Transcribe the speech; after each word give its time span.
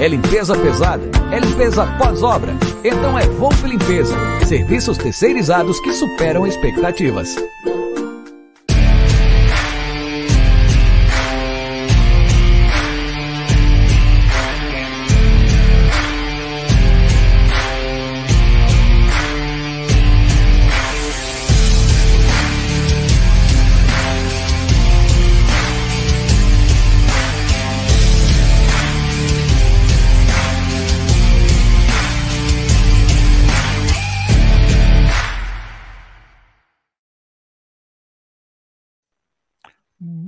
É 0.00 0.08
limpeza 0.08 0.56
pesada? 0.56 1.02
É 1.30 1.38
limpeza 1.38 1.86
pós-obra? 1.98 2.54
Então 2.82 3.18
é 3.18 3.26
Wolf 3.26 3.62
Limpeza. 3.64 4.16
Serviços 4.46 4.96
terceirizados 4.96 5.78
que 5.80 5.92
superam 5.92 6.46
expectativas. 6.46 7.36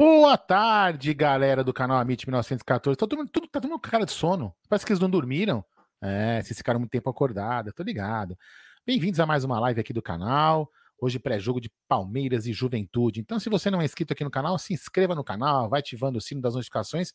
Boa 0.05 0.37
tarde, 0.37 1.15
galera 1.15 1.63
do 1.63 1.73
canal 1.73 1.97
Amit 1.97 2.27
1914. 2.27 2.99
Tá 2.99 3.07
todo, 3.07 3.17
mundo, 3.17 3.31
tudo, 3.31 3.47
tá 3.47 3.61
todo 3.61 3.71
mundo 3.71 3.81
com 3.81 3.89
cara 3.89 4.05
de 4.05 4.11
sono. 4.11 4.53
Parece 4.69 4.85
que 4.85 4.91
eles 4.91 4.99
não 4.99 5.09
dormiram. 5.09 5.65
É, 6.01 6.43
vocês 6.43 6.59
ficaram 6.59 6.81
muito 6.81 6.91
tempo 6.91 7.09
acordados, 7.09 7.73
tô 7.73 7.85
ligado. 7.85 8.37
Bem-vindos 8.85 9.21
a 9.21 9.27
mais 9.27 9.45
uma 9.45 9.61
live 9.61 9.81
aqui 9.81 9.93
do 9.93 10.03
canal. 10.03 10.69
Hoje, 11.01 11.21
pré-jogo 11.21 11.61
de 11.61 11.71
Palmeiras 11.87 12.49
e 12.49 12.53
Juventude. 12.53 13.21
Então, 13.21 13.39
se 13.39 13.49
você 13.49 13.71
não 13.71 13.81
é 13.81 13.85
inscrito 13.85 14.13
aqui 14.13 14.25
no 14.25 14.31
canal, 14.31 14.59
se 14.59 14.75
inscreva 14.75 15.15
no 15.15 15.23
canal, 15.23 15.69
vai 15.69 15.79
ativando 15.79 16.19
o 16.19 16.21
sino 16.21 16.41
das 16.41 16.55
notificações 16.57 17.13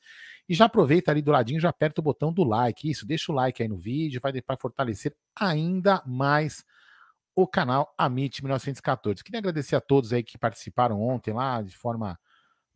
e 0.48 0.56
já 0.56 0.64
aproveita 0.64 1.12
ali 1.12 1.22
do 1.22 1.32
ladinho, 1.32 1.60
já 1.60 1.68
aperta 1.68 2.00
o 2.00 2.04
botão 2.04 2.32
do 2.32 2.46
like. 2.46 2.90
Isso, 2.90 3.06
deixa 3.06 3.34
o 3.34 3.36
like 3.36 3.62
aí 3.62 3.68
no 3.68 3.78
vídeo, 3.78 4.22
vai 4.24 4.42
para 4.42 4.56
fortalecer 4.56 5.14
ainda 5.36 6.02
mais 6.06 6.64
o 7.36 7.46
canal 7.46 7.94
Amit 7.98 8.42
1914. 8.42 9.22
Queria 9.26 9.40
agradecer 9.40 9.76
a 9.76 9.82
todos 9.82 10.14
aí 10.14 10.24
que 10.24 10.38
participaram 10.38 11.02
ontem 11.02 11.34
lá 11.34 11.62
de 11.62 11.76
forma 11.76 12.18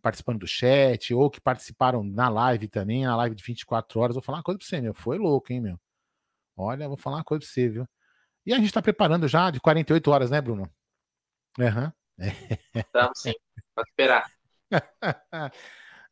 participando 0.02 0.40
do 0.40 0.48
chat, 0.48 1.14
ou 1.14 1.30
que 1.30 1.40
participaram 1.40 2.04
na 2.04 2.28
live 2.30 2.68
também, 2.68 3.06
na 3.06 3.16
live 3.16 3.36
de 3.36 3.44
24 3.44 4.00
horas. 4.00 4.16
Vou 4.16 4.24
falar 4.24 4.40
uma 4.40 4.44
coisa 4.44 4.58
pra 4.58 4.68
você, 4.68 4.82
meu. 4.82 4.94
Foi 4.94 5.18
louco, 5.18 5.54
hein, 5.54 5.62
meu? 5.62 5.80
Olha, 6.56 6.88
vou 6.88 6.98
falar 6.98 7.18
uma 7.18 7.24
coisa 7.24 7.42
pra 7.42 7.50
você, 7.50 7.70
viu? 7.70 7.88
E 8.46 8.54
a 8.54 8.58
gente 8.58 8.74
tá 8.74 8.82
preparando 8.82 9.28
já 9.28 9.52
de 9.52 9.60
48 9.60 10.12
horas, 10.12 10.32
né, 10.32 10.42
Bruno? 10.42 10.70
Aham. 11.60 11.94
Uhum. 12.18 12.32
Estamos 12.76 13.20
sim, 13.20 13.34
pode 13.76 13.90
esperar. 13.90 14.32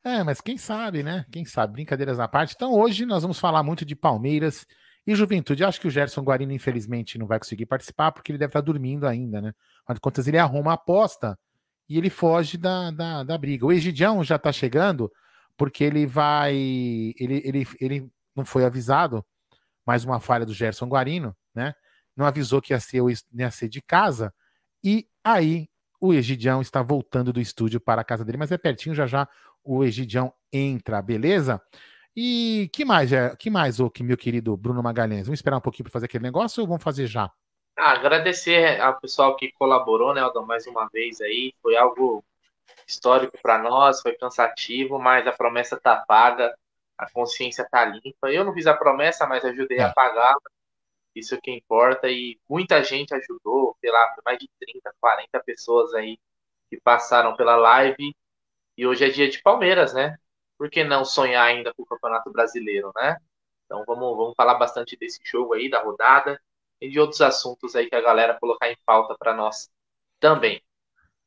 é, 0.03 0.23
mas 0.23 0.41
quem 0.41 0.57
sabe, 0.57 1.03
né? 1.03 1.25
Quem 1.31 1.45
sabe, 1.45 1.73
brincadeiras 1.73 2.19
à 2.19 2.27
parte. 2.27 2.53
Então, 2.55 2.73
hoje 2.73 3.05
nós 3.05 3.21
vamos 3.21 3.39
falar 3.39 3.63
muito 3.63 3.85
de 3.85 3.95
Palmeiras 3.95 4.65
e 5.05 5.15
Juventude. 5.15 5.63
Acho 5.63 5.79
que 5.79 5.87
o 5.87 5.91
Gerson 5.91 6.21
Guarino, 6.21 6.51
infelizmente, 6.51 7.17
não 7.17 7.27
vai 7.27 7.39
conseguir 7.39 7.65
participar, 7.65 8.11
porque 8.11 8.31
ele 8.31 8.39
deve 8.39 8.49
estar 8.49 8.61
dormindo 8.61 9.07
ainda, 9.07 9.41
né? 9.41 9.53
Afinal 9.81 9.95
de 9.95 10.01
contas, 10.01 10.27
ele 10.27 10.37
arruma 10.37 10.71
a 10.71 10.75
aposta 10.75 11.37
e 11.89 11.97
ele 11.97 12.09
foge 12.09 12.57
da, 12.57 12.91
da, 12.91 13.23
da 13.23 13.37
briga. 13.37 13.65
O 13.65 13.71
Egidião 13.71 14.23
já 14.23 14.35
está 14.35 14.51
chegando 14.51 15.11
porque 15.57 15.83
ele 15.83 16.05
vai. 16.05 16.55
Ele, 16.55 17.41
ele, 17.43 17.67
ele 17.81 18.11
não 18.35 18.45
foi 18.45 18.63
avisado, 18.63 19.25
mais 19.85 20.05
uma 20.05 20.19
falha 20.19 20.45
do 20.45 20.53
Gerson 20.53 20.87
Guarino, 20.87 21.35
né? 21.53 21.73
Não 22.15 22.25
avisou 22.25 22.61
que 22.61 22.73
ia 22.73 22.79
ser, 22.79 23.01
ia 23.33 23.51
ser 23.51 23.67
de 23.67 23.81
casa, 23.81 24.33
e 24.83 25.07
aí 25.23 25.67
o 25.99 26.13
Egidião 26.13 26.61
está 26.61 26.81
voltando 26.81 27.33
do 27.33 27.41
estúdio 27.41 27.79
para 27.79 28.01
a 28.01 28.05
casa 28.05 28.23
dele, 28.23 28.37
mas 28.37 28.51
é 28.51 28.57
pertinho, 28.57 28.95
já 28.95 29.05
já 29.05 29.27
o 29.63 29.83
Egidião 29.83 30.33
entra, 30.51 31.01
beleza? 31.01 31.61
E 32.15 32.69
que 32.73 32.85
mais, 32.85 33.11
é, 33.11 33.35
que 33.35 33.49
mais, 33.49 33.77
que 33.93 34.03
meu 34.03 34.17
querido 34.17 34.55
Bruno 34.55 34.81
Magalhães? 34.81 35.27
Vamos 35.27 35.39
esperar 35.39 35.57
um 35.57 35.61
pouquinho 35.61 35.85
para 35.85 35.93
fazer 35.93 36.05
aquele 36.05 36.23
negócio 36.23 36.61
ou 36.61 36.67
vamos 36.67 36.83
fazer 36.83 37.07
já? 37.07 37.29
Ah, 37.81 37.91
agradecer 37.93 38.81
ao 38.81 38.99
pessoal 38.99 39.37
que 39.37 39.53
colaborou, 39.53 40.13
né, 40.13 40.19
Aldão, 40.19 40.45
mais 40.45 40.67
uma 40.67 40.89
vez 40.89 41.21
aí. 41.21 41.53
Foi 41.61 41.77
algo 41.77 42.21
histórico 42.85 43.37
para 43.41 43.57
nós, 43.57 44.01
foi 44.01 44.17
cansativo, 44.17 44.99
mas 44.99 45.25
a 45.25 45.31
promessa 45.31 45.75
está 45.75 45.95
paga, 45.95 46.53
a 46.97 47.09
consciência 47.09 47.63
está 47.63 47.85
limpa. 47.85 48.29
Eu 48.29 48.43
não 48.43 48.53
fiz 48.53 48.67
a 48.67 48.73
promessa, 48.73 49.25
mas 49.25 49.45
ajudei 49.45 49.77
é. 49.77 49.83
a 49.83 49.93
pagar. 49.93 50.35
Isso 51.15 51.35
é 51.35 51.39
que 51.41 51.51
importa. 51.51 52.09
E 52.09 52.37
muita 52.49 52.83
gente 52.83 53.13
ajudou, 53.13 53.77
sei 53.79 53.91
lá, 53.91 54.13
mais 54.25 54.39
de 54.39 54.49
30, 54.59 54.93
40 54.99 55.39
pessoas 55.45 55.93
aí 55.93 56.19
que 56.69 56.81
passaram 56.81 57.35
pela 57.37 57.55
live. 57.55 58.13
E 58.77 58.85
hoje 58.85 59.05
é 59.05 59.09
dia 59.09 59.29
de 59.29 59.41
Palmeiras, 59.41 59.93
né? 59.93 60.17
Por 60.57 60.69
que 60.69 60.83
não 60.83 61.05
sonhar 61.05 61.47
ainda 61.47 61.73
com 61.73 61.83
o 61.83 61.85
Campeonato 61.85 62.29
Brasileiro, 62.29 62.91
né? 62.95 63.17
Então 63.65 63.85
vamos, 63.87 64.17
vamos 64.17 64.33
falar 64.35 64.55
bastante 64.55 64.97
desse 64.97 65.21
jogo 65.23 65.53
aí, 65.53 65.69
da 65.69 65.81
rodada 65.81 66.39
e 66.81 66.89
de 66.89 66.99
outros 66.99 67.21
assuntos 67.21 67.75
aí 67.75 67.89
que 67.89 67.95
a 67.95 68.01
galera 68.01 68.37
colocar 68.39 68.69
em 68.69 68.77
pauta 68.85 69.15
para 69.17 69.33
nós 69.33 69.69
também. 70.19 70.61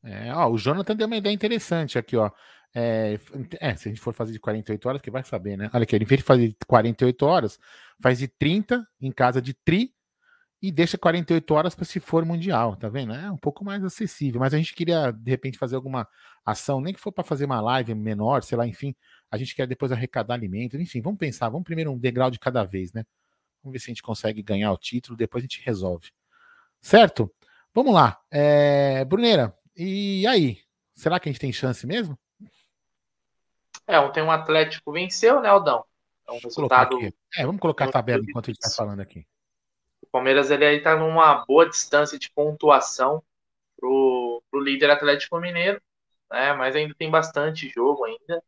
É, 0.03 0.33
ó, 0.33 0.49
o 0.49 0.57
Jonathan 0.57 0.95
deu 0.95 1.07
uma 1.07 1.17
ideia 1.17 1.33
interessante 1.33 1.97
aqui, 1.97 2.17
ó. 2.17 2.29
É, 2.75 3.19
é, 3.59 3.75
se 3.75 3.87
a 3.87 3.91
gente 3.91 4.01
for 4.01 4.13
fazer 4.13 4.33
de 4.33 4.39
48 4.39 4.89
horas, 4.89 5.01
que 5.01 5.11
vai 5.11 5.23
saber, 5.23 5.57
né? 5.57 5.69
Olha 5.73 5.83
aqui, 5.83 5.95
ele 5.95 6.05
vez 6.05 6.19
de 6.21 6.25
fazer 6.25 6.49
de 6.49 6.57
48 6.67 7.25
horas, 7.25 7.59
faz 8.01 8.17
de 8.17 8.27
30 8.27 8.85
em 8.99 9.11
casa 9.11 9.41
de 9.41 9.53
tri 9.53 9.93
e 10.61 10.71
deixa 10.71 10.97
48 10.97 11.53
horas 11.53 11.75
para 11.75 11.85
se 11.85 11.99
for 11.99 12.25
mundial, 12.25 12.75
tá 12.75 12.89
vendo? 12.89 13.13
É 13.13 13.29
um 13.29 13.37
pouco 13.37 13.63
mais 13.63 13.83
acessível, 13.83 14.39
mas 14.39 14.53
a 14.53 14.57
gente 14.57 14.73
queria 14.73 15.11
de 15.11 15.29
repente 15.29 15.57
fazer 15.57 15.75
alguma 15.75 16.07
ação, 16.45 16.81
nem 16.81 16.93
que 16.93 16.99
for 16.99 17.11
para 17.11 17.23
fazer 17.23 17.45
uma 17.45 17.61
live 17.61 17.93
menor, 17.93 18.43
sei 18.43 18.57
lá, 18.57 18.65
enfim, 18.65 18.95
a 19.29 19.37
gente 19.37 19.55
quer 19.55 19.67
depois 19.67 19.91
arrecadar 19.91 20.35
alimentos, 20.35 20.79
enfim, 20.79 21.01
vamos 21.01 21.19
pensar, 21.19 21.49
vamos 21.49 21.65
primeiro 21.65 21.91
um 21.91 21.97
degrau 21.97 22.31
de 22.31 22.39
cada 22.39 22.63
vez, 22.63 22.93
né? 22.93 23.03
Vamos 23.63 23.73
ver 23.73 23.79
se 23.79 23.85
a 23.85 23.93
gente 23.93 24.03
consegue 24.03 24.43
ganhar 24.43 24.71
o 24.71 24.77
título, 24.77 25.17
depois 25.17 25.41
a 25.41 25.45
gente 25.45 25.63
resolve. 25.63 26.11
Certo? 26.81 27.33
Vamos 27.73 27.93
lá. 27.93 28.21
É, 28.29 29.05
Bruneira, 29.05 29.57
e 29.75 30.27
aí? 30.27 30.59
Será 30.93 31.19
que 31.19 31.29
a 31.29 31.31
gente 31.31 31.39
tem 31.39 31.53
chance 31.53 31.87
mesmo? 31.87 32.19
É, 33.87 33.99
ontem 33.99 34.21
um 34.21 34.31
Atlético 34.31 34.91
venceu, 34.91 35.41
né, 35.41 35.49
Aldão? 35.49 35.85
É 36.27 36.31
um 36.31 36.39
resultado. 36.39 36.99
É, 37.35 37.45
vamos 37.45 37.59
colocar 37.59 37.85
a 37.85 37.91
tabela 37.91 38.23
enquanto 38.27 38.49
a 38.49 38.53
gente 38.53 38.61
está 38.63 38.75
falando 38.75 38.99
aqui. 38.99 39.25
O 40.01 40.07
Palmeiras 40.07 40.51
ele 40.51 40.65
aí 40.65 40.77
está 40.77 40.95
numa 40.95 41.45
boa 41.45 41.67
distância 41.67 42.19
de 42.19 42.29
pontuação 42.31 43.23
pro, 43.77 44.43
pro 44.51 44.59
líder 44.59 44.91
Atlético 44.91 45.39
Mineiro, 45.39 45.81
né? 46.31 46.53
Mas 46.53 46.75
ainda 46.75 46.93
tem 46.93 47.09
bastante 47.09 47.67
jogo 47.69 48.05
ainda. 48.05 48.43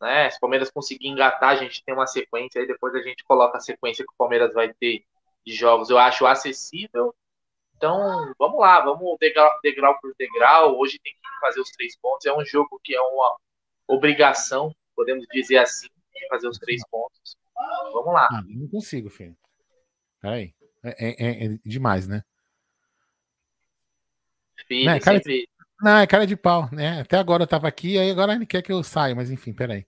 Né? 0.00 0.30
Se 0.30 0.38
o 0.38 0.40
Palmeiras 0.40 0.70
conseguir 0.70 1.08
engatar, 1.08 1.50
a 1.50 1.56
gente 1.56 1.84
tem 1.84 1.94
uma 1.94 2.06
sequência, 2.06 2.60
aí 2.60 2.66
depois 2.66 2.94
a 2.94 3.02
gente 3.02 3.22
coloca 3.24 3.58
a 3.58 3.60
sequência 3.60 4.04
que 4.04 4.12
o 4.12 4.16
Palmeiras 4.16 4.54
vai 4.54 4.72
ter 4.72 5.04
de 5.44 5.52
jogos. 5.52 5.90
Eu 5.90 5.98
acho 5.98 6.26
acessível. 6.26 7.14
Então, 7.76 8.32
vamos 8.38 8.60
lá, 8.60 8.80
vamos 8.80 9.16
degrau, 9.18 9.50
degrau 9.62 9.98
por 10.00 10.14
degrau. 10.18 10.78
Hoje 10.78 10.98
tem 11.02 11.12
que 11.12 11.40
fazer 11.40 11.60
os 11.60 11.70
três 11.70 11.96
pontos. 11.96 12.26
É 12.26 12.32
um 12.32 12.44
jogo 12.44 12.80
que 12.82 12.94
é 12.94 13.00
uma 13.00 13.36
obrigação, 13.88 14.74
podemos 14.94 15.26
dizer 15.32 15.58
assim, 15.58 15.88
fazer 16.28 16.48
os 16.48 16.58
três 16.58 16.82
pontos. 16.88 17.36
Vamos 17.92 18.12
lá. 18.12 18.28
Ah, 18.30 18.42
não 18.46 18.68
consigo, 18.68 19.10
filho. 19.10 19.36
Peraí. 20.20 20.54
É, 20.82 21.10
é, 21.10 21.46
é 21.46 21.58
demais, 21.64 22.06
né? 22.06 22.22
Filho, 24.66 24.86
não, 24.86 24.92
é 24.92 25.00
cara 25.00 25.18
sempre... 25.18 25.48
não, 25.80 25.96
é 25.98 26.06
cara 26.06 26.26
de 26.26 26.36
pau, 26.36 26.68
né? 26.72 27.00
Até 27.00 27.18
agora 27.18 27.42
eu 27.42 27.46
tava 27.46 27.66
aqui, 27.66 27.98
aí 27.98 28.10
agora 28.10 28.34
ele 28.34 28.46
quer 28.46 28.62
que 28.62 28.72
eu 28.72 28.82
saia, 28.82 29.14
mas 29.14 29.30
enfim, 29.30 29.52
peraí. 29.52 29.86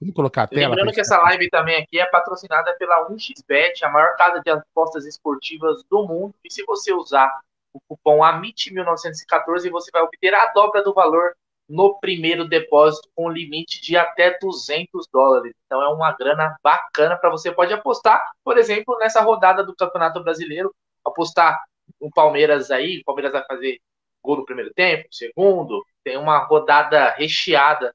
Vamos 0.00 0.14
colocar 0.14 0.42
a 0.42 0.46
tela. 0.46 0.74
Lembrando 0.74 0.92
que 0.92 1.00
essa 1.00 1.18
live 1.18 1.48
também 1.48 1.76
aqui 1.76 1.98
é 1.98 2.06
patrocinada 2.06 2.74
pela 2.78 3.08
1xBet, 3.08 3.82
a 3.82 3.88
maior 3.88 4.14
casa 4.16 4.40
de 4.40 4.50
apostas 4.50 5.06
esportivas 5.06 5.82
do 5.90 6.06
mundo. 6.06 6.34
E 6.44 6.52
se 6.52 6.64
você 6.64 6.92
usar 6.92 7.40
o 7.72 7.80
cupom 7.88 8.20
AMIT1914, 8.20 9.70
você 9.70 9.90
vai 9.90 10.02
obter 10.02 10.34
a 10.34 10.46
dobra 10.52 10.82
do 10.82 10.92
valor 10.92 11.34
no 11.68 11.98
primeiro 11.98 12.46
depósito 12.46 13.08
com 13.14 13.30
limite 13.30 13.80
de 13.80 13.96
até 13.96 14.38
200 14.38 15.06
dólares. 15.12 15.52
Então 15.64 15.82
é 15.82 15.88
uma 15.88 16.12
grana 16.12 16.56
bacana 16.62 17.16
para 17.16 17.30
você 17.30 17.50
pode 17.50 17.72
apostar, 17.72 18.24
por 18.44 18.56
exemplo, 18.56 18.96
nessa 18.98 19.20
rodada 19.20 19.64
do 19.64 19.74
Campeonato 19.74 20.22
Brasileiro, 20.22 20.72
apostar 21.04 21.60
no 22.00 22.10
Palmeiras 22.10 22.70
aí, 22.70 23.00
o 23.00 23.04
Palmeiras 23.04 23.32
vai 23.32 23.44
fazer 23.46 23.80
gol 24.22 24.36
no 24.36 24.44
primeiro 24.44 24.72
tempo, 24.74 25.08
segundo, 25.10 25.84
tem 26.04 26.16
uma 26.16 26.38
rodada 26.38 27.10
recheada, 27.10 27.94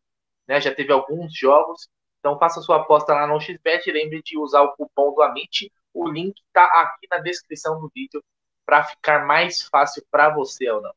né? 0.52 0.60
Já 0.60 0.74
teve 0.74 0.92
alguns 0.92 1.34
jogos. 1.34 1.88
Então 2.20 2.38
faça 2.38 2.62
sua 2.62 2.78
aposta 2.78 3.14
lá 3.14 3.26
no 3.26 3.40
XBet 3.40 3.90
e 3.90 3.94
lembre 3.94 4.22
de 4.22 4.38
usar 4.38 4.62
o 4.62 4.74
cupom 4.76 5.14
do 5.14 5.22
Amit. 5.22 5.72
O 5.94 6.08
link 6.08 6.36
está 6.48 6.66
aqui 6.82 7.08
na 7.10 7.18
descrição 7.20 7.80
do 7.80 7.90
vídeo 7.96 8.22
para 8.66 8.84
ficar 8.84 9.26
mais 9.26 9.62
fácil 9.64 10.04
para 10.12 10.30
você 10.30 10.70
ou 10.70 10.82
não. 10.82 10.92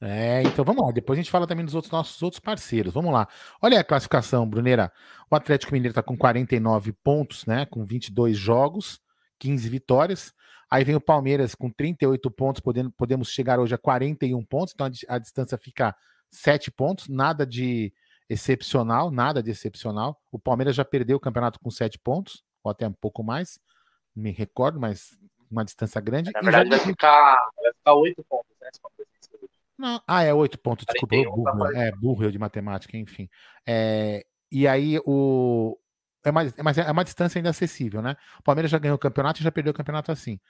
É, 0.00 0.42
então 0.42 0.64
vamos 0.64 0.84
lá. 0.84 0.92
Depois 0.92 1.18
a 1.18 1.22
gente 1.22 1.30
fala 1.30 1.46
também 1.46 1.64
dos 1.64 1.74
outros 1.74 1.92
nossos 1.92 2.20
outros 2.22 2.40
parceiros. 2.40 2.94
Vamos 2.94 3.12
lá. 3.12 3.28
Olha 3.62 3.80
a 3.80 3.84
classificação, 3.84 4.48
Bruneira. 4.48 4.90
O 5.30 5.36
Atlético 5.36 5.72
Mineiro 5.72 5.92
está 5.92 6.02
com 6.02 6.16
49 6.16 6.92
pontos, 7.04 7.46
né? 7.46 7.66
Com 7.66 7.84
22 7.84 8.36
jogos, 8.36 9.00
15 9.38 9.68
vitórias. 9.68 10.32
Aí 10.70 10.84
vem 10.84 10.96
o 10.96 11.00
Palmeiras 11.00 11.54
com 11.54 11.70
38 11.70 12.30
pontos, 12.30 12.60
podendo, 12.60 12.90
podemos 12.90 13.28
chegar 13.28 13.60
hoje 13.60 13.74
a 13.74 13.78
41 13.78 14.44
pontos, 14.44 14.74
então 14.74 14.86
a, 14.86 15.14
a 15.14 15.18
distância 15.18 15.56
fica 15.56 15.94
7 16.30 16.72
pontos, 16.72 17.08
nada 17.08 17.46
de 17.46 17.92
excepcional, 18.28 19.10
nada 19.10 19.42
de 19.42 19.50
excepcional. 19.50 20.20
O 20.30 20.38
Palmeiras 20.38 20.74
já 20.74 20.84
perdeu 20.84 21.16
o 21.16 21.20
campeonato 21.20 21.60
com 21.60 21.70
7 21.70 21.98
pontos, 21.98 22.42
ou 22.62 22.70
até 22.70 22.86
um 22.86 22.92
pouco 22.92 23.22
mais, 23.22 23.58
me 24.14 24.30
recordo, 24.30 24.80
mas 24.80 25.18
uma 25.50 25.64
distância 25.64 26.00
grande. 26.00 26.30
Na 26.32 26.40
verdade, 26.40 26.70
vai, 26.70 26.78
ficar, 26.78 27.36
vai 27.62 27.72
ficar 27.72 27.94
8 27.94 28.24
pontos, 28.28 28.56
né? 28.60 28.68
Não, 29.78 30.02
ah, 30.06 30.22
é 30.22 30.32
8 30.32 30.58
pontos, 30.58 30.86
desculpa, 30.86 31.14
41, 31.14 31.34
burro, 31.34 31.72
tá 31.72 31.78
é 31.78 31.92
burro 31.92 32.24
eu 32.24 32.30
de 32.30 32.38
matemática, 32.38 32.96
enfim. 32.96 33.28
É, 33.66 34.24
e 34.50 34.66
aí 34.66 34.98
o. 35.04 35.78
É 36.24 36.30
uma, 36.30 36.42
mas 36.64 36.78
é 36.78 36.90
uma 36.90 37.04
distância 37.04 37.38
ainda 37.38 37.50
acessível, 37.50 38.02
né? 38.02 38.16
O 38.40 38.42
Palmeiras 38.42 38.70
já 38.70 38.78
ganhou 38.78 38.96
o 38.96 38.98
campeonato 38.98 39.40
e 39.40 39.44
já 39.44 39.52
perdeu 39.52 39.70
o 39.70 39.74
campeonato 39.74 40.10
assim. 40.10 40.40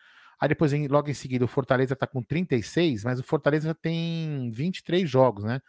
Aí 0.41 0.49
depois, 0.49 0.73
logo 0.89 1.11
em 1.11 1.15
seguida, 1.15 1.45
o 1.45 1.49
Fortaleza 1.49 1.95
está 1.95 2.07
com 2.07 2.23
36, 2.23 3.05
mas 3.05 3.19
o 3.19 3.23
Fortaleza 3.23 3.69
já 3.69 3.75
tem 3.75 4.51
23 4.53 5.09
jogos, 5.09 5.45
né? 5.45 5.61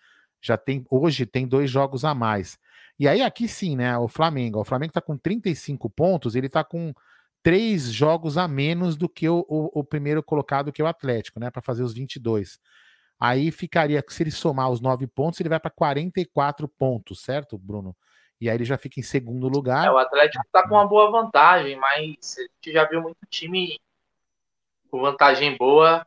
Já 0.48 0.58
tem, 0.58 0.86
hoje 0.90 1.26
tem 1.26 1.48
dois 1.48 1.70
jogos 1.70 2.06
a 2.06 2.16
mais. 2.16 2.58
E 2.98 3.08
aí 3.08 3.22
aqui 3.22 3.48
sim, 3.48 3.76
né? 3.76 3.98
O 3.98 4.08
Flamengo. 4.08 4.60
O 4.60 4.66
Flamengo 4.66 4.92
está 4.92 5.02
com 5.02 5.18
35 5.18 5.90
pontos, 5.90 6.36
ele 6.36 6.48
está 6.48 6.64
com 6.64 6.94
três 7.44 7.92
jogos 7.92 8.38
a 8.38 8.48
menos 8.48 8.96
do 8.96 9.08
que 9.08 9.28
o, 9.28 9.46
o, 9.48 9.80
o 9.80 9.84
primeiro 9.84 10.24
colocado, 10.24 10.72
que 10.72 10.82
é 10.82 10.86
o 10.86 10.88
Atlético, 10.88 11.40
né? 11.40 11.52
Para 11.52 11.62
fazer 11.62 11.84
os 11.84 11.94
22. 11.94 12.60
Aí 13.20 13.52
ficaria, 13.52 14.04
se 14.08 14.24
ele 14.24 14.32
somar 14.32 14.70
os 14.70 14.80
nove 14.80 15.06
pontos, 15.08 15.40
ele 15.40 15.50
vai 15.50 15.60
para 15.60 15.72
44 15.72 16.68
pontos, 16.68 17.22
certo, 17.22 17.58
Bruno? 17.58 17.96
E 18.40 18.50
aí 18.50 18.56
ele 18.56 18.66
já 18.66 18.78
fica 18.78 19.00
em 19.00 19.04
segundo 19.04 19.48
lugar. 19.48 19.88
É, 19.88 19.92
o 19.92 19.98
Atlético 19.98 20.44
está 20.46 20.68
com 20.68 20.76
uma 20.76 20.88
boa 20.88 21.10
vantagem, 21.10 21.76
mas 21.76 22.38
a 22.38 22.42
gente 22.42 22.72
já 22.72 22.86
viu 22.86 23.02
muito 23.02 23.18
time 23.30 23.80
com 24.90 25.02
vantagem 25.02 25.58
boa 25.58 26.06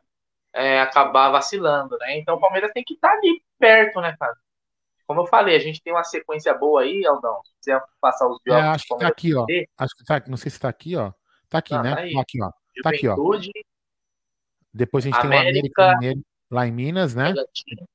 é, 0.53 0.81
acabar 0.81 1.29
vacilando, 1.29 1.97
né? 1.97 2.17
Então 2.19 2.35
o 2.35 2.39
Palmeiras 2.39 2.71
tem 2.73 2.83
que 2.83 2.93
estar 2.93 3.09
tá 3.09 3.13
ali 3.15 3.41
perto, 3.59 4.01
né, 4.01 4.15
cara? 4.19 4.35
Como 5.07 5.21
eu 5.21 5.27
falei, 5.27 5.55
a 5.55 5.59
gente 5.59 5.81
tem 5.81 5.91
uma 5.91 6.03
sequência 6.03 6.53
boa 6.53 6.81
aí, 6.81 7.05
Aldão. 7.05 7.41
Se 7.43 7.53
quiser 7.59 7.83
passar 7.99 8.27
os 8.27 8.39
jogos. 8.45 8.63
É, 8.63 8.67
acho 8.67 8.85
que 8.87 8.97
tá 8.97 9.07
aqui, 9.07 9.35
ó. 9.35 9.45
Acho 9.77 9.95
que 9.95 10.03
tá, 10.05 10.23
não 10.27 10.37
sei 10.37 10.51
se 10.51 10.59
tá 10.59 10.69
aqui, 10.69 10.95
ó. 10.95 11.11
Tá 11.49 11.57
aqui, 11.57 11.73
ah, 11.73 11.83
né? 11.83 11.95
Tá 11.95 12.21
aqui, 12.21 12.41
ó. 12.41 12.51
Tá 12.81 12.89
aqui, 12.89 13.07
ó. 13.07 13.15
Depois 14.73 15.05
a 15.05 15.09
gente 15.09 15.19
América, 15.19 15.41
tem 15.41 15.47
o 15.47 15.49
América 15.49 15.93
Mineiro 15.97 16.21
lá 16.49 16.67
em 16.67 16.71
Minas, 16.71 17.13
né? 17.13 17.33
Bragantino. 17.33 17.89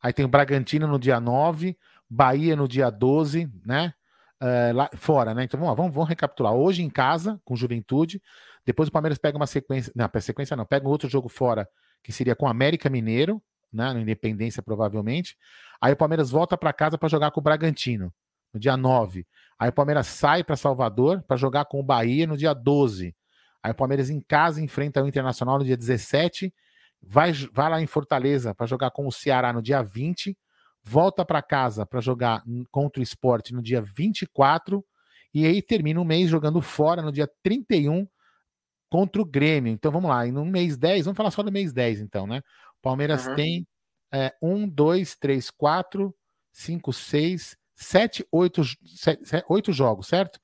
Aí 0.00 0.12
tem 0.12 0.24
o 0.24 0.28
Bragantino 0.28 0.86
no 0.86 0.98
dia 0.98 1.20
9, 1.20 1.76
Bahia 2.08 2.56
no 2.56 2.68
dia 2.68 2.90
12, 2.90 3.50
né? 3.64 3.94
Uh, 4.40 4.74
lá 4.74 4.90
fora, 4.96 5.34
né? 5.34 5.44
Então 5.44 5.58
vamos 5.58 5.70
lá, 5.70 5.76
vamos, 5.76 5.94
vamos 5.94 6.08
recapitular. 6.08 6.52
Hoje 6.52 6.82
em 6.82 6.90
casa, 6.90 7.40
com 7.44 7.56
Juventude. 7.56 8.20
Depois 8.64 8.88
o 8.88 8.92
Palmeiras 8.92 9.18
pega 9.18 9.36
uma 9.36 9.46
sequência. 9.46 9.92
Não, 9.94 10.08
sequência 10.20 10.56
não, 10.56 10.64
pega 10.64 10.86
um 10.86 10.90
outro 10.90 11.08
jogo 11.08 11.28
fora, 11.28 11.68
que 12.02 12.12
seria 12.12 12.34
com 12.34 12.48
América 12.48 12.90
Mineiro, 12.90 13.42
né? 13.72 13.92
No 13.92 14.00
Independência, 14.00 14.62
provavelmente. 14.62 15.36
Aí 15.80 15.92
o 15.92 15.96
Palmeiras 15.96 16.30
volta 16.30 16.56
para 16.56 16.72
casa 16.72 16.98
para 16.98 17.08
jogar 17.08 17.30
com 17.30 17.40
o 17.40 17.42
Bragantino, 17.42 18.12
no 18.52 18.60
dia 18.60 18.76
9. 18.76 19.26
Aí 19.58 19.68
o 19.68 19.72
Palmeiras 19.72 20.06
sai 20.06 20.44
para 20.44 20.56
Salvador 20.56 21.22
para 21.22 21.36
jogar 21.36 21.64
com 21.66 21.80
o 21.80 21.82
Bahia 21.82 22.26
no 22.26 22.36
dia 22.36 22.52
12. 22.52 23.14
Aí 23.62 23.70
o 23.70 23.74
Palmeiras 23.74 24.10
em 24.10 24.20
casa 24.20 24.60
enfrenta 24.60 25.02
o 25.02 25.08
Internacional 25.08 25.58
no 25.58 25.64
dia 25.64 25.76
17 25.76 26.52
vai, 27.02 27.32
vai 27.52 27.70
lá 27.70 27.80
em 27.80 27.86
Fortaleza 27.86 28.54
para 28.54 28.66
jogar 28.66 28.90
com 28.90 29.06
o 29.06 29.12
Ceará 29.12 29.52
no 29.52 29.60
dia 29.60 29.82
20, 29.82 30.36
volta 30.82 31.24
para 31.24 31.42
casa 31.42 31.84
para 31.84 32.00
jogar 32.00 32.42
contra 32.70 33.00
o 33.00 33.02
esporte 33.02 33.52
no 33.52 33.62
dia 33.62 33.82
24, 33.82 34.84
e 35.34 35.46
aí 35.46 35.62
termina 35.62 36.00
o 36.00 36.04
mês 36.04 36.30
jogando 36.30 36.60
fora 36.60 37.02
no 37.02 37.10
dia 37.10 37.28
31 37.42 38.06
contra 38.92 39.22
o 39.22 39.24
Grêmio. 39.24 39.72
Então 39.72 39.90
vamos 39.90 40.10
lá, 40.10 40.26
e 40.26 40.30
no 40.30 40.44
mês 40.44 40.76
10, 40.76 41.06
vamos 41.06 41.16
falar 41.16 41.30
só 41.30 41.42
do 41.42 41.50
mês 41.50 41.72
10 41.72 42.02
então, 42.02 42.26
né? 42.26 42.42
O 42.78 42.82
Palmeiras 42.82 43.26
uhum. 43.26 43.34
tem 43.34 43.66
é, 44.12 44.34
1, 44.42 44.68
2, 44.68 45.16
3, 45.16 45.50
4, 45.50 46.14
5, 46.52 46.92
6, 46.92 47.56
7, 47.74 48.26
8, 48.30 48.62
8 49.48 49.72
jogos, 49.72 50.08
certo? 50.08 50.38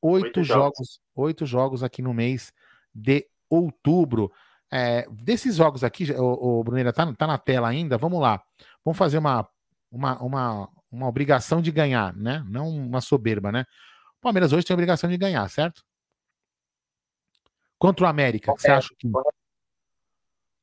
8 0.00 0.44
jogos, 0.44 1.00
8 1.12 1.44
jogos 1.44 1.82
aqui 1.82 2.00
no 2.00 2.14
mês 2.14 2.52
de 2.94 3.26
outubro. 3.50 4.30
É, 4.70 5.04
desses 5.10 5.56
jogos 5.56 5.82
aqui, 5.82 6.12
o, 6.12 6.60
o 6.60 6.62
Bruneira 6.62 6.92
tá, 6.92 7.12
tá 7.14 7.26
na 7.26 7.36
tela 7.36 7.68
ainda, 7.68 7.98
vamos 7.98 8.20
lá. 8.20 8.40
Vamos 8.84 8.96
fazer 8.96 9.18
uma, 9.18 9.44
uma, 9.90 10.22
uma, 10.22 10.68
uma 10.88 11.08
obrigação 11.08 11.60
de 11.60 11.72
ganhar, 11.72 12.14
né? 12.14 12.44
Não 12.48 12.68
uma 12.68 13.00
soberba, 13.00 13.50
né? 13.50 13.64
O 14.18 14.20
Palmeiras 14.20 14.52
hoje 14.52 14.64
tem 14.64 14.72
a 14.72 14.76
obrigação 14.76 15.10
de 15.10 15.16
ganhar, 15.16 15.48
certo? 15.50 15.82
Contra 17.78 18.06
o 18.06 18.08
América, 18.08 18.52
você 18.52 18.70
acha 18.70 18.88
que. 18.98 19.08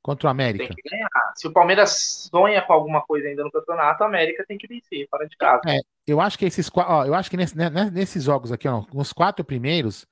Contra 0.01 0.27
o 0.27 0.29
América. 0.29 0.67
Tem 0.67 0.75
que 0.75 0.89
ganhar. 0.89 1.09
Se 1.35 1.47
o 1.47 1.51
Palmeiras 1.51 2.27
sonha 2.29 2.61
com 2.61 2.73
alguma 2.73 3.01
coisa 3.01 3.27
ainda 3.27 3.43
no 3.43 3.51
campeonato, 3.51 4.03
a 4.03 4.07
América 4.07 4.45
tem 4.47 4.57
que 4.57 4.67
vencer, 4.67 5.07
fora 5.09 5.27
de 5.27 5.35
casa. 5.35 5.61
É, 5.65 5.79
eu 6.05 6.21
acho 6.21 6.37
que 6.37 6.45
esses 6.45 6.69
ó, 6.75 7.05
eu 7.05 7.15
acho 7.15 7.29
que 7.29 7.37
nesse, 7.37 7.57
né, 7.57 7.69
né, 7.69 7.89
nesses 7.91 8.23
jogos 8.23 8.51
aqui, 8.51 8.67
ó, 8.67 8.83
nos 8.93 9.11
quatro 9.11 9.43
primeiros, 9.43 10.05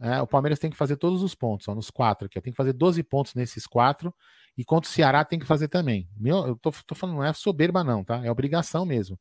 é, 0.00 0.20
o 0.20 0.26
Palmeiras 0.26 0.58
tem 0.58 0.70
que 0.70 0.76
fazer 0.76 0.96
todos 0.96 1.22
os 1.22 1.34
pontos, 1.34 1.66
ó, 1.66 1.74
nos 1.74 1.90
quatro 1.90 2.26
aqui. 2.26 2.38
Ó, 2.38 2.42
tem 2.42 2.52
que 2.52 2.56
fazer 2.56 2.72
12 2.72 3.02
pontos 3.02 3.34
nesses 3.34 3.66
quatro. 3.66 4.14
E 4.56 4.64
contra 4.64 4.88
o 4.88 4.92
Ceará 4.92 5.24
tem 5.24 5.38
que 5.38 5.46
fazer 5.46 5.68
também. 5.68 6.08
Meu, 6.16 6.46
eu 6.46 6.56
tô, 6.56 6.70
tô 6.86 6.94
falando, 6.94 7.16
não 7.16 7.24
é 7.24 7.32
soberba, 7.32 7.82
não, 7.82 8.04
tá? 8.04 8.24
É 8.24 8.30
obrigação 8.30 8.86
mesmo. 8.86 9.18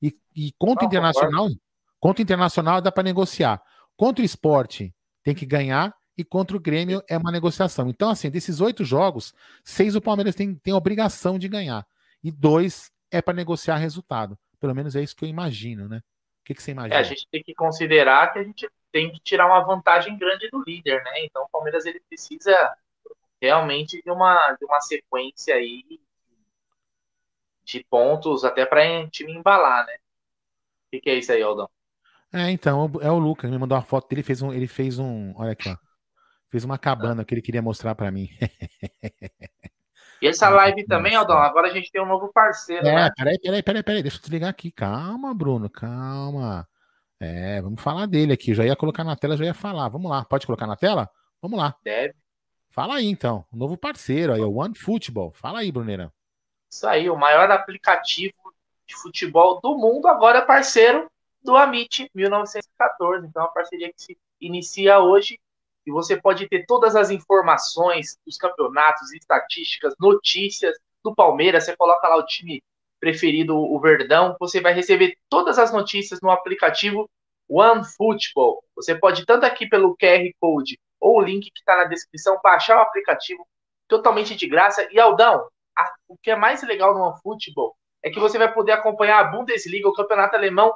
E, 0.00 0.12
e 0.34 0.52
contra 0.56 0.84
o 0.84 0.86
Internacional, 0.86 1.48
contra 1.98 2.20
o 2.20 2.24
Internacional 2.24 2.80
dá 2.80 2.92
para 2.92 3.02
negociar. 3.02 3.60
Contra 3.96 4.22
o 4.22 4.24
esporte 4.24 4.94
tem 5.24 5.34
que 5.34 5.44
ganhar. 5.44 5.92
E 6.18 6.24
contra 6.24 6.56
o 6.56 6.60
Grêmio 6.60 7.00
é 7.08 7.16
uma 7.16 7.30
negociação. 7.30 7.88
Então, 7.88 8.10
assim, 8.10 8.28
desses 8.28 8.60
oito 8.60 8.84
jogos, 8.84 9.32
seis 9.62 9.94
o 9.94 10.00
Palmeiras 10.00 10.34
tem, 10.34 10.52
tem 10.52 10.74
obrigação 10.74 11.38
de 11.38 11.48
ganhar. 11.48 11.86
E 12.24 12.32
dois 12.32 12.90
é 13.08 13.22
para 13.22 13.32
negociar 13.32 13.76
resultado. 13.76 14.36
Pelo 14.58 14.74
menos 14.74 14.96
é 14.96 15.02
isso 15.02 15.14
que 15.14 15.24
eu 15.24 15.28
imagino, 15.28 15.88
né? 15.88 15.98
O 15.98 16.44
que, 16.44 16.54
que 16.54 16.62
você 16.62 16.72
imagina? 16.72 16.96
É, 16.96 16.98
a 16.98 17.04
gente 17.04 17.28
tem 17.30 17.40
que 17.40 17.54
considerar 17.54 18.32
que 18.32 18.40
a 18.40 18.42
gente 18.42 18.68
tem 18.90 19.12
que 19.12 19.20
tirar 19.20 19.46
uma 19.46 19.60
vantagem 19.60 20.18
grande 20.18 20.50
do 20.50 20.60
líder, 20.66 21.04
né? 21.04 21.24
Então 21.24 21.44
o 21.44 21.48
Palmeiras 21.48 21.86
ele 21.86 22.00
precisa 22.08 22.76
realmente 23.40 24.02
de 24.02 24.10
uma, 24.10 24.52
de 24.54 24.64
uma 24.64 24.80
sequência 24.80 25.54
aí 25.54 26.00
de 27.64 27.84
pontos 27.88 28.44
até 28.44 28.66
para 28.66 29.08
time 29.08 29.32
embalar, 29.32 29.86
né? 29.86 29.94
O 29.94 30.90
que, 30.90 31.00
que, 31.00 31.10
é 31.10 31.14
isso 31.14 31.30
aí, 31.30 31.42
Aldão? 31.42 31.70
É, 32.32 32.50
então, 32.50 32.90
é 33.00 33.10
o 33.10 33.18
Lucas, 33.18 33.48
me 33.50 33.58
mandou 33.58 33.76
uma 33.76 33.84
foto 33.84 34.08
dele, 34.08 34.22
fez 34.22 34.42
um, 34.42 34.52
ele 34.52 34.66
fez 34.66 34.98
um, 34.98 35.34
olha 35.36 35.52
aqui, 35.52 35.68
ó, 35.68 35.76
fez 36.50 36.64
uma 36.64 36.78
cabana 36.78 37.24
que 37.24 37.34
ele 37.34 37.42
queria 37.42 37.62
mostrar 37.62 37.94
para 37.94 38.10
mim. 38.10 38.28
E 40.20 40.26
essa 40.26 40.48
live 40.48 40.84
também, 40.84 41.14
Aldão, 41.14 41.38
agora 41.38 41.68
a 41.68 41.72
gente 41.72 41.92
tem 41.92 42.02
um 42.02 42.06
novo 42.06 42.32
parceiro, 42.32 42.84
é, 42.84 42.92
né? 42.92 43.10
Peraí, 43.16 43.38
peraí, 43.38 43.62
peraí, 43.62 43.82
peraí, 43.84 44.02
deixa 44.02 44.16
eu 44.16 44.20
desligar 44.20 44.50
aqui, 44.50 44.70
calma, 44.70 45.32
Bruno, 45.32 45.70
calma. 45.70 46.68
É, 47.20 47.60
vamos 47.62 47.80
falar 47.80 48.06
dele 48.06 48.32
aqui. 48.32 48.52
Já 48.52 48.64
ia 48.64 48.74
colocar 48.74 49.04
na 49.04 49.14
tela, 49.16 49.36
já 49.36 49.44
ia 49.44 49.54
falar. 49.54 49.88
Vamos 49.88 50.10
lá, 50.10 50.24
pode 50.24 50.44
colocar 50.44 50.66
na 50.66 50.76
tela? 50.76 51.08
Vamos 51.40 51.58
lá. 51.58 51.76
Deve. 51.84 52.14
Fala 52.70 52.96
aí 52.96 53.06
então, 53.06 53.44
o 53.52 53.56
novo 53.56 53.76
parceiro 53.76 54.32
aí, 54.32 54.40
o 54.40 54.56
One 54.56 54.74
Football. 54.74 55.32
Fala 55.32 55.60
aí, 55.60 55.70
Bruneira. 55.70 56.12
Isso 56.70 56.86
aí, 56.86 57.08
o 57.08 57.16
maior 57.16 57.50
aplicativo 57.50 58.54
de 58.86 58.94
futebol 58.96 59.60
do 59.60 59.76
mundo 59.76 60.06
agora 60.06 60.38
é 60.38 60.44
parceiro 60.44 61.10
do 61.42 61.56
Amit 61.56 62.10
1914. 62.14 63.26
Então, 63.26 63.42
é 63.42 63.44
uma 63.46 63.52
parceria 63.52 63.92
que 63.92 64.02
se 64.02 64.18
inicia 64.40 65.00
hoje 65.00 65.38
e 65.88 65.90
você 65.90 66.20
pode 66.20 66.46
ter 66.48 66.66
todas 66.66 66.94
as 66.94 67.10
informações 67.10 68.18
dos 68.26 68.36
campeonatos, 68.36 69.10
estatísticas, 69.14 69.94
notícias 69.98 70.76
do 71.02 71.14
Palmeiras. 71.14 71.64
Você 71.64 71.74
coloca 71.74 72.06
lá 72.06 72.16
o 72.16 72.26
time 72.26 72.62
preferido, 73.00 73.56
o 73.56 73.80
Verdão. 73.80 74.36
Você 74.38 74.60
vai 74.60 74.74
receber 74.74 75.16
todas 75.30 75.58
as 75.58 75.72
notícias 75.72 76.20
no 76.20 76.30
aplicativo 76.30 77.08
One 77.48 77.82
Football. 77.96 78.62
Você 78.76 78.94
pode, 78.94 79.24
tanto 79.24 79.46
aqui 79.46 79.66
pelo 79.66 79.96
QR 79.96 80.30
Code 80.38 80.78
ou 81.00 81.16
o 81.16 81.22
link 81.22 81.44
que 81.44 81.60
está 81.60 81.74
na 81.74 81.84
descrição, 81.84 82.38
baixar 82.44 82.76
o 82.76 82.82
aplicativo 82.82 83.48
totalmente 83.88 84.36
de 84.36 84.46
graça. 84.46 84.86
E 84.92 85.00
Aldão, 85.00 85.48
a, 85.74 85.90
o 86.06 86.18
que 86.18 86.30
é 86.30 86.36
mais 86.36 86.62
legal 86.64 86.92
no 86.92 87.02
One 87.02 87.18
Football 87.22 87.74
é 88.02 88.10
que 88.10 88.20
você 88.20 88.36
vai 88.36 88.52
poder 88.52 88.72
acompanhar 88.72 89.20
a 89.20 89.24
Bundesliga, 89.24 89.88
o 89.88 89.94
campeonato 89.94 90.36
alemão, 90.36 90.74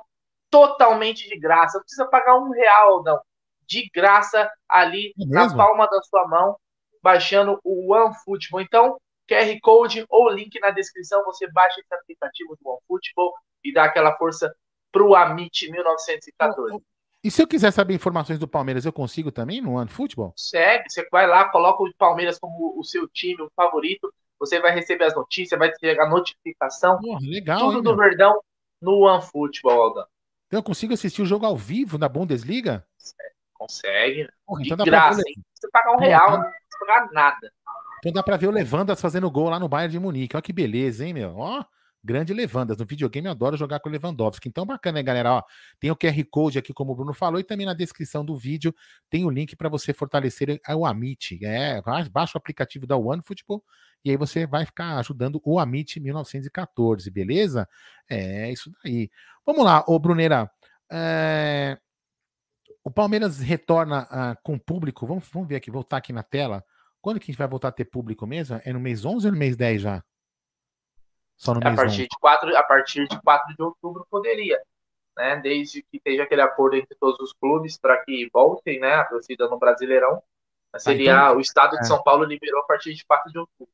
totalmente 0.49 1.29
de 1.29 1.39
graça. 1.39 1.77
Não 1.77 1.83
precisa 1.83 2.07
pagar 2.07 2.39
um 2.39 2.51
real, 2.51 2.95
Aldão 2.95 3.21
de 3.67 3.89
graça 3.95 4.51
ali 4.69 5.13
é 5.21 5.27
na 5.27 5.55
palma 5.55 5.87
da 5.87 6.01
sua 6.03 6.27
mão, 6.29 6.57
baixando 7.03 7.59
o 7.65 7.95
OneFootball. 7.95 8.61
Então, 8.61 8.99
QR 9.29 9.59
Code 9.63 10.05
ou 10.09 10.31
link 10.31 10.59
na 10.61 10.71
descrição, 10.71 11.25
você 11.25 11.51
baixa 11.51 11.81
esse 11.81 11.95
aplicativo 11.95 12.57
do 12.61 12.69
OneFootball 12.69 13.33
e 13.65 13.73
dá 13.73 13.85
aquela 13.85 14.17
força 14.17 14.55
pro 14.91 15.15
Amit 15.15 15.71
1914. 15.71 16.83
E 17.25 17.31
se 17.31 17.41
eu 17.41 17.47
quiser 17.47 17.71
saber 17.71 17.95
informações 17.95 18.39
do 18.39 18.49
Palmeiras, 18.49 18.85
eu 18.85 18.93
consigo 18.93 19.31
também 19.31 19.61
no 19.61 19.75
OneFootball? 19.75 20.33
Segue, 20.37 20.91
você 20.91 21.07
vai 21.11 21.27
lá, 21.27 21.49
coloca 21.49 21.83
o 21.83 21.95
Palmeiras 21.97 22.39
como 22.39 22.79
o 22.79 22.83
seu 22.83 23.07
time, 23.09 23.43
o 23.43 23.51
favorito, 23.55 24.13
você 24.39 24.61
vai 24.61 24.73
receber 24.73 25.05
as 25.05 25.15
notícias, 25.15 25.57
vai 25.57 25.71
ter 25.71 26.01
a 26.01 26.09
notificação, 26.09 26.99
Porra, 26.99 27.21
legal, 27.23 27.61
tudo 27.61 27.77
hein, 27.77 27.83
do 27.85 27.97
Verdão 27.97 28.41
no 28.81 29.07
OneFootball, 29.07 29.81
Aldão. 29.81 30.07
Então 30.49 30.59
eu 30.59 30.65
consigo 30.65 30.93
assistir 30.93 31.23
o 31.23 31.27
jogo 31.27 31.47
ao 31.47 31.57
vivo 31.57 31.97
na 31.97 32.09
Bundesliga? 32.09 32.85
Sério. 32.99 33.33
Consegue. 33.63 34.29
Porra, 34.47 34.63
de 34.63 34.73
então 34.73 34.85
graça, 34.85 35.23
hein? 35.27 35.35
Você 35.55 35.69
pagar 35.71 35.93
um 35.93 35.99
real, 35.99 36.31
não 36.33 36.43
precisa 36.43 36.79
pagar 36.81 37.13
nada. 37.13 37.53
Então 37.99 38.13
dá 38.13 38.23
pra 38.23 38.37
ver 38.37 38.49
o 38.49 38.51
Levandas 38.51 39.01
fazendo 39.01 39.31
gol 39.31 39.49
lá 39.49 39.61
no 39.61 39.69
Bayern 39.69 39.93
de 39.93 39.99
Munique. 40.01 40.35
Olha 40.35 40.43
que 40.43 40.53
beleza, 40.53 41.07
hein, 41.07 41.15
meu? 41.15 41.37
Ó, 41.37 41.65
grande 42.03 42.35
Levandas. 42.35 42.77
No 42.77 42.85
videogame 42.85 43.29
eu 43.29 43.31
adoro 43.31 43.57
jogar 43.57 43.79
com 43.79 43.89
o 43.89 43.93
Lewandowski. 43.93 44.49
Então 44.49 44.67
bacana, 44.67 44.99
né, 44.99 45.03
galera? 45.05 45.35
Ó, 45.35 45.43
tem 45.79 45.91
o 45.93 45.97
QR 45.97 46.25
Code 46.29 46.59
aqui, 46.59 46.73
como 46.73 46.93
o 46.93 46.97
Bruno 46.97 47.15
falou, 47.15 47.39
e 47.39 47.45
também 47.45 47.65
na 47.65 47.75
descrição 47.75 48.25
do 48.25 48.37
vídeo 48.37 48.75
tem 49.09 49.25
o 49.25 49.31
link 49.31 49.55
para 49.55 49.69
você 49.69 49.93
fortalecer 49.93 50.61
o 50.77 50.85
Amit. 50.85 51.39
É, 51.45 51.81
baixa 52.11 52.37
o 52.37 52.39
aplicativo 52.39 52.85
da 52.85 52.97
OneFootball 52.97 53.63
e 54.05 54.11
aí 54.11 54.17
você 54.17 54.47
vai 54.47 54.67
ficar 54.67 54.99
ajudando 54.99 55.41
o 55.45 55.61
Amit 55.61 56.01
1914, 56.01 57.09
beleza? 57.11 57.69
É 58.11 58.51
isso 58.51 58.73
daí. 58.83 59.09
Vamos 59.47 59.65
lá, 59.65 59.85
ô 59.87 59.99
Bruneira. 59.99 60.51
É... 60.91 61.79
O 62.85 62.91
Palmeiras 62.91 63.39
retorna 63.39 64.03
uh, 64.05 64.43
com 64.43 64.59
público. 64.59 65.07
Vamos, 65.07 65.29
vamos 65.33 65.49
ver 65.49 65.57
aqui, 65.57 65.71
voltar 65.71 65.99
aqui 65.99 66.13
na 66.13 66.23
tela. 66.23 66.65
Quando 67.01 67.19
que 67.19 67.25
a 67.25 67.27
gente 67.33 67.39
vai 67.39 67.49
voltar 67.49 67.69
a 67.69 67.73
ter 67.73 67.85
público 67.85 68.27
mesmo? 68.27 68.61
É 68.65 68.73
no 68.73 68.81
mês 68.81 69.05
11 69.05 69.27
ou 69.27 69.33
no 69.33 69.39
mês 69.39 69.57
10 69.57 69.83
já? 69.83 70.05
Só 71.37 71.55
no 71.55 71.61
é 71.61 71.65
mês 71.65 71.79
a 71.79 71.83
partir 71.83 72.03
11? 72.03 72.09
De 72.09 72.19
4, 72.21 72.57
a 72.57 72.63
partir 72.63 73.09
de 73.09 73.21
4 73.21 73.57
de 73.57 73.63
outubro 73.63 74.07
poderia. 74.11 74.61
Né? 75.17 75.37
Desde 75.37 75.83
que 75.83 75.97
esteja 75.97 76.25
aquele 76.25 76.43
acordo 76.43 76.77
entre 76.77 76.97
todos 76.99 77.21
os 77.21 77.33
clubes 77.33 77.79
para 77.79 78.03
que 78.05 78.29
voltem 78.33 78.81
né, 78.81 78.95
a 78.95 79.05
torcida 79.05 79.49
no 79.49 79.59
Brasileirão. 79.59 80.23
Seria 80.79 81.15
ah, 81.15 81.25
então, 81.27 81.37
o 81.37 81.41
Estado 81.41 81.73
de 81.73 81.81
é. 81.81 81.85
São 81.85 82.03
Paulo 82.03 82.25
liberou 82.25 82.61
a 82.61 82.65
partir 82.65 82.95
de 82.95 83.05
4 83.05 83.31
de 83.31 83.39
outubro. 83.39 83.73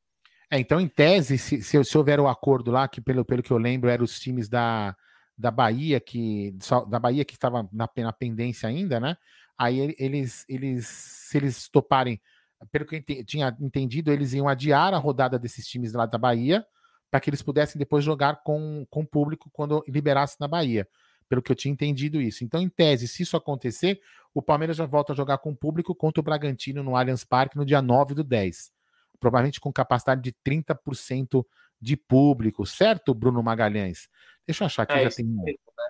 É, 0.51 0.59
então, 0.59 0.81
em 0.81 0.89
tese, 0.89 1.37
se, 1.39 1.63
se, 1.63 1.85
se 1.85 1.99
houver 1.99 2.19
o 2.19 2.25
um 2.25 2.29
acordo 2.29 2.71
lá, 2.71 2.89
que 2.89 3.01
pelo, 3.01 3.25
pelo 3.25 3.43
que 3.43 3.51
eu 3.51 3.59
lembro, 3.59 3.91
eram 3.91 4.03
os 4.03 4.19
times 4.19 4.49
da, 4.49 4.97
da 5.39 5.53
Bahia 5.53 6.01
que 6.01 6.53
da 6.89 6.99
Bahia 6.99 7.25
que 7.25 7.35
estava 7.35 7.69
na, 7.73 7.89
na 7.97 8.13
pendência 8.13 8.69
ainda, 8.69 8.99
né? 8.99 9.17
Aí 9.57 9.95
eles 9.99 10.45
eles 10.49 10.87
se 10.87 11.39
eles 11.39 11.69
toparem, 11.69 12.21
pelo 12.73 12.85
que 12.85 13.05
eu 13.09 13.25
tinha 13.25 13.57
entendido, 13.61 14.13
eles 14.13 14.33
iam 14.33 14.49
adiar 14.49 14.93
a 14.93 14.99
rodada 14.99 15.39
desses 15.39 15.67
times 15.67 15.93
lá 15.93 16.07
da 16.07 16.19
Bahia 16.19 16.67
para 17.11 17.21
que 17.21 17.31
eles 17.31 17.41
pudessem 17.41 17.79
depois 17.79 18.05
jogar 18.05 18.43
com 18.43 18.85
com 18.91 19.03
o 19.03 19.07
público 19.07 19.49
quando 19.53 19.85
liberasse 19.87 20.37
na 20.41 20.49
Bahia. 20.49 20.89
Pelo 21.29 21.43
que 21.43 21.53
eu 21.53 21.57
tinha 21.57 21.73
entendido 21.73 22.23
isso. 22.23 22.43
Então, 22.43 22.59
em 22.61 22.71
tese, 22.71 23.07
se 23.07 23.23
isso 23.23 23.37
acontecer, 23.37 24.01
o 24.33 24.41
Palmeiras 24.41 24.79
já 24.79 24.87
volta 24.87 25.13
a 25.13 25.17
jogar 25.17 25.37
com 25.39 25.51
o 25.51 25.57
público 25.57 25.95
contra 25.95 26.21
o 26.21 26.25
Bragantino 26.25 26.83
no 26.83 26.97
Allianz 26.97 27.23
Parque 27.23 27.57
no 27.57 27.67
dia 27.67 27.83
9 27.83 28.15
do 28.15 28.25
10. 28.25 28.73
Provavelmente 29.21 29.61
com 29.61 29.71
capacidade 29.71 30.23
de 30.23 30.33
30% 30.43 31.45
de 31.81 31.97
público, 31.97 32.67
certo, 32.67 33.15
Bruno 33.15 33.43
Magalhães? 33.43 34.09
Deixa 34.47 34.65
eu 34.65 34.67
achar 34.67 34.83
aqui, 34.83 34.95
é, 34.95 35.05
já 35.05 35.17
tem. 35.17 35.27
Mesmo, 35.27 35.45
né? 35.45 35.89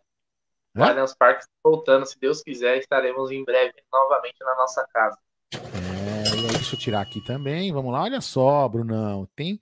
O 0.76 0.83
Allianz 0.83 1.14
Parque 1.14 1.45
voltando, 1.62 2.07
se 2.07 2.18
Deus 2.18 2.42
quiser, 2.42 2.78
estaremos 2.78 3.30
em 3.30 3.45
breve 3.45 3.75
novamente 3.92 4.37
na 4.40 4.54
nossa 4.54 4.87
casa. 4.92 5.18
É, 5.54 6.52
deixa 6.52 6.75
eu 6.75 6.78
tirar 6.78 7.00
aqui 7.00 7.25
também. 7.25 7.73
Vamos 7.73 7.92
lá, 7.92 8.02
olha 8.02 8.21
só, 8.21 8.68
Brunão. 8.68 9.28
Tem 9.35 9.61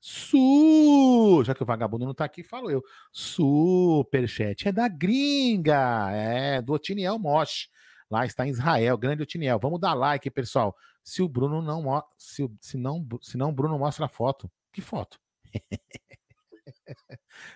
Su, 0.00 1.42
já 1.44 1.54
que 1.54 1.62
o 1.62 1.66
vagabundo 1.66 2.06
não 2.06 2.14
tá 2.14 2.24
aqui, 2.24 2.42
falo 2.42 2.70
eu. 2.70 2.82
Superchat 3.12 4.68
é 4.68 4.72
da 4.72 4.88
gringa, 4.88 6.10
é 6.12 6.62
do 6.62 6.72
Otiniel 6.72 7.18
Mosh. 7.18 7.68
Lá 8.10 8.24
está 8.24 8.46
em 8.46 8.50
Israel, 8.50 8.96
grande 8.96 9.22
Otiniel. 9.22 9.58
Vamos 9.58 9.80
dar 9.80 9.94
like, 9.94 10.30
pessoal. 10.30 10.74
Se 11.02 11.20
o 11.20 11.28
Bruno 11.28 11.60
não 11.60 12.02
se, 12.16 12.48
se 12.60 12.76
não 12.78 13.06
se 13.20 13.36
não 13.36 13.52
Bruno 13.52 13.78
mostra 13.78 14.06
a 14.06 14.08
foto. 14.08 14.50
Que 14.72 14.80
foto? 14.80 15.18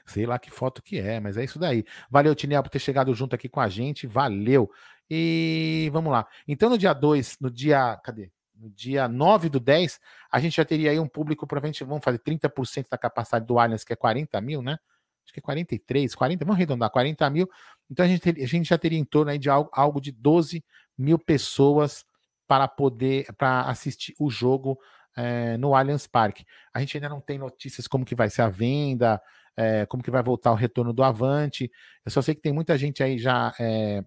Sei 0.07 0.27
lá 0.27 0.39
que 0.39 0.51
foto 0.51 0.83
que 0.83 0.99
é, 0.99 1.21
mas 1.21 1.37
é 1.37 1.45
isso 1.45 1.59
daí. 1.59 1.85
Valeu, 2.11 2.35
Tinel, 2.35 2.63
por 2.63 2.71
ter 2.71 2.79
chegado 2.79 3.15
junto 3.15 3.35
aqui 3.35 3.49
com 3.49 3.61
a 3.61 3.69
gente. 3.69 4.07
Valeu. 4.07 4.71
E 5.11 5.91
vamos 5.93 6.13
lá. 6.13 6.27
Então, 6.47 6.71
no 6.71 6.79
dia 6.79 6.93
2, 6.93 7.39
no 7.41 7.51
dia. 7.51 7.97
Cadê? 8.03 8.31
No 8.55 8.71
dia 8.71 9.09
9 9.09 9.49
do 9.49 9.59
10, 9.59 9.99
a 10.31 10.39
gente 10.39 10.57
já 10.57 10.65
teria 10.65 10.93
aí 10.93 11.01
um 11.01 11.09
público, 11.09 11.47
provavelmente 11.49 11.83
vamos 11.83 12.05
fazer 12.05 12.21
30% 12.21 12.87
da 12.89 12.97
capacidade 12.97 13.45
do 13.45 13.59
Allianz, 13.59 13.83
que 13.83 13.93
é 13.93 13.97
40 13.97 14.41
mil, 14.41 14.63
né? 14.63 14.79
Acho 15.25 15.33
que 15.33 15.41
é 15.41 15.43
43, 15.43 16.15
40, 16.15 16.45
vamos 16.45 16.57
arredondar, 16.57 16.91
40 16.91 17.29
mil. 17.31 17.49
Então 17.91 18.05
a 18.07 18.09
gente, 18.09 18.29
a 18.29 18.47
gente 18.47 18.69
já 18.69 18.79
teria 18.79 18.99
em 18.99 19.05
torno 19.05 19.33
aí 19.33 19.39
de 19.39 19.51
algo, 19.51 19.69
algo 19.73 20.01
de 20.01 20.13
12 20.13 20.65
mil 20.97 21.19
pessoas 21.19 22.05
para 22.47 22.69
poder 22.69 23.27
para 23.37 23.63
assistir 23.63 24.15
o 24.19 24.31
jogo 24.31 24.79
é, 25.17 25.57
no 25.57 25.75
Allianz 25.75 26.07
Parque. 26.07 26.45
A 26.73 26.81
gente 26.81 26.97
ainda 26.97 27.09
não 27.09 27.21
tem 27.21 27.39
notícias 27.39 27.87
como 27.87 28.05
que 28.05 28.15
vai 28.15 28.31
ser 28.31 28.43
a 28.43 28.49
venda, 28.49 29.21
é, 29.57 29.87
como 29.87 30.03
que 30.03 30.11
vai 30.11 30.23
voltar 30.23 30.53
o 30.53 30.57
retorno 30.57 30.93
do 30.93 31.03
Avante. 31.03 31.71
Eu 32.05 32.11
só 32.11 32.23
sei 32.23 32.35
que 32.35 32.41
tem 32.41 32.53
muita 32.53 32.77
gente 32.79 33.03
aí 33.03 33.19
já 33.19 33.55
é, 33.59 34.03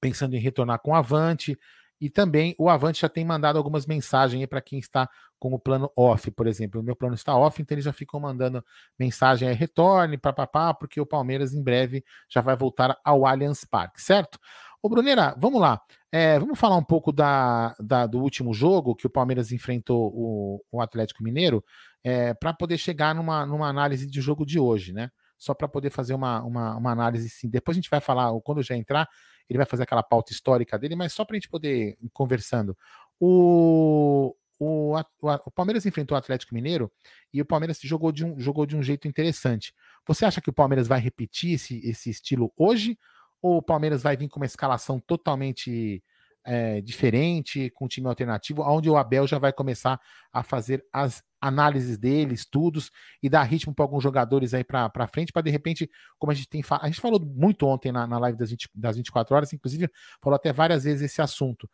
pensando 0.00 0.34
em 0.34 0.40
retornar 0.40 0.80
com 0.80 0.92
o 0.92 0.94
Avante. 0.94 1.58
E 2.00 2.10
também 2.10 2.52
o 2.58 2.68
Avante 2.68 3.02
já 3.02 3.08
tem 3.08 3.24
mandado 3.24 3.56
algumas 3.56 3.86
mensagens 3.86 4.44
para 4.46 4.60
quem 4.60 4.80
está 4.80 5.08
com 5.38 5.54
o 5.54 5.58
plano 5.58 5.88
off, 5.96 6.30
por 6.32 6.48
exemplo. 6.48 6.80
O 6.80 6.84
meu 6.84 6.96
plano 6.96 7.14
está 7.14 7.36
off, 7.36 7.62
então 7.62 7.76
eles 7.76 7.84
já 7.84 7.92
ficam 7.92 8.18
mandando 8.18 8.64
mensagem 8.98 9.48
aí, 9.48 9.54
retorne, 9.54 10.18
papapá, 10.18 10.74
porque 10.74 11.00
o 11.00 11.06
Palmeiras 11.06 11.54
em 11.54 11.62
breve 11.62 12.04
já 12.28 12.40
vai 12.40 12.56
voltar 12.56 12.98
ao 13.04 13.24
Allianz 13.24 13.64
Parque, 13.64 14.02
certo? 14.02 14.36
Ô, 14.82 14.88
Bruneira, 14.88 15.32
vamos 15.38 15.60
lá. 15.60 15.80
É, 16.14 16.38
vamos 16.38 16.58
falar 16.58 16.76
um 16.76 16.84
pouco 16.84 17.10
da, 17.10 17.74
da, 17.80 18.06
do 18.06 18.20
último 18.20 18.52
jogo 18.52 18.94
que 18.94 19.06
o 19.06 19.10
Palmeiras 19.10 19.50
enfrentou 19.50 20.12
o, 20.14 20.62
o 20.70 20.82
Atlético 20.82 21.24
Mineiro, 21.24 21.64
é, 22.04 22.34
para 22.34 22.52
poder 22.52 22.76
chegar 22.76 23.14
numa, 23.14 23.46
numa 23.46 23.66
análise 23.66 24.06
de 24.06 24.20
jogo 24.20 24.44
de 24.44 24.60
hoje, 24.60 24.92
né? 24.92 25.10
Só 25.38 25.54
para 25.54 25.66
poder 25.66 25.88
fazer 25.88 26.12
uma, 26.12 26.42
uma, 26.42 26.76
uma, 26.76 26.92
análise 26.92 27.30
sim. 27.30 27.48
Depois 27.48 27.74
a 27.74 27.80
gente 27.80 27.88
vai 27.88 28.00
falar, 28.00 28.30
quando 28.42 28.62
já 28.62 28.76
entrar, 28.76 29.08
ele 29.48 29.56
vai 29.56 29.66
fazer 29.66 29.84
aquela 29.84 30.02
pauta 30.02 30.32
histórica 30.32 30.78
dele, 30.78 30.94
mas 30.94 31.14
só 31.14 31.24
para 31.24 31.34
a 31.34 31.38
gente 31.38 31.48
poder 31.48 31.96
ir 31.98 32.10
conversando. 32.12 32.76
O, 33.18 34.36
o, 34.58 34.94
o, 35.20 35.50
Palmeiras 35.50 35.86
enfrentou 35.86 36.14
o 36.14 36.18
Atlético 36.18 36.54
Mineiro 36.54 36.92
e 37.32 37.40
o 37.40 37.46
Palmeiras 37.46 37.80
jogou 37.82 38.12
de 38.12 38.24
um, 38.24 38.38
jogou 38.38 38.66
de 38.66 38.76
um 38.76 38.82
jeito 38.82 39.08
interessante. 39.08 39.72
Você 40.06 40.26
acha 40.26 40.42
que 40.42 40.50
o 40.50 40.52
Palmeiras 40.52 40.86
vai 40.86 41.00
repetir 41.00 41.54
esse, 41.54 41.80
esse 41.88 42.10
estilo 42.10 42.52
hoje? 42.56 42.98
Ou 43.42 43.58
o 43.58 43.62
Palmeiras 43.62 44.02
vai 44.02 44.16
vir 44.16 44.28
com 44.28 44.38
uma 44.40 44.46
escalação 44.46 45.00
totalmente 45.00 46.02
é, 46.44 46.80
diferente, 46.80 47.70
com 47.70 47.84
um 47.84 47.88
time 47.88 48.06
alternativo, 48.08 48.62
onde 48.62 48.88
o 48.88 48.96
Abel 48.96 49.26
já 49.26 49.38
vai 49.38 49.52
começar 49.52 50.00
a 50.32 50.42
fazer 50.42 50.84
as 50.92 51.22
análises 51.40 51.98
dele, 51.98 52.34
estudos 52.34 52.90
e 53.22 53.28
dar 53.28 53.42
ritmo 53.42 53.74
para 53.74 53.84
alguns 53.84 54.02
jogadores 54.02 54.54
aí 54.54 54.64
para 54.64 55.08
frente, 55.08 55.32
para 55.32 55.42
de 55.42 55.50
repente, 55.50 55.90
como 56.18 56.30
a 56.30 56.34
gente 56.34 56.48
tem 56.48 56.62
a 56.80 56.86
gente 56.86 57.00
falou 57.00 57.20
muito 57.20 57.66
ontem 57.66 57.90
na, 57.90 58.06
na 58.06 58.18
live 58.18 58.38
das, 58.38 58.50
20, 58.50 58.70
das 58.74 58.96
24 58.96 59.34
horas, 59.34 59.52
inclusive 59.52 59.90
falou 60.22 60.36
até 60.36 60.52
várias 60.52 60.84
vezes 60.84 61.02
esse 61.02 61.20
assunto. 61.20 61.68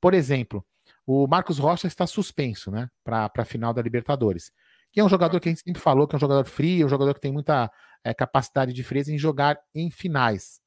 Por 0.00 0.12
exemplo, 0.12 0.64
o 1.06 1.26
Marcos 1.26 1.58
Rocha 1.58 1.86
está 1.86 2.06
suspenso, 2.06 2.70
né, 2.70 2.88
para 3.02 3.30
a 3.36 3.44
final 3.44 3.72
da 3.72 3.82
Libertadores. 3.82 4.50
Que 4.92 5.00
é 5.00 5.04
um 5.04 5.08
jogador 5.08 5.40
que 5.40 5.48
a 5.48 5.52
gente 5.52 5.62
sempre 5.62 5.82
falou 5.82 6.06
que 6.06 6.14
é 6.14 6.18
um 6.18 6.20
jogador 6.20 6.44
frio, 6.44 6.86
um 6.86 6.88
jogador 6.88 7.14
que 7.14 7.20
tem 7.20 7.32
muita 7.32 7.70
é, 8.04 8.14
capacidade 8.14 8.72
de 8.72 8.82
frieza 8.84 9.12
em 9.12 9.18
jogar 9.18 9.58
em 9.74 9.90
finais. 9.90 10.60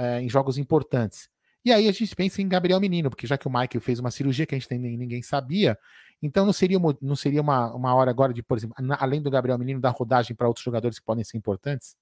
É, 0.00 0.20
em 0.20 0.28
jogos 0.28 0.56
importantes. 0.56 1.28
E 1.62 1.70
aí 1.70 1.86
a 1.86 1.92
gente 1.92 2.16
pensa 2.16 2.40
em 2.40 2.48
Gabriel 2.48 2.80
Menino, 2.80 3.10
porque 3.10 3.26
já 3.26 3.36
que 3.36 3.46
o 3.46 3.50
Michael 3.50 3.82
fez 3.82 3.98
uma 3.98 4.10
cirurgia 4.10 4.46
que 4.46 4.54
a 4.54 4.58
gente 4.58 4.70
nem, 4.78 4.96
ninguém 4.96 5.20
sabia, 5.20 5.78
então 6.22 6.46
não 6.46 6.54
seria, 6.54 6.78
não 7.02 7.14
seria 7.14 7.42
uma, 7.42 7.74
uma 7.74 7.94
hora 7.94 8.10
agora 8.10 8.32
de, 8.32 8.42
por 8.42 8.56
exemplo, 8.56 8.74
além 8.98 9.20
do 9.20 9.30
Gabriel 9.30 9.58
Menino, 9.58 9.80
dar 9.80 9.90
rodagem 9.90 10.34
para 10.34 10.48
outros 10.48 10.64
jogadores 10.64 10.98
que 10.98 11.04
podem 11.04 11.22
ser 11.22 11.36
importantes? 11.36 11.94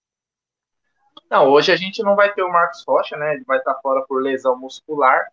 Não, 1.29 1.49
hoje 1.49 1.73
a 1.73 1.77
gente 1.77 2.01
não 2.03 2.15
vai 2.15 2.33
ter 2.33 2.43
o 2.43 2.53
Marcos 2.53 2.85
Rocha, 2.87 3.17
né? 3.17 3.35
Ele 3.35 3.45
vai 3.45 3.59
estar 3.59 3.75
fora 3.83 4.05
por 4.07 4.23
lesão 4.23 4.57
muscular. 4.57 5.27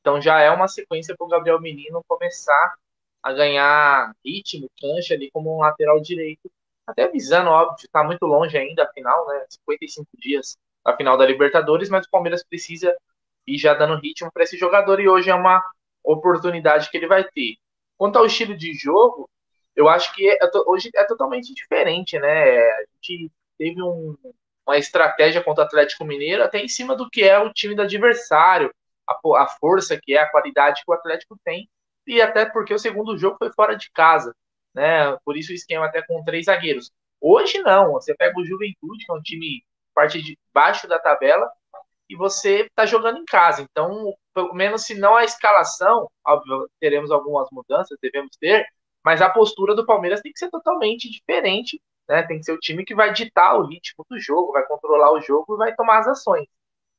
Então 0.00 0.20
já 0.20 0.40
é 0.40 0.50
uma 0.50 0.66
sequência 0.66 1.16
para 1.16 1.24
o 1.24 1.28
Gabriel 1.28 1.60
Menino 1.60 2.02
começar 2.08 2.74
a 3.22 3.32
ganhar 3.32 4.12
ritmo, 4.24 4.68
cancha 4.80 5.14
ali 5.14 5.30
como 5.30 5.54
um 5.54 5.60
lateral 5.60 6.00
direito. 6.00 6.50
Até 6.84 7.08
visando, 7.08 7.50
óbvio, 7.50 7.76
está 7.84 8.02
muito 8.02 8.26
longe 8.26 8.58
ainda 8.58 8.84
a 8.84 8.92
final, 8.92 9.26
né? 9.28 9.44
55 9.48 10.08
dias 10.18 10.56
a 10.88 10.96
final 10.96 11.16
da 11.16 11.26
Libertadores, 11.26 11.88
mas 11.90 12.06
o 12.06 12.10
Palmeiras 12.10 12.42
precisa 12.42 12.94
ir 13.46 13.58
já 13.58 13.74
dando 13.74 14.00
ritmo 14.00 14.30
para 14.32 14.42
esse 14.42 14.56
jogador 14.56 15.00
e 15.00 15.08
hoje 15.08 15.30
é 15.30 15.34
uma 15.34 15.62
oportunidade 16.02 16.90
que 16.90 16.96
ele 16.96 17.06
vai 17.06 17.24
ter. 17.24 17.56
Quanto 17.96 18.16
ao 18.16 18.26
estilo 18.26 18.56
de 18.56 18.72
jogo, 18.74 19.28
eu 19.76 19.88
acho 19.88 20.14
que 20.14 20.28
é, 20.28 20.38
hoje 20.66 20.90
é 20.94 21.04
totalmente 21.04 21.52
diferente, 21.54 22.18
né? 22.18 22.58
A 22.58 22.84
gente 23.00 23.30
teve 23.58 23.82
um, 23.82 24.16
uma 24.66 24.78
estratégia 24.78 25.42
contra 25.42 25.64
o 25.64 25.66
Atlético 25.66 26.04
Mineiro 26.04 26.42
até 26.42 26.58
em 26.58 26.68
cima 26.68 26.96
do 26.96 27.08
que 27.10 27.22
é 27.22 27.38
o 27.38 27.52
time 27.52 27.74
do 27.74 27.82
adversário, 27.82 28.72
a, 29.06 29.42
a 29.42 29.46
força 29.46 29.98
que 30.00 30.14
é, 30.14 30.20
a 30.20 30.30
qualidade 30.30 30.82
que 30.84 30.90
o 30.90 30.94
Atlético 30.94 31.38
tem, 31.44 31.68
e 32.06 32.22
até 32.22 32.46
porque 32.46 32.72
o 32.72 32.78
segundo 32.78 33.18
jogo 33.18 33.36
foi 33.38 33.52
fora 33.52 33.76
de 33.76 33.90
casa, 33.92 34.34
né? 34.74 35.16
Por 35.24 35.36
isso 35.36 35.52
o 35.52 35.54
esquema 35.54 35.86
até 35.86 36.02
com 36.02 36.24
três 36.24 36.46
zagueiros. 36.46 36.90
Hoje 37.20 37.58
não, 37.60 37.92
você 37.92 38.14
pega 38.14 38.38
o 38.38 38.44
Juventude, 38.44 39.04
que 39.04 39.12
é 39.12 39.14
um 39.14 39.22
time 39.22 39.62
parte 39.98 40.22
de 40.22 40.38
baixo 40.54 40.86
da 40.86 40.96
tabela, 40.96 41.50
e 42.08 42.14
você 42.14 42.60
está 42.62 42.86
jogando 42.86 43.18
em 43.18 43.24
casa. 43.24 43.62
Então, 43.62 44.14
pelo 44.32 44.54
menos 44.54 44.84
se 44.84 44.94
não 44.94 45.16
a 45.16 45.24
escalação, 45.24 46.08
óbvio, 46.24 46.70
teremos 46.78 47.10
algumas 47.10 47.48
mudanças, 47.50 47.98
devemos 48.00 48.36
ter, 48.36 48.64
mas 49.04 49.20
a 49.20 49.28
postura 49.28 49.74
do 49.74 49.84
Palmeiras 49.84 50.20
tem 50.20 50.32
que 50.32 50.38
ser 50.38 50.50
totalmente 50.50 51.10
diferente, 51.10 51.82
né? 52.08 52.22
Tem 52.22 52.38
que 52.38 52.44
ser 52.44 52.52
o 52.52 52.60
time 52.60 52.84
que 52.84 52.94
vai 52.94 53.12
ditar 53.12 53.58
o 53.58 53.66
ritmo 53.66 54.06
do 54.08 54.20
jogo, 54.20 54.52
vai 54.52 54.64
controlar 54.66 55.12
o 55.12 55.20
jogo 55.20 55.54
e 55.54 55.58
vai 55.58 55.74
tomar 55.74 55.98
as 55.98 56.06
ações. 56.06 56.46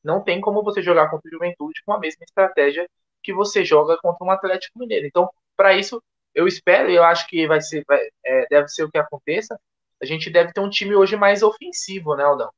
Não 0.04 0.22
tem 0.22 0.42
como 0.42 0.62
você 0.62 0.82
jogar 0.82 1.10
contra 1.10 1.28
o 1.28 1.32
Juventude 1.32 1.82
com 1.86 1.94
a 1.94 2.00
mesma 2.00 2.26
estratégia 2.26 2.86
que 3.24 3.34
você 3.34 3.64
joga 3.64 3.98
contra 4.02 4.26
um 4.26 4.32
Atlético 4.32 4.78
Mineiro. 4.78 5.08
Então, 5.08 5.30
para 5.56 5.74
isso, 5.74 6.04
eu 6.36 6.48
espero 6.48 6.90
e 6.90 6.96
eu 6.96 7.04
acho 7.04 7.28
que 7.28 7.48
vai 7.48 7.62
ser, 7.62 7.84
vai, 7.88 8.02
é, 8.26 8.48
deve 8.50 8.68
ser 8.68 8.84
o 8.84 8.92
que 8.92 8.98
aconteça. 8.98 9.58
A 10.02 10.06
gente 10.06 10.30
deve 10.30 10.52
ter 10.52 10.60
um 10.62 10.70
time 10.70 10.96
hoje 10.96 11.16
mais 11.16 11.44
ofensivo, 11.44 12.16
né, 12.16 12.24
Aldão? 12.24 12.50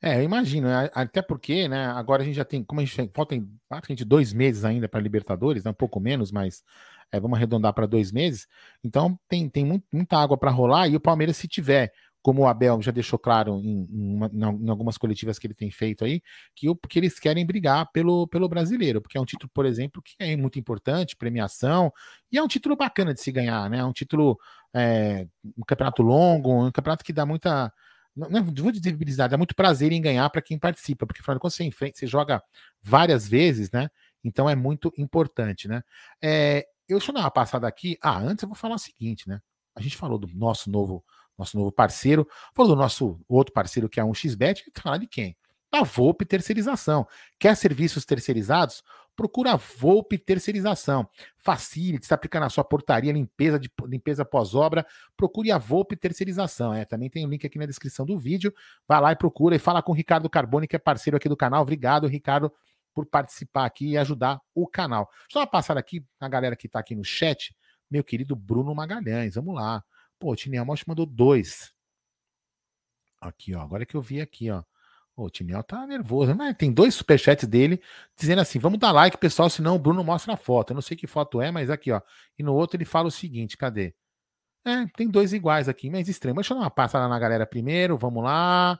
É, 0.00 0.18
eu 0.18 0.22
imagino, 0.22 0.68
né, 0.68 0.88
até 0.94 1.20
porque, 1.20 1.66
né, 1.66 1.86
agora 1.86 2.22
a 2.22 2.24
gente 2.24 2.36
já 2.36 2.44
tem, 2.44 2.62
como 2.62 2.80
a 2.80 2.84
gente 2.84 3.10
faltam 3.12 3.48
praticamente 3.68 4.04
dois 4.04 4.32
meses 4.32 4.64
ainda 4.64 4.88
para 4.88 5.00
Libertadores, 5.00 5.64
né, 5.64 5.72
um 5.72 5.74
pouco 5.74 5.98
menos, 5.98 6.30
mas 6.30 6.62
é, 7.10 7.18
vamos 7.18 7.36
arredondar 7.36 7.72
para 7.74 7.86
dois 7.86 8.12
meses. 8.12 8.46
Então 8.84 9.18
tem, 9.28 9.48
tem 9.48 9.64
muito, 9.64 9.84
muita 9.92 10.16
água 10.16 10.38
para 10.38 10.50
rolar 10.52 10.88
e 10.88 10.94
o 10.94 11.00
Palmeiras, 11.00 11.36
se 11.36 11.48
tiver, 11.48 11.92
como 12.22 12.42
o 12.42 12.46
Abel 12.46 12.80
já 12.80 12.92
deixou 12.92 13.18
claro 13.18 13.60
em, 13.60 13.86
em, 13.90 14.64
em, 14.64 14.70
algumas 14.70 14.96
coletivas 14.98 15.38
que 15.38 15.46
ele 15.46 15.54
tem 15.54 15.70
feito 15.70 16.04
aí, 16.04 16.22
que, 16.54 16.68
o, 16.68 16.76
que 16.76 16.98
eles 16.98 17.18
querem 17.18 17.44
brigar 17.44 17.90
pelo, 17.90 18.26
pelo 18.28 18.48
brasileiro, 18.48 19.00
porque 19.00 19.18
é 19.18 19.20
um 19.20 19.24
título, 19.24 19.50
por 19.52 19.66
exemplo, 19.66 20.02
que 20.02 20.14
é 20.18 20.36
muito 20.36 20.58
importante, 20.58 21.16
premiação, 21.16 21.92
e 22.30 22.38
é 22.38 22.42
um 22.42 22.48
título 22.48 22.76
bacana 22.76 23.14
de 23.14 23.20
se 23.20 23.32
ganhar, 23.32 23.68
né? 23.70 23.78
É 23.78 23.84
um 23.84 23.92
título, 23.92 24.38
é, 24.74 25.26
um 25.56 25.64
campeonato 25.66 26.02
longo, 26.02 26.66
um 26.66 26.70
campeonato 26.70 27.04
que 27.04 27.12
dá 27.12 27.24
muita 27.26 27.72
não, 28.18 28.28
não 28.42 28.44
vou 28.44 28.72
dizer 28.72 28.90
visibilidade, 28.90 29.30
dá 29.30 29.36
muito 29.36 29.54
prazer 29.54 29.92
em 29.92 30.00
ganhar 30.02 30.28
para 30.30 30.42
quem 30.42 30.58
participa, 30.58 31.06
porque 31.06 31.20
afinal 31.20 31.38
quando 31.38 31.52
você 31.52 31.64
enfrenta, 31.64 31.98
você 31.98 32.06
joga 32.06 32.42
várias 32.82 33.28
vezes, 33.28 33.70
né? 33.70 33.88
Então 34.24 34.48
é 34.48 34.56
muito 34.56 34.92
importante, 34.98 35.68
né? 35.68 35.82
É, 36.22 36.66
eu 36.88 36.98
deixa 36.98 37.10
eu 37.10 37.14
dar 37.14 37.20
uma 37.20 37.30
passada 37.30 37.68
aqui. 37.68 37.98
Ah, 38.02 38.18
antes 38.18 38.42
eu 38.42 38.48
vou 38.48 38.56
falar 38.56 38.74
o 38.74 38.78
seguinte, 38.78 39.28
né? 39.28 39.40
A 39.74 39.80
gente 39.80 39.96
falou 39.96 40.18
do 40.18 40.26
nosso 40.34 40.70
novo, 40.70 41.04
nosso 41.36 41.56
novo 41.56 41.70
parceiro, 41.70 42.26
falou 42.54 42.74
do 42.74 42.80
nosso 42.80 43.20
outro 43.28 43.52
parceiro 43.52 43.88
que 43.88 44.00
é 44.00 44.04
um 44.04 44.14
XBet, 44.14 44.64
e 44.66 44.80
falar 44.80 44.98
de 44.98 45.06
quem? 45.06 45.36
Da 45.70 45.82
Volpe 45.82 46.24
Terceirização. 46.24 47.06
Quer 47.38 47.56
serviços 47.56 48.04
terceirizados? 48.04 48.82
Procura 49.18 49.54
a 49.54 49.56
Volpe 49.56 50.16
Terceirização. 50.16 51.10
Facilite, 51.38 52.04
está 52.04 52.14
aplicando 52.14 52.44
a 52.44 52.48
sua 52.48 52.62
portaria, 52.62 53.12
limpeza 53.12 53.58
de 53.58 53.68
limpeza 53.84 54.24
pós-obra, 54.24 54.86
procure 55.16 55.50
a 55.50 55.58
Volpe 55.58 55.96
Terceirização. 55.96 56.72
É, 56.72 56.84
também 56.84 57.10
tem 57.10 57.24
o 57.24 57.26
um 57.26 57.30
link 57.30 57.44
aqui 57.44 57.58
na 57.58 57.66
descrição 57.66 58.06
do 58.06 58.16
vídeo. 58.16 58.54
Vai 58.86 59.00
lá 59.00 59.10
e 59.10 59.16
procura 59.16 59.56
e 59.56 59.58
fala 59.58 59.82
com 59.82 59.90
o 59.90 59.94
Ricardo 59.94 60.30
Carboni, 60.30 60.68
que 60.68 60.76
é 60.76 60.78
parceiro 60.78 61.16
aqui 61.16 61.28
do 61.28 61.36
canal. 61.36 61.62
Obrigado, 61.62 62.06
Ricardo, 62.06 62.52
por 62.94 63.06
participar 63.06 63.64
aqui 63.64 63.88
e 63.88 63.98
ajudar 63.98 64.40
o 64.54 64.68
canal. 64.68 65.10
Deixa 65.28 65.44
eu 65.44 65.46
passar 65.48 65.76
aqui 65.76 66.00
a 66.20 66.28
galera 66.28 66.54
que 66.54 66.68
está 66.68 66.78
aqui 66.78 66.94
no 66.94 67.02
chat. 67.02 67.52
Meu 67.90 68.04
querido 68.04 68.36
Bruno 68.36 68.72
Magalhães, 68.72 69.34
vamos 69.34 69.56
lá. 69.56 69.82
Pô, 70.16 70.32
o 70.32 70.64
Mosch 70.64 70.84
mandou 70.86 71.04
dois. 71.04 71.74
Aqui, 73.20 73.52
ó. 73.52 73.62
Agora 73.62 73.84
que 73.84 73.96
eu 73.96 74.00
vi 74.00 74.20
aqui, 74.20 74.48
ó. 74.48 74.62
O 75.18 75.28
Tiniel 75.28 75.64
tá 75.64 75.84
nervoso, 75.84 76.32
né? 76.32 76.54
Tem 76.54 76.72
dois 76.72 76.94
superchats 76.94 77.46
dele 77.48 77.82
dizendo 78.16 78.40
assim: 78.40 78.60
vamos 78.60 78.78
dar 78.78 78.92
like, 78.92 79.18
pessoal, 79.18 79.50
senão 79.50 79.74
o 79.74 79.78
Bruno 79.78 80.04
mostra 80.04 80.34
a 80.34 80.36
foto. 80.36 80.70
Eu 80.70 80.74
não 80.74 80.80
sei 80.80 80.96
que 80.96 81.08
foto 81.08 81.40
é, 81.42 81.50
mas 81.50 81.70
aqui, 81.70 81.90
ó. 81.90 82.00
E 82.38 82.42
no 82.42 82.54
outro 82.54 82.76
ele 82.76 82.84
fala 82.84 83.08
o 83.08 83.10
seguinte: 83.10 83.56
cadê? 83.56 83.94
É, 84.64 84.86
tem 84.96 85.08
dois 85.08 85.32
iguais 85.32 85.68
aqui, 85.68 85.90
mas 85.90 86.08
estranho. 86.08 86.36
Deixa 86.36 86.54
eu 86.54 86.58
dar 86.58 86.64
uma 86.64 86.70
passada 86.70 87.08
na 87.08 87.18
galera 87.18 87.44
primeiro, 87.44 87.98
vamos 87.98 88.22
lá. 88.22 88.78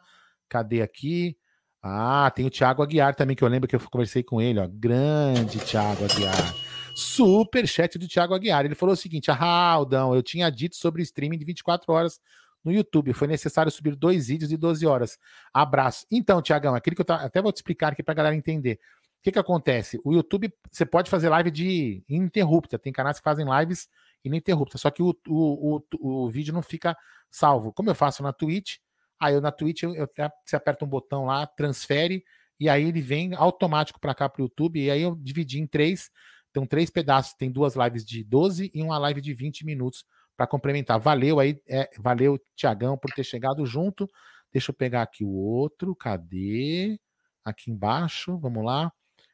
Cadê 0.48 0.80
aqui? 0.80 1.36
Ah, 1.82 2.30
tem 2.34 2.46
o 2.46 2.50
Thiago 2.50 2.82
Aguiar 2.82 3.16
também, 3.16 3.34
que 3.34 3.42
eu 3.42 3.48
lembro 3.48 3.68
que 3.68 3.74
eu 3.74 3.80
conversei 3.80 4.22
com 4.22 4.40
ele, 4.40 4.60
ó. 4.60 4.68
Grande 4.70 5.58
Thiago 5.58 6.04
Aguiar. 6.04 6.54
Super 6.94 7.66
chat 7.66 7.98
do 7.98 8.06
Thiago 8.06 8.34
Aguiar. 8.34 8.64
Ele 8.64 8.76
falou 8.76 8.92
o 8.92 8.96
seguinte: 8.96 9.28
Ah, 9.30 9.72
Aldão, 9.72 10.14
eu 10.14 10.22
tinha 10.22 10.48
dito 10.50 10.76
sobre 10.76 11.02
o 11.02 11.04
streaming 11.04 11.38
de 11.38 11.44
24 11.44 11.92
horas 11.92 12.20
no 12.64 12.72
YouTube. 12.72 13.12
Foi 13.12 13.28
necessário 13.28 13.70
subir 13.70 13.94
dois 13.94 14.28
vídeos 14.28 14.50
de 14.50 14.56
12 14.56 14.86
horas. 14.86 15.18
Abraço. 15.52 16.06
Então, 16.10 16.42
Tiagão, 16.42 16.74
aquilo 16.74 16.96
que 16.96 17.02
eu 17.02 17.14
até 17.14 17.40
vou 17.40 17.52
te 17.52 17.56
explicar 17.56 17.92
aqui 17.92 18.02
para 18.02 18.12
a 18.12 18.16
galera 18.16 18.36
entender. 18.36 18.78
O 19.18 19.22
que, 19.22 19.32
que 19.32 19.38
acontece? 19.38 20.00
O 20.04 20.12
YouTube, 20.12 20.52
você 20.70 20.86
pode 20.86 21.10
fazer 21.10 21.28
live 21.28 21.50
de 21.50 22.04
ininterrupta. 22.08 22.78
Tem 22.78 22.92
canais 22.92 23.18
que 23.18 23.24
fazem 23.24 23.46
lives 23.58 23.88
ininterruptas, 24.24 24.80
só 24.80 24.90
que 24.90 25.02
o, 25.02 25.16
o, 25.26 25.76
o, 25.76 26.24
o 26.24 26.30
vídeo 26.30 26.52
não 26.52 26.62
fica 26.62 26.96
salvo. 27.30 27.72
Como 27.72 27.90
eu 27.90 27.94
faço 27.94 28.22
na 28.22 28.32
Twitch, 28.32 28.76
aí 29.18 29.34
eu 29.34 29.40
na 29.40 29.50
Twitch 29.50 29.82
eu, 29.82 29.94
eu, 29.94 30.08
você 30.44 30.56
aperta 30.56 30.84
um 30.84 30.88
botão 30.88 31.24
lá, 31.24 31.46
transfere, 31.46 32.24
e 32.60 32.68
aí 32.68 32.84
ele 32.84 33.00
vem 33.00 33.34
automático 33.34 34.00
para 34.00 34.14
cá 34.14 34.28
para 34.28 34.40
o 34.40 34.44
YouTube, 34.44 34.80
e 34.80 34.90
aí 34.90 35.02
eu 35.02 35.14
dividi 35.16 35.60
em 35.60 35.66
três. 35.66 36.10
Então, 36.50 36.66
três 36.66 36.90
pedaços. 36.90 37.34
Tem 37.34 37.50
duas 37.50 37.74
lives 37.76 38.04
de 38.04 38.24
12 38.24 38.70
e 38.74 38.82
uma 38.82 38.98
live 38.98 39.20
de 39.20 39.34
20 39.34 39.64
minutos 39.64 40.04
para 40.38 40.46
complementar. 40.46 40.98
Valeu 41.00 41.40
aí, 41.40 41.60
é, 41.68 41.90
valeu, 41.98 42.38
Tiagão, 42.54 42.96
por 42.96 43.10
ter 43.10 43.24
chegado 43.24 43.66
junto. 43.66 44.08
Deixa 44.52 44.70
eu 44.70 44.74
pegar 44.74 45.02
aqui 45.02 45.24
o 45.24 45.30
outro. 45.30 45.96
Cadê? 45.96 46.96
Aqui 47.44 47.72
embaixo, 47.72 48.38
vamos 48.38 48.64
lá. 48.64 48.92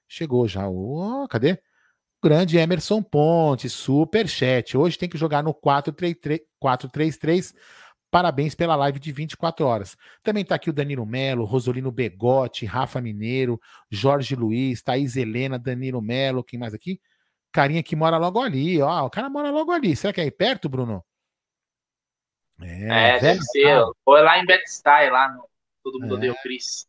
Chegou 0.08 0.48
já. 0.48 0.66
Oh, 0.66 1.28
cadê? 1.28 1.60
Grande 2.22 2.56
Emerson 2.56 3.02
Ponte, 3.02 3.68
super 3.68 4.26
chat. 4.26 4.78
Hoje 4.78 4.96
tem 4.96 5.06
que 5.06 5.18
jogar 5.18 5.42
no 5.42 5.52
433. 5.52 7.52
Parabéns 8.10 8.54
pela 8.54 8.74
live 8.74 8.98
de 8.98 9.12
24 9.12 9.66
horas. 9.66 9.98
Também 10.22 10.42
está 10.42 10.54
aqui 10.54 10.70
o 10.70 10.72
Danilo 10.72 11.04
Melo, 11.04 11.44
Rosolino 11.44 11.92
Begotti, 11.92 12.64
Rafa 12.64 13.02
Mineiro, 13.02 13.60
Jorge 13.90 14.34
Luiz, 14.34 14.80
Thaís 14.80 15.16
Helena, 15.16 15.58
Danilo 15.58 16.00
Melo, 16.00 16.42
quem 16.42 16.58
mais 16.58 16.72
aqui? 16.72 16.98
Carinha 17.54 17.84
que 17.84 17.94
mora 17.94 18.18
logo 18.18 18.42
ali, 18.42 18.82
ó. 18.82 19.06
O 19.06 19.10
cara 19.10 19.30
mora 19.30 19.48
logo 19.50 19.70
ali. 19.70 19.94
Será 19.94 20.12
que 20.12 20.20
é 20.20 20.24
aí 20.24 20.30
perto, 20.30 20.68
Bruno? 20.68 21.04
É, 22.60 23.16
é 23.16 23.20
deve 23.20 23.40
ser. 23.42 23.80
Foi 24.04 24.20
lá 24.22 24.40
em 24.40 24.44
Betstay, 24.44 25.08
lá 25.08 25.28
no 25.28 25.48
Todo 25.82 26.00
Mundo 26.00 26.16
é. 26.16 26.20
Deu 26.20 26.34
Cris. 26.42 26.88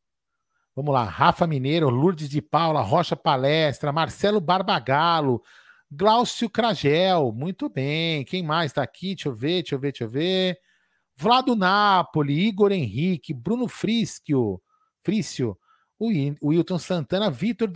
Vamos 0.76 0.92
lá. 0.92 1.04
Rafa 1.04 1.46
Mineiro, 1.46 1.88
Lourdes 1.90 2.28
de 2.28 2.42
Paula, 2.42 2.82
Rocha 2.82 3.16
Palestra, 3.16 3.94
Marcelo 3.94 4.42
Barbagalo, 4.42 5.44
Glaucio 5.92 6.50
Cragel. 6.50 7.32
Muito 7.32 7.70
bem. 7.70 8.26
Quem 8.26 8.42
mais 8.42 8.72
está 8.72 8.82
aqui? 8.82 9.14
Deixa 9.14 9.30
eu 9.30 9.36
ver, 9.36 9.62
deixa 9.62 9.76
eu 9.76 9.80
ver, 9.80 9.92
deixa 9.92 10.04
eu 10.06 10.10
ver. 10.10 10.60
Vlado 11.16 11.56
Napoli, 11.56 12.48
Igor 12.48 12.72
Henrique, 12.72 13.34
Bruno 13.34 13.68
Frischio, 13.68 14.62
Frício, 15.04 15.58
o, 16.00 16.10
Wilton 16.44 16.78
Santana, 16.78 17.32
Vitor 17.32 17.70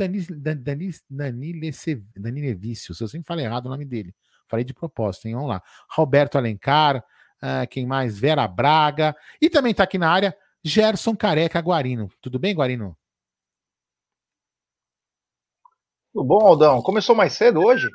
Danilevício, 2.15 2.93
se 2.93 3.03
eu 3.03 3.08
sempre 3.08 3.27
falei 3.27 3.45
errado 3.45 3.67
o 3.67 3.69
nome 3.69 3.86
dele. 3.86 4.13
Falei 4.47 4.65
de 4.65 4.73
propósito, 4.73 5.27
hein? 5.27 5.36
Vamos 5.36 5.49
lá. 5.49 5.63
Roberto 5.89 6.38
Alencar, 6.38 6.97
uh, 6.97 7.67
quem 7.69 7.86
mais? 7.86 8.17
Vera 8.17 8.47
Braga. 8.47 9.15
E 9.39 9.49
também 9.49 9.71
está 9.71 9.84
aqui 9.84 9.97
na 9.97 10.10
área 10.10 10.36
Gerson 10.63 11.15
Careca 11.15 11.62
Guarino. 11.62 12.10
Tudo 12.19 12.39
bem, 12.39 12.53
Guarino? 12.53 12.97
Tudo 16.12 16.25
bom, 16.25 16.45
Aldão? 16.45 16.82
Começou 16.82 17.15
mais 17.15 17.34
cedo 17.34 17.62
hoje? 17.62 17.88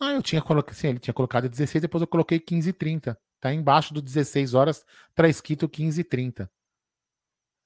Ah, 0.00 0.12
eu 0.12 0.22
tinha 0.22 0.40
colocado, 0.40 0.74
sim, 0.74 0.88
ele 0.88 0.98
tinha 0.98 1.12
colocado 1.12 1.48
16, 1.48 1.82
depois 1.82 2.00
eu 2.00 2.08
coloquei 2.08 2.40
15 2.40 2.70
e 2.70 2.72
30. 2.72 3.18
Tá 3.38 3.52
embaixo 3.52 3.92
do 3.92 4.00
16 4.00 4.54
horas, 4.54 4.84
tá 5.14 5.28
escrito 5.28 5.68
15 5.68 6.00
e 6.00 6.04
30. 6.04 6.50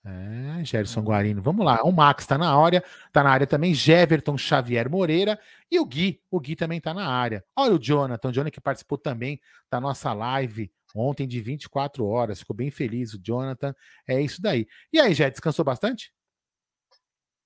É, 0.07 0.65
Gerson 0.65 1.01
Guarino. 1.01 1.41
Vamos 1.41 1.65
lá. 1.65 1.83
O 1.83 1.91
Max 1.91 2.27
tá 2.27 2.37
na 2.37 2.55
área, 2.55 2.85
tá 3.11 3.23
na 3.23 3.31
área 3.31 3.47
também. 3.47 3.73
Jeverton 3.73 4.37
Xavier 4.37 4.91
Moreira 4.91 5.41
e 5.71 5.81
o 5.81 5.87
Gui. 5.87 6.21
O 6.31 6.39
Gui 6.39 6.55
também 6.55 6.81
tá 6.81 6.93
na 6.93 7.09
área. 7.09 7.43
Olha 7.57 7.75
o 7.75 7.79
Jonathan, 7.79 8.29
o 8.29 8.33
Jonathan 8.33 8.51
que 8.51 8.61
participou 8.61 8.99
também 8.99 9.41
da 9.71 9.81
nossa 9.81 10.13
live 10.13 10.71
ontem 10.95 11.27
de 11.27 11.41
24 11.41 12.07
horas. 12.07 12.41
Ficou 12.41 12.55
bem 12.55 12.71
feliz 12.71 13.15
o 13.15 13.19
Jonathan. 13.23 13.75
É 14.07 14.21
isso 14.21 14.43
daí. 14.43 14.67
E 14.93 15.01
aí, 15.01 15.15
Jé, 15.15 15.31
descansou 15.31 15.65
bastante? 15.65 16.13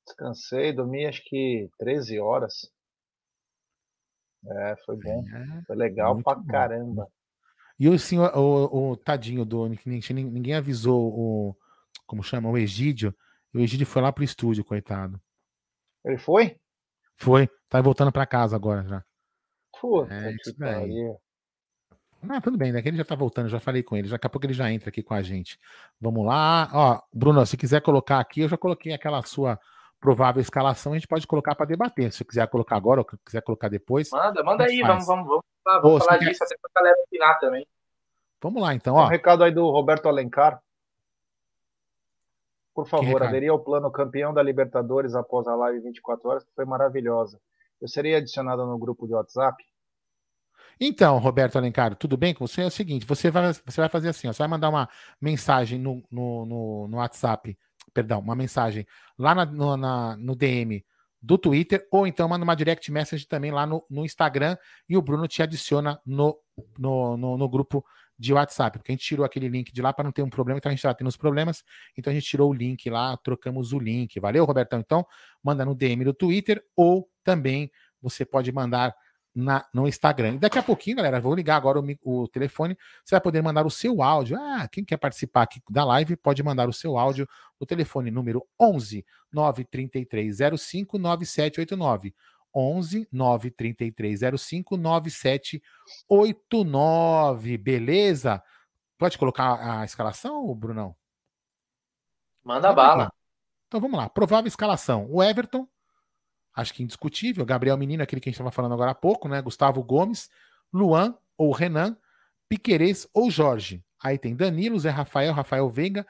Descansei, 0.04 0.72
dormi 0.72 1.06
acho 1.06 1.22
que 1.24 1.70
13 1.78 2.18
horas. 2.18 2.70
É, 4.46 4.76
foi 4.84 4.96
bom. 4.96 5.24
É, 5.32 5.62
foi 5.66 5.76
legal 5.76 6.20
pra 6.22 6.34
bom. 6.34 6.46
caramba. 6.46 7.08
E 7.78 7.88
o 7.88 7.98
senhor, 7.98 8.36
o, 8.36 8.90
o 8.90 8.96
tadinho 8.96 9.44
do. 9.44 9.68
Ninguém, 9.68 10.24
ninguém 10.24 10.54
avisou 10.54 11.12
o. 11.12 11.56
Como 12.08 12.22
chama? 12.22 12.48
O 12.48 12.56
Egídio. 12.56 13.14
O 13.54 13.58
Egídio 13.58 13.86
foi 13.86 14.00
lá 14.02 14.10
pro 14.10 14.24
estúdio, 14.24 14.64
coitado. 14.64 15.20
Ele 16.04 16.18
foi? 16.18 16.56
Foi. 17.16 17.48
Tá 17.68 17.80
voltando 17.82 18.10
pra 18.10 18.26
casa 18.26 18.56
agora 18.56 18.82
já. 18.88 19.04
Puta 19.78 20.12
é, 20.12 20.32
que 20.42 20.52
pariu. 20.54 21.20
Ah, 22.28 22.40
tudo 22.40 22.56
bem, 22.56 22.72
né? 22.72 22.82
Que 22.82 22.88
ele 22.88 22.96
já 22.96 23.04
tá 23.04 23.14
voltando, 23.14 23.48
já 23.48 23.60
falei 23.60 23.82
com 23.82 23.96
ele. 23.96 24.08
Daqui 24.08 24.26
a 24.26 24.30
pouco 24.30 24.46
ele 24.46 24.54
já 24.54 24.72
entra 24.72 24.88
aqui 24.88 25.02
com 25.02 25.14
a 25.14 25.22
gente. 25.22 25.58
Vamos 26.00 26.26
lá. 26.26 26.68
Ó, 26.72 27.00
Bruno, 27.12 27.44
se 27.46 27.56
quiser 27.56 27.80
colocar 27.82 28.18
aqui, 28.18 28.40
eu 28.40 28.48
já 28.48 28.56
coloquei 28.56 28.92
aquela 28.92 29.22
sua 29.22 29.60
provável 30.00 30.40
escalação, 30.40 30.92
a 30.92 30.96
gente 30.96 31.08
pode 31.08 31.26
colocar 31.26 31.54
para 31.54 31.66
debater. 31.66 32.10
Se 32.10 32.18
você 32.18 32.24
quiser 32.24 32.48
colocar 32.48 32.76
agora 32.76 33.00
ou 33.00 33.04
quiser 33.04 33.42
colocar 33.42 33.68
depois. 33.68 34.10
Manda, 34.10 34.42
manda 34.42 34.64
aí, 34.64 34.80
vamos, 34.80 35.06
vamos, 35.06 35.26
vamos, 35.26 35.82
vamos 35.82 36.04
falar 36.04 36.18
disso, 36.18 36.42
até 36.42 36.56
para 36.56 36.70
a 36.74 36.80
galera 36.80 37.02
opinar 37.04 37.38
também. 37.38 37.66
Vamos 38.40 38.62
lá, 38.62 38.74
então. 38.74 38.94
Ó. 38.94 39.04
Um 39.04 39.08
recado 39.08 39.44
aí 39.44 39.52
do 39.52 39.68
Roberto 39.70 40.08
Alencar. 40.08 40.60
Por 42.78 42.86
favor, 42.86 43.20
haveria 43.24 43.52
o 43.52 43.58
plano 43.58 43.90
campeão 43.90 44.32
da 44.32 44.40
Libertadores 44.40 45.16
após 45.16 45.48
a 45.48 45.56
live 45.56 45.80
24 45.80 46.28
horas, 46.28 46.44
que 46.44 46.54
foi 46.54 46.64
maravilhosa. 46.64 47.40
Eu 47.80 47.88
seria 47.88 48.18
adicionado 48.18 48.64
no 48.64 48.78
grupo 48.78 49.04
de 49.04 49.14
WhatsApp? 49.14 49.64
Então, 50.80 51.18
Roberto 51.18 51.56
Alencar, 51.56 51.96
tudo 51.96 52.16
bem 52.16 52.32
com 52.32 52.46
você? 52.46 52.62
É 52.62 52.66
o 52.66 52.70
seguinte, 52.70 53.04
você 53.04 53.32
vai, 53.32 53.52
você 53.52 53.80
vai 53.80 53.88
fazer 53.88 54.10
assim, 54.10 54.28
ó, 54.28 54.32
você 54.32 54.38
vai 54.38 54.46
mandar 54.46 54.68
uma 54.68 54.88
mensagem 55.20 55.76
no, 55.76 56.04
no, 56.08 56.46
no, 56.46 56.88
no 56.88 56.96
WhatsApp 56.98 57.58
perdão, 57.92 58.20
uma 58.20 58.36
mensagem 58.36 58.86
lá 59.18 59.34
na, 59.34 59.44
no, 59.44 59.76
na, 59.76 60.16
no 60.16 60.36
DM 60.36 60.84
do 61.20 61.36
Twitter, 61.36 61.84
ou 61.90 62.06
então 62.06 62.28
manda 62.28 62.44
uma 62.44 62.54
direct 62.54 62.92
message 62.92 63.26
também 63.26 63.50
lá 63.50 63.66
no, 63.66 63.84
no 63.90 64.04
Instagram 64.04 64.56
e 64.88 64.96
o 64.96 65.02
Bruno 65.02 65.26
te 65.26 65.42
adiciona 65.42 66.00
no, 66.06 66.38
no, 66.78 67.16
no, 67.16 67.36
no, 67.36 67.48
grupo 67.48 67.84
de 68.18 68.32
WhatsApp, 68.32 68.78
porque 68.78 68.90
a 68.90 68.94
gente 68.94 69.04
tirou 69.04 69.24
aquele 69.24 69.48
link 69.48 69.72
de 69.72 69.80
lá 69.80 69.92
para 69.92 70.04
não 70.04 70.12
ter 70.12 70.22
um 70.22 70.30
problema, 70.30 70.58
então 70.58 70.70
a 70.70 70.72
gente 70.72 70.80
está 70.80 70.92
tendo 70.92 71.06
os 71.06 71.16
problemas, 71.16 71.62
então 71.96 72.10
a 72.10 72.14
gente 72.14 72.26
tirou 72.26 72.50
o 72.50 72.52
link 72.52 72.90
lá, 72.90 73.16
trocamos 73.18 73.72
o 73.72 73.78
link. 73.78 74.18
Valeu, 74.18 74.44
Robertão? 74.44 74.80
Então, 74.80 75.06
manda 75.42 75.64
no 75.64 75.74
DM 75.74 76.04
do 76.04 76.12
Twitter 76.12 76.62
ou 76.74 77.08
também 77.22 77.70
você 78.02 78.24
pode 78.24 78.50
mandar 78.50 78.94
na, 79.34 79.64
no 79.72 79.86
Instagram. 79.86 80.34
E 80.34 80.38
daqui 80.38 80.58
a 80.58 80.62
pouquinho, 80.62 80.96
galera, 80.96 81.20
vou 81.20 81.34
ligar 81.34 81.56
agora 81.56 81.78
o, 81.78 81.84
o, 82.02 82.28
telefone. 82.28 82.76
Você 83.04 83.14
vai 83.14 83.20
poder 83.20 83.40
mandar 83.40 83.64
o 83.64 83.70
seu 83.70 84.02
áudio. 84.02 84.36
Ah, 84.36 84.68
quem 84.70 84.84
quer 84.84 84.96
participar 84.96 85.42
aqui 85.42 85.60
da 85.70 85.84
live 85.84 86.16
pode 86.16 86.42
mandar 86.42 86.68
o 86.68 86.72
seu 86.72 86.98
áudio 86.98 87.28
no 87.60 87.66
telefone 87.66 88.10
número 88.10 88.44
11 88.60 89.04
933 89.32 90.38
05 90.58 90.98
9789. 90.98 92.14
11 92.54 93.08
933 93.12 94.20
05 94.40 94.76
9789. 94.76 97.58
Beleza? 97.58 98.42
Pode 98.96 99.18
colocar 99.18 99.80
a 99.80 99.84
escalação, 99.84 100.54
Brunão? 100.54 100.94
Manda 102.42 102.72
bala. 102.72 103.12
Então 103.66 103.80
vamos 103.80 103.98
lá. 103.98 104.08
Provável 104.08 104.48
escalação: 104.48 105.06
o 105.10 105.22
Everton, 105.22 105.68
acho 106.54 106.74
que 106.74 106.82
indiscutível. 106.82 107.44
Gabriel 107.44 107.76
Menino, 107.76 108.02
aquele 108.02 108.20
que 108.20 108.28
a 108.28 108.30
gente 108.30 108.36
estava 108.36 108.50
falando 108.50 108.72
agora 108.72 108.90
há 108.90 108.94
pouco, 108.94 109.28
né? 109.28 109.42
Gustavo 109.42 109.82
Gomes, 109.82 110.30
Luan 110.72 111.16
ou 111.36 111.52
Renan, 111.52 111.96
Piquerez 112.48 113.06
ou 113.12 113.30
Jorge. 113.30 113.84
Aí 114.02 114.18
tem 114.18 114.34
Danilo, 114.34 114.78
Zé 114.78 114.90
Rafael, 114.90 115.32
Rafael 115.32 115.68
Veiga 115.68 116.06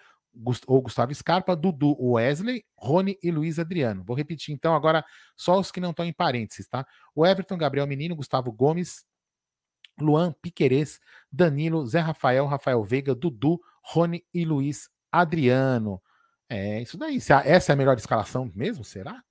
ou 0.66 0.82
Gustavo 0.82 1.14
Scarpa, 1.14 1.56
Dudu, 1.56 1.96
Wesley, 2.00 2.64
Rony 2.76 3.18
e 3.22 3.30
Luiz 3.30 3.58
Adriano. 3.58 4.04
Vou 4.04 4.16
repetir 4.16 4.54
então 4.54 4.74
agora 4.74 5.04
só 5.36 5.58
os 5.58 5.70
que 5.70 5.80
não 5.80 5.90
estão 5.90 6.04
em 6.04 6.12
parênteses, 6.12 6.68
tá? 6.68 6.86
O 7.14 7.26
Everton, 7.26 7.56
Gabriel 7.56 7.86
Menino, 7.86 8.14
Gustavo 8.14 8.52
Gomes, 8.52 9.04
Luan, 10.00 10.32
Piquerez, 10.40 11.00
Danilo, 11.30 11.84
Zé 11.86 12.00
Rafael, 12.00 12.46
Rafael 12.46 12.82
Veiga, 12.84 13.14
Dudu, 13.14 13.60
Rony 13.82 14.24
e 14.32 14.44
Luiz 14.44 14.88
Adriano. 15.10 16.00
É 16.48 16.80
isso 16.80 16.96
daí. 16.96 17.18
Essa 17.44 17.72
é 17.72 17.74
a 17.74 17.76
melhor 17.76 17.96
escalação 17.96 18.50
mesmo? 18.54 18.84
Será? 18.84 19.22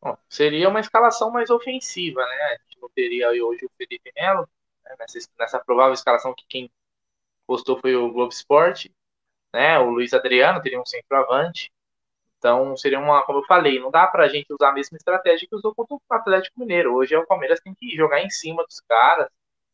Bom, 0.00 0.16
seria 0.28 0.68
uma 0.68 0.80
escalação 0.80 1.30
mais 1.30 1.48
ofensiva, 1.48 2.20
né? 2.20 2.42
A 2.42 2.58
gente 2.62 2.80
não 2.80 2.88
teria 2.90 3.28
hoje 3.30 3.64
o 3.64 3.70
Felipe 3.76 4.12
Melo, 4.16 4.48
né? 4.84 4.94
nessa, 4.98 5.18
nessa 5.38 5.60
provável 5.60 5.94
escalação 5.94 6.34
que 6.34 6.44
quem 6.48 6.70
postou 7.46 7.80
foi 7.80 7.94
o 7.94 8.10
Globo 8.12 8.32
Esporte, 8.32 8.92
né? 9.52 9.78
O 9.78 9.90
Luiz 9.90 10.12
Adriano 10.12 10.60
teria 10.62 10.80
um 10.80 10.86
centroavante. 10.86 11.70
Então, 12.38 12.76
seria 12.76 12.98
uma, 12.98 13.22
como 13.24 13.38
eu 13.40 13.44
falei, 13.44 13.78
não 13.78 13.90
dá 13.90 14.06
pra 14.06 14.28
gente 14.28 14.52
usar 14.52 14.70
a 14.70 14.72
mesma 14.72 14.96
estratégia 14.96 15.46
que 15.48 15.54
usou 15.54 15.74
contra 15.74 15.94
o 15.96 16.00
Atlético 16.10 16.58
Mineiro. 16.60 16.94
Hoje 16.94 17.14
é 17.14 17.18
o 17.18 17.26
Palmeiras 17.26 17.60
tem 17.60 17.74
que 17.74 17.94
jogar 17.96 18.20
em 18.22 18.30
cima 18.30 18.64
dos 18.64 18.80
caras, 18.80 19.28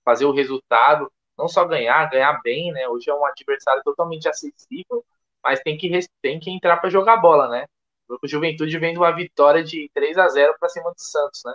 fazer 0.04 0.26
o 0.26 0.32
resultado, 0.32 1.10
não 1.38 1.48
só 1.48 1.64
ganhar, 1.64 2.10
ganhar 2.10 2.40
bem, 2.42 2.72
né? 2.72 2.88
Hoje 2.88 3.08
é 3.10 3.14
um 3.14 3.24
adversário 3.24 3.82
totalmente 3.82 4.28
acessível, 4.28 5.04
mas 5.42 5.60
tem 5.60 5.78
que, 5.78 5.90
tem 6.20 6.40
que 6.40 6.50
entrar 6.50 6.76
para 6.78 6.90
jogar 6.90 7.16
bola, 7.18 7.48
né? 7.48 7.66
O 8.08 8.26
Juventude 8.26 8.78
vem 8.78 8.92
de 8.92 8.98
uma 8.98 9.14
vitória 9.14 9.62
de 9.62 9.90
3 9.94 10.18
a 10.18 10.28
0 10.28 10.56
para 10.58 10.68
cima 10.68 10.90
do 10.92 11.00
Santos, 11.00 11.42
né? 11.44 11.54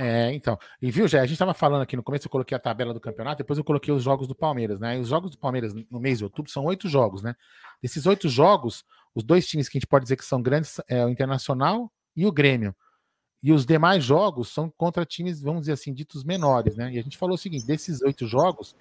É, 0.00 0.32
então. 0.32 0.56
E 0.80 0.92
viu, 0.92 1.08
já 1.08 1.18
a 1.18 1.22
gente 1.22 1.32
estava 1.32 1.52
falando 1.52 1.82
aqui 1.82 1.96
no 1.96 2.04
começo, 2.04 2.28
eu 2.28 2.30
coloquei 2.30 2.56
a 2.56 2.60
tabela 2.60 2.94
do 2.94 3.00
campeonato, 3.00 3.38
depois 3.38 3.58
eu 3.58 3.64
coloquei 3.64 3.92
os 3.92 4.04
jogos 4.04 4.28
do 4.28 4.34
Palmeiras, 4.34 4.78
né? 4.78 4.96
E 4.96 5.00
os 5.00 5.08
jogos 5.08 5.32
do 5.32 5.38
Palmeiras 5.38 5.74
no 5.74 5.98
mês 5.98 6.18
de 6.18 6.24
outubro 6.24 6.52
são 6.52 6.64
oito 6.66 6.88
jogos, 6.88 7.20
né? 7.20 7.34
Desses 7.82 8.06
oito 8.06 8.28
jogos, 8.28 8.84
os 9.12 9.24
dois 9.24 9.44
times 9.44 9.68
que 9.68 9.76
a 9.76 9.80
gente 9.80 9.88
pode 9.88 10.04
dizer 10.04 10.16
que 10.16 10.24
são 10.24 10.40
grandes 10.40 10.80
é 10.88 11.04
o 11.04 11.08
Internacional 11.08 11.92
e 12.14 12.24
o 12.24 12.30
Grêmio. 12.30 12.76
E 13.42 13.52
os 13.52 13.66
demais 13.66 14.04
jogos 14.04 14.48
são 14.52 14.70
contra 14.70 15.04
times, 15.04 15.42
vamos 15.42 15.62
dizer 15.62 15.72
assim, 15.72 15.92
ditos 15.92 16.22
menores, 16.22 16.76
né? 16.76 16.92
E 16.92 16.98
a 16.98 17.02
gente 17.02 17.18
falou 17.18 17.34
o 17.34 17.38
seguinte: 17.38 17.66
desses 17.66 18.00
oito 18.02 18.24
jogos, 18.24 18.76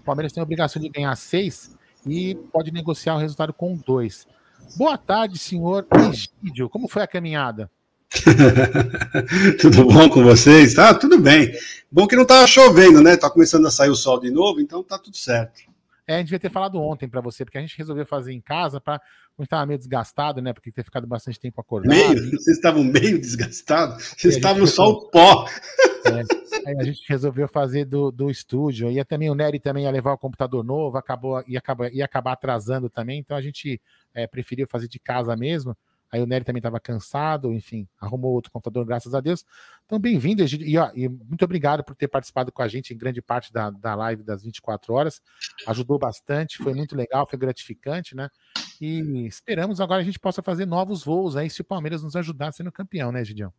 o 0.00 0.02
Palmeiras 0.02 0.34
tem 0.34 0.42
a 0.42 0.44
obrigação 0.44 0.82
de 0.82 0.90
ganhar 0.90 1.16
seis 1.16 1.74
e 2.06 2.34
pode 2.52 2.70
negociar 2.70 3.14
o 3.14 3.18
resultado 3.18 3.54
com 3.54 3.74
dois. 3.74 4.26
Boa 4.76 4.98
tarde, 4.98 5.38
senhor 5.38 5.86
Egídio. 6.10 6.68
Como 6.68 6.88
foi 6.88 7.02
a 7.02 7.06
caminhada? 7.06 7.70
tudo 9.60 9.84
bom 9.86 10.08
com 10.08 10.22
vocês? 10.22 10.74
Tá, 10.74 10.94
tudo 10.94 11.18
bem. 11.18 11.52
Bom 11.90 12.06
que 12.06 12.16
não 12.16 12.24
tá 12.24 12.46
chovendo, 12.46 13.02
né? 13.02 13.16
Tá 13.16 13.30
começando 13.30 13.66
a 13.66 13.70
sair 13.70 13.90
o 13.90 13.94
sol 13.94 14.20
de 14.20 14.30
novo, 14.30 14.60
então 14.60 14.82
tá 14.82 14.98
tudo 14.98 15.16
certo. 15.16 15.60
É, 16.06 16.14
a 16.14 16.18
gente 16.18 16.28
devia 16.28 16.38
ter 16.38 16.50
falado 16.50 16.80
ontem 16.80 17.06
para 17.06 17.20
você, 17.20 17.44
porque 17.44 17.58
a 17.58 17.60
gente 17.60 17.76
resolveu 17.76 18.06
fazer 18.06 18.32
em 18.32 18.40
casa 18.40 18.80
para 18.80 18.98
não 19.36 19.44
estar 19.44 19.64
meio 19.66 19.78
desgastado, 19.78 20.40
né? 20.40 20.54
Porque 20.54 20.72
ter 20.72 20.82
ficado 20.82 21.06
bastante 21.06 21.38
tempo 21.38 21.60
acordado. 21.60 21.94
Meio? 21.94 22.30
Vocês 22.30 22.56
estavam 22.56 22.82
meio 22.82 23.20
desgastados? 23.20 24.14
Vocês 24.16 24.36
estavam 24.36 24.66
só 24.66 24.88
o 24.88 25.10
pó. 25.10 25.46
É, 26.66 26.80
a 26.80 26.82
gente 26.82 27.02
resolveu 27.06 27.46
fazer 27.46 27.84
do, 27.84 28.10
do 28.10 28.30
estúdio. 28.30 28.90
E 28.90 29.04
também 29.04 29.28
o 29.28 29.34
Nery 29.34 29.60
também 29.60 29.84
ia 29.84 29.90
levar 29.90 30.14
o 30.14 30.18
computador 30.18 30.64
novo, 30.64 30.96
acabou, 30.96 31.44
ia, 31.46 31.58
acabar, 31.58 31.92
ia 31.92 32.06
acabar 32.06 32.32
atrasando 32.32 32.88
também. 32.88 33.18
Então 33.18 33.36
a 33.36 33.42
gente 33.42 33.78
é, 34.14 34.26
preferiu 34.26 34.66
fazer 34.66 34.88
de 34.88 34.98
casa 34.98 35.36
mesmo. 35.36 35.76
Aí 36.10 36.22
o 36.22 36.26
Nery 36.26 36.44
também 36.44 36.58
estava 36.58 36.80
cansado, 36.80 37.52
enfim, 37.52 37.86
arrumou 38.00 38.32
outro 38.32 38.50
computador, 38.50 38.84
graças 38.86 39.14
a 39.14 39.20
Deus. 39.20 39.44
Então, 39.84 39.98
bem-vindo, 39.98 40.42
e, 40.42 40.74
e 40.76 41.08
muito 41.08 41.44
obrigado 41.44 41.84
por 41.84 41.94
ter 41.94 42.08
participado 42.08 42.50
com 42.50 42.62
a 42.62 42.68
gente 42.68 42.94
em 42.94 42.96
grande 42.96 43.20
parte 43.20 43.52
da, 43.52 43.70
da 43.70 43.94
live 43.94 44.22
das 44.22 44.42
24 44.42 44.94
horas. 44.94 45.20
Ajudou 45.66 45.98
bastante, 45.98 46.58
foi 46.58 46.72
muito 46.72 46.96
legal, 46.96 47.26
foi 47.28 47.38
gratificante, 47.38 48.16
né? 48.16 48.28
E 48.80 49.26
esperamos 49.26 49.80
agora 49.80 50.00
a 50.00 50.04
gente 50.04 50.18
possa 50.18 50.42
fazer 50.42 50.66
novos 50.66 51.04
voos 51.04 51.36
aí, 51.36 51.50
se 51.50 51.60
o 51.60 51.64
Palmeiras 51.64 52.02
nos 52.02 52.16
ajudar 52.16 52.52
sendo 52.52 52.72
campeão, 52.72 53.12
né, 53.12 53.24
Gidião? 53.24 53.52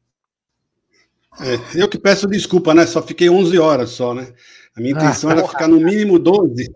É, 1.39 1.81
eu 1.81 1.87
que 1.87 1.99
peço 1.99 2.27
desculpa, 2.27 2.73
né? 2.73 2.87
Só 2.87 3.01
fiquei 3.03 3.29
11 3.29 3.59
horas 3.59 3.91
só, 3.91 4.13
né? 4.13 4.33
A 4.75 4.81
minha 4.81 4.93
intenção 4.93 5.29
ah, 5.29 5.33
era 5.33 5.47
ficar 5.47 5.67
no 5.67 5.79
mínimo 5.79 6.17
12. 6.17 6.73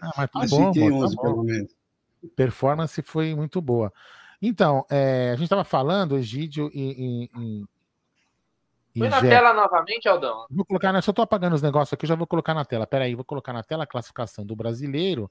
Ah, 0.00 0.10
mas 0.16 0.30
tá 0.50 0.56
bom, 0.56 0.72
fiquei 0.72 0.88
amor, 0.88 1.04
11 1.04 1.16
tá 1.16 1.22
pelo 1.22 1.42
menos. 1.42 1.72
Performance 2.34 3.02
foi 3.02 3.34
muito 3.34 3.60
boa. 3.60 3.92
Então, 4.42 4.84
é, 4.90 5.30
a 5.30 5.36
gente 5.36 5.44
estava 5.44 5.62
falando, 5.62 6.18
Egídio 6.18 6.68
e. 6.74 7.30
e, 7.38 7.64
e 8.96 8.98
Foi 8.98 9.08
na 9.08 9.20
tela 9.20 9.54
novamente, 9.54 10.08
Aldão? 10.08 10.46
Vou 10.50 10.66
colocar, 10.66 10.92
né? 10.92 11.00
Só 11.00 11.12
estou 11.12 11.22
apagando 11.22 11.54
os 11.54 11.62
negócios 11.62 11.92
aqui, 11.92 12.08
já 12.08 12.16
vou 12.16 12.26
colocar 12.26 12.52
na 12.52 12.64
tela. 12.64 12.84
Peraí, 12.84 13.14
vou 13.14 13.24
colocar 13.24 13.52
na 13.52 13.62
tela 13.62 13.84
a 13.84 13.86
classificação 13.86 14.44
do 14.44 14.56
brasileiro. 14.56 15.30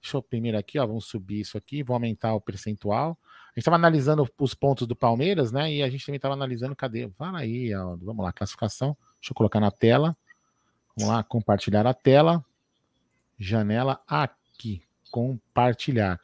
Deixa 0.00 0.16
eu 0.16 0.22
primeiro 0.22 0.56
aqui, 0.56 0.78
ó. 0.78 0.86
Vamos 0.86 1.04
subir 1.04 1.40
isso 1.40 1.58
aqui, 1.58 1.82
vou 1.82 1.92
aumentar 1.92 2.32
o 2.32 2.40
percentual. 2.40 3.18
A 3.48 3.50
gente 3.50 3.58
estava 3.58 3.76
analisando 3.76 4.26
os 4.38 4.54
pontos 4.54 4.86
do 4.86 4.96
Palmeiras, 4.96 5.52
né? 5.52 5.70
E 5.70 5.82
a 5.82 5.90
gente 5.90 6.06
também 6.06 6.16
estava 6.16 6.34
analisando, 6.34 6.74
cadê? 6.74 7.10
Fala 7.18 7.40
aí, 7.40 7.72
Aldo. 7.72 8.06
Vamos 8.06 8.24
lá, 8.24 8.32
classificação. 8.32 8.96
Deixa 9.20 9.32
eu 9.32 9.34
colocar 9.34 9.60
na 9.60 9.70
tela. 9.70 10.16
Vamos 10.96 11.12
lá, 11.14 11.22
compartilhar 11.22 11.86
a 11.86 11.92
tela. 11.92 12.42
Janela 13.38 14.00
aqui. 14.08 14.82
Compartilhar. 15.10 16.18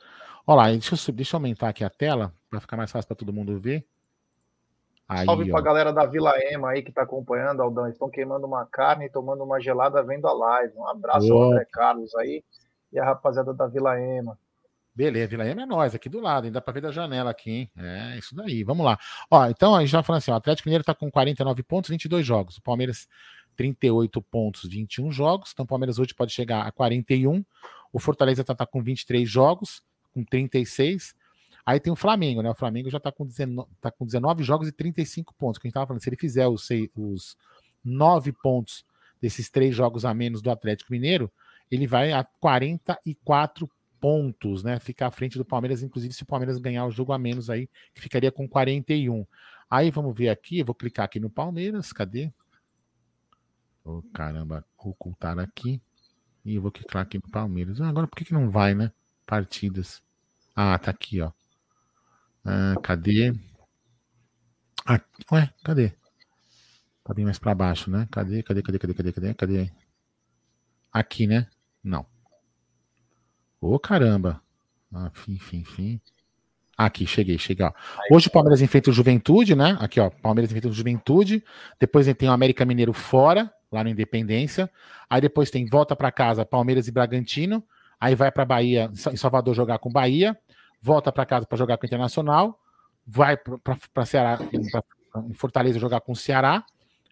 Olha 0.46 0.56
lá, 0.56 0.70
deixa 0.70 0.94
eu, 0.94 1.14
deixa 1.14 1.36
eu 1.36 1.38
aumentar 1.38 1.68
aqui 1.68 1.84
a 1.84 1.90
tela 1.90 2.32
para 2.50 2.60
ficar 2.60 2.76
mais 2.76 2.90
fácil 2.90 3.08
para 3.08 3.16
todo 3.16 3.32
mundo 3.32 3.58
ver. 3.58 3.86
Aí, 5.08 5.26
Salve 5.26 5.50
para 5.50 5.58
a 5.58 5.62
galera 5.62 5.92
da 5.92 6.06
Vila 6.06 6.32
Ema 6.50 6.70
aí 6.70 6.82
que 6.82 6.88
está 6.88 7.02
acompanhando, 7.02 7.60
Aldão. 7.60 7.88
Estão 7.88 8.08
queimando 8.08 8.46
uma 8.46 8.64
carne 8.66 9.06
e 9.06 9.10
tomando 9.10 9.44
uma 9.44 9.60
gelada 9.60 10.02
vendo 10.02 10.26
a 10.26 10.32
live. 10.32 10.74
Um 10.76 10.88
abraço 10.88 11.32
ao 11.32 11.52
André 11.52 11.66
Carlos 11.70 12.14
aí 12.16 12.42
e 12.92 12.98
a 12.98 13.04
rapaziada 13.04 13.52
da 13.52 13.66
Vila 13.66 14.00
Ema. 14.00 14.38
Beleza, 14.94 15.26
Vila 15.26 15.46
Ema 15.46 15.62
é 15.62 15.66
nós, 15.66 15.94
aqui 15.94 16.08
do 16.08 16.20
lado, 16.20 16.44
ainda 16.44 16.60
para 16.60 16.72
ver 16.72 16.80
da 16.80 16.92
janela 16.92 17.30
aqui, 17.30 17.50
hein? 17.50 17.70
É, 17.76 18.16
isso 18.16 18.34
daí, 18.34 18.62
vamos 18.62 18.86
lá. 18.86 18.96
Ó, 19.28 19.46
então 19.46 19.74
a 19.74 19.80
gente 19.80 19.90
já 19.90 20.02
falando 20.04 20.18
assim, 20.18 20.30
ó, 20.30 20.34
o 20.34 20.36
Atlético 20.36 20.68
Mineiro 20.68 20.82
está 20.82 20.94
com 20.94 21.10
49 21.10 21.62
pontos, 21.64 21.90
22 21.90 22.24
jogos. 22.24 22.58
O 22.58 22.62
Palmeiras 22.62 23.08
38 23.56 24.22
pontos, 24.22 24.68
21 24.68 25.10
jogos. 25.10 25.50
Então 25.52 25.64
o 25.64 25.68
Palmeiras 25.68 25.98
hoje 25.98 26.14
pode 26.14 26.32
chegar 26.32 26.66
a 26.66 26.70
41. 26.70 27.44
O 27.92 27.98
Fortaleza 27.98 28.42
está 28.42 28.54
tá 28.54 28.64
com 28.64 28.80
23 28.82 29.28
jogos, 29.28 29.82
com 30.14 30.24
36. 30.24 31.14
Aí 31.66 31.80
tem 31.80 31.92
o 31.92 31.96
Flamengo, 31.96 32.42
né? 32.42 32.50
O 32.50 32.54
Flamengo 32.54 32.90
já 32.90 32.98
está 32.98 33.10
com, 33.10 33.26
19, 33.26 33.68
tá 33.80 33.90
com 33.90 34.04
19 34.06 34.42
jogos 34.42 34.68
e 34.68 34.72
35 34.72 35.34
pontos. 35.34 35.58
Que 35.58 35.66
a 35.66 35.68
gente 35.68 35.72
estava 35.72 35.86
falando, 35.86 36.02
se 36.02 36.08
ele 36.08 36.16
fizer 36.16 36.46
os, 36.46 36.68
os 36.96 37.36
9 37.82 38.32
pontos 38.32 38.84
desses 39.20 39.48
três 39.48 39.74
jogos 39.74 40.04
a 40.04 40.12
menos 40.12 40.42
do 40.42 40.50
Atlético 40.50 40.92
Mineiro, 40.92 41.32
ele 41.70 41.86
vai 41.86 42.12
a 42.12 42.22
44 42.22 43.68
pontos, 43.98 44.62
né? 44.62 44.78
Ficar 44.78 45.06
à 45.06 45.10
frente 45.10 45.38
do 45.38 45.44
Palmeiras, 45.44 45.82
inclusive 45.82 46.12
se 46.12 46.22
o 46.22 46.26
Palmeiras 46.26 46.58
ganhar 46.58 46.84
o 46.84 46.90
jogo 46.90 47.12
a 47.12 47.18
menos 47.18 47.48
aí, 47.48 47.68
que 47.94 48.02
ficaria 48.02 48.30
com 48.30 48.46
41. 48.46 49.26
Aí 49.70 49.90
vamos 49.90 50.14
ver 50.14 50.28
aqui, 50.28 50.62
vou 50.62 50.74
clicar 50.74 51.06
aqui 51.06 51.18
no 51.18 51.30
Palmeiras, 51.30 51.90
cadê? 51.90 52.30
Oh, 53.82 54.02
caramba, 54.12 54.64
ocultar 54.78 55.38
aqui. 55.38 55.80
E 56.44 56.56
eu 56.56 56.62
vou 56.62 56.70
clicar 56.70 57.02
aqui 57.02 57.16
no 57.16 57.30
Palmeiras. 57.30 57.80
Ah, 57.80 57.88
agora 57.88 58.06
por 58.06 58.16
que, 58.16 58.26
que 58.26 58.34
não 58.34 58.50
vai, 58.50 58.74
né? 58.74 58.92
Partidas. 59.24 60.02
Ah, 60.54 60.78
tá 60.78 60.90
aqui, 60.90 61.20
ó. 61.20 61.32
Ah, 62.44 62.74
cadê? 62.82 63.32
Ah, 64.86 65.00
ué, 65.32 65.50
cadê? 65.64 65.92
Tá 67.02 67.12
bem 67.12 67.24
mais 67.24 67.38
para 67.38 67.54
baixo, 67.54 67.90
né? 67.90 68.06
Cadê, 68.10 68.42
cadê, 68.42 68.62
cadê, 68.62 68.78
cadê, 68.78 68.94
cadê, 68.94 69.12
cadê, 69.12 69.34
cadê? 69.34 69.70
Aqui, 70.92 71.26
né? 71.26 71.48
Não. 71.82 72.06
Ô, 73.60 73.74
oh, 73.74 73.78
caramba. 73.78 74.42
Ah, 74.92 75.10
fim, 75.12 75.38
fim, 75.38 75.64
fim. 75.64 76.00
Aqui, 76.76 77.06
cheguei, 77.06 77.38
cheguei. 77.38 77.66
Ó. 77.66 77.72
Hoje 78.10 78.28
o 78.28 78.30
Palmeiras 78.30 78.60
enfrenta 78.60 78.90
o 78.90 78.92
Juventude, 78.92 79.54
né? 79.54 79.76
Aqui, 79.80 80.00
ó. 80.00 80.10
Palmeiras 80.10 80.50
enfrenta 80.50 80.68
o 80.68 80.72
Juventude. 80.72 81.42
Depois 81.78 82.06
tem 82.14 82.28
o 82.28 82.32
América 82.32 82.64
Mineiro 82.64 82.92
fora, 82.92 83.52
lá 83.70 83.82
no 83.82 83.90
Independência. 83.90 84.70
Aí 85.08 85.20
depois 85.20 85.50
tem 85.50 85.66
volta 85.66 85.94
para 85.96 86.12
casa, 86.12 86.44
Palmeiras 86.44 86.88
e 86.88 86.92
Bragantino. 86.92 87.62
Aí 88.00 88.14
vai 88.14 88.30
para 88.30 88.44
Bahia, 88.44 88.90
em 89.12 89.16
Salvador 89.16 89.54
jogar 89.54 89.78
com 89.78 89.90
Bahia 89.90 90.36
volta 90.84 91.10
para 91.10 91.24
casa 91.24 91.46
para 91.46 91.56
jogar 91.56 91.78
com 91.78 91.84
o 91.84 91.86
Internacional, 91.86 92.60
vai 93.06 93.38
para 93.38 94.04
Ceará, 94.04 94.36
pra, 94.36 94.84
em 95.26 95.32
Fortaleza 95.32 95.78
jogar 95.78 96.02
com 96.02 96.12
o 96.12 96.16
Ceará, 96.16 96.62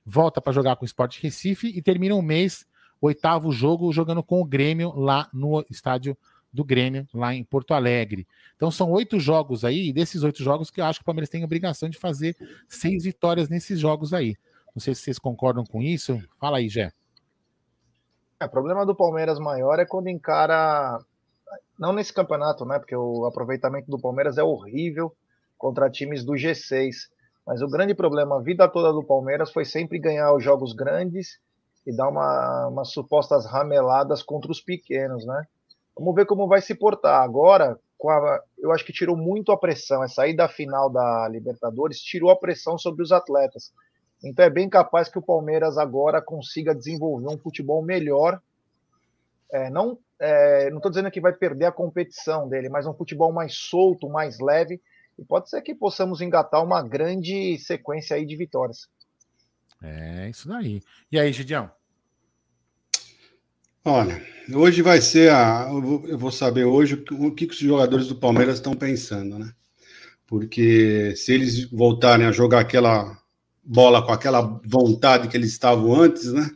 volta 0.04 0.42
para 0.42 0.52
jogar 0.52 0.76
com 0.76 0.84
o 0.84 0.86
Sport 0.86 1.18
Recife 1.22 1.68
e 1.68 1.80
termina 1.80 2.14
o 2.14 2.20
mês, 2.20 2.66
oitavo 3.00 3.50
jogo, 3.50 3.90
jogando 3.90 4.22
com 4.22 4.42
o 4.42 4.44
Grêmio 4.44 4.92
lá 4.94 5.26
no 5.32 5.64
estádio 5.70 6.14
do 6.52 6.62
Grêmio, 6.62 7.08
lá 7.14 7.34
em 7.34 7.42
Porto 7.42 7.72
Alegre. 7.72 8.28
Então 8.56 8.70
são 8.70 8.90
oito 8.90 9.18
jogos 9.18 9.64
aí, 9.64 9.88
e 9.88 9.92
desses 9.92 10.22
oito 10.22 10.44
jogos 10.44 10.70
que 10.70 10.82
eu 10.82 10.84
acho 10.84 10.98
que 10.98 11.04
o 11.04 11.06
Palmeiras 11.06 11.30
tem 11.30 11.42
obrigação 11.42 11.88
de 11.88 11.96
fazer 11.96 12.36
seis 12.68 13.04
vitórias 13.04 13.48
nesses 13.48 13.80
jogos 13.80 14.12
aí. 14.12 14.36
Não 14.74 14.82
sei 14.82 14.94
se 14.94 15.00
vocês 15.00 15.18
concordam 15.18 15.64
com 15.64 15.80
isso. 15.80 16.22
Fala 16.38 16.58
aí, 16.58 16.68
Jé. 16.68 16.92
É, 18.42 18.44
o 18.44 18.50
problema 18.50 18.84
do 18.84 18.94
Palmeiras 18.94 19.38
maior 19.38 19.78
é 19.78 19.86
quando 19.86 20.08
encara 20.08 20.98
não 21.78 21.92
nesse 21.92 22.12
campeonato, 22.12 22.64
né? 22.64 22.78
Porque 22.78 22.96
o 22.96 23.24
aproveitamento 23.24 23.88
do 23.88 24.00
Palmeiras 24.00 24.36
é 24.36 24.42
horrível 24.42 25.14
contra 25.56 25.88
times 25.88 26.24
do 26.24 26.32
G6. 26.32 27.08
Mas 27.46 27.62
o 27.62 27.68
grande 27.68 27.94
problema, 27.94 28.36
a 28.36 28.42
vida 28.42 28.68
toda 28.68 28.92
do 28.92 29.04
Palmeiras 29.04 29.52
foi 29.52 29.64
sempre 29.64 29.98
ganhar 29.98 30.34
os 30.34 30.42
jogos 30.42 30.72
grandes 30.72 31.38
e 31.86 31.94
dar 31.94 32.08
uma, 32.08 32.66
umas 32.68 32.90
supostas 32.90 33.46
rameladas 33.46 34.24
contra 34.24 34.50
os 34.50 34.60
pequenos, 34.60 35.24
né? 35.24 35.44
Vamos 35.96 36.14
ver 36.14 36.26
como 36.26 36.48
vai 36.48 36.60
se 36.60 36.74
portar. 36.74 37.22
Agora, 37.22 37.78
a, 38.08 38.40
eu 38.58 38.72
acho 38.72 38.84
que 38.84 38.92
tirou 38.92 39.16
muito 39.16 39.52
a 39.52 39.58
pressão. 39.58 40.02
Essa 40.02 40.26
ida 40.26 40.48
final 40.48 40.90
da 40.90 41.28
Libertadores 41.28 42.00
tirou 42.00 42.28
a 42.30 42.36
pressão 42.36 42.76
sobre 42.76 43.04
os 43.04 43.12
atletas. 43.12 43.72
Então 44.22 44.44
é 44.44 44.50
bem 44.50 44.68
capaz 44.68 45.08
que 45.08 45.18
o 45.18 45.22
Palmeiras 45.22 45.76
agora 45.76 46.22
consiga 46.22 46.74
desenvolver 46.74 47.28
um 47.28 47.38
futebol 47.38 47.82
melhor. 47.82 48.40
É, 49.50 49.68
não 49.68 49.98
é, 50.22 50.70
não 50.70 50.76
estou 50.76 50.90
dizendo 50.90 51.10
que 51.10 51.20
vai 51.20 51.32
perder 51.32 51.64
a 51.64 51.72
competição 51.72 52.48
dele, 52.48 52.68
mas 52.68 52.86
um 52.86 52.94
futebol 52.94 53.32
mais 53.32 53.56
solto, 53.56 54.08
mais 54.08 54.38
leve, 54.38 54.80
e 55.18 55.24
pode 55.24 55.50
ser 55.50 55.60
que 55.62 55.74
possamos 55.74 56.20
engatar 56.20 56.64
uma 56.64 56.80
grande 56.80 57.58
sequência 57.58 58.14
aí 58.14 58.24
de 58.24 58.36
vitórias. 58.36 58.88
É 59.82 60.30
isso 60.30 60.46
daí. 60.46 60.80
E 61.10 61.18
aí, 61.18 61.32
Gidião? 61.32 61.68
Olha, 63.84 64.24
hoje 64.54 64.80
vai 64.80 65.00
ser 65.00 65.32
a. 65.32 65.66
Eu 65.68 66.16
vou 66.16 66.30
saber 66.30 66.64
hoje 66.64 67.04
o 67.10 67.34
que, 67.34 67.46
os 67.46 67.58
jogadores 67.58 68.06
do 68.06 68.14
Palmeiras 68.14 68.54
estão 68.54 68.74
pensando, 68.74 69.40
né? 69.40 69.52
Porque 70.24 71.16
se 71.16 71.34
eles 71.34 71.68
voltarem 71.68 72.26
a 72.26 72.32
jogar 72.32 72.60
aquela 72.60 73.20
bola 73.62 74.04
com 74.04 74.12
aquela 74.12 74.40
vontade 74.64 75.28
que 75.28 75.36
eles 75.36 75.50
estavam 75.50 75.94
antes, 75.94 76.32
né? 76.32 76.50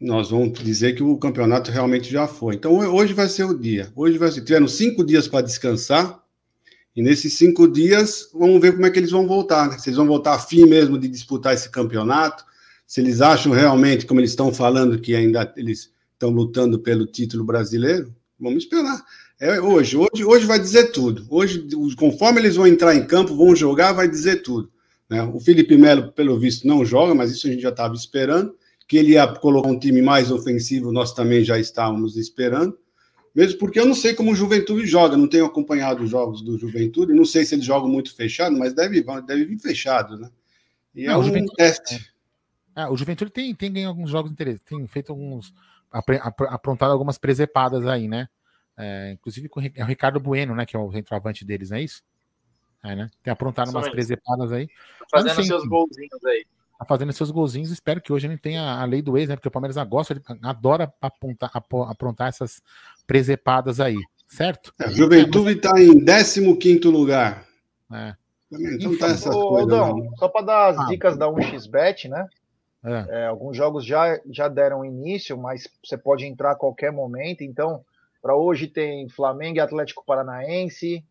nós 0.00 0.30
vamos 0.30 0.58
dizer 0.62 0.94
que 0.94 1.02
o 1.02 1.18
campeonato 1.18 1.70
realmente 1.70 2.10
já 2.10 2.28
foi. 2.28 2.54
Então, 2.54 2.72
hoje 2.94 3.12
vai 3.12 3.28
ser 3.28 3.44
o 3.44 3.58
dia. 3.58 3.90
Hoje 3.96 4.16
vai 4.16 4.30
ser. 4.30 4.42
Tiveram 4.42 4.68
cinco 4.68 5.04
dias 5.04 5.26
para 5.26 5.44
descansar, 5.44 6.22
e 6.94 7.02
nesses 7.02 7.34
cinco 7.34 7.68
dias, 7.68 8.28
vamos 8.32 8.60
ver 8.60 8.72
como 8.72 8.86
é 8.86 8.90
que 8.90 8.98
eles 8.98 9.12
vão 9.12 9.26
voltar. 9.26 9.68
Né? 9.70 9.78
Se 9.78 9.88
eles 9.88 9.96
vão 9.96 10.06
voltar 10.06 10.34
a 10.34 10.38
fim 10.38 10.66
mesmo 10.66 10.98
de 10.98 11.08
disputar 11.08 11.54
esse 11.54 11.70
campeonato, 11.70 12.44
se 12.86 13.00
eles 13.00 13.20
acham 13.20 13.52
realmente, 13.52 14.06
como 14.06 14.20
eles 14.20 14.30
estão 14.30 14.52
falando, 14.52 15.00
que 15.00 15.14
ainda 15.14 15.52
eles 15.56 15.92
estão 16.12 16.30
lutando 16.30 16.80
pelo 16.80 17.06
título 17.06 17.44
brasileiro, 17.44 18.12
vamos 18.38 18.64
esperar. 18.64 19.00
É 19.40 19.60
hoje, 19.60 19.96
hoje, 19.96 20.24
hoje 20.24 20.46
vai 20.46 20.58
dizer 20.58 20.90
tudo. 20.90 21.24
Hoje, 21.30 21.68
conforme 21.96 22.40
eles 22.40 22.56
vão 22.56 22.66
entrar 22.66 22.96
em 22.96 23.06
campo, 23.06 23.36
vão 23.36 23.54
jogar, 23.54 23.92
vai 23.92 24.08
dizer 24.08 24.42
tudo. 24.42 24.68
Né? 25.08 25.22
O 25.22 25.40
Felipe 25.40 25.76
Melo, 25.76 26.12
pelo 26.12 26.38
visto, 26.38 26.66
não 26.66 26.84
joga, 26.84 27.14
mas 27.14 27.30
isso 27.30 27.46
a 27.46 27.50
gente 27.50 27.62
já 27.62 27.70
estava 27.70 27.94
esperando 27.94 28.54
que 28.86 28.96
ele 28.96 29.12
ia 29.12 29.26
colocar 29.26 29.68
um 29.68 29.78
time 29.78 30.00
mais 30.00 30.30
ofensivo, 30.30 30.90
nós 30.90 31.12
também 31.12 31.44
já 31.44 31.58
estávamos 31.58 32.16
esperando. 32.16 32.76
Mesmo 33.34 33.58
porque 33.58 33.78
eu 33.78 33.84
não 33.84 33.94
sei 33.94 34.14
como 34.14 34.32
o 34.32 34.34
Juventude 34.34 34.86
joga, 34.86 35.16
não 35.16 35.28
tenho 35.28 35.44
acompanhado 35.44 36.02
os 36.02 36.10
jogos 36.10 36.42
do 36.42 36.58
Juventude, 36.58 37.12
não 37.12 37.26
sei 37.26 37.44
se 37.44 37.54
eles 37.54 37.66
jogam 37.66 37.88
muito 37.88 38.14
fechado, 38.16 38.58
mas 38.58 38.72
deve, 38.72 39.04
deve 39.26 39.44
vir 39.44 39.58
fechado, 39.58 40.16
né? 40.18 40.30
E 40.94 41.06
é, 41.06 41.10
é 41.10 41.16
um 41.16 41.22
Juventude, 41.22 41.54
teste. 41.54 42.10
É. 42.74 42.82
é, 42.82 42.88
o 42.88 42.96
Juventude 42.96 43.30
tem, 43.30 43.54
tem 43.54 43.70
ganho 43.70 43.88
alguns 43.88 44.10
jogos 44.10 44.32
interessantes, 44.32 44.64
tem 44.64 44.86
feito 44.86 45.12
alguns. 45.12 45.52
aprontado 46.50 46.90
algumas 46.90 47.18
presepadas 47.18 47.86
aí, 47.86 48.08
né? 48.08 48.28
É, 48.76 49.12
inclusive 49.12 49.48
com 49.48 49.60
é 49.60 49.82
o 49.82 49.86
Ricardo 49.86 50.18
Bueno, 50.18 50.54
né? 50.54 50.64
Que 50.64 50.74
é 50.74 50.78
o 50.78 50.90
centroavante 50.90 51.44
deles, 51.44 51.68
não 51.70 51.76
é 51.76 51.82
isso? 51.82 52.02
É, 52.84 52.94
né? 52.94 53.10
Tem 53.22 53.32
aprontado 53.32 53.70
umas 53.70 53.88
presepadas 53.88 54.52
aí. 54.52 54.68
Fazendo 55.10 55.44
seus 55.44 55.66
golzinhos 55.66 56.24
aí 56.24 56.44
tá 56.78 56.84
fazendo 56.84 57.12
seus 57.12 57.30
golzinhos. 57.30 57.70
Espero 57.70 58.00
que 58.00 58.12
hoje 58.12 58.26
ele 58.28 58.38
tenha 58.38 58.62
a 58.62 58.84
lei 58.84 59.02
do 59.02 59.18
ex, 59.18 59.28
né? 59.28 59.34
Porque 59.34 59.48
o 59.48 59.50
Palmeiras 59.50 59.76
gosta, 59.88 60.12
ele 60.12 60.22
adora 60.42 60.92
apontar, 61.00 61.50
aprontar 61.52 62.28
essas 62.28 62.62
presepadas 63.06 63.80
aí, 63.80 63.96
certo? 64.28 64.72
É, 64.80 64.88
Juventude 64.88 65.52
está 65.52 65.72
em 65.80 66.04
15 66.04 66.88
lugar. 66.88 67.44
É. 67.92 68.14
Então 68.50 68.96
tá 68.96 69.08
essas 69.08 69.34
Ô, 69.34 69.48
coisas. 69.48 69.72
Aldão, 69.72 70.08
só 70.16 70.28
para 70.28 70.46
dar 70.46 70.68
as 70.68 70.78
ah, 70.78 70.86
dicas 70.86 71.18
da 71.18 71.26
1xBet, 71.26 72.08
né? 72.08 72.26
É. 72.84 73.06
É, 73.08 73.26
alguns 73.26 73.56
jogos 73.56 73.84
já, 73.84 74.18
já 74.30 74.46
deram 74.46 74.84
início, 74.84 75.36
mas 75.36 75.68
você 75.84 75.98
pode 75.98 76.24
entrar 76.24 76.52
a 76.52 76.56
qualquer 76.56 76.92
momento. 76.92 77.42
Então, 77.42 77.84
para 78.22 78.36
hoje 78.36 78.68
tem 78.68 79.08
Flamengo 79.08 79.56
e 79.56 79.60
Atlético 79.60 80.04
Paranaense, 80.06 81.04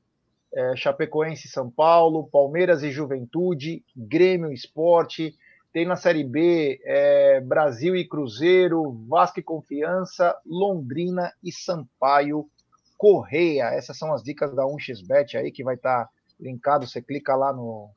é, 0.54 0.76
Chapecoense 0.76 1.48
São 1.48 1.70
Paulo, 1.70 2.28
Palmeiras 2.32 2.84
e 2.84 2.92
Juventude, 2.92 3.84
Grêmio 3.96 4.52
Esporte, 4.52 5.36
tem 5.74 5.86
na 5.86 5.96
Série 5.96 6.24
B 6.24 6.80
é, 6.84 7.40
Brasil 7.42 7.96
e 7.96 8.08
Cruzeiro, 8.08 8.92
Vasco 9.08 9.40
e 9.40 9.44
Confiança, 9.44 10.36
Londrina 10.46 11.32
e 11.44 11.52
Sampaio 11.52 12.50
Correia. 12.98 13.66
Essas 13.66 13.98
são 13.98 14.12
as 14.14 14.24
dicas 14.24 14.56
da 14.56 14.64
1xBet 14.64 15.36
aí 15.36 15.52
que 15.52 15.64
vai 15.64 15.76
estar 15.76 16.06
tá 16.06 16.10
linkado. 16.40 16.88
Você 16.88 17.02
clica 17.02 17.36
lá 17.36 17.54
no, 17.54 17.92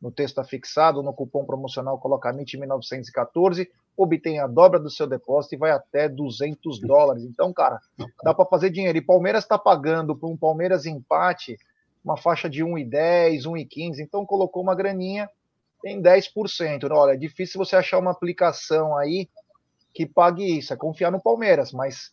no 0.00 0.10
texto 0.10 0.38
afixado, 0.38 1.02
no 1.02 1.12
cupom 1.12 1.44
promocional, 1.44 1.98
coloca 1.98 2.32
MIT1914, 2.32 3.68
obtém 3.96 4.40
a 4.40 4.46
dobra 4.46 4.80
do 4.80 4.88
seu 4.88 5.06
depósito 5.06 5.56
e 5.56 5.58
vai 5.58 5.72
até 5.72 6.08
200 6.08 6.80
dólares. 6.80 7.24
Então, 7.24 7.52
cara, 7.52 7.80
dá 8.22 8.32
para 8.32 8.46
fazer 8.46 8.70
dinheiro. 8.70 8.96
E 8.96 9.02
Palmeiras 9.02 9.44
está 9.44 9.58
pagando 9.58 10.16
por 10.16 10.30
um 10.30 10.36
Palmeiras 10.36 10.86
empate 10.86 11.58
uma 12.06 12.16
faixa 12.16 12.48
de 12.48 12.64
1,10, 12.64 13.42
1,15. 13.42 13.98
Então, 14.00 14.24
colocou 14.24 14.62
uma 14.62 14.74
graninha 14.74 15.28
tem 15.82 16.02
10%. 16.02 16.90
Olha, 16.90 17.12
é 17.12 17.16
difícil 17.16 17.58
você 17.58 17.76
achar 17.76 17.98
uma 17.98 18.10
aplicação 18.10 18.96
aí 18.96 19.28
que 19.94 20.04
pague 20.04 20.58
isso. 20.58 20.72
É 20.72 20.76
confiar 20.76 21.12
no 21.12 21.22
Palmeiras, 21.22 21.72
mas 21.72 22.12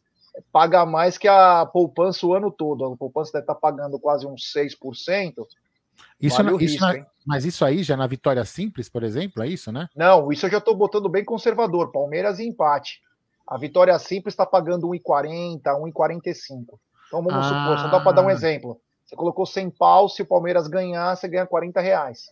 paga 0.52 0.86
mais 0.86 1.18
que 1.18 1.28
a 1.28 1.66
poupança 1.66 2.26
o 2.26 2.36
ano 2.36 2.52
todo. 2.52 2.86
A 2.86 2.96
poupança 2.96 3.32
deve 3.34 3.44
estar 3.44 3.56
tá 3.56 3.60
pagando 3.60 4.00
quase 4.00 4.28
uns 4.28 4.54
6%. 4.56 5.34
Isso, 6.22 6.38
vale 6.38 6.50
isso 6.50 6.58
risco, 6.58 6.86
na, 6.86 7.06
mas 7.26 7.46
isso 7.46 7.66
aí 7.66 7.84
já 7.84 7.98
na 7.98 8.08
vitória 8.08 8.44
simples, 8.46 8.90
por 8.90 9.04
exemplo, 9.04 9.44
é 9.44 9.48
isso, 9.48 9.72
né? 9.72 9.88
Não, 9.96 10.32
isso 10.32 10.46
eu 10.46 10.52
já 10.52 10.58
estou 10.58 10.76
botando 10.76 11.10
bem 11.10 11.26
conservador. 11.26 11.92
Palmeiras 11.92 12.40
e 12.40 12.44
empate. 12.48 13.02
A 13.48 13.58
vitória 13.58 13.98
simples 14.00 14.34
está 14.34 14.46
pagando 14.46 14.88
1,40, 14.88 15.62
1,45. 15.64 16.80
Então 17.08 17.24
vamos 17.24 17.34
ah. 17.34 17.44
supor, 17.44 17.80
só 17.80 17.88
dá 17.88 18.00
para 18.00 18.12
dar 18.14 18.26
um 18.26 18.30
exemplo. 18.30 18.80
Você 19.14 19.16
colocou 19.16 19.46
100 19.46 19.70
pau, 19.70 20.10
se 20.10 20.24
o 20.24 20.26
Palmeiras 20.26 20.68
ganhar, 20.68 21.16
você 21.16 21.28
ganha 21.28 21.46
40 21.46 21.80
reais. 21.80 22.32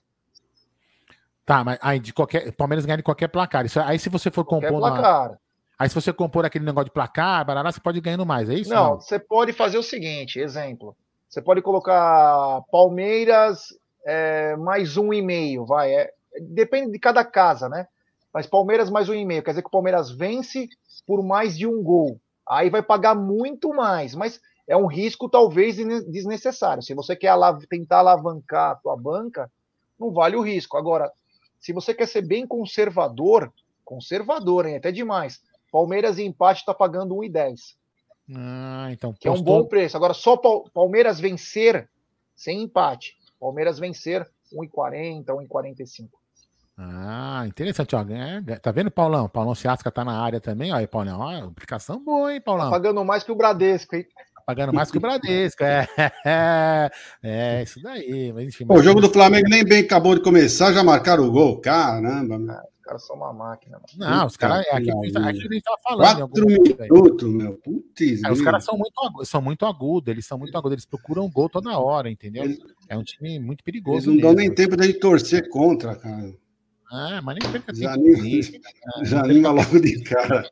Tá, 1.45 1.63
mas 1.63 1.77
aí 1.79 1.99
de 1.99 2.11
qualquer. 2.11 2.51
Palmeiras 2.53 2.85
ganha 2.85 2.97
de 2.97 3.03
qualquer 3.03 3.27
placar. 3.27 3.65
Isso, 3.65 3.79
aí 3.79 3.99
se 3.99 4.09
você 4.09 4.31
for 4.31 4.43
qualquer 4.43 4.71
compor. 4.71 4.89
Placar. 4.89 5.29
Uma, 5.29 5.39
aí 5.77 5.89
se 5.89 5.93
você 5.93 6.11
compor 6.11 6.43
aquele 6.43 6.65
negócio 6.65 6.85
de 6.85 6.91
placar, 6.91 7.45
barará, 7.45 7.71
você 7.71 7.79
pode 7.79 7.99
ir 7.99 8.01
ganhando 8.01 8.25
mais, 8.25 8.49
é 8.49 8.55
isso? 8.55 8.71
Não, 8.71 8.91
não? 8.91 8.99
você 8.99 9.19
pode 9.19 9.53
fazer 9.53 9.77
o 9.77 9.83
seguinte, 9.83 10.39
exemplo. 10.39 10.95
Você 11.29 11.39
pode 11.39 11.61
colocar 11.61 12.61
Palmeiras 12.71 13.67
é, 14.03 14.55
mais 14.55 14.97
um 14.97 15.13
e 15.13 15.21
meio, 15.21 15.65
vai. 15.65 15.93
É, 15.93 16.11
depende 16.41 16.91
de 16.91 16.97
cada 16.97 17.23
casa, 17.23 17.69
né? 17.69 17.87
Mas 18.33 18.47
Palmeiras 18.47 18.89
mais 18.89 19.07
um 19.07 19.13
e 19.13 19.23
meio, 19.23 19.43
quer 19.43 19.51
dizer 19.51 19.61
que 19.61 19.67
o 19.67 19.71
Palmeiras 19.71 20.09
vence 20.09 20.67
por 21.05 21.21
mais 21.21 21.55
de 21.55 21.67
um 21.67 21.83
gol. 21.83 22.19
Aí 22.49 22.71
vai 22.71 22.81
pagar 22.81 23.13
muito 23.13 23.69
mais, 23.69 24.15
mas 24.15 24.41
é 24.67 24.75
um 24.75 24.85
risco 24.85 25.29
talvez 25.29 25.77
desnecessário. 25.77 26.83
Se 26.83 26.93
você 26.93 27.15
quer 27.15 27.29
alav 27.29 27.61
tentar 27.67 27.99
alavancar 27.99 28.71
a 28.71 28.75
tua 28.75 28.95
banca, 28.95 29.51
não 29.99 30.11
vale 30.11 30.35
o 30.35 30.41
risco. 30.41 30.77
Agora, 30.77 31.11
se 31.59 31.73
você 31.73 31.93
quer 31.93 32.07
ser 32.07 32.21
bem 32.21 32.47
conservador, 32.47 33.51
conservador, 33.83 34.65
hein, 34.65 34.77
até 34.77 34.91
demais. 34.91 35.41
Palmeiras 35.71 36.19
em 36.19 36.27
empate 36.27 36.61
está 36.61 36.73
pagando 36.73 37.15
1,10. 37.15 37.75
Ah, 38.35 38.89
então. 38.91 39.13
Que 39.13 39.27
postou... 39.27 39.35
é 39.35 39.39
um 39.39 39.43
bom 39.43 39.67
preço. 39.67 39.95
Agora, 39.95 40.13
só 40.13 40.37
Palmeiras 40.73 41.19
vencer 41.19 41.89
sem 42.35 42.63
empate. 42.63 43.17
Palmeiras 43.39 43.79
vencer 43.79 44.27
1,40, 44.53 45.25
1,45. 45.25 46.09
Ah, 46.77 47.43
interessante. 47.45 47.95
Ó. 47.95 48.01
É, 48.01 48.57
tá 48.57 48.71
vendo, 48.71 48.89
Paulão? 48.89 49.29
Paulão 49.29 49.53
Ciasca 49.53 49.91
tá 49.91 50.03
na 50.03 50.19
área 50.19 50.39
também. 50.39 50.71
Olha 50.71 50.79
aí, 50.79 50.87
Paulão. 50.87 51.19
Ó, 51.19 51.47
aplicação 51.47 52.03
boa, 52.03 52.33
hein, 52.33 52.41
Paulão? 52.41 52.65
Tá 52.65 52.71
pagando 52.71 53.05
mais 53.05 53.23
que 53.23 53.31
o 53.31 53.35
Bradesco, 53.35 53.95
hein? 53.95 54.05
Tá 54.51 54.55
pagando 54.55 54.73
mais 54.73 54.91
que 54.91 54.97
o 54.97 55.01
Bradesco. 55.01 55.63
É, 55.63 55.87
é, 56.25 56.91
é 57.23 57.63
isso 57.63 57.81
daí. 57.81 58.33
Mas, 58.33 58.49
enfim, 58.49 58.65
Pô, 58.65 58.75
o 58.75 58.83
jogo 58.83 58.99
do 58.99 59.09
Flamengo 59.09 59.47
nem 59.49 59.63
bem 59.63 59.79
acabou 59.79 60.15
de 60.15 60.21
começar, 60.21 60.73
já 60.73 60.83
marcaram 60.83 61.25
o 61.25 61.31
gol. 61.31 61.59
Caramba. 61.61 62.35
Ah, 62.49 62.63
os 62.73 62.81
caras 62.83 63.07
são 63.07 63.15
uma 63.15 63.31
máquina. 63.31 63.79
Mano. 63.97 64.11
Não, 64.11 64.27
os 64.27 64.35
caras. 64.35 64.65
É 64.67 64.75
aquilo, 64.75 64.99
aquilo 64.99 65.13
que 65.13 65.27
a 65.27 65.33
gente 65.33 65.61
tava 65.61 65.77
falando. 65.81 66.27
Quatro 66.27 66.45
minutos, 66.45 67.29
meu. 67.29 67.53
Putz, 67.53 68.23
é, 68.23 68.31
os 68.31 68.41
caras 68.41 68.65
são 68.65 68.77
muito, 68.77 68.93
agudos, 69.05 69.29
são 69.29 69.41
muito 69.41 69.65
agudos, 69.65 70.07
eles 70.09 70.25
são 70.25 70.37
muito 70.37 70.57
agudos, 70.57 70.73
eles 70.73 70.85
procuram 70.85 71.29
gol 71.29 71.49
toda 71.49 71.79
hora, 71.79 72.09
entendeu? 72.09 72.43
É 72.89 72.97
um 72.97 73.03
time 73.03 73.39
muito 73.39 73.63
perigoso. 73.63 73.97
Eles 73.97 74.05
não 74.07 74.13
mesmo. 74.15 74.27
dão 74.27 74.33
nem 74.35 74.53
tempo 74.53 74.75
de 74.75 74.93
torcer 74.93 75.47
contra, 75.49 75.95
cara. 75.95 76.33
Ah, 76.91 77.21
mas 77.23 77.37
nem 77.41 77.51
perca 77.51 77.73
já 77.73 77.93
tempo. 77.93 79.05
já 79.05 79.23
anima 79.23 79.49
logo 79.51 79.79
de 79.79 80.03
cara. 80.03 80.43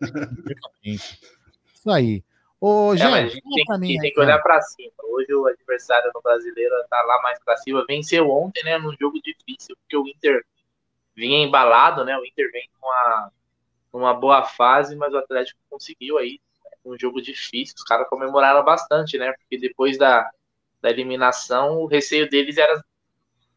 Isso 0.81 1.91
aí. 1.91 2.23
Ô, 2.61 2.93
gente, 2.95 3.13
é, 3.13 3.19
a 3.19 3.27
gente 3.27 3.41
tem, 3.41 3.79
mim, 3.79 3.97
tem 3.99 4.11
que 4.11 4.19
olhar 4.19 4.39
para 4.39 4.61
cima. 4.61 4.91
Hoje 5.03 5.33
o 5.33 5.47
adversário 5.47 6.11
no 6.13 6.21
brasileiro 6.21 6.75
tá 6.89 7.01
lá 7.03 7.21
mais 7.21 7.39
para 7.39 7.55
cima. 7.57 7.85
Venceu 7.87 8.29
ontem, 8.29 8.63
né, 8.63 8.77
num 8.77 8.93
jogo 8.99 9.19
difícil, 9.21 9.77
porque 9.77 9.95
o 9.95 10.05
Inter 10.07 10.45
vinha 11.15 11.45
embalado, 11.45 12.03
né? 12.03 12.17
O 12.17 12.25
Inter 12.25 12.51
vem 12.51 12.69
numa, 12.81 13.31
numa 13.93 14.13
boa 14.13 14.43
fase, 14.43 14.95
mas 14.95 15.13
o 15.13 15.17
Atlético 15.17 15.59
conseguiu 15.69 16.17
aí 16.17 16.41
né, 16.65 16.71
um 16.85 16.99
jogo 16.99 17.21
difícil. 17.21 17.75
Os 17.77 17.83
caras 17.83 18.09
comemoraram 18.09 18.63
bastante, 18.63 19.17
né? 19.17 19.31
Porque 19.31 19.57
depois 19.57 19.97
da, 19.97 20.29
da 20.81 20.89
eliminação, 20.89 21.77
o 21.77 21.85
receio 21.85 22.29
deles 22.29 22.57
era 22.57 22.83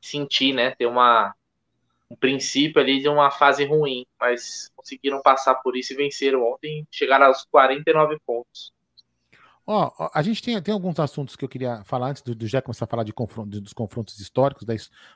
sentir, 0.01 0.53
né? 0.53 0.73
Ter 0.77 0.87
uma 0.87 1.35
um 2.09 2.17
princípio 2.17 2.81
ali 2.81 3.01
de 3.01 3.09
uma 3.09 3.31
fase 3.31 3.65
ruim, 3.65 4.07
mas 4.21 4.71
conseguiram 4.77 5.23
passar 5.23 5.55
por 5.57 5.75
isso 5.77 5.95
e 5.95 5.97
venceram 5.97 6.45
ontem, 6.45 6.87
chegaram 6.91 7.27
aos 7.27 7.47
49 7.47 8.19
pontos. 8.27 8.71
Ó, 9.75 10.11
a 10.13 10.21
gente 10.21 10.43
tem, 10.43 10.61
tem 10.61 10.75
alguns 10.75 11.01
assuntos 11.01 11.35
que 11.35 11.43
eu 11.43 11.49
queria 11.49 11.83
falar 11.85 12.11
antes 12.11 12.21
do, 12.21 12.35
do 12.35 12.47
já 12.47 12.61
começar 12.61 12.85
a 12.85 12.89
falar 12.89 13.05
de 13.05 13.13
dos 13.59 13.73
confrontos 13.73 14.21
históricos, 14.21 14.67
da, 14.67 14.75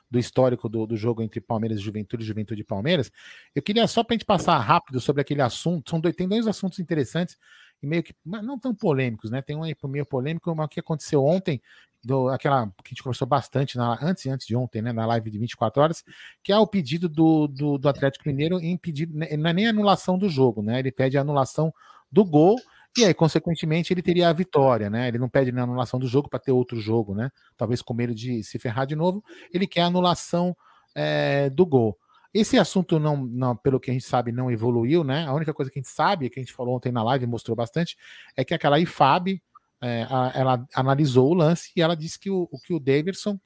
do 0.09 0.17
histórico 0.17 0.67
do, 0.67 0.87
do, 0.87 0.97
jogo 0.97 1.21
entre 1.21 1.39
Palmeiras 1.39 1.77
e 1.77 1.81
Juventude, 1.81 2.25
Juventude 2.25 2.61
e 2.61 2.63
Palmeiras. 2.63 3.11
Eu 3.53 3.61
queria 3.61 3.85
só 3.85 4.03
para 4.03 4.15
a 4.15 4.17
gente 4.17 4.25
passar 4.25 4.57
rápido 4.57 4.99
sobre 4.99 5.21
aquele 5.21 5.43
assunto. 5.43 5.91
São 5.91 5.99
dois, 5.99 6.15
tem 6.15 6.27
dois 6.27 6.47
assuntos 6.47 6.79
interessantes 6.79 7.37
e 7.83 7.85
meio 7.85 8.01
que 8.01 8.15
não 8.25 8.57
tão 8.57 8.73
polêmicos, 8.73 9.29
né? 9.29 9.43
Tem 9.43 9.55
um 9.55 9.61
aí 9.61 9.75
meio 9.83 10.07
polêmico, 10.07 10.55
mas 10.55 10.65
o 10.65 10.69
que 10.69 10.79
aconteceu 10.79 11.23
ontem 11.23 11.61
do, 12.03 12.29
aquela 12.29 12.65
que 12.83 12.87
a 12.87 12.89
gente 12.89 13.03
conversou 13.03 13.27
bastante 13.27 13.77
na, 13.77 13.99
antes 14.01 14.25
antes 14.25 14.47
de 14.47 14.55
ontem, 14.55 14.81
né, 14.81 14.91
na 14.91 15.05
live 15.05 15.29
de 15.29 15.37
24 15.37 15.83
horas, 15.83 16.03
que 16.41 16.51
é 16.51 16.57
o 16.57 16.65
pedido 16.65 17.07
do, 17.07 17.47
do, 17.47 17.77
do 17.77 17.87
Atlético 17.87 18.27
Mineiro 18.27 18.59
em 18.59 18.75
pedir, 18.75 19.07
né, 19.07 19.37
não 19.37 19.51
é 19.51 19.53
nem 19.53 19.67
anulação 19.67 20.17
do 20.17 20.27
jogo, 20.27 20.63
né? 20.63 20.79
Ele 20.79 20.91
pede 20.91 21.15
a 21.15 21.21
anulação 21.21 21.71
do 22.11 22.25
gol 22.25 22.55
e 22.95 23.05
aí, 23.05 23.13
consequentemente, 23.13 23.93
ele 23.93 24.01
teria 24.01 24.29
a 24.29 24.33
vitória, 24.33 24.89
né? 24.89 25.07
Ele 25.07 25.17
não 25.17 25.29
pede 25.29 25.51
a 25.51 25.63
anulação 25.63 25.99
do 25.99 26.07
jogo 26.07 26.29
para 26.29 26.39
ter 26.39 26.51
outro 26.51 26.79
jogo, 26.79 27.13
né? 27.13 27.31
Talvez 27.55 27.81
com 27.81 27.93
medo 27.93 28.13
de 28.13 28.43
se 28.43 28.57
ferrar 28.57 28.85
de 28.87 28.95
novo, 28.95 29.23
ele 29.53 29.67
quer 29.67 29.81
a 29.81 29.85
anulação 29.85 30.55
é, 30.95 31.49
do 31.49 31.65
gol. 31.65 31.97
Esse 32.33 32.57
assunto 32.57 32.99
não, 32.99 33.17
não, 33.17 33.55
pelo 33.55 33.79
que 33.79 33.89
a 33.89 33.93
gente 33.93 34.05
sabe, 34.05 34.31
não 34.31 34.51
evoluiu, 34.51 35.03
né? 35.03 35.25
A 35.25 35.33
única 35.33 35.53
coisa 35.53 35.71
que 35.71 35.79
a 35.79 35.81
gente 35.81 35.91
sabe, 35.91 36.29
que 36.29 36.39
a 36.39 36.43
gente 36.43 36.53
falou 36.53 36.75
ontem 36.75 36.91
na 36.91 37.03
live, 37.03 37.25
mostrou 37.25 37.55
bastante, 37.55 37.97
é 38.35 38.43
que 38.43 38.53
aquela 38.53 38.79
IFAB, 38.79 39.41
é, 39.81 40.07
a, 40.09 40.31
ela 40.35 40.67
analisou 40.75 41.29
o 41.29 41.33
lance 41.33 41.71
e 41.75 41.81
ela 41.81 41.95
disse 41.95 42.19
que 42.19 42.29
o, 42.29 42.47
que 42.63 42.73
o 42.73 42.79
Davidson 42.79 43.39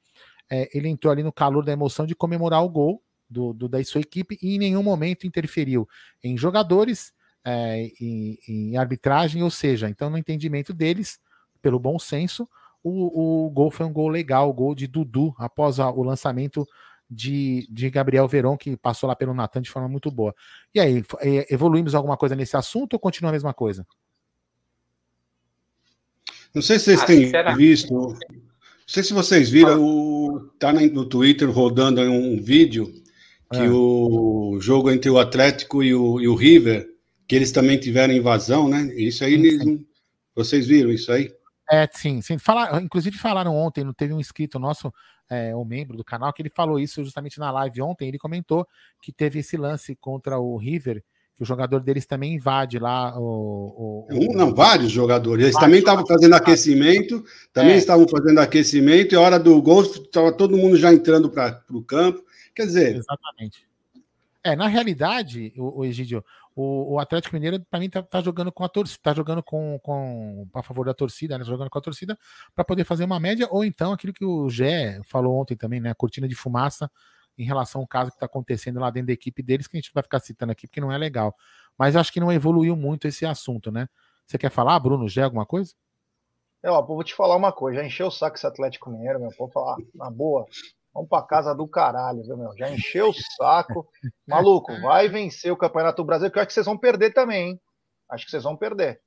é, 0.50 0.68
ele 0.76 0.88
entrou 0.88 1.12
ali 1.12 1.22
no 1.22 1.32
calor 1.32 1.64
da 1.64 1.72
emoção 1.72 2.06
de 2.06 2.14
comemorar 2.14 2.62
o 2.64 2.68
gol 2.68 3.02
do, 3.28 3.52
do, 3.52 3.68
da 3.68 3.82
sua 3.84 4.00
equipe 4.00 4.38
e 4.42 4.56
em 4.56 4.58
nenhum 4.58 4.82
momento 4.82 5.26
interferiu 5.26 5.88
em 6.22 6.36
jogadores, 6.36 7.12
é, 7.44 7.90
em, 8.00 8.38
em, 8.48 8.76
arbitragem, 8.76 9.42
ou 9.42 9.50
seja, 9.50 9.88
então 9.88 10.08
no 10.08 10.18
entendimento 10.18 10.72
deles, 10.72 11.18
pelo 11.60 11.78
bom 11.78 11.98
senso, 11.98 12.48
o, 12.82 13.46
o 13.46 13.50
gol 13.50 13.70
foi 13.70 13.86
um 13.86 13.92
gol 13.92 14.08
legal, 14.08 14.48
o 14.48 14.52
gol 14.52 14.74
de 14.74 14.86
Dudu 14.86 15.34
após 15.38 15.78
a, 15.78 15.90
o 15.90 16.02
lançamento 16.02 16.66
de, 17.08 17.66
de 17.70 17.90
Gabriel 17.90 18.26
Veron, 18.26 18.56
que 18.56 18.76
passou 18.76 19.08
lá 19.08 19.14
pelo 19.14 19.34
Natan 19.34 19.60
de 19.60 19.70
forma 19.70 19.88
muito 19.88 20.10
boa. 20.10 20.34
E 20.74 20.80
aí, 20.80 21.04
evoluímos 21.50 21.94
alguma 21.94 22.16
coisa 22.16 22.34
nesse 22.34 22.56
assunto 22.56 22.94
ou 22.94 22.98
continua 22.98 23.30
a 23.30 23.32
mesma 23.32 23.52
coisa? 23.52 23.86
Não 26.54 26.62
sei 26.62 26.78
se 26.78 26.86
vocês 26.86 27.00
ah, 27.02 27.06
têm 27.06 27.56
visto. 27.56 27.92
Não 27.94 28.16
sei 28.86 29.02
se 29.02 29.12
vocês 29.12 29.48
viram, 29.48 29.82
o, 29.82 30.40
tá 30.58 30.72
no 30.72 31.04
Twitter 31.06 31.50
rodando 31.50 32.00
um 32.02 32.40
vídeo 32.40 32.92
que 33.50 33.58
é. 33.58 33.70
o 33.70 34.58
jogo 34.60 34.90
entre 34.90 35.10
o 35.10 35.18
Atlético 35.18 35.82
e 35.82 35.94
o, 35.94 36.20
e 36.20 36.26
o, 36.26 36.34
River, 36.34 36.88
que 37.32 37.36
eles 37.36 37.50
também 37.50 37.78
tiveram 37.78 38.12
invasão, 38.12 38.68
né? 38.68 38.92
Isso 38.94 39.24
aí, 39.24 39.40
sim, 39.40 39.58
sim. 39.58 39.86
vocês 40.34 40.66
viram 40.66 40.90
isso 40.90 41.10
aí? 41.10 41.32
É, 41.70 41.88
sim, 41.90 42.20
sim. 42.20 42.36
Falar, 42.36 42.82
inclusive 42.82 43.16
falaram 43.16 43.56
ontem, 43.56 43.82
não 43.82 43.94
teve 43.94 44.12
um 44.12 44.20
inscrito 44.20 44.58
nosso, 44.58 44.92
é, 45.30 45.56
um 45.56 45.64
membro 45.64 45.96
do 45.96 46.04
canal, 46.04 46.30
que 46.30 46.42
ele 46.42 46.52
falou 46.54 46.78
isso 46.78 47.02
justamente 47.02 47.38
na 47.38 47.50
live 47.50 47.80
ontem. 47.80 48.06
Ele 48.06 48.18
comentou 48.18 48.68
que 49.00 49.10
teve 49.10 49.38
esse 49.38 49.56
lance 49.56 49.96
contra 49.96 50.38
o 50.38 50.58
River 50.58 51.02
que 51.34 51.42
o 51.42 51.46
jogador 51.46 51.80
deles 51.80 52.04
também 52.04 52.34
invade 52.34 52.78
lá 52.78 53.18
o. 53.18 54.04
o, 54.10 54.14
um, 54.14 54.36
não, 54.36 54.54
vários 54.54 54.92
jogadores. 54.92 55.42
Eles 55.42 55.56
também 55.56 55.78
estavam 55.78 56.06
fazendo 56.06 56.34
aquecimento, 56.34 57.24
também 57.50 57.72
é. 57.72 57.78
estavam 57.78 58.06
fazendo 58.06 58.40
aquecimento, 58.40 59.14
e 59.14 59.16
a 59.16 59.20
hora 59.22 59.38
do 59.38 59.62
gol 59.62 59.80
estava 59.80 60.32
todo 60.32 60.58
mundo 60.58 60.76
já 60.76 60.92
entrando 60.92 61.30
para 61.30 61.64
o 61.70 61.82
campo. 61.82 62.22
Quer 62.54 62.66
dizer. 62.66 62.96
Exatamente. 62.96 63.66
É, 64.44 64.56
na 64.56 64.66
realidade, 64.66 65.52
o, 65.56 65.80
o 65.80 65.84
Egidio, 65.84 66.24
o, 66.54 66.94
o, 66.94 66.98
Atlético 66.98 67.34
Mineiro, 67.34 67.60
para 67.70 67.80
mim, 67.80 67.88
tá, 67.88 68.02
tá, 68.02 68.20
jogando 68.20 68.52
com 68.52 68.64
a 68.64 68.68
torcida, 68.68 69.00
tá 69.02 69.14
jogando 69.14 69.42
com, 69.42 69.78
com 69.82 70.46
a 70.54 70.62
favor 70.62 70.86
da 70.86 70.94
torcida, 70.94 71.38
né? 71.38 71.44
Jogando 71.44 71.70
com 71.70 71.78
a 71.78 71.82
torcida 71.82 72.18
para 72.54 72.64
poder 72.64 72.84
fazer 72.84 73.04
uma 73.04 73.18
média, 73.18 73.48
ou 73.50 73.64
então 73.64 73.92
aquilo 73.92 74.12
que 74.12 74.24
o 74.24 74.48
Gé 74.48 75.00
falou 75.04 75.40
ontem 75.40 75.56
também, 75.56 75.80
né? 75.80 75.94
Cortina 75.94 76.28
de 76.28 76.34
fumaça 76.34 76.90
em 77.38 77.44
relação 77.44 77.80
ao 77.80 77.86
caso 77.86 78.10
que 78.10 78.16
está 78.16 78.26
acontecendo 78.26 78.78
lá 78.78 78.90
dentro 78.90 79.08
da 79.08 79.12
equipe 79.12 79.42
deles, 79.42 79.66
que 79.66 79.76
a 79.76 79.80
gente 79.80 79.92
vai 79.92 80.02
ficar 80.02 80.20
citando 80.20 80.52
aqui 80.52 80.66
porque 80.66 80.80
não 80.80 80.92
é 80.92 80.98
legal. 80.98 81.34
Mas 81.78 81.96
acho 81.96 82.12
que 82.12 82.20
não 82.20 82.32
evoluiu 82.32 82.76
muito 82.76 83.08
esse 83.08 83.24
assunto, 83.24 83.70
né? 83.70 83.88
Você 84.26 84.38
quer 84.38 84.50
falar, 84.50 84.78
Bruno, 84.78 85.08
já 85.08 85.24
alguma 85.24 85.46
coisa? 85.46 85.74
Eu, 86.62 86.74
ó, 86.74 86.82
vou 86.82 87.02
te 87.02 87.14
falar 87.14 87.36
uma 87.36 87.52
coisa, 87.52 87.80
já 87.80 87.86
encheu 87.86 88.06
o 88.06 88.10
saco 88.10 88.36
esse 88.36 88.46
Atlético 88.46 88.90
Mineiro, 88.90 89.18
meu. 89.18 89.30
Vou 89.36 89.48
falar, 89.48 89.76
na 89.94 90.10
boa. 90.10 90.46
Vamos 90.94 91.08
pra 91.08 91.22
casa 91.22 91.54
do 91.54 91.66
caralho, 91.66 92.22
viu, 92.22 92.36
meu? 92.36 92.56
Já 92.56 92.70
encheu 92.70 93.08
o 93.08 93.14
saco. 93.14 93.88
Maluco, 94.28 94.78
vai 94.80 95.08
vencer 95.08 95.50
o 95.50 95.56
Campeonato 95.56 96.04
Brasileiro, 96.04 96.32
que 96.32 96.38
eu 96.38 96.42
acho 96.42 96.48
que 96.48 96.54
vocês 96.54 96.66
vão 96.66 96.76
perder 96.76 97.12
também, 97.14 97.50
hein? 97.50 97.60
Acho 98.10 98.24
que 98.26 98.30
vocês 98.30 98.42
vão 98.42 98.56
perder. 98.56 99.00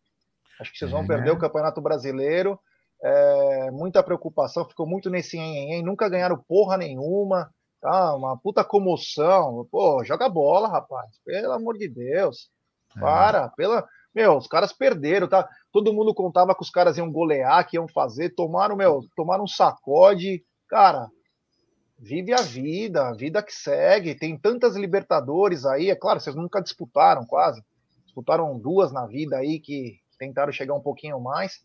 Acho 0.59 0.71
que 0.71 0.77
vocês 0.77 0.89
vão 0.89 1.03
é. 1.03 1.07
perder 1.07 1.31
o 1.31 1.37
Campeonato 1.37 1.81
Brasileiro. 1.81 2.59
É, 3.03 3.71
muita 3.71 4.01
preocupação, 4.01 4.67
ficou 4.67 4.87
muito 4.87 5.09
nesse 5.09 5.37
em, 5.37 5.83
nunca 5.83 6.09
ganharam 6.09 6.43
porra 6.47 6.77
nenhuma. 6.77 7.51
Tá, 7.81 8.15
uma 8.15 8.35
puta 8.35 8.63
comoção. 8.63 9.67
Pô, 9.69 10.03
joga 10.03 10.27
bola, 10.27 10.67
rapaz. 10.67 11.19
Pelo 11.23 11.53
amor 11.53 11.77
de 11.77 11.87
Deus. 11.87 12.49
É. 12.97 12.99
Para. 12.99 13.49
Pela... 13.49 13.85
Meu, 14.13 14.37
os 14.37 14.47
caras 14.47 14.73
perderam, 14.73 15.27
tá? 15.27 15.47
Todo 15.71 15.93
mundo 15.93 16.15
contava 16.15 16.55
que 16.55 16.63
os 16.63 16.71
caras 16.71 16.97
iam 16.97 17.11
golear, 17.11 17.67
que 17.67 17.75
iam 17.75 17.87
fazer, 17.87 18.33
tomaram, 18.33 18.75
meu, 18.75 19.01
tomaram 19.15 19.43
um 19.43 19.47
sacode. 19.47 20.43
Cara, 20.67 21.07
vive 21.97 22.33
a 22.33 22.41
vida, 22.41 23.07
a 23.07 23.13
vida 23.13 23.41
que 23.41 23.53
segue. 23.53 24.15
Tem 24.15 24.37
tantas 24.37 24.75
Libertadores 24.75 25.65
aí, 25.65 25.89
é 25.89 25.95
claro, 25.95 26.19
vocês 26.19 26.35
nunca 26.35 26.61
disputaram 26.61 27.25
quase. 27.25 27.63
Disputaram 28.05 28.57
duas 28.59 28.91
na 28.91 29.05
vida 29.05 29.37
aí 29.37 29.59
que 29.59 29.99
tentaram 30.17 30.51
chegar 30.51 30.73
um 30.73 30.81
pouquinho 30.81 31.19
mais. 31.19 31.59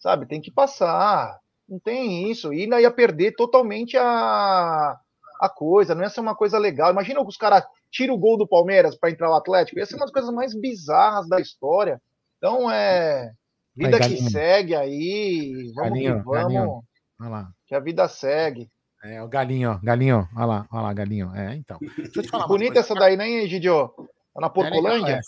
Sabe, 0.00 0.26
tem 0.26 0.40
que 0.40 0.50
passar. 0.50 1.38
Não 1.68 1.78
tem 1.78 2.30
isso. 2.30 2.52
E 2.52 2.62
ainda 2.62 2.80
ia 2.80 2.90
perder 2.90 3.32
totalmente 3.36 3.96
a, 3.96 4.96
a 5.40 5.48
coisa. 5.48 5.94
Não 5.94 6.02
ia 6.02 6.10
ser 6.10 6.20
uma 6.20 6.34
coisa 6.34 6.58
legal. 6.58 6.90
Imagina 6.90 7.20
que 7.20 7.28
os 7.28 7.36
caras 7.36 7.64
tiram 7.90 8.14
o 8.14 8.18
gol 8.18 8.36
do 8.36 8.48
Palmeiras 8.48 8.96
para 8.96 9.10
entrar 9.10 9.30
o 9.30 9.34
Atlético. 9.34 9.78
Ia 9.78 9.86
ser 9.86 9.94
uma 9.94 10.06
das 10.06 10.12
coisas 10.12 10.32
mais 10.32 10.54
bizarras 10.54 11.28
da 11.28 11.40
história. 11.40 12.00
Então 12.38 12.70
é. 12.70 13.32
Vida 13.74 13.96
aí, 13.96 14.16
que 14.16 14.30
segue 14.30 14.74
aí. 14.74 15.72
Vamos 15.74 15.92
galinho, 15.92 16.18
que 16.18 16.24
vamos. 16.24 16.52
Galinho. 16.52 16.84
Olha 17.20 17.30
lá. 17.30 17.48
Que 17.66 17.74
a 17.74 17.80
vida 17.80 18.08
segue. 18.08 18.68
É, 19.02 19.20
o 19.20 19.28
galinho, 19.28 19.72
ó, 19.72 19.78
galinho, 19.82 20.28
olha 20.36 20.46
lá, 20.46 20.68
olha 20.70 20.82
lá, 20.82 20.92
galinho. 20.92 21.34
É, 21.34 21.56
então. 21.56 21.76
Deixa 21.80 22.20
eu 22.20 22.22
te 22.22 22.28
falar. 22.28 22.46
Bonita 22.46 22.78
essa 22.78 22.94
daí, 22.94 23.16
né, 23.16 23.46
Gidio? 23.48 23.88
Tá 24.32 24.40
na 24.40 24.48
Porcolândia? 24.48 25.20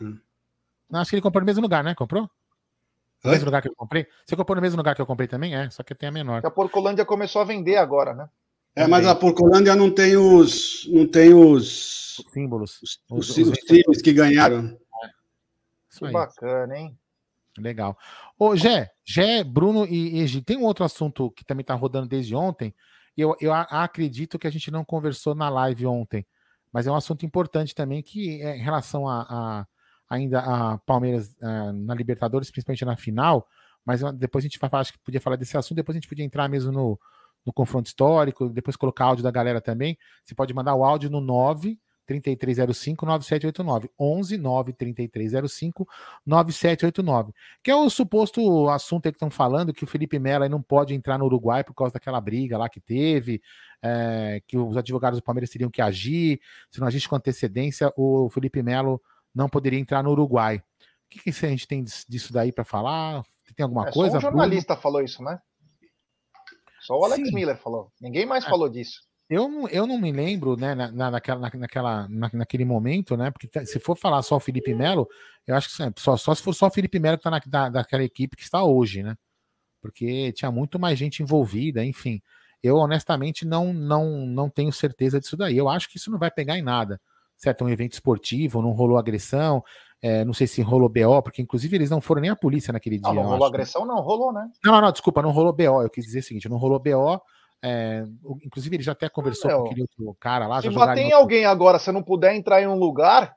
É 0.00 0.04
Não, 0.88 1.00
acho 1.00 1.10
que 1.10 1.16
ele 1.16 1.22
comprou 1.22 1.42
no 1.42 1.46
mesmo 1.46 1.62
lugar, 1.62 1.84
né? 1.84 1.94
Comprou? 1.94 2.28
No 3.22 3.30
mesmo 3.30 3.44
lugar 3.44 3.60
que 3.60 3.68
eu 3.68 3.74
comprei? 3.76 4.06
Você 4.24 4.34
comprou 4.34 4.56
no 4.56 4.62
mesmo 4.62 4.78
lugar 4.78 4.94
que 4.94 5.02
eu 5.02 5.06
comprei 5.06 5.28
também? 5.28 5.54
É, 5.54 5.68
só 5.68 5.82
que 5.82 5.94
tem 5.94 6.08
a 6.08 6.12
menor. 6.12 6.44
A 6.44 6.50
Porcolândia 6.50 7.04
começou 7.04 7.42
a 7.42 7.44
vender 7.44 7.76
agora, 7.76 8.14
né? 8.14 8.28
É, 8.74 8.86
mas 8.86 9.06
a 9.06 9.14
Porcolândia 9.14 9.76
não 9.76 9.90
tem 9.90 10.16
os. 10.16 10.88
Não 10.90 11.06
tem 11.06 11.34
os. 11.34 12.18
os 12.18 12.32
símbolos. 12.32 12.80
Os, 12.82 13.00
os, 13.10 13.36
os, 13.36 13.48
os 13.48 13.58
times 13.58 14.00
que 14.00 14.12
ganharam. 14.12 14.78
É. 15.04 15.10
Que 15.98 16.10
bacana, 16.10 16.78
hein? 16.78 16.98
Legal. 17.58 17.98
Ô, 18.38 18.54
Gé, 18.56 18.90
Gé, 19.04 19.42
Bruno 19.42 19.84
e 19.86 20.20
Egi, 20.20 20.42
tem 20.42 20.56
um 20.56 20.64
outro 20.64 20.84
assunto 20.84 21.30
que 21.32 21.44
também 21.44 21.62
está 21.62 21.74
rodando 21.74 22.08
desde 22.08 22.34
ontem. 22.34 22.74
Eu, 23.16 23.36
eu 23.40 23.52
acredito 23.52 24.38
que 24.38 24.46
a 24.46 24.50
gente 24.50 24.70
não 24.70 24.84
conversou 24.84 25.34
na 25.34 25.48
live 25.48 25.86
ontem, 25.86 26.26
mas 26.72 26.86
é 26.86 26.90
um 26.90 26.94
assunto 26.94 27.26
importante 27.26 27.74
também 27.74 28.02
que 28.02 28.40
é 28.40 28.56
em 28.56 28.62
relação 28.62 29.08
a, 29.08 29.22
a 29.28 29.66
ainda 30.08 30.40
a 30.40 30.78
Palmeiras 30.78 31.36
a, 31.42 31.72
na 31.72 31.94
Libertadores, 31.94 32.50
principalmente 32.50 32.84
na 32.84 32.96
final. 32.96 33.46
Mas 33.84 34.00
depois 34.14 34.44
a 34.44 34.48
gente 34.48 34.58
vai 34.58 34.70
acho 34.74 34.92
que 34.92 34.98
podia 35.00 35.20
falar 35.20 35.36
desse 35.36 35.56
assunto, 35.56 35.76
depois 35.76 35.96
a 35.96 36.00
gente 36.00 36.08
podia 36.08 36.24
entrar 36.24 36.48
mesmo 36.48 36.70
no, 36.70 36.98
no 37.44 37.52
confronto 37.52 37.88
histórico, 37.88 38.48
depois 38.48 38.76
colocar 38.76 39.06
áudio 39.06 39.24
da 39.24 39.30
galera 39.30 39.60
também. 39.60 39.98
Você 40.24 40.34
pode 40.34 40.54
mandar 40.54 40.74
o 40.74 40.84
áudio 40.84 41.10
no 41.10 41.20
9 41.20 41.78
3305 42.10 43.06
9789 43.06 43.90
11 43.96 44.36
9 44.36 44.72
3305 44.72 45.88
9789 46.26 47.32
que 47.62 47.70
é 47.70 47.76
o 47.76 47.88
suposto 47.88 48.68
assunto 48.68 49.04
que 49.04 49.10
estão 49.10 49.30
falando 49.30 49.72
que 49.72 49.84
o 49.84 49.86
Felipe 49.86 50.18
Melo 50.18 50.48
não 50.48 50.60
pode 50.60 50.92
entrar 50.92 51.18
no 51.18 51.26
Uruguai 51.26 51.62
por 51.62 51.72
causa 51.72 51.94
daquela 51.94 52.20
briga 52.20 52.58
lá 52.58 52.68
que 52.68 52.80
teve 52.80 53.40
é, 53.80 54.42
que 54.44 54.58
os 54.58 54.76
advogados 54.76 55.20
do 55.20 55.22
Palmeiras 55.22 55.50
teriam 55.50 55.70
que 55.70 55.80
agir 55.80 56.40
se 56.68 56.80
não 56.80 56.88
agisse 56.88 57.08
com 57.08 57.14
antecedência 57.14 57.92
o 57.96 58.28
Felipe 58.30 58.60
Melo 58.60 59.00
não 59.32 59.48
poderia 59.48 59.78
entrar 59.78 60.02
no 60.02 60.10
Uruguai. 60.10 60.56
O 60.56 60.62
que, 61.08 61.30
que 61.30 61.46
a 61.46 61.48
gente 61.48 61.68
tem 61.68 61.84
disso 61.84 62.32
daí 62.32 62.50
para 62.50 62.64
falar? 62.64 63.22
Tem 63.54 63.62
alguma 63.62 63.88
é, 63.88 63.92
coisa 63.92 64.12
só 64.12 64.18
um 64.18 64.20
jornalista 64.20 64.74
Bruno? 64.74 64.82
falou 64.82 65.02
isso 65.02 65.22
né? 65.22 65.40
Só 66.80 66.98
o 66.98 67.04
Alex 67.04 67.28
Sim. 67.28 67.34
Miller 67.34 67.56
falou. 67.56 67.92
Ninguém 68.00 68.26
mais 68.26 68.44
é. 68.44 68.48
falou 68.48 68.68
disso 68.68 69.08
eu, 69.30 69.68
eu 69.68 69.86
não 69.86 69.96
me 69.96 70.10
lembro, 70.10 70.56
né, 70.56 70.74
na, 70.74 71.08
naquela, 71.08 71.48
naquela, 71.54 72.08
na, 72.08 72.28
naquele 72.32 72.64
momento, 72.64 73.16
né? 73.16 73.30
Porque 73.30 73.46
tá, 73.46 73.64
se 73.64 73.78
for 73.78 73.96
falar 73.96 74.22
só 74.22 74.36
o 74.36 74.40
Felipe 74.40 74.74
Melo, 74.74 75.08
eu 75.46 75.54
acho 75.54 75.68
que 75.68 76.00
só, 76.00 76.16
só 76.16 76.34
se 76.34 76.42
for 76.42 76.52
só 76.52 76.66
o 76.66 76.70
Felipe 76.70 76.98
Melo 76.98 77.16
que 77.16 77.20
está 77.20 77.30
na, 77.30 77.40
da, 77.46 77.68
daquela 77.68 78.02
equipe 78.02 78.36
que 78.36 78.42
está 78.42 78.64
hoje, 78.64 79.04
né? 79.04 79.14
Porque 79.80 80.32
tinha 80.32 80.50
muito 80.50 80.80
mais 80.80 80.98
gente 80.98 81.22
envolvida, 81.22 81.84
enfim. 81.84 82.20
Eu 82.60 82.76
honestamente 82.76 83.46
não, 83.46 83.72
não, 83.72 84.26
não 84.26 84.50
tenho 84.50 84.72
certeza 84.72 85.20
disso 85.20 85.36
daí. 85.36 85.56
Eu 85.56 85.68
acho 85.68 85.88
que 85.88 85.96
isso 85.96 86.10
não 86.10 86.18
vai 86.18 86.30
pegar 86.30 86.58
em 86.58 86.62
nada. 86.62 87.00
Certo? 87.36 87.62
É 87.62 87.64
um 87.64 87.70
evento 87.70 87.92
esportivo, 87.92 88.60
não 88.60 88.72
rolou 88.72 88.98
agressão, 88.98 89.62
é, 90.02 90.24
não 90.24 90.34
sei 90.34 90.48
se 90.48 90.60
rolou 90.60 90.88
BO, 90.88 91.22
porque 91.22 91.40
inclusive 91.40 91.74
eles 91.76 91.88
não 91.88 92.00
foram 92.00 92.20
nem 92.20 92.30
a 92.30 92.36
polícia 92.36 92.72
naquele 92.72 92.98
dia. 92.98 93.08
Não, 93.08 93.22
não 93.22 93.30
rolou 93.30 93.46
agressão, 93.46 93.86
não, 93.86 94.00
rolou, 94.00 94.32
né? 94.32 94.50
Não, 94.64 94.72
não, 94.72 94.80
não, 94.80 94.92
desculpa, 94.92 95.22
não 95.22 95.30
rolou 95.30 95.52
BO. 95.52 95.82
Eu 95.82 95.88
quis 95.88 96.04
dizer 96.04 96.18
o 96.18 96.22
seguinte: 96.24 96.48
não 96.48 96.58
rolou 96.58 96.80
BO 96.80 97.22
é, 97.62 98.04
inclusive, 98.44 98.76
ele 98.76 98.82
já 98.82 98.92
até 98.92 99.08
conversou 99.08 99.50
com 99.50 99.66
aquele 99.66 99.82
outro 99.82 100.16
cara 100.18 100.46
lá. 100.46 100.62
Se 100.62 100.70
bater 100.70 101.02
em 101.02 101.12
alguém 101.12 101.44
agora, 101.44 101.78
se 101.78 101.92
não 101.92 102.02
puder 102.02 102.34
entrar 102.34 102.62
em 102.62 102.66
um 102.66 102.78
lugar, 102.78 103.36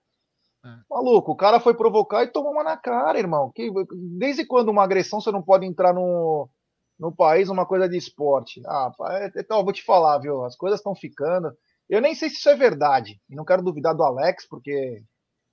é. 0.66 0.70
maluco, 0.90 1.32
o 1.32 1.36
cara 1.36 1.60
foi 1.60 1.74
provocar 1.74 2.24
e 2.24 2.32
tomou 2.32 2.54
uma 2.54 2.64
na 2.64 2.78
cara, 2.78 3.20
irmão. 3.20 3.52
Que, 3.54 3.70
desde 4.18 4.46
quando 4.46 4.70
uma 4.70 4.84
agressão 4.84 5.20
você 5.20 5.32
não 5.32 5.42
pode 5.42 5.66
entrar 5.66 5.94
no, 5.94 6.50
no 6.98 7.14
país, 7.14 7.50
uma 7.50 7.66
coisa 7.66 7.90
de 7.90 7.98
esporte? 7.98 8.62
Ah, 8.66 8.92
então, 9.36 9.64
vou 9.64 9.74
te 9.74 9.84
falar, 9.84 10.20
viu? 10.20 10.44
As 10.46 10.56
coisas 10.56 10.80
estão 10.80 10.96
ficando. 10.96 11.52
Eu 11.90 12.02
nem 12.02 12.16
sei 12.16 12.30
se 12.30 12.38
isso 12.38 12.50
é 12.50 12.56
verdade, 12.56 13.20
e 13.30 13.36
não 13.36 13.44
quero 13.44 13.62
duvidar 13.62 13.94
do 13.94 14.04
Alex, 14.04 14.48
porque 14.48 15.04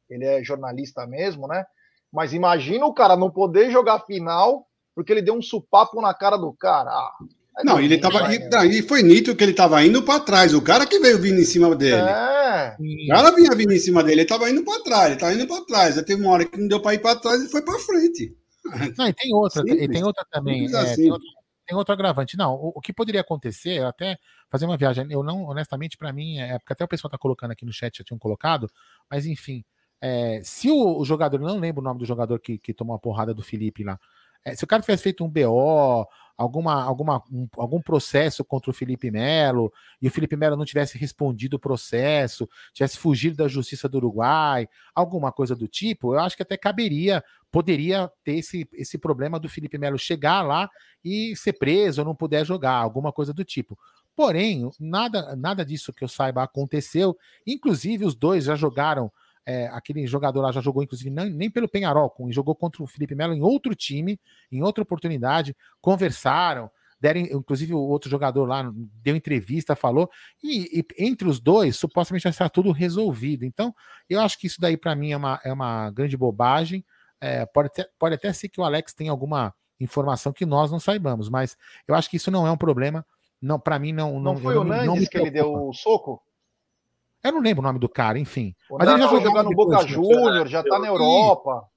ele 0.08 0.24
é 0.24 0.44
jornalista 0.44 1.06
mesmo, 1.06 1.48
né? 1.48 1.64
Mas 2.12 2.32
imagina 2.32 2.86
o 2.86 2.94
cara 2.94 3.16
não 3.16 3.30
poder 3.30 3.70
jogar 3.70 4.00
final 4.00 4.66
porque 4.94 5.12
ele 5.12 5.22
deu 5.22 5.34
um 5.34 5.42
supapo 5.42 6.00
na 6.00 6.12
cara 6.12 6.36
do 6.36 6.52
cara. 6.52 6.90
Ah, 6.90 7.12
não, 7.64 7.80
ele 7.80 7.98
tava. 7.98 8.34
E, 8.34 8.82
foi 8.82 9.02
nítido 9.02 9.36
que 9.36 9.44
ele 9.44 9.52
tava 9.52 9.84
indo 9.84 10.02
para 10.02 10.20
trás. 10.20 10.54
O 10.54 10.62
cara 10.62 10.86
que 10.86 10.98
veio 10.98 11.18
vindo 11.18 11.40
em 11.40 11.44
cima 11.44 11.74
dele. 11.74 12.02
É. 12.02 12.76
O 12.78 13.08
cara 13.08 13.30
vinha 13.34 13.54
vindo 13.54 13.72
em 13.72 13.78
cima 13.78 14.02
dele, 14.02 14.22
ele 14.22 14.28
tava 14.28 14.50
indo 14.50 14.64
para 14.64 14.82
trás, 14.82 15.10
ele 15.10 15.20
tava 15.20 15.34
indo 15.34 15.46
para 15.46 15.64
trás. 15.64 15.98
Aí 15.98 16.04
teve 16.04 16.22
uma 16.22 16.32
hora 16.32 16.44
que 16.44 16.58
não 16.58 16.68
deu 16.68 16.80
para 16.80 16.94
ir 16.94 16.98
para 17.00 17.18
trás 17.18 17.42
e 17.42 17.48
foi 17.48 17.62
para 17.62 17.78
frente. 17.78 18.36
Não, 18.98 19.06
e 19.06 19.12
tem 19.14 19.34
outra, 19.34 19.62
e 19.66 19.88
tem 19.88 20.04
outra 20.04 20.22
também. 20.30 20.64
É, 20.64 20.76
assim. 20.76 20.96
tem, 20.96 21.10
outro, 21.10 21.26
tem, 21.66 21.76
outro, 21.76 21.94
agravante. 21.94 22.36
Não, 22.36 22.54
o, 22.54 22.72
o, 22.76 22.80
que 22.80 22.92
poderia 22.92 23.22
acontecer, 23.22 23.82
até 23.82 24.18
fazer 24.50 24.66
uma 24.66 24.76
viagem, 24.76 25.06
eu 25.10 25.22
não, 25.22 25.44
honestamente, 25.44 25.96
para 25.96 26.12
mim, 26.12 26.38
é 26.38 26.58
porque 26.58 26.74
até 26.74 26.84
o 26.84 26.88
pessoal 26.88 27.10
tá 27.10 27.16
colocando 27.16 27.52
aqui 27.52 27.64
no 27.64 27.72
chat, 27.72 27.96
já 27.96 28.04
tinham 28.04 28.18
colocado, 28.18 28.70
mas 29.10 29.24
enfim. 29.24 29.64
É, 30.02 30.40
se 30.42 30.70
o, 30.70 30.98
o, 30.98 31.04
jogador, 31.06 31.40
não 31.40 31.58
lembro 31.58 31.80
o 31.80 31.84
nome 31.84 32.00
do 32.00 32.06
jogador 32.06 32.38
que, 32.38 32.58
que 32.58 32.74
tomou 32.74 32.94
a 32.94 32.98
porrada 32.98 33.32
do 33.32 33.42
Felipe 33.42 33.82
lá, 33.82 33.98
é, 34.44 34.54
se 34.54 34.64
o 34.64 34.66
cara 34.66 34.82
tivesse 34.82 35.02
feito 35.02 35.24
um 35.24 35.28
BO, 35.28 36.06
alguma, 36.36 36.82
alguma, 36.82 37.22
um, 37.30 37.46
algum 37.58 37.82
processo 37.82 38.42
contra 38.42 38.70
o 38.70 38.74
Felipe 38.74 39.10
Melo 39.10 39.70
e 40.00 40.08
o 40.08 40.10
Felipe 40.10 40.36
Melo 40.36 40.56
não 40.56 40.64
tivesse 40.64 40.96
respondido 40.96 41.56
o 41.56 41.60
processo, 41.60 42.48
tivesse 42.72 42.96
fugido 42.96 43.36
da 43.36 43.46
justiça 43.46 43.86
do 43.88 43.98
Uruguai, 43.98 44.66
alguma 44.94 45.30
coisa 45.30 45.54
do 45.54 45.68
tipo, 45.68 46.14
eu 46.14 46.20
acho 46.20 46.36
que 46.36 46.42
até 46.42 46.56
caberia, 46.56 47.22
poderia 47.52 48.10
ter 48.24 48.36
esse, 48.36 48.66
esse 48.72 48.96
problema 48.96 49.38
do 49.38 49.50
Felipe 49.50 49.76
Melo 49.76 49.98
chegar 49.98 50.40
lá 50.40 50.70
e 51.04 51.36
ser 51.36 51.52
preso 51.52 52.00
ou 52.00 52.06
não 52.06 52.14
puder 52.14 52.44
jogar, 52.46 52.76
alguma 52.76 53.12
coisa 53.12 53.34
do 53.34 53.44
tipo. 53.44 53.78
Porém, 54.16 54.70
nada, 54.78 55.36
nada 55.36 55.64
disso 55.64 55.92
que 55.92 56.04
eu 56.04 56.08
saiba 56.08 56.42
aconteceu. 56.42 57.16
Inclusive, 57.46 58.04
os 58.04 58.14
dois 58.14 58.44
já 58.44 58.54
jogaram 58.54 59.10
é, 59.50 59.66
aquele 59.72 60.06
jogador 60.06 60.40
lá 60.40 60.52
já 60.52 60.60
jogou, 60.60 60.82
inclusive, 60.82 61.10
nem, 61.10 61.28
nem 61.30 61.50
pelo 61.50 61.68
Penharol, 61.68 62.08
com, 62.08 62.30
jogou 62.30 62.54
contra 62.54 62.82
o 62.82 62.86
Felipe 62.86 63.16
Melo 63.16 63.34
em 63.34 63.42
outro 63.42 63.74
time, 63.74 64.20
em 64.50 64.62
outra 64.62 64.82
oportunidade, 64.82 65.56
conversaram, 65.80 66.70
deram, 67.00 67.20
inclusive 67.20 67.74
o 67.74 67.80
outro 67.80 68.08
jogador 68.08 68.46
lá 68.46 68.70
deu 69.02 69.16
entrevista, 69.16 69.74
falou, 69.74 70.08
e, 70.42 70.78
e 70.78 71.04
entre 71.04 71.26
os 71.28 71.40
dois, 71.40 71.76
supostamente 71.76 72.22
já 72.24 72.30
está 72.30 72.48
tudo 72.48 72.70
resolvido. 72.70 73.44
Então, 73.44 73.74
eu 74.08 74.20
acho 74.20 74.38
que 74.38 74.46
isso 74.46 74.60
daí 74.60 74.76
para 74.76 74.94
mim 74.94 75.10
é 75.10 75.16
uma, 75.16 75.40
é 75.44 75.52
uma 75.52 75.90
grande 75.90 76.16
bobagem. 76.16 76.84
É, 77.20 77.44
pode, 77.44 77.66
até, 77.66 77.88
pode 77.98 78.14
até 78.14 78.32
ser 78.32 78.48
que 78.48 78.60
o 78.60 78.64
Alex 78.64 78.94
tenha 78.94 79.10
alguma 79.10 79.52
informação 79.80 80.32
que 80.32 80.46
nós 80.46 80.70
não 80.70 80.78
saibamos, 80.78 81.28
mas 81.28 81.56
eu 81.88 81.94
acho 81.94 82.08
que 82.08 82.16
isso 82.16 82.30
não 82.30 82.46
é 82.46 82.52
um 82.52 82.56
problema. 82.56 83.04
Não, 83.42 83.58
para 83.58 83.78
mim 83.78 83.92
não. 83.92 84.12
Não, 84.12 84.34
não 84.34 84.36
foi 84.36 84.56
o 84.56 84.64
Nandes 84.64 85.08
que 85.08 85.18
ele 85.18 85.30
deu 85.30 85.52
o 85.52 85.72
soco? 85.72 86.22
Eu 87.22 87.32
não 87.32 87.40
lembro 87.40 87.62
o 87.62 87.66
nome 87.66 87.78
do 87.78 87.88
cara, 87.88 88.18
enfim. 88.18 88.54
O 88.70 88.78
mas 88.78 88.88
ele 88.88 89.02
já 89.02 89.08
jogou 89.08 89.42
no 89.42 89.50
Boca 89.50 89.86
Júnior, 89.86 90.46
já 90.48 90.62
tá 90.62 90.78
na 90.78 90.88
Europa. 90.88 91.68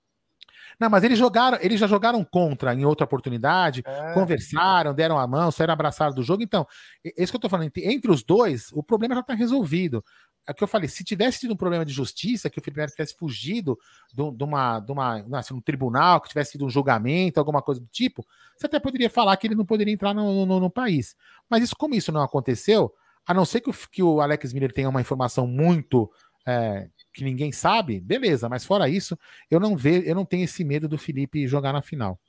Não, 0.80 0.90
mas 0.90 1.04
eles 1.04 1.18
jogaram, 1.18 1.58
eles 1.62 1.80
já 1.80 1.88
jogaram 1.88 2.24
contra 2.24 2.74
em 2.74 2.86
outra 2.86 3.06
oportunidade, 3.06 3.84
é. 3.86 4.14
conversaram, 4.14 4.94
deram 4.94 5.18
a 5.20 5.28
mão, 5.28 5.52
saíram 5.52 5.74
abraçados 5.74 6.16
do 6.16 6.24
jogo. 6.24 6.44
Então, 6.44 6.66
esse 7.04 7.32
que 7.32 7.36
eu 7.36 7.42
tô 7.42 7.50
falando, 7.50 7.72
entre 7.78 8.12
os 8.12 8.24
dois, 8.24 8.70
o 8.74 8.82
problema 8.82 9.16
já 9.16 9.24
tá 9.24 9.34
resolvido. 9.34 10.04
É 10.46 10.52
o 10.52 10.56
que 10.56 10.64
eu 10.64 10.68
falei, 10.68 10.90
se 10.90 11.04
tivesse 11.06 11.40
tido 11.42 11.54
um 11.54 11.58
problema 11.58 11.86
de 11.86 11.94
justiça, 11.94 12.50
que 12.50 12.60
o 12.60 12.62
Felipe 12.62 12.82
Neto 12.82 12.92
tivesse 12.92 13.16
fugido 13.16 13.80
de, 14.14 14.32
de 14.32 14.44
uma, 14.44 14.80
de 14.82 14.92
uma 14.92 15.26
assim, 15.40 15.54
um 15.54 15.62
tribunal, 15.62 16.20
que 16.20 16.28
tivesse 16.28 16.54
tido 16.54 16.66
um 16.66 16.70
julgamento, 16.70 17.40
alguma 17.40 17.62
coisa 17.62 17.80
do 17.80 17.88
tipo, 17.88 18.26
você 18.58 18.66
até 18.66 18.78
poderia 18.78 19.10
falar 19.10 19.38
que 19.38 19.48
ele 19.48 19.56
não 19.56 19.66
poderia 19.66 19.94
entrar 19.94 20.14
no, 20.14 20.46
no, 20.46 20.60
no 20.60 20.70
país. 20.70 21.16
Mas 21.50 21.64
isso, 21.64 21.76
como 21.78 21.96
isso 21.96 22.12
não 22.12 22.22
aconteceu, 22.22 22.94
a 23.26 23.34
não 23.34 23.46
ser 23.46 23.62
que 23.62 23.70
o, 23.70 23.74
que 23.74 24.04
o 24.04 24.22
Alex 24.22 24.54
Miller 24.54 24.72
tenha 24.72 24.90
uma 24.90 25.02
informação 25.02 25.48
muito 25.48 26.12
é, 26.46 26.90
que 27.14 27.24
ninguém 27.24 27.52
sabe, 27.52 28.00
beleza, 28.00 28.50
mas 28.50 28.66
fora 28.66 28.90
isso, 28.90 29.18
eu 29.50 29.60
não 29.60 29.78
vejo, 29.78 30.06
eu 30.06 30.16
não 30.16 30.26
tenho 30.26 30.44
esse 30.44 30.64
medo 30.64 30.88
do 30.88 30.98
Felipe 30.98 31.48
jogar 31.48 31.72
na 31.72 31.82
final. 31.82 32.20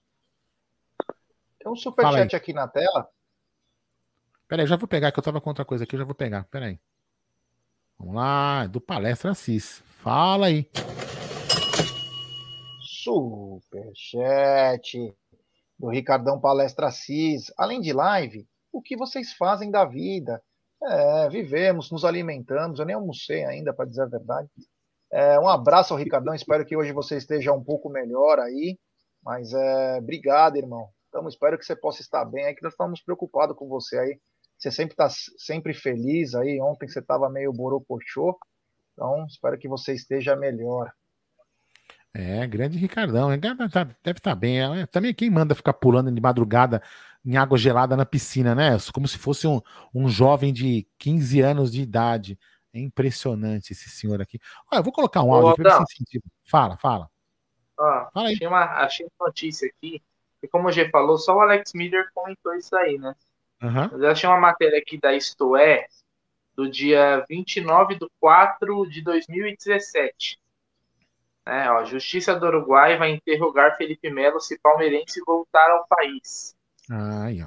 Tem 1.59 1.71
um 1.71 1.77
superchat 1.77 2.37
aqui 2.37 2.53
na 2.53 2.69
tela. 2.69 3.09
Peraí, 4.47 4.67
já 4.67 4.77
vou 4.77 4.87
pegar, 4.87 5.11
que 5.11 5.19
eu 5.19 5.23
tava 5.23 5.41
com 5.41 5.51
outra 5.51 5.65
coisa 5.65 5.85
aqui, 5.85 5.97
eu 5.97 6.01
já 6.01 6.05
vou 6.05 6.15
pegar. 6.15 6.45
Peraí. 6.45 6.79
Vamos 7.99 8.15
lá, 8.15 8.67
do 8.67 8.81
Palestra 8.81 9.31
Assis. 9.31 9.83
Fala 10.03 10.47
aí. 10.47 10.69
superchat 13.05 15.15
do 15.79 15.89
Ricardão 15.89 16.41
Palestra 16.41 16.91
Cis. 16.91 17.53
Além 17.57 17.81
de 17.81 17.93
live, 17.93 18.49
o 18.73 18.83
que 18.83 18.97
vocês 18.97 19.33
fazem 19.33 19.71
da 19.71 19.85
vida? 19.85 20.43
É, 20.87 21.29
vivemos, 21.31 21.91
nos 21.91 22.05
alimentamos. 22.05 22.79
Eu 22.79 22.85
nem 22.85 22.95
almocei 22.95 23.45
ainda, 23.45 23.73
para 23.73 23.87
dizer 23.87 24.03
a 24.03 24.07
verdade. 24.07 24.49
É, 25.11 25.39
um 25.39 25.49
abraço 25.49 25.95
ao 25.95 25.99
Ricardão. 25.99 26.35
Espero 26.35 26.65
que 26.65 26.77
hoje 26.77 26.93
você 26.93 27.17
esteja 27.17 27.53
um 27.53 27.63
pouco 27.63 27.89
melhor 27.89 28.39
aí. 28.39 28.79
Mas 29.23 29.53
é, 29.53 29.99
obrigado, 29.99 30.57
irmão. 30.57 30.89
Então, 31.09 31.27
espero 31.29 31.57
que 31.57 31.65
você 31.65 31.75
possa 31.75 32.03
estar 32.03 32.25
bem 32.25 32.45
aí, 32.45 32.55
que 32.55 32.63
nós 32.63 32.73
estamos 32.73 33.01
preocupados 33.01 33.57
com 33.57 33.69
você 33.69 33.99
aí. 33.99 34.19
Você 34.59 34.71
sempre 34.71 34.95
está 34.95 35.09
sempre 35.39 35.73
feliz 35.73 36.35
aí. 36.35 36.61
Ontem 36.61 36.89
você 36.89 36.99
estava 36.99 37.31
meio 37.31 37.53
borocochô. 37.53 38.37
Então, 38.93 39.25
espero 39.27 39.59
que 39.59 39.69
você 39.69 39.95
esteja 39.95 40.37
melhor. 40.37 40.93
É, 42.13 42.47
grande 42.47 42.79
Ricardão. 42.79 43.31
Deve 43.39 43.65
estar 43.65 43.97
tá 44.21 44.35
bem. 44.35 44.61
É, 44.61 44.87
também 44.87 45.15
quem 45.15 45.31
manda 45.31 45.55
ficar 45.55 45.73
pulando 45.73 46.13
de 46.13 46.21
madrugada 46.21 46.83
em 47.25 47.37
água 47.37 47.57
gelada 47.57 47.97
na 47.97 48.05
piscina, 48.05 48.55
né? 48.55 48.77
Como 48.93 49.09
se 49.09 49.19
fosse 49.19 49.47
um, 49.47 49.61
um 49.95 50.09
jovem 50.09 50.53
de 50.53 50.87
15 50.99 51.41
anos 51.41 51.73
de 51.73 51.81
idade. 51.81 52.39
É 52.73 52.81
impressionante 52.81 53.73
esse 53.73 53.89
senhor 53.89 54.21
aqui. 54.21 54.39
Olha, 54.71 54.81
eu 54.81 54.85
vou 54.85 54.93
colocar 54.93 55.23
um 55.23 55.33
áudio 55.33 55.63
para 55.63 55.85
sentido. 55.87 56.25
Fala, 56.45 56.77
fala. 56.77 57.09
Ó, 57.79 58.11
fala 58.13 58.29
achei, 58.29 58.47
uma, 58.47 58.65
achei 58.83 59.07
uma 59.07 59.27
notícia 59.29 59.69
aqui, 59.69 60.03
e 60.43 60.49
como 60.49 60.69
o 60.69 60.73
G 60.73 60.89
falou, 60.91 61.17
só 61.17 61.37
o 61.37 61.41
Alex 61.41 61.73
Miller 61.73 62.09
comentou 62.13 62.55
isso 62.55 62.75
aí, 62.77 62.99
né? 62.99 63.15
Uhum. 63.63 63.89
Mas 63.91 64.01
eu 64.01 64.11
achei 64.11 64.29
uma 64.29 64.39
matéria 64.39 64.79
aqui 64.79 64.99
da 64.99 65.15
Isto 65.15 65.57
É, 65.57 65.87
do 66.55 66.69
dia 66.69 67.25
29 67.29 67.95
de 67.97 68.07
4 68.21 68.87
de 68.87 69.03
2017. 69.03 70.39
É, 71.47 71.71
ó, 71.71 71.85
Justiça 71.85 72.35
do 72.35 72.47
Uruguai 72.47 72.97
vai 72.97 73.11
interrogar 73.11 73.77
Felipe 73.77 74.11
Melo 74.11 74.41
se 74.41 74.59
palmeirense 74.59 75.21
voltar 75.27 75.71
ao 75.71 75.87
país. 75.87 76.55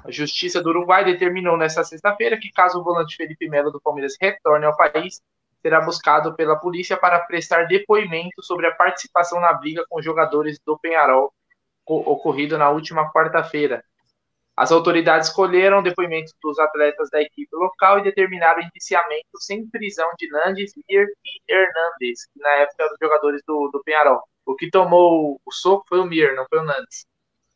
A 0.04 0.10
Justiça 0.10 0.62
do 0.62 0.70
Uruguai 0.70 1.04
determinou 1.04 1.56
nesta 1.56 1.84
sexta-feira 1.84 2.38
que, 2.38 2.50
caso 2.50 2.80
o 2.80 2.84
volante 2.84 3.16
Felipe 3.16 3.48
Melo 3.48 3.70
do 3.70 3.80
Palmeiras 3.80 4.16
retorne 4.20 4.66
ao 4.66 4.76
país, 4.76 5.20
será 5.62 5.80
buscado 5.80 6.34
pela 6.34 6.56
polícia 6.56 6.96
para 6.96 7.20
prestar 7.20 7.66
depoimento 7.66 8.42
sobre 8.42 8.66
a 8.66 8.74
participação 8.74 9.40
na 9.40 9.52
briga 9.52 9.84
com 9.88 10.02
jogadores 10.02 10.58
do 10.64 10.78
Penharol 10.78 11.32
ocorrido 11.86 12.58
na 12.58 12.70
última 12.70 13.10
quarta-feira. 13.12 13.82
As 14.56 14.72
autoridades 14.72 15.28
escolheram 15.28 15.82
depoimentos 15.82 16.34
dos 16.42 16.58
atletas 16.58 17.08
da 17.10 17.22
equipe 17.22 17.54
local 17.54 18.00
e 18.00 18.02
determinaram 18.02 18.60
indiciamento 18.60 19.38
sem 19.38 19.68
prisão 19.70 20.10
de 20.18 20.28
Nandes, 20.30 20.72
Mir 20.88 21.06
e 21.24 21.52
Hernandes, 21.52 22.26
que 22.26 22.40
na 22.40 22.50
época 22.56 22.82
eram 22.82 22.96
jogadores 23.00 23.40
do, 23.46 23.70
do 23.72 23.82
Penharol. 23.84 24.20
O 24.44 24.56
que 24.56 24.68
tomou 24.68 25.40
o 25.46 25.52
soco 25.52 25.84
foi 25.88 26.00
o 26.00 26.04
Mir, 26.04 26.34
não 26.34 26.44
foi 26.50 26.58
o 26.58 26.64
Nandes. 26.64 27.06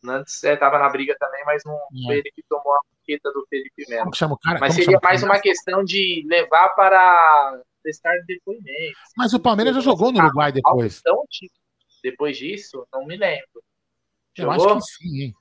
O 0.02 0.06
Nandes 0.06 0.42
estava 0.42 0.76
é, 0.76 0.78
na 0.80 0.88
briga 0.88 1.16
também, 1.18 1.42
mas 1.44 1.62
não 1.64 1.74
é. 1.74 2.06
foi 2.06 2.14
ele 2.16 2.32
que 2.34 2.42
tomou 2.48 2.74
a 2.74 2.80
queda 3.04 3.32
do 3.32 3.46
Felipe 3.48 3.84
Melo. 3.88 4.10
Mas 4.60 4.74
seria 4.74 4.98
mais 5.02 5.22
uma 5.22 5.40
questão 5.40 5.84
de 5.84 6.26
levar 6.28 6.70
para 6.70 7.62
prestar 7.82 8.16
depoimentos. 8.26 9.00
Mas 9.16 9.32
o 9.32 9.40
Palmeiras 9.40 9.74
já 9.74 9.80
jogou 9.80 10.12
no 10.12 10.18
Uruguai 10.18 10.52
depois. 10.52 11.00
Então, 11.00 11.24
depois 12.02 12.36
disso, 12.36 12.86
não 12.92 13.06
me 13.06 13.16
lembro. 13.16 13.62
Jogou? 14.36 14.54
Eu 14.54 14.74
acho 14.74 14.74
que 14.74 14.92
sim, 14.92 15.22
hein? 15.22 15.34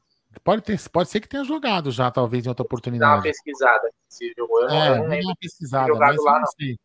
Pode, 0.43 0.61
ter, 0.61 0.79
pode 0.89 1.09
ser 1.09 1.19
que 1.19 1.27
tenha 1.27 1.43
jogado 1.43 1.91
já, 1.91 2.09
talvez, 2.09 2.45
em 2.45 2.49
outra 2.49 2.63
oportunidade. 2.63 3.11
Dá 3.11 3.17
uma 3.17 3.23
pesquisada. 3.23 3.91
Se 4.07 4.33
jogou, 4.37 4.61
eu 4.61 4.69
é, 4.69 4.71
não, 4.71 4.95
eu 4.95 4.97
não 5.03 5.07
lembro. 5.09 5.27
Uma 5.27 5.35
pesquisada, 5.35 5.93
mas 5.93 6.23
lá, 6.23 6.39
não. 6.39 6.47
sei. 6.47 6.77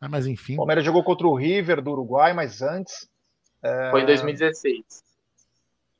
Ah, 0.00 0.08
mas 0.08 0.26
enfim. 0.26 0.54
O 0.54 0.58
Palmeiras 0.58 0.84
jogou 0.84 1.04
contra 1.04 1.26
o 1.26 1.34
River 1.34 1.82
do 1.82 1.90
Uruguai, 1.90 2.32
mas 2.32 2.62
antes. 2.62 3.06
É... 3.62 3.90
Foi 3.90 4.02
em 4.02 4.06
2016. 4.06 5.09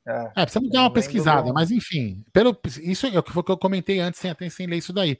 É, 0.07 0.31
é 0.35 0.45
precisa 0.45 0.69
dar 0.71 0.81
uma 0.81 0.93
pesquisada, 0.93 1.47
do... 1.47 1.53
mas 1.53 1.71
enfim. 1.71 2.23
Pelo, 2.33 2.57
isso 2.81 3.05
é 3.05 3.19
o 3.19 3.23
que 3.23 3.51
eu 3.51 3.57
comentei 3.57 3.99
antes, 3.99 4.19
sem, 4.19 4.31
até 4.31 4.49
sem 4.49 4.67
ler 4.67 4.77
isso 4.77 4.93
daí. 4.93 5.17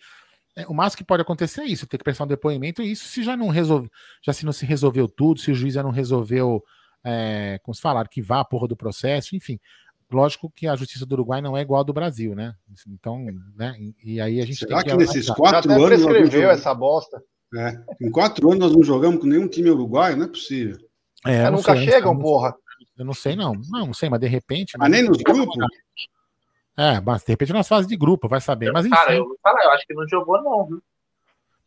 É, 0.55 0.65
o 0.67 0.73
máximo 0.73 0.97
que 0.97 1.03
pode 1.03 1.21
acontecer 1.21 1.61
é 1.61 1.65
isso, 1.65 1.87
ter 1.87 1.97
que 1.97 2.03
prestar 2.03 2.25
um 2.25 2.27
depoimento, 2.27 2.81
e 2.81 2.91
isso 2.91 3.05
se 3.05 3.23
já 3.23 3.37
não 3.37 3.47
resolve, 3.47 3.89
já 4.21 4.33
se 4.33 4.45
não 4.45 4.51
se 4.51 4.65
resolveu 4.65 5.07
tudo, 5.07 5.39
se 5.39 5.51
o 5.51 5.55
juiz 5.55 5.73
já 5.73 5.83
não 5.83 5.91
resolveu, 5.91 6.61
é, 7.03 7.59
como 7.63 7.73
se 7.73 7.81
falar, 7.81 8.07
que 8.07 8.21
vá 8.21 8.41
a 8.41 8.45
porra 8.45 8.67
do 8.67 8.75
processo, 8.75 9.35
enfim. 9.35 9.59
Lógico 10.11 10.51
que 10.53 10.67
a 10.67 10.75
justiça 10.75 11.05
do 11.05 11.13
Uruguai 11.13 11.41
não 11.41 11.55
é 11.55 11.61
igual 11.61 11.79
a 11.79 11.85
do 11.85 11.93
Brasil, 11.93 12.35
né? 12.35 12.53
Então, 12.85 13.25
né? 13.55 13.73
E 14.03 14.19
aí 14.19 14.41
a 14.41 14.45
gente 14.45 14.57
Será 14.57 14.83
que, 14.83 14.89
que 14.89 14.97
nesses 14.97 15.29
quatro 15.29 15.71
anos. 15.71 15.85
prescreveu 15.85 16.49
essa 16.49 16.73
bosta. 16.73 17.23
É, 17.55 17.77
em 18.01 18.11
quatro 18.11 18.49
anos 18.49 18.59
nós 18.59 18.75
não 18.75 18.83
jogamos 18.83 19.21
com 19.21 19.27
nenhum 19.27 19.47
time 19.47 19.69
uruguaio, 19.69 20.17
não 20.17 20.25
é 20.25 20.27
possível. 20.27 20.77
É, 21.25 21.49
nunca 21.49 21.75
sei, 21.75 21.85
chegam, 21.85 22.13
não, 22.13 22.21
porra. 22.21 22.53
Eu 22.97 23.05
não 23.05 23.13
sei, 23.13 23.35
não. 23.35 23.53
Não, 23.69 23.87
não 23.87 23.93
sei, 23.93 24.09
mas 24.09 24.19
de 24.19 24.27
repente. 24.27 24.77
Mas, 24.77 24.91
nem 24.91 25.03
nos 25.03 25.17
grupos? 25.17 25.55
É, 26.77 26.99
mas 27.01 27.23
de 27.23 27.31
repente 27.31 27.53
nas 27.53 27.67
fases 27.67 27.87
de 27.87 27.97
grupo, 27.97 28.27
vai 28.27 28.41
saber. 28.41 28.71
Mas 28.71 28.85
enfim. 28.85 28.95
Cara, 28.95 29.15
eu, 29.15 29.37
cara, 29.43 29.63
eu 29.63 29.71
acho 29.71 29.85
que 29.85 29.93
não 29.93 30.07
jogou, 30.07 30.41
não, 30.41 30.65
viu? 30.65 30.83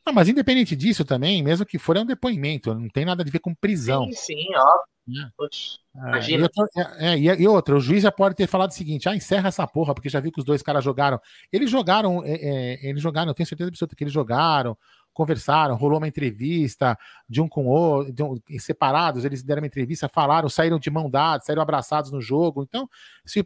Não, 0.06 0.12
mas 0.12 0.28
independente 0.28 0.76
disso 0.76 1.04
também, 1.04 1.42
mesmo 1.42 1.64
que 1.64 1.78
for, 1.78 1.96
é 1.96 2.00
um 2.00 2.06
depoimento, 2.06 2.74
não 2.74 2.88
tem 2.88 3.06
nada 3.06 3.22
a 3.22 3.26
ver 3.26 3.38
com 3.38 3.54
prisão. 3.54 4.04
Sim, 4.04 4.12
sim, 4.12 4.54
óbvio. 4.54 4.94
É. 5.06 6.08
Imagina. 6.08 6.50
É, 6.98 7.08
é, 7.08 7.18
e, 7.18 7.46
outra, 7.46 7.76
o 7.76 7.80
juiz 7.80 8.02
já 8.02 8.10
pode 8.10 8.34
ter 8.34 8.46
falado 8.46 8.70
o 8.70 8.74
seguinte: 8.74 9.08
ah, 9.08 9.14
encerra 9.14 9.48
essa 9.48 9.66
porra, 9.66 9.94
porque 9.94 10.08
já 10.08 10.20
viu 10.20 10.32
que 10.32 10.38
os 10.38 10.44
dois 10.44 10.62
caras 10.62 10.82
jogaram. 10.82 11.20
Eles 11.52 11.70
jogaram, 11.70 12.22
é, 12.24 12.32
é, 12.32 12.88
eles 12.88 13.02
jogaram, 13.02 13.30
eu 13.30 13.34
tenho 13.34 13.46
certeza 13.46 13.68
absoluta 13.68 13.94
que 13.94 14.02
eles 14.02 14.12
jogaram, 14.12 14.76
conversaram, 15.14 15.76
rolou 15.76 15.98
uma 15.98 16.08
entrevista 16.08 16.98
de 17.28 17.40
um 17.40 17.48
com 17.48 17.66
o 17.66 17.70
outro, 17.70 18.32
um, 18.32 18.58
separados, 18.58 19.24
eles 19.24 19.42
deram 19.42 19.62
uma 19.62 19.66
entrevista, 19.66 20.08
falaram, 20.08 20.48
saíram 20.48 20.78
de 20.78 20.90
mão 20.90 21.08
dada, 21.08 21.42
saíram 21.42 21.62
abraçados 21.62 22.10
no 22.10 22.20
jogo. 22.20 22.62
Então, 22.64 22.88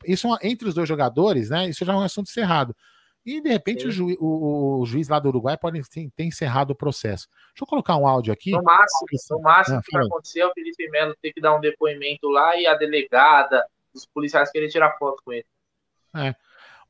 isso 0.04 0.28
entre 0.42 0.66
os 0.66 0.74
dois 0.74 0.88
jogadores, 0.88 1.50
né? 1.50 1.68
Isso 1.68 1.84
já 1.84 1.92
é 1.92 1.96
um 1.96 2.00
assunto 2.00 2.30
cerrado. 2.30 2.74
E 3.24 3.42
de 3.42 3.50
repente 3.50 3.86
o, 3.86 3.90
juiz, 3.90 4.16
o, 4.18 4.80
o, 4.80 4.86
juiz 4.86 5.06
lá 5.06 5.18
do 5.18 5.28
Uruguai 5.28 5.56
pode 5.58 5.82
sim, 5.84 6.10
ter 6.16 6.24
encerrado 6.24 6.70
o 6.70 6.74
processo. 6.74 7.28
Deixa 7.48 7.62
eu 7.62 7.66
colocar 7.66 7.96
um 7.96 8.06
áudio 8.06 8.32
aqui. 8.32 8.52
No 8.52 8.62
máximo, 8.62 9.06
no 9.32 9.40
máximo 9.42 9.76
ah, 9.76 9.82
que 9.84 9.92
vai 9.92 10.06
acontecer 10.06 10.40
é 10.40 10.46
o 10.46 10.52
Felipe 10.54 10.88
Melo 10.88 11.14
ter 11.20 11.34
que 11.34 11.40
dar 11.40 11.54
um 11.54 11.60
depoimento 11.60 12.28
lá 12.30 12.56
e 12.56 12.66
a 12.66 12.74
delegada, 12.74 13.66
os 13.92 14.06
policiais 14.06 14.50
querem 14.50 14.68
tirar 14.68 14.96
foto 14.98 15.22
com 15.22 15.32
ele. 15.32 15.44
É. 16.16 16.34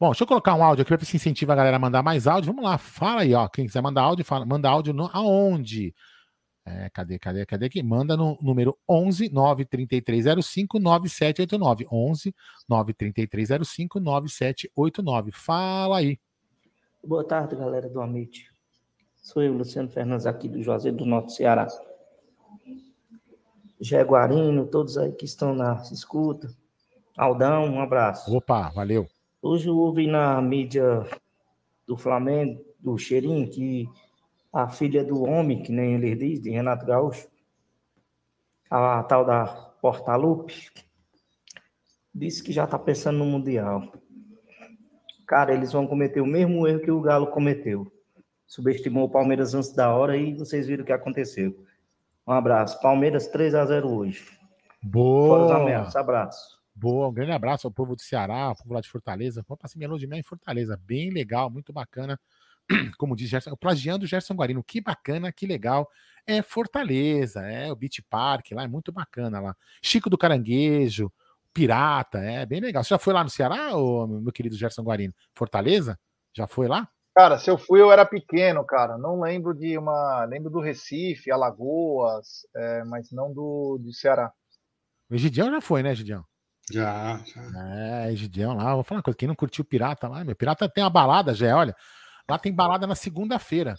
Bom, 0.01 0.11
deixa 0.11 0.23
eu 0.23 0.29
colocar 0.29 0.55
um 0.55 0.63
áudio 0.63 0.83
aqui 0.83 0.91
para 0.91 0.97
ver 0.97 1.07
se 1.07 1.17
incentiva 1.17 1.53
a 1.53 1.57
galera 1.57 1.77
a 1.77 1.81
mandar 1.81 2.05
mais 2.05 2.29
áudio. 2.29 2.53
Vamos 2.53 2.65
lá, 2.65 2.79
fala 2.79 3.23
aí, 3.23 3.35
ó. 3.35 3.49
Quem 3.49 3.67
quiser 3.67 3.83
mandar 3.83 4.03
áudio, 4.03 4.25
fala, 4.25 4.47
manda 4.47 4.69
áudio 4.69 4.95
no, 4.95 5.11
aonde? 5.13 5.93
É, 6.65 6.89
cadê, 6.91 7.19
cadê, 7.19 7.45
cadê 7.45 7.67
aqui? 7.67 7.83
Manda 7.83 8.17
no 8.17 8.39
número 8.41 8.79
11 8.89 9.29
93305 9.31 10.79
9789. 10.79 11.87
11 11.91 12.35
93305 12.69 13.99
9789. 13.99 15.33
Fala 15.33 15.99
aí. 15.99 16.21
Boa 17.03 17.25
tarde, 17.25 17.57
galera 17.57 17.89
do 17.89 18.01
Amit. 18.01 18.49
Sou 19.17 19.43
eu, 19.43 19.53
Luciano 19.53 19.89
Fernandes, 19.89 20.27
aqui 20.27 20.49
do 20.49 20.63
Juazeiro 20.63 20.99
do 20.99 21.07
Norte 21.07 21.33
Ceará. 21.33 21.67
Jaguarino, 23.81 24.67
todos 24.67 24.97
aí 24.97 25.11
que 25.11 25.25
estão 25.25 25.55
na 25.55 25.83
escuta. 25.91 26.49
Aldão, 27.17 27.65
um 27.65 27.81
abraço. 27.81 28.33
Opa, 28.33 28.69
valeu. 28.71 29.09
Hoje 29.41 29.69
eu 29.69 29.77
ouvi 29.77 30.07
na 30.07 30.41
mídia 30.41 31.07
do 31.87 31.97
Flamengo, 31.97 32.65
do 32.79 32.99
Cheirinho, 32.99 33.49
que 33.51 33.89
a 34.53 34.69
filha 34.69 35.05
do 35.05 35.23
homem, 35.23 35.63
que 35.63 35.73
nem 35.73 35.95
ele 35.95 36.15
diz, 36.15 36.41
de 36.41 36.51
Renato 36.51 36.85
Gaúcho, 36.85 37.29
a 38.71 39.03
tal 39.05 39.25
da 39.25 39.47
Portalupe, 39.81 40.71
disse 42.15 42.43
que 42.43 42.53
já 42.53 42.65
está 42.65 42.79
pensando 42.79 43.19
no 43.19 43.25
Mundial 43.25 43.93
cara, 45.29 45.53
eles 45.53 45.71
vão 45.71 45.87
cometer 45.87 46.23
o 46.23 46.27
mesmo 46.27 46.67
erro 46.67 46.81
que 46.81 46.91
o 46.91 47.03
Galo 47.03 47.27
cometeu. 47.27 47.87
Subestimou 48.47 49.05
o 49.05 49.11
Palmeiras 49.11 49.55
antes 49.55 49.73
da 49.75 49.95
hora 49.95 50.17
e 50.17 50.35
vocês 50.35 50.67
viram 50.67 50.83
o 50.83 50.87
que 50.87 50.93
aconteceu. 50.93 51.55
Um 52.27 52.33
abraço. 52.33 52.81
Palmeiras 52.81 53.29
3 53.29 53.55
a 53.55 53.67
0 53.67 53.89
hoje. 53.91 54.27
Boa. 54.83 55.29
Fora 55.29 55.45
os 55.45 55.53
abraço. 55.97 56.58
Boa, 56.81 57.09
um 57.09 57.13
grande 57.13 57.33
abraço 57.33 57.67
ao 57.67 57.73
povo 57.73 57.97
do 57.97 58.03
Ceará, 58.03 58.43
ao 58.43 58.55
povo 58.55 58.73
lá 58.73 58.81
de 58.81 58.89
Fortaleza. 58.89 59.45
Vamos 59.49 59.59
para 59.59 59.69
cima 59.69 59.99
de 59.99 60.07
mim 60.07 60.19
em 60.19 60.23
Fortaleza. 60.23 60.81
Bem 60.87 61.11
legal, 61.11 61.51
muito 61.51 61.73
bacana. 61.73 62.21
Como 62.97 63.17
diz 63.17 63.29
Gerson, 63.29 63.57
plagiando 63.57 64.05
o 64.05 64.07
Gerson 64.07 64.35
Guarino. 64.35 64.63
Que 64.63 64.81
bacana, 64.81 65.33
que 65.33 65.45
legal. 65.45 65.91
É 66.25 66.41
Fortaleza, 66.41 67.41
é 67.41 67.73
o 67.73 67.75
Beach 67.75 68.01
Park 68.03 68.53
lá, 68.53 68.63
é 68.63 68.69
muito 68.69 68.93
bacana 68.93 69.41
lá. 69.41 69.57
Chico 69.83 70.09
do 70.09 70.17
Caranguejo, 70.17 71.13
pirata, 71.53 72.21
é 72.21 72.47
bem 72.47 72.61
legal. 72.61 72.85
Você 72.85 72.91
já 72.91 72.99
foi 72.99 73.13
lá 73.13 73.25
no 73.25 73.31
Ceará, 73.31 73.77
ô, 73.77 74.07
meu 74.07 74.33
querido 74.33 74.55
Gerson 74.55 74.85
Guarino? 74.85 75.13
Fortaleza? 75.35 75.99
Já 76.33 76.47
foi 76.47 76.69
lá? 76.69 76.89
Cara, 77.13 77.39
se 77.39 77.51
eu 77.51 77.59
fui, 77.59 77.81
eu 77.81 77.91
era 77.91 78.07
pequeno, 78.07 78.65
cara. 78.65 78.97
Não 78.97 79.19
lembro 79.19 79.53
de 79.53 79.77
uma. 79.77 80.25
Lembro 80.27 80.49
do 80.49 80.61
Recife, 80.61 81.33
Alagoas, 81.33 82.47
é, 82.55 82.85
mas 82.85 83.11
não 83.11 83.33
do, 83.33 83.79
do 83.83 83.93
Ceará. 83.93 84.33
O 85.11 85.17
Egidião 85.17 85.51
já 85.51 85.61
foi, 85.61 85.83
né, 85.83 85.91
Egidião? 85.91 86.25
Já, 86.73 87.21
já. 87.25 88.05
É, 88.05 88.13
Egidião 88.13 88.55
lá. 88.55 88.75
Vou 88.75 88.85
falar 88.85 88.99
uma 88.99 89.03
coisa. 89.03 89.17
Quem 89.17 89.29
não 89.29 89.35
curtiu 89.35 89.65
Pirata 89.65 90.09
lá, 90.09 90.25
meu 90.25 90.37
Pirata 90.37 90.69
tem 90.69 90.85
uma 90.85 90.91
balada, 90.91 91.35
já, 91.35 91.57
olha. 91.57 91.75
Lá 92.29 92.39
tem 92.39 92.53
balada 92.53 92.87
na 92.87 92.95
segunda-feira. 92.95 93.75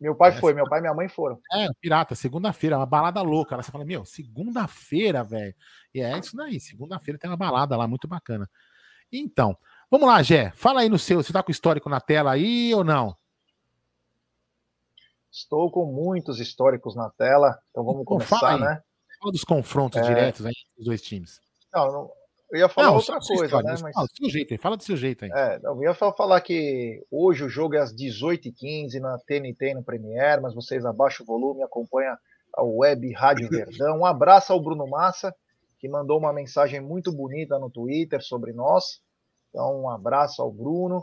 Meu 0.00 0.14
pai 0.14 0.30
é, 0.30 0.40
foi, 0.40 0.52
meu 0.52 0.68
pai 0.68 0.78
e 0.78 0.82
minha 0.82 0.94
mãe 0.94 1.08
foram. 1.08 1.40
É, 1.52 1.68
pirata, 1.80 2.14
segunda-feira, 2.14 2.76
uma 2.76 2.86
balada 2.86 3.22
louca. 3.22 3.54
Ela 3.54 3.62
você 3.62 3.72
fala, 3.72 3.84
meu, 3.84 4.04
segunda-feira, 4.04 5.24
velho. 5.24 5.54
E 5.94 6.00
é 6.00 6.18
isso 6.18 6.36
daí, 6.36 6.60
segunda-feira 6.60 7.18
tem 7.18 7.30
uma 7.30 7.36
balada 7.36 7.76
lá 7.76 7.88
muito 7.88 8.06
bacana. 8.06 8.48
Então, 9.10 9.56
vamos 9.90 10.06
lá, 10.06 10.22
Gé, 10.22 10.50
fala 10.50 10.80
aí 10.80 10.88
no 10.88 10.98
seu, 10.98 11.22
você 11.22 11.32
tá 11.32 11.42
com 11.42 11.48
o 11.48 11.52
histórico 11.52 11.88
na 11.88 12.00
tela 12.00 12.32
aí 12.32 12.74
ou 12.74 12.84
não? 12.84 13.16
Estou 15.30 15.70
com 15.70 15.86
muitos 15.86 16.40
históricos 16.40 16.94
na 16.94 17.10
tela, 17.10 17.58
então 17.70 17.84
vamos 17.84 18.02
então, 18.02 18.18
começar, 18.18 18.58
né? 18.58 18.82
Fala 19.18 19.32
dos 19.32 19.44
confrontos 19.44 19.98
é... 20.00 20.02
diretos 20.02 20.44
aí 20.44 20.54
dos 20.76 20.86
dois 20.86 21.00
times. 21.00 21.40
Não, 21.76 21.92
não, 21.92 22.10
eu 22.50 22.60
ia 22.60 22.68
falar 22.68 22.88
não, 22.88 22.96
outra 22.96 23.18
coisa, 23.18 23.44
história, 23.44 23.70
né? 23.70 23.76
Mas... 23.82 23.94
Fala 23.94 24.06
do 24.06 24.16
seu 24.16 24.30
jeito 24.30 24.54
aí, 24.54 24.58
fala 24.58 24.76
do 24.76 24.82
seu 24.82 24.96
jeito 24.96 25.24
aí. 25.24 25.30
É, 25.34 25.60
eu 25.64 25.82
ia 25.82 25.94
falar 25.94 26.40
que 26.40 27.04
hoje 27.10 27.44
o 27.44 27.48
jogo 27.48 27.74
é 27.74 27.78
às 27.78 27.94
18h15 27.94 29.00
na 29.00 29.18
TNT 29.18 29.74
no 29.74 29.82
Premiere, 29.82 30.40
mas 30.40 30.54
vocês 30.54 30.84
abaixam 30.84 31.24
o 31.24 31.26
volume, 31.26 31.62
acompanha 31.62 32.16
a 32.54 32.62
web 32.62 33.12
Rádio 33.12 33.48
Verdão. 33.48 33.98
Um 33.98 34.06
abraço 34.06 34.52
ao 34.52 34.62
Bruno 34.62 34.86
Massa, 34.86 35.34
que 35.78 35.88
mandou 35.88 36.18
uma 36.18 36.32
mensagem 36.32 36.80
muito 36.80 37.12
bonita 37.12 37.58
no 37.58 37.68
Twitter 37.68 38.22
sobre 38.22 38.52
nós. 38.52 39.00
Então, 39.50 39.82
um 39.82 39.90
abraço 39.90 40.40
ao 40.40 40.52
Bruno, 40.52 41.02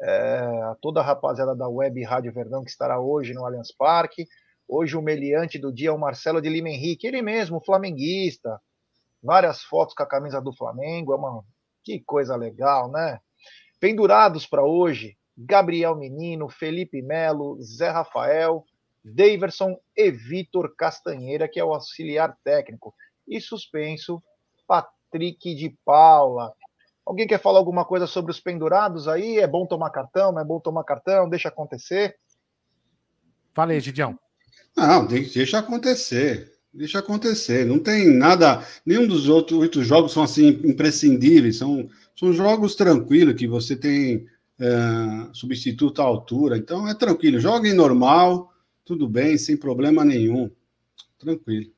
é, 0.00 0.38
a 0.64 0.76
toda 0.80 1.00
a 1.00 1.04
rapaziada 1.04 1.54
da 1.54 1.68
web 1.68 2.02
Rádio 2.02 2.32
Verdão 2.32 2.64
que 2.64 2.70
estará 2.70 2.98
hoje 2.98 3.34
no 3.34 3.44
Allianz 3.44 3.72
Parque. 3.76 4.26
Hoje 4.66 4.96
o 4.96 5.02
meliante 5.02 5.58
do 5.58 5.72
dia 5.72 5.90
é 5.90 5.92
o 5.92 5.98
Marcelo 5.98 6.40
de 6.40 6.48
Lima 6.48 6.70
Henrique, 6.70 7.06
ele 7.06 7.22
mesmo, 7.22 7.60
flamenguista, 7.64 8.60
várias 9.28 9.62
fotos 9.62 9.94
com 9.94 10.02
a 10.02 10.06
camisa 10.06 10.40
do 10.40 10.54
Flamengo, 10.54 11.12
é 11.12 11.16
uma 11.16 11.44
que 11.84 12.00
coisa 12.00 12.34
legal, 12.34 12.90
né? 12.90 13.20
Pendurados 13.78 14.46
para 14.46 14.64
hoje, 14.64 15.18
Gabriel 15.36 15.94
Menino, 15.94 16.48
Felipe 16.48 17.02
Melo, 17.02 17.60
Zé 17.62 17.90
Rafael, 17.90 18.64
Daverson 19.04 19.78
e 19.94 20.10
Vitor 20.10 20.74
Castanheira, 20.74 21.46
que 21.46 21.60
é 21.60 21.64
o 21.64 21.74
auxiliar 21.74 22.38
técnico. 22.42 22.94
E 23.28 23.38
suspenso, 23.38 24.22
Patrick 24.66 25.54
de 25.54 25.76
Paula. 25.84 26.54
Alguém 27.04 27.26
quer 27.26 27.38
falar 27.38 27.58
alguma 27.58 27.84
coisa 27.84 28.06
sobre 28.06 28.30
os 28.30 28.40
pendurados 28.40 29.08
aí? 29.08 29.38
É 29.38 29.46
bom 29.46 29.66
tomar 29.66 29.90
cartão? 29.90 30.32
Não 30.32 30.40
é 30.40 30.44
bom 30.44 30.58
tomar 30.58 30.84
cartão? 30.84 31.28
Deixa 31.28 31.50
acontecer. 31.50 32.16
Fala 33.54 33.72
aí, 33.72 33.80
Gidião. 33.80 34.18
Não, 34.74 35.06
deixa 35.06 35.58
acontecer. 35.58 36.57
Deixa 36.72 36.98
acontecer. 36.98 37.64
Não 37.64 37.78
tem 37.78 38.08
nada. 38.16 38.62
Nenhum 38.84 39.06
dos 39.06 39.28
outros 39.28 39.58
oito 39.58 39.82
jogos 39.82 40.12
são 40.12 40.22
assim 40.22 40.48
imprescindíveis. 40.64 41.56
São, 41.56 41.88
são 42.14 42.32
jogos 42.32 42.74
tranquilos 42.74 43.34
que 43.34 43.46
você 43.46 43.74
tem 43.74 44.26
é, 44.60 45.28
substituto 45.32 46.02
à 46.02 46.04
altura. 46.04 46.56
Então 46.56 46.88
é 46.88 46.94
tranquilo. 46.94 47.40
Joguem 47.40 47.74
normal, 47.74 48.52
tudo 48.84 49.08
bem, 49.08 49.38
sem 49.38 49.56
problema 49.56 50.04
nenhum. 50.04 50.50
Tranquilo. 51.18 51.70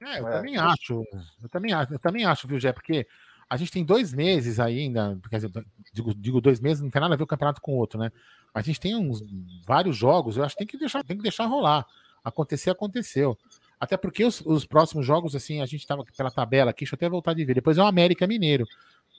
É, 0.00 0.20
eu 0.20 0.28
é. 0.28 0.32
também 0.32 0.56
acho. 0.56 1.04
Eu 1.42 1.48
também 1.48 1.72
acho, 1.72 1.92
eu 1.94 1.98
também 1.98 2.24
acho, 2.24 2.48
viu, 2.48 2.60
Jé? 2.60 2.72
Porque 2.72 3.06
a 3.48 3.56
gente 3.56 3.72
tem 3.72 3.84
dois 3.84 4.12
meses 4.12 4.60
ainda. 4.60 5.18
Quer 5.30 5.36
dizer, 5.36 5.50
digo, 5.92 6.14
digo 6.14 6.40
dois 6.40 6.60
meses, 6.60 6.82
não 6.82 6.90
tem 6.90 7.00
nada 7.00 7.14
a 7.14 7.16
ver 7.16 7.24
o 7.24 7.26
campeonato 7.26 7.60
com 7.60 7.72
o 7.72 7.76
outro, 7.76 7.98
né? 7.98 8.10
A 8.54 8.62
gente 8.62 8.80
tem 8.80 8.94
uns 8.94 9.22
vários 9.66 9.96
jogos, 9.96 10.36
eu 10.36 10.44
acho 10.44 10.54
que 10.54 10.60
tem 10.60 10.66
que 10.66 10.78
deixar, 10.78 11.04
tem 11.04 11.16
que 11.16 11.22
deixar 11.22 11.46
rolar. 11.46 11.86
Acontecer, 12.24 12.70
aconteceu. 12.70 13.38
Até 13.80 13.96
porque 13.96 14.24
os, 14.24 14.40
os, 14.40 14.66
próximos 14.66 15.06
jogos, 15.06 15.36
assim, 15.36 15.60
a 15.60 15.66
gente 15.66 15.80
estava 15.80 16.04
pela 16.16 16.30
tabela 16.30 16.70
aqui, 16.70 16.80
deixa 16.80 16.94
eu 16.94 16.96
até 16.96 17.08
voltar 17.08 17.34
de 17.34 17.44
ver. 17.44 17.54
Depois 17.54 17.78
é 17.78 17.82
o 17.82 17.86
América 17.86 18.26
Mineiro. 18.26 18.66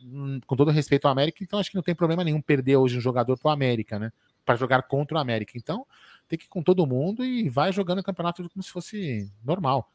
Hum, 0.04 0.40
com 0.46 0.56
todo 0.56 0.72
respeito 0.72 1.06
ao 1.06 1.12
América, 1.12 1.44
então 1.44 1.60
acho 1.60 1.70
que 1.70 1.76
não 1.76 1.84
tem 1.84 1.94
problema 1.94 2.24
nenhum 2.24 2.42
perder 2.42 2.78
hoje 2.78 2.98
um 2.98 3.02
jogador 3.02 3.38
para 3.38 3.50
o 3.50 3.52
América, 3.52 4.00
né? 4.00 4.12
Para 4.46 4.56
jogar 4.56 4.84
contra 4.84 5.18
o 5.18 5.20
América. 5.20 5.54
Então, 5.56 5.86
tem 6.28 6.40
que 6.40 6.46
ir 6.46 6.50
com 6.50 6.64
todo 6.64 6.88
mundo 6.88 7.24
e 7.26 7.50
vai 7.50 7.72
jogando 7.74 8.00
o 8.00 8.04
campeonato 8.04 8.50
como 8.50 8.64
se 8.64 8.72
fosse 8.72 9.30
normal. 9.44 9.90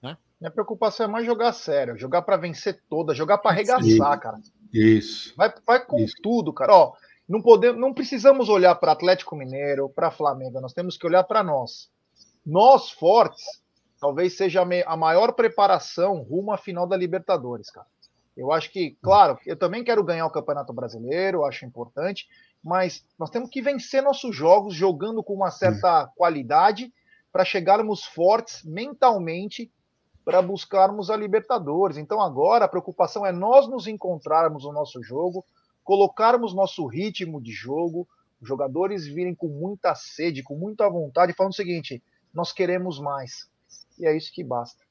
Né? 0.00 0.16
Minha 0.40 0.50
preocupação 0.50 1.04
é 1.04 1.08
mais 1.08 1.26
jogar 1.26 1.52
sério, 1.52 1.98
jogar 1.98 2.22
para 2.22 2.36
vencer 2.36 2.80
toda, 2.88 3.14
jogar 3.14 3.38
para 3.38 3.50
arregaçar, 3.50 4.18
cara. 4.20 4.40
Isso. 4.72 5.34
Vai, 5.36 5.52
vai 5.66 5.84
com 5.84 6.00
Isso. 6.00 6.14
tudo, 6.22 6.52
cara. 6.52 6.74
Ó, 6.74 6.92
não 7.28 7.42
podemos, 7.42 7.80
não 7.80 7.92
precisamos 7.92 8.48
olhar 8.48 8.74
para 8.76 8.92
Atlético 8.92 9.36
Mineiro, 9.36 9.88
para 9.88 10.10
Flamengo, 10.10 10.60
nós 10.60 10.72
temos 10.72 10.96
que 10.96 11.06
olhar 11.06 11.24
para 11.24 11.42
nós. 11.42 11.90
Nós 12.44 12.90
fortes 12.90 13.61
talvez 14.02 14.36
seja 14.36 14.62
a 14.84 14.96
maior 14.96 15.32
preparação 15.32 16.22
rumo 16.22 16.52
à 16.52 16.58
final 16.58 16.88
da 16.88 16.96
Libertadores, 16.96 17.70
cara. 17.70 17.86
Eu 18.36 18.50
acho 18.50 18.72
que, 18.72 18.98
claro, 19.00 19.38
eu 19.46 19.56
também 19.56 19.84
quero 19.84 20.02
ganhar 20.02 20.26
o 20.26 20.30
Campeonato 20.30 20.72
Brasileiro, 20.72 21.44
acho 21.44 21.64
importante, 21.64 22.26
mas 22.60 23.04
nós 23.16 23.30
temos 23.30 23.48
que 23.48 23.62
vencer 23.62 24.02
nossos 24.02 24.34
jogos 24.34 24.74
jogando 24.74 25.22
com 25.22 25.34
uma 25.34 25.52
certa 25.52 26.10
qualidade 26.16 26.92
para 27.30 27.44
chegarmos 27.44 28.04
fortes 28.04 28.64
mentalmente 28.64 29.70
para 30.24 30.42
buscarmos 30.42 31.08
a 31.08 31.16
Libertadores. 31.16 31.96
Então 31.96 32.20
agora 32.20 32.64
a 32.64 32.68
preocupação 32.68 33.24
é 33.24 33.30
nós 33.30 33.68
nos 33.68 33.86
encontrarmos 33.86 34.64
no 34.64 34.72
nosso 34.72 35.00
jogo, 35.00 35.44
colocarmos 35.84 36.52
nosso 36.52 36.84
ritmo 36.86 37.40
de 37.40 37.52
jogo, 37.52 38.08
os 38.40 38.48
jogadores 38.48 39.06
virem 39.06 39.34
com 39.36 39.46
muita 39.46 39.94
sede, 39.94 40.42
com 40.42 40.56
muita 40.56 40.90
vontade, 40.90 41.34
falando 41.34 41.52
o 41.52 41.56
seguinte: 41.56 42.02
nós 42.34 42.52
queremos 42.52 42.98
mais. 42.98 43.51
E 43.98 44.06
é 44.06 44.16
isso 44.16 44.32
que 44.32 44.42
basta. 44.42 44.82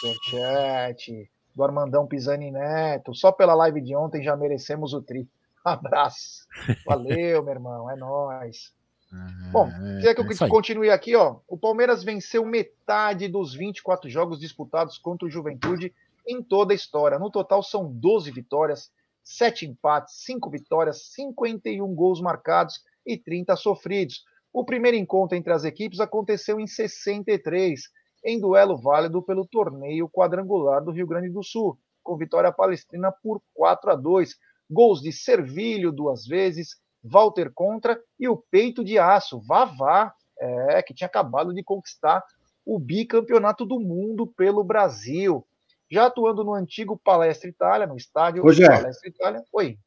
Superchat 0.00 1.30
do 1.54 1.64
Armandão 1.64 2.06
Pisani 2.06 2.50
Neto. 2.50 3.14
Só 3.14 3.32
pela 3.32 3.54
live 3.54 3.80
de 3.80 3.94
ontem 3.96 4.22
já 4.22 4.36
merecemos 4.36 4.92
o 4.92 5.02
tri. 5.02 5.28
Abraço. 5.64 6.46
Valeu, 6.86 7.42
meu 7.42 7.54
irmão. 7.54 7.90
É 7.90 7.96
nóis. 7.96 8.72
Uhum, 9.12 9.50
Bom, 9.50 9.68
quer 10.00 10.14
que 10.14 10.20
eu 10.20 10.46
é 10.46 10.48
continue 10.48 10.88
aqui, 10.88 11.16
ó? 11.16 11.38
O 11.48 11.58
Palmeiras 11.58 12.04
venceu 12.04 12.44
metade 12.44 13.26
dos 13.26 13.52
24 13.52 14.08
jogos 14.08 14.38
disputados 14.38 14.98
contra 14.98 15.26
o 15.26 15.30
Juventude 15.30 15.92
em 16.26 16.42
toda 16.42 16.72
a 16.72 16.76
história. 16.76 17.18
No 17.18 17.30
total 17.30 17.62
são 17.62 17.90
12 17.92 18.30
vitórias, 18.30 18.92
7 19.22 19.66
empates, 19.66 20.14
5 20.24 20.48
vitórias, 20.48 21.02
51 21.14 21.92
gols 21.92 22.20
marcados 22.20 22.84
e 23.04 23.16
30 23.18 23.56
sofridos. 23.56 24.24
O 24.52 24.64
primeiro 24.64 24.96
encontro 24.96 25.36
entre 25.36 25.52
as 25.52 25.64
equipes 25.64 26.00
aconteceu 26.00 26.58
em 26.58 26.66
63, 26.66 27.82
em 28.24 28.40
duelo 28.40 28.76
válido 28.76 29.22
pelo 29.22 29.46
torneio 29.46 30.08
quadrangular 30.08 30.82
do 30.82 30.90
Rio 30.90 31.06
Grande 31.06 31.30
do 31.30 31.42
Sul, 31.42 31.78
com 32.02 32.16
vitória 32.16 32.52
palestina 32.52 33.12
por 33.22 33.40
4 33.54 33.92
a 33.92 33.94
2. 33.94 34.34
Gols 34.68 35.00
de 35.00 35.12
Servilho 35.12 35.92
duas 35.92 36.26
vezes, 36.26 36.76
Walter 37.02 37.50
Contra 37.54 38.00
e 38.18 38.28
o 38.28 38.36
peito 38.36 38.84
de 38.84 38.98
aço, 38.98 39.40
Vavá, 39.40 40.12
é, 40.38 40.82
que 40.82 40.94
tinha 40.94 41.06
acabado 41.06 41.54
de 41.54 41.62
conquistar 41.62 42.22
o 42.64 42.78
bicampeonato 42.78 43.64
do 43.64 43.80
mundo 43.80 44.26
pelo 44.26 44.64
Brasil. 44.64 45.44
Já 45.90 46.06
atuando 46.06 46.44
no 46.44 46.54
antigo 46.54 47.00
Palestra 47.02 47.48
Itália, 47.48 47.86
no 47.86 47.96
estádio 47.96 48.42
Rogério, 48.42 48.80
Palestra 48.80 49.08
Itália. 49.08 49.44
Oi. 49.52 49.78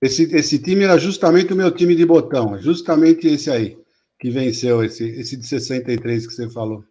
Esse, 0.00 0.34
esse 0.34 0.62
time 0.62 0.84
era 0.84 0.98
justamente 0.98 1.52
o 1.52 1.56
meu 1.56 1.70
time 1.72 1.94
de 1.94 2.04
botão, 2.04 2.58
justamente 2.58 3.26
esse 3.26 3.50
aí 3.50 3.83
que 4.18 4.30
venceu 4.30 4.82
esse, 4.84 5.04
esse 5.04 5.36
de 5.36 5.46
63 5.46 6.26
que 6.26 6.32
você 6.32 6.50
falou. 6.50 6.84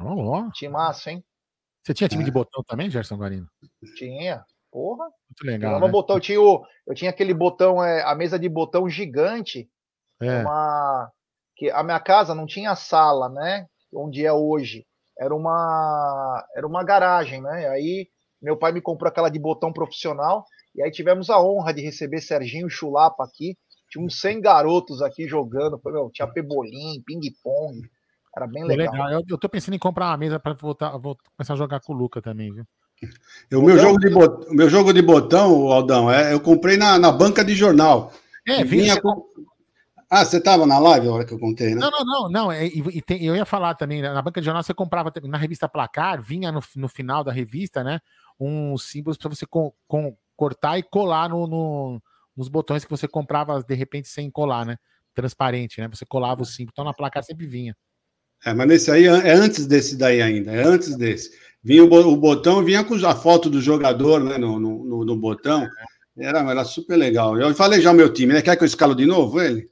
Oh, 0.00 0.38
oh. 0.38 0.50
Timaço, 0.52 1.10
hein? 1.10 1.24
Você 1.82 1.94
tinha 1.94 2.08
time 2.08 2.22
é. 2.22 2.26
de 2.26 2.30
botão 2.30 2.62
também, 2.66 2.90
Gerson 2.90 3.16
Guarino? 3.16 3.46
Tinha. 3.96 4.44
Porra. 4.70 5.04
Muito 5.04 5.44
legal. 5.44 5.74
Eu, 5.74 5.80
né? 5.80 5.88
botão, 5.88 6.16
eu, 6.16 6.20
tinha, 6.20 6.40
o, 6.40 6.64
eu 6.86 6.94
tinha 6.94 7.10
aquele 7.10 7.34
botão, 7.34 7.82
é, 7.82 8.02
a 8.02 8.14
mesa 8.14 8.38
de 8.38 8.48
botão 8.48 8.88
gigante. 8.88 9.68
É. 10.20 10.40
Uma, 10.40 11.10
que 11.56 11.70
a 11.70 11.82
minha 11.82 12.00
casa 12.00 12.34
não 12.34 12.46
tinha 12.46 12.74
sala, 12.74 13.28
né? 13.28 13.66
Onde 13.92 14.24
é 14.24 14.32
hoje. 14.32 14.86
Era 15.18 15.34
uma, 15.34 16.46
era 16.56 16.66
uma 16.66 16.84
garagem, 16.84 17.42
né? 17.42 17.68
Aí 17.68 18.08
meu 18.40 18.56
pai 18.56 18.72
me 18.72 18.80
comprou 18.80 19.08
aquela 19.08 19.28
de 19.28 19.38
botão 19.38 19.72
profissional. 19.72 20.44
E 20.74 20.82
aí 20.82 20.90
tivemos 20.90 21.28
a 21.28 21.42
honra 21.42 21.74
de 21.74 21.82
receber 21.82 22.20
Serginho 22.20 22.70
Chulapa 22.70 23.24
aqui 23.24 23.56
tinha 23.90 24.04
uns 24.04 24.20
100 24.20 24.40
garotos 24.40 25.02
aqui 25.02 25.26
jogando. 25.26 25.80
Meu, 25.84 26.10
tinha 26.10 26.28
pebolim, 26.28 27.02
ping-pong. 27.04 27.82
Era 28.34 28.46
bem 28.46 28.64
legal. 28.64 28.92
legal. 28.92 29.10
Eu, 29.10 29.22
eu 29.28 29.38
tô 29.38 29.48
pensando 29.48 29.74
em 29.74 29.78
comprar 29.78 30.06
uma 30.06 30.16
mesa 30.16 30.38
para 30.38 30.54
voltar, 30.54 30.96
vou 30.96 31.18
começar 31.36 31.54
a 31.54 31.56
jogar 31.56 31.80
com 31.80 31.92
o 31.92 31.96
Luca 31.96 32.22
também, 32.22 32.52
viu? 32.54 32.64
O 33.52 33.62
meu, 33.62 33.78
jogo 33.78 33.98
de 33.98 34.10
botão, 34.10 34.50
o 34.50 34.54
meu 34.54 34.68
jogo 34.68 34.92
de 34.92 35.02
botão, 35.02 35.72
Aldão, 35.72 36.10
é, 36.10 36.34
eu 36.34 36.40
comprei 36.40 36.76
na, 36.76 36.98
na 36.98 37.10
banca 37.10 37.44
de 37.44 37.54
jornal. 37.54 38.12
É, 38.46 38.62
vinha 38.62 39.00
com... 39.00 39.24
Ah, 40.08 40.24
você 40.24 40.36
estava 40.38 40.66
na 40.66 40.78
live 40.78 41.08
a 41.08 41.12
hora 41.12 41.24
que 41.24 41.32
eu 41.32 41.38
contei, 41.38 41.74
né? 41.74 41.80
Não, 41.80 41.90
não, 41.90 42.04
não, 42.04 42.30
não. 42.30 42.52
É, 42.52 42.66
e, 42.66 42.78
e 42.78 43.00
tem, 43.00 43.24
eu 43.24 43.34
ia 43.34 43.46
falar 43.46 43.74
também, 43.74 44.02
na 44.02 44.20
banca 44.20 44.40
de 44.40 44.44
jornal 44.44 44.62
você 44.62 44.74
comprava 44.74 45.12
na 45.22 45.38
revista 45.38 45.68
Placar, 45.68 46.20
vinha 46.20 46.52
no, 46.52 46.60
no 46.76 46.88
final 46.88 47.24
da 47.24 47.32
revista, 47.32 47.82
né? 47.82 48.00
Uns 48.38 48.84
símbolos 48.84 49.16
para 49.16 49.28
você 49.30 49.46
com, 49.46 49.72
com, 49.88 50.14
cortar 50.36 50.78
e 50.78 50.82
colar 50.82 51.28
no, 51.28 51.46
no, 51.46 52.02
nos 52.36 52.48
botões 52.48 52.84
que 52.84 52.90
você 52.90 53.08
comprava 53.08 53.62
de 53.62 53.74
repente 53.74 54.08
sem 54.08 54.30
colar, 54.30 54.64
né? 54.64 54.76
Transparente, 55.14 55.80
né? 55.80 55.88
Você 55.88 56.06
colava 56.06 56.42
o 56.42 56.46
símbolo, 56.46 56.72
então 56.72 56.84
na 56.84 56.94
placa 56.94 57.22
sempre 57.22 57.46
vinha. 57.46 57.76
É, 58.44 58.54
mas 58.54 58.66
nesse 58.68 58.90
aí 58.90 59.04
é 59.06 59.32
antes 59.32 59.66
desse 59.66 59.96
daí 59.96 60.22
ainda, 60.22 60.52
é 60.52 60.62
antes 60.62 60.96
desse. 60.96 61.30
Vinha 61.62 61.84
o, 61.84 62.16
botão, 62.16 62.64
vinha 62.64 62.82
com 62.82 62.94
a 62.94 63.14
foto 63.14 63.50
do 63.50 63.60
jogador 63.60 64.22
né, 64.24 64.38
no, 64.38 64.58
no, 64.58 65.04
no 65.04 65.16
botão. 65.16 65.68
Era, 66.16 66.40
era 66.50 66.64
super 66.64 66.96
legal. 66.96 67.38
Eu 67.38 67.54
falei 67.54 67.82
já 67.82 67.90
o 67.90 67.94
meu 67.94 68.10
time, 68.12 68.32
né? 68.32 68.40
Quer 68.40 68.56
que 68.56 68.62
eu 68.62 68.66
escalo 68.66 68.94
de 68.94 69.04
novo 69.04 69.40
ele? 69.40 69.70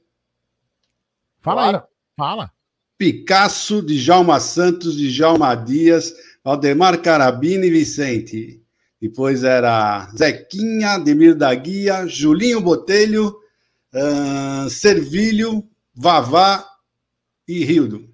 Fala 1.41 1.69
aí, 1.71 1.81
fala. 2.15 2.51
Picasso, 2.97 3.81
Djalma 3.81 4.39
Santos, 4.39 4.95
Djalma 4.97 5.55
Dias, 5.55 6.13
Valdemar 6.43 7.01
Carabina 7.01 7.65
e 7.65 7.71
Vicente. 7.71 8.61
Depois 9.01 9.43
era 9.43 10.09
Zequinha, 10.17 10.99
Demir 10.99 11.35
da 11.35 11.53
Guia, 11.55 12.05
Julinho 12.05 12.59
Botelho, 12.59 13.35
uh, 13.93 14.69
Servilho, 14.69 15.63
Vavá 15.95 16.65
e 17.47 17.63
Rildo. 17.63 18.09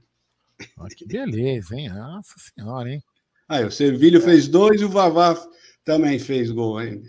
que 0.95 1.07
beleza, 1.07 1.75
hein? 1.75 1.89
Nossa 1.89 2.36
senhora, 2.38 2.89
hein? 2.89 3.01
Aí, 3.49 3.65
o 3.65 3.71
Servilho 3.71 4.21
fez 4.21 4.47
dois 4.47 4.81
e 4.81 4.86
o 4.86 4.89
Vavá 4.89 5.36
também 5.83 6.17
fez 6.19 6.51
gol 6.51 6.77
ainda. 6.77 7.07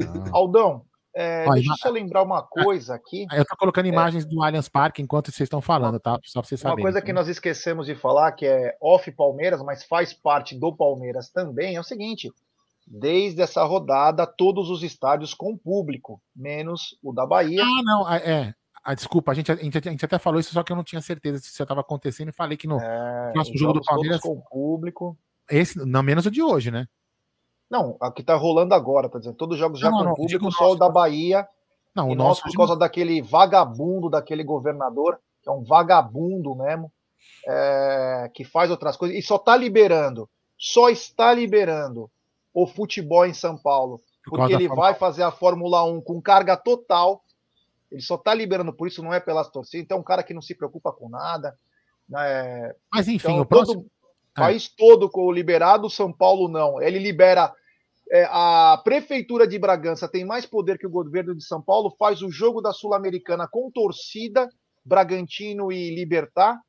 Ah. 0.00 0.30
Aldão, 0.32 0.84
é, 1.14 1.44
Ó, 1.48 1.54
deixa 1.54 1.72
eu 1.72 1.76
só 1.76 1.90
lembrar 1.90 2.22
uma 2.22 2.42
coisa 2.42 2.94
aqui. 2.94 3.26
Eu 3.32 3.44
tô 3.44 3.56
colocando 3.56 3.86
é. 3.86 3.88
imagens 3.88 4.24
é, 4.24 4.28
do 4.28 4.42
Allianz 4.42 4.68
Parque 4.68 5.02
enquanto 5.02 5.30
vocês 5.30 5.46
estão 5.46 5.60
falando, 5.60 5.98
tá? 5.98 6.18
Só 6.24 6.40
para 6.40 6.48
vocês 6.48 6.60
saberem. 6.60 6.84
Uma 6.84 6.92
coisa 6.92 7.04
que 7.04 7.12
nós 7.12 7.28
esquecemos 7.28 7.86
de 7.86 7.94
falar, 7.94 8.32
que 8.32 8.46
é 8.46 8.76
off 8.80 9.10
Palmeiras, 9.12 9.60
mas 9.62 9.84
faz 9.84 10.12
parte 10.12 10.58
do 10.58 10.74
Palmeiras 10.74 11.28
também, 11.30 11.76
é 11.76 11.80
o 11.80 11.84
seguinte: 11.84 12.30
desde 12.90 13.40
essa 13.40 13.62
rodada, 13.62 14.26
todos 14.26 14.68
os 14.68 14.82
estádios 14.82 15.32
com 15.32 15.56
público, 15.56 16.20
menos 16.34 16.98
o 17.00 17.12
da 17.12 17.24
Bahia. 17.24 17.62
Ah, 17.62 17.82
não, 17.84 18.12
é. 18.12 18.52
Ah, 18.82 18.94
desculpa, 18.94 19.30
a 19.30 19.34
gente, 19.34 19.52
a, 19.52 19.56
gente, 19.56 19.78
a 19.78 19.90
gente 19.90 20.04
até 20.04 20.18
falou 20.18 20.40
isso, 20.40 20.52
só 20.52 20.64
que 20.64 20.72
eu 20.72 20.76
não 20.76 20.82
tinha 20.82 21.00
certeza 21.00 21.38
se 21.38 21.50
isso 21.50 21.62
estava 21.62 21.82
acontecendo 21.82 22.30
e 22.30 22.32
falei 22.32 22.56
que 22.56 22.66
no 22.66 22.80
é, 22.80 23.30
próximo 23.32 23.58
jogo 23.58 23.74
do 23.74 23.82
Palmeiras. 23.82 24.20
com 24.20 24.40
público. 24.50 25.16
Esse, 25.48 25.78
não 25.86 26.02
menos 26.02 26.26
o 26.26 26.30
de 26.30 26.42
hoje, 26.42 26.70
né? 26.72 26.88
Não, 27.70 27.96
a 28.00 28.10
que 28.10 28.24
tá 28.24 28.34
rolando 28.34 28.74
agora, 28.74 29.08
tá 29.08 29.18
dizendo. 29.18 29.36
Todos 29.36 29.54
os 29.54 29.60
jogos 29.60 29.78
já 29.78 29.90
não, 29.90 29.98
com 29.98 30.04
não, 30.04 30.14
público, 30.14 30.50
só 30.50 30.72
o 30.72 30.76
da 30.76 30.88
Bahia. 30.88 31.46
Não, 31.94 32.08
o 32.08 32.14
nosso. 32.16 32.42
Por 32.42 32.56
causa 32.56 32.76
daquele 32.76 33.22
vagabundo, 33.22 34.10
daquele 34.10 34.42
governador, 34.42 35.20
que 35.42 35.48
é 35.48 35.52
um 35.52 35.62
vagabundo 35.62 36.56
mesmo, 36.56 36.90
é, 37.46 38.30
que 38.34 38.44
faz 38.44 38.70
outras 38.70 38.96
coisas, 38.96 39.16
e 39.16 39.22
só 39.22 39.38
tá 39.38 39.56
liberando, 39.56 40.28
só 40.58 40.88
está 40.88 41.32
liberando 41.32 42.10
o 42.52 42.66
futebol 42.66 43.26
em 43.26 43.34
São 43.34 43.56
Paulo. 43.56 44.00
Porque 44.24 44.52
ele 44.52 44.68
vai 44.68 44.94
fazer 44.94 45.22
a 45.22 45.30
Fórmula 45.30 45.82
1 45.84 46.00
com 46.02 46.20
carga 46.20 46.56
total. 46.56 47.22
Ele 47.90 48.02
só 48.02 48.16
tá 48.16 48.34
liberando 48.34 48.72
por 48.72 48.86
isso, 48.86 49.02
não 49.02 49.12
é 49.12 49.18
pelas 49.18 49.50
torcidas. 49.50 49.84
Então, 49.84 49.98
é 49.98 50.00
um 50.00 50.04
cara 50.04 50.22
que 50.22 50.34
não 50.34 50.42
se 50.42 50.54
preocupa 50.54 50.92
com 50.92 51.08
nada. 51.08 51.56
Né? 52.08 52.74
Mas 52.92 53.08
enfim, 53.08 53.32
então, 53.32 53.40
o 53.40 53.46
próximo. 53.46 53.82
Todo, 53.82 53.90
ah. 54.34 54.40
país 54.42 54.68
todo 54.68 55.08
com 55.08 55.22
o 55.22 55.32
liberado, 55.32 55.90
São 55.90 56.12
Paulo 56.12 56.48
não. 56.48 56.80
Ele 56.80 56.98
libera 56.98 57.52
é, 58.12 58.26
a 58.28 58.80
prefeitura 58.82 59.46
de 59.46 59.58
Bragança 59.58 60.08
tem 60.08 60.24
mais 60.24 60.44
poder 60.44 60.78
que 60.78 60.86
o 60.86 60.90
governo 60.90 61.34
de 61.34 61.44
São 61.44 61.62
Paulo, 61.62 61.94
faz 61.96 62.22
o 62.22 62.30
jogo 62.30 62.60
da 62.60 62.72
Sul-Americana 62.72 63.46
com 63.48 63.70
torcida, 63.70 64.48
Bragantino 64.84 65.70
e 65.70 65.94
Libertar, 65.94 66.60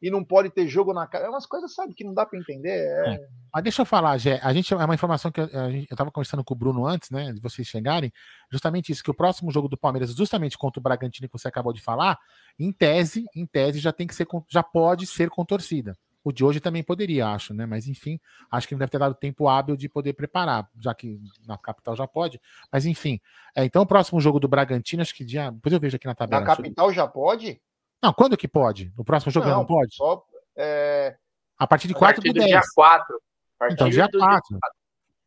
e 0.00 0.10
não 0.10 0.24
pode 0.24 0.50
ter 0.50 0.66
jogo 0.66 0.92
na 0.92 1.06
cara. 1.06 1.26
É 1.26 1.28
umas 1.28 1.46
coisas, 1.46 1.74
sabe, 1.74 1.94
que 1.94 2.04
não 2.04 2.14
dá 2.14 2.24
para 2.24 2.38
entender. 2.38 2.70
É... 2.70 3.14
É. 3.14 3.28
Mas 3.52 3.64
deixa 3.64 3.82
eu 3.82 3.86
falar, 3.86 4.16
Gé, 4.16 4.38
a 4.42 4.52
gente 4.52 4.72
é 4.72 4.76
uma 4.76 4.94
informação 4.94 5.30
que 5.30 5.40
eu, 5.40 5.46
estava 5.90 6.10
conversando 6.10 6.44
com 6.44 6.54
o 6.54 6.56
Bruno 6.56 6.86
antes, 6.86 7.10
né, 7.10 7.32
de 7.32 7.40
vocês 7.40 7.66
chegarem, 7.66 8.12
justamente 8.50 8.92
isso, 8.92 9.02
que 9.02 9.10
o 9.10 9.14
próximo 9.14 9.50
jogo 9.50 9.68
do 9.68 9.76
Palmeiras, 9.76 10.14
justamente 10.14 10.56
contra 10.56 10.78
o 10.78 10.82
Bragantino 10.82 11.28
que 11.28 11.36
você 11.36 11.48
acabou 11.48 11.72
de 11.72 11.82
falar, 11.82 12.16
em 12.58 12.72
tese, 12.72 13.24
em 13.34 13.44
tese 13.44 13.80
já 13.80 13.92
tem 13.92 14.06
que 14.06 14.14
ser, 14.14 14.26
já 14.48 14.62
pode 14.62 15.06
ser 15.06 15.30
com 15.30 15.44
torcida. 15.44 15.96
O 16.22 16.30
de 16.30 16.44
hoje 16.44 16.60
também 16.60 16.82
poderia, 16.82 17.28
acho, 17.28 17.54
né? 17.54 17.64
Mas 17.64 17.88
enfim, 17.88 18.20
acho 18.50 18.68
que 18.68 18.74
não 18.74 18.78
deve 18.78 18.90
ter 18.90 18.98
dado 18.98 19.14
tempo 19.14 19.48
hábil 19.48 19.74
de 19.74 19.88
poder 19.88 20.12
preparar, 20.12 20.68
já 20.78 20.94
que 20.94 21.18
na 21.46 21.56
capital 21.56 21.96
já 21.96 22.06
pode. 22.06 22.38
Mas 22.70 22.84
enfim, 22.84 23.18
é, 23.56 23.64
então 23.64 23.82
o 23.82 23.86
próximo 23.86 24.20
jogo 24.20 24.38
do 24.38 24.46
Bragantino, 24.46 25.00
acho 25.00 25.14
que 25.14 25.24
dia. 25.24 25.50
Depois 25.50 25.72
eu 25.72 25.80
vejo 25.80 25.96
aqui 25.96 26.06
na 26.06 26.14
tabela. 26.14 26.42
Na 26.42 26.46
capital 26.46 26.92
já 26.92 27.08
pode? 27.08 27.58
Não, 28.02 28.12
quando 28.12 28.36
que 28.36 28.48
pode? 28.48 28.92
No 28.96 29.04
próximo 29.04 29.30
jogo 29.30 29.46
não, 29.46 29.58
não 29.58 29.66
pode? 29.66 29.94
Só, 29.94 30.24
é... 30.56 31.16
A 31.58 31.66
partir 31.66 31.88
de 31.88 31.94
4 31.94 32.22
do 32.22 32.32
10. 32.32 32.46
dia 32.46 32.60
4. 32.74 33.22
Então, 33.70 33.88
dia 33.90 34.08
4. 34.08 34.58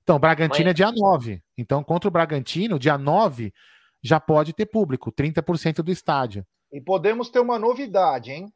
Então, 0.02 0.20
Bragantino 0.20 0.70
é 0.70 0.74
dia 0.74 0.92
9. 0.92 1.42
Então, 1.58 1.84
contra 1.84 2.08
o 2.08 2.12
Bragantino, 2.12 2.80
dia 2.80 2.98
9, 2.98 3.54
já 4.02 4.20
pode 4.20 4.52
ter 4.54 4.66
público, 4.66 5.12
30% 5.12 5.84
do 5.84 5.92
estádio. 5.92 6.46
E 6.72 6.82
podemos 6.82 7.30
ter 7.30 7.40
uma 7.40 7.60
novidade, 7.60 8.32
hein? 8.32 8.52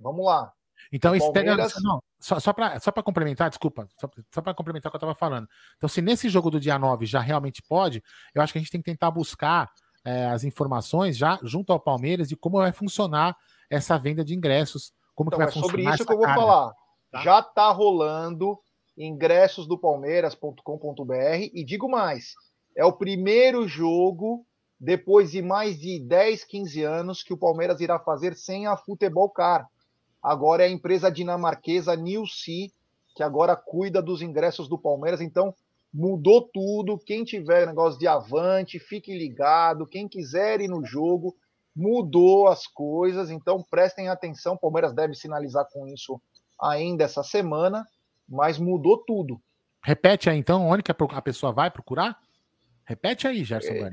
Vamos 0.00 0.24
lá. 0.24 0.52
Então, 0.90 1.12
pega. 1.32 1.56
Não, 1.82 2.02
só, 2.18 2.40
só 2.40 2.52
para 2.52 3.02
complementar, 3.02 3.50
desculpa, 3.50 3.86
só, 4.00 4.08
só 4.32 4.40
para 4.40 4.54
complementar 4.54 4.88
o 4.88 4.92
que 4.92 4.96
eu 4.96 4.98
estava 4.98 5.14
falando. 5.14 5.46
Então, 5.76 5.88
se 5.88 6.00
nesse 6.00 6.28
jogo 6.28 6.50
do 6.50 6.58
dia 6.58 6.78
9 6.78 7.04
já 7.04 7.20
realmente 7.20 7.62
pode, 7.62 8.02
eu 8.34 8.40
acho 8.40 8.52
que 8.52 8.58
a 8.58 8.62
gente 8.62 8.70
tem 8.70 8.80
que 8.80 8.90
tentar 8.90 9.10
buscar 9.10 9.70
é, 10.04 10.26
as 10.26 10.44
informações 10.44 11.16
já 11.16 11.38
junto 11.42 11.72
ao 11.72 11.78
Palmeiras 11.78 12.28
de 12.28 12.36
como 12.36 12.58
vai 12.58 12.72
funcionar 12.72 13.36
essa 13.70 13.98
venda 13.98 14.24
de 14.24 14.34
ingressos. 14.34 14.92
Como 15.14 15.28
então, 15.28 15.38
que 15.38 15.44
vai 15.44 15.48
é 15.48 15.52
funcionar 15.52 15.70
sobre 15.70 15.94
isso 15.94 16.06
que 16.06 16.12
eu 16.12 16.16
vou 16.16 16.26
carga. 16.26 16.40
falar. 16.40 16.72
Tá? 17.10 17.22
Já 17.22 17.40
está 17.40 17.70
rolando 17.70 18.58
ingressos 18.96 19.66
do 19.66 19.78
palmeiras.com.br 19.78 21.50
e 21.52 21.64
digo 21.64 21.88
mais, 21.88 22.34
é 22.76 22.84
o 22.84 22.92
primeiro 22.92 23.66
jogo 23.68 24.44
depois 24.80 25.30
de 25.32 25.42
mais 25.42 25.78
de 25.78 25.98
10, 26.00 26.44
15 26.44 26.82
anos 26.82 27.22
que 27.22 27.32
o 27.32 27.38
Palmeiras 27.38 27.80
irá 27.80 27.98
fazer 27.98 28.34
sem 28.34 28.66
a 28.66 28.76
Futebol 28.76 29.30
Car 29.30 29.68
agora 30.22 30.62
é 30.62 30.66
a 30.66 30.70
empresa 30.70 31.10
dinamarquesa 31.10 31.96
Nilsi, 31.96 32.72
que 33.14 33.22
agora 33.22 33.56
cuida 33.56 34.02
dos 34.02 34.22
ingressos 34.22 34.68
do 34.68 34.78
Palmeiras. 34.78 35.20
Então, 35.20 35.54
mudou 35.92 36.48
tudo. 36.52 36.98
Quem 36.98 37.24
tiver 37.24 37.66
negócio 37.66 37.98
de 37.98 38.06
avante, 38.06 38.78
fique 38.78 39.16
ligado. 39.16 39.86
Quem 39.86 40.08
quiser 40.08 40.60
ir 40.60 40.68
no 40.68 40.84
jogo, 40.84 41.34
mudou 41.78 42.48
as 42.48 42.66
coisas. 42.66 43.30
Então, 43.30 43.62
prestem 43.70 44.08
atenção. 44.08 44.54
O 44.54 44.58
Palmeiras 44.58 44.92
deve 44.92 45.14
sinalizar 45.14 45.66
com 45.72 45.86
isso 45.86 46.20
ainda 46.60 47.04
essa 47.04 47.22
semana, 47.22 47.86
mas 48.28 48.58
mudou 48.58 48.98
tudo. 48.98 49.40
Repete 49.82 50.28
aí, 50.28 50.36
então, 50.36 50.66
onde 50.66 50.82
que 50.82 50.90
a 50.90 51.22
pessoa 51.22 51.52
vai 51.52 51.70
procurar? 51.70 52.18
Repete 52.84 53.28
aí, 53.28 53.44
Gerson 53.44 53.72
é, 53.72 53.90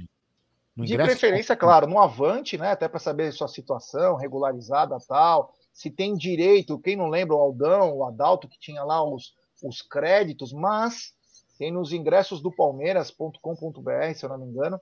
De 0.78 0.98
preferência, 0.98 1.56
claro, 1.56 1.86
no 1.86 2.00
Avante, 2.00 2.58
né? 2.58 2.72
Até 2.72 2.88
para 2.88 3.00
saber 3.00 3.32
sua 3.32 3.48
situação 3.48 4.16
regularizada 4.16 4.98
tal 5.08 5.54
se 5.76 5.92
tem 5.92 6.16
direito, 6.16 6.80
quem 6.80 6.96
não 6.96 7.10
lembra, 7.10 7.36
o 7.36 7.40
Aldão, 7.40 7.98
o 7.98 8.06
Adalto, 8.06 8.48
que 8.48 8.58
tinha 8.58 8.82
lá 8.82 9.04
os, 9.04 9.36
os 9.62 9.82
créditos, 9.82 10.54
mas 10.54 11.14
tem 11.60 11.70
nos 11.70 11.92
ingressos 11.92 12.42
do 12.42 12.50
palmeiras.com.br, 12.50 14.14
se 14.16 14.26
eu 14.26 14.30
não 14.30 14.38
me 14.38 14.46
engano, 14.46 14.80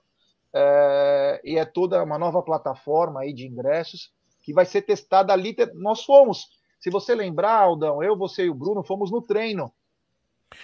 é, 0.54 1.40
e 1.42 1.58
é 1.58 1.64
toda 1.64 2.02
uma 2.02 2.18
nova 2.18 2.42
plataforma 2.42 3.22
aí 3.22 3.32
de 3.32 3.46
ingressos 3.46 4.12
que 4.42 4.52
vai 4.52 4.64
ser 4.64 4.82
testada 4.82 5.32
ali. 5.32 5.56
Nós 5.74 6.04
fomos, 6.04 6.46
se 6.78 6.90
você 6.90 7.14
lembrar, 7.14 7.58
Aldão, 7.58 8.02
eu, 8.02 8.16
você 8.16 8.44
e 8.44 8.50
o 8.50 8.54
Bruno 8.54 8.84
fomos 8.84 9.10
no 9.10 9.20
treino. 9.20 9.72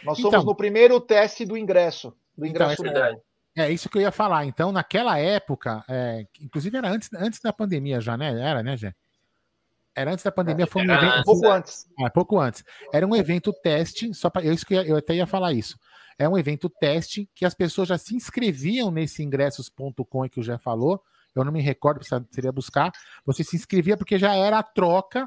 Nós 0.04 0.18
então, 0.18 0.30
fomos 0.30 0.46
no 0.46 0.54
primeiro 0.54 1.00
teste 1.00 1.44
do 1.44 1.56
ingresso, 1.56 2.14
do 2.38 2.46
então, 2.46 2.66
ingresso 2.66 2.86
então, 2.86 3.04
é, 3.56 3.66
é, 3.66 3.70
isso 3.72 3.88
que 3.88 3.98
eu 3.98 4.02
ia 4.02 4.12
falar. 4.12 4.44
Então, 4.44 4.70
naquela 4.70 5.18
época, 5.18 5.84
é, 5.88 6.24
inclusive 6.40 6.76
era 6.76 6.88
antes, 6.88 7.10
antes 7.12 7.40
da 7.40 7.52
pandemia 7.52 8.00
já, 8.00 8.16
né? 8.16 8.28
Era, 8.40 8.62
né, 8.62 8.76
Jé? 8.76 8.94
Era 9.96 10.12
antes 10.12 10.24
da 10.24 10.30
pandemia, 10.30 10.68
foi 10.68 10.86
um 10.86 10.92
evento. 10.92 11.24
Pouco 11.24 11.48
antes. 11.48 11.88
É, 11.98 12.08
pouco 12.10 12.38
antes. 12.38 12.64
Era 12.92 13.04
um 13.04 13.16
evento 13.16 13.52
teste, 13.52 14.14
só 14.14 14.30
para. 14.30 14.44
Eu, 14.44 14.54
eu 14.86 14.96
até 14.96 15.14
ia 15.14 15.26
falar 15.26 15.52
isso. 15.52 15.76
É 16.20 16.28
um 16.28 16.36
evento 16.36 16.68
teste 16.68 17.26
que 17.34 17.46
as 17.46 17.54
pessoas 17.54 17.88
já 17.88 17.96
se 17.96 18.14
inscreviam 18.14 18.90
nesse 18.90 19.22
ingressos.com 19.22 20.28
que 20.28 20.38
o 20.38 20.42
já 20.42 20.58
falou. 20.58 21.02
Eu 21.34 21.42
não 21.42 21.50
me 21.50 21.62
recordo, 21.62 22.04
seria 22.30 22.52
buscar. 22.52 22.92
Você 23.24 23.42
se 23.42 23.56
inscrevia 23.56 23.96
porque 23.96 24.18
já 24.18 24.34
era 24.34 24.58
a 24.58 24.62
troca. 24.62 25.26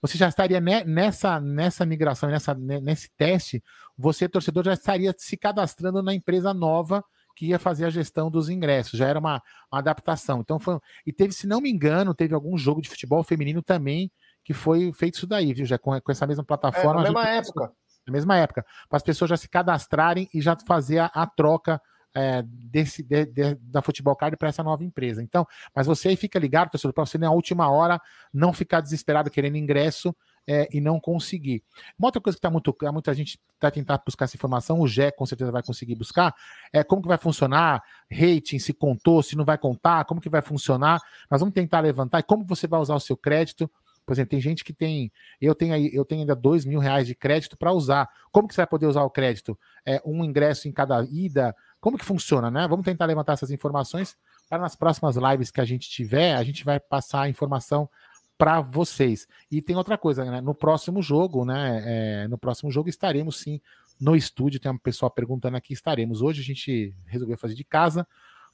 Você 0.00 0.16
já 0.16 0.30
estaria 0.30 0.58
nessa, 0.58 1.38
nessa 1.38 1.84
migração, 1.84 2.30
nessa, 2.30 2.54
nesse 2.54 3.10
teste. 3.18 3.62
Você, 3.98 4.30
torcedor, 4.30 4.64
já 4.64 4.72
estaria 4.72 5.14
se 5.18 5.36
cadastrando 5.36 6.02
na 6.02 6.14
empresa 6.14 6.54
nova 6.54 7.04
que 7.36 7.48
ia 7.48 7.58
fazer 7.58 7.84
a 7.84 7.90
gestão 7.90 8.30
dos 8.30 8.48
ingressos, 8.48 8.98
já 8.98 9.06
era 9.06 9.18
uma, 9.18 9.42
uma 9.70 9.78
adaptação. 9.78 10.40
Então 10.40 10.58
foi. 10.58 10.78
E 11.06 11.12
teve, 11.12 11.34
se 11.34 11.46
não 11.46 11.60
me 11.60 11.70
engano, 11.70 12.14
teve 12.14 12.34
algum 12.34 12.56
jogo 12.56 12.80
de 12.80 12.88
futebol 12.88 13.22
feminino 13.22 13.62
também 13.62 14.10
que 14.42 14.54
foi 14.54 14.90
feito 14.94 15.16
isso 15.16 15.26
daí, 15.26 15.52
viu? 15.52 15.66
Já 15.66 15.78
com, 15.78 16.00
com 16.00 16.12
essa 16.12 16.26
mesma 16.26 16.44
plataforma. 16.44 17.02
É, 17.02 17.04
na 17.04 17.12
mesma 17.12 17.28
época. 17.28 17.72
Na 18.10 18.12
mesma 18.12 18.36
época. 18.36 18.66
Para 18.88 18.96
as 18.96 19.02
pessoas 19.02 19.28
já 19.28 19.36
se 19.36 19.48
cadastrarem 19.48 20.28
e 20.34 20.40
já 20.40 20.56
fazer 20.66 20.98
a, 20.98 21.06
a 21.06 21.26
troca 21.26 21.80
é, 22.14 22.42
desse, 22.42 23.02
de, 23.02 23.24
de, 23.24 23.54
da 23.54 23.80
Futebol 23.80 24.16
Card 24.16 24.36
para 24.36 24.48
essa 24.48 24.62
nova 24.62 24.84
empresa. 24.84 25.22
Então, 25.22 25.46
mas 25.74 25.86
você 25.86 26.08
aí 26.08 26.16
fica 26.16 26.38
ligado, 26.38 26.70
pessoal, 26.70 26.92
para 26.92 27.06
você 27.06 27.16
na 27.16 27.30
última 27.30 27.70
hora 27.70 28.00
não 28.32 28.52
ficar 28.52 28.80
desesperado 28.80 29.30
querendo 29.30 29.56
ingresso 29.56 30.14
é, 30.46 30.68
e 30.72 30.80
não 30.80 30.98
conseguir. 30.98 31.62
Uma 31.98 32.08
outra 32.08 32.20
coisa 32.20 32.36
que 32.36 32.38
está 32.38 32.50
muito 32.50 32.76
muita 32.92 33.14
gente 33.14 33.38
está 33.54 33.70
tentando 33.70 34.00
buscar 34.04 34.24
essa 34.24 34.36
informação, 34.36 34.80
o 34.80 34.88
Gé 34.88 35.10
com 35.10 35.24
certeza 35.26 35.52
vai 35.52 35.62
conseguir 35.62 35.94
buscar, 35.94 36.34
é 36.72 36.82
como 36.82 37.02
que 37.02 37.08
vai 37.08 37.18
funcionar, 37.18 37.82
rating, 38.10 38.58
se 38.58 38.72
contou, 38.72 39.22
se 39.22 39.36
não 39.36 39.44
vai 39.44 39.58
contar, 39.58 40.04
como 40.04 40.20
que 40.20 40.28
vai 40.28 40.42
funcionar. 40.42 41.00
Nós 41.30 41.40
vamos 41.40 41.54
tentar 41.54 41.80
levantar 41.80 42.20
e 42.20 42.22
como 42.22 42.44
você 42.44 42.66
vai 42.66 42.80
usar 42.80 42.94
o 42.94 43.00
seu 43.00 43.16
crédito. 43.16 43.70
Por 44.06 44.12
exemplo, 44.12 44.30
tem 44.30 44.40
gente 44.40 44.64
que 44.64 44.72
tem. 44.72 45.12
Eu 45.40 45.54
tenho 45.54 45.74
aí, 45.74 45.90
eu 45.92 46.04
tenho 46.04 46.22
ainda 46.22 46.34
dois 46.34 46.64
mil 46.64 46.80
reais 46.80 47.06
de 47.06 47.14
crédito 47.14 47.56
para 47.56 47.72
usar. 47.72 48.08
Como 48.32 48.48
que 48.48 48.54
você 48.54 48.60
vai 48.60 48.66
poder 48.66 48.86
usar 48.86 49.02
o 49.02 49.10
crédito? 49.10 49.58
É 49.84 50.00
um 50.04 50.24
ingresso 50.24 50.68
em 50.68 50.72
cada 50.72 51.02
ida? 51.10 51.54
Como 51.80 51.96
que 51.96 52.04
funciona, 52.04 52.50
né? 52.50 52.66
Vamos 52.68 52.84
tentar 52.84 53.06
levantar 53.06 53.34
essas 53.34 53.50
informações 53.50 54.16
para 54.48 54.62
nas 54.62 54.74
próximas 54.74 55.16
lives 55.16 55.50
que 55.50 55.60
a 55.60 55.64
gente 55.64 55.88
tiver, 55.88 56.34
a 56.34 56.42
gente 56.42 56.64
vai 56.64 56.80
passar 56.80 57.22
a 57.22 57.28
informação 57.28 57.88
para 58.36 58.60
vocês. 58.60 59.28
E 59.50 59.62
tem 59.62 59.76
outra 59.76 59.96
coisa, 59.96 60.24
né? 60.24 60.40
No 60.40 60.54
próximo 60.54 61.02
jogo, 61.02 61.44
né? 61.44 61.82
É, 62.24 62.28
no 62.28 62.38
próximo 62.38 62.70
jogo 62.70 62.88
estaremos 62.88 63.38
sim 63.38 63.60
no 64.00 64.16
estúdio. 64.16 64.58
Tem 64.58 64.72
uma 64.72 64.78
pessoa 64.78 65.10
perguntando 65.10 65.56
aqui, 65.56 65.72
estaremos. 65.72 66.22
Hoje 66.22 66.40
a 66.40 66.44
gente 66.44 66.94
resolveu 67.06 67.36
fazer 67.36 67.54
de 67.54 67.64
casa, 67.64 68.06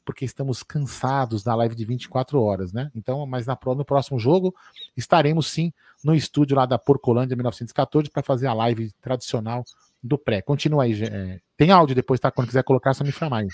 porque 0.06 0.24
estamos 0.24 0.62
cansados 0.62 1.42
da 1.42 1.54
live 1.56 1.74
de 1.74 1.84
24 1.84 2.40
horas, 2.40 2.72
né? 2.72 2.90
Então, 2.94 3.26
mas 3.26 3.44
na, 3.44 3.58
no 3.66 3.84
próximo 3.84 4.18
jogo 4.18 4.54
estaremos 4.96 5.48
sim 5.48 5.72
no 6.02 6.14
estúdio 6.14 6.56
lá 6.56 6.64
da 6.64 6.78
Porcolândia 6.78 7.34
1914 7.34 8.08
para 8.08 8.22
fazer 8.22 8.46
a 8.46 8.54
live 8.54 8.92
tradicional 9.02 9.64
do 10.00 10.16
pré. 10.16 10.40
Continua 10.40 10.84
aí, 10.84 11.02
é, 11.02 11.40
tem 11.56 11.72
áudio 11.72 11.96
depois, 11.96 12.20
tá? 12.20 12.30
Quando 12.30 12.46
quiser 12.46 12.62
colocar, 12.62 12.94
só 12.94 13.02
me 13.02 13.10
chamar 13.10 13.40
aí. 13.40 13.48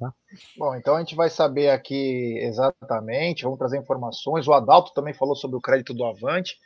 Tá? 0.00 0.12
Bom, 0.56 0.74
então 0.74 0.96
a 0.96 1.00
gente 1.00 1.14
vai 1.14 1.28
saber 1.28 1.68
aqui 1.70 2.38
exatamente, 2.38 3.42
vamos 3.42 3.58
trazer 3.58 3.78
informações. 3.78 4.48
O 4.48 4.52
Adalto 4.54 4.94
também 4.94 5.12
falou 5.12 5.36
sobre 5.36 5.58
o 5.58 5.60
crédito 5.60 5.92
do 5.92 6.04
Avante. 6.06 6.56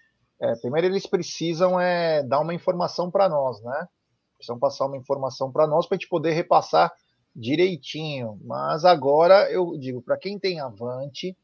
É, 0.40 0.54
primeiro, 0.60 0.86
eles 0.86 1.06
precisam 1.06 1.80
é, 1.80 2.22
dar 2.22 2.40
uma 2.40 2.54
informação 2.54 3.10
para 3.10 3.28
nós, 3.28 3.60
né? 3.62 3.88
Precisam 4.36 4.58
passar 4.58 4.86
uma 4.86 4.96
informação 4.96 5.50
para 5.50 5.66
nós 5.66 5.86
para 5.86 5.96
a 5.96 5.98
gente 5.98 6.08
poder 6.08 6.32
repassar 6.32 6.92
direitinho. 7.34 8.38
Mas 8.44 8.84
agora 8.84 9.50
eu 9.50 9.76
digo, 9.78 10.02
para 10.02 10.16
quem 10.16 10.38
tem 10.38 10.60
Avante, 10.60 11.36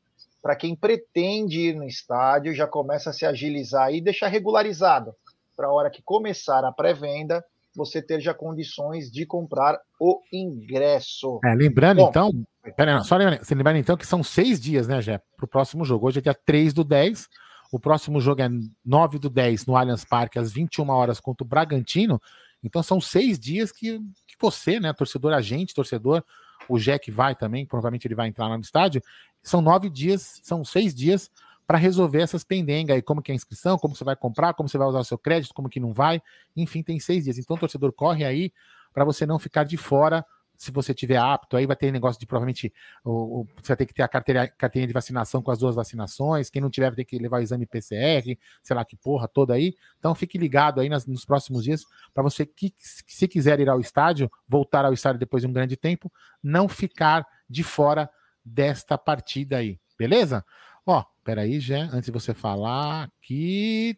para 0.43 0.57
quem 0.57 0.74
pretende 0.74 1.61
ir 1.61 1.74
no 1.74 1.84
estádio, 1.84 2.55
já 2.55 2.66
começa 2.66 3.11
a 3.11 3.12
se 3.12 3.26
agilizar 3.26 3.93
e 3.93 4.01
deixar 4.01 4.28
regularizado 4.28 5.14
para 5.57 5.66
a 5.66 5.72
hora 5.72 5.91
que 5.91 6.03
começar 6.03 6.64
a 6.64 6.72
pré-venda 6.72 7.45
você 7.74 8.03
ter 8.03 8.20
já 8.20 8.34
condições 8.34 9.11
de 9.11 9.24
comprar 9.24 9.78
o 10.01 10.20
ingresso. 10.32 11.39
É, 11.45 11.55
lembrando, 11.55 11.99
Bom, 11.99 12.09
então, 12.09 12.30
pera, 12.76 13.01
só 13.01 13.16
lembrando, 13.16 13.45
você 13.45 13.55
lembrando 13.55 13.78
então 13.78 13.97
que 13.97 14.07
são 14.07 14.22
seis 14.22 14.61
dias, 14.61 14.89
né, 14.89 15.01
Jé, 15.01 15.20
para 15.36 15.45
o 15.45 15.49
próximo 15.49 15.84
jogo. 15.84 16.07
Hoje 16.07 16.18
é 16.18 16.22
dia 16.22 16.34
3 16.34 16.72
do 16.72 16.82
10, 16.82 17.28
o 17.70 17.78
próximo 17.78 18.20
jogo 18.20 18.43
é 18.43 18.49
9 18.84 19.18
do 19.18 19.30
10 19.30 19.66
no 19.66 19.76
Allianz 19.76 20.05
Parque, 20.05 20.39
às 20.39 20.51
21 20.51 20.89
horas, 20.91 21.20
contra 21.20 21.45
o 21.45 21.49
Bragantino. 21.49 22.20
Então 22.63 22.83
são 22.83 23.01
seis 23.01 23.39
dias 23.39 23.71
que, 23.71 23.99
que 24.27 24.37
você, 24.41 24.81
né, 24.81 24.93
torcedor, 24.93 25.33
agente, 25.33 25.75
torcedor, 25.75 26.25
o 26.69 26.79
Jack 26.79 27.11
vai 27.11 27.35
também, 27.35 27.65
provavelmente 27.65 28.07
ele 28.07 28.15
vai 28.15 28.29
entrar 28.29 28.49
lá 28.49 28.57
no 28.57 28.63
estádio. 28.63 29.03
São 29.43 29.61
nove 29.61 29.89
dias, 29.89 30.41
são 30.43 30.65
seis 30.65 30.95
dias 30.95 31.31
para 31.67 31.77
resolver 31.77 32.23
essas 32.23 32.43
pendengas 32.45 32.97
aí, 32.97 33.03
como 33.03 33.21
que 33.21 33.31
é 33.31 33.35
a 33.35 33.37
inscrição, 33.37 33.79
como 33.79 33.95
você 33.95 34.03
vai 34.03 34.17
comprar, 34.17 34.55
como 34.55 34.69
você 34.69 34.79
vai 34.79 34.89
usar 34.89 35.01
o 35.01 35.05
seu 35.05 35.19
crédito, 35.19 35.53
como 35.53 35.69
que 35.69 35.79
não 35.79 35.93
vai, 35.93 36.21
enfim, 36.57 36.83
tem 36.83 36.99
seis 36.99 37.25
dias. 37.25 37.39
Então, 37.39 37.59
torcedor 37.59 37.93
corre 37.93 38.25
aí 38.25 38.51
para 38.93 39.05
você 39.05 39.27
não 39.27 39.39
ficar 39.39 39.65
de 39.65 39.77
fora. 39.77 40.25
Se 40.59 40.73
você 40.73 40.93
tiver 40.93 41.17
apto, 41.17 41.57
aí 41.57 41.67
vai 41.67 41.77
ter 41.77 41.93
negócio 41.93 42.19
de 42.19 42.27
provavelmente 42.27 42.73
o, 43.05 43.41
o, 43.41 43.45
você 43.63 43.69
vai 43.69 43.77
ter 43.77 43.87
que 43.87 43.95
ter 43.95 44.03
a 44.03 44.09
carteira, 44.09 44.49
carteirinha 44.49 44.89
de 44.89 44.93
vacinação 44.93 45.41
com 45.41 45.53
as 45.53 45.61
duas 45.61 45.77
vacinações. 45.77 46.51
Quem 46.51 46.61
não 46.61 46.69
tiver, 46.69 46.89
vai 46.89 46.97
ter 46.97 47.05
que 47.05 47.17
levar 47.17 47.39
o 47.39 47.43
exame 47.43 47.65
PCR, 47.65 48.37
sei 48.61 48.75
lá 48.75 48.85
que 48.85 48.97
porra 48.97 49.29
toda 49.29 49.55
aí. 49.55 49.75
Então 50.01 50.13
fique 50.17 50.37
ligado 50.37 50.81
aí 50.81 50.89
nas, 50.89 51.07
nos 51.07 51.25
próximos 51.25 51.63
dias 51.63 51.85
para 52.13 52.25
você 52.25 52.45
que, 52.45 52.75
se 52.77 53.29
quiser 53.29 53.61
ir 53.61 53.69
ao 53.69 53.81
estádio, 53.81 54.29
voltar 54.49 54.85
ao 54.85 54.93
estádio 54.93 55.21
depois 55.21 55.43
de 55.43 55.47
um 55.47 55.53
grande 55.53 55.77
tempo, 55.77 56.13
não 56.43 56.69
ficar 56.69 57.25
de 57.49 57.63
fora 57.63 58.11
desta 58.45 58.99
partida 58.99 59.59
aí. 59.59 59.79
Beleza? 59.97 60.45
Ó, 60.85 61.05
peraí, 61.23 61.61
já, 61.61 61.85
antes 61.85 62.07
de 62.07 62.11
você 62.11 62.35
falar 62.35 63.05
aqui. 63.05 63.97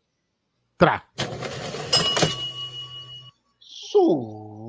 Tra. 0.77 1.05
Superchat 3.59 4.60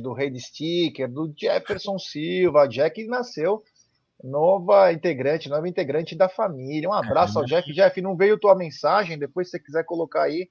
do 0.00 0.12
Rei 0.12 0.30
de 0.30 0.40
Sticker, 0.40 1.10
do 1.10 1.32
Jefferson 1.36 1.98
Silva. 1.98 2.66
Jack 2.66 3.06
nasceu 3.06 3.62
nova 4.22 4.92
integrante, 4.92 5.48
nova 5.48 5.68
integrante 5.68 6.14
da 6.14 6.28
família. 6.28 6.88
Um 6.88 6.92
abraço 6.92 7.38
é, 7.38 7.42
ao 7.42 7.46
Jeff. 7.46 7.72
Jeff, 7.72 8.00
não 8.00 8.16
veio 8.16 8.38
tua 8.38 8.54
mensagem? 8.54 9.18
Depois, 9.18 9.48
se 9.48 9.52
você 9.52 9.60
quiser 9.60 9.84
colocar 9.84 10.22
aí, 10.22 10.48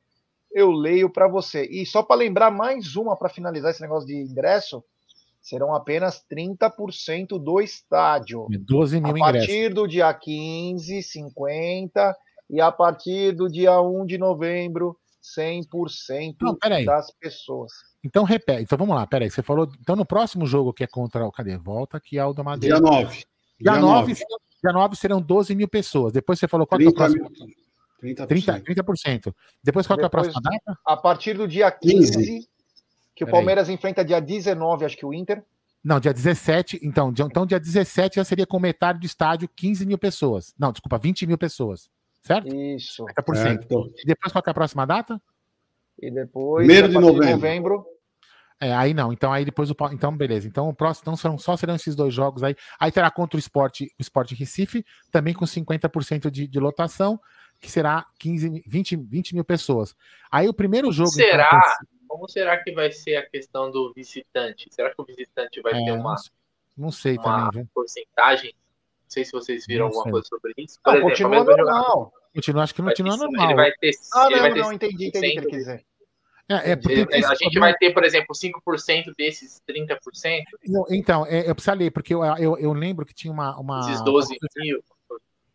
eu 0.51 0.71
leio 0.71 1.09
para 1.09 1.27
você. 1.27 1.65
E 1.65 1.85
só 1.85 2.01
para 2.01 2.17
lembrar 2.17 2.51
mais 2.51 2.95
uma 2.95 3.17
para 3.17 3.29
finalizar 3.29 3.71
esse 3.71 3.81
negócio 3.81 4.07
de 4.07 4.15
ingresso, 4.15 4.83
serão 5.41 5.75
apenas 5.75 6.23
30% 6.31 7.37
do 7.37 7.59
estádio. 7.59 8.47
12 8.49 8.99
mil 8.99 9.17
ingressos. 9.17 9.21
A 9.21 9.31
partir 9.33 9.51
ingressos. 9.51 9.75
do 9.75 9.87
dia 9.87 10.13
15, 10.13 11.03
50, 11.03 12.17
e 12.49 12.61
a 12.61 12.71
partir 12.71 13.31
do 13.33 13.49
dia 13.49 13.79
1 13.81 14.05
de 14.05 14.17
novembro, 14.17 14.97
100% 15.37 16.35
Não, 16.41 16.85
das 16.85 17.11
pessoas. 17.11 17.71
Então, 18.05 18.23
repete. 18.23 18.61
Então, 18.61 18.77
vamos 18.77 18.95
lá, 18.95 19.07
peraí. 19.07 19.31
Você 19.31 19.41
falou. 19.41 19.67
Então, 19.81 19.95
no 19.95 20.05
próximo 20.05 20.45
jogo 20.45 20.71
que 20.71 20.83
é 20.83 20.87
contra 20.87 21.25
o. 21.25 21.31
Cadê? 21.31 21.57
Volta 21.57 21.97
aqui, 21.97 22.19
Aldo 22.19 22.43
Madeira. 22.43 22.79
Dia 22.79 22.91
9. 22.91 23.15
Dia, 23.15 23.25
dia 23.59 23.81
9. 23.81 24.13
9. 24.13 24.13
Dia 24.63 24.73
9 24.73 24.95
serão 24.95 25.19
12 25.19 25.55
mil 25.55 25.67
pessoas. 25.67 26.13
Depois 26.13 26.37
você 26.37 26.47
falou 26.47 26.67
qual 26.67 26.79
é 26.79 26.85
o 26.85 26.93
próximo. 26.93 27.27
30%. 28.03 28.27
30%. 28.27 28.63
30%. 28.63 29.35
Depois 29.63 29.87
qual 29.87 29.97
Depois, 29.97 30.03
é 30.03 30.05
a 30.05 30.09
próxima 30.09 30.39
data? 30.39 30.79
A 30.85 30.95
partir 30.95 31.33
do 31.33 31.47
dia 31.47 31.71
15, 31.71 32.11
15 32.11 32.49
que 33.15 33.23
o 33.23 33.27
Palmeiras 33.27 33.69
enfrenta 33.69 34.05
dia 34.05 34.19
19, 34.19 34.85
acho 34.85 34.97
que 34.97 35.05
o 35.05 35.11
Inter. 35.11 35.43
Não, 35.83 35.99
dia 35.99 36.13
17. 36.13 36.79
Então, 36.83 37.11
dia, 37.11 37.25
então, 37.25 37.43
dia 37.43 37.59
17 37.59 38.17
já 38.17 38.23
seria 38.23 38.45
com 38.45 38.59
metade 38.59 38.99
do 38.99 39.05
estádio, 39.05 39.49
15 39.55 39.83
mil 39.83 39.97
pessoas. 39.97 40.53
Não, 40.59 40.71
desculpa, 40.71 40.99
20 40.99 41.25
mil 41.25 41.37
pessoas. 41.37 41.89
Certo? 42.21 42.53
Isso. 42.55 43.03
50%. 43.05 43.35
Certo. 43.35 43.93
E 43.97 44.05
depois 44.05 44.31
qual 44.31 44.43
é 44.45 44.49
a 44.49 44.53
próxima 44.53 44.85
data? 44.85 45.19
E 45.99 46.11
depois. 46.11 46.67
Primeiro 46.67 46.89
de 46.89 46.93
novembro. 46.95 47.25
de 47.25 47.31
novembro. 47.31 47.94
É, 48.59 48.73
aí 48.73 48.93
não. 48.93 49.11
Então, 49.11 49.31
aí 49.33 49.43
depois 49.43 49.69
o. 49.69 49.75
Então, 49.91 50.15
beleza. 50.15 50.47
Então, 50.47 50.69
o 50.69 50.73
próximo. 50.73 51.03
Então, 51.03 51.15
serão, 51.15 51.37
só 51.37 51.57
serão 51.57 51.75
esses 51.75 51.95
dois 51.95 52.13
jogos 52.13 52.43
aí. 52.43 52.55
Aí 52.79 52.91
terá 52.91 53.11
contra 53.11 53.37
o 53.37 53.39
Esporte, 53.39 53.85
o 53.99 54.01
Esporte 54.01 54.33
Recife, 54.33 54.85
também 55.11 55.33
com 55.33 55.45
50% 55.45 56.29
de, 56.29 56.47
de 56.47 56.59
lotação, 56.59 57.19
que 57.59 57.69
será 57.69 58.05
15, 58.19 58.63
20, 58.65 58.95
20 58.95 59.35
mil 59.35 59.43
pessoas. 59.43 59.95
Aí 60.31 60.47
o 60.47 60.53
primeiro 60.53 60.91
jogo. 60.91 61.09
Será? 61.09 61.47
Então, 61.47 62.07
como 62.07 62.29
será 62.29 62.63
que 62.63 62.71
vai 62.71 62.91
ser 62.91 63.17
a 63.17 63.29
questão 63.29 63.69
do 63.69 63.91
visitante? 63.93 64.67
Será 64.71 64.93
que 64.93 65.01
o 65.01 65.05
visitante 65.05 65.61
vai 65.61 65.73
é, 65.73 65.85
ter 65.85 65.91
uma, 65.91 66.15
não 66.77 66.91
sei 66.91 67.17
uma 67.17 67.51
também, 67.51 67.65
porcentagem? 67.73 68.53
Não 68.53 69.09
sei 69.09 69.25
se 69.25 69.31
vocês 69.33 69.65
viram 69.67 69.89
não 69.89 69.97
alguma 69.97 70.11
coisa 70.11 70.27
sobre 70.27 70.53
isso. 70.57 70.79
Por 70.81 70.93
não, 70.93 71.09
exemplo, 71.09 71.09
continua 71.09 71.43
normal. 71.43 72.13
Continua, 72.33 72.63
acho 72.63 72.73
que 72.75 72.81
continua 72.81 73.17
normal. 73.17 73.45
Ele 73.45 73.55
vai 73.55 73.71
ter. 73.73 73.91
Ah, 74.13 74.29
não, 74.29 74.39
vai 74.39 74.53
ter 74.53 74.59
não, 74.61 74.73
entendi, 74.73 75.07
entendi 75.07 75.27
o 75.27 75.31
que 75.31 75.37
ele 75.37 75.47
quer 75.47 75.57
dizer. 75.57 75.85
É, 76.47 76.71
é 76.71 76.75
porque 76.75 77.07
a 77.11 77.35
gente 77.35 77.59
vai 77.59 77.75
ter, 77.75 77.91
por 77.91 78.03
exemplo, 78.03 78.35
5% 78.35 79.13
desses 79.17 79.61
30%? 79.67 79.97
Então, 80.91 81.25
é, 81.25 81.49
eu 81.49 81.55
preciso 81.55 81.75
ler, 81.75 81.91
porque 81.91 82.13
eu, 82.13 82.23
eu, 82.23 82.57
eu 82.57 82.73
lembro 82.73 83.05
que 83.05 83.13
tinha 83.13 83.33
uma. 83.33 83.59
uma 83.59 83.79
esses 83.79 84.03
12 84.03 84.37
mil. 84.57 84.83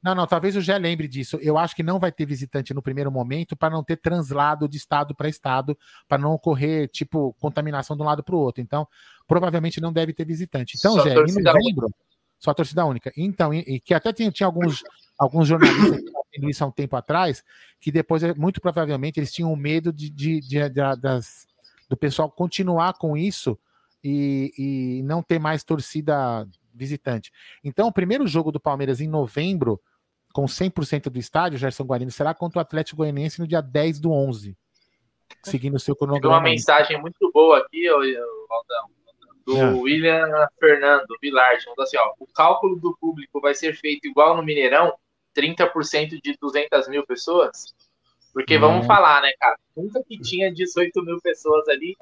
Não, 0.02 0.14
não, 0.14 0.26
talvez 0.26 0.56
eu 0.56 0.62
já 0.62 0.78
lembre 0.78 1.06
disso. 1.06 1.38
Eu 1.42 1.58
acho 1.58 1.76
que 1.76 1.82
não 1.82 1.98
vai 1.98 2.10
ter 2.10 2.24
visitante 2.24 2.72
no 2.72 2.80
primeiro 2.80 3.12
momento 3.12 3.54
para 3.54 3.68
não 3.68 3.84
ter 3.84 3.98
translado 3.98 4.66
de 4.66 4.78
estado 4.78 5.14
para 5.14 5.28
estado, 5.28 5.76
para 6.08 6.16
não 6.16 6.32
ocorrer, 6.32 6.88
tipo, 6.88 7.34
contaminação 7.38 7.94
de 7.96 8.02
um 8.02 8.06
lado 8.06 8.24
para 8.24 8.34
o 8.34 8.38
outro. 8.38 8.62
Então, 8.62 8.88
provavelmente 9.28 9.80
não 9.80 9.92
deve 9.92 10.14
ter 10.14 10.24
visitante. 10.24 10.76
Então, 10.78 10.98
Jé, 11.00 11.12
em 11.12 11.42
novembro, 11.42 11.90
só 12.38 12.54
torcida 12.54 12.84
única. 12.86 13.12
Então, 13.14 13.52
e, 13.52 13.58
e 13.60 13.80
que 13.80 13.92
até 13.92 14.10
tinha, 14.10 14.30
tinha 14.30 14.46
alguns, 14.46 14.82
alguns 15.20 15.46
jornalistas 15.46 16.00
que 16.00 16.06
estavam 16.06 16.48
isso 16.48 16.64
há 16.64 16.66
um 16.66 16.72
tempo 16.72 16.96
atrás, 16.96 17.44
que 17.78 17.92
depois, 17.92 18.22
muito 18.36 18.58
provavelmente, 18.58 19.20
eles 19.20 19.30
tinham 19.30 19.54
medo 19.54 19.92
de, 19.92 20.08
de, 20.08 20.40
de, 20.40 20.68
de 20.68 20.96
das, 20.96 21.46
do 21.88 21.96
pessoal 21.96 22.30
continuar 22.30 22.94
com 22.94 23.16
isso 23.16 23.58
e, 24.02 24.52
e 24.56 25.02
não 25.02 25.22
ter 25.22 25.38
mais 25.38 25.62
torcida 25.62 26.48
visitante. 26.72 27.30
Então, 27.62 27.86
o 27.86 27.92
primeiro 27.92 28.26
jogo 28.26 28.50
do 28.50 28.58
Palmeiras 28.58 28.98
em 29.00 29.08
novembro 29.08 29.78
com 30.32 30.46
100% 30.46 31.10
do 31.10 31.18
estádio, 31.18 31.58
Gerson 31.58 31.84
Guarino, 31.84 32.10
será 32.10 32.32
contra 32.32 32.58
o 32.58 32.62
Atlético 32.62 32.98
Goianiense 32.98 33.40
no 33.40 33.46
dia 33.46 33.60
10 33.60 34.00
do 34.00 34.12
11, 34.12 34.56
seguindo 35.42 35.74
o 35.74 35.80
seu 35.80 35.94
cronograma. 35.94 36.36
Tem 36.36 36.44
uma 36.44 36.50
mensagem 36.50 36.98
muito 36.98 37.30
boa 37.32 37.58
aqui, 37.58 37.86
Valdão, 38.48 38.90
do 39.44 39.56
é. 39.56 39.72
William 39.82 40.48
Fernando 40.58 41.06
falando 41.64 41.80
assim, 41.80 41.96
ó, 41.98 42.14
o 42.18 42.26
cálculo 42.28 42.76
do 42.76 42.96
público 42.98 43.40
vai 43.40 43.54
ser 43.54 43.74
feito 43.74 44.06
igual 44.06 44.36
no 44.36 44.42
Mineirão, 44.42 44.94
30% 45.36 46.20
de 46.22 46.36
200 46.40 46.88
mil 46.88 47.06
pessoas? 47.06 47.74
Porque 48.32 48.58
vamos 48.58 48.86
falar, 48.86 49.22
né, 49.22 49.32
cara, 49.40 49.58
nunca 49.76 50.02
que 50.04 50.18
tinha 50.20 50.52
18 50.52 51.02
mil 51.02 51.20
pessoas 51.20 51.68
ali, 51.68 51.96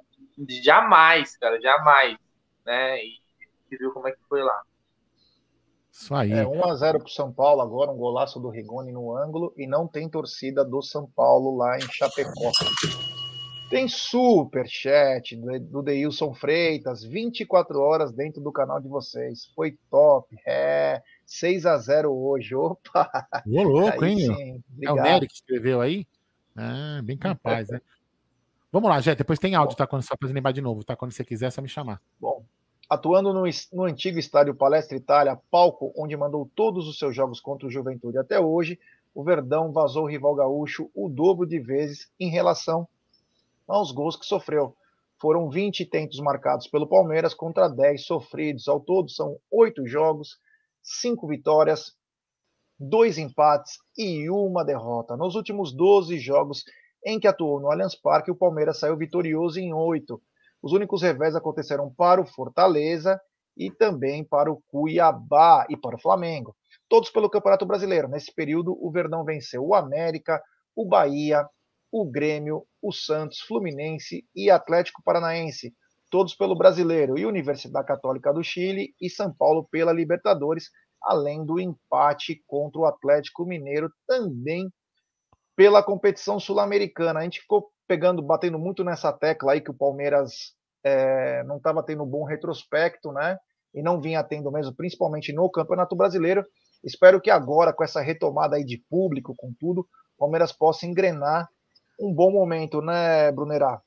jamais, 0.62 1.36
cara, 1.38 1.58
jamais, 1.60 2.18
né, 2.66 3.02
e 3.02 3.18
viu 3.70 3.92
como 3.92 4.08
é 4.08 4.12
que 4.12 4.18
foi 4.28 4.42
lá. 4.42 4.62
Isso 5.90 6.14
aí. 6.14 6.32
É 6.32 6.44
1x0 6.44 7.00
pro 7.00 7.08
São 7.08 7.32
Paulo 7.32 7.60
agora, 7.60 7.90
um 7.90 7.96
golaço 7.96 8.38
do 8.38 8.50
Rigoni 8.50 8.92
no 8.92 9.16
ângulo 9.16 9.52
e 9.56 9.66
não 9.66 9.88
tem 9.88 10.08
torcida 10.08 10.64
do 10.64 10.80
São 10.82 11.10
Paulo 11.10 11.56
lá 11.56 11.76
em 11.76 11.92
Chapecó. 11.92 12.52
Tem 13.70 13.86
super 13.86 14.66
chat 14.66 15.36
do 15.36 15.82
Deilson 15.82 16.32
Freitas, 16.32 17.04
24 17.04 17.78
horas 17.78 18.12
dentro 18.12 18.40
do 18.40 18.50
canal 18.50 18.80
de 18.80 18.88
vocês. 18.88 19.46
Foi 19.54 19.78
top. 19.90 20.34
É, 20.46 21.02
6 21.26 21.66
a 21.66 21.76
0 21.76 22.10
hoje. 22.10 22.54
Opa! 22.54 23.10
Ô, 23.46 23.62
louco, 23.62 24.04
aí, 24.04 24.22
hein? 24.22 24.64
É 24.82 24.90
o 24.90 24.94
Nery 24.94 25.26
que 25.26 25.34
escreveu 25.34 25.82
aí? 25.82 26.06
Ah, 26.56 27.00
bem 27.04 27.18
capaz, 27.18 27.68
né? 27.68 27.80
Vamos 28.72 28.88
lá, 28.88 29.00
Jé, 29.00 29.14
depois 29.14 29.38
tem 29.38 29.54
áudio, 29.54 29.76
tá? 29.76 29.86
Quando 29.86 30.02
você 30.02 30.14
vai 30.20 30.32
lembrar 30.32 30.52
de 30.52 30.60
novo, 30.60 30.82
tá? 30.82 30.96
Quando 30.96 31.12
você 31.12 31.24
quiser, 31.24 31.46
é 31.46 31.50
só 31.50 31.60
me 31.60 31.68
chamar. 31.68 32.00
Bom, 32.18 32.44
atuando 32.88 33.32
no, 33.32 33.44
no, 33.72 33.84
antigo 33.84 34.18
estádio 34.18 34.54
Palestra 34.54 34.96
Itália, 34.96 35.38
palco 35.50 35.92
onde 35.96 36.16
mandou 36.16 36.50
todos 36.54 36.88
os 36.88 36.98
seus 36.98 37.14
jogos 37.14 37.40
contra 37.40 37.66
o 37.66 37.70
Juventude 37.70 38.18
até 38.18 38.40
hoje, 38.40 38.78
o 39.14 39.22
Verdão 39.22 39.72
vazou 39.72 40.04
o 40.04 40.08
rival 40.08 40.34
gaúcho 40.34 40.90
o 40.94 41.08
dobro 41.08 41.46
de 41.46 41.58
vezes 41.58 42.10
em 42.18 42.30
relação 42.30 42.88
aos 43.68 43.92
gols 43.92 44.16
que 44.16 44.24
sofreu. 44.24 44.74
Foram 45.20 45.50
20 45.50 45.84
tentos 45.86 46.20
marcados 46.20 46.68
pelo 46.68 46.88
Palmeiras 46.88 47.34
contra 47.34 47.68
10 47.68 48.04
sofridos. 48.04 48.68
Ao 48.68 48.80
todo, 48.80 49.10
são 49.10 49.36
oito 49.50 49.86
jogos, 49.86 50.38
cinco 50.82 51.26
vitórias, 51.26 51.92
dois 52.78 53.18
empates 53.18 53.78
e 53.96 54.30
uma 54.30 54.64
derrota. 54.64 55.16
Nos 55.16 55.34
últimos 55.34 55.74
12 55.74 56.18
jogos 56.18 56.62
em 57.04 57.18
que 57.18 57.26
atuou 57.26 57.60
no 57.60 57.70
Allianz 57.70 57.94
Parque, 57.94 58.30
o 58.30 58.36
Palmeiras 58.36 58.78
saiu 58.78 58.96
vitorioso 58.96 59.58
em 59.58 59.72
oito. 59.72 60.22
Os 60.62 60.72
únicos 60.72 61.02
revés 61.02 61.34
aconteceram 61.34 61.92
para 61.94 62.20
o 62.20 62.26
Fortaleza 62.26 63.20
e 63.56 63.70
também 63.70 64.24
para 64.24 64.50
o 64.50 64.62
Cuiabá 64.68 65.66
e 65.68 65.76
para 65.76 65.96
o 65.96 66.00
Flamengo 66.00 66.54
todos 66.88 67.10
pelo 67.10 67.30
Campeonato 67.30 67.66
Brasileiro. 67.66 68.08
Nesse 68.08 68.34
período, 68.34 68.76
o 68.80 68.90
Verdão 68.90 69.24
venceu 69.24 69.64
o 69.64 69.74
América, 69.74 70.42
o 70.74 70.86
Bahia, 70.86 71.46
o 71.90 72.04
Grêmio, 72.04 72.64
o 72.82 72.92
Santos, 72.92 73.40
Fluminense 73.40 74.24
e 74.34 74.50
Atlético 74.50 75.02
Paranaense, 75.02 75.74
todos 76.10 76.34
pelo 76.34 76.56
Brasileiro, 76.56 77.18
e 77.18 77.26
Universidade 77.26 77.86
Católica 77.86 78.32
do 78.32 78.42
Chile 78.42 78.94
e 79.00 79.08
São 79.10 79.32
Paulo 79.32 79.66
pela 79.70 79.92
Libertadores, 79.92 80.70
além 81.02 81.44
do 81.44 81.60
empate 81.60 82.42
contra 82.46 82.80
o 82.80 82.86
Atlético 82.86 83.44
Mineiro 83.44 83.90
também 84.06 84.68
pela 85.56 85.82
competição 85.82 86.38
sul-americana. 86.38 87.20
A 87.20 87.22
gente 87.24 87.40
ficou 87.40 87.70
pegando, 87.86 88.22
batendo 88.22 88.58
muito 88.58 88.84
nessa 88.84 89.12
tecla 89.12 89.52
aí 89.52 89.60
que 89.60 89.70
o 89.70 89.76
Palmeiras 89.76 90.54
é, 90.84 91.42
não 91.44 91.56
estava 91.56 91.82
tendo 91.82 92.06
bom 92.06 92.24
retrospecto, 92.24 93.12
né? 93.12 93.38
E 93.74 93.82
não 93.82 94.00
vinha 94.00 94.22
tendo 94.22 94.50
mesmo, 94.50 94.74
principalmente 94.74 95.32
no 95.32 95.50
Campeonato 95.50 95.96
Brasileiro. 95.96 96.44
Espero 96.84 97.20
que 97.20 97.30
agora, 97.30 97.72
com 97.72 97.82
essa 97.82 98.00
retomada 98.00 98.56
aí 98.56 98.64
de 98.64 98.82
público, 98.88 99.34
com 99.36 99.52
tudo, 99.58 99.80
o 99.80 100.18
Palmeiras 100.18 100.52
possa 100.52 100.86
engrenar 100.86 101.48
um 101.98 102.12
bom 102.12 102.30
momento, 102.30 102.80
né, 102.80 103.32
Brunerá? 103.32 103.80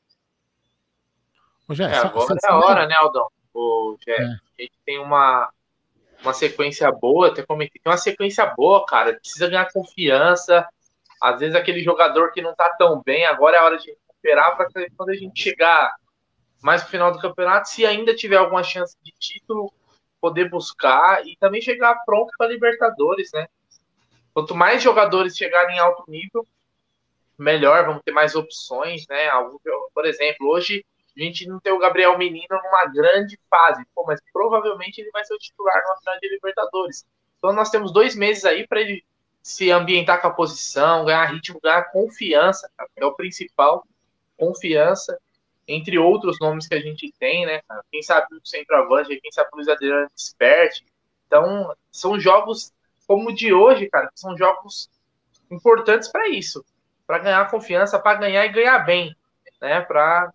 é, 1.79 1.97
agora 1.97 2.35
é 2.43 2.49
a 2.49 2.57
hora, 2.57 2.87
né, 2.87 2.95
Aldão? 2.95 3.27
O 3.53 3.97
Jé, 4.05 4.13
é. 4.13 4.23
A 4.23 4.61
gente 4.61 4.77
tem 4.85 4.99
uma, 4.99 5.49
uma 6.21 6.33
sequência 6.33 6.91
boa, 6.91 7.27
até 7.27 7.43
comentei, 7.43 7.81
tem 7.81 7.91
uma 7.91 7.97
sequência 7.97 8.45
boa, 8.45 8.85
cara. 8.85 9.13
Precisa 9.13 9.47
ganhar 9.47 9.71
confiança. 9.71 10.67
Às 11.21 11.39
vezes 11.39 11.55
aquele 11.55 11.81
jogador 11.81 12.31
que 12.31 12.41
não 12.41 12.55
tá 12.55 12.69
tão 12.77 13.01
bem, 13.05 13.25
agora 13.25 13.57
é 13.57 13.59
a 13.59 13.63
hora 13.63 13.77
de 13.77 13.89
recuperar 13.91 14.57
para 14.57 14.67
quando 14.97 15.09
a 15.09 15.15
gente 15.15 15.41
chegar 15.41 15.95
mais 16.61 16.83
no 16.83 16.89
final 16.89 17.11
do 17.11 17.19
campeonato, 17.19 17.69
se 17.69 17.85
ainda 17.85 18.15
tiver 18.15 18.37
alguma 18.37 18.63
chance 18.63 18.95
de 19.03 19.11
título, 19.19 19.73
poder 20.19 20.49
buscar 20.49 21.25
e 21.25 21.35
também 21.37 21.61
chegar 21.61 22.03
pronto 22.05 22.31
para 22.37 22.47
Libertadores, 22.47 23.31
né? 23.33 23.47
Quanto 24.33 24.55
mais 24.55 24.81
jogadores 24.81 25.35
chegarem 25.35 25.77
em 25.77 25.79
alto 25.79 26.03
nível, 26.07 26.47
melhor, 27.41 27.85
vamos 27.85 28.03
ter 28.03 28.11
mais 28.11 28.35
opções, 28.35 29.05
né? 29.07 29.29
Por 29.93 30.05
exemplo, 30.05 30.47
hoje 30.47 30.85
a 31.17 31.21
gente 31.21 31.47
não 31.47 31.59
tem 31.59 31.73
o 31.73 31.79
Gabriel 31.79 32.17
Menino 32.17 32.47
numa 32.63 32.85
grande 32.85 33.37
fase, 33.49 33.83
pô, 33.93 34.05
mas 34.05 34.19
provavelmente 34.31 35.01
ele 35.01 35.11
vai 35.11 35.25
ser 35.25 35.33
o 35.33 35.37
titular 35.37 35.81
na 35.87 35.97
final 35.97 36.19
de 36.19 36.29
Libertadores. 36.29 37.05
Então 37.37 37.51
nós 37.51 37.69
temos 37.69 37.91
dois 37.91 38.15
meses 38.15 38.45
aí 38.45 38.65
para 38.65 38.81
ele 38.81 39.03
se 39.41 39.71
ambientar 39.71 40.21
com 40.21 40.27
a 40.27 40.33
posição, 40.33 41.03
ganhar 41.03 41.25
ritmo, 41.25 41.59
ganhar 41.61 41.91
confiança, 41.91 42.69
cara, 42.77 42.89
é 42.95 43.05
o 43.05 43.13
principal, 43.13 43.85
confiança 44.37 45.19
entre 45.67 45.97
outros 45.97 46.37
nomes 46.39 46.67
que 46.67 46.75
a 46.75 46.79
gente 46.79 47.13
tem, 47.19 47.45
né? 47.45 47.61
Quem 47.91 48.01
sabe 48.03 48.27
o 48.35 48.41
centroavante, 48.45 49.19
quem 49.19 49.31
sabe 49.31 49.49
o 49.51 49.55
Luiz 49.55 49.67
Adriano 49.67 50.07
desperte. 50.15 50.85
Então, 51.27 51.73
são 51.91 52.19
jogos 52.19 52.71
como 53.07 53.29
o 53.29 53.33
de 53.33 53.53
hoje, 53.53 53.89
cara, 53.89 54.07
que 54.07 54.19
são 54.19 54.37
jogos 54.37 54.89
importantes 55.49 56.09
para 56.09 56.29
isso, 56.29 56.63
para 57.11 57.19
ganhar 57.19 57.51
confiança, 57.51 57.99
para 57.99 58.19
ganhar 58.19 58.45
e 58.45 58.49
ganhar 58.53 58.79
bem, 58.79 59.13
né? 59.59 59.81
Para 59.81 60.31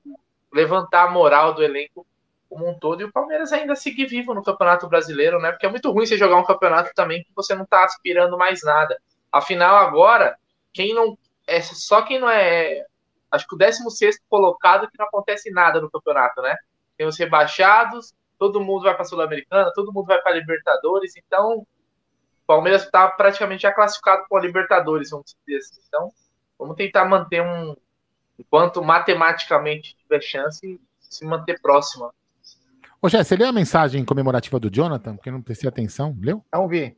levantar 0.53 1.05
a 1.05 1.11
moral 1.11 1.55
do 1.55 1.65
elenco 1.65 2.07
como 2.51 2.69
um 2.69 2.79
todo 2.79 3.01
e 3.01 3.05
o 3.05 3.11
Palmeiras 3.11 3.51
ainda 3.51 3.75
seguir 3.75 4.05
vivo 4.05 4.35
no 4.35 4.43
Campeonato 4.43 4.87
Brasileiro, 4.87 5.41
né? 5.41 5.53
Porque 5.53 5.65
é 5.65 5.71
muito 5.71 5.91
ruim 5.91 6.05
você 6.05 6.19
jogar 6.19 6.37
um 6.37 6.45
campeonato 6.45 6.91
também 6.95 7.23
que 7.23 7.33
você 7.35 7.55
não 7.55 7.65
está 7.65 7.83
aspirando 7.83 8.37
mais 8.37 8.63
nada. 8.63 9.01
Afinal, 9.33 9.77
agora, 9.77 10.37
quem 10.71 10.93
não 10.93 11.17
é 11.47 11.63
só 11.63 12.03
quem 12.03 12.19
não 12.19 12.29
é 12.29 12.85
acho 13.31 13.49
que 13.49 13.55
o 13.55 13.59
16 13.59 14.21
colocado 14.29 14.87
que 14.91 14.99
não 14.99 15.07
acontece 15.07 15.51
nada 15.51 15.81
no 15.81 15.91
campeonato, 15.91 16.43
né? 16.43 16.55
Tem 16.99 17.07
os 17.07 17.19
rebaixados, 17.19 18.13
todo 18.39 18.61
mundo 18.61 18.83
vai 18.83 18.95
para 18.95 19.07
Sul-Americana, 19.07 19.73
todo 19.75 19.95
mundo 19.95 20.09
vai 20.09 20.21
para 20.21 20.33
Libertadores, 20.33 21.17
então 21.17 21.61
o 21.61 21.67
Palmeiras 22.47 22.85
está 22.85 23.09
praticamente 23.09 23.63
já 23.63 23.73
classificado 23.73 24.27
com 24.29 24.37
a 24.37 24.41
Libertadores, 24.41 25.09
vamos 25.09 25.35
dizer 25.47 25.57
assim. 25.57 25.81
Então, 25.89 26.13
vamos 26.59 26.77
tentar 26.77 27.05
manter 27.05 27.43
um. 27.43 27.77
Enquanto 28.39 28.83
matematicamente 28.83 29.97
tiver 29.97 30.21
chance, 30.21 30.81
se 31.01 31.25
manter 31.25 31.61
próxima. 31.61 32.11
Ô, 33.01 33.09
Jé, 33.09 33.23
você 33.23 33.37
leu 33.37 33.49
a 33.49 33.53
mensagem 33.53 34.05
comemorativa 34.05 34.61
do 34.61 34.71
Jonathan? 34.71 35.17
Porque 35.17 35.31
não 35.31 35.41
prestei 35.41 35.69
atenção. 35.69 36.17
Leu? 36.21 36.45
Não 36.53 36.69
vi. 36.69 36.97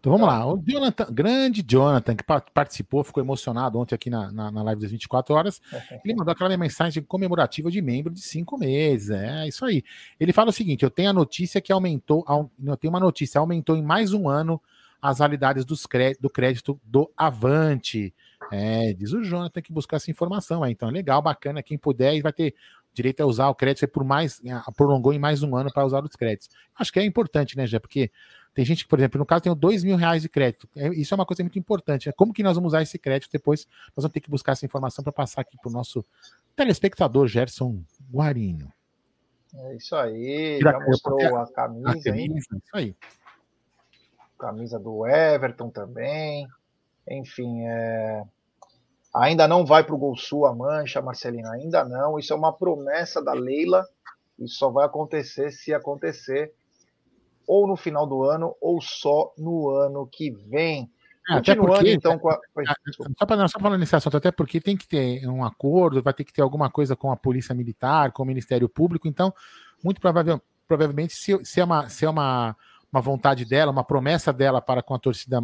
Então 0.00 0.12
vamos 0.12 0.26
lá. 0.26 0.46
O 0.46 0.56
Jonathan, 0.66 1.06
grande 1.12 1.62
Jonathan, 1.66 2.16
que 2.16 2.24
participou, 2.54 3.04
ficou 3.04 3.22
emocionado 3.22 3.78
ontem 3.78 3.94
aqui 3.94 4.08
na, 4.08 4.32
na, 4.32 4.50
na 4.50 4.62
live 4.62 4.80
das 4.80 4.90
24 4.90 5.34
horas. 5.34 5.60
Ele 6.02 6.14
mandou 6.14 6.32
aquela 6.32 6.56
mensagem 6.56 7.02
comemorativa 7.02 7.70
de 7.70 7.82
membro 7.82 8.12
de 8.12 8.20
cinco 8.20 8.56
meses. 8.56 9.10
É 9.10 9.46
isso 9.46 9.64
aí. 9.64 9.84
Ele 10.18 10.32
fala 10.32 10.48
o 10.48 10.52
seguinte: 10.52 10.82
eu 10.82 10.90
tenho 10.90 11.10
a 11.10 11.12
notícia 11.12 11.60
que 11.60 11.70
aumentou, 11.70 12.24
eu 12.64 12.76
tenho 12.78 12.92
uma 12.92 13.00
notícia, 13.00 13.38
aumentou 13.38 13.76
em 13.76 13.82
mais 13.82 14.14
um 14.14 14.26
ano 14.26 14.60
as 15.02 15.18
validades 15.18 15.64
dos 15.66 15.86
do 16.18 16.30
crédito 16.30 16.80
do 16.82 17.10
Avante. 17.16 18.14
É, 18.50 18.92
diz 18.92 19.12
o 19.12 19.22
Jonathan 19.22 19.62
que 19.62 19.72
buscou 19.72 19.96
essa 19.96 20.10
informação. 20.10 20.64
É, 20.64 20.70
então 20.70 20.88
é 20.88 20.92
legal, 20.92 21.22
bacana. 21.22 21.62
Quem 21.62 21.78
puder 21.78 22.14
e 22.14 22.22
vai 22.22 22.32
ter 22.32 22.54
direito 22.92 23.20
a 23.20 23.26
usar 23.26 23.48
o 23.48 23.54
crédito 23.54 23.86
por 23.88 24.04
mais, 24.04 24.42
prolongou 24.76 25.12
em 25.12 25.18
mais 25.18 25.42
um 25.42 25.54
ano 25.54 25.72
para 25.72 25.84
usar 25.84 26.04
os 26.04 26.16
créditos. 26.16 26.50
Acho 26.74 26.92
que 26.92 26.98
é 26.98 27.04
importante, 27.04 27.56
né, 27.56 27.66
Jé? 27.66 27.78
Porque 27.78 28.10
tem 28.52 28.64
gente 28.64 28.84
que, 28.84 28.90
por 28.90 28.98
exemplo, 28.98 29.18
no 29.18 29.24
caso, 29.24 29.42
tem 29.42 29.54
dois 29.54 29.84
mil 29.84 29.96
reais 29.96 30.22
de 30.22 30.28
crédito. 30.28 30.68
É, 30.76 30.88
isso 30.88 31.14
é 31.14 31.16
uma 31.16 31.26
coisa 31.26 31.42
muito 31.42 31.58
importante. 31.58 32.08
Né? 32.08 32.12
Como 32.16 32.32
que 32.32 32.42
nós 32.42 32.56
vamos 32.56 32.72
usar 32.72 32.82
esse 32.82 32.98
crédito 32.98 33.30
depois? 33.32 33.66
Nós 33.96 34.02
vamos 34.02 34.12
ter 34.12 34.20
que 34.20 34.30
buscar 34.30 34.52
essa 34.52 34.66
informação 34.66 35.04
para 35.04 35.12
passar 35.12 35.42
aqui 35.42 35.56
para 35.56 35.70
o 35.70 35.72
nosso 35.72 36.04
telespectador 36.56 37.28
Gerson 37.28 37.82
Guarinho. 38.12 38.72
É 39.54 39.76
isso 39.76 39.94
aí. 39.96 40.58
Já 40.60 40.78
mostrou 40.80 41.36
a 41.36 41.46
camisa, 41.52 41.90
a 41.90 42.02
camisa 42.02 42.56
Isso 42.56 42.76
aí. 42.76 42.96
Camisa 44.38 44.78
do 44.78 45.06
Everton 45.06 45.70
também. 45.70 46.46
Enfim, 47.08 47.66
é... 47.66 48.22
ainda 49.14 49.46
não 49.48 49.64
vai 49.64 49.84
para 49.84 49.94
o 49.94 49.98
Gol 49.98 50.16
Sul 50.16 50.46
a 50.46 50.54
mancha, 50.54 51.02
Marcelina. 51.02 51.52
Ainda 51.52 51.84
não. 51.84 52.18
Isso 52.18 52.32
é 52.32 52.36
uma 52.36 52.52
promessa 52.52 53.22
da 53.22 53.32
Leila. 53.32 53.86
Isso 54.38 54.56
só 54.56 54.70
vai 54.70 54.86
acontecer 54.86 55.50
se 55.50 55.74
acontecer 55.74 56.52
ou 57.46 57.66
no 57.66 57.76
final 57.76 58.06
do 58.06 58.22
ano 58.22 58.54
ou 58.60 58.80
só 58.80 59.32
no 59.36 59.68
ano 59.70 60.06
que 60.06 60.30
vem. 60.30 60.90
É, 61.28 61.34
Continuando 61.34 61.72
porque, 61.74 61.92
então 61.92 62.18
com 62.18 62.30
a. 62.30 62.38
Só, 63.18 63.26
para 63.26 63.48
só 63.48 63.58
falando 63.58 63.78
nesse 63.78 63.94
assunto, 63.94 64.16
até 64.16 64.30
porque 64.32 64.60
tem 64.60 64.76
que 64.76 64.86
ter 64.86 65.26
um 65.28 65.44
acordo, 65.44 66.02
vai 66.02 66.12
ter 66.14 66.24
que 66.24 66.32
ter 66.32 66.42
alguma 66.42 66.70
coisa 66.70 66.96
com 66.96 67.12
a 67.12 67.16
Polícia 67.16 67.54
Militar, 67.54 68.10
com 68.10 68.22
o 68.22 68.26
Ministério 68.26 68.68
Público, 68.68 69.06
então, 69.06 69.32
muito 69.82 70.00
provável, 70.00 70.40
provavelmente, 70.66 71.14
se, 71.14 71.38
se 71.44 71.60
é, 71.60 71.64
uma, 71.64 71.88
se 71.88 72.04
é 72.04 72.10
uma, 72.10 72.56
uma 72.92 73.00
vontade 73.00 73.44
dela, 73.44 73.70
uma 73.70 73.84
promessa 73.84 74.32
dela 74.32 74.60
para 74.60 74.82
com 74.82 74.94
a 74.94 74.98
torcida 74.98 75.40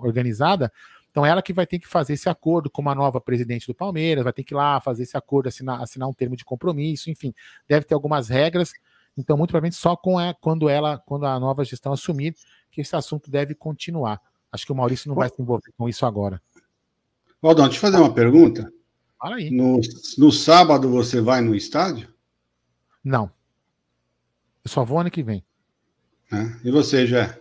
organizada, 0.00 0.72
então 1.12 1.24
ela 1.24 1.40
que 1.40 1.52
vai 1.52 1.66
ter 1.66 1.78
que 1.78 1.86
fazer 1.86 2.14
esse 2.14 2.28
acordo 2.28 2.68
com 2.68 2.82
uma 2.82 2.94
nova 2.94 3.20
presidente 3.20 3.68
do 3.68 3.74
Palmeiras, 3.74 4.24
vai 4.24 4.32
ter 4.32 4.42
que 4.42 4.52
ir 4.52 4.56
lá 4.56 4.80
fazer 4.80 5.04
esse 5.04 5.16
acordo, 5.16 5.46
assinar, 5.46 5.80
assinar 5.80 6.08
um 6.08 6.12
termo 6.12 6.34
de 6.34 6.44
compromisso, 6.44 7.08
enfim, 7.08 7.32
deve 7.68 7.86
ter 7.86 7.94
algumas 7.94 8.28
regras 8.28 8.72
então, 9.16 9.36
muito 9.36 9.50
provavelmente 9.50 9.76
só 9.76 9.94
com 9.94 10.18
a, 10.18 10.34
quando 10.34 10.68
ela, 10.68 10.98
quando 10.98 11.26
a 11.26 11.38
nova 11.38 11.64
gestão 11.64 11.92
assumir, 11.92 12.34
que 12.70 12.80
esse 12.80 12.96
assunto 12.96 13.30
deve 13.30 13.54
continuar. 13.54 14.20
Acho 14.50 14.64
que 14.66 14.72
o 14.72 14.74
Maurício 14.74 15.08
não 15.08 15.14
vai 15.14 15.28
se 15.28 15.40
envolver 15.40 15.72
com 15.76 15.88
isso 15.88 16.06
agora. 16.06 16.40
Valdão, 17.40 17.66
deixa 17.66 17.78
eu 17.78 17.80
fazer 17.90 18.02
uma 18.02 18.12
pergunta. 18.12 18.72
Fala 19.18 19.36
aí. 19.36 19.50
No, 19.50 19.80
no 20.18 20.32
sábado 20.32 20.90
você 20.90 21.20
vai 21.20 21.40
no 21.40 21.54
estádio? 21.54 22.12
Não. 23.04 23.30
Eu 24.64 24.70
só 24.70 24.84
vou 24.84 24.98
ano 24.98 25.10
que 25.10 25.22
vem. 25.22 25.44
É. 26.32 26.66
E 26.66 26.70
você, 26.70 27.06
já? 27.06 27.36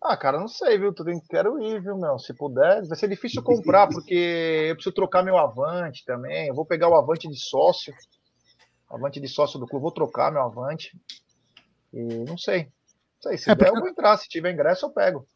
Ah, 0.00 0.16
cara, 0.16 0.38
não 0.38 0.46
sei, 0.46 0.78
viu? 0.78 0.94
Quero 1.28 1.60
ir, 1.60 1.82
viu, 1.82 1.98
meu? 1.98 2.18
Se 2.18 2.32
puder, 2.32 2.86
vai 2.86 2.96
ser 2.96 3.08
difícil 3.08 3.42
comprar, 3.42 3.88
porque 3.90 4.66
eu 4.68 4.74
preciso 4.74 4.94
trocar 4.94 5.24
meu 5.24 5.36
Avante 5.36 6.04
também. 6.04 6.48
Eu 6.48 6.54
vou 6.54 6.64
pegar 6.64 6.88
o 6.88 6.94
Avante 6.94 7.28
de 7.28 7.38
sócio. 7.38 7.92
Avante 8.88 9.20
de 9.20 9.28
sócio 9.28 9.58
do 9.58 9.66
clube, 9.66 9.82
vou 9.82 9.92
trocar 9.92 10.32
meu 10.32 10.42
Avante. 10.42 10.96
E 11.92 12.24
não 12.24 12.38
sei. 12.38 12.64
Não 12.64 13.30
sei, 13.30 13.38
se 13.38 13.50
é, 13.50 13.54
der, 13.54 13.66
porque... 13.66 13.76
eu 13.76 13.80
vou 13.80 13.90
entrar. 13.90 14.16
Se 14.16 14.28
tiver 14.28 14.52
ingresso, 14.52 14.86
eu 14.86 14.90
pego. 14.90 15.26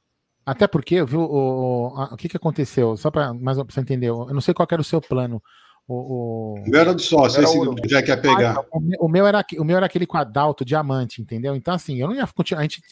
Até 0.47 0.67
porque, 0.67 1.05
viu, 1.05 1.21
o, 1.21 1.89
o, 1.89 2.05
o 2.15 2.17
que, 2.17 2.29
que 2.29 2.37
aconteceu? 2.37 2.97
Só 2.97 3.11
para 3.11 3.33
mais 3.35 3.57
pra 3.57 3.67
você 3.69 3.81
entender, 3.81 4.09
eu 4.09 4.27
não 4.27 4.41
sei 4.41 4.55
qual 4.55 4.67
era 4.71 4.81
o 4.81 4.85
seu 4.85 5.01
plano. 5.01 5.43
O, 5.87 6.55
o... 6.55 6.65
meu 6.67 6.81
era 6.81 6.95
do 6.95 7.01
sócio, 7.01 7.43
esse 7.43 7.59
o... 7.59 7.75
já 7.87 8.03
quer 8.03 8.21
pegar. 8.21 8.59
Ah, 8.59 8.65
o, 9.01 9.09
meu 9.09 9.27
era, 9.27 9.45
o 9.59 9.65
meu 9.65 9.77
era 9.77 9.87
aquele 9.87 10.07
com 10.07 10.17
Adalto, 10.17 10.65
diamante, 10.65 11.21
entendeu? 11.21 11.55
Então, 11.57 11.75
assim, 11.75 11.97
eu 12.01 12.09
não 12.09 12.15
ia 12.15 12.27
continuar. 12.27 12.61
A 12.61 12.63
gente 12.63 12.83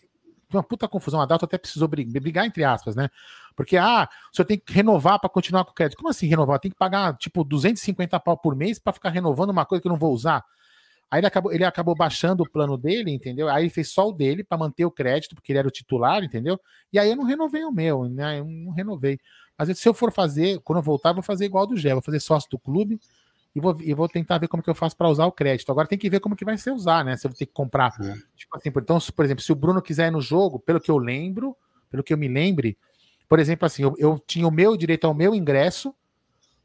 uma 0.57 0.63
puta 0.63 0.89
confusão. 0.89 1.21
A 1.21 1.25
Adalto 1.25 1.45
até 1.45 1.59
precisou 1.59 1.89
brigar, 1.89 2.21
brigar, 2.21 2.47
entre 2.47 2.65
aspas, 2.65 2.97
né? 2.97 3.09
Porque, 3.57 3.77
ah, 3.77 4.09
o 4.33 4.37
senhor 4.37 4.47
tem 4.47 4.59
que 4.59 4.73
renovar 4.73 5.19
para 5.21 5.29
continuar 5.29 5.65
com 5.65 5.73
o 5.73 5.75
crédito. 5.75 5.97
Como 5.97 6.09
assim 6.09 6.27
renovar? 6.27 6.59
Tem 6.59 6.71
que 6.71 6.77
pagar, 6.77 7.17
tipo, 7.17 7.45
250 7.45 8.19
pau 8.21 8.37
por 8.37 8.55
mês 8.55 8.79
para 8.79 8.93
ficar 8.93 9.11
renovando 9.11 9.51
uma 9.51 9.67
coisa 9.67 9.83
que 9.83 9.89
eu 9.89 9.93
não 9.93 9.99
vou 9.99 10.13
usar. 10.13 10.45
Aí 11.11 11.21
ele 11.21 11.27
acabou, 11.27 11.53
ele 11.53 11.65
acabou 11.65 11.95
baixando 11.95 12.45
o 12.45 12.49
plano 12.49 12.79
dele, 12.79 13.11
entendeu? 13.11 13.49
Aí 13.49 13.65
ele 13.65 13.71
fez 13.71 13.89
só 13.91 14.09
o 14.09 14.13
dele 14.13 14.45
para 14.45 14.57
manter 14.57 14.85
o 14.85 14.91
crédito, 14.91 15.35
porque 15.35 15.51
ele 15.51 15.59
era 15.59 15.67
o 15.67 15.71
titular, 15.71 16.23
entendeu? 16.23 16.59
E 16.93 16.99
aí 16.99 17.11
eu 17.11 17.17
não 17.17 17.25
renovei 17.25 17.65
o 17.65 17.73
meu, 17.73 18.05
né? 18.05 18.39
Eu 18.39 18.45
não 18.45 18.71
renovei. 18.71 19.19
Mas 19.59 19.77
se 19.77 19.89
eu 19.89 19.93
for 19.93 20.13
fazer, 20.13 20.61
quando 20.61 20.79
eu 20.79 20.83
voltar, 20.83 21.11
eu 21.11 21.15
vou 21.15 21.23
fazer 21.23 21.45
igual 21.45 21.67
do 21.67 21.77
Gé, 21.77 21.93
vou 21.93 22.03
fazer 22.03 22.21
sócio 22.21 22.49
do 22.49 22.59
clube 22.59 22.99
e 23.55 23.61
vou, 23.61 23.77
e 23.81 23.93
vou 23.95 24.09
tentar 24.09 24.39
ver 24.39 24.49
como 24.49 24.63
que 24.63 24.71
eu 24.71 24.75
faço 24.75 24.97
para 24.97 25.09
usar 25.09 25.27
o 25.27 25.33
crédito. 25.33 25.71
Agora 25.71 25.89
tem 25.89 25.99
que 25.99 26.09
ver 26.09 26.21
como 26.21 26.37
que 26.37 26.45
vai 26.45 26.57
ser 26.57 26.71
usar, 26.71 27.05
né? 27.05 27.17
Se 27.17 27.27
eu 27.27 27.31
vou 27.31 27.39
ter 27.39 27.47
que 27.47 27.53
comprar. 27.53 27.93
É. 28.01 28.15
Tipo 28.37 28.57
assim, 28.57 28.71
então, 28.75 28.99
por 29.15 29.25
exemplo, 29.25 29.43
se 29.43 29.53
o 29.53 29.57
Bruno 29.57 29.83
quiser 29.83 30.09
ir 30.09 30.13
no 30.13 30.21
jogo, 30.21 30.59
pelo 30.59 30.81
que 30.81 30.91
eu 30.91 30.99
lembro, 30.99 31.57
pelo 31.91 32.03
que 32.03 32.13
eu 32.13 32.19
me 32.19 32.29
lembre, 32.29 32.79
por 33.29 33.39
exemplo, 33.39 33.67
assim, 33.67 33.83
eu, 33.83 33.95
eu 33.99 34.19
tinha 34.25 34.47
o 34.47 34.51
meu 34.51 34.77
direito 34.77 35.07
ao 35.07 35.15
meu 35.15 35.35
ingresso, 35.35 35.95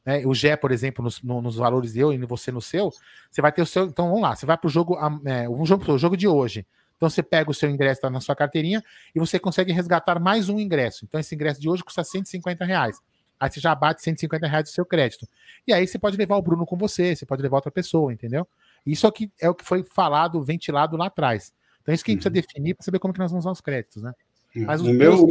né, 0.05 0.23
o 0.25 0.33
Gé, 0.35 0.55
por 0.55 0.71
exemplo, 0.71 1.03
nos, 1.03 1.21
no, 1.23 1.41
nos 1.41 1.55
valores 1.55 1.95
eu 1.95 2.13
e 2.13 2.17
você 2.19 2.51
no 2.51 2.61
seu, 2.61 2.91
você 3.31 3.41
vai 3.41 3.51
ter 3.51 3.63
o 3.63 3.65
seu. 3.65 3.85
Então 3.85 4.07
vamos 4.07 4.21
lá, 4.21 4.35
você 4.35 4.45
vai 4.45 4.57
para 4.57 4.67
o 4.67 4.69
jogo, 4.69 4.97
é, 5.25 5.49
um 5.49 5.65
jogo, 5.65 5.91
o 5.91 5.97
jogo 5.97 6.15
de 6.15 6.27
hoje. 6.27 6.65
Então 6.95 7.09
você 7.09 7.21
pega 7.21 7.49
o 7.49 7.53
seu 7.53 7.69
ingresso 7.69 8.01
tá 8.01 8.09
na 8.09 8.21
sua 8.21 8.35
carteirinha 8.35 8.83
e 9.13 9.19
você 9.19 9.37
consegue 9.37 9.73
resgatar 9.73 10.19
mais 10.19 10.47
um 10.47 10.59
ingresso. 10.59 11.03
Então 11.05 11.19
esse 11.19 11.33
ingresso 11.35 11.59
de 11.59 11.67
hoje 11.67 11.83
custa 11.83 12.03
150 12.03 12.63
reais. 12.63 13.01
Aí 13.39 13.49
você 13.49 13.59
já 13.59 13.75
bate 13.75 14.01
150 14.01 14.47
reais 14.47 14.63
do 14.65 14.69
seu 14.69 14.85
crédito. 14.85 15.27
E 15.67 15.73
aí 15.73 15.85
você 15.85 15.99
pode 15.99 16.17
levar 16.17 16.37
o 16.37 16.41
Bruno 16.41 16.65
com 16.65 16.77
você, 16.77 17.15
você 17.15 17.25
pode 17.25 17.41
levar 17.41 17.57
outra 17.57 17.71
pessoa, 17.71 18.13
entendeu? 18.13 18.47
Isso 18.85 19.07
aqui 19.07 19.31
é 19.39 19.49
o 19.49 19.55
que 19.55 19.65
foi 19.65 19.83
falado, 19.83 20.43
ventilado 20.43 20.95
lá 20.95 21.07
atrás. 21.07 21.53
Então 21.81 21.91
é 21.91 21.95
isso 21.95 22.03
que 22.03 22.11
a 22.11 22.13
gente 22.13 22.21
precisa 22.21 22.39
uhum. 22.39 22.47
definir 22.47 22.73
para 22.75 22.83
saber 22.83 22.99
como 22.99 23.13
que 23.13 23.19
nós 23.19 23.31
vamos 23.31 23.45
usar 23.45 23.51
os 23.51 23.61
créditos, 23.61 24.01
né? 24.01 24.13
Uhum. 24.55 24.65
Mas 24.65 24.81
o 24.81 24.93
meu, 24.93 25.27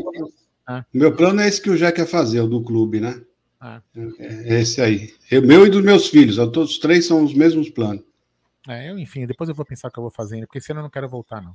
ah. 0.67 0.85
meu 0.93 1.15
plano 1.15 1.41
é 1.41 1.49
esse 1.49 1.61
que 1.61 1.71
o 1.71 1.77
Jack 1.77 1.97
quer 1.97 2.07
fazer, 2.07 2.41
o 2.41 2.47
do 2.47 2.63
clube, 2.63 3.01
né? 3.01 3.21
É. 3.63 3.81
é. 4.19 4.61
esse 4.61 4.81
aí. 4.81 5.15
Eu, 5.31 5.41
meu 5.43 5.67
e 5.67 5.71
dos 5.71 5.83
meus 5.83 6.09
filhos, 6.09 6.37
todos 6.37 6.73
os 6.73 6.79
três 6.79 7.07
são 7.07 7.25
os 7.25 7.33
mesmos 7.33 7.71
planos. 7.71 8.05
É, 8.69 8.91
eu, 8.91 8.99
enfim, 8.99 9.27
depois 9.27 9.49
eu 9.49 9.55
vou 9.55 9.65
pensar 9.65 9.89
o 9.89 9.91
que 9.91 9.99
eu 9.99 10.03
vou 10.03 10.11
fazer, 10.11 10.47
porque 10.47 10.59
ano 10.71 10.81
eu 10.81 10.85
não 10.85 10.91
quero 10.91 11.09
voltar, 11.09 11.43
não. 11.43 11.55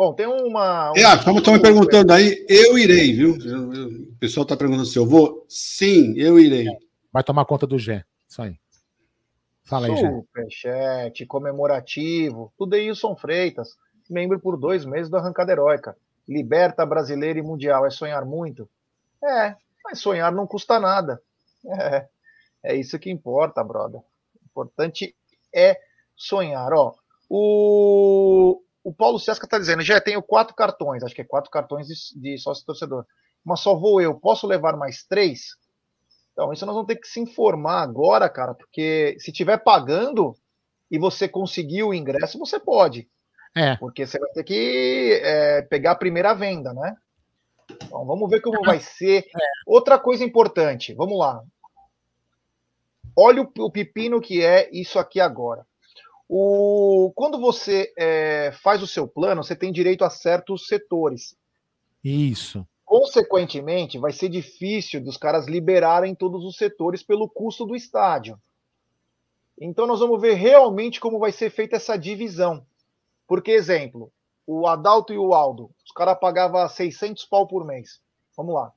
Bom, 0.00 0.14
tem 0.14 0.26
uma. 0.26 0.94
É, 0.96 1.22
como 1.22 1.40
estão 1.40 1.52
me 1.52 1.60
perguntando 1.60 2.10
aí, 2.10 2.42
eu 2.48 2.78
irei, 2.78 3.12
viu? 3.12 3.36
Eu, 3.36 3.74
eu, 3.74 3.86
o 4.04 4.16
pessoal 4.18 4.44
está 4.44 4.56
perguntando 4.56 4.86
se 4.86 4.98
eu 4.98 5.04
vou. 5.04 5.44
Sim, 5.46 6.14
eu 6.16 6.40
irei. 6.40 6.64
Vai 7.12 7.22
tomar 7.22 7.44
conta 7.44 7.66
do 7.66 7.78
Gé. 7.78 8.02
Isso 8.26 8.40
aí. 8.40 8.58
Fala 9.62 9.88
aí, 9.88 9.96
Gé. 9.98 10.10
Superchat, 10.10 11.26
comemorativo, 11.26 12.50
tudo 12.56 12.76
aí, 12.76 12.88
Wilson 12.88 13.14
Freitas, 13.14 13.76
membro 14.08 14.40
por 14.40 14.56
dois 14.56 14.86
meses 14.86 15.10
do 15.10 15.18
Arrancada 15.18 15.52
Heróica. 15.52 15.94
Liberta 16.26 16.86
brasileiro 16.86 17.38
e 17.38 17.42
mundial. 17.42 17.84
É 17.84 17.90
sonhar 17.90 18.24
muito? 18.24 18.66
É, 19.22 19.54
mas 19.84 19.98
sonhar 19.98 20.32
não 20.32 20.46
custa 20.46 20.80
nada. 20.80 21.20
É, 21.78 22.72
é 22.72 22.74
isso 22.74 22.98
que 22.98 23.10
importa, 23.10 23.62
brother. 23.62 24.00
O 24.00 24.46
importante 24.46 25.14
é 25.54 25.78
sonhar. 26.16 26.72
Ó, 26.72 26.94
o, 27.28 28.62
o 28.82 28.92
Paulo 28.92 29.18
Sesca 29.18 29.46
está 29.46 29.58
dizendo, 29.58 29.82
já 29.82 30.00
tenho 30.00 30.22
quatro 30.22 30.54
cartões, 30.54 31.02
acho 31.02 31.14
que 31.14 31.20
é 31.20 31.24
quatro 31.24 31.50
cartões 31.50 31.86
de, 31.86 31.94
de 32.20 32.38
sócio 32.38 32.64
torcedor. 32.64 33.04
Mas 33.44 33.60
só 33.60 33.74
vou 33.74 34.00
eu, 34.00 34.14
posso 34.14 34.46
levar 34.46 34.76
mais 34.76 35.04
três? 35.04 35.56
Então, 36.32 36.52
isso 36.52 36.64
nós 36.64 36.74
vamos 36.74 36.86
ter 36.86 36.96
que 36.96 37.08
se 37.08 37.20
informar 37.20 37.82
agora, 37.82 38.28
cara, 38.28 38.54
porque 38.54 39.16
se 39.18 39.32
tiver 39.32 39.58
pagando 39.58 40.34
e 40.90 40.98
você 40.98 41.28
conseguir 41.28 41.82
o 41.82 41.94
ingresso, 41.94 42.38
você 42.38 42.58
pode. 42.58 43.08
É. 43.54 43.76
Porque 43.76 44.06
você 44.06 44.18
vai 44.18 44.30
ter 44.30 44.44
que 44.44 45.20
é, 45.22 45.62
pegar 45.62 45.92
a 45.92 45.96
primeira 45.96 46.32
venda, 46.34 46.72
né? 46.72 46.96
Então, 47.70 48.04
vamos 48.06 48.28
ver 48.30 48.40
como 48.40 48.62
vai 48.64 48.80
ser. 48.80 49.24
É. 49.24 49.46
Outra 49.66 49.98
coisa 49.98 50.24
importante, 50.24 50.94
vamos 50.94 51.18
lá. 51.18 51.42
Olha 53.16 53.42
o, 53.42 53.52
o, 53.58 53.70
pepino 53.70 54.20
que 54.20 54.42
é 54.42 54.70
isso 54.72 54.98
aqui 54.98 55.20
agora. 55.20 55.66
O, 56.32 57.12
quando 57.16 57.40
você 57.40 57.92
é, 57.98 58.52
faz 58.62 58.80
o 58.84 58.86
seu 58.86 59.08
plano, 59.08 59.42
você 59.42 59.56
tem 59.56 59.72
direito 59.72 60.04
a 60.04 60.10
certos 60.10 60.68
setores. 60.68 61.36
Isso. 62.04 62.64
Consequentemente, 62.84 63.98
vai 63.98 64.12
ser 64.12 64.28
difícil 64.28 65.02
dos 65.02 65.16
caras 65.16 65.48
liberarem 65.48 66.14
todos 66.14 66.44
os 66.44 66.56
setores 66.56 67.02
pelo 67.02 67.28
custo 67.28 67.66
do 67.66 67.74
estádio. 67.74 68.40
Então, 69.60 69.88
nós 69.88 69.98
vamos 69.98 70.20
ver 70.20 70.34
realmente 70.34 71.00
como 71.00 71.18
vai 71.18 71.32
ser 71.32 71.50
feita 71.50 71.74
essa 71.74 71.96
divisão. 71.96 72.64
Porque, 73.26 73.50
exemplo, 73.50 74.12
o 74.46 74.68
Adalto 74.68 75.12
e 75.12 75.18
o 75.18 75.34
Aldo, 75.34 75.72
os 75.84 75.90
caras 75.90 76.16
pagavam 76.20 76.68
600 76.68 77.24
pau 77.24 77.44
por 77.44 77.66
mês. 77.66 78.00
Vamos 78.36 78.54
lá. 78.54 78.72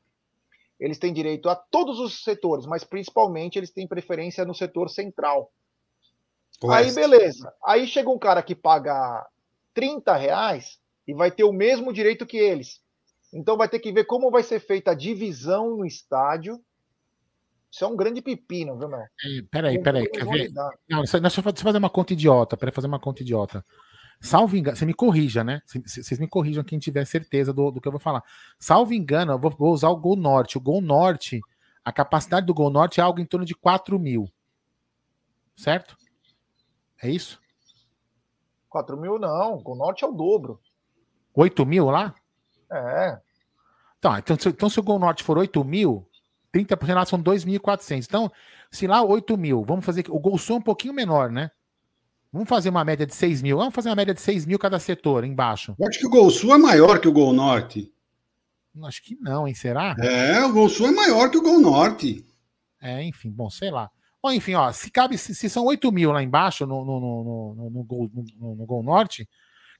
Eles 0.79 0.97
têm 0.97 1.13
direito 1.13 1.47
a 1.49 1.55
todos 1.55 1.99
os 1.99 2.23
setores, 2.23 2.65
mas 2.65 2.83
principalmente 2.83 3.59
eles 3.59 3.69
têm 3.69 3.87
preferência 3.87 4.43
no 4.43 4.55
setor 4.55 4.89
central. 4.89 5.51
Aí, 6.69 6.93
beleza. 6.93 7.53
Aí 7.65 7.87
chega 7.87 8.09
um 8.09 8.19
cara 8.19 8.41
que 8.41 8.55
paga 8.55 9.25
30 9.73 10.15
reais 10.15 10.79
e 11.07 11.13
vai 11.13 11.31
ter 11.31 11.43
o 11.43 11.51
mesmo 11.51 11.91
direito 11.91 12.25
que 12.25 12.37
eles. 12.37 12.81
Então 13.33 13.57
vai 13.57 13.67
ter 13.67 13.79
que 13.79 13.91
ver 13.91 14.05
como 14.05 14.29
vai 14.29 14.43
ser 14.43 14.59
feita 14.59 14.91
a 14.91 14.95
divisão 14.95 15.77
no 15.77 15.85
estádio. 15.85 16.63
Isso 17.71 17.83
é 17.83 17.87
um 17.87 17.95
grande 17.95 18.21
pepino, 18.21 18.77
viu, 18.77 18.87
meu? 18.87 19.01
Peraí, 19.49 19.81
peraí, 19.81 20.07
quer 20.07 20.25
ver? 20.27 20.51
Não, 20.87 21.01
deixa 21.01 21.39
eu 21.39 21.53
fazer 21.53 21.77
uma 21.79 21.89
conta 21.89 22.13
idiota. 22.13 22.55
Peraí, 22.55 22.71
fazer 22.71 22.87
uma 22.87 22.99
conta 22.99 23.23
idiota. 23.23 23.65
Salvo 24.21 24.55
engano, 24.55 24.77
você 24.77 24.85
me 24.85 24.93
corrija, 24.93 25.43
né? 25.43 25.61
Vocês 25.65 26.19
me 26.19 26.27
corrijam 26.27 26.63
quem 26.63 26.79
tiver 26.79 27.03
certeza 27.03 27.51
do, 27.51 27.71
do 27.71 27.81
que 27.81 27.87
eu 27.87 27.91
vou 27.91 27.99
falar. 27.99 28.23
Salvo 28.57 28.93
engano, 28.93 29.33
eu 29.33 29.39
vou, 29.39 29.51
vou, 29.51 29.73
usar 29.73 29.89
o 29.89 29.97
Gol 29.97 30.15
Norte. 30.15 30.57
O 30.57 30.61
Gol 30.61 30.81
Norte, 30.81 31.41
a 31.83 31.91
capacidade 31.91 32.45
do 32.45 32.53
Gol 32.53 32.69
Norte 32.69 33.01
é 33.01 33.03
algo 33.03 33.19
em 33.19 33.25
torno 33.25 33.45
de 33.45 33.55
4 33.55 33.99
mil. 33.99 34.31
Certo? 35.55 35.97
É 37.03 37.09
isso? 37.09 37.39
4 38.69 38.97
mil 38.97 39.19
não, 39.19 39.55
o 39.55 39.61
Gol 39.61 39.75
Norte 39.75 40.05
é 40.05 40.07
o 40.07 40.13
dobro. 40.13 40.59
8 41.35 41.65
mil 41.65 41.89
lá? 41.89 42.15
É. 42.71 43.19
Tá, 43.99 44.19
então, 44.19 44.37
se, 44.39 44.49
então 44.49 44.69
se 44.69 44.79
o 44.79 44.83
Gol 44.83 44.97
Norte 44.97 45.23
for 45.23 45.37
8 45.37 45.63
mil, 45.65 46.07
30% 46.53 46.95
lá 46.95 47.05
são 47.05 47.21
2.400. 47.21 48.05
Então, 48.05 48.31
se 48.71 48.87
lá 48.87 49.03
8 49.03 49.37
mil, 49.37 49.63
vamos 49.63 49.85
fazer. 49.85 50.05
O 50.09 50.19
Gol 50.19 50.37
Sul 50.37 50.55
é 50.55 50.59
um 50.59 50.63
pouquinho 50.63 50.93
menor, 50.93 51.29
né? 51.29 51.51
Vamos 52.31 52.49
fazer 52.49 52.69
uma 52.69 52.85
média 52.85 53.05
de 53.05 53.13
6 53.13 53.41
mil. 53.41 53.57
Vamos 53.57 53.75
fazer 53.75 53.89
uma 53.89 53.95
média 53.95 54.13
de 54.13 54.21
6 54.21 54.45
mil 54.45 54.57
cada 54.57 54.79
setor 54.79 55.23
embaixo. 55.23 55.75
Eu 55.77 55.87
acho 55.87 55.99
que 55.99 56.07
o 56.07 56.09
Gol 56.09 56.31
Sul 56.31 56.55
é 56.55 56.57
maior 56.57 56.99
que 56.99 57.07
o 57.07 57.13
Gol 57.13 57.33
Norte. 57.33 57.93
Acho 58.85 59.03
que 59.03 59.15
não, 59.21 59.47
hein? 59.47 59.53
Será? 59.53 59.95
É, 59.99 60.43
o 60.43 60.51
Gol 60.51 60.69
Sul 60.69 60.87
é 60.87 60.91
maior 60.91 61.29
que 61.29 61.37
o 61.37 61.43
Gol 61.43 61.59
Norte. 61.59 62.25
É, 62.81 63.03
enfim, 63.03 63.29
bom, 63.29 63.49
sei 63.49 63.69
lá. 63.69 63.91
Bom, 64.23 64.31
enfim, 64.31 64.53
ó, 64.53 64.71
se 64.71 64.89
cabe, 64.89 65.17
se, 65.17 65.35
se 65.35 65.49
são 65.49 65.65
8 65.65 65.91
mil 65.91 66.13
lá 66.13 66.23
embaixo 66.23 66.65
no, 66.65 66.85
no, 66.85 66.99
no, 67.01 67.23
no, 67.55 67.69
no, 67.69 67.83
gol, 67.83 68.09
no, 68.13 68.55
no 68.55 68.65
Gol 68.65 68.81
Norte, 68.81 69.27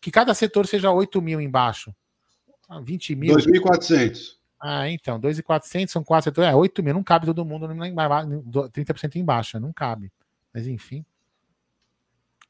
que 0.01 0.11
cada 0.11 0.33
setor 0.33 0.67
seja 0.67 0.91
8 0.91 1.21
mil 1.21 1.39
embaixo. 1.39 1.95
20 2.83 3.13
ah, 3.13 3.15
mil. 3.15 3.35
2.400. 3.37 4.37
Ah, 4.59 4.89
então, 4.89 5.17
2.400 5.17 5.87
são 5.87 6.03
quatro 6.03 6.25
setores. 6.25 6.49
É, 6.49 6.53
8 6.53 6.83
mil, 6.83 6.93
não 6.93 7.03
cabe 7.03 7.25
todo 7.25 7.45
mundo, 7.45 7.69
30% 7.69 9.15
embaixo, 9.15 9.57
não 9.61 9.71
cabe. 9.71 10.11
Mas 10.53 10.67
enfim. 10.67 11.05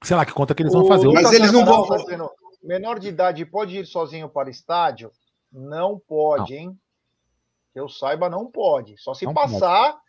Sei 0.02 0.18
lá 0.18 0.26
que 0.26 0.34
conta 0.34 0.56
que 0.56 0.64
eles 0.64 0.74
vão 0.74 0.88
fazer. 0.88 1.07
Mas 1.10 1.32
eles 1.32 1.52
não 1.52 1.64
vão 1.64 1.86
fazer. 1.86 2.18
Menor 2.64 2.98
de 2.98 3.10
idade 3.10 3.45
pode 3.45 3.78
ir 3.78 3.86
sozinho 3.86 4.28
para 4.28 4.48
o 4.48 4.52
estádio? 4.52 5.11
Não 5.52 5.99
pode, 5.99 6.56
não. 6.56 6.60
hein? 6.60 6.80
Que 7.72 7.80
eu 7.80 7.88
saiba, 7.88 8.30
não 8.30 8.49
pode. 8.49 8.98
Só 8.98 9.14
se 9.14 9.26
não 9.26 9.34
passar 9.34 9.91
pode. 9.91 10.02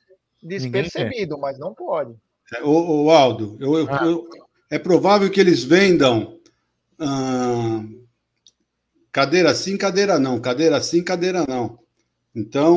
Despercebido, 0.44 1.38
mas 1.38 1.58
não 1.58 1.74
pode. 1.74 2.14
É, 2.54 2.62
ô, 2.62 3.04
ô 3.04 3.10
Aldo, 3.10 3.56
eu, 3.58 3.78
eu, 3.78 3.86
ah. 3.90 4.04
eu, 4.04 4.28
é 4.70 4.78
provável 4.78 5.30
que 5.30 5.40
eles 5.40 5.64
vendam 5.64 6.38
hum, 7.00 8.04
cadeira 9.10 9.54
sim, 9.54 9.76
cadeira 9.78 10.18
não, 10.18 10.40
cadeira 10.40 10.80
sim, 10.82 11.02
cadeira 11.02 11.44
não. 11.48 11.78
Então, 12.34 12.76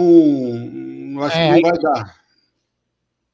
acho 1.22 1.38
é, 1.38 1.48
que 1.48 1.61
não 1.61 1.69
vai 1.69 1.80
dar. 1.80 2.18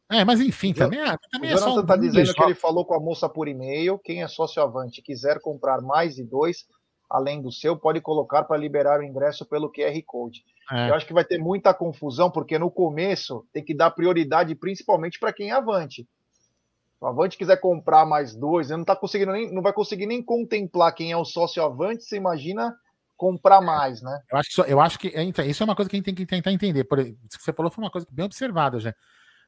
É, 0.10 0.24
mas 0.24 0.40
enfim, 0.40 0.74
também, 0.74 1.00
é, 1.00 1.18
também 1.32 1.52
o 1.52 1.54
é 1.54 1.58
Jonathan 1.58 1.82
está 1.82 1.96
dizendo 1.96 2.34
que 2.34 2.44
ele 2.44 2.56
falou 2.56 2.86
com 2.86 2.94
a 2.94 3.00
moça 3.00 3.28
por 3.28 3.48
e-mail. 3.48 3.98
Quem 4.00 4.24
é 4.24 4.28
sócio 4.28 4.62
avante 4.62 5.02
quiser 5.02 5.40
comprar 5.40 5.82
mais 5.82 6.16
de 6.16 6.24
dois, 6.24 6.66
além 7.10 7.42
do 7.42 7.52
seu, 7.52 7.76
pode 7.76 8.00
colocar 8.00 8.44
para 8.44 8.58
liberar 8.58 9.00
o 9.00 9.04
ingresso 9.04 9.46
pelo 9.46 9.72
QR 9.72 10.00
Code. 10.06 10.44
É. 10.72 10.90
Eu 10.90 10.96
acho 10.96 11.06
que 11.06 11.14
vai 11.14 11.26
ter 11.26 11.38
muita 11.38 11.74
confusão, 11.74 12.32
porque 12.32 12.58
no 12.58 12.72
começo 12.72 13.46
tem 13.52 13.64
que 13.64 13.74
dar 13.74 13.92
prioridade 13.92 14.56
principalmente 14.56 15.20
para 15.20 15.34
quem 15.34 15.50
é 15.50 15.54
avante. 15.54 16.04
Se 16.04 17.04
o 17.04 17.08
avante 17.08 17.38
quiser 17.38 17.58
comprar 17.58 18.06
mais 18.06 18.36
dois, 18.36 18.70
ele 18.70 18.78
não 18.78 18.86
tá 18.86 18.96
conseguindo 18.96 19.32
nem, 19.32 19.54
não 19.54 19.62
vai 19.62 19.74
conseguir 19.74 20.06
nem 20.06 20.24
contemplar 20.24 20.94
quem 20.94 21.12
é 21.12 21.18
o 21.18 21.26
sócio 21.26 21.64
avante, 21.64 22.04
você 22.04 22.16
imagina 22.16 22.74
comprar 23.18 23.62
mais, 23.62 24.02
né? 24.02 24.20
Eu 24.32 24.38
acho 24.38 24.50
que, 24.50 24.72
eu 24.72 24.82
acho 24.82 25.00
que 25.00 25.08
é, 25.10 25.24
então, 25.24 25.46
isso 25.46 25.64
é 25.64 25.66
uma 25.66 25.76
coisa 25.76 25.90
que 25.90 25.96
a 25.96 25.98
gente 25.98 26.06
tem 26.06 26.16
que 26.16 26.26
tentar 26.26 26.52
entender. 26.52 26.84
Por, 26.84 27.00
isso 27.00 27.38
que 27.38 27.44
você 27.44 27.54
falou 27.54 27.72
foi 27.72 27.84
uma 27.84 27.92
coisa 27.92 28.08
bem 28.12 28.26
observada, 28.26 28.80
já. 28.80 28.94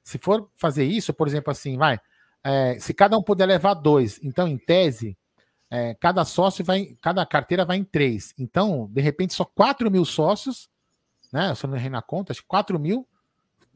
Se 0.04 0.18
for 0.18 0.50
fazer 0.56 0.84
isso, 0.84 1.14
por 1.14 1.28
exemplo, 1.28 1.52
assim, 1.52 1.78
vai. 1.78 2.00
É, 2.44 2.78
se 2.80 2.94
cada 2.94 3.18
um 3.18 3.24
puder 3.24 3.48
levar 3.48 3.74
dois, 3.74 4.20
então, 4.24 4.48
em 4.48 4.58
tese, 4.58 5.18
é, 5.70 5.96
cada 5.96 6.24
sócio 6.24 6.64
vai, 6.64 6.96
cada 7.02 7.26
carteira 7.26 7.66
vai 7.66 7.78
em 7.78 7.84
três. 7.84 8.34
Então, 8.38 8.88
de 8.92 9.02
repente, 9.02 9.34
só 9.34 9.44
4 9.44 9.90
mil 9.90 10.06
sócios, 10.06 10.70
né? 11.36 11.54
Se 11.54 11.66
eu 11.66 11.70
não 11.70 11.76
errei 11.76 11.90
na 11.90 12.02
conta, 12.02 12.32
acho 12.32 12.42
que 12.42 12.48
4 12.48 12.80
mil 12.80 13.06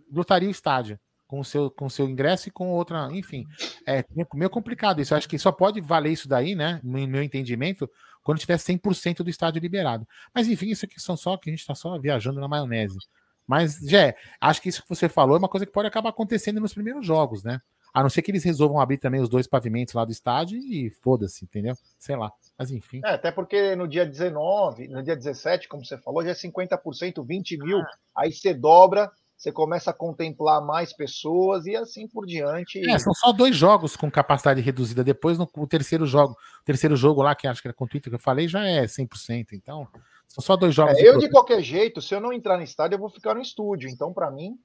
lotaria 0.10 0.48
o 0.48 0.52
estádio 0.52 0.98
com 1.28 1.42
o 1.42 1.44
seu, 1.44 1.70
com 1.70 1.88
o 1.88 1.90
seu 1.90 2.10
ingresso 2.10 2.48
e 2.48 2.52
com 2.52 2.70
outra, 2.70 3.10
enfim. 3.12 3.46
É 3.86 4.04
meio 4.34 4.50
complicado 4.50 5.02
isso. 5.02 5.14
Eu 5.14 5.18
acho 5.18 5.28
que 5.28 5.38
só 5.38 5.52
pode 5.52 5.82
valer 5.82 6.14
isso 6.14 6.28
daí, 6.28 6.56
né? 6.56 6.80
No 6.82 7.06
meu 7.06 7.22
entendimento, 7.22 7.88
quando 8.24 8.40
tiver 8.40 8.58
100% 8.58 9.18
do 9.18 9.30
estádio 9.30 9.60
liberado. 9.60 10.08
Mas 10.34 10.48
enfim, 10.48 10.70
isso 10.70 10.86
aqui 10.86 11.02
são 11.02 11.18
só 11.18 11.36
que 11.36 11.50
a 11.50 11.52
gente 11.52 11.60
está 11.60 11.76
só 11.76 12.00
viajando 12.00 12.40
na 12.40 12.48
maionese. 12.48 12.98
Mas, 13.46 13.78
Jé, 13.80 14.16
acho 14.40 14.62
que 14.62 14.70
isso 14.70 14.82
que 14.82 14.88
você 14.90 15.10
falou 15.10 15.36
é 15.36 15.40
uma 15.40 15.50
coisa 15.50 15.66
que 15.66 15.72
pode 15.72 15.88
acabar 15.88 16.10
acontecendo 16.10 16.62
nos 16.62 16.74
primeiros 16.74 17.06
jogos, 17.06 17.44
né? 17.44 17.60
A 17.94 18.02
não 18.02 18.10
ser 18.10 18.22
que 18.22 18.32
eles 18.32 18.44
resolvam 18.44 18.80
abrir 18.80 18.98
também 18.98 19.22
os 19.22 19.30
dois 19.30 19.48
pavimentos 19.48 19.94
lá 19.94 20.06
do 20.06 20.12
estádio 20.12 20.58
e 20.58 20.90
foda-se, 20.90 21.46
entendeu? 21.46 21.76
Sei 21.98 22.16
lá. 22.16 22.32
Mas 22.58 22.72
enfim. 22.72 23.02
É, 23.04 23.12
até 23.12 23.32
porque 23.32 23.76
no 23.76 23.88
dia 23.88 24.06
19, 24.06 24.88
no 24.88 25.02
dia 25.02 25.16
17, 25.16 25.68
como 25.68 25.86
você 25.86 25.98
falou, 25.98 26.24
já 26.24 26.32
é 26.32 26.34
50%, 26.34 27.26
20 27.26 27.58
mil. 27.58 27.80
Ah. 27.80 27.88
Aí 28.16 28.32
você 28.32 28.54
dobra 28.54 29.12
você 29.40 29.54
começa 29.54 29.92
a 29.92 29.94
contemplar 29.94 30.62
mais 30.62 30.92
pessoas 30.92 31.66
e 31.66 31.74
assim 31.74 32.06
por 32.06 32.26
diante. 32.26 32.78
É, 32.90 33.00
são 33.00 33.14
só 33.14 33.32
dois 33.32 33.56
jogos 33.56 33.96
com 33.96 34.12
capacidade 34.12 34.60
reduzida. 34.60 35.02
Depois, 35.02 35.38
no 35.38 35.50
o 35.56 35.66
terceiro 35.66 36.06
jogo, 36.06 36.34
o 36.34 36.66
terceiro 36.66 36.94
jogo 36.98 37.22
lá, 37.22 37.34
que 37.34 37.48
acho 37.48 37.62
que 37.62 37.70
era 37.70 37.74
com 37.74 37.86
o 37.86 37.88
Twitter 37.88 38.12
que 38.12 38.16
eu 38.16 38.20
falei, 38.20 38.50
já 38.50 38.68
é 38.68 38.84
100%. 38.84 39.54
Então, 39.54 39.88
são 40.28 40.44
só 40.44 40.58
dois 40.58 40.76
jogos. 40.76 40.98
É, 40.98 41.08
eu, 41.08 41.18
de 41.18 41.30
qualquer 41.30 41.62
jeito, 41.62 42.02
se 42.02 42.14
eu 42.14 42.20
não 42.20 42.34
entrar 42.34 42.58
no 42.58 42.64
estádio, 42.64 42.96
eu 42.96 43.00
vou 43.00 43.10
ficar 43.10 43.34
no 43.34 43.42
estúdio. 43.42 43.90
Então, 43.90 44.12
para 44.12 44.30
mim. 44.30 44.60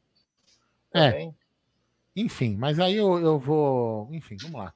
É. 0.93 1.31
Enfim, 2.17 2.57
mas 2.57 2.79
aí 2.79 2.97
eu, 2.97 3.19
eu 3.19 3.39
vou. 3.39 4.09
Enfim, 4.13 4.37
vamos 4.41 4.61
lá. 4.61 4.75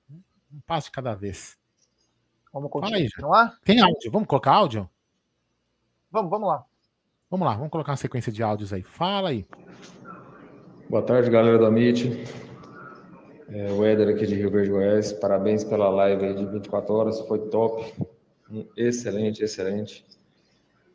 Um 0.52 0.60
passo 0.66 0.86
de 0.86 0.92
cada 0.92 1.14
vez. 1.14 1.56
Vamos 2.52 2.70
continuar? 2.70 2.96
Aí, 2.96 3.58
Tem 3.64 3.80
áudio? 3.80 4.10
Vamos 4.10 4.26
colocar 4.26 4.52
áudio? 4.52 4.90
Vamos, 6.10 6.30
vamos 6.30 6.48
lá. 6.48 6.64
Vamos 7.30 7.46
lá, 7.46 7.54
vamos 7.54 7.70
colocar 7.70 7.92
uma 7.92 7.96
sequência 7.96 8.32
de 8.32 8.42
áudios 8.42 8.72
aí. 8.72 8.82
Fala 8.82 9.28
aí. 9.28 9.46
Boa 10.88 11.02
tarde, 11.02 11.30
galera 11.30 11.58
do 11.58 11.66
Amit. 11.66 12.24
É, 13.50 13.70
o 13.72 13.84
Éder 13.84 14.08
aqui 14.08 14.26
de 14.26 14.34
Rio 14.34 14.50
Verde 14.50 14.70
Goiás. 14.70 15.12
Parabéns 15.12 15.62
pela 15.62 15.90
live 15.90 16.34
de 16.34 16.46
24 16.46 16.94
horas, 16.94 17.20
foi 17.20 17.38
top. 17.50 17.92
Excelente, 18.76 19.44
excelente. 19.44 20.06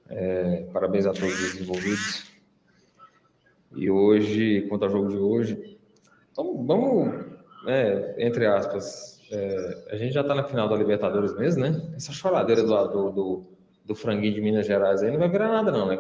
É, 0.10 0.68
parabéns 0.74 1.06
a 1.06 1.14
todos 1.14 1.40
os 1.40 1.61
envolvidos. 1.61 2.32
E 3.76 3.90
hoje, 3.90 4.65
quanto 4.70 4.86
ao 4.86 4.91
jogo 4.91 5.10
de 5.10 5.18
hoje, 5.18 5.72
então, 6.34 6.65
vamos, 6.65 7.14
é, 7.68 8.15
entre 8.18 8.45
aspas, 8.45 9.22
é, 9.31 9.85
a 9.91 9.95
gente 9.95 10.14
já 10.14 10.22
está 10.22 10.35
na 10.35 10.43
final 10.43 10.68
da 10.68 10.76
Libertadores 10.76 11.34
mesmo, 11.38 11.64
né? 11.64 11.81
Essa 11.95 12.11
choradeira 12.11 12.61
do, 12.61 12.88
do, 12.88 13.11
do 13.11 13.53
do 13.85 13.95
franguinho 13.95 14.34
de 14.34 14.41
Minas 14.41 14.65
Gerais 14.65 15.03
aí 15.03 15.11
não 15.11 15.19
vai 15.19 15.30
virar 15.30 15.49
nada, 15.49 15.72
não, 15.72 15.88
né? 15.88 15.97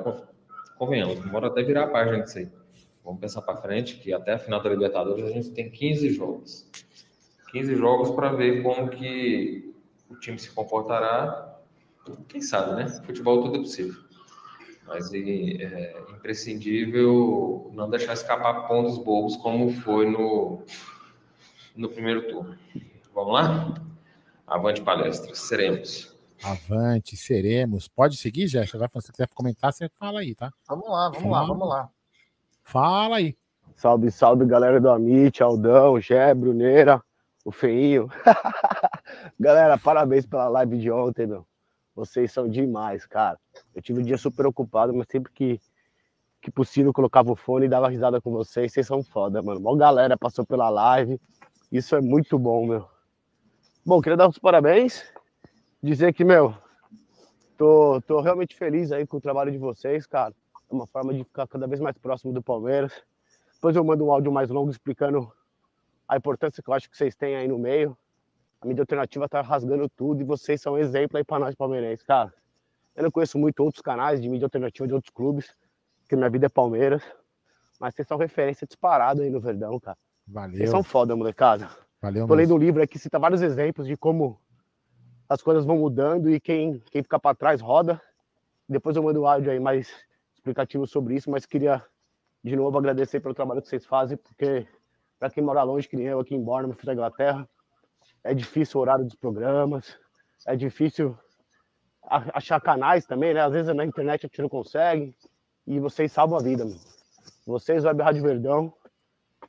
Convenhamos, 0.77 1.19
bora 1.29 1.47
até 1.47 1.63
virar 1.63 1.83
a 1.83 1.87
página 1.87 2.21
disso 2.23 2.39
aí. 2.39 2.49
Vamos 3.03 3.19
pensar 3.19 3.41
para 3.41 3.57
frente 3.57 3.97
que 3.97 4.13
até 4.13 4.33
a 4.33 4.39
final 4.39 4.61
da 4.61 4.69
Libertadores 4.69 5.25
a 5.25 5.29
gente 5.29 5.51
tem 5.51 5.69
15 5.69 6.09
jogos. 6.09 6.69
15 7.51 7.75
jogos 7.75 8.11
para 8.11 8.31
ver 8.31 8.63
como 8.63 8.89
que 8.89 9.73
o 10.09 10.15
time 10.15 10.39
se 10.39 10.49
comportará. 10.51 11.59
Quem 12.27 12.41
sabe, 12.41 12.75
né? 12.75 12.87
Futebol 13.05 13.41
tudo 13.43 13.57
é 13.57 13.59
possível. 13.59 14.01
Mas 14.85 15.13
é 15.13 16.01
imprescindível 16.11 17.69
não 17.73 17.89
deixar 17.89 18.13
escapar 18.13 18.67
pontos 18.67 18.97
bobos 18.97 19.35
como 19.37 19.71
foi 19.81 20.09
no, 20.09 20.61
no 21.75 21.89
primeiro 21.89 22.27
turno. 22.27 22.57
Vamos 23.13 23.33
lá? 23.33 23.73
Avante 24.45 24.81
palestra. 24.81 25.33
Seremos. 25.35 26.13
Avante, 26.43 27.15
seremos. 27.15 27.87
Pode 27.87 28.17
seguir, 28.17 28.47
Jéssica? 28.47 28.77
Se 28.77 28.93
você 28.93 29.11
quiser 29.11 29.27
comentar, 29.29 29.71
você 29.71 29.89
fala 29.97 30.19
aí, 30.19 30.35
tá? 30.35 30.51
Vamos 30.67 30.89
lá, 30.89 31.09
vamos 31.09 31.23
fala. 31.23 31.39
lá, 31.39 31.45
vamos 31.45 31.69
lá. 31.69 31.89
Fala 32.63 33.15
aí. 33.17 33.37
Salve, 33.75 34.11
salve, 34.11 34.45
galera 34.45 34.79
do 34.79 34.89
Amit, 34.89 35.41
Aldão, 35.41 35.99
Gé, 35.99 36.33
Bruneira, 36.33 37.01
o 37.43 37.51
Feinho. 37.51 38.09
galera, 39.39 39.77
parabéns 39.77 40.25
pela 40.25 40.47
live 40.49 40.77
de 40.77 40.91
ontem, 40.91 41.25
meu. 41.25 41.45
Vocês 41.95 42.31
são 42.31 42.47
demais, 42.47 43.05
cara. 43.05 43.39
Eu 43.73 43.81
tive 43.81 44.01
um 44.01 44.03
dia 44.03 44.17
super 44.17 44.45
ocupado, 44.45 44.93
mas 44.93 45.07
sempre 45.09 45.31
que, 45.31 45.59
que 46.41 46.49
possível 46.49 46.91
colocava 46.91 47.31
o 47.31 47.35
fone 47.35 47.65
e 47.65 47.69
dava 47.69 47.89
risada 47.89 48.19
com 48.19 48.31
vocês. 48.31 48.71
Vocês 48.71 48.87
são 48.87 49.03
foda, 49.03 49.41
mano. 49.41 49.59
Mó 49.59 49.75
galera 49.75 50.17
passou 50.17 50.45
pela 50.45 50.69
live. 50.69 51.19
Isso 51.71 51.95
é 51.95 52.01
muito 52.01 52.37
bom, 52.39 52.65
meu. 52.65 52.87
Bom, 53.85 54.01
queria 54.01 54.17
dar 54.17 54.27
os 54.27 54.39
parabéns 54.39 55.03
dizer 55.83 56.13
que, 56.13 56.23
meu, 56.23 56.55
tô, 57.57 58.01
tô 58.07 58.21
realmente 58.21 58.55
feliz 58.55 58.93
aí 58.93 59.05
com 59.05 59.17
o 59.17 59.21
trabalho 59.21 59.51
de 59.51 59.57
vocês, 59.57 60.07
cara. 60.07 60.33
É 60.71 60.73
uma 60.73 60.87
forma 60.87 61.13
de 61.13 61.25
ficar 61.25 61.45
cada 61.45 61.67
vez 61.67 61.81
mais 61.81 61.97
próximo 61.97 62.31
do 62.31 62.41
Palmeiras. 62.41 62.93
Depois 63.55 63.75
eu 63.75 63.83
mando 63.83 64.05
um 64.05 64.11
áudio 64.11 64.31
mais 64.31 64.49
longo 64.49 64.71
explicando 64.71 65.29
a 66.07 66.15
importância 66.15 66.63
que 66.63 66.69
eu 66.69 66.73
acho 66.73 66.89
que 66.89 66.95
vocês 66.95 67.15
têm 67.15 67.35
aí 67.35 67.47
no 67.47 67.59
meio. 67.59 67.97
A 68.63 68.65
mídia 68.65 68.83
alternativa 68.83 69.27
tá 69.27 69.41
rasgando 69.41 69.89
tudo 69.89 70.21
e 70.21 70.23
vocês 70.23 70.61
são 70.61 70.75
um 70.75 70.77
exemplo 70.77 71.17
aí 71.17 71.23
para 71.23 71.37
nós 71.37 71.53
palmeirenses, 71.53 72.05
cara. 72.05 72.33
Eu 72.95 73.03
não 73.03 73.11
conheço 73.11 73.37
muito 73.37 73.59
outros 73.59 73.81
canais 73.81 74.21
de 74.21 74.29
mídia 74.29 74.45
alternativa 74.45 74.87
de 74.87 74.93
outros 74.93 75.11
clubes, 75.13 75.53
porque 75.99 76.15
minha 76.15 76.29
vida 76.29 76.45
é 76.45 76.49
Palmeiras. 76.49 77.03
Mas 77.77 77.93
vocês 77.93 78.07
são 78.07 78.17
referência 78.17 78.65
disparado 78.65 79.21
aí 79.21 79.29
no 79.29 79.41
Verdão, 79.41 79.77
cara. 79.81 79.97
Valeu. 80.25 80.55
Vocês 80.55 80.69
são 80.69 80.81
foda, 80.81 81.13
molecada. 81.13 81.69
Valeu, 82.01 82.25
Tô 82.25 82.33
lendo 82.35 82.55
um 82.55 82.57
livro 82.57 82.81
aqui 82.81 82.93
que 82.93 82.99
cita 82.99 83.19
vários 83.19 83.41
exemplos 83.41 83.85
de 83.85 83.97
como 83.97 84.39
as 85.27 85.41
coisas 85.41 85.65
vão 85.65 85.77
mudando 85.77 86.29
e 86.29 86.39
quem, 86.39 86.79
quem 86.89 87.03
fica 87.03 87.19
para 87.19 87.35
trás 87.35 87.59
roda. 87.59 88.01
Depois 88.69 88.95
eu 88.95 89.03
mando 89.03 89.23
um 89.23 89.27
áudio 89.27 89.51
aí 89.51 89.59
mais 89.59 89.91
explicativo 90.33 90.87
sobre 90.87 91.15
isso, 91.15 91.29
mas 91.29 91.45
queria 91.45 91.83
de 92.41 92.55
novo 92.55 92.77
agradecer 92.77 93.19
pelo 93.19 93.33
trabalho 93.33 93.61
que 93.61 93.67
vocês 93.67 93.85
fazem, 93.85 94.15
porque 94.15 94.65
para 95.19 95.29
quem 95.29 95.43
mora 95.43 95.63
longe, 95.63 95.89
que 95.89 95.97
nem 95.97 96.05
eu 96.05 96.21
aqui 96.21 96.33
em 96.33 96.41
Bournemouth, 96.41 96.77
da 96.85 96.93
Inglaterra, 96.93 97.49
é 98.23 98.33
difícil 98.33 98.79
o 98.79 98.81
horário 98.81 99.05
dos 99.05 99.15
programas, 99.15 99.97
é 100.45 100.55
difícil 100.55 101.17
achar 102.07 102.59
canais 102.61 103.05
também, 103.05 103.33
né? 103.33 103.41
Às 103.41 103.53
vezes 103.53 103.75
na 103.75 103.85
internet 103.85 104.25
a 104.25 104.27
gente 104.27 104.41
não 104.41 104.49
consegue, 104.49 105.15
e 105.65 105.79
vocês 105.79 106.11
salvam 106.11 106.37
a 106.37 106.43
vida, 106.43 106.65
mano. 106.65 106.79
Vocês, 107.45 107.83
Web 107.85 108.01
Rádio 108.01 108.23
Verdão, 108.23 108.73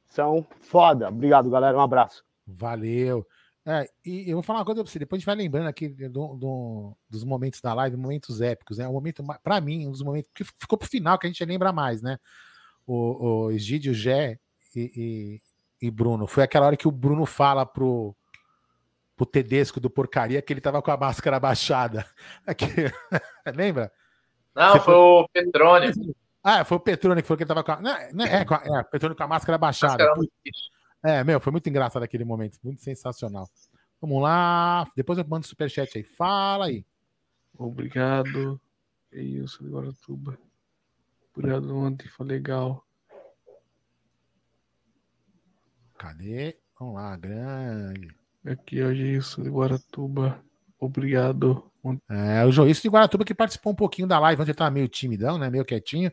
são 0.06 0.46
foda. 0.60 1.08
Obrigado, 1.08 1.50
galera. 1.50 1.76
Um 1.76 1.80
abraço. 1.80 2.24
Valeu. 2.46 3.26
É, 3.66 3.88
e 4.04 4.28
eu 4.28 4.36
vou 4.36 4.42
falar 4.42 4.58
uma 4.58 4.64
coisa 4.64 4.82
pra 4.82 4.92
você, 4.92 4.98
depois 4.98 5.18
a 5.18 5.20
gente 5.20 5.26
vai 5.26 5.36
lembrando 5.36 5.68
aqui 5.68 5.88
do, 5.88 6.34
do, 6.36 6.96
dos 7.08 7.24
momentos 7.24 7.60
da 7.62 7.72
live, 7.72 7.96
momentos 7.96 8.40
épicos, 8.40 8.76
né? 8.76 8.86
O 8.86 8.92
momento, 8.92 9.24
para 9.42 9.60
mim, 9.60 9.86
um 9.86 9.90
dos 9.90 10.02
momentos 10.02 10.30
que 10.34 10.44
ficou 10.44 10.76
pro 10.76 10.88
final, 10.88 11.18
que 11.18 11.26
a 11.26 11.30
gente 11.30 11.44
lembra 11.44 11.72
mais, 11.72 12.02
né? 12.02 12.18
O, 12.86 13.46
o 13.46 13.50
Egídio, 13.50 13.94
Gé 13.94 14.38
e, 14.76 15.40
e, 15.80 15.86
e, 15.86 15.90
Bruno. 15.90 16.26
Foi 16.26 16.42
aquela 16.42 16.66
hora 16.66 16.76
que 16.76 16.86
o 16.86 16.92
Bruno 16.92 17.24
fala 17.24 17.64
pro, 17.64 18.14
pro 19.16 19.26
Tedesco 19.26 19.80
do 19.80 19.90
porcaria 19.90 20.42
que 20.42 20.52
ele 20.52 20.60
tava 20.60 20.82
com 20.82 20.90
a 20.90 20.96
máscara 20.96 21.38
baixada. 21.38 22.06
Aqui, 22.46 22.66
lembra? 23.54 23.92
Não, 24.54 24.72
foi, 24.72 24.80
foi, 24.80 24.94
o 24.94 25.28
Petrone. 25.28 25.92
Ah, 26.42 26.64
foi 26.64 26.76
o 26.76 26.80
Petrone 26.80 27.22
que 27.22 27.28
falou 27.28 27.38
que 27.38 27.42
ele 27.44 27.48
tava 27.48 27.64
com 27.64 27.72
a. 27.72 27.80
Não, 27.80 27.96
não, 28.12 28.24
é, 28.24 28.44
com 28.44 28.54
a, 28.54 28.62
é, 28.64 28.82
Petrone 28.84 29.14
com 29.14 29.22
a 29.22 29.28
máscara 29.28 29.58
baixada. 29.58 30.04
Máscara 30.04 30.28
é, 31.02 31.22
meu, 31.22 31.38
foi 31.38 31.52
muito 31.52 31.68
engraçado 31.68 32.02
aquele 32.02 32.24
momento, 32.24 32.58
muito 32.64 32.82
sensacional. 32.82 33.48
Vamos 34.00 34.22
lá, 34.22 34.86
depois 34.96 35.18
eu 35.18 35.26
mando 35.26 35.46
superchat 35.46 35.98
aí. 35.98 36.04
Fala 36.04 36.66
aí. 36.66 36.84
Obrigado. 37.58 38.60
É 39.12 39.20
isso, 39.22 39.62
de 39.62 39.70
Guaratuba. 39.70 40.38
Obrigado 41.36 41.76
ontem, 41.76 42.08
foi 42.08 42.26
legal. 42.26 42.84
Cadê? 45.98 46.58
Vamos 46.78 46.94
lá, 46.94 47.16
grande. 47.16 48.23
Aqui 48.46 48.78
é 48.78 48.84
o 48.84 48.94
Joilson 48.94 49.42
de 49.42 49.48
Guaratuba. 49.48 50.38
Obrigado. 50.78 51.64
É, 52.10 52.44
o 52.44 52.52
Joilson 52.52 52.82
de 52.82 52.88
Guaratuba 52.90 53.24
que 53.24 53.34
participou 53.34 53.72
um 53.72 53.76
pouquinho 53.76 54.06
da 54.06 54.18
live, 54.18 54.42
onde 54.42 54.50
ele 54.50 54.58
tava 54.58 54.70
meio 54.70 54.86
timidão, 54.86 55.38
né? 55.38 55.48
Meio 55.48 55.64
quietinho. 55.64 56.12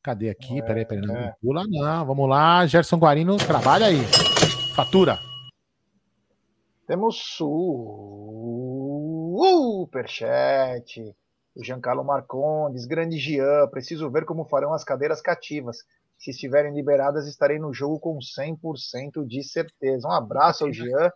Cadê 0.00 0.30
aqui? 0.30 0.60
É, 0.60 0.62
peraí, 0.62 0.86
peraí, 0.86 1.04
não, 1.04 1.16
é. 1.16 1.34
pula 1.40 1.64
não. 1.68 2.06
Vamos 2.06 2.28
lá, 2.28 2.64
Gerson 2.66 2.98
Guarino, 2.98 3.36
trabalha 3.36 3.86
aí. 3.86 3.98
Fatura. 4.74 5.18
Temos 6.86 7.16
superchat. 9.88 11.14
O 11.54 11.64
Giancarlo 11.64 12.04
Marcondes, 12.04 12.86
grande 12.86 13.18
Jean, 13.18 13.68
preciso 13.70 14.10
ver 14.10 14.24
como 14.24 14.44
farão 14.44 14.72
as 14.72 14.84
cadeiras 14.84 15.20
cativas. 15.20 15.78
Se 16.16 16.30
estiverem 16.30 16.72
liberadas, 16.74 17.26
estarei 17.26 17.58
no 17.58 17.74
jogo 17.74 17.98
com 17.98 18.18
100% 18.18 19.26
de 19.26 19.42
certeza. 19.42 20.06
Um 20.06 20.12
abraço 20.12 20.64
ao 20.64 20.72
Jean. 20.72 21.10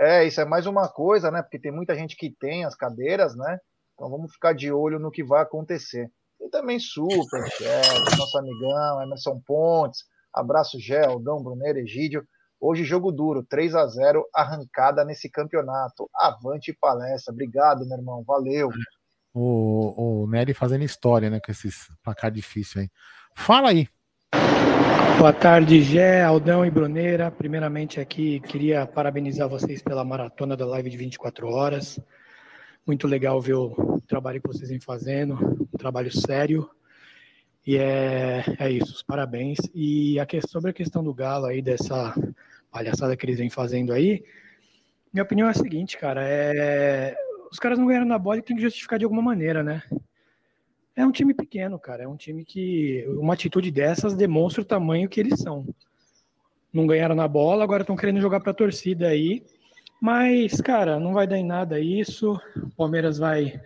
É, 0.00 0.24
isso 0.24 0.40
é 0.40 0.46
mais 0.46 0.66
uma 0.66 0.88
coisa, 0.88 1.30
né? 1.30 1.42
Porque 1.42 1.58
tem 1.58 1.70
muita 1.70 1.94
gente 1.94 2.16
que 2.16 2.30
tem 2.30 2.64
as 2.64 2.74
cadeiras, 2.74 3.36
né? 3.36 3.58
Então 3.92 4.08
vamos 4.08 4.32
ficar 4.32 4.54
de 4.54 4.72
olho 4.72 4.98
no 4.98 5.10
que 5.10 5.22
vai 5.22 5.42
acontecer. 5.42 6.10
E 6.40 6.48
também 6.48 6.78
super, 6.80 7.46
chat, 7.50 8.18
nosso 8.18 8.38
amigão 8.38 9.02
Emerson 9.02 9.38
Pontes, 9.46 10.04
abraço 10.32 10.80
Geldão, 10.80 11.42
Bruneiro, 11.42 11.80
Egídio. 11.80 12.26
Hoje 12.58 12.82
jogo 12.82 13.12
duro, 13.12 13.44
3 13.44 13.74
a 13.74 13.86
0 13.86 14.24
arrancada 14.34 15.04
nesse 15.04 15.28
campeonato. 15.28 16.08
Avante 16.14 16.74
palestra. 16.80 17.30
Obrigado, 17.30 17.86
meu 17.86 17.98
irmão. 17.98 18.24
Valeu. 18.26 18.70
o, 19.34 20.22
o 20.22 20.26
Nery 20.26 20.54
fazendo 20.54 20.82
história, 20.82 21.28
né? 21.28 21.40
Com 21.44 21.52
esses 21.52 21.88
placar 22.02 22.30
difícil 22.30 22.80
aí. 22.80 22.90
Fala 23.36 23.68
aí. 23.68 23.86
Boa 25.20 25.34
tarde, 25.34 25.82
Gé, 25.82 26.22
Aldão 26.22 26.64
e 26.64 26.70
Bruneira. 26.70 27.30
Primeiramente 27.30 28.00
aqui, 28.00 28.40
queria 28.40 28.86
parabenizar 28.86 29.46
vocês 29.46 29.82
pela 29.82 30.02
maratona 30.02 30.56
da 30.56 30.64
live 30.64 30.88
de 30.88 30.96
24 30.96 31.46
horas. 31.46 32.00
Muito 32.86 33.06
legal 33.06 33.38
ver 33.38 33.52
o 33.52 34.00
trabalho 34.08 34.40
que 34.40 34.48
vocês 34.48 34.70
vêm 34.70 34.80
fazendo, 34.80 35.34
um 35.74 35.76
trabalho 35.76 36.10
sério. 36.10 36.70
E 37.66 37.76
é, 37.76 38.42
é 38.58 38.70
isso, 38.70 39.04
parabéns. 39.06 39.58
E 39.74 40.18
a 40.18 40.24
que, 40.24 40.40
sobre 40.40 40.70
a 40.70 40.72
questão 40.72 41.04
do 41.04 41.12
Galo 41.12 41.44
aí, 41.44 41.60
dessa 41.60 42.14
palhaçada 42.70 43.14
que 43.14 43.26
eles 43.26 43.36
vêm 43.36 43.50
fazendo 43.50 43.92
aí, 43.92 44.24
minha 45.12 45.22
opinião 45.22 45.48
é 45.48 45.50
a 45.50 45.54
seguinte, 45.54 45.98
cara, 45.98 46.22
é, 46.24 47.14
os 47.52 47.58
caras 47.58 47.78
não 47.78 47.86
ganharam 47.86 48.06
na 48.06 48.18
bola 48.18 48.38
e 48.38 48.42
tem 48.42 48.56
que 48.56 48.62
justificar 48.62 48.98
de 48.98 49.04
alguma 49.04 49.20
maneira, 49.20 49.62
né? 49.62 49.82
É 51.00 51.06
um 51.06 51.10
time 51.10 51.32
pequeno, 51.32 51.78
cara. 51.78 52.02
É 52.02 52.08
um 52.08 52.14
time 52.14 52.44
que 52.44 53.06
uma 53.08 53.32
atitude 53.32 53.70
dessas 53.70 54.14
demonstra 54.14 54.60
o 54.60 54.66
tamanho 54.66 55.08
que 55.08 55.18
eles 55.18 55.40
são. 55.40 55.66
Não 56.70 56.86
ganharam 56.86 57.14
na 57.14 57.26
bola, 57.26 57.64
agora 57.64 57.82
estão 57.82 57.96
querendo 57.96 58.20
jogar 58.20 58.40
para 58.40 58.50
a 58.50 58.54
torcida 58.54 59.08
aí. 59.08 59.42
Mas, 59.98 60.60
cara, 60.60 61.00
não 61.00 61.14
vai 61.14 61.26
dar 61.26 61.38
em 61.38 61.44
nada 61.44 61.80
isso. 61.80 62.38
O 62.54 62.76
Palmeiras 62.76 63.16
vai 63.16 63.58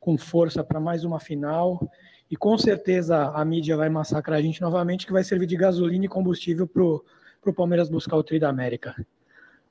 com 0.00 0.18
força 0.18 0.62
para 0.62 0.78
mais 0.78 1.02
uma 1.02 1.18
final. 1.18 1.90
E 2.30 2.36
com 2.36 2.58
certeza 2.58 3.30
a 3.30 3.42
mídia 3.42 3.74
vai 3.74 3.88
massacrar 3.88 4.38
a 4.38 4.42
gente 4.42 4.60
novamente, 4.60 5.06
que 5.06 5.12
vai 5.14 5.24
servir 5.24 5.46
de 5.46 5.56
gasolina 5.56 6.04
e 6.04 6.08
combustível 6.08 6.66
para 6.66 6.82
o 6.82 7.54
Palmeiras 7.54 7.88
buscar 7.88 8.16
o 8.16 8.22
Tri 8.22 8.38
da 8.38 8.50
América. 8.50 8.94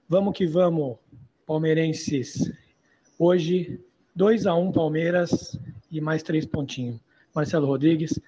Vamos 0.09 0.35
que 0.35 0.47
vamos, 0.47 0.97
palmeirenses 1.45 2.51
Hoje, 3.19 3.79
2 4.15 4.47
a 4.47 4.55
1 4.55 4.71
Palmeiras 4.71 5.55
e 5.91 6.01
mais 6.01 6.23
três 6.23 6.43
pontinhos. 6.43 6.99
Marcelo 7.33 7.67
Rodrigues, 7.67 8.19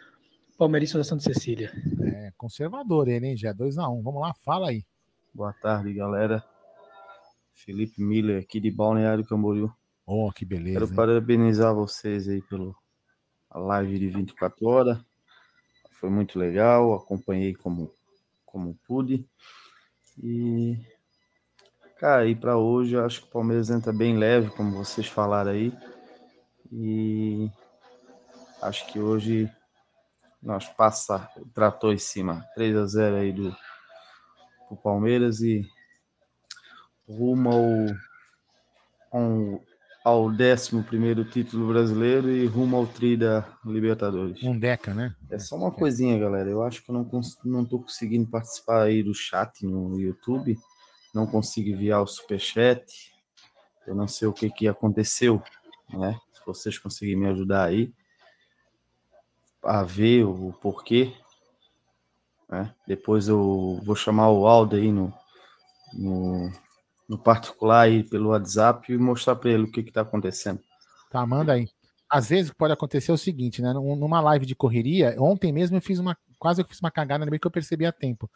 Palmeirista 0.58 0.98
da 0.98 1.04
Santa 1.04 1.24
Cecília. 1.24 1.72
É, 2.02 2.32
conservador 2.38 3.08
ele, 3.08 3.28
hein, 3.28 3.38
já 3.38 3.52
2 3.52 3.78
a 3.78 3.90
1 3.90 4.02
Vamos 4.02 4.22
lá, 4.22 4.34
fala 4.44 4.70
aí. 4.70 4.86
Boa 5.34 5.54
tarde, 5.54 5.94
galera. 5.94 6.44
Felipe 7.54 8.02
Miller 8.02 8.42
aqui 8.42 8.60
de 8.60 8.72
Balneário 8.72 9.26
Camboriú. 9.26 9.72
Oh, 10.06 10.32
que 10.32 10.46
beleza. 10.46 10.80
Quero 10.80 10.90
hein? 10.90 10.96
parabenizar 10.96 11.74
vocês 11.74 12.28
aí 12.28 12.42
pelo 12.42 12.76
a 13.50 13.60
live 13.60 14.00
de 14.00 14.10
24 14.10 14.66
horas. 14.68 14.98
Foi 15.92 16.10
muito 16.10 16.38
legal, 16.38 16.94
acompanhei 16.94 17.54
como 17.54 17.92
como 18.46 18.78
pude. 18.86 19.26
E 20.22 20.78
Cara, 22.04 22.28
e 22.28 22.36
para 22.36 22.58
hoje 22.58 22.96
eu 22.96 23.06
acho 23.06 23.22
que 23.22 23.28
o 23.28 23.32
Palmeiras 23.32 23.70
entra 23.70 23.94
bem 23.94 24.18
leve, 24.18 24.50
como 24.50 24.76
vocês 24.76 25.08
falaram 25.08 25.52
aí. 25.52 25.72
E 26.70 27.50
acho 28.64 28.86
que 28.88 29.00
hoje 29.00 29.50
nós 30.42 30.68
passa, 30.68 31.30
tratou 31.54 31.94
em 31.94 31.98
cima 31.98 32.46
3 32.56 32.76
a 32.76 32.86
0 32.86 33.16
aí 33.18 33.32
do 33.32 33.56
pro 34.68 34.78
Palmeiras 34.78 35.42
e 35.42 35.66
rumo 37.08 37.50
ao, 39.12 39.22
ao, 39.22 39.62
ao 40.04 40.26
11 40.26 40.84
título 41.32 41.68
brasileiro 41.68 42.30
e 42.32 42.46
rumo 42.46 42.78
ao 42.78 42.88
tri 42.88 43.16
da 43.16 43.46
Libertadores. 43.66 44.42
Um 44.44 44.58
deca, 44.58 44.94
né? 44.94 45.16
É 45.30 45.38
só 45.38 45.56
uma 45.56 45.72
coisinha, 45.72 46.18
galera. 46.18 46.50
Eu 46.50 46.64
acho 46.64 46.84
que 46.84 46.90
eu 46.90 46.94
não, 46.94 47.10
não 47.46 47.66
tô 47.66 47.80
conseguindo 47.80 48.30
participar 48.30 48.84
aí 48.84 49.04
do 49.04 49.14
chat 49.14 49.66
no 49.66 50.00
YouTube 50.00 50.58
não 51.14 51.28
consigo 51.28 51.70
enviar 51.70 52.02
o 52.02 52.08
superchat. 52.08 53.14
Eu 53.86 53.94
não 53.94 54.08
sei 54.08 54.28
o 54.28 54.34
que, 54.34 54.50
que 54.50 54.68
aconteceu, 54.68 55.42
né? 55.90 56.18
Se 56.34 56.42
vocês 56.46 56.80
conseguirem 56.80 57.20
me 57.20 57.28
ajudar 57.28 57.66
aí 57.66 57.94
a 59.64 59.84
ver 59.84 60.24
o 60.24 60.54
porquê. 60.62 61.14
Né? 62.50 62.74
Depois 62.88 63.28
eu 63.28 63.80
vou 63.84 63.96
chamar 63.96 64.30
o 64.30 64.46
Aldo 64.48 64.76
aí 64.76 64.92
no, 64.92 65.14
no, 65.94 66.52
no 67.08 67.18
particular 67.18 67.82
aí 67.82 68.04
pelo 68.04 68.30
WhatsApp 68.30 68.92
e 68.92 68.98
mostrar 68.98 69.36
para 69.36 69.52
ele 69.52 69.64
o 69.64 69.72
que 69.72 69.82
está 69.82 70.02
acontecendo. 70.02 70.60
Tá, 71.10 71.26
manda 71.26 71.54
aí. 71.54 71.68
Às 72.10 72.30
vezes 72.30 72.52
pode 72.52 72.74
acontecer 72.74 73.12
o 73.12 73.18
seguinte, 73.18 73.62
né? 73.62 73.74
Numa 73.74 74.22
live 74.22 74.46
de 74.46 74.56
correria, 74.56 75.16
ontem 75.18 75.52
mesmo 75.52 75.78
eu 75.78 75.82
fiz 75.82 75.98
uma. 75.98 76.16
Quase 76.38 76.62
eu 76.62 76.68
fiz 76.68 76.80
uma 76.80 76.92
cagada, 76.92 77.26
bem 77.26 77.40
que 77.40 77.48
eu 77.48 77.52
percebi 77.52 77.86
a 77.86 77.92
tempo 77.92 78.30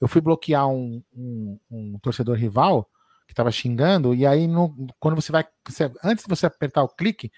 eu 0.00 0.08
fui 0.08 0.20
bloquear 0.20 0.68
um, 0.68 1.02
um, 1.14 1.58
um 1.70 1.98
torcedor 2.00 2.36
rival 2.36 2.88
que 3.26 3.32
estava 3.32 3.50
xingando, 3.50 4.14
e 4.14 4.24
aí 4.24 4.46
no, 4.46 4.74
quando 5.00 5.16
você 5.16 5.32
vai. 5.32 5.44
Você, 5.66 5.90
antes 6.04 6.24
de 6.24 6.28
você 6.28 6.46
apertar 6.46 6.82
o 6.82 6.88
clique, 6.88 7.32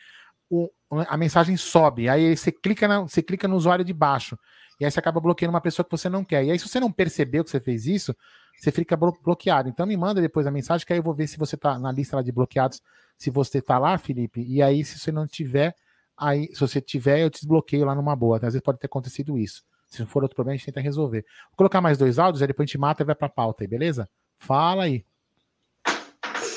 o, 0.50 0.68
a 0.90 1.16
mensagem 1.16 1.56
sobe. 1.56 2.08
Aí 2.08 2.36
você 2.36 2.50
clica, 2.50 2.88
na, 2.88 3.00
você 3.00 3.22
clica 3.22 3.46
no 3.46 3.56
usuário 3.56 3.84
de 3.84 3.92
baixo. 3.92 4.38
E 4.80 4.84
aí 4.84 4.90
você 4.90 5.00
acaba 5.00 5.20
bloqueando 5.20 5.52
uma 5.52 5.60
pessoa 5.60 5.84
que 5.84 5.90
você 5.90 6.08
não 6.08 6.24
quer. 6.24 6.44
E 6.44 6.50
aí, 6.50 6.58
se 6.58 6.68
você 6.68 6.78
não 6.78 6.90
percebeu 6.90 7.42
que 7.42 7.50
você 7.50 7.60
fez 7.60 7.86
isso, 7.86 8.14
você 8.58 8.70
fica 8.70 8.96
bloqueado. 8.96 9.68
Então 9.68 9.86
me 9.86 9.96
manda 9.96 10.20
depois 10.20 10.46
a 10.46 10.50
mensagem, 10.50 10.86
que 10.86 10.92
aí 10.92 10.98
eu 10.98 11.02
vou 11.02 11.14
ver 11.14 11.26
se 11.26 11.36
você 11.36 11.56
tá 11.56 11.78
na 11.78 11.90
lista 11.90 12.22
de 12.22 12.30
bloqueados, 12.30 12.80
se 13.16 13.30
você 13.30 13.60
tá 13.60 13.78
lá, 13.78 13.98
Felipe. 13.98 14.40
E 14.40 14.62
aí, 14.62 14.84
se 14.84 14.98
você 14.98 15.10
não 15.10 15.26
tiver, 15.26 15.74
aí, 16.16 16.48
se 16.54 16.60
você 16.60 16.80
tiver, 16.80 17.20
eu 17.20 17.30
te 17.30 17.40
desbloqueio 17.40 17.84
lá 17.84 17.94
numa 17.94 18.14
boa. 18.14 18.36
Às 18.36 18.42
vezes 18.42 18.60
pode 18.60 18.78
ter 18.78 18.86
acontecido 18.86 19.36
isso. 19.36 19.62
Se 19.88 20.04
for 20.06 20.22
outro 20.22 20.36
problema, 20.36 20.54
a 20.54 20.56
gente 20.56 20.66
tenta 20.66 20.80
resolver. 20.80 21.24
Vou 21.48 21.56
colocar 21.56 21.80
mais 21.80 21.98
dois 21.98 22.18
áudios, 22.18 22.42
aí 22.42 22.48
depois 22.48 22.66
a 22.66 22.68
gente 22.68 22.78
mata 22.78 23.02
e 23.02 23.06
vai 23.06 23.14
pra 23.14 23.28
pauta 23.28 23.64
aí, 23.64 23.68
beleza? 23.68 24.08
Fala 24.38 24.84
aí. 24.84 25.04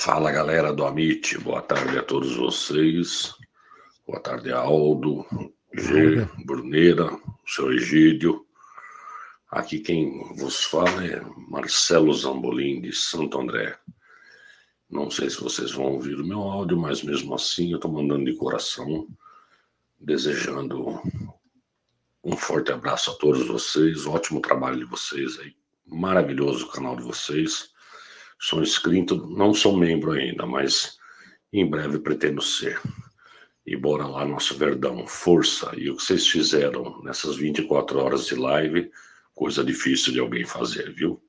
Fala 0.02 0.32
galera 0.32 0.74
do 0.74 0.86
Amit, 0.86 1.38
boa 1.40 1.62
tarde 1.62 1.98
a 1.98 2.03
todos 2.03 2.36
vocês. 2.36 3.34
Boa 4.11 4.21
tarde, 4.21 4.51
Aldo, 4.51 5.25
G, 5.73 6.27
Bruneira, 6.45 7.17
seu 7.47 7.71
Egídio. 7.71 8.45
Aqui 9.49 9.79
quem 9.79 10.35
vos 10.35 10.65
fala 10.65 11.07
é 11.07 11.21
Marcelo 11.47 12.13
Zambolim, 12.13 12.81
de 12.81 12.91
Santo 12.91 13.39
André. 13.39 13.79
Não 14.89 15.09
sei 15.09 15.29
se 15.29 15.41
vocês 15.41 15.71
vão 15.71 15.93
ouvir 15.93 16.19
o 16.19 16.25
meu 16.25 16.41
áudio, 16.41 16.77
mas 16.77 17.01
mesmo 17.01 17.33
assim 17.33 17.71
eu 17.71 17.77
estou 17.77 17.89
mandando 17.89 18.25
de 18.25 18.35
coração, 18.35 19.07
desejando 19.97 21.01
um 22.21 22.35
forte 22.35 22.69
abraço 22.73 23.11
a 23.11 23.13
todos 23.13 23.47
vocês, 23.47 24.05
ótimo 24.05 24.41
trabalho 24.41 24.79
de 24.79 24.85
vocês 24.85 25.39
aí, 25.39 25.55
maravilhoso 25.88 26.65
o 26.65 26.69
canal 26.69 26.97
de 26.97 27.03
vocês. 27.03 27.69
Sou 28.38 28.61
inscrito, 28.61 29.25
não 29.25 29.53
sou 29.53 29.77
membro 29.77 30.11
ainda, 30.11 30.45
mas 30.45 30.97
em 31.53 31.65
breve 31.65 31.97
pretendo 31.97 32.41
ser. 32.41 32.77
E 33.65 33.75
bora 33.75 34.07
lá, 34.07 34.25
nosso 34.25 34.57
Verdão, 34.57 35.05
força. 35.07 35.71
E 35.77 35.89
o 35.89 35.95
que 35.95 36.03
vocês 36.03 36.27
fizeram 36.27 37.01
nessas 37.03 37.35
24 37.35 37.99
horas 37.99 38.25
de 38.25 38.35
live, 38.35 38.91
coisa 39.35 39.63
difícil 39.63 40.11
de 40.11 40.19
alguém 40.19 40.45
fazer, 40.45 40.91
viu? 40.93 41.21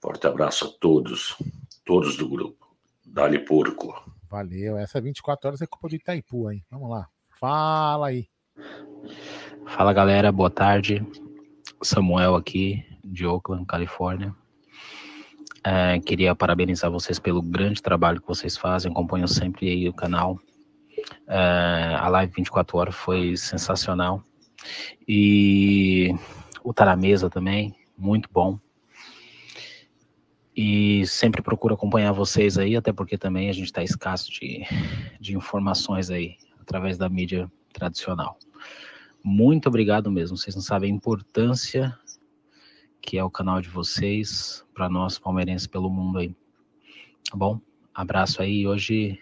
Forte 0.00 0.26
abraço 0.26 0.64
a 0.64 0.68
todos, 0.80 1.36
todos 1.84 2.16
do 2.16 2.28
grupo. 2.28 2.66
Dali 3.06 3.38
porco. 3.38 3.94
Valeu, 4.28 4.76
essa 4.78 5.00
24 5.00 5.48
horas 5.48 5.62
é 5.62 5.66
culpa 5.66 5.88
de 5.88 5.96
Itaipu, 5.96 6.50
hein? 6.50 6.64
Vamos 6.70 6.90
lá. 6.90 7.08
Fala 7.30 8.08
aí. 8.08 8.28
Fala 9.66 9.92
galera, 9.92 10.32
boa 10.32 10.50
tarde. 10.50 11.04
Samuel 11.82 12.34
aqui, 12.34 12.84
de 13.04 13.26
Oakland, 13.26 13.64
Califórnia. 13.66 14.34
É, 15.64 15.98
queria 16.00 16.34
parabenizar 16.34 16.90
vocês 16.90 17.18
pelo 17.18 17.42
grande 17.42 17.82
trabalho 17.82 18.20
que 18.20 18.28
vocês 18.28 18.56
fazem, 18.56 18.90
acompanho 18.90 19.28
sempre 19.28 19.68
aí 19.68 19.88
o 19.88 19.92
canal. 19.92 20.38
É, 21.26 21.96
a 21.98 22.08
live 22.08 22.32
24 22.36 22.78
horas 22.78 22.94
foi 22.94 23.36
sensacional. 23.36 24.22
E 25.06 26.14
o 26.62 26.72
Tá 26.72 26.84
na 26.84 26.96
Mesa 26.96 27.30
também, 27.30 27.74
muito 27.96 28.28
bom. 28.32 28.58
E 30.56 31.06
sempre 31.06 31.40
procuro 31.40 31.74
acompanhar 31.74 32.12
vocês 32.12 32.58
aí, 32.58 32.76
até 32.76 32.92
porque 32.92 33.16
também 33.16 33.48
a 33.48 33.52
gente 33.52 33.66
está 33.66 33.82
escasso 33.82 34.30
de, 34.30 34.64
de 35.20 35.36
informações 35.36 36.10
aí, 36.10 36.36
através 36.60 36.98
da 36.98 37.08
mídia 37.08 37.50
tradicional. 37.72 38.38
Muito 39.22 39.68
obrigado 39.68 40.10
mesmo. 40.10 40.36
Vocês 40.36 40.54
não 40.54 40.62
sabem 40.62 40.90
a 40.90 40.94
importância 40.94 41.96
que 43.00 43.16
é 43.16 43.24
o 43.24 43.30
canal 43.30 43.60
de 43.60 43.68
vocês 43.68 44.64
para 44.74 44.88
nós 44.88 45.18
palmeirenses 45.18 45.66
pelo 45.66 45.90
mundo 45.90 46.18
aí. 46.18 46.34
Tá 47.30 47.36
bom? 47.36 47.60
Abraço 47.94 48.42
aí. 48.42 48.66
Hoje 48.66 49.18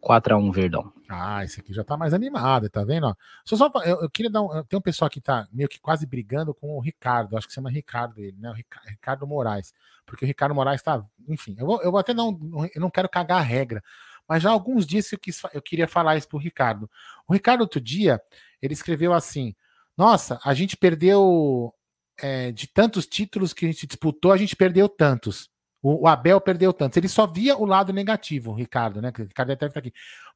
4 0.00 0.34
a 0.34 0.38
1 0.38 0.50
Verdão. 0.50 0.92
Ah, 1.08 1.44
esse 1.44 1.60
aqui 1.60 1.72
já 1.72 1.84
tá 1.84 1.96
mais 1.96 2.14
animado, 2.14 2.68
tá 2.70 2.82
vendo? 2.84 3.14
Só, 3.44 3.56
só 3.56 3.70
eu, 3.84 4.02
eu, 4.02 4.10
queria 4.10 4.30
dar 4.30 4.42
um, 4.42 4.64
tem 4.64 4.78
um 4.78 4.82
pessoal 4.82 5.10
que 5.10 5.20
tá 5.20 5.46
meio 5.52 5.68
que 5.68 5.80
quase 5.80 6.06
brigando 6.06 6.54
com 6.54 6.76
o 6.76 6.80
Ricardo, 6.80 7.36
acho 7.36 7.46
que 7.46 7.52
se 7.52 7.56
chama 7.56 7.70
Ricardo 7.70 8.20
ele, 8.20 8.36
né? 8.38 8.50
O 8.50 8.54
Ricardo 8.88 9.26
Moraes, 9.26 9.74
porque 10.06 10.24
o 10.24 10.28
Ricardo 10.28 10.54
Moraes 10.54 10.82
tá, 10.82 11.04
enfim, 11.28 11.54
eu 11.58 11.66
vou, 11.66 11.82
eu 11.82 11.90
vou 11.90 12.00
até 12.00 12.14
não, 12.14 12.38
eu 12.74 12.80
não 12.80 12.90
quero 12.90 13.08
cagar 13.08 13.38
a 13.38 13.44
regra, 13.44 13.82
mas 14.28 14.42
já 14.42 14.50
alguns 14.50 14.86
dias 14.86 15.10
eu, 15.12 15.18
quis, 15.18 15.42
eu 15.52 15.60
queria 15.60 15.88
falar 15.88 16.16
isso 16.16 16.28
pro 16.28 16.38
Ricardo. 16.38 16.88
O 17.26 17.32
Ricardo 17.32 17.62
outro 17.62 17.80
dia, 17.80 18.22
ele 18.62 18.72
escreveu 18.72 19.12
assim: 19.12 19.56
Nossa, 19.96 20.38
a 20.44 20.54
gente 20.54 20.76
perdeu 20.76 21.74
é, 22.22 22.52
de 22.52 22.68
tantos 22.68 23.06
títulos 23.06 23.52
que 23.52 23.64
a 23.64 23.68
gente 23.68 23.88
disputou, 23.88 24.30
a 24.30 24.36
gente 24.36 24.54
perdeu 24.54 24.88
tantos. 24.88 25.50
O, 25.82 26.04
o, 26.04 26.08
Abel 26.08 26.40
perdeu 26.40 26.72
tantos. 26.72 26.96
Ele 26.96 27.08
só 27.08 27.26
via 27.26 27.56
o 27.56 27.64
lado 27.64 27.92
negativo, 27.92 28.52
Ricardo, 28.52 29.00
né? 29.00 29.12
O 29.16 29.22
Ricardo 29.22 29.52
até 29.52 29.68
tá 29.68 29.78
aqui. 29.80 29.92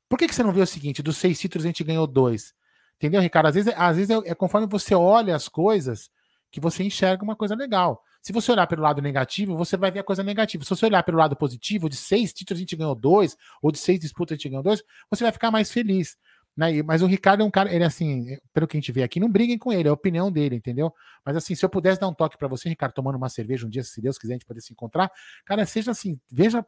Por 0.09 0.19
que, 0.19 0.27
que 0.27 0.35
você 0.35 0.43
não 0.43 0.53
vê 0.53 0.61
o 0.61 0.67
seguinte? 0.67 1.03
Dos 1.03 1.17
seis 1.17 1.39
títulos 1.39 1.65
a 1.65 1.69
gente 1.69 1.85
ganhou 1.85 2.07
dois. 2.07 2.55
Entendeu, 2.97 3.21
Ricardo? 3.21 3.47
Às 3.47 3.55
vezes, 3.55 3.75
às 3.77 3.97
vezes 3.97 4.11
é, 4.11 4.31
é 4.31 4.35
conforme 4.35 4.67
você 4.67 4.95
olha 4.95 5.35
as 5.35 5.49
coisas 5.49 6.11
que 6.51 6.61
você 6.61 6.85
enxerga 6.85 7.25
uma 7.25 7.35
coisa 7.35 7.55
legal. 7.55 8.03
Se 8.23 8.33
você 8.33 8.53
olhar 8.53 8.67
pelo 8.67 8.81
lado 8.81 9.03
negativo, 9.03 9.57
você 9.57 9.77
vai 9.77 9.91
ver 9.91 9.99
a 9.99 10.05
coisa 10.05 10.23
negativa. 10.23 10.65
Se 10.65 10.71
você 10.71 10.87
olhar 10.87 11.03
pelo 11.03 11.19
lado 11.19 11.37
positivo, 11.37 11.91
de 11.91 11.97
seis 11.97 12.33
títulos 12.33 12.59
a 12.59 12.63
gente 12.63 12.77
ganhou 12.77 12.95
dois, 12.95 13.37
ou 13.61 13.71
de 13.71 13.79
seis 13.79 14.01
disputas 14.01 14.35
a 14.35 14.37
gente 14.37 14.49
ganhou 14.49 14.63
dois, 14.63 14.83
você 15.11 15.25
vai 15.25 15.33
ficar 15.33 15.51
mais 15.51 15.71
feliz. 15.71 16.17
Né? 16.57 16.83
Mas 16.83 17.03
o 17.03 17.07
Ricardo 17.07 17.43
é 17.43 17.45
um 17.45 17.51
cara, 17.51 17.73
ele 17.75 17.83
é 17.83 17.87
assim, 17.87 18.39
pelo 18.53 18.67
que 18.67 18.77
a 18.77 18.81
gente 18.81 18.93
vê 18.93 19.03
aqui, 19.03 19.19
não 19.19 19.29
briguem 19.29 19.59
com 19.59 19.73
ele, 19.73 19.89
é 19.89 19.91
a 19.91 19.95
opinião 19.95 20.31
dele, 20.31 20.57
entendeu? 20.57 20.93
Mas 21.25 21.37
assim, 21.37 21.55
se 21.55 21.65
eu 21.65 21.69
pudesse 21.69 22.01
dar 22.01 22.09
um 22.09 22.15
toque 22.15 22.39
para 22.39 22.47
você, 22.47 22.69
Ricardo, 22.69 22.95
tomando 22.95 23.17
uma 23.17 23.29
cerveja 23.29 23.67
um 23.67 23.71
dia, 23.71 23.83
se 23.83 24.01
Deus 24.01 24.17
quiser, 24.17 24.35
a 24.35 24.37
gente 24.37 24.47
poder 24.47 24.61
se 24.61 24.73
encontrar, 24.73 25.11
cara, 25.45 25.67
seja 25.67 25.91
assim, 25.91 26.19
veja, 26.31 26.65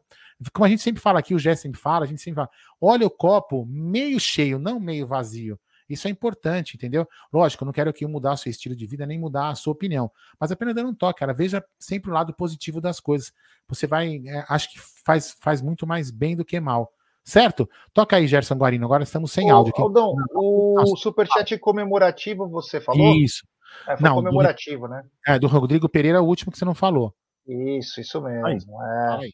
como 0.52 0.64
a 0.64 0.68
gente 0.68 0.82
sempre 0.82 1.00
fala 1.00 1.20
aqui, 1.20 1.34
o 1.34 1.38
Jé 1.38 1.54
sempre 1.54 1.80
fala, 1.80 2.04
a 2.04 2.08
gente 2.08 2.20
sempre 2.20 2.36
fala, 2.36 2.50
olha 2.80 3.06
o 3.06 3.10
copo 3.10 3.64
meio 3.66 4.18
cheio, 4.18 4.58
não 4.58 4.80
meio 4.80 5.06
vazio. 5.06 5.58
Isso 5.88 6.08
é 6.08 6.10
importante, 6.10 6.74
entendeu? 6.74 7.06
Lógico, 7.32 7.62
eu 7.62 7.66
não 7.66 7.72
quero 7.72 7.90
aqui 7.90 8.04
mudar 8.06 8.32
o 8.32 8.36
seu 8.36 8.50
estilo 8.50 8.74
de 8.74 8.86
vida, 8.86 9.06
nem 9.06 9.20
mudar 9.20 9.50
a 9.50 9.54
sua 9.54 9.72
opinião, 9.72 10.10
mas 10.38 10.50
apenas 10.50 10.74
dando 10.74 10.90
um 10.90 10.94
toque, 10.94 11.20
cara, 11.20 11.32
veja 11.32 11.64
sempre 11.78 12.10
o 12.10 12.14
lado 12.14 12.34
positivo 12.34 12.80
das 12.80 12.98
coisas. 12.98 13.32
Você 13.68 13.86
vai, 13.86 14.20
é, 14.26 14.44
acho 14.48 14.72
que 14.72 14.80
faz, 15.04 15.36
faz 15.40 15.62
muito 15.62 15.86
mais 15.86 16.10
bem 16.10 16.34
do 16.34 16.44
que 16.44 16.58
mal. 16.58 16.92
Certo? 17.26 17.68
Toca 17.92 18.16
aí, 18.16 18.28
Gerson 18.28 18.54
Guarino. 18.54 18.84
Agora 18.84 19.02
estamos 19.02 19.32
sem 19.32 19.52
Ô, 19.52 19.56
áudio. 19.56 19.74
Aldão, 19.76 20.14
o 20.32 20.74
Nossa. 20.76 20.96
superchat 20.96 21.58
comemorativo 21.58 22.48
você 22.48 22.80
falou? 22.80 23.16
Isso. 23.16 23.44
É, 23.88 24.00
não, 24.00 24.14
comemorativo, 24.14 24.86
do, 24.86 24.94
né? 24.94 25.02
É, 25.26 25.36
do 25.36 25.48
Rodrigo 25.48 25.88
Pereira, 25.88 26.22
o 26.22 26.26
último 26.26 26.52
que 26.52 26.58
você 26.58 26.64
não 26.64 26.74
falou. 26.74 27.12
Isso, 27.44 28.00
isso 28.00 28.20
mesmo. 28.22 28.46
Aí. 28.46 29.26
É. 29.26 29.30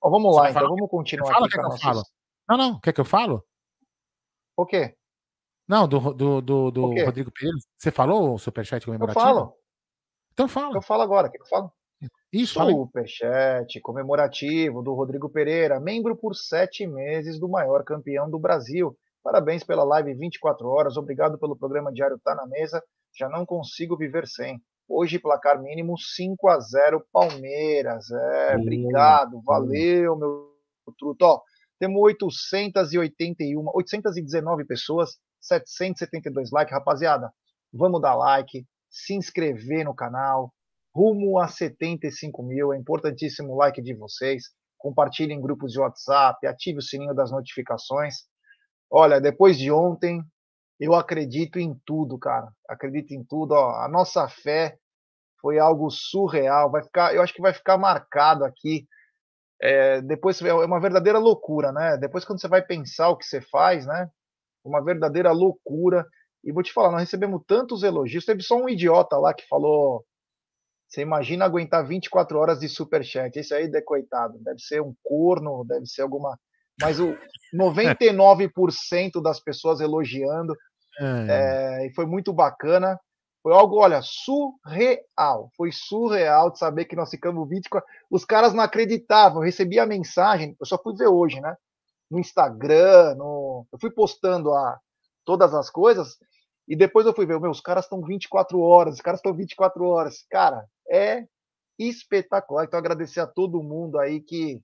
Ó, 0.00 0.10
vamos 0.10 0.36
lá, 0.36 0.48
então, 0.48 0.68
vamos 0.68 0.88
continuar 0.88 1.32
fala, 1.32 1.46
aqui. 1.46 1.56
Quer 1.56 1.60
que 1.60 1.72
eu 1.72 1.78
falo? 1.78 2.02
Não, 2.48 2.56
não, 2.56 2.80
quer 2.80 2.92
que 2.92 3.00
eu 3.00 3.04
falo? 3.04 3.44
O 4.56 4.64
quê? 4.64 4.94
Não, 5.66 5.88
do, 5.88 6.14
do, 6.14 6.40
do, 6.40 6.70
do 6.70 7.04
Rodrigo 7.04 7.32
Pereira. 7.32 7.56
Você 7.76 7.90
falou 7.90 8.34
o 8.34 8.38
superchat 8.38 8.84
comemorativo? 8.84 9.20
Eu 9.20 9.34
falo. 9.34 9.56
Então 10.32 10.48
fala. 10.48 10.76
Eu 10.76 10.82
falo 10.82 11.02
agora, 11.02 11.28
quer 11.28 11.38
que 11.38 11.44
eu 11.44 11.48
falo? 11.48 11.72
Isso, 12.32 12.54
Superchat 12.54 13.80
comemorativo 13.80 14.82
do 14.82 14.92
Rodrigo 14.92 15.28
Pereira, 15.28 15.78
membro 15.78 16.16
por 16.16 16.34
sete 16.34 16.86
meses 16.86 17.38
do 17.38 17.48
maior 17.48 17.84
campeão 17.84 18.28
do 18.28 18.38
Brasil. 18.38 18.96
Parabéns 19.22 19.64
pela 19.64 19.84
live 19.84 20.14
24 20.14 20.68
horas, 20.68 20.96
obrigado 20.96 21.38
pelo 21.38 21.56
programa 21.56 21.92
diário 21.92 22.18
Tá 22.22 22.34
na 22.34 22.46
Mesa. 22.46 22.82
Já 23.16 23.28
não 23.28 23.46
consigo 23.46 23.96
viver 23.96 24.26
sem. 24.26 24.60
Hoje, 24.88 25.18
placar 25.18 25.62
mínimo 25.62 25.96
5 25.96 26.48
a 26.48 26.60
0 26.60 27.06
Palmeiras. 27.12 28.10
É, 28.10 28.56
obrigado, 28.56 29.40
valeu, 29.42 30.16
meu 30.16 30.50
truto. 30.98 31.24
Ó, 31.24 31.40
temos 31.78 32.00
881, 32.02 33.70
819 33.72 34.64
pessoas, 34.66 35.16
772 35.40 36.50
likes. 36.50 36.72
Rapaziada, 36.72 37.32
vamos 37.72 38.00
dar 38.00 38.14
like, 38.14 38.66
se 38.90 39.14
inscrever 39.14 39.84
no 39.84 39.94
canal, 39.94 40.52
rumo 40.94 41.38
a 41.38 41.48
75 41.48 42.42
mil. 42.42 42.72
É 42.72 42.78
importantíssimo 42.78 43.52
o 43.52 43.56
like 43.56 43.82
de 43.82 43.94
vocês. 43.94 44.44
Compartilhem 44.78 45.38
em 45.38 45.40
grupos 45.40 45.72
de 45.72 45.80
WhatsApp, 45.80 46.46
ative 46.46 46.78
o 46.78 46.82
sininho 46.82 47.14
das 47.14 47.30
notificações. 47.30 48.16
Olha, 48.90 49.20
depois 49.20 49.58
de 49.58 49.72
ontem, 49.72 50.22
eu 50.78 50.94
acredito 50.94 51.58
em 51.58 51.74
tudo, 51.84 52.18
cara. 52.18 52.48
Acredito 52.68 53.12
em 53.12 53.24
tudo. 53.24 53.52
Ó, 53.52 53.70
a 53.82 53.88
nossa 53.88 54.28
fé 54.28 54.76
foi 55.40 55.58
algo 55.58 55.90
surreal. 55.90 56.70
Vai 56.70 56.82
ficar, 56.82 57.14
eu 57.14 57.22
acho 57.22 57.34
que 57.34 57.42
vai 57.42 57.52
ficar 57.52 57.78
marcado 57.78 58.44
aqui. 58.44 58.86
É, 59.60 60.02
depois 60.02 60.40
é 60.42 60.52
uma 60.52 60.80
verdadeira 60.80 61.18
loucura, 61.18 61.72
né? 61.72 61.96
Depois 61.96 62.24
quando 62.24 62.40
você 62.40 62.48
vai 62.48 62.62
pensar 62.62 63.08
o 63.08 63.16
que 63.16 63.24
você 63.24 63.40
faz, 63.40 63.86
né? 63.86 64.10
Uma 64.62 64.84
verdadeira 64.84 65.32
loucura. 65.32 66.06
E 66.44 66.52
vou 66.52 66.62
te 66.62 66.72
falar, 66.72 66.90
nós 66.90 67.00
recebemos 67.00 67.42
tantos 67.46 67.82
elogios. 67.82 68.26
Teve 68.26 68.42
só 68.42 68.56
um 68.56 68.68
idiota 68.68 69.16
lá 69.16 69.32
que 69.32 69.48
falou 69.48 70.04
você 70.88 71.02
imagina 71.02 71.44
aguentar 71.44 71.86
24 71.86 72.38
horas 72.38 72.60
de 72.60 72.68
superchat. 72.68 73.36
Esse 73.38 73.54
aí, 73.54 73.70
coitado, 73.82 74.38
deve 74.38 74.60
ser 74.60 74.80
um 74.80 74.94
corno, 75.02 75.64
deve 75.64 75.86
ser 75.86 76.02
alguma. 76.02 76.38
Mas 76.80 77.00
o 77.00 77.16
99% 77.54 79.22
das 79.22 79.40
pessoas 79.40 79.80
elogiando. 79.80 80.54
É. 81.00 81.82
É, 81.82 81.86
e 81.86 81.94
foi 81.94 82.06
muito 82.06 82.32
bacana. 82.32 82.98
Foi 83.42 83.52
algo, 83.52 83.76
olha, 83.76 84.00
surreal. 84.02 85.50
Foi 85.56 85.70
surreal 85.70 86.50
de 86.50 86.58
saber 86.58 86.86
que 86.86 86.96
nós 86.96 87.10
ficamos 87.10 87.48
24. 87.48 87.86
Os 88.10 88.24
caras 88.24 88.54
não 88.54 88.62
acreditavam. 88.62 89.42
Eu 89.42 89.44
recebi 89.44 89.78
a 89.78 89.84
mensagem, 89.84 90.56
eu 90.58 90.64
só 90.64 90.78
fui 90.82 90.96
ver 90.96 91.08
hoje, 91.08 91.40
né? 91.40 91.54
No 92.10 92.18
Instagram, 92.18 93.16
no... 93.16 93.66
eu 93.70 93.78
fui 93.78 93.90
postando 93.90 94.54
a, 94.54 94.78
todas 95.26 95.52
as 95.52 95.68
coisas. 95.68 96.16
E 96.66 96.74
depois 96.74 97.06
eu 97.06 97.14
fui 97.14 97.26
ver, 97.26 97.38
meu, 97.40 97.50
os 97.50 97.60
caras 97.60 97.84
estão 97.84 98.02
24 98.02 98.58
horas, 98.60 98.94
os 98.94 99.00
caras 99.00 99.18
estão 99.18 99.34
24 99.34 99.84
horas. 99.84 100.24
Cara, 100.30 100.66
é 100.90 101.26
espetacular. 101.78 102.64
Então, 102.64 102.78
agradecer 102.78 103.20
a 103.20 103.26
todo 103.26 103.62
mundo 103.62 103.98
aí 103.98 104.20
que 104.20 104.62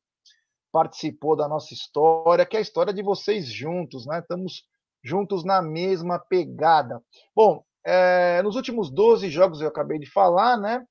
participou 0.72 1.36
da 1.36 1.48
nossa 1.48 1.74
história, 1.74 2.46
que 2.46 2.56
é 2.56 2.60
a 2.60 2.62
história 2.62 2.92
de 2.92 3.02
vocês 3.02 3.46
juntos, 3.46 4.06
né? 4.06 4.20
Estamos 4.20 4.64
juntos 5.02 5.44
na 5.44 5.60
mesma 5.60 6.18
pegada. 6.18 7.02
Bom, 7.34 7.64
é, 7.84 8.42
nos 8.42 8.56
últimos 8.56 8.90
12 8.90 9.28
jogos 9.28 9.60
eu 9.60 9.68
acabei 9.68 9.98
de 9.98 10.10
falar, 10.10 10.56
né? 10.56 10.84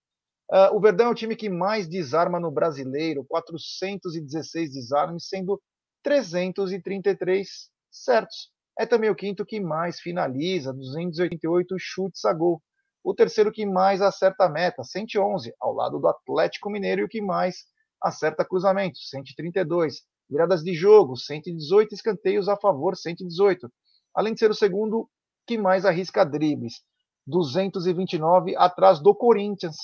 Uh, 0.52 0.76
o 0.76 0.80
Verdão 0.80 1.07
é 1.07 1.10
o 1.11 1.15
time 1.15 1.36
que 1.36 1.48
mais 1.48 1.88
desarma 1.88 2.40
no 2.40 2.49
brasileiro, 2.49 3.23
416 3.26 4.73
desarmes, 4.73 5.27
sendo 5.27 5.61
333 6.02 7.69
certos. 7.91 8.52
É 8.80 8.86
também 8.86 9.10
o 9.10 9.16
quinto 9.16 9.46
que 9.46 9.60
mais 9.60 10.00
finaliza, 10.00 10.74
288 10.74 11.76
chutes 11.78 12.24
a 12.24 12.34
gol 12.34 12.62
o 13.04 13.14
terceiro 13.14 13.52
que 13.52 13.66
mais 13.66 14.02
acerta 14.02 14.46
a 14.46 14.50
meta, 14.50 14.84
111, 14.84 15.54
ao 15.60 15.74
lado 15.74 16.00
do 16.00 16.08
Atlético 16.08 16.70
Mineiro, 16.70 17.02
e 17.02 17.04
o 17.06 17.10
que 17.10 17.22
mais 17.22 17.66
acerta 18.02 18.46
cruzamentos, 18.46 19.10
132. 19.10 20.02
Viradas 20.30 20.64
de 20.64 20.74
jogo, 20.74 21.18
118 21.18 21.94
escanteios 21.96 22.48
a 22.48 22.56
favor, 22.56 22.96
118. 22.96 23.72
Além 24.14 24.34
de 24.34 24.40
ser 24.40 24.52
o 24.52 24.56
segundo 24.56 25.10
que 25.48 25.58
mais 25.58 25.86
arrisca 25.86 26.24
dribles, 26.24 26.82
229 27.26 28.56
atrás 28.56 29.00
do 29.00 29.16
Corinthians. 29.16 29.76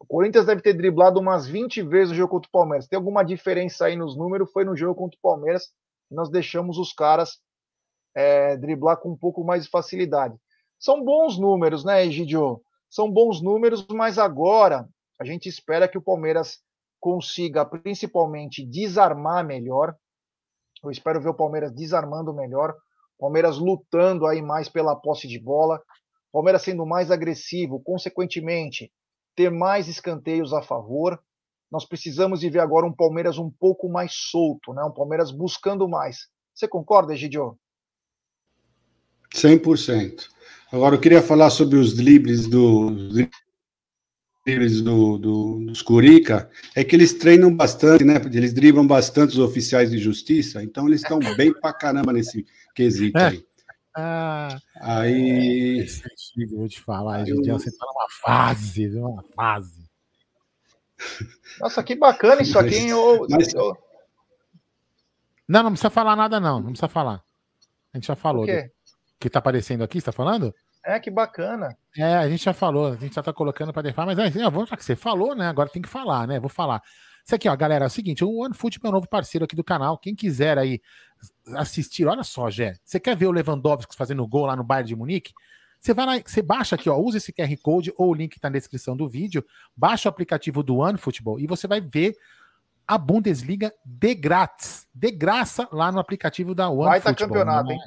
O 0.00 0.06
Corinthians 0.06 0.46
deve 0.46 0.60
ter 0.60 0.74
driblado 0.74 1.20
umas 1.20 1.46
20 1.46 1.82
vezes 1.82 2.12
o 2.12 2.16
jogo 2.16 2.32
contra 2.32 2.48
o 2.48 2.52
Palmeiras. 2.52 2.88
Tem 2.88 2.96
alguma 2.96 3.22
diferença 3.22 3.86
aí 3.86 3.96
nos 3.96 4.16
números? 4.16 4.50
Foi 4.50 4.64
no 4.64 4.76
jogo 4.76 4.96
contra 4.96 5.16
o 5.16 5.22
Palmeiras 5.22 5.66
que 6.08 6.14
nós 6.14 6.30
deixamos 6.30 6.78
os 6.78 6.92
caras 6.92 7.38
é, 8.14 8.56
driblar 8.56 8.98
com 8.98 9.10
um 9.10 9.16
pouco 9.16 9.42
mais 9.44 9.64
de 9.64 9.70
facilidade. 9.70 10.36
São 10.78 11.02
bons 11.04 11.38
números, 11.38 11.84
né, 11.84 12.04
Egidio? 12.04 12.60
São 12.90 13.10
bons 13.10 13.40
números, 13.40 13.86
mas 13.88 14.18
agora 14.18 14.88
a 15.20 15.24
gente 15.24 15.48
espera 15.48 15.88
que 15.88 15.98
o 15.98 16.02
Palmeiras 16.02 16.60
consiga 17.00 17.64
principalmente 17.64 18.64
desarmar 18.64 19.44
melhor. 19.44 19.96
Eu 20.82 20.90
espero 20.90 21.20
ver 21.20 21.30
o 21.30 21.34
Palmeiras 21.34 21.72
desarmando 21.72 22.32
melhor, 22.32 22.74
Palmeiras 23.18 23.58
lutando 23.58 24.26
aí 24.26 24.42
mais 24.42 24.68
pela 24.68 24.94
posse 24.94 25.26
de 25.26 25.38
bola, 25.38 25.82
Palmeiras 26.32 26.62
sendo 26.62 26.84
mais 26.84 27.10
agressivo, 27.10 27.80
consequentemente, 27.80 28.92
ter 29.36 29.50
mais 29.50 29.88
escanteios 29.88 30.52
a 30.52 30.62
favor. 30.62 31.20
Nós 31.70 31.84
precisamos 31.84 32.40
de 32.40 32.50
ver 32.50 32.60
agora 32.60 32.86
um 32.86 32.92
Palmeiras 32.92 33.38
um 33.38 33.50
pouco 33.50 33.88
mais 33.88 34.14
solto, 34.14 34.72
né? 34.72 34.84
Um 34.84 34.92
Palmeiras 34.92 35.30
buscando 35.30 35.88
mais. 35.88 36.28
Você 36.54 36.68
concorda, 36.68 37.14
Egidio? 37.14 37.58
100%. 39.34 40.28
Agora, 40.72 40.94
eu 40.94 41.00
queria 41.00 41.22
falar 41.22 41.50
sobre 41.50 41.78
os 41.78 41.94
dribles 41.94 42.46
do, 42.46 42.90
do, 42.90 43.28
do, 45.18 45.66
dos 45.66 45.82
Curica, 45.82 46.50
é 46.74 46.84
que 46.84 46.94
eles 46.94 47.14
treinam 47.14 47.54
bastante, 47.54 48.04
né? 48.04 48.14
Eles 48.32 48.52
driblam 48.52 48.86
bastante 48.86 49.30
os 49.30 49.38
oficiais 49.38 49.90
de 49.90 49.98
justiça, 49.98 50.62
então 50.62 50.86
eles 50.86 51.02
estão 51.02 51.18
bem 51.36 51.52
pra 51.52 51.72
caramba 51.72 52.12
nesse 52.12 52.46
quesito 52.74 53.18
aí. 53.18 53.38
É. 53.38 53.54
Ah, 53.96 54.58
aí. 54.80 55.80
É, 55.80 56.46
vou 56.46 56.68
te 56.68 56.80
falar, 56.80 57.28
eu... 57.28 57.36
você 57.36 57.70
tá 57.70 57.86
numa 57.86 58.08
fase, 58.10 58.88
numa 58.88 59.22
fase. 59.36 59.84
Nossa, 61.60 61.82
que 61.82 61.94
bacana 61.94 62.42
isso 62.42 62.58
aqui, 62.58 62.76
hein? 62.76 62.90
Eu, 62.90 63.26
Mas... 63.30 63.54
eu... 63.54 63.76
Não, 65.46 65.62
não 65.62 65.70
precisa 65.70 65.90
falar 65.90 66.16
nada, 66.16 66.40
não. 66.40 66.58
Não 66.58 66.70
precisa 66.70 66.88
falar. 66.88 67.22
A 67.92 67.96
gente 67.96 68.06
já 68.06 68.16
falou. 68.16 68.42
O 68.42 68.46
quê? 68.46 68.72
Que 69.18 69.30
tá 69.30 69.38
aparecendo 69.38 69.84
aqui, 69.84 70.00
você 70.00 70.06
tá 70.06 70.12
falando? 70.12 70.54
É, 70.84 71.00
que 71.00 71.10
bacana. 71.10 71.76
É, 71.96 72.16
a 72.16 72.28
gente 72.28 72.44
já 72.44 72.52
falou, 72.52 72.92
a 72.92 72.96
gente 72.96 73.14
já 73.14 73.22
tá 73.22 73.32
colocando 73.32 73.72
para 73.72 73.82
defar, 73.82 74.04
mas 74.04 74.18
é, 74.18 74.30
já 74.30 74.76
que 74.76 74.84
você 74.84 74.94
falou, 74.94 75.34
né? 75.34 75.48
Agora 75.48 75.68
tem 75.68 75.80
que 75.80 75.88
falar, 75.88 76.26
né? 76.28 76.38
Vou 76.38 76.50
falar. 76.50 76.82
Isso 77.24 77.34
aqui, 77.34 77.48
ó, 77.48 77.56
galera, 77.56 77.86
é 77.86 77.88
o 77.88 77.90
seguinte: 77.90 78.22
o 78.22 78.42
OneFoot 78.42 78.78
é 78.82 78.88
um 78.88 78.92
novo 78.92 79.08
parceiro 79.08 79.46
aqui 79.46 79.56
do 79.56 79.64
canal. 79.64 79.96
Quem 79.96 80.14
quiser 80.14 80.58
aí 80.58 80.80
assistir, 81.54 82.06
olha 82.06 82.22
só, 82.22 82.50
Gé. 82.50 82.76
Você 82.84 83.00
quer 83.00 83.16
ver 83.16 83.26
o 83.26 83.32
Lewandowski 83.32 83.96
fazendo 83.96 84.26
gol 84.26 84.44
lá 84.46 84.54
no 84.54 84.62
Bayern 84.62 84.88
de 84.88 84.96
Munique? 84.96 85.32
Você 85.80 85.94
vai 85.94 86.06
lá, 86.06 86.12
você 86.24 86.42
baixa 86.42 86.76
aqui, 86.76 86.88
ó, 86.88 86.96
usa 86.96 87.18
esse 87.18 87.32
QR 87.32 87.54
Code 87.62 87.92
ou 87.96 88.10
o 88.10 88.14
link 88.14 88.32
que 88.32 88.40
tá 88.40 88.48
na 88.48 88.54
descrição 88.54 88.96
do 88.96 89.08
vídeo, 89.08 89.44
baixa 89.76 90.08
o 90.08 90.10
aplicativo 90.10 90.62
do 90.62 90.78
OneFootball 90.78 91.38
e 91.38 91.46
você 91.46 91.66
vai 91.66 91.80
ver 91.80 92.14
a 92.86 92.96
Bundesliga 92.96 93.72
de 93.84 94.14
grátis, 94.14 94.86
de 94.94 95.10
graça 95.10 95.68
lá 95.72 95.90
no 95.90 95.98
aplicativo 95.98 96.54
da 96.54 96.68
One 96.68 96.88
Vai 96.88 96.98
estar 96.98 97.14
tá 97.14 97.26
campeonato, 97.26 97.68
né? 97.68 97.74
hein? 97.74 97.80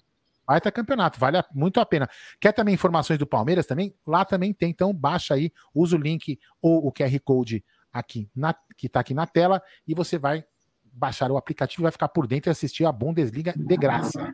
Vai 0.47 0.59
estar 0.59 0.71
tá 0.71 0.75
campeonato, 0.75 1.19
vale 1.19 1.43
muito 1.53 1.79
a 1.79 1.85
pena. 1.85 2.09
Quer 2.39 2.53
também 2.53 2.73
informações 2.73 3.19
do 3.19 3.27
Palmeiras 3.27 3.65
também? 3.65 3.93
Lá 4.05 4.23
também 4.23 4.53
tem, 4.53 4.69
então 4.69 4.93
baixa 4.93 5.33
aí, 5.33 5.51
usa 5.75 5.97
o 5.97 5.99
link 5.99 6.39
ou 6.61 6.87
o 6.87 6.91
QR 6.91 7.19
Code 7.19 7.65
aqui 7.91 8.29
na, 8.33 8.53
que 8.77 8.87
está 8.87 9.01
aqui 9.01 9.13
na 9.13 9.27
tela 9.27 9.61
e 9.85 9.93
você 9.93 10.17
vai 10.17 10.45
baixar 10.85 11.29
o 11.29 11.37
aplicativo, 11.37 11.83
vai 11.83 11.91
ficar 11.91 12.07
por 12.07 12.25
dentro 12.25 12.49
e 12.49 12.51
assistir 12.51 12.85
a 12.85 12.91
Bundesliga 12.91 13.53
de 13.55 13.75
graça. 13.75 14.33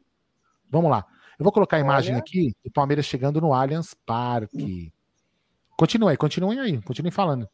Vamos 0.69 0.91
lá. 0.91 1.05
Eu 1.39 1.43
vou 1.43 1.51
colocar 1.51 1.77
a 1.77 1.79
imagem 1.79 2.13
Olha. 2.13 2.19
aqui 2.19 2.53
do 2.63 2.71
Palmeiras 2.71 3.05
chegando 3.05 3.41
no 3.41 3.53
Allianz 3.53 3.95
Parque. 4.05 4.93
Continue 5.75 6.11
aí, 6.11 6.17
continuem 6.17 6.59
aí, 6.59 6.81
continuem 6.81 7.11
falando. 7.11 7.49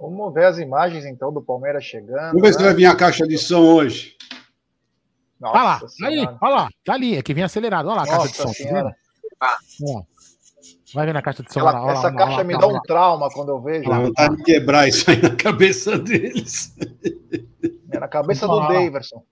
Vamos 0.00 0.34
ver 0.34 0.46
as 0.46 0.58
imagens 0.58 1.04
então 1.04 1.32
do 1.32 1.40
Palmeiras 1.40 1.84
chegando. 1.84 2.32
Vamos 2.32 2.42
ver 2.42 2.48
né? 2.48 2.52
se 2.52 2.62
vai 2.62 2.74
vir 2.74 2.86
a 2.86 2.96
caixa 2.96 3.26
de 3.26 3.38
som 3.38 3.62
hoje. 3.62 4.16
Nossa 5.40 5.56
olha 5.56 5.64
lá, 5.64 5.80
tá 5.80 6.06
ali, 6.06 6.38
olha 6.40 6.54
lá, 6.54 6.68
tá 6.84 6.94
ali, 6.94 7.16
é 7.16 7.22
que 7.22 7.34
vem 7.34 7.44
acelerado. 7.44 7.86
Olha 7.88 7.96
lá 7.96 8.02
a 8.02 8.06
Nossa 8.06 8.44
caixa 8.44 8.52
de 8.52 8.68
som. 8.68 8.92
Tá 9.38 9.58
vai 10.94 11.06
ver 11.06 11.12
na 11.12 11.22
caixa 11.22 11.42
de 11.42 11.52
som. 11.52 11.60
Ela, 11.60 11.92
essa 11.92 12.08
lá, 12.08 12.16
caixa 12.16 12.36
lá, 12.38 12.44
me 12.44 12.58
dá 12.58 12.66
um 12.66 12.80
trauma 12.80 13.28
quando 13.30 13.50
eu 13.50 13.60
vejo. 13.60 13.88
Não, 13.88 14.12
tá 14.12 14.28
de 14.28 14.42
quebrar 14.42 14.88
isso 14.88 15.10
aí 15.10 15.20
na 15.20 15.34
cabeça 15.36 15.98
deles. 15.98 16.74
É 17.90 17.98
na 17.98 18.08
cabeça 18.08 18.46
do 18.46 18.60
Daverson. 18.60 19.22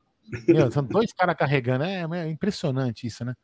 Meu, 0.48 0.70
são 0.70 0.85
dois 0.85 1.12
caras 1.12 1.36
carregando. 1.36 1.85
É, 1.85 2.02
é, 2.02 2.28
impressionante 2.28 3.06
isso, 3.06 3.24
né? 3.24 3.35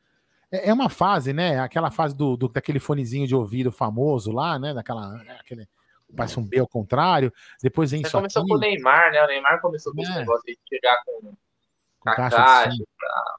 É, 0.50 0.68
é 0.68 0.72
uma 0.72 0.88
fase, 0.88 1.32
né? 1.32 1.58
Aquela 1.60 1.90
fase 1.90 2.14
do, 2.16 2.36
do, 2.36 2.48
daquele 2.48 2.78
fonezinho 2.78 3.26
de 3.26 3.34
ouvido 3.34 3.70
famoso 3.72 4.32
lá, 4.32 4.58
né? 4.58 4.74
Daquela. 4.74 5.16
Aquele, 5.40 5.68
parece 6.14 6.38
um 6.38 6.46
B 6.46 6.58
ao 6.58 6.68
contrário. 6.68 7.32
Depois 7.62 7.90
vem 7.90 8.02
Você 8.02 8.10
começou 8.10 8.42
aqui. 8.42 8.50
com 8.50 8.56
o 8.56 8.60
Neymar, 8.60 9.12
né? 9.12 9.22
O 9.22 9.26
Neymar 9.26 9.60
começou 9.60 9.94
com 9.94 10.00
é. 10.00 10.04
esse 10.04 10.14
negócio 10.14 10.44
de 10.44 10.58
chegar 10.68 11.00
com, 11.04 11.32
com 12.00 12.08
a 12.08 12.14
caixa. 12.14 12.36
caixa 12.36 12.84
pra... 12.98 13.38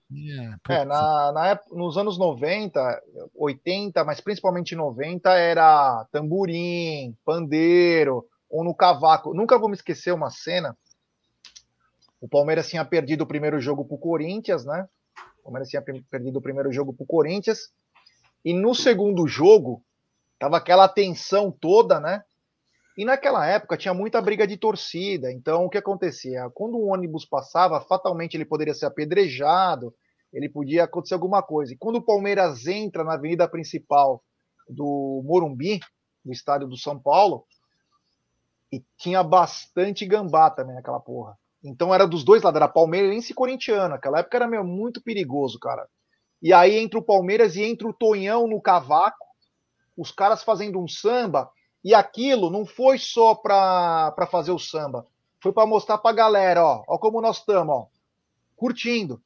É, 0.70 0.82
é 0.82 0.86
na, 0.86 1.32
na 1.32 1.48
época, 1.48 1.76
nos 1.76 1.98
anos 1.98 2.18
90, 2.18 3.02
80, 3.36 4.04
mas 4.04 4.22
principalmente 4.22 4.76
90, 4.76 5.30
era 5.32 6.06
tamborim, 6.12 7.18
pandeiro, 7.26 8.26
ou 8.50 8.64
no 8.64 8.76
cavaco. 8.76 9.34
Nunca 9.34 9.58
vou 9.58 9.68
me 9.68 9.76
esquecer 9.76 10.14
uma 10.14 10.30
cena. 10.30 10.78
O 12.20 12.28
Palmeiras 12.28 12.70
tinha 12.70 12.86
perdido 12.86 13.22
o 13.22 13.28
primeiro 13.28 13.60
jogo 13.60 13.84
para 13.84 13.96
o 13.96 14.00
Corinthians, 14.00 14.64
né? 14.64 14.88
O 15.40 15.44
Palmeiras 15.46 15.70
tinha 15.70 15.82
perdido 15.82 16.38
o 16.38 16.42
primeiro 16.42 16.72
jogo 16.72 16.94
para 16.94 17.04
o 17.04 17.08
Corinthians. 17.08 17.72
E 18.46 18.54
no 18.54 18.76
segundo 18.76 19.28
jogo, 19.28 19.84
tava 20.38 20.58
aquela 20.58 20.88
tensão 20.88 21.52
toda, 21.52 22.00
né? 22.00 22.24
E 22.98 23.06
naquela 23.06 23.46
época 23.46 23.78
tinha 23.78 23.94
muita 23.94 24.22
briga 24.22 24.46
de 24.46 24.58
torcida. 24.58 25.32
Então 25.32 25.66
o 25.66 25.70
que 25.70 25.78
acontecia? 25.78 26.50
Quando 26.54 26.78
um 26.78 26.92
ônibus 26.92 27.26
passava, 27.26 27.82
fatalmente 27.82 28.36
ele 28.36 28.46
poderia 28.46 28.74
ser 28.74 28.86
apedrejado, 28.86 29.94
ele 30.34 30.50
podia 30.50 30.84
acontecer 30.84 31.14
alguma 31.14 31.42
coisa. 31.42 31.74
E 31.74 31.78
quando 31.78 31.98
o 31.98 32.06
Palmeiras 32.06 32.68
entra 32.68 33.04
na 33.04 33.14
avenida 33.14 33.48
principal 33.48 34.24
do 34.68 35.22
Morumbi, 35.26 35.80
do 36.24 36.32
estádio 36.32 36.68
do 36.68 36.78
São 36.78 37.00
Paulo, 37.00 37.46
e 38.72 38.84
tinha 38.98 39.22
bastante 39.22 40.06
gambá 40.06 40.50
também 40.50 40.76
naquela 40.76 41.00
porra. 41.00 41.38
Então 41.64 41.94
era 41.94 42.08
dos 42.08 42.24
dois 42.24 42.42
lados, 42.42 42.56
era 42.56 42.68
palmeirense 42.68 43.32
e 43.32 43.36
corintiano. 43.36 43.96
Aquela 43.96 44.20
época 44.20 44.38
era 44.38 44.64
muito 44.64 45.02
perigoso, 45.02 45.60
cara. 45.60 45.88
E 46.42 46.54
aí 46.54 46.78
entra 46.78 46.98
o 46.98 47.04
Palmeiras 47.04 47.56
e 47.56 47.64
entra 47.64 47.88
o 47.88 47.94
Tonhão 47.94 48.48
no 48.48 48.62
cavaco, 48.62 49.28
os 49.96 50.12
caras 50.12 50.44
fazendo 50.44 50.80
um 50.80 50.88
samba 50.88 51.52
e 51.84 51.94
aquilo 51.94 52.50
não 52.50 52.66
foi 52.66 52.98
só 52.98 53.34
para 53.34 54.28
fazer 54.30 54.52
o 54.52 54.60
samba, 54.60 55.06
foi 55.42 55.52
para 55.52 55.66
mostrar 55.66 55.98
para 55.98 56.12
a 56.12 56.16
galera, 56.16 56.64
ó, 56.64 56.84
ó 56.88 56.98
como 56.98 57.22
nós 57.22 57.38
estamos, 57.38 57.76
ó, 57.76 57.88
curtindo. 58.56 59.22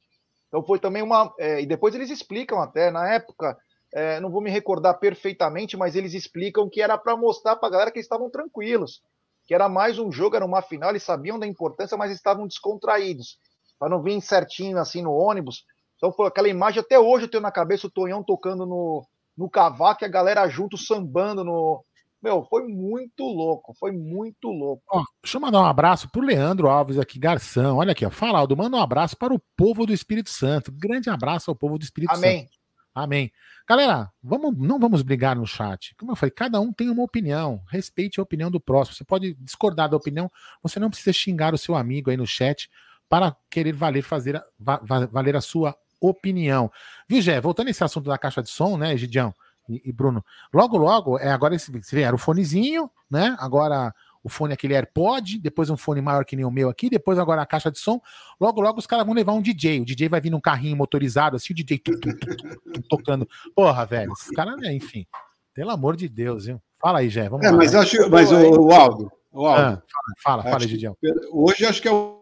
Então 0.48 0.62
foi 0.62 0.78
também 0.78 1.02
uma. 1.02 1.34
É, 1.38 1.60
e 1.60 1.66
depois 1.66 1.94
eles 1.94 2.10
explicam 2.10 2.60
até, 2.60 2.90
na 2.90 3.12
época, 3.12 3.58
é, 3.92 4.18
não 4.20 4.30
vou 4.30 4.40
me 4.40 4.50
recordar 4.50 4.98
perfeitamente, 4.98 5.76
mas 5.76 5.94
eles 5.94 6.14
explicam 6.14 6.68
que 6.68 6.80
era 6.80 6.96
para 6.96 7.16
mostrar 7.16 7.56
para 7.56 7.68
a 7.68 7.72
galera 7.72 7.90
que 7.90 7.98
eles 7.98 8.06
estavam 8.06 8.30
tranquilos, 8.30 9.02
que 9.46 9.54
era 9.54 9.68
mais 9.68 9.98
um 9.98 10.10
jogo, 10.10 10.36
era 10.36 10.44
uma 10.44 10.62
final, 10.62 10.90
eles 10.90 11.02
sabiam 11.02 11.38
da 11.38 11.46
importância, 11.46 11.96
mas 11.96 12.10
estavam 12.10 12.46
descontraídos, 12.46 13.38
para 13.78 13.90
não 13.90 14.02
vir 14.02 14.20
certinho 14.22 14.78
assim 14.78 15.02
no 15.02 15.12
ônibus. 15.12 15.64
Então 15.96 16.12
foi 16.12 16.26
aquela 16.26 16.48
imagem, 16.48 16.80
até 16.80 16.98
hoje 16.98 17.26
eu 17.26 17.30
tenho 17.30 17.42
na 17.42 17.52
cabeça 17.52 17.86
o 17.86 17.90
Tonhão 17.90 18.22
tocando 18.22 18.64
no, 18.64 19.06
no 19.36 19.50
cavaco 19.50 20.04
e 20.04 20.06
a 20.06 20.08
galera 20.08 20.48
junto 20.48 20.76
sambando 20.76 21.44
no, 21.44 21.84
meu, 22.26 22.44
foi 22.44 22.66
muito 22.66 23.22
louco, 23.22 23.72
foi 23.78 23.92
muito 23.92 24.48
louco. 24.48 24.82
Ó, 24.90 25.04
deixa 25.22 25.36
eu 25.36 25.40
mandar 25.40 25.60
um 25.60 25.64
abraço 25.64 26.10
pro 26.10 26.20
Leandro 26.20 26.68
Alves 26.68 26.98
aqui, 26.98 27.20
Garção. 27.20 27.76
Olha 27.76 27.92
aqui, 27.92 28.04
ó. 28.04 28.10
Fala, 28.10 28.40
Aldo, 28.40 28.56
manda 28.56 28.76
um 28.76 28.80
abraço 28.80 29.16
para 29.16 29.32
o 29.32 29.40
povo 29.56 29.86
do 29.86 29.92
Espírito 29.92 30.28
Santo. 30.28 30.72
Grande 30.72 31.08
abraço 31.08 31.50
ao 31.50 31.54
povo 31.54 31.78
do 31.78 31.84
Espírito 31.84 32.12
Amém. 32.12 32.40
Santo. 32.40 32.56
Amém. 32.92 33.30
Galera, 33.68 34.10
vamos, 34.20 34.58
não 34.58 34.80
vamos 34.80 35.02
brigar 35.02 35.36
no 35.36 35.46
chat. 35.46 35.94
Como 35.96 36.10
eu 36.10 36.16
falei, 36.16 36.32
cada 36.32 36.60
um 36.60 36.72
tem 36.72 36.90
uma 36.90 37.04
opinião. 37.04 37.62
Respeite 37.68 38.18
a 38.18 38.22
opinião 38.24 38.50
do 38.50 38.58
próximo. 38.58 38.96
Você 38.96 39.04
pode 39.04 39.34
discordar 39.34 39.88
da 39.88 39.96
opinião, 39.96 40.30
você 40.60 40.80
não 40.80 40.90
precisa 40.90 41.12
xingar 41.12 41.54
o 41.54 41.58
seu 41.58 41.76
amigo 41.76 42.10
aí 42.10 42.16
no 42.16 42.26
chat 42.26 42.68
para 43.08 43.36
querer 43.48 43.72
valer 43.72 44.02
fazer 44.02 44.42
va, 44.58 44.80
valer 45.12 45.36
a 45.36 45.40
sua 45.40 45.76
opinião. 46.00 46.72
Viu, 47.08 47.22
Gé? 47.22 47.40
Voltando 47.40 47.68
a 47.68 47.70
esse 47.70 47.84
assunto 47.84 48.08
da 48.08 48.18
caixa 48.18 48.42
de 48.42 48.50
som, 48.50 48.76
né, 48.76 48.96
Gidião? 48.96 49.32
E, 49.68 49.82
e 49.84 49.92
Bruno. 49.92 50.24
Logo, 50.52 50.76
logo, 50.76 51.18
é 51.18 51.30
agora 51.30 51.54
esse, 51.54 51.70
você 51.70 51.96
vê, 51.96 52.02
era 52.02 52.14
o 52.14 52.18
fonezinho, 52.18 52.90
né? 53.10 53.36
Agora 53.38 53.94
o 54.26 54.28
fone 54.28 54.52
aquele 54.52 54.74
AirPod, 54.74 55.38
depois 55.38 55.70
um 55.70 55.76
fone 55.76 56.00
maior 56.00 56.24
que 56.24 56.34
nem 56.34 56.44
o 56.44 56.50
meu 56.50 56.68
aqui, 56.68 56.90
depois 56.90 57.16
agora 57.16 57.42
a 57.42 57.46
caixa 57.46 57.70
de 57.70 57.78
som. 57.78 58.00
Logo, 58.40 58.60
logo 58.60 58.80
os 58.80 58.86
caras 58.86 59.06
vão 59.06 59.14
levar 59.14 59.32
um 59.32 59.40
DJ. 59.40 59.80
O 59.80 59.84
DJ 59.84 60.08
vai 60.08 60.20
vir 60.20 60.30
num 60.30 60.40
carrinho 60.40 60.76
motorizado, 60.76 61.36
assim, 61.36 61.52
o 61.52 61.56
DJ 61.56 61.78
tum, 61.78 61.92
tum, 61.92 62.10
tum, 62.10 62.82
tocando. 62.88 63.28
Porra, 63.54 63.86
velho, 63.86 64.12
esses 64.12 64.30
caras, 64.30 64.56
né, 64.56 64.74
enfim. 64.74 65.06
Pelo 65.54 65.70
amor 65.70 65.96
de 65.96 66.08
Deus, 66.08 66.46
viu? 66.46 66.60
Fala 66.80 66.98
aí, 66.98 67.08
Jé. 67.08 67.28
Vamos 67.28 67.46
é, 67.46 67.50
lá. 67.50 67.56
Mas 67.56 67.72
acho, 67.72 68.10
mas 68.10 68.32
o, 68.32 68.36
o 68.36 68.72
Aldo, 68.72 69.12
o 69.32 69.46
Aldo. 69.46 69.62
Ah, 69.62 69.82
fala, 70.22 70.42
fala, 70.42 70.42
fala 70.42 70.66
Gidião. 70.66 70.96
Hoje 71.30 71.64
acho 71.64 71.80
que 71.80 71.86
é 71.86 71.92
o 71.92 72.20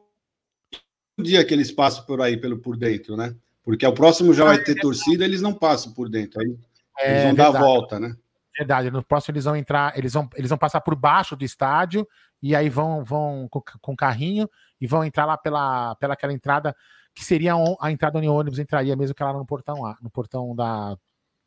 dia 1.19 1.43
que 1.43 1.55
eles 1.55 1.73
passam 1.73 2.05
por 2.05 2.21
aí, 2.21 2.37
pelo 2.37 2.59
por 2.59 2.77
dentro, 2.77 3.17
né? 3.17 3.35
Porque 3.65 3.87
o 3.87 3.95
próximo 3.95 4.35
já 4.35 4.45
vai 4.45 4.63
ter 4.63 4.75
torcida, 4.75 5.25
eles 5.25 5.41
não 5.41 5.55
passam 5.55 5.93
por 5.93 6.11
dentro. 6.11 6.39
Aí 6.41 6.55
é, 6.99 7.11
eles 7.11 7.23
vão 7.25 7.35
verdade. 7.35 7.53
dar 7.53 7.59
a 7.59 7.63
volta, 7.63 8.01
né? 8.01 8.17
Verdade, 8.57 8.91
no 8.91 9.03
próximo 9.03 9.33
eles 9.33 9.45
vão 9.45 9.57
entrar, 9.57 9.99
eles 9.99 10.13
vão, 10.13 10.29
eles 10.37 10.49
vão 10.49 10.59
passar 10.59 10.81
por 10.81 10.95
baixo 10.95 11.35
do 11.35 11.45
estádio 11.45 12.07
e 12.41 12.55
aí 12.55 12.69
vão, 12.69 13.03
vão 13.03 13.49
com, 13.49 13.61
com 13.81 13.97
carrinho 13.97 14.49
e 14.81 14.87
vão 14.87 15.05
entrar 15.05 15.25
lá 15.25 15.37
pela, 15.37 15.97
pela 15.97 16.15
aquela 16.15 16.33
entrada 16.33 16.75
que 17.15 17.25
seria 17.25 17.55
a 17.81 17.91
entrada 17.91 18.19
onde 18.19 18.29
o 18.29 18.35
ônibus 18.35 18.59
entraria 18.59 18.95
mesmo 18.97 19.15
que 19.15 19.23
lá 19.23 19.33
no 19.33 19.47
portão 19.47 19.85
A, 19.85 19.97
no 20.01 20.11
portão 20.11 20.55
da 20.55 20.97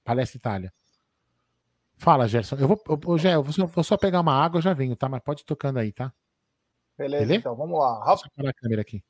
Palestra 0.03 0.37
Itália. 0.37 0.73
Fala, 1.97 2.27
Gerson. 2.27 2.55
Eu 2.57 2.67
vou, 2.67 2.81
eu, 2.87 3.17
Gé, 3.17 3.35
eu 3.35 3.43
vou, 3.43 3.53
só, 3.53 3.65
vou 3.65 3.83
só 3.83 3.97
pegar 3.97 4.21
uma 4.21 4.33
água, 4.33 4.59
eu 4.59 4.61
já 4.61 4.73
venho, 4.73 4.95
tá? 4.95 5.09
Mas 5.09 5.21
pode 5.21 5.41
ir 5.41 5.45
tocando 5.45 5.79
aí, 5.79 5.91
tá? 5.91 6.13
Beleza, 6.97 7.25
Beleza? 7.25 7.39
então 7.39 7.55
vamos 7.55 7.77
lá. 7.77 8.03
Rafa... 8.03 8.27
a 8.27 8.53
câmera 8.53 8.81
aqui. 8.81 9.03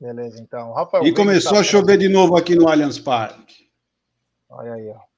Beleza, 0.00 0.40
então. 0.40 0.72
Rafael, 0.72 1.06
e 1.06 1.14
começou 1.14 1.54
tá... 1.54 1.60
a 1.60 1.64
chover 1.64 1.98
de 1.98 2.08
novo 2.08 2.36
aqui 2.36 2.54
no 2.54 2.68
Allianz 2.68 2.98
Parque. 2.98 3.70
Olha 4.48 4.74
aí, 4.74 4.88
ó. 4.88 5.09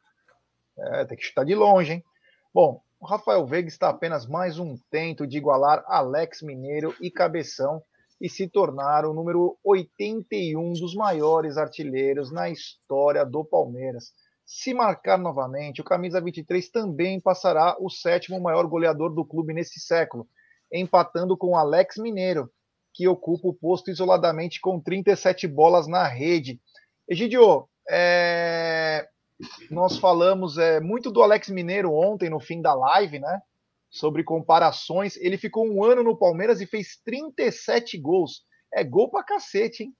É, 0.84 1.04
tem 1.04 1.16
que 1.16 1.24
chutar 1.24 1.44
de 1.44 1.54
longe, 1.54 1.92
hein? 1.92 2.04
Bom, 2.52 2.82
o 3.00 3.06
Rafael 3.06 3.46
Veiga 3.46 3.68
está 3.68 3.88
apenas 3.88 4.26
mais 4.26 4.58
um 4.58 4.76
tento 4.90 5.26
de 5.26 5.38
igualar 5.38 5.84
Alex 5.86 6.42
Mineiro 6.42 6.94
e 7.00 7.10
Cabeção 7.10 7.82
e 8.20 8.28
se 8.28 8.48
tornar 8.48 9.04
o 9.04 9.14
número 9.14 9.56
81 9.64 10.72
dos 10.74 10.94
maiores 10.94 11.56
artilheiros 11.56 12.30
na 12.30 12.50
história 12.50 13.24
do 13.24 13.44
Palmeiras. 13.44 14.12
Se 14.44 14.74
marcar 14.74 15.18
novamente, 15.18 15.80
o 15.80 15.84
camisa 15.84 16.20
23 16.20 16.68
também 16.68 17.20
passará 17.20 17.76
o 17.80 17.88
sétimo 17.88 18.40
maior 18.40 18.66
goleador 18.66 19.14
do 19.14 19.24
clube 19.24 19.54
nesse 19.54 19.80
século, 19.80 20.28
empatando 20.72 21.36
com 21.36 21.56
Alex 21.56 21.96
Mineiro, 21.96 22.50
que 22.92 23.08
ocupa 23.08 23.48
o 23.48 23.54
posto 23.54 23.90
isoladamente 23.90 24.60
com 24.60 24.80
37 24.80 25.46
bolas 25.46 25.86
na 25.86 26.06
rede. 26.06 26.60
Egidio, 27.08 27.68
é 27.88 29.08
nós 29.70 29.98
falamos 29.98 30.58
é, 30.58 30.80
muito 30.80 31.10
do 31.10 31.22
Alex 31.22 31.48
Mineiro 31.48 31.92
ontem, 31.92 32.30
no 32.30 32.40
fim 32.40 32.60
da 32.60 32.74
live, 32.74 33.18
né? 33.18 33.40
Sobre 33.90 34.24
comparações. 34.24 35.16
Ele 35.16 35.36
ficou 35.36 35.66
um 35.66 35.84
ano 35.84 36.02
no 36.02 36.16
Palmeiras 36.16 36.60
e 36.60 36.66
fez 36.66 36.98
37 37.04 37.98
gols. 37.98 38.42
É 38.72 38.82
gol 38.82 39.10
pra 39.10 39.22
cacete, 39.22 39.84
hein? 39.84 39.94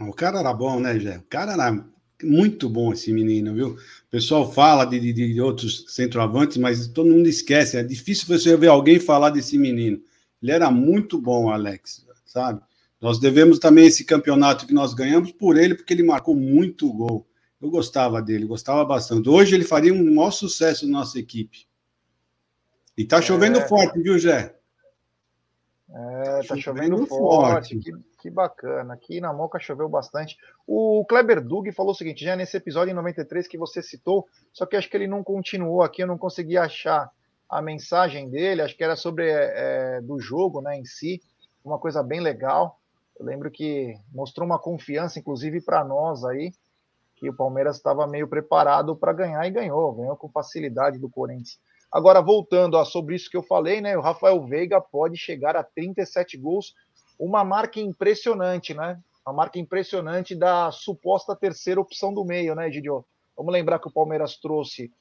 O 0.00 0.12
cara 0.12 0.38
era 0.38 0.52
bom, 0.54 0.80
né, 0.80 0.98
Gé? 0.98 1.18
O 1.18 1.22
cara 1.24 1.52
era 1.52 1.84
muito 2.22 2.68
bom 2.68 2.92
esse 2.92 3.12
menino, 3.12 3.54
viu? 3.54 3.70
O 3.70 4.10
pessoal 4.10 4.50
fala 4.50 4.84
de, 4.84 4.98
de, 4.98 5.12
de, 5.12 5.40
outros 5.40 5.84
centroavantes, 5.88 6.56
mas 6.56 6.88
todo 6.88 7.10
mundo 7.10 7.28
esquece. 7.28 7.76
É 7.76 7.82
difícil 7.82 8.26
você 8.26 8.56
ver 8.56 8.68
alguém 8.68 8.98
falar 8.98 9.30
desse 9.30 9.58
menino. 9.58 10.00
Ele 10.42 10.52
era 10.52 10.70
muito 10.70 11.20
bom, 11.20 11.50
Alex, 11.50 12.06
sabe? 12.24 12.60
Nós 13.00 13.18
devemos 13.18 13.58
também 13.58 13.86
esse 13.86 14.04
campeonato 14.04 14.66
que 14.66 14.72
nós 14.72 14.94
ganhamos 14.94 15.32
por 15.32 15.56
ele, 15.56 15.74
porque 15.74 15.92
ele 15.92 16.02
marcou 16.02 16.34
muito 16.34 16.90
gol. 16.92 17.26
Eu 17.60 17.70
gostava 17.70 18.20
dele, 18.20 18.46
gostava 18.46 18.84
bastante. 18.84 19.28
Hoje 19.28 19.54
ele 19.54 19.64
faria 19.64 19.92
um 19.92 20.14
maior 20.14 20.30
sucesso 20.30 20.86
na 20.86 20.98
nossa 20.98 21.18
equipe. 21.18 21.66
E 22.96 23.04
tá 23.04 23.20
chovendo 23.20 23.58
é... 23.58 23.68
forte, 23.68 24.00
viu, 24.00 24.18
Jé? 24.18 24.54
É, 25.88 26.42
tá 26.42 26.56
chovendo, 26.56 26.96
chovendo 26.98 27.06
forte. 27.06 27.74
forte. 27.74 27.78
Que, 27.78 27.92
que, 28.22 28.30
bacana. 28.30 28.94
Aqui 28.94 29.20
na 29.20 29.32
Moca 29.32 29.58
choveu 29.58 29.88
bastante. 29.88 30.36
O 30.66 31.04
Kleber 31.08 31.40
Dug 31.40 31.70
falou 31.72 31.92
o 31.92 31.94
seguinte: 31.94 32.24
já 32.24 32.34
nesse 32.34 32.56
episódio 32.56 32.92
em 32.92 32.94
93 32.94 33.46
que 33.46 33.56
você 33.56 33.82
citou, 33.82 34.26
só 34.52 34.66
que 34.66 34.76
acho 34.76 34.90
que 34.90 34.96
ele 34.96 35.06
não 35.06 35.22
continuou 35.22 35.82
aqui, 35.82 36.02
eu 36.02 36.06
não 36.06 36.18
consegui 36.18 36.58
achar 36.58 37.10
a 37.48 37.62
mensagem 37.62 38.28
dele. 38.28 38.62
Acho 38.62 38.76
que 38.76 38.84
era 38.84 38.96
sobre 38.96 39.30
é, 39.30 40.00
do 40.02 40.18
jogo 40.18 40.60
né, 40.60 40.76
em 40.76 40.84
si, 40.84 41.22
uma 41.64 41.78
coisa 41.78 42.02
bem 42.02 42.20
legal. 42.20 42.80
Eu 43.18 43.24
lembro 43.24 43.50
que 43.50 43.96
mostrou 44.12 44.46
uma 44.46 44.58
confiança, 44.58 45.18
inclusive 45.18 45.60
para 45.62 45.84
nós 45.84 46.24
aí, 46.24 46.52
que 47.16 47.28
o 47.28 47.34
Palmeiras 47.34 47.76
estava 47.76 48.06
meio 48.06 48.28
preparado 48.28 48.94
para 48.94 49.12
ganhar 49.12 49.46
e 49.46 49.50
ganhou, 49.50 49.94
ganhou 49.94 50.16
com 50.16 50.28
facilidade 50.28 50.98
do 50.98 51.08
Corinthians. 51.08 51.58
Agora, 51.90 52.20
voltando 52.20 52.76
a 52.76 52.84
sobre 52.84 53.14
isso 53.14 53.30
que 53.30 53.36
eu 53.36 53.42
falei, 53.42 53.80
né? 53.80 53.96
O 53.96 54.02
Rafael 54.02 54.44
Veiga 54.44 54.80
pode 54.80 55.16
chegar 55.16 55.56
a 55.56 55.64
37 55.64 56.36
gols, 56.36 56.74
uma 57.18 57.42
marca 57.42 57.80
impressionante, 57.80 58.74
né? 58.74 59.00
Uma 59.26 59.32
marca 59.32 59.58
impressionante 59.58 60.34
da 60.34 60.70
suposta 60.70 61.34
terceira 61.34 61.80
opção 61.80 62.12
do 62.12 62.24
meio, 62.24 62.54
né, 62.54 62.70
Gidio? 62.70 63.04
Vamos 63.36 63.52
lembrar 63.52 63.78
que 63.78 63.88
o 63.88 63.92
Palmeiras 63.92 64.36
trouxe 64.36 64.92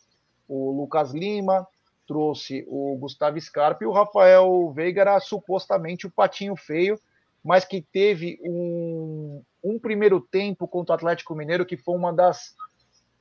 o 0.48 0.72
Lucas 0.72 1.12
Lima, 1.12 1.68
trouxe 2.08 2.64
o 2.68 2.98
Gustavo 2.98 3.40
Scarpa 3.42 3.84
e 3.84 3.88
o 3.88 3.92
Rafael 3.92 4.72
Veiga 4.72 5.02
era 5.02 5.20
supostamente 5.20 6.08
o 6.08 6.12
patinho 6.12 6.56
feio, 6.56 7.00
mas 7.46 7.64
que 7.64 7.80
teve 7.80 8.40
um, 8.44 9.44
um 9.64 9.78
primeiro 9.78 10.20
tempo 10.20 10.68
contra 10.68 10.94
o 10.94 10.96
Atlético 10.96 11.36
Mineiro 11.36 11.64
que 11.64 11.78
foi 11.78 11.96
uma 11.96 12.12
das 12.12 12.56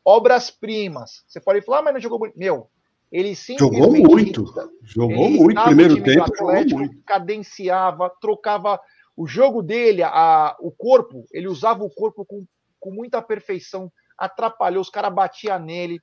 obras-primas. 0.03 1.23
Você 1.29 1.39
pode 1.39 1.61
falar, 1.61 1.81
ah, 1.81 1.83
mas 1.83 1.95
não 1.95 2.01
jogou 2.01 2.19
muito. 2.19 2.39
Meu, 2.39 2.71
ele 3.13 3.35
jogou 3.35 3.93
muito, 3.93 4.47
jogou 4.83 5.29
muito. 5.29 5.63
Primeiro 5.63 6.03
tempo, 6.03 6.23
Atlético, 6.23 6.71
jogou 6.71 6.87
muito. 6.87 7.03
cadenciava, 7.05 8.11
trocava 8.19 8.81
o 9.15 9.27
jogo 9.27 9.63
dele, 9.63 10.03
a, 10.03 10.57
o 10.59 10.73
corpo, 10.73 11.27
ele 11.31 11.47
usava 11.47 11.85
o 11.85 11.91
corpo 11.91 12.25
com, 12.25 12.47
com 12.81 12.91
muita 12.91 13.21
perfeição, 13.21 13.93
atrapalhou, 14.17 14.81
os 14.81 14.91
caras 14.91 15.15
batiam 15.15 15.59
nele. 15.59 16.01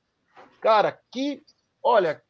Cara, 0.61 0.99
que. 1.11 1.41
Olha, 1.81 2.22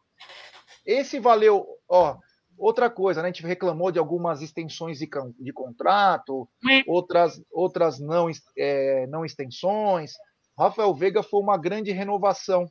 esse 0.85 1.19
valeu. 1.19 1.67
Ó, 1.89 2.15
outra 2.61 2.89
coisa, 2.89 3.21
né? 3.21 3.29
A 3.29 3.31
gente 3.31 3.45
reclamou 3.45 3.91
de 3.91 3.99
algumas 3.99 4.41
extensões 4.41 4.99
de, 4.99 5.09
de 5.39 5.51
contrato, 5.51 6.47
outras, 6.87 7.41
outras 7.51 7.99
não, 7.99 8.29
é, 8.57 9.07
não 9.07 9.25
extensões. 9.25 10.13
Rafael 10.57 10.93
Veiga 10.93 11.23
foi 11.23 11.39
uma 11.39 11.57
grande 11.57 11.91
renovação 11.91 12.69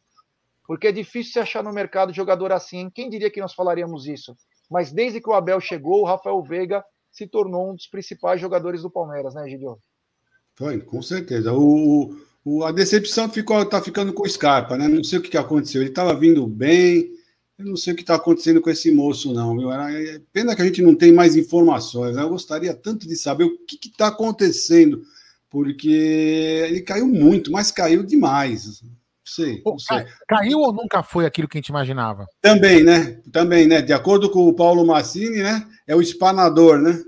porque 0.70 0.86
é 0.86 0.92
difícil 0.92 1.32
se 1.32 1.40
achar 1.40 1.64
no 1.64 1.72
mercado 1.72 2.12
jogador 2.12 2.52
assim. 2.52 2.88
Quem 2.90 3.10
diria 3.10 3.28
que 3.28 3.40
nós 3.40 3.52
falaríamos 3.52 4.06
isso? 4.06 4.36
Mas 4.70 4.92
desde 4.92 5.20
que 5.20 5.28
o 5.28 5.32
Abel 5.32 5.60
chegou, 5.60 6.02
o 6.02 6.04
Rafael 6.04 6.40
Veiga 6.44 6.84
se 7.10 7.26
tornou 7.26 7.72
um 7.72 7.74
dos 7.74 7.88
principais 7.88 8.40
jogadores 8.40 8.82
do 8.82 8.90
Palmeiras, 8.90 9.34
né, 9.34 9.48
Gideon? 9.48 9.74
Foi, 10.54 10.78
com 10.78 11.02
certeza. 11.02 11.52
O, 11.52 12.14
o, 12.44 12.62
a 12.62 12.70
decepção 12.70 13.28
ficou, 13.28 13.64
tá 13.64 13.82
ficando 13.82 14.12
com 14.12 14.22
o 14.22 14.28
Scarpa, 14.28 14.76
né? 14.76 14.86
Não 14.86 15.02
sei 15.02 15.18
o 15.18 15.22
que, 15.22 15.30
que 15.30 15.36
aconteceu. 15.36 15.82
Ele 15.82 15.90
estava 15.90 16.14
vindo 16.14 16.46
bem. 16.46 17.10
Eu 17.61 17.66
não 17.66 17.77
sei 17.77 17.93
o 17.93 17.97
que 17.97 18.03
está 18.03 18.15
acontecendo 18.15 18.61
com 18.61 18.70
esse 18.70 18.91
moço, 18.91 19.32
não. 19.32 19.57
Viu? 19.57 19.73
É 19.73 20.20
pena 20.32 20.57
que 20.57 20.62
a 20.62 20.65
gente 20.65 20.82
não 20.82 20.95
tem 20.95 21.12
mais 21.12 21.37
informações. 21.37 22.16
Né? 22.16 22.23
Eu 22.23 22.31
gostaria 22.31 22.74
tanto 22.74 23.07
de 23.07 23.16
saber 23.16 23.45
o 23.45 23.59
que 23.66 23.78
está 23.89 24.09
acontecendo, 24.09 25.03
porque 25.49 25.89
ele 25.89 26.81
caiu 26.81 27.07
muito, 27.07 27.53
mas 27.53 27.70
caiu 27.70 28.03
demais 28.03 28.82
sei, 29.31 29.59
Pô, 29.59 29.78
sei. 29.78 30.07
Caiu 30.28 30.59
ou 30.59 30.73
nunca 30.73 31.03
foi 31.03 31.24
aquilo 31.24 31.49
que 31.49 31.57
a 31.57 31.61
gente 31.61 31.69
imaginava? 31.69 32.27
Também, 32.41 32.82
né? 32.82 33.20
Também, 33.32 33.66
né? 33.66 33.81
De 33.81 33.93
acordo 33.93 34.31
com 34.31 34.49
o 34.49 34.55
Paulo 34.55 34.85
Massini, 34.85 35.43
né? 35.43 35.66
É 35.87 35.95
o 35.95 36.03
espanador, 36.03 36.78
né? 36.78 37.01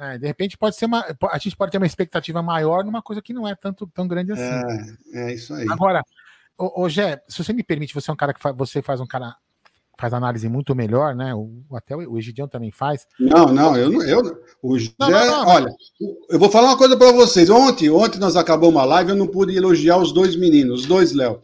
É, 0.00 0.18
de 0.18 0.26
repente 0.26 0.56
pode 0.56 0.76
ser 0.76 0.86
uma. 0.86 1.04
A 1.30 1.38
gente 1.38 1.56
pode 1.56 1.70
ter 1.70 1.78
uma 1.78 1.86
expectativa 1.86 2.42
maior 2.42 2.84
numa 2.84 3.02
coisa 3.02 3.22
que 3.22 3.32
não 3.32 3.46
é 3.46 3.54
tanto 3.54 3.86
tão 3.86 4.08
grande 4.08 4.32
assim. 4.32 4.96
É, 5.14 5.30
é 5.30 5.34
isso 5.34 5.54
aí. 5.54 5.66
Agora, 5.68 6.02
ô, 6.58 6.88
Gé, 6.88 7.22
se 7.28 7.44
você 7.44 7.52
me 7.52 7.62
permite, 7.62 7.94
você 7.94 8.10
é 8.10 8.14
um 8.14 8.16
cara 8.16 8.32
que 8.34 8.40
faz, 8.40 8.56
você 8.56 8.82
faz 8.82 9.00
um 9.00 9.06
cara 9.06 9.36
faz 10.02 10.12
análise 10.12 10.48
muito 10.48 10.74
melhor, 10.74 11.14
né? 11.14 11.32
O, 11.32 11.62
até 11.72 11.96
o 11.96 12.18
Egidião 12.18 12.48
também 12.48 12.72
faz. 12.72 13.06
Não, 13.20 13.46
não, 13.52 13.76
eu 13.76 13.88
não. 13.88 14.02
Eu, 14.02 14.42
o 14.60 14.76
Gé, 14.76 14.90
não, 14.98 15.08
não, 15.08 15.26
não, 15.26 15.46
olha, 15.46 15.72
eu 16.28 16.40
vou 16.40 16.50
falar 16.50 16.70
uma 16.70 16.76
coisa 16.76 16.96
para 16.96 17.12
vocês. 17.12 17.48
Ontem, 17.48 17.88
ontem 17.88 18.18
nós 18.18 18.34
acabamos 18.34 18.82
a 18.82 18.84
live, 18.84 19.10
eu 19.10 19.16
não 19.16 19.28
pude 19.28 19.56
elogiar 19.56 19.98
os 19.98 20.10
dois 20.10 20.34
meninos, 20.34 20.80
os 20.80 20.86
dois 20.86 21.12
Léo. 21.12 21.40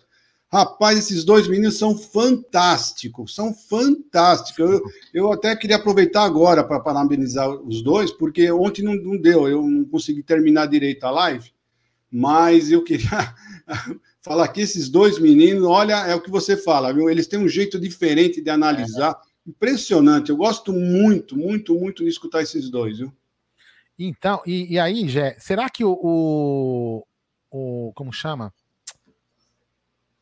Rapaz, 0.51 0.98
esses 0.98 1.24
dois 1.24 1.47
meninos 1.47 1.78
são 1.78 1.97
fantásticos, 1.97 3.32
são 3.32 3.55
fantásticos. 3.55 4.59
Eu, 4.59 4.82
eu 5.14 5.32
até 5.32 5.55
queria 5.55 5.76
aproveitar 5.76 6.24
agora 6.24 6.64
para 6.64 6.80
parabenizar 6.80 7.48
os 7.48 7.80
dois, 7.80 8.10
porque 8.10 8.51
ontem 8.51 8.82
não, 8.82 8.97
não 8.97 9.16
deu, 9.16 9.47
eu 9.47 9.62
não 9.62 9.85
consegui 9.85 10.24
terminar 10.24 10.66
direito 10.66 11.05
a 11.05 11.10
live, 11.12 11.52
mas 12.10 12.72
eu 12.72 12.82
queria 12.82 13.35
falar 14.22 14.48
que 14.48 14.60
esses 14.60 14.88
dois 14.88 15.18
meninos, 15.18 15.64
olha, 15.64 16.06
é 16.06 16.14
o 16.14 16.20
que 16.20 16.30
você 16.30 16.56
fala, 16.56 16.92
viu? 16.92 17.08
Eles 17.08 17.26
têm 17.26 17.38
um 17.38 17.48
jeito 17.48 17.78
diferente 17.78 18.40
de 18.40 18.50
analisar, 18.50 19.12
é. 19.12 19.50
impressionante. 19.50 20.30
Eu 20.30 20.36
gosto 20.36 20.72
muito, 20.72 21.36
muito, 21.36 21.74
muito 21.74 22.02
de 22.02 22.08
escutar 22.10 22.42
esses 22.42 22.70
dois, 22.70 22.98
viu? 22.98 23.12
Então, 23.98 24.40
e, 24.46 24.74
e 24.74 24.78
aí, 24.78 25.08
Jé, 25.08 25.36
será 25.38 25.68
que 25.68 25.84
o, 25.84 25.92
o, 26.00 27.04
o 27.50 27.92
como 27.94 28.12
chama? 28.12 28.52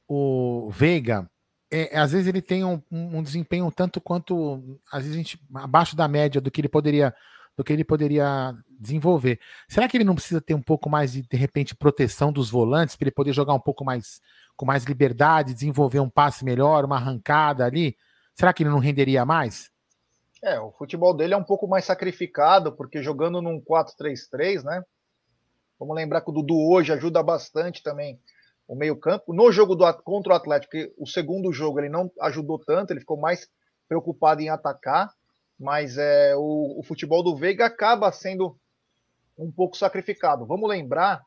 o 0.08 0.70
Veiga, 0.70 1.28
é, 1.70 1.98
às 1.98 2.12
vezes 2.12 2.28
ele 2.28 2.40
tem 2.40 2.64
um, 2.64 2.80
um, 2.90 3.22
desempenho 3.22 3.70
tanto 3.74 4.00
quanto 4.00 4.78
às 4.90 5.02
vezes 5.02 5.14
a 5.14 5.18
gente, 5.18 5.40
abaixo 5.54 5.96
da 5.96 6.06
média 6.06 6.40
do 6.40 6.50
que 6.50 6.60
ele 6.60 6.68
poderia 6.68 7.14
do 7.56 7.64
que 7.64 7.72
ele 7.72 7.84
poderia 7.84 8.54
desenvolver. 8.78 9.40
Será 9.68 9.88
que 9.88 9.96
ele 9.96 10.04
não 10.04 10.14
precisa 10.14 10.40
ter 10.40 10.54
um 10.54 10.62
pouco 10.62 10.90
mais 10.90 11.12
de 11.12 11.22
de 11.22 11.36
repente 11.36 11.74
proteção 11.74 12.30
dos 12.30 12.50
volantes 12.50 12.94
para 12.94 13.06
ele 13.06 13.14
poder 13.14 13.32
jogar 13.32 13.54
um 13.54 13.60
pouco 13.60 13.84
mais 13.84 14.20
com 14.56 14.66
mais 14.66 14.84
liberdade, 14.84 15.54
desenvolver 15.54 16.00
um 16.00 16.08
passe 16.08 16.44
melhor, 16.44 16.84
uma 16.84 16.96
arrancada 16.96 17.64
ali? 17.64 17.96
Será 18.34 18.52
que 18.52 18.62
ele 18.62 18.70
não 18.70 18.78
renderia 18.78 19.24
mais? 19.24 19.70
É, 20.42 20.60
o 20.60 20.70
futebol 20.72 21.14
dele 21.14 21.34
é 21.34 21.36
um 21.36 21.44
pouco 21.44 21.66
mais 21.66 21.84
sacrificado, 21.84 22.72
porque 22.72 23.02
jogando 23.02 23.40
num 23.40 23.60
4-3-3, 23.60 24.62
né? 24.62 24.84
Vamos 25.78 25.96
lembrar 25.96 26.20
que 26.20 26.30
o 26.30 26.32
Dudu 26.32 26.58
hoje 26.70 26.92
ajuda 26.92 27.22
bastante 27.22 27.82
também 27.82 28.18
o 28.68 28.74
meio-campo. 28.74 29.32
No 29.32 29.50
jogo 29.52 29.74
do, 29.74 29.92
contra 30.02 30.32
o 30.32 30.36
Atlético, 30.36 30.76
o 30.98 31.06
segundo 31.06 31.52
jogo 31.52 31.80
ele 31.80 31.88
não 31.88 32.10
ajudou 32.20 32.58
tanto, 32.58 32.92
ele 32.92 33.00
ficou 33.00 33.18
mais 33.18 33.48
preocupado 33.88 34.40
em 34.40 34.48
atacar, 34.48 35.12
mas 35.58 35.96
é, 35.98 36.34
o, 36.36 36.78
o 36.78 36.82
futebol 36.82 37.22
do 37.22 37.36
Veiga 37.36 37.66
acaba 37.66 38.12
sendo 38.12 38.58
um 39.38 39.50
pouco 39.50 39.76
sacrificado. 39.76 40.46
Vamos 40.46 40.68
lembrar 40.68 41.22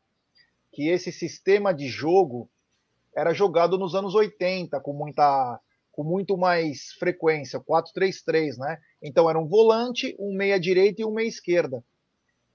que 0.71 0.87
esse 0.87 1.11
sistema 1.11 1.73
de 1.73 1.87
jogo 1.87 2.49
era 3.15 3.33
jogado 3.33 3.77
nos 3.77 3.95
anos 3.95 4.15
80 4.15 4.79
com 4.79 4.93
muita 4.93 5.59
com 5.91 6.03
muito 6.03 6.37
mais 6.37 6.93
frequência, 6.93 7.59
4-3-3, 7.59 8.57
né? 8.57 8.77
Então 9.03 9.29
era 9.29 9.37
um 9.37 9.45
volante, 9.45 10.15
um 10.17 10.33
meia 10.33 10.57
direita 10.57 11.01
e 11.01 11.05
um 11.05 11.11
meia 11.11 11.27
esquerda. 11.27 11.83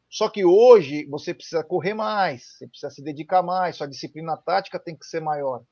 Só 0.08 0.30
que 0.30 0.46
hoje 0.46 1.04
você 1.06 1.34
precisa 1.34 1.62
correr 1.62 1.92
mais, 1.92 2.56
você 2.56 2.66
precisa 2.66 2.88
se 2.88 3.02
dedicar 3.02 3.42
mais, 3.42 3.76
sua 3.76 3.86
disciplina 3.86 4.34
tática 4.36 4.78
tem 4.78 4.96
que 4.96 5.04
ser 5.04 5.20
maior. 5.20 5.62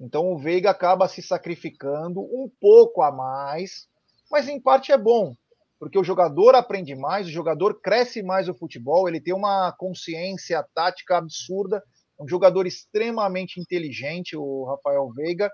Então 0.00 0.32
o 0.32 0.38
Veiga 0.38 0.70
acaba 0.70 1.06
se 1.06 1.20
sacrificando 1.20 2.20
um 2.20 2.50
pouco 2.58 3.02
a 3.02 3.12
mais, 3.12 3.86
mas 4.34 4.48
em 4.48 4.60
parte 4.60 4.90
é 4.90 4.98
bom, 4.98 5.32
porque 5.78 5.96
o 5.96 6.02
jogador 6.02 6.56
aprende 6.56 6.92
mais, 6.96 7.28
o 7.28 7.30
jogador 7.30 7.80
cresce 7.80 8.20
mais 8.20 8.48
o 8.48 8.54
futebol, 8.54 9.08
ele 9.08 9.20
tem 9.20 9.32
uma 9.32 9.70
consciência 9.70 10.60
tática 10.74 11.16
absurda, 11.16 11.80
um 12.18 12.26
jogador 12.26 12.66
extremamente 12.66 13.60
inteligente, 13.60 14.36
o 14.36 14.64
Rafael 14.64 15.08
Veiga. 15.12 15.48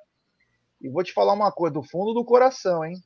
E 0.80 0.88
vou 0.88 1.04
te 1.04 1.12
falar 1.12 1.34
uma 1.34 1.52
coisa 1.52 1.74
do 1.74 1.82
fundo 1.82 2.14
do 2.14 2.24
coração, 2.24 2.82
hein? 2.82 2.96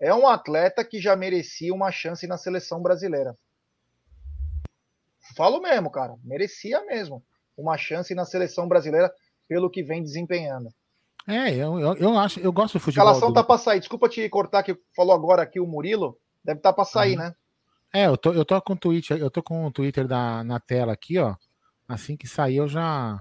É 0.00 0.14
um 0.14 0.26
atleta 0.26 0.82
que 0.82 0.98
já 0.98 1.14
merecia 1.14 1.74
uma 1.74 1.92
chance 1.92 2.26
na 2.26 2.38
seleção 2.38 2.80
brasileira. 2.80 3.36
Falo 5.36 5.60
mesmo, 5.60 5.90
cara. 5.90 6.16
Merecia 6.24 6.82
mesmo 6.86 7.22
uma 7.54 7.76
chance 7.76 8.14
na 8.14 8.24
seleção 8.24 8.66
brasileira 8.66 9.12
pelo 9.46 9.68
que 9.68 9.82
vem 9.82 10.02
desempenhando. 10.02 10.70
É, 11.26 11.54
eu, 11.54 11.78
eu, 11.78 11.94
eu 11.96 12.18
acho, 12.18 12.38
eu 12.40 12.52
gosto 12.52 12.74
do 12.74 12.80
futebol. 12.80 13.08
A 13.08 13.10
escalação 13.10 13.32
do... 13.32 13.34
tá 13.34 13.42
para 13.42 13.58
sair. 13.58 13.80
Desculpa 13.80 14.08
te 14.08 14.28
cortar 14.28 14.62
que 14.62 14.78
falou 14.94 15.14
agora 15.14 15.42
aqui 15.42 15.58
o 15.58 15.66
Murilo. 15.66 16.18
Deve 16.44 16.60
estar 16.60 16.70
tá 16.70 16.74
para 16.74 16.84
sair, 16.84 17.16
né? 17.16 17.34
É, 17.92 18.06
eu 18.06 18.16
tô, 18.16 18.32
eu 18.32 18.44
tô 18.44 18.60
com 18.60 18.74
o 18.74 18.76
Twitter, 18.76 19.18
eu 19.18 19.30
tô 19.30 19.42
com 19.42 19.66
o 19.66 19.70
Twitter 19.70 20.06
da, 20.06 20.44
na 20.44 20.60
tela 20.60 20.92
aqui, 20.92 21.18
ó. 21.18 21.34
Assim 21.88 22.16
que 22.16 22.28
sair, 22.28 22.56
eu 22.56 22.68
já 22.68 23.18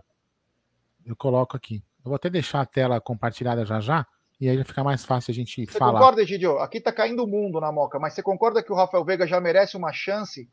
eu 1.06 1.16
coloco 1.16 1.56
aqui. 1.56 1.84
Eu 2.04 2.10
vou 2.10 2.16
até 2.16 2.30
deixar 2.30 2.62
a 2.62 2.66
tela 2.66 3.00
compartilhada 3.00 3.66
já 3.66 3.80
já, 3.80 4.06
e 4.40 4.50
aí 4.50 4.64
fica 4.64 4.84
mais 4.84 5.06
fácil 5.06 5.32
a 5.32 5.36
gente 5.36 5.66
você 5.66 5.78
falar. 5.78 5.92
Você 5.92 5.98
concorda, 5.98 6.22
Egidio? 6.22 6.60
Aqui 6.60 6.82
tá 6.82 6.92
caindo 6.92 7.24
o 7.24 7.28
mundo 7.28 7.60
na 7.60 7.72
moca, 7.72 8.00
mas 8.00 8.14
você 8.14 8.22
concorda 8.22 8.62
que 8.62 8.72
o 8.72 8.76
Rafael 8.76 9.06
Veiga 9.06 9.26
já 9.26 9.40
merece 9.40 9.78
uma 9.78 9.94
chance 9.94 10.50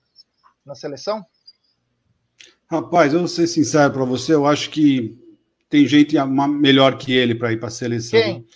na 0.64 0.74
seleção? 0.74 1.24
Rapaz, 2.70 3.12
eu 3.12 3.20
vou 3.20 3.28
ser 3.28 3.46
sincero 3.46 3.92
para 3.92 4.04
você, 4.04 4.34
eu 4.34 4.46
acho 4.46 4.70
que 4.70 5.18
tem 5.72 5.86
gente 5.86 6.14
melhor 6.60 6.98
que 6.98 7.14
ele 7.14 7.34
para 7.34 7.50
ir 7.50 7.56
para 7.58 7.68
a 7.68 7.70
seleção. 7.70 8.20
Quem? 8.20 8.46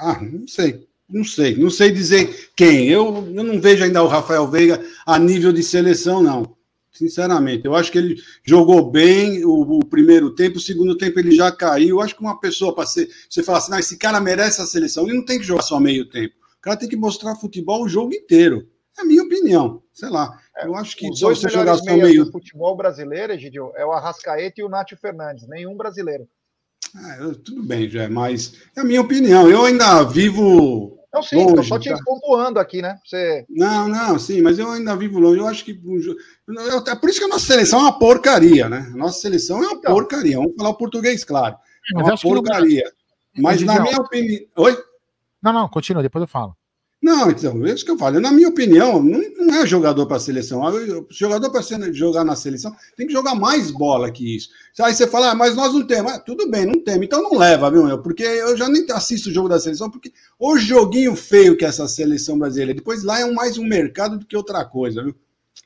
Ah, 0.00 0.20
não 0.20 0.48
sei. 0.48 0.84
não 1.08 1.22
sei, 1.22 1.56
não 1.56 1.70
sei 1.70 1.92
dizer 1.92 2.50
quem. 2.56 2.88
Eu, 2.88 3.24
eu 3.32 3.44
não 3.44 3.60
vejo 3.60 3.84
ainda 3.84 4.02
o 4.02 4.08
Rafael 4.08 4.48
Veiga 4.48 4.84
a 5.06 5.16
nível 5.16 5.52
de 5.52 5.62
seleção, 5.62 6.20
não. 6.20 6.56
Sinceramente, 6.90 7.66
eu 7.66 7.76
acho 7.76 7.92
que 7.92 7.98
ele 7.98 8.20
jogou 8.42 8.90
bem 8.90 9.44
o, 9.44 9.78
o 9.78 9.84
primeiro 9.84 10.34
tempo, 10.34 10.58
o 10.58 10.60
segundo 10.60 10.98
tempo 10.98 11.20
ele 11.20 11.30
já 11.30 11.52
caiu. 11.52 11.90
Eu 11.90 12.00
acho 12.00 12.16
que 12.16 12.20
uma 12.20 12.40
pessoa 12.40 12.74
para 12.74 12.84
ser, 12.84 13.08
você 13.28 13.44
falar 13.44 13.58
assim, 13.58 13.72
ah, 13.72 13.78
esse 13.78 13.96
cara 13.96 14.20
merece 14.20 14.60
a 14.60 14.66
seleção, 14.66 15.04
ele 15.04 15.18
não 15.18 15.24
tem 15.24 15.38
que 15.38 15.44
jogar 15.44 15.62
só 15.62 15.78
meio 15.78 16.10
tempo. 16.10 16.34
O 16.58 16.60
cara 16.60 16.76
tem 16.76 16.88
que 16.88 16.96
mostrar 16.96 17.36
futebol 17.36 17.84
o 17.84 17.88
jogo 17.88 18.12
inteiro. 18.12 18.68
É 18.98 19.02
a 19.02 19.04
minha 19.04 19.22
opinião. 19.22 19.84
Sei 19.92 20.10
lá. 20.10 20.36
É, 20.56 20.66
eu 20.66 20.74
acho 20.74 20.96
que 20.96 21.08
Os 21.08 21.20
só 21.20 21.28
você 21.28 21.48
jogar 21.48 21.76
só 21.76 21.84
meio. 21.84 22.24
Do 22.24 22.32
futebol 22.32 22.76
brasileiro, 22.76 23.32
Egidio, 23.32 23.72
é 23.76 23.86
o 23.86 23.92
Arrascaeta 23.92 24.60
e 24.60 24.64
o 24.64 24.68
Nátio 24.68 24.96
Fernandes, 24.96 25.46
nenhum 25.46 25.76
brasileiro. 25.76 26.28
Ah, 26.96 27.32
tudo 27.44 27.62
bem, 27.62 27.88
já, 27.88 28.08
mas 28.08 28.54
é 28.76 28.80
a 28.80 28.84
minha 28.84 29.00
opinião. 29.00 29.48
Eu 29.48 29.64
ainda 29.64 30.02
vivo. 30.04 30.98
Não, 31.12 31.22
sim, 31.22 31.36
longe, 31.36 31.68
só 31.68 31.78
te 31.78 31.90
tá? 31.90 31.98
pontuando 32.04 32.58
aqui, 32.60 32.80
né? 32.80 32.98
Você... 33.04 33.44
Não, 33.48 33.88
não, 33.88 34.18
sim, 34.18 34.40
mas 34.40 34.58
eu 34.58 34.70
ainda 34.70 34.96
vivo 34.96 35.18
longe. 35.18 35.40
Eu 35.40 35.46
acho 35.46 35.64
que. 35.64 35.72
É 36.86 36.94
por 36.94 37.10
isso 37.10 37.18
que 37.18 37.24
a 37.24 37.28
nossa 37.28 37.46
seleção 37.46 37.80
é 37.80 37.82
uma 37.82 37.98
porcaria, 37.98 38.68
né? 38.68 38.90
A 38.92 38.96
nossa 38.96 39.20
seleção 39.20 39.58
é 39.62 39.66
uma 39.66 39.78
então, 39.78 39.92
porcaria. 39.92 40.36
Vamos 40.36 40.54
falar 40.56 40.70
o 40.70 40.78
português, 40.78 41.24
claro. 41.24 41.56
É 41.94 41.98
uma 41.98 42.16
porcaria. 42.16 42.92
Mas, 43.36 43.62
na 43.62 43.80
minha 43.80 43.96
opinião. 43.96 44.42
Oi? 44.56 44.78
Não, 45.42 45.52
não, 45.52 45.68
continua, 45.68 46.02
depois 46.02 46.22
eu 46.22 46.28
falo. 46.28 46.56
Não, 47.10 47.28
então, 47.28 47.66
é 47.66 47.72
isso 47.72 47.84
que 47.84 47.90
eu 47.90 47.98
falo. 47.98 48.20
Na 48.20 48.30
minha 48.30 48.48
opinião, 48.48 49.02
não, 49.02 49.20
não 49.36 49.54
é 49.56 49.66
jogador 49.66 50.06
para 50.06 50.16
a 50.16 50.20
seleção. 50.20 50.62
O 50.62 51.06
jogador 51.10 51.50
para 51.50 51.60
jogar 51.92 52.22
na 52.22 52.36
seleção 52.36 52.72
tem 52.96 53.04
que 53.04 53.12
jogar 53.12 53.34
mais 53.34 53.72
bola 53.72 54.12
que 54.12 54.36
isso. 54.36 54.48
Aí 54.80 54.94
você 54.94 55.08
fala, 55.08 55.32
ah, 55.32 55.34
mas 55.34 55.56
nós 55.56 55.74
não 55.74 55.84
temos. 55.84 56.12
Ah, 56.12 56.20
tudo 56.20 56.48
bem, 56.48 56.64
não 56.64 56.84
temos. 56.84 57.04
Então 57.04 57.20
não 57.20 57.36
leva, 57.36 57.68
viu, 57.68 57.84
meu? 57.84 58.00
Porque 58.00 58.22
eu 58.22 58.56
já 58.56 58.68
nem 58.68 58.86
assisto 58.92 59.28
o 59.28 59.32
jogo 59.32 59.48
da 59.48 59.58
seleção, 59.58 59.90
porque 59.90 60.12
o 60.38 60.56
joguinho 60.56 61.16
feio 61.16 61.56
que 61.56 61.64
é 61.64 61.68
essa 61.68 61.88
seleção 61.88 62.38
brasileira. 62.38 62.74
Depois 62.74 63.02
lá 63.02 63.18
é 63.18 63.28
mais 63.32 63.58
um 63.58 63.64
mercado 63.64 64.16
do 64.16 64.24
que 64.24 64.36
outra 64.36 64.64
coisa, 64.64 65.02
viu? 65.02 65.14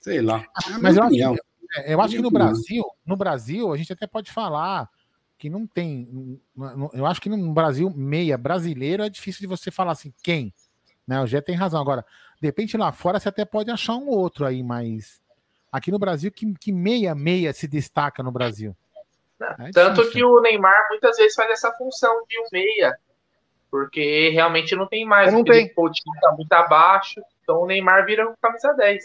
Sei 0.01 0.23
lá. 0.23 0.43
É 0.67 0.79
mas 0.79 0.97
eu 0.97 1.03
acho, 1.03 1.15
que, 1.15 1.23
é, 1.23 1.93
eu 1.93 2.01
acho 2.01 2.17
que 2.17 2.23
no 2.23 2.31
Brasil, 2.31 2.85
no 3.05 3.17
Brasil, 3.17 3.71
a 3.71 3.77
gente 3.77 3.93
até 3.93 4.07
pode 4.07 4.33
falar 4.33 4.89
que 5.37 5.51
não 5.51 5.67
tem. 5.67 6.41
Eu 6.95 7.05
acho 7.05 7.21
que 7.21 7.29
no 7.29 7.53
Brasil, 7.53 7.93
meia 7.95 8.39
brasileiro, 8.39 9.03
é 9.03 9.11
difícil 9.11 9.43
de 9.43 9.47
você 9.47 9.71
falar 9.71 9.93
assim, 9.93 10.11
quem? 10.23 10.55
Né? 11.07 11.21
O 11.21 11.27
Gé 11.27 11.41
tem 11.41 11.55
razão. 11.55 11.81
Agora, 11.81 12.05
de 12.41 12.47
repente 12.47 12.77
lá 12.77 12.93
fora 12.93 13.21
você 13.21 13.29
até 13.29 13.45
pode 13.45 13.71
achar 13.71 13.95
um 13.95 14.09
outro 14.09 14.45
aí, 14.45 14.63
mas 14.63 15.21
aqui 15.71 15.91
no 15.91 15.99
Brasil, 15.99 16.31
que, 16.31 16.53
que 16.55 16.73
meia 16.73 17.15
meia 17.15 17.53
se 17.53 17.67
destaca 17.67 18.23
no 18.23 18.33
Brasil? 18.33 18.77
É 19.59 19.71
Tanto 19.73 20.09
que 20.11 20.23
o 20.23 20.41
Neymar 20.41 20.89
muitas 20.91 21.17
vezes 21.17 21.35
faz 21.35 21.51
essa 21.51 21.73
função 21.73 22.25
de 22.29 22.39
um 22.39 22.47
meia, 22.53 22.97
porque 23.71 24.31
realmente 24.31 24.75
não 24.77 24.87
tem 24.87 25.05
mais. 25.05 25.33
Não 25.33 25.45
tem. 25.45 25.73
O 25.77 25.91
time 25.91 26.21
tá 26.21 26.33
muito 26.33 26.53
abaixo, 26.53 27.21
então 27.43 27.63
o 27.63 27.67
Neymar 27.67 28.07
vira 28.07 28.29
um 28.29 28.35
camisa 28.41 28.73
10. 28.73 29.05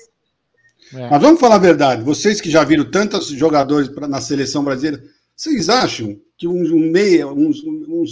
É. 0.93 1.09
Mas 1.09 1.21
vamos 1.21 1.39
falar 1.39 1.55
a 1.55 1.59
verdade, 1.59 2.03
vocês 2.03 2.39
que 2.39 2.49
já 2.49 2.63
viram 2.63 2.89
tantos 2.89 3.27
jogadores 3.27 3.89
pra, 3.89 4.07
na 4.07 4.21
seleção 4.21 4.63
brasileira, 4.63 5.03
vocês 5.35 5.67
acham 5.67 6.19
que 6.37 6.47
um, 6.47 6.53
um 6.53 6.91
meia 6.91 7.27
um, 7.27 7.51
um, 7.51 8.05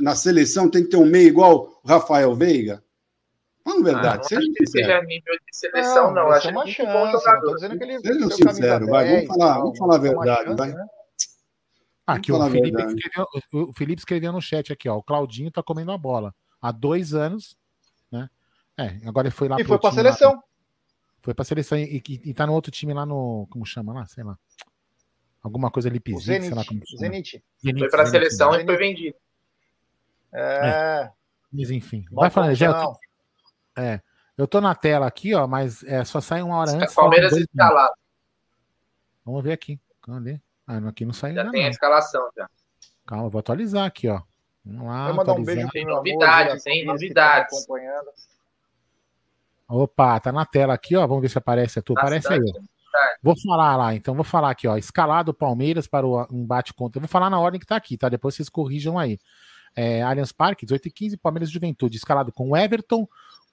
na 0.00 0.14
seleção 0.14 0.68
tem 0.68 0.84
que 0.84 0.90
ter 0.90 0.96
um 0.96 1.06
meia 1.06 1.26
igual 1.26 1.80
o 1.82 1.88
Rafael 1.88 2.34
Veiga? 2.34 2.82
Vamos 3.66 3.82
verdade, 3.82 4.20
ah, 4.20 4.22
seja 4.22 4.40
sincero. 4.42 4.86
Seja 4.86 5.02
nível 5.02 5.34
de 5.34 5.56
seleção, 5.56 6.06
não. 6.14 6.22
não 6.22 6.30
acho 6.30 6.48
é 6.48 6.50
uma 6.52 6.66
chance. 6.68 7.12
Jogador. 7.12 7.54
Dizendo 7.56 7.76
que 7.76 7.84
ele 7.84 7.98
Sejam 7.98 8.30
sinceros, 8.30 8.88
vai. 8.88 9.08
Vamos 9.08 9.26
falar, 9.26 9.58
vamos 9.58 9.78
falar 9.78 9.94
a 9.96 9.98
verdade, 9.98 10.44
chance, 10.44 10.56
vai. 10.56 10.72
Né? 10.72 10.86
Aqui, 12.06 12.30
o, 12.30 12.48
Felipe 12.48 12.80
escreveu, 12.80 13.26
o 13.52 13.72
Felipe 13.72 14.00
escreveu 14.00 14.32
no 14.32 14.40
chat 14.40 14.72
aqui, 14.72 14.88
ó. 14.88 14.96
O 14.96 15.02
Claudinho 15.02 15.50
tá 15.50 15.64
comendo 15.64 15.90
a 15.90 15.98
bola. 15.98 16.32
Há 16.62 16.70
dois 16.70 17.12
anos, 17.12 17.58
né? 18.10 18.30
É, 18.78 18.98
agora 19.04 19.26
ele 19.26 19.34
foi 19.34 19.48
lá. 19.48 19.60
E 19.60 19.64
foi 19.64 19.80
pra 19.80 19.90
seleção. 19.90 20.34
Lá, 20.34 20.42
foi 21.20 21.34
pra 21.34 21.44
seleção 21.44 21.76
e, 21.76 21.96
e, 22.08 22.30
e 22.30 22.34
tá 22.34 22.46
no 22.46 22.52
outro 22.52 22.70
time 22.70 22.94
lá 22.94 23.04
no. 23.04 23.48
Como 23.50 23.66
chama 23.66 23.92
lá? 23.92 24.06
Sei 24.06 24.22
lá. 24.22 24.38
Alguma 25.42 25.72
coisa 25.72 25.88
ali 25.88 26.00
Zenit, 26.20 26.46
sei 26.46 26.54
lá 26.54 26.64
como 26.64 26.80
chama. 26.86 27.00
Zenit. 27.00 27.44
Zenit. 27.60 27.80
Foi 27.80 27.90
pra 27.90 28.04
Zenit, 28.04 28.28
seleção 28.28 28.52
Zenit. 28.52 28.62
e 28.62 28.66
foi 28.66 28.76
vendido. 28.76 29.16
É. 30.32 30.68
é. 30.68 31.12
Mas 31.52 31.70
enfim. 31.72 32.04
Bom, 32.12 32.20
vai 32.20 32.30
falando, 32.30 32.54
já. 32.54 32.86
É. 33.76 34.00
Eu 34.36 34.46
tô 34.46 34.60
na 34.60 34.74
tela 34.74 35.06
aqui, 35.06 35.34
ó, 35.34 35.46
mas 35.46 35.82
é, 35.84 36.04
só 36.04 36.20
sai 36.20 36.42
uma 36.42 36.56
hora 36.58 36.72
antes. 36.72 36.94
Palmeiras 36.94 37.32
escalado. 37.32 37.94
Vamos 39.24 39.42
ver 39.42 39.52
aqui. 39.52 39.80
Cadê? 40.02 40.40
Ah, 40.66 40.78
aqui 40.88 41.04
não 41.04 41.12
saiu 41.12 41.34
já 41.34 41.40
ainda. 41.40 41.52
tem 41.52 41.62
não. 41.62 41.68
a 41.68 41.70
escalação 41.70 42.28
já. 42.36 42.48
Calma, 43.06 43.28
vou 43.28 43.38
atualizar 43.38 43.86
aqui, 43.86 44.08
ó. 44.08 44.20
Vamos 44.64 44.86
lá. 44.86 45.06
Vou 45.06 45.16
mandar 45.16 45.32
um 45.32 45.44
beijo 45.44 45.68
Tem 45.70 45.84
novidades, 45.84 46.66
hein? 46.66 46.84
Novidades. 46.84 47.66
Opa, 49.68 50.20
tá 50.20 50.32
na 50.32 50.44
tela 50.44 50.74
aqui, 50.74 50.96
ó. 50.96 51.06
Vamos 51.06 51.22
ver 51.22 51.28
se 51.28 51.38
aparece 51.38 51.78
a 51.78 51.82
tua. 51.82 51.98
Aparece 51.98 52.32
aí, 52.32 52.40
ó. 52.40 52.60
Vou 53.22 53.34
falar 53.40 53.76
lá, 53.76 53.94
então 53.94 54.14
vou 54.14 54.24
falar 54.24 54.50
aqui, 54.50 54.66
ó. 54.66 54.76
Escalado 54.76 55.34
Palmeiras 55.34 55.86
para 55.86 56.06
o 56.06 56.26
embate 56.30 56.72
contra. 56.72 56.98
Eu 56.98 57.02
vou 57.02 57.08
falar 57.08 57.30
na 57.30 57.38
ordem 57.38 57.60
que 57.60 57.66
tá 57.66 57.76
aqui, 57.76 57.96
tá? 57.96 58.08
Depois 58.08 58.34
vocês 58.34 58.48
corrijam 58.48 58.98
aí. 58.98 59.18
É, 59.74 60.02
Allianz 60.02 60.32
Parque, 60.32 60.64
18 60.64 60.88
e 60.88 60.90
15, 60.90 61.16
Palmeiras 61.18 61.50
Juventude, 61.50 61.96
escalado 61.96 62.32
com 62.32 62.56
Everton, 62.56 63.06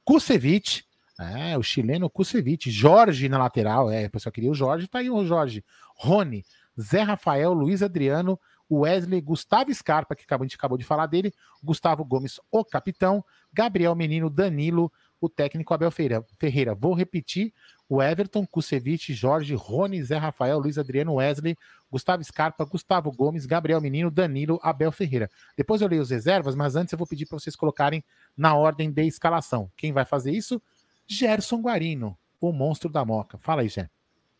Kusevich, 0.06 0.86
é, 1.20 1.58
o 1.58 1.64
chileno 1.64 2.10
Kusevich, 2.10 2.70
Jorge 2.70 3.30
na 3.30 3.38
lateral, 3.38 3.90
é, 3.90 4.06
o 4.06 4.10
pessoal 4.10 4.34
queria 4.34 4.52
o 4.52 4.56
Jorge, 4.56 4.88
tá 4.88 5.00
aí 5.00 5.10
o 5.10 5.26
Jorge, 5.26 5.64
Rony, 5.96 6.46
Zé 6.80 7.02
Rafael, 7.02 7.54
Luiz 7.54 7.84
Adriano, 7.84 8.40
Wesley, 8.70 9.22
Gustavo 9.22 9.74
Scarpa, 9.74 10.16
que 10.16 10.26
a 10.28 10.38
gente 10.38 10.56
acabou 10.56 10.78
de 10.78 10.84
falar 10.84 11.06
dele, 11.06 11.34
Gustavo 11.64 12.04
Gomes, 12.04 12.40
o 12.52 12.66
capitão, 12.66 13.24
Gabriel 13.52 13.96
Menino, 13.96 14.30
Danilo, 14.30 14.92
o 15.24 15.30
técnico 15.30 15.74
Abel 15.74 15.90
Ferreira. 15.90 16.76
Vou 16.76 16.94
repetir: 16.94 17.54
o 17.88 18.04
Everton, 18.04 18.46
Kusevich, 18.46 19.14
Jorge, 19.14 19.56
Rony, 19.56 20.04
Zé 20.04 20.18
Rafael, 20.18 20.60
Luiz 20.60 20.78
Adriano, 20.78 21.14
Wesley, 21.14 21.56
Gustavo 21.90 22.22
Scarpa, 22.26 22.66
Gustavo 22.66 23.10
Gomes, 23.10 23.46
Gabriel 23.46 23.80
Menino, 23.80 24.12
Danilo, 24.12 24.60
Abel 24.62 24.92
Ferreira. 24.92 25.30
Depois 25.56 25.82
eu 25.82 25.88
leio 25.88 26.02
os 26.02 26.10
reservas, 26.10 26.56
mas 26.56 26.76
antes 26.76 26.92
eu 26.92 26.98
vou 26.98 27.08
pedir 27.08 27.26
para 27.26 27.40
vocês 27.40 27.56
colocarem 27.56 28.04
na 28.36 28.54
ordem 28.54 28.92
de 28.92 29.04
escalação. 29.04 29.72
Quem 29.78 29.94
vai 29.94 30.04
fazer 30.04 30.32
isso? 30.32 30.62
Gerson 31.08 31.62
Guarino, 31.62 32.18
o 32.42 32.52
monstro 32.52 32.90
da 32.90 33.06
Moca. 33.06 33.38
Fala 33.38 33.62
aí, 33.62 33.70
Gé. 33.70 33.90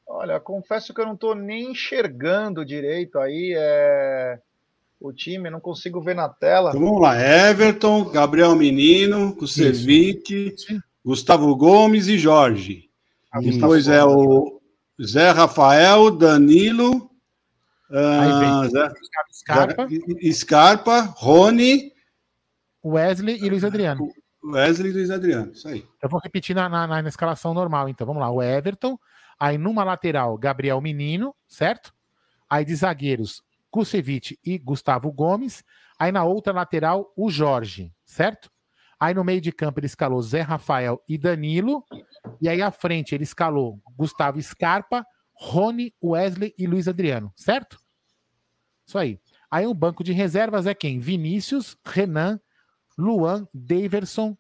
Olha, 0.06 0.38
confesso 0.38 0.94
que 0.94 1.00
eu 1.00 1.06
não 1.06 1.14
estou 1.14 1.34
nem 1.34 1.72
enxergando 1.72 2.66
direito 2.66 3.18
aí 3.20 3.54
é... 3.58 4.38
o 5.04 5.12
time, 5.12 5.50
não 5.50 5.60
consigo 5.60 6.02
ver 6.02 6.16
na 6.16 6.30
tela. 6.30 6.70
Então 6.70 6.82
vamos 6.82 7.02
lá, 7.02 7.20
Everton, 7.20 8.06
Gabriel 8.06 8.56
Menino, 8.56 9.36
Kusevich, 9.36 10.56
Gustavo 11.04 11.54
Gomes 11.58 12.08
e 12.08 12.18
Jorge. 12.18 12.90
Ah, 13.30 13.42
Depois 13.42 13.90
é 13.90 14.04
o 14.06 14.62
Zé 15.06 15.32
Rafael, 15.32 16.10
Danilo, 16.10 17.12
uh, 17.90 18.70
Zé, 18.70 18.94
Scarpa. 19.30 19.88
Scarpa, 20.32 21.02
Rony, 21.18 21.92
Wesley 22.84 23.44
e 23.44 23.50
Luiz 23.50 23.66
Adriano. 23.66 24.08
Wesley 24.42 24.92
e 24.92 24.94
Luiz 24.94 25.12
Adriano, 25.12 25.52
isso 25.52 25.68
aí. 25.68 25.86
Eu 26.02 26.08
vou 26.08 26.22
repetir 26.22 26.56
na, 26.56 26.70
na, 26.70 26.88
na 26.88 27.10
escalação 27.10 27.54
normal, 27.54 27.90
então 27.90 28.08
vamos 28.08 28.22
lá. 28.22 28.32
O 28.32 28.42
Everton, 28.42 28.98
aí 29.38 29.58
numa 29.58 29.84
lateral, 29.84 30.38
Gabriel 30.38 30.80
Menino, 30.80 31.36
certo? 31.46 31.94
Aí 32.50 32.64
de 32.64 32.74
zagueiros, 32.74 33.43
Kusevich 33.74 34.40
e 34.46 34.60
Gustavo 34.60 35.12
Gomes. 35.12 35.64
Aí 35.98 36.12
na 36.12 36.24
outra 36.24 36.54
lateral, 36.54 37.12
o 37.18 37.32
Jorge, 37.32 37.92
certo? 38.06 38.52
Aí 39.00 39.16
no 39.16 39.24
meio 39.24 39.42
de 39.42 39.52
campo 39.52 39.80
ele 39.80 39.88
escalou 39.88 40.22
Zé 40.22 40.42
Rafael 40.42 41.04
e 41.10 41.18
Danilo. 41.18 41.84
E 42.40 42.48
aí 42.48 42.62
à 42.62 42.70
frente 42.70 43.16
ele 43.16 43.24
escalou 43.24 43.82
Gustavo 43.98 44.40
Scarpa, 44.40 45.04
Rony, 45.34 45.92
Wesley 46.02 46.54
e 46.56 46.68
Luiz 46.68 46.88
Adriano, 46.88 47.34
certo? 47.36 47.80
Isso 48.86 49.00
aí. 49.00 49.20
Aí 49.50 49.66
o 49.66 49.74
banco 49.74 50.04
de 50.04 50.14
reservas 50.14 50.68
é 50.68 50.76
quem? 50.76 51.00
Vinícius, 51.00 51.76
Renan, 51.84 52.40
Luan, 52.96 53.48
Daverson, 53.52 54.38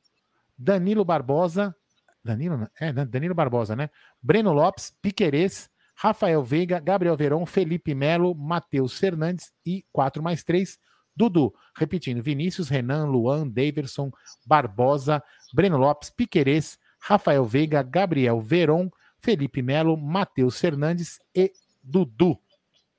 Danilo 0.55 1.03
Barbosa, 1.03 1.76
Danilo, 2.23 2.69
é, 2.80 2.93
Danilo 2.93 3.34
Barbosa, 3.34 3.76
né? 3.76 3.89
Breno 4.22 4.53
Lopes, 4.53 4.95
Piquerez, 5.01 5.72
Rafael 5.95 6.44
Veiga, 6.44 6.80
Gabriel 6.80 7.15
Verón, 7.15 7.45
Felipe 7.45 7.94
Melo, 7.94 8.36
Matheus 8.36 8.98
Fernandes 8.98 9.52
e 9.65 9.86
4 9.91 10.22
mais 10.22 10.44
3, 10.44 10.78
Dudu. 11.15 11.53
Repetindo, 11.76 12.22
Vinícius, 12.22 12.70
Renan, 12.70 13.06
Luan, 13.06 13.48
Daverson, 13.48 14.11
Barbosa, 14.45 15.24
Breno 15.53 15.78
Lopes, 15.78 16.10
Piquerez, 16.10 16.78
Rafael 16.99 17.45
Veiga, 17.45 17.84
Gabriel 17.84 18.41
Veron, 18.41 18.90
Felipe 19.20 19.61
Melo, 19.61 19.95
Matheus 19.95 20.60
Fernandes 20.60 21.20
e 21.36 21.52
Dudu. 21.82 22.40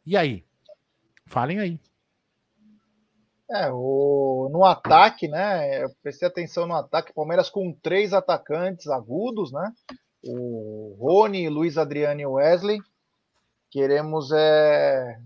E 0.06 0.16
aí? 0.16 0.44
Falem 1.26 1.58
aí. 1.58 1.80
É, 3.50 3.70
o, 3.70 4.48
no 4.50 4.64
ataque, 4.64 5.28
né? 5.28 5.84
Eu 5.84 5.90
prestei 6.02 6.26
atenção 6.26 6.66
no 6.66 6.74
ataque. 6.74 7.12
Palmeiras 7.12 7.50
com 7.50 7.72
três 7.72 8.12
atacantes 8.12 8.88
agudos, 8.88 9.52
né? 9.52 9.72
O 10.26 10.96
Rony, 10.98 11.48
Luiz 11.48 11.76
Adriano 11.76 12.20
e 12.20 12.26
Wesley. 12.26 12.80
Queremos 13.70 14.30
é, 14.32 15.18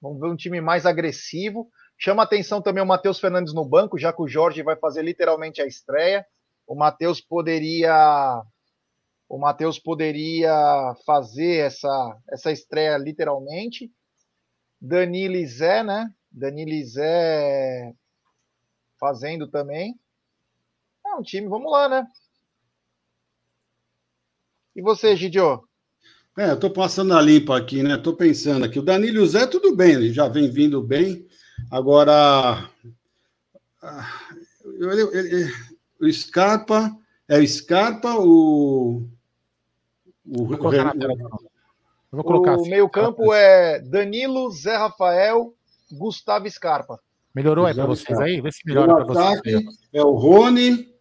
vamos 0.00 0.20
ver 0.20 0.28
um 0.28 0.36
time 0.36 0.60
mais 0.60 0.86
agressivo. 0.86 1.68
Chama 1.98 2.22
atenção 2.22 2.60
também 2.62 2.82
o 2.82 2.86
Matheus 2.86 3.18
Fernandes 3.18 3.54
no 3.54 3.64
banco, 3.64 3.98
já 3.98 4.12
que 4.12 4.22
o 4.22 4.28
Jorge 4.28 4.62
vai 4.62 4.76
fazer 4.76 5.02
literalmente 5.02 5.60
a 5.62 5.66
estreia. 5.66 6.24
o 6.66 6.74
Matheus 6.74 7.20
poderia 7.20 8.42
o 9.28 9.38
Matheus 9.38 9.78
poderia 9.78 10.94
fazer 11.04 11.66
essa, 11.66 12.18
essa 12.30 12.52
estreia 12.52 12.96
literalmente. 12.96 13.90
Dani 14.80 15.46
Zé, 15.46 15.82
né? 15.82 16.12
Dani 16.30 16.84
Zé 16.84 17.92
fazendo 19.00 19.48
também. 19.48 19.98
É 21.06 21.14
um 21.14 21.22
time, 21.22 21.48
vamos 21.48 21.72
lá, 21.72 21.88
né? 21.88 22.06
E 24.74 24.82
você, 24.82 25.14
Gidio? 25.14 25.62
É, 26.36 26.50
eu 26.50 26.58
tô 26.58 26.68
passando 26.68 27.14
a 27.14 27.22
limpa 27.22 27.56
aqui, 27.56 27.82
né? 27.82 27.96
Tô 27.96 28.12
pensando 28.12 28.64
aqui. 28.64 28.78
O 28.78 28.82
Danilo 28.82 29.24
Zé, 29.24 29.46
tudo 29.46 29.74
bem, 29.74 29.92
ele 29.92 30.12
já 30.12 30.26
vem 30.26 30.50
vindo 30.50 30.82
bem. 30.82 31.26
Agora, 31.70 32.68
o 36.00 36.12
Scarpa, 36.12 36.90
é 37.28 37.38
o 37.38 37.46
Scarpa, 37.46 38.16
o. 38.18 39.06
o 40.26 40.44
vou 40.44 40.58
colocar 40.58 40.84
na 40.84 40.92
tela, 40.92 41.14
vou 42.10 42.24
colocar 42.24 42.56
o 42.56 42.60
assim. 42.62 42.70
meio-campo 42.70 43.32
é 43.32 43.78
Danilo, 43.80 44.50
Zé 44.50 44.76
Rafael, 44.76 45.54
Gustavo 45.92 46.50
Scarpa. 46.50 46.98
Melhorou 47.32 47.66
aí 47.66 47.74
para 47.74 47.86
vocês 47.86 48.18
aí? 48.18 48.40
Vê 48.40 48.50
se 48.50 48.60
melhora 48.66 49.04
para 49.04 49.04
vocês. 49.04 49.64
É 49.92 50.02
o 50.02 50.10
Rony. 50.12 50.93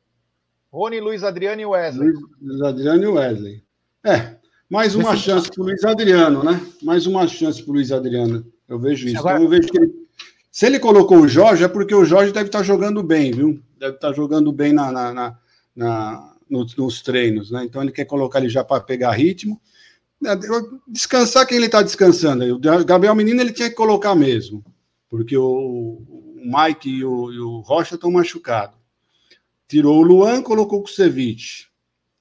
Rony, 0.74 1.00
Luiz 1.00 1.24
Adriano 1.24 1.62
e 1.62 1.66
Wesley. 1.68 2.12
Luiz 2.41 2.62
Adriano 2.64 3.04
e 3.04 3.08
Wesley. 3.08 3.64
É, 4.04 4.38
mais 4.68 4.95
uma 4.95 5.14
Esse... 5.14 5.22
chance 5.22 5.48
para 5.48 5.62
o 5.62 5.66
Luiz 5.66 5.84
Adriano, 5.84 6.44
né? 6.44 6.60
Mais 6.82 7.06
uma 7.06 7.28
chance 7.28 7.62
para 7.62 7.70
o 7.70 7.76
Luiz 7.76 7.91
Adriano. 7.91 8.44
Eu 8.68 8.80
vejo 8.80 9.08
isso. 9.08 9.20
Agora... 9.20 9.36
Então, 9.36 9.44
eu 9.44 9.50
vejo 9.52 9.70
que 9.72 9.78
ele... 9.78 9.94
Se 10.52 10.66
ele 10.66 10.80
colocou 10.80 11.20
o 11.20 11.28
Jorge, 11.28 11.64
é 11.64 11.68
porque 11.68 11.94
o 11.94 12.04
Jorge 12.04 12.32
deve 12.32 12.48
estar 12.48 12.64
jogando 12.64 13.04
bem, 13.04 13.32
viu? 13.32 13.62
Deve 13.78 13.95
estar 13.95 14.14
jogando 14.14 14.52
bem 14.52 14.74
na, 14.74 14.91
na, 14.91 15.14
na, 15.14 15.40
na 15.76 16.36
nos, 16.50 16.76
nos, 16.76 17.04
treinos, 17.04 17.52
né? 17.52 17.64
Então 17.66 17.84
ele 17.84 17.91
quer 17.91 18.06
colocar 18.06 18.40
ele 18.40 18.50
já 18.50 18.64
para 18.64 18.82
pegar 18.82 19.12
ritmo. 19.12 19.62
É, 20.26 20.36
descansar 20.88 21.45
quem 21.45 21.58
ele 21.58 21.68
está 21.68 21.84
descansando. 21.84 22.44
O 22.52 22.60
Gabriel 22.84 23.14
Menino 23.14 23.41
ele 23.41 23.54
tinha 23.54 23.70
que 23.70 23.76
colocar 23.76 24.16
mesmo, 24.16 24.64
porque 25.08 25.38
o, 25.38 25.44
o 25.44 26.41
Mike 26.44 26.90
e 26.90 27.06
o, 27.06 27.32
e 27.32 27.40
o 27.40 27.60
Rocha 27.60 27.94
estão 27.94 28.10
machucados. 28.12 28.82
Tirou 29.68 29.99
o 29.99 30.03
Luan, 30.03 30.41
colocou 30.41 30.80
o 30.80 30.84
Kusevich. 30.84 31.69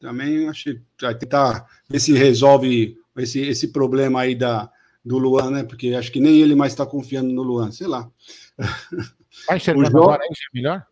Também 0.00 0.48
achei 0.48 0.80
vai 1.00 1.14
tentar 1.16 1.66
ver 1.88 2.00
se 2.00 2.12
resolve 2.12 2.98
esse, 3.16 3.40
esse 3.40 3.68
problema 3.68 4.22
aí 4.22 4.34
da, 4.34 4.70
do 5.04 5.18
Luan, 5.18 5.50
né? 5.50 5.62
Porque 5.62 5.94
acho 5.94 6.10
que 6.10 6.20
nem 6.20 6.40
ele 6.40 6.54
mais 6.54 6.72
está 6.72 6.86
confiando 6.86 7.32
no 7.32 7.42
Luan, 7.42 7.70
sei 7.70 7.86
lá. 7.86 8.10
Tá 9.46 9.56
enxergando 9.56 9.90
Jorge... 9.90 10.04
agora 10.04 10.22
aí, 10.22 10.28
melhor? 10.52 10.86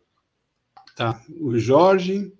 Tá. 0.95 1.21
O 1.39 1.57
Jorge, 1.59 2.33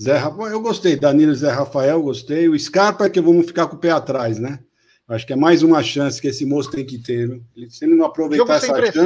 Zé 0.00 0.16
Rafael, 0.16 0.52
eu 0.52 0.60
gostei. 0.60 0.96
Danilo 0.96 1.34
Zé 1.34 1.50
Rafael, 1.50 2.02
gostei. 2.02 2.48
O 2.48 2.58
Scarpa 2.58 3.06
é 3.06 3.10
que 3.10 3.20
vamos 3.20 3.46
ficar 3.46 3.66
com 3.66 3.76
o 3.76 3.78
pé 3.78 3.90
atrás, 3.90 4.38
né? 4.38 4.60
Acho 5.08 5.26
que 5.26 5.32
é 5.32 5.36
mais 5.36 5.62
uma 5.62 5.82
chance 5.82 6.20
que 6.20 6.28
esse 6.28 6.44
moço 6.44 6.70
tem 6.70 6.84
que 6.84 6.98
ter. 6.98 7.40
Ele, 7.56 7.70
se 7.70 7.84
ele 7.84 7.94
não 7.94 8.04
aproveitar 8.04 8.56
essa 8.56 8.66
chance. 8.92 8.98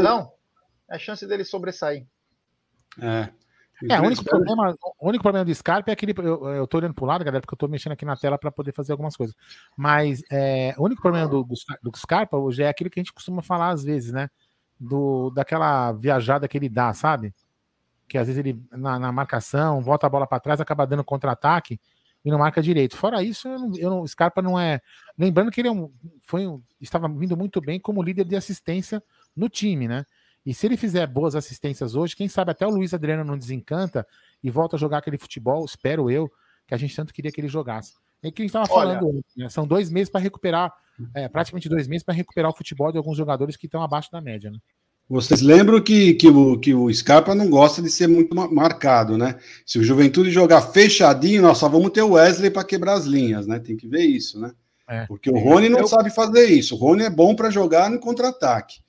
É 0.90 0.96
a 0.96 0.98
chance 0.98 1.26
dele 1.26 1.44
sobressair. 1.44 2.06
É. 3.00 3.28
É, 3.88 4.00
o 4.00 4.04
único, 4.04 4.24
problema, 4.24 4.76
o 4.98 5.08
único 5.08 5.22
problema 5.22 5.44
do 5.44 5.54
Scarpa 5.54 5.90
é 5.90 5.94
aquele. 5.94 6.12
Eu, 6.18 6.44
eu 6.48 6.66
tô 6.66 6.78
olhando 6.78 6.94
pro 6.94 7.06
lado, 7.06 7.24
galera, 7.24 7.40
porque 7.40 7.54
eu 7.54 7.58
tô 7.58 7.68
mexendo 7.68 7.92
aqui 7.92 8.04
na 8.04 8.16
tela 8.16 8.36
para 8.36 8.50
poder 8.50 8.72
fazer 8.72 8.92
algumas 8.92 9.16
coisas. 9.16 9.34
Mas 9.76 10.22
é, 10.30 10.74
o 10.76 10.84
único 10.84 11.00
problema 11.00 11.26
do, 11.26 11.42
do, 11.42 11.54
do, 11.82 11.96
Scarpa 11.96 12.36
hoje 12.36 12.62
é 12.62 12.68
aquilo 12.68 12.90
que 12.90 13.00
a 13.00 13.02
gente 13.02 13.12
costuma 13.12 13.40
falar 13.40 13.70
às 13.70 13.82
vezes, 13.82 14.12
né? 14.12 14.28
Do, 14.78 15.30
daquela 15.30 15.92
viajada 15.92 16.46
que 16.46 16.58
ele 16.58 16.68
dá, 16.68 16.92
sabe? 16.92 17.34
Que 18.06 18.18
às 18.18 18.26
vezes 18.26 18.38
ele, 18.38 18.62
na, 18.70 18.98
na 18.98 19.12
marcação, 19.12 19.80
volta 19.80 20.06
a 20.06 20.10
bola 20.10 20.26
para 20.26 20.40
trás, 20.40 20.60
acaba 20.60 20.86
dando 20.86 21.04
contra-ataque 21.04 21.80
e 22.24 22.30
não 22.30 22.38
marca 22.38 22.62
direito. 22.62 22.96
Fora 22.96 23.22
isso, 23.22 23.48
eu 23.48 23.58
não, 23.58 23.76
eu 23.76 23.90
não, 23.90 24.00
o 24.02 24.08
Scarpa 24.08 24.42
não 24.42 24.58
é. 24.58 24.80
Lembrando 25.16 25.50
que 25.50 25.60
ele 25.60 25.68
é 25.68 25.72
um, 25.72 25.90
foi 26.22 26.46
um, 26.46 26.62
estava 26.80 27.08
vindo 27.08 27.36
muito 27.36 27.60
bem 27.60 27.80
como 27.80 28.02
líder 28.02 28.24
de 28.24 28.36
assistência 28.36 29.02
no 29.34 29.48
time, 29.48 29.88
né? 29.88 30.04
E 30.50 30.52
se 30.52 30.66
ele 30.66 30.76
fizer 30.76 31.06
boas 31.06 31.36
assistências 31.36 31.94
hoje, 31.94 32.16
quem 32.16 32.26
sabe 32.26 32.50
até 32.50 32.66
o 32.66 32.70
Luiz 32.70 32.92
Adriano 32.92 33.22
não 33.22 33.38
desencanta 33.38 34.04
e 34.42 34.50
volta 34.50 34.74
a 34.74 34.78
jogar 34.80 34.98
aquele 34.98 35.16
futebol, 35.16 35.64
espero 35.64 36.10
eu, 36.10 36.28
que 36.66 36.74
a 36.74 36.76
gente 36.76 36.96
tanto 36.96 37.14
queria 37.14 37.30
que 37.30 37.40
ele 37.40 37.46
jogasse. 37.46 37.92
É 38.20 38.32
que 38.32 38.42
a 38.42 38.44
gente 38.44 38.48
estava 38.48 38.66
falando, 38.66 39.22
né? 39.36 39.48
são 39.48 39.64
dois 39.64 39.88
meses 39.88 40.10
para 40.10 40.20
recuperar, 40.20 40.74
é, 41.14 41.28
praticamente 41.28 41.68
dois 41.68 41.86
meses 41.86 42.02
para 42.02 42.14
recuperar 42.14 42.50
o 42.50 42.56
futebol 42.56 42.90
de 42.90 42.98
alguns 42.98 43.16
jogadores 43.16 43.56
que 43.56 43.66
estão 43.66 43.80
abaixo 43.80 44.10
da 44.10 44.20
média, 44.20 44.50
né? 44.50 44.58
Vocês 45.08 45.40
lembram 45.40 45.80
que, 45.80 46.14
que, 46.14 46.26
o, 46.26 46.58
que 46.58 46.74
o 46.74 46.92
Scarpa 46.92 47.32
não 47.32 47.48
gosta 47.48 47.80
de 47.80 47.88
ser 47.88 48.08
muito 48.08 48.34
marcado, 48.52 49.16
né? 49.16 49.38
Se 49.64 49.78
o 49.78 49.84
Juventude 49.84 50.32
jogar 50.32 50.62
fechadinho, 50.62 51.42
nós 51.42 51.58
só 51.58 51.68
vamos 51.68 51.90
ter 51.90 52.02
o 52.02 52.14
Wesley 52.14 52.50
para 52.50 52.64
quebrar 52.64 52.94
as 52.94 53.04
linhas, 53.04 53.46
né? 53.46 53.60
Tem 53.60 53.76
que 53.76 53.86
ver 53.86 54.02
isso, 54.02 54.40
né? 54.40 54.50
É. 54.88 55.06
Porque 55.06 55.30
o 55.30 55.38
Rony 55.38 55.68
não 55.68 55.78
eu... 55.78 55.86
sabe 55.86 56.10
fazer 56.10 56.46
isso. 56.46 56.74
O 56.74 56.78
Rony 56.78 57.04
é 57.04 57.10
bom 57.10 57.36
para 57.36 57.50
jogar 57.50 57.88
no 57.88 58.00
contra-ataque. 58.00 58.80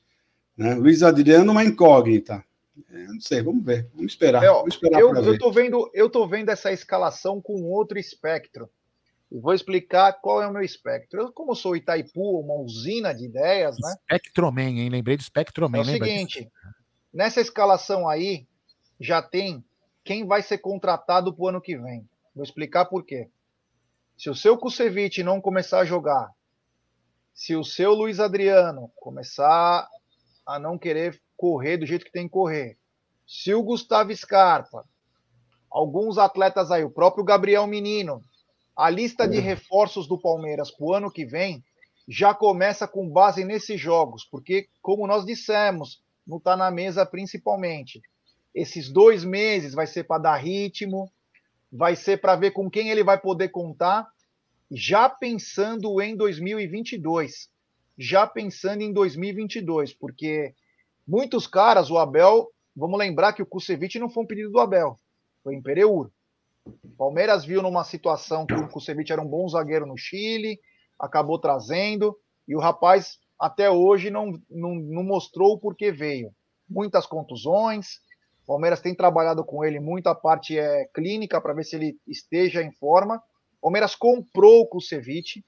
Né? 0.57 0.76
Luiz 0.76 1.03
Adriano, 1.03 1.52
uma 1.52 1.64
incógnita. 1.64 2.44
É, 2.90 3.07
não 3.07 3.19
sei, 3.19 3.41
vamos 3.41 3.64
ver. 3.64 3.90
Vamos 3.94 4.11
esperar. 4.11 4.44
Eu, 4.44 4.56
vamos 4.56 4.76
esperar 4.76 4.99
eu, 4.99 5.15
eu, 5.15 5.38
tô 5.38 5.52
vendo, 5.52 5.90
eu 5.94 6.10
tô 6.10 6.28
vendo 6.28 6.49
essa 6.49 6.72
escalação 6.72 7.41
com 7.41 7.64
outro 7.64 7.98
espectro. 7.98 8.69
E 9.32 9.40
vou 9.40 9.53
explicar 9.53 10.14
qual 10.14 10.41
é 10.41 10.48
o 10.48 10.52
meu 10.52 10.61
espectro. 10.61 11.22
Eu, 11.22 11.32
como 11.32 11.56
sou 11.56 11.76
Itaipu, 11.76 12.40
uma 12.40 12.56
usina 12.56 13.14
de 13.14 13.26
ideias, 13.26 13.78
né? 13.80 13.95
Spectroman, 14.03 14.78
hein? 14.78 14.90
Lembrei 14.90 15.15
do 15.15 15.23
Spectroman. 15.23 15.80
É 15.80 15.82
o 15.82 15.86
seguinte, 15.86 16.40
disso? 16.40 16.52
nessa 17.14 17.40
escalação 17.40 18.10
aí, 18.10 18.45
já 18.99 19.22
tem 19.22 19.64
quem 20.03 20.26
vai 20.26 20.41
ser 20.41 20.57
contratado 20.57 21.34
para 21.34 21.44
o 21.44 21.48
ano 21.48 21.61
que 21.61 21.78
vem. 21.78 22.07
Vou 22.36 22.44
explicar 22.44 22.86
por 22.86 23.06
quê. 23.06 23.30
Se 24.18 24.30
o 24.30 24.36
seu 24.36 24.57
Kusevich 24.57 25.23
não 25.23 25.40
começar 25.40 25.80
a 25.80 25.86
jogar, 25.86 26.30
se 27.34 27.56
o 27.56 27.64
seu 27.64 27.94
Luiz 27.94 28.19
Adriano 28.19 28.91
começar 28.95 29.88
a 30.52 30.60
não 30.60 30.78
querer 30.78 31.19
correr 31.38 31.78
do 31.78 31.86
jeito 31.86 32.06
que 32.06 32.11
tem 32.11 32.28
que 32.28 32.34
correr. 32.34 32.78
Se 33.26 33.53
o 33.53 33.64
Gustavo 33.64 34.14
Scarpa, 34.14 34.86
alguns 35.69 36.18
atletas 36.18 36.69
aí, 36.72 36.84
o 36.84 36.91
próprio 36.91 37.23
Gabriel 37.23 37.65
Menino, 37.65 38.22
a 38.76 38.90
lista 38.90 39.28
de 39.28 39.40
reforços 39.40 40.07
do 40.07 40.19
Palmeiras 40.19 40.69
para 40.69 40.86
o 40.86 40.94
ano 40.94 41.11
que 41.11 41.26
vem 41.26 41.64
já 42.07 42.34
começa 42.34 42.86
com 42.86 43.10
base 43.10 43.45
nesses 43.45 43.80
jogos, 43.80 44.26
porque, 44.26 44.68
como 44.82 45.07
nós 45.07 45.26
dissemos, 45.26 46.03
não 46.28 46.38
está 46.38 46.57
na 46.57 46.69
mesa 46.69 47.06
principalmente. 47.06 48.02
Esses 48.53 48.90
dois 48.90 49.23
meses 49.23 49.73
vai 49.73 49.88
ser 49.88 50.03
para 50.03 50.22
dar 50.22 50.36
ritmo, 50.36 51.10
vai 51.72 51.95
ser 51.95 52.19
para 52.19 52.36
ver 52.36 52.52
com 52.52 52.69
quem 52.69 52.90
ele 52.90 53.03
vai 53.03 53.18
poder 53.18 53.49
contar, 53.49 54.06
já 54.69 55.10
pensando 55.10 56.02
em 56.02 56.15
2022 56.18 57.49
já 57.97 58.26
pensando 58.26 58.81
em 58.81 58.91
2022, 58.93 59.93
porque 59.93 60.53
muitos 61.07 61.47
caras, 61.47 61.89
o 61.89 61.97
Abel, 61.97 62.47
vamos 62.76 62.99
lembrar 62.99 63.34
que 63.34 63.41
o 63.41 63.45
Kusevich 63.45 63.99
não 63.99 64.09
foi 64.09 64.23
um 64.23 64.27
pedido 64.27 64.51
do 64.51 64.59
Abel, 64.59 64.97
foi 65.43 65.55
em 65.55 65.61
Pereur. 65.61 66.09
Palmeiras 66.97 67.43
viu 67.43 67.61
numa 67.61 67.84
situação 67.84 68.45
que 68.45 68.53
o 68.53 68.68
Kusevich 68.68 69.11
era 69.11 69.22
um 69.22 69.27
bom 69.27 69.47
zagueiro 69.47 69.85
no 69.85 69.97
Chile, 69.97 70.59
acabou 70.99 71.39
trazendo, 71.39 72.18
e 72.47 72.55
o 72.55 72.59
rapaz 72.59 73.18
até 73.39 73.69
hoje 73.69 74.11
não, 74.11 74.39
não, 74.49 74.76
não 74.76 75.03
mostrou 75.03 75.53
o 75.53 75.59
porquê 75.59 75.91
veio. 75.91 76.31
Muitas 76.69 77.05
contusões, 77.07 77.95
o 78.43 78.47
Palmeiras 78.47 78.81
tem 78.81 78.93
trabalhado 78.93 79.43
com 79.43 79.63
ele, 79.63 79.80
muita 79.80 80.13
parte 80.13 80.57
é 80.57 80.85
clínica 80.93 81.41
para 81.41 81.53
ver 81.53 81.63
se 81.63 81.76
ele 81.76 81.97
esteja 82.07 82.61
em 82.61 82.72
forma. 82.72 83.18
O 83.57 83.61
Palmeiras 83.63 83.95
comprou 83.95 84.61
o 84.61 84.68
Kusevich, 84.68 85.43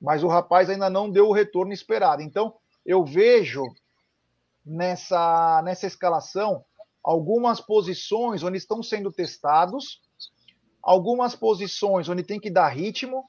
mas 0.00 0.24
o 0.24 0.28
rapaz 0.28 0.70
ainda 0.70 0.88
não 0.88 1.10
deu 1.10 1.28
o 1.28 1.32
retorno 1.32 1.72
esperado. 1.72 2.22
Então, 2.22 2.54
eu 2.86 3.04
vejo 3.04 3.62
nessa, 4.64 5.60
nessa 5.64 5.86
escalação 5.86 6.64
algumas 7.02 7.60
posições 7.60 8.42
onde 8.42 8.58
estão 8.58 8.82
sendo 8.82 9.12
testados, 9.12 10.00
algumas 10.82 11.34
posições 11.34 12.08
onde 12.08 12.22
tem 12.22 12.40
que 12.40 12.50
dar 12.50 12.68
ritmo 12.68 13.28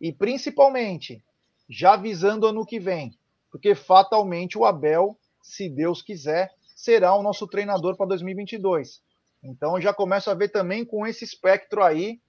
e 0.00 0.12
principalmente 0.12 1.22
já 1.68 1.96
visando 1.96 2.46
ano 2.46 2.66
que 2.66 2.78
vem, 2.78 3.16
porque 3.50 3.74
fatalmente 3.74 4.58
o 4.58 4.64
Abel, 4.64 5.18
se 5.42 5.68
Deus 5.68 6.02
quiser, 6.02 6.52
será 6.74 7.14
o 7.14 7.22
nosso 7.22 7.46
treinador 7.46 7.96
para 7.96 8.06
2022. 8.06 9.00
Então 9.42 9.80
já 9.80 9.92
começo 9.92 10.30
a 10.30 10.34
ver 10.34 10.48
também 10.48 10.84
com 10.84 11.06
esse 11.06 11.24
espectro 11.24 11.82
aí 11.82 12.20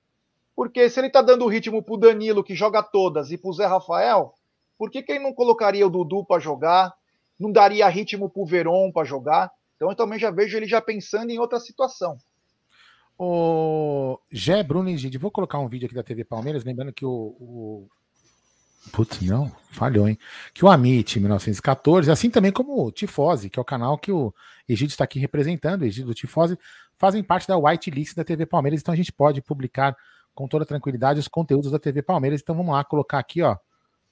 porque 0.55 0.89
se 0.89 0.99
ele 0.99 1.07
está 1.07 1.21
dando 1.21 1.47
ritmo 1.47 1.83
para 1.83 1.93
o 1.93 1.97
Danilo, 1.97 2.43
que 2.43 2.55
joga 2.55 2.81
todas, 2.81 3.31
e 3.31 3.37
para 3.37 3.49
o 3.49 3.53
Zé 3.53 3.65
Rafael, 3.65 4.33
por 4.77 4.89
que, 4.89 5.03
que 5.03 5.11
ele 5.11 5.23
não 5.23 5.33
colocaria 5.33 5.85
o 5.85 5.89
Dudu 5.89 6.25
para 6.25 6.39
jogar? 6.39 6.93
Não 7.39 7.51
daria 7.51 7.87
ritmo 7.89 8.29
para 8.29 8.41
o 8.41 8.45
Veron 8.45 8.91
para 8.91 9.05
jogar? 9.05 9.51
Então 9.75 9.89
eu 9.89 9.95
também 9.95 10.17
já 10.17 10.31
vejo 10.31 10.55
ele 10.55 10.65
já 10.65 10.81
pensando 10.81 11.29
em 11.29 11.39
outra 11.39 11.59
situação. 11.59 12.17
O 13.17 14.19
Gé, 14.31 14.61
Bruno 14.63 14.89
e 14.89 14.97
Gide, 14.97 15.17
vou 15.17 15.31
colocar 15.31 15.59
um 15.59 15.67
vídeo 15.67 15.85
aqui 15.85 15.95
da 15.95 16.03
TV 16.03 16.23
Palmeiras, 16.23 16.65
lembrando 16.65 16.91
que 16.91 17.05
o, 17.05 17.35
o, 17.39 17.87
Putz, 18.91 19.21
não, 19.21 19.51
falhou, 19.71 20.07
hein? 20.07 20.17
Que 20.53 20.63
o 20.63 20.67
Amit, 20.67 21.19
1914, 21.19 22.11
assim 22.11 22.29
também 22.29 22.51
como 22.51 22.85
o 22.85 22.91
Tifose, 22.91 23.49
que 23.49 23.57
é 23.57 23.61
o 23.61 23.65
canal 23.65 23.97
que 23.97 24.11
o 24.11 24.33
Egídio 24.67 24.91
está 24.91 25.05
aqui 25.05 25.17
representando, 25.17 25.83
o 25.83 26.05
do 26.05 26.13
Tifose, 26.13 26.57
fazem 26.97 27.23
parte 27.23 27.47
da 27.47 27.57
whitelist 27.57 28.15
da 28.15 28.23
TV 28.23 28.45
Palmeiras, 28.45 28.81
então 28.81 28.93
a 28.93 28.97
gente 28.97 29.11
pode 29.11 29.41
publicar 29.41 29.95
com 30.35 30.47
toda 30.47 30.65
tranquilidade 30.65 31.19
os 31.19 31.27
conteúdos 31.27 31.71
da 31.71 31.79
TV 31.79 32.01
Palmeiras. 32.01 32.41
Então 32.41 32.53
vamos 32.53 32.75
lá, 32.75 32.83
colocar 32.83 33.17
aqui, 33.17 33.41
ó. 33.41 33.57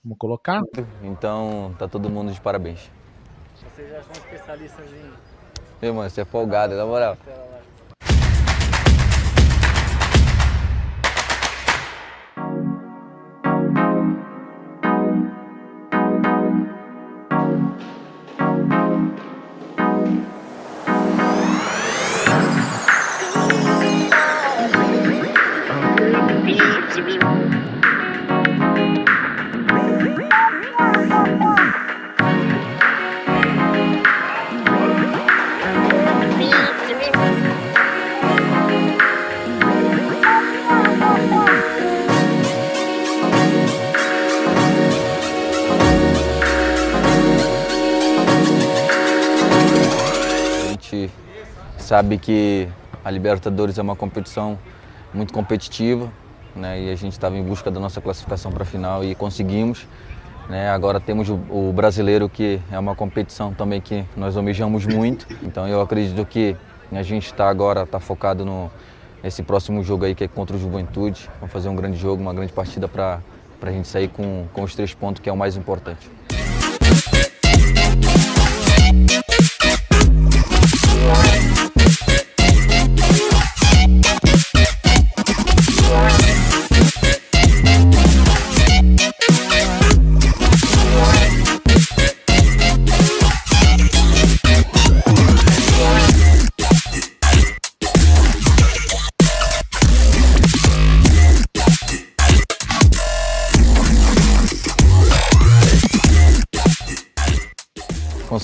Vamos 0.04 0.18
colocar. 0.18 0.62
Então 1.04 1.76
tá 1.78 1.88
todo 1.88 2.10
mundo 2.10 2.32
de 2.32 2.42
parabéns. 2.42 2.90
Vocês 3.56 3.90
já 3.90 4.02
são 4.02 4.12
especialistas 4.14 4.86
em. 4.92 5.12
Meu, 5.82 5.94
mano, 5.94 6.10
você 6.10 6.22
é 6.22 6.26
folgado, 6.26 6.76
na 6.76 6.86
moral. 6.86 7.18
Sabe 51.94 52.18
que 52.18 52.68
a 53.06 53.12
Libertadores 53.12 53.78
é 53.78 53.82
uma 53.84 53.96
competição 53.96 54.58
muito 55.14 55.32
competitiva, 55.32 56.12
né? 56.56 56.82
E 56.82 56.92
a 56.92 56.96
gente 56.96 57.12
estava 57.14 57.38
em 57.38 57.44
busca 57.44 57.70
da 57.70 57.80
nossa 57.80 58.02
classificação 58.02 58.52
para 58.52 58.64
a 58.64 58.66
final 58.66 59.04
e 59.04 59.14
conseguimos. 59.14 59.88
Né? 60.50 60.72
Agora 60.72 61.00
temos 61.00 61.30
o, 61.30 61.36
o, 61.52 61.72
brasileiro 61.72 62.28
que 62.28 62.60
é 62.72 62.80
uma 62.80 62.96
competição 62.96 63.54
também 63.54 63.80
que 63.80 64.04
nós 64.18 64.36
almejamos 64.36 64.88
muito. 64.88 65.28
Então 65.44 65.68
eu 65.68 65.80
acredito 65.82 66.26
que 66.26 66.58
a 66.92 67.04
gente 67.04 67.28
está 67.28 67.48
agora 67.48 67.86
tá 67.86 68.00
focado 68.00 68.44
no 68.44 68.72
nesse 69.22 69.44
próximo 69.44 69.84
jogo 69.84 70.06
aí 70.06 70.16
que 70.16 70.24
é 70.24 70.28
contra 70.28 70.56
o 70.56 70.60
Juventude. 70.60 71.30
Vamos 71.40 71.54
fazer 71.54 71.70
um 71.70 71.76
grande 71.76 71.98
jogo, 71.98 72.20
uma 72.20 72.34
grande 72.34 72.54
partida 72.54 72.88
para 72.88 73.22
a 73.62 73.72
gente 73.72 73.88
sair 73.88 74.08
com, 74.08 74.48
com 74.52 74.64
os 74.64 74.74
três 74.74 74.96
pontos 74.96 75.22
que 75.22 75.30
é 75.30 75.32
o 75.32 75.38
mais 75.38 75.56
importante. 75.56 76.10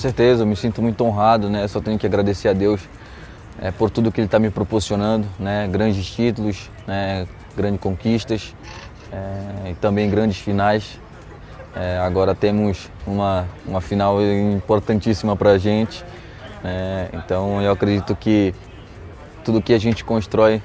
Certeza, 0.00 0.42
eu 0.42 0.46
me 0.46 0.56
sinto 0.56 0.82
muito 0.82 1.04
honrado, 1.04 1.48
né? 1.48 1.68
Só 1.68 1.80
tenho 1.80 1.98
que 1.98 2.06
agradecer 2.06 2.48
a 2.48 2.52
Deus 2.52 2.80
é, 3.60 3.70
por 3.70 3.90
tudo 3.90 4.10
que 4.10 4.20
Ele 4.20 4.26
está 4.26 4.38
me 4.38 4.50
proporcionando, 4.50 5.26
né? 5.38 5.68
Grandes 5.68 6.10
títulos, 6.10 6.70
né? 6.86 7.26
Grandes 7.56 7.80
conquistas 7.80 8.54
é, 9.12 9.70
e 9.70 9.74
também 9.74 10.08
grandes 10.08 10.38
finais. 10.38 10.98
É, 11.74 11.98
agora 11.98 12.34
temos 12.34 12.90
uma, 13.06 13.46
uma 13.66 13.80
final 13.80 14.20
importantíssima 14.22 15.36
para 15.36 15.50
a 15.50 15.58
gente. 15.58 16.04
Né? 16.62 17.08
Então 17.12 17.60
eu 17.62 17.70
acredito 17.70 18.16
que 18.16 18.54
tudo 19.44 19.62
que 19.62 19.72
a 19.72 19.78
gente 19.78 20.04
constrói 20.04 20.62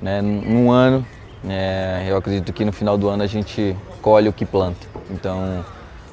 né, 0.00 0.22
num 0.22 0.70
ano, 0.70 1.04
é, 1.46 2.06
eu 2.08 2.16
acredito 2.16 2.52
que 2.52 2.64
no 2.64 2.72
final 2.72 2.96
do 2.96 3.08
ano 3.08 3.22
a 3.22 3.26
gente 3.26 3.76
colhe 4.00 4.28
o 4.28 4.32
que 4.32 4.46
planta. 4.46 4.86
Então 5.10 5.64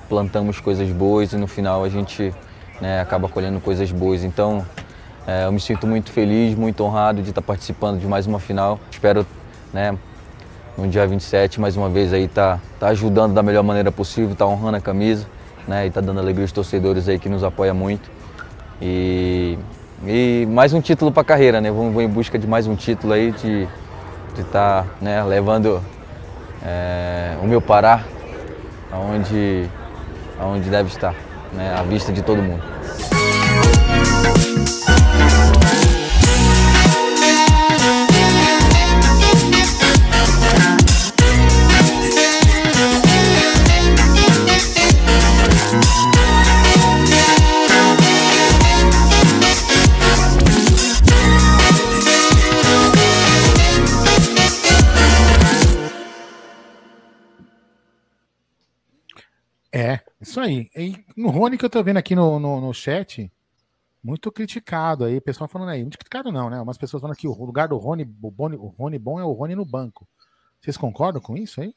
plantamos 0.09 0.59
coisas 0.59 0.89
boas 0.91 1.33
e 1.33 1.37
no 1.37 1.47
final 1.47 1.83
a 1.83 1.89
gente 1.89 2.33
né, 2.81 3.01
acaba 3.01 3.27
colhendo 3.27 3.59
coisas 3.59 3.91
boas. 3.91 4.23
Então, 4.23 4.65
é, 5.27 5.45
eu 5.45 5.51
me 5.51 5.59
sinto 5.59 5.87
muito 5.87 6.11
feliz, 6.11 6.55
muito 6.55 6.83
honrado 6.83 7.21
de 7.21 7.29
estar 7.29 7.41
participando 7.41 7.99
de 7.99 8.07
mais 8.07 8.27
uma 8.27 8.39
final. 8.39 8.79
Espero, 8.91 9.25
né, 9.73 9.97
no 10.77 10.87
dia 10.87 11.07
27, 11.07 11.59
mais 11.59 11.75
uma 11.75 11.89
vez 11.89 12.13
aí, 12.13 12.27
tá, 12.27 12.59
tá 12.79 12.87
ajudando 12.87 13.33
da 13.33 13.41
melhor 13.41 13.63
maneira 13.63 13.91
possível, 13.91 14.35
tá 14.35 14.45
honrando 14.45 14.77
a 14.77 14.81
camisa, 14.81 15.25
né, 15.67 15.87
e 15.87 15.91
tá 15.91 16.01
dando 16.01 16.19
alegria 16.19 16.43
aos 16.43 16.51
torcedores 16.51 17.07
aí 17.07 17.17
que 17.17 17.29
nos 17.29 17.43
apoia 17.43 17.73
muito. 17.73 18.09
E, 18.81 19.57
e 20.05 20.47
mais 20.49 20.73
um 20.73 20.81
título 20.81 21.11
para 21.11 21.21
a 21.21 21.25
carreira, 21.25 21.61
né? 21.61 21.71
Vamos, 21.71 21.95
em 22.03 22.09
busca 22.09 22.37
de 22.37 22.45
mais 22.45 22.67
um 22.67 22.75
título 22.75 23.13
aí, 23.13 23.31
de 23.31 23.67
estar 24.35 24.35
de 24.35 24.43
tá, 24.43 24.85
né, 25.01 25.23
levando 25.23 25.81
é, 26.61 27.37
o 27.41 27.47
meu 27.47 27.61
Pará 27.61 28.03
aonde, 28.91 29.69
aonde 30.37 30.69
deve 30.69 30.89
estar 30.89 31.15
né, 31.55 31.73
à 31.73 31.83
vista 31.83 32.11
de 32.11 32.21
todo 32.21 32.41
mundo. 32.41 32.63
É, 59.77 59.99
isso 60.19 60.39
aí. 60.39 60.69
E 60.75 61.05
no 61.15 61.29
Rony 61.29 61.57
que 61.57 61.65
eu 61.65 61.69
tô 61.69 61.83
vendo 61.83 61.97
aqui 61.97 62.15
no, 62.15 62.39
no, 62.39 62.61
no 62.61 62.73
chat, 62.73 63.31
muito 64.03 64.31
criticado 64.31 65.03
aí, 65.03 65.19
pessoal 65.19 65.47
falando 65.47 65.69
aí, 65.69 65.81
muito 65.81 65.97
criticado 65.97 66.31
não, 66.31 66.49
né? 66.49 66.61
Umas 66.61 66.77
pessoas 66.77 67.01
falando 67.01 67.17
que 67.17 67.27
o 67.27 67.45
lugar 67.45 67.67
do 67.67 67.77
Rony, 67.77 68.03
o, 68.21 68.31
Boni, 68.31 68.55
o 68.55 68.67
Rony 68.67 68.99
bom 68.99 69.19
é 69.19 69.23
o 69.23 69.31
Rony 69.31 69.55
no 69.55 69.65
banco. 69.65 70.07
Vocês 70.61 70.77
concordam 70.77 71.21
com 71.21 71.35
isso 71.35 71.61
aí? 71.61 71.75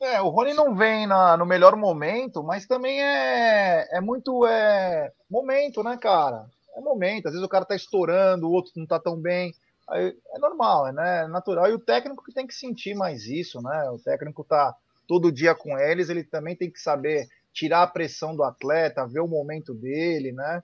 É, 0.00 0.22
o 0.22 0.28
Rony 0.28 0.54
não 0.54 0.76
vem 0.76 1.06
na, 1.06 1.36
no 1.36 1.44
melhor 1.44 1.74
momento, 1.74 2.42
mas 2.42 2.66
também 2.66 3.02
é, 3.02 3.88
é 3.90 4.00
muito 4.00 4.46
é, 4.46 5.12
momento, 5.28 5.82
né, 5.82 5.96
cara? 5.96 6.48
É 6.76 6.80
momento. 6.80 7.26
Às 7.26 7.32
vezes 7.32 7.44
o 7.44 7.50
cara 7.50 7.64
tá 7.64 7.74
estourando, 7.74 8.48
o 8.48 8.52
outro 8.52 8.72
não 8.76 8.86
tá 8.86 9.00
tão 9.00 9.16
bem. 9.16 9.52
Aí, 9.88 10.16
é 10.34 10.38
normal, 10.38 10.86
é 10.86 10.92
né, 10.92 11.26
natural. 11.26 11.68
E 11.68 11.74
o 11.74 11.80
técnico 11.80 12.22
que 12.24 12.32
tem 12.32 12.46
que 12.46 12.54
sentir 12.54 12.94
mais 12.94 13.24
isso, 13.24 13.60
né? 13.60 13.90
O 13.90 13.98
técnico 13.98 14.44
tá 14.44 14.72
todo 15.08 15.32
dia 15.32 15.54
com 15.54 15.76
eles, 15.76 16.10
ele 16.10 16.22
também 16.22 16.54
tem 16.54 16.70
que 16.70 16.78
saber 16.78 17.26
tirar 17.52 17.82
a 17.82 17.86
pressão 17.86 18.36
do 18.36 18.44
atleta, 18.44 19.06
ver 19.06 19.20
o 19.20 19.26
momento 19.26 19.74
dele, 19.74 20.30
né? 20.30 20.62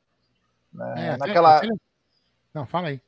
né? 0.72 1.08
É, 1.08 1.16
Naquela. 1.16 1.60
Não, 2.52 2.66
fala 2.66 2.88
aí. 2.88 3.00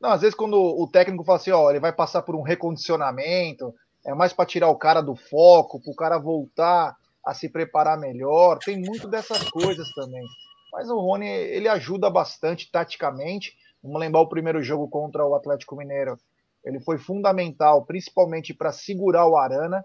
Não, 0.00 0.10
às 0.10 0.20
vezes 0.20 0.34
quando 0.34 0.56
o 0.56 0.86
técnico 0.86 1.24
fala 1.24 1.38
assim, 1.38 1.50
ó, 1.50 1.68
ele 1.70 1.80
vai 1.80 1.92
passar 1.92 2.22
por 2.22 2.36
um 2.36 2.42
recondicionamento, 2.42 3.74
é 4.06 4.14
mais 4.14 4.32
para 4.32 4.46
tirar 4.46 4.68
o 4.68 4.78
cara 4.78 5.00
do 5.00 5.16
foco, 5.16 5.80
para 5.80 5.90
o 5.90 5.96
cara 5.96 6.18
voltar 6.18 6.96
a 7.24 7.34
se 7.34 7.48
preparar 7.48 7.98
melhor. 7.98 8.58
Tem 8.58 8.80
muito 8.80 9.08
dessas 9.08 9.50
coisas 9.50 9.90
também. 9.92 10.24
Mas 10.72 10.88
o 10.88 10.98
Rony, 10.98 11.26
ele 11.26 11.68
ajuda 11.68 12.08
bastante 12.08 12.70
taticamente. 12.70 13.54
Vamos 13.82 14.00
lembrar 14.00 14.20
o 14.20 14.28
primeiro 14.28 14.62
jogo 14.62 14.88
contra 14.88 15.26
o 15.26 15.34
Atlético 15.34 15.76
Mineiro. 15.76 16.18
Ele 16.64 16.80
foi 16.80 16.98
fundamental, 16.98 17.84
principalmente 17.84 18.54
para 18.54 18.72
segurar 18.72 19.26
o 19.26 19.36
Arana. 19.36 19.84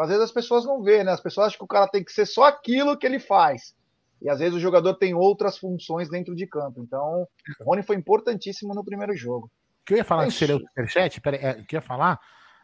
Então, 0.00 0.04
às 0.04 0.08
vezes 0.08 0.24
as 0.24 0.32
pessoas 0.32 0.64
não 0.64 0.82
vê, 0.82 1.04
né? 1.04 1.12
As 1.12 1.20
pessoas 1.20 1.48
acham 1.48 1.58
que 1.58 1.64
o 1.64 1.68
cara 1.68 1.86
tem 1.86 2.02
que 2.02 2.12
ser 2.12 2.24
só 2.24 2.44
aquilo 2.44 2.96
que 2.96 3.06
ele 3.06 3.18
faz. 3.18 3.74
E 4.22 4.30
às 4.30 4.38
vezes 4.38 4.54
o 4.54 4.60
jogador 4.60 4.94
tem 4.94 5.14
outras 5.14 5.58
funções 5.58 6.08
dentro 6.08 6.34
de 6.34 6.46
campo. 6.46 6.82
Então, 6.82 7.26
o 7.60 7.64
Rony 7.64 7.82
foi 7.82 7.96
importantíssimo 7.96 8.74
no 8.74 8.84
primeiro 8.84 9.14
jogo. 9.14 9.46
O 9.46 9.84
que 9.84 9.94
eu 9.94 9.98
ia 9.98 10.04
falar 10.04 10.26
que 10.26 10.32
seria 10.32 10.56
o 10.56 10.60
superchat, 10.60 11.20
peraí, 11.20 11.40
é, 11.42 11.54
que 11.54 11.76
eu 11.76 11.78
ia 11.78 11.82
falar 11.82 12.18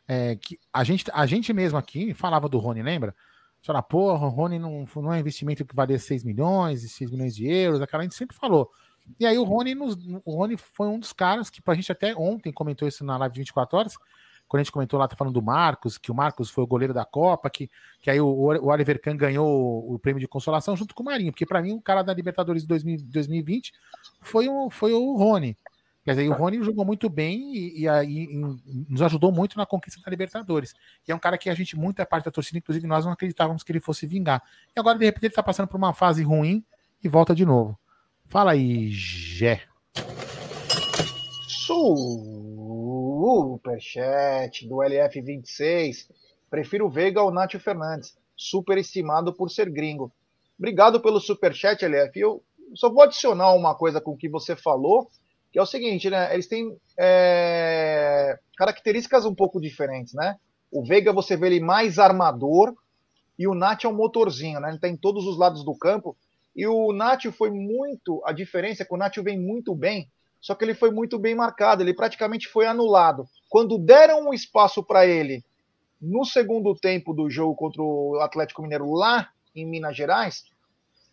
é 0.09 0.37
que 0.37 0.59
a 0.73 0.85
gente, 0.85 1.05
a 1.13 1.27
gente 1.27 1.53
mesmo 1.53 1.77
aqui 1.77 2.15
falava 2.15 2.49
do 2.49 2.59
Rony, 2.59 2.83
lembra? 2.83 3.15
Fala, 3.61 3.83
porra, 3.83 4.27
o 4.27 4.31
Rony 4.31 4.59
não, 4.59 4.87
não 4.97 5.13
é 5.13 5.19
investimento 5.19 5.65
que 5.65 5.75
valia 5.75 5.99
6 5.99 6.23
milhões, 6.23 6.91
6 6.93 7.11
milhões 7.11 7.35
de 7.35 7.51
euros, 7.51 7.83
aquela 7.83 8.03
a 8.03 8.05
gente 8.05 8.15
sempre 8.15 8.37
falou. 8.37 8.71
E 9.19 9.27
aí 9.27 9.37
o 9.37 9.45
Rony, 9.45 9.75
nos, 9.75 9.97
o 10.25 10.37
Rony 10.37 10.57
foi 10.57 10.87
um 10.87 10.99
dos 10.99 11.13
caras 11.13 11.51
que 11.51 11.61
a 11.67 11.75
gente 11.75 11.91
até 11.91 12.15
ontem 12.15 12.53
comentou 12.53 12.87
isso 12.87 13.05
na 13.05 13.17
live 13.17 13.35
de 13.35 13.41
24 13.41 13.79
horas, 13.79 13.95
quando 14.49 14.61
a 14.61 14.63
gente 14.63 14.73
comentou 14.73 14.99
lá, 14.99 15.09
tá 15.09 15.17
falando 15.17 15.35
do 15.35 15.43
Marcos, 15.43 15.99
que 15.99 16.11
o 16.11 16.15
Marcos 16.15 16.51
foi 16.51 16.63
o 16.63 16.67
goleiro 16.67 16.95
da 16.95 17.05
Copa, 17.05 17.51
que, 17.51 17.71
que 18.01 18.11
aí 18.11 18.21
o, 18.21 18.27
o 18.27 18.67
Oliver 18.69 19.01
Kahn 19.01 19.17
ganhou 19.17 19.93
o 19.93 19.99
prêmio 19.99 20.21
de 20.21 20.29
consolação 20.29 20.77
junto 20.77 20.95
com 20.95 21.03
o 21.03 21.07
Marinho, 21.07 21.33
porque 21.33 21.47
para 21.47 21.61
mim 21.61 21.73
o 21.73 21.81
cara 21.81 22.03
da 22.03 22.15
Libertadores 22.15 22.65
de 22.65 22.69
2020 22.69 23.73
foi, 24.21 24.49
um, 24.49 24.71
foi 24.71 24.93
o 24.93 25.17
Rony. 25.17 25.57
Quer 26.05 26.13
dizer, 26.13 26.29
o 26.29 26.35
Rony 26.35 26.63
jogou 26.63 26.85
muito 26.85 27.11
bem 27.11 27.53
e, 27.53 27.85
e, 27.85 27.89
e, 27.89 28.87
nos 28.89 29.03
ajudou 29.03 29.33
muito 29.33 29.59
na 29.59 29.67
conquista 29.67 30.01
da 30.01 30.09
Libertadores. 30.09 30.73
E 31.07 31.11
é 31.11 31.15
um 31.15 31.19
cara 31.19 31.37
que 31.37 31.51
a 31.51 31.55
gente, 31.55 31.77
muita 31.77 32.07
parte 32.07 32.27
da 32.27 32.31
torcida, 32.31 32.59
inclusive 32.59 32.87
nós 32.87 33.05
não 33.05 33.11
acreditávamos 33.11 33.65
que 33.65 33.73
ele 33.73 33.81
fosse 33.81 34.07
vingar. 34.07 34.41
E 34.77 34.79
agora, 34.79 34.97
de 34.97 35.05
repente, 35.05 35.27
ele 35.27 35.35
tá 35.35 35.43
passando 35.43 35.67
por 35.67 35.77
uma 35.77 35.93
fase 35.93 36.23
ruim 36.23 36.65
e 37.03 37.09
volta 37.09 37.35
de 37.35 37.45
novo. 37.45 37.77
Fala 38.29 38.53
aí, 38.53 38.89
Gé. 38.93 39.63
Superchat 43.67 44.69
do 44.69 44.77
LF26. 44.77 46.09
Prefiro 46.49 46.89
Veiga 46.89 47.21
ao 47.21 47.33
Nátio 47.33 47.59
Fernandes. 47.59 48.17
Superestimado 48.37 49.35
por 49.35 49.51
ser 49.51 49.69
gringo. 49.69 50.13
Obrigado 50.57 51.01
pelo 51.01 51.19
superchat, 51.19 51.85
LF. 51.85 52.21
Eu 52.21 52.45
só 52.75 52.89
vou 52.89 53.03
adicionar 53.03 53.53
uma 53.53 53.75
coisa 53.75 54.01
com 54.01 54.13
o 54.13 54.17
que 54.17 54.29
você 54.29 54.55
falou, 54.55 55.11
que 55.51 55.59
é 55.59 55.63
o 55.63 55.67
seguinte, 55.67 56.09
né? 56.09 56.33
Eles 56.33 56.47
têm 56.47 56.79
é, 56.97 58.39
características 58.57 59.27
um 59.27 59.35
pouco 59.35 59.61
diferentes, 59.61 60.15
né? 60.15 60.37
O 60.71 60.85
Veiga 60.85 61.13
você 61.13 61.37
vê 61.37 61.49
ele 61.49 61.59
mais 61.61 61.99
armador 61.99 62.77
e 63.37 63.49
o 63.49 63.55
Nath 63.55 63.85
é 63.85 63.89
um 63.89 63.97
motorzinho, 63.97 64.61
né? 64.61 64.69
Ele 64.69 64.77
está 64.77 64.89
em 64.89 64.97
todos 64.97 65.27
os 65.27 65.37
lados 65.37 65.65
do 65.65 65.77
campo. 65.77 66.17
E 66.55 66.65
o 66.67 66.93
Nath 66.93 67.25
foi 67.33 67.51
muito. 67.51 68.23
A 68.25 68.33
diferença 68.33 68.85
é 68.85 68.87
que 68.87 68.95
o 68.95 68.97
Nath 68.97 69.17
vem 69.17 69.37
muito 69.37 69.75
bem 69.75 70.09
só 70.47 70.55
que 70.55 70.65
ele 70.65 70.75
foi 70.75 70.93
muito 70.93 71.19
bem 71.19 71.35
marcado, 71.35 71.83
ele 71.83 71.93
praticamente 71.93 72.47
foi 72.47 72.67
anulado. 72.67 73.29
Quando 73.49 73.77
deram 73.77 74.29
um 74.29 74.33
espaço 74.33 74.81
para 74.81 75.05
ele 75.05 75.45
no 76.01 76.25
segundo 76.25 76.73
tempo 76.73 77.13
do 77.13 77.29
jogo 77.29 77.57
contra 77.57 77.83
o 77.83 78.21
Atlético 78.21 78.63
Mineiro 78.63 78.93
lá 78.93 79.29
em 79.57 79.67
Minas 79.67 79.97
Gerais, 79.97 80.45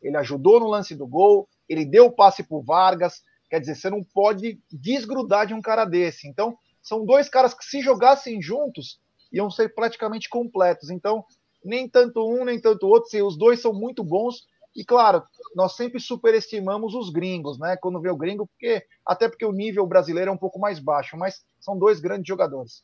ele 0.03 0.15
ajudou 0.17 0.59
no 0.59 0.67
lance 0.67 0.93
do 0.93 1.07
gol, 1.07 1.49
ele 1.67 1.83
deu 1.83 2.05
o 2.05 2.11
passe 2.11 2.43
para 2.43 2.59
Vargas. 2.59 3.23
Quer 3.49 3.59
dizer, 3.59 3.73
você 3.73 3.89
não 3.89 4.03
pode 4.03 4.61
desgrudar 4.71 5.47
de 5.47 5.55
um 5.55 5.63
cara 5.63 5.83
desse. 5.83 6.27
Então, 6.27 6.55
são 6.79 7.03
dois 7.03 7.27
caras 7.27 7.55
que, 7.55 7.65
se 7.65 7.81
jogassem 7.81 8.39
juntos, 8.39 8.99
iam 9.31 9.49
ser 9.49 9.73
praticamente 9.73 10.29
completos. 10.29 10.91
Então, 10.91 11.25
nem 11.65 11.89
tanto 11.89 12.23
um, 12.23 12.45
nem 12.45 12.61
tanto 12.61 12.85
outro. 12.85 13.09
Se 13.09 13.19
os 13.19 13.35
dois 13.35 13.59
são 13.59 13.73
muito 13.73 14.03
bons, 14.03 14.45
e 14.75 14.83
claro, 14.83 15.23
nós 15.55 15.75
sempre 15.75 15.99
superestimamos 15.99 16.95
os 16.95 17.09
gringos, 17.09 17.59
né? 17.59 17.77
Quando 17.77 18.01
vê 18.01 18.09
o 18.09 18.17
gringo, 18.17 18.47
porque 18.47 18.85
até 19.05 19.29
porque 19.29 19.45
o 19.45 19.51
nível 19.51 19.85
brasileiro 19.85 20.29
é 20.31 20.33
um 20.33 20.37
pouco 20.37 20.59
mais 20.59 20.79
baixo, 20.79 21.15
mas 21.15 21.45
são 21.59 21.77
dois 21.77 21.99
grandes 21.99 22.27
jogadores. 22.27 22.83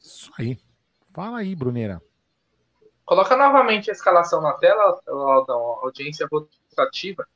Isso 0.00 0.30
aí. 0.38 0.58
Fala 1.12 1.38
aí, 1.38 1.54
Bruneira. 1.54 2.02
Coloca 3.04 3.36
novamente 3.36 3.90
a 3.90 3.92
escalação 3.92 4.40
na 4.40 4.52
tela, 4.54 5.00
da 5.46 5.54
audiência 5.54 6.28
votativa. 6.30 7.26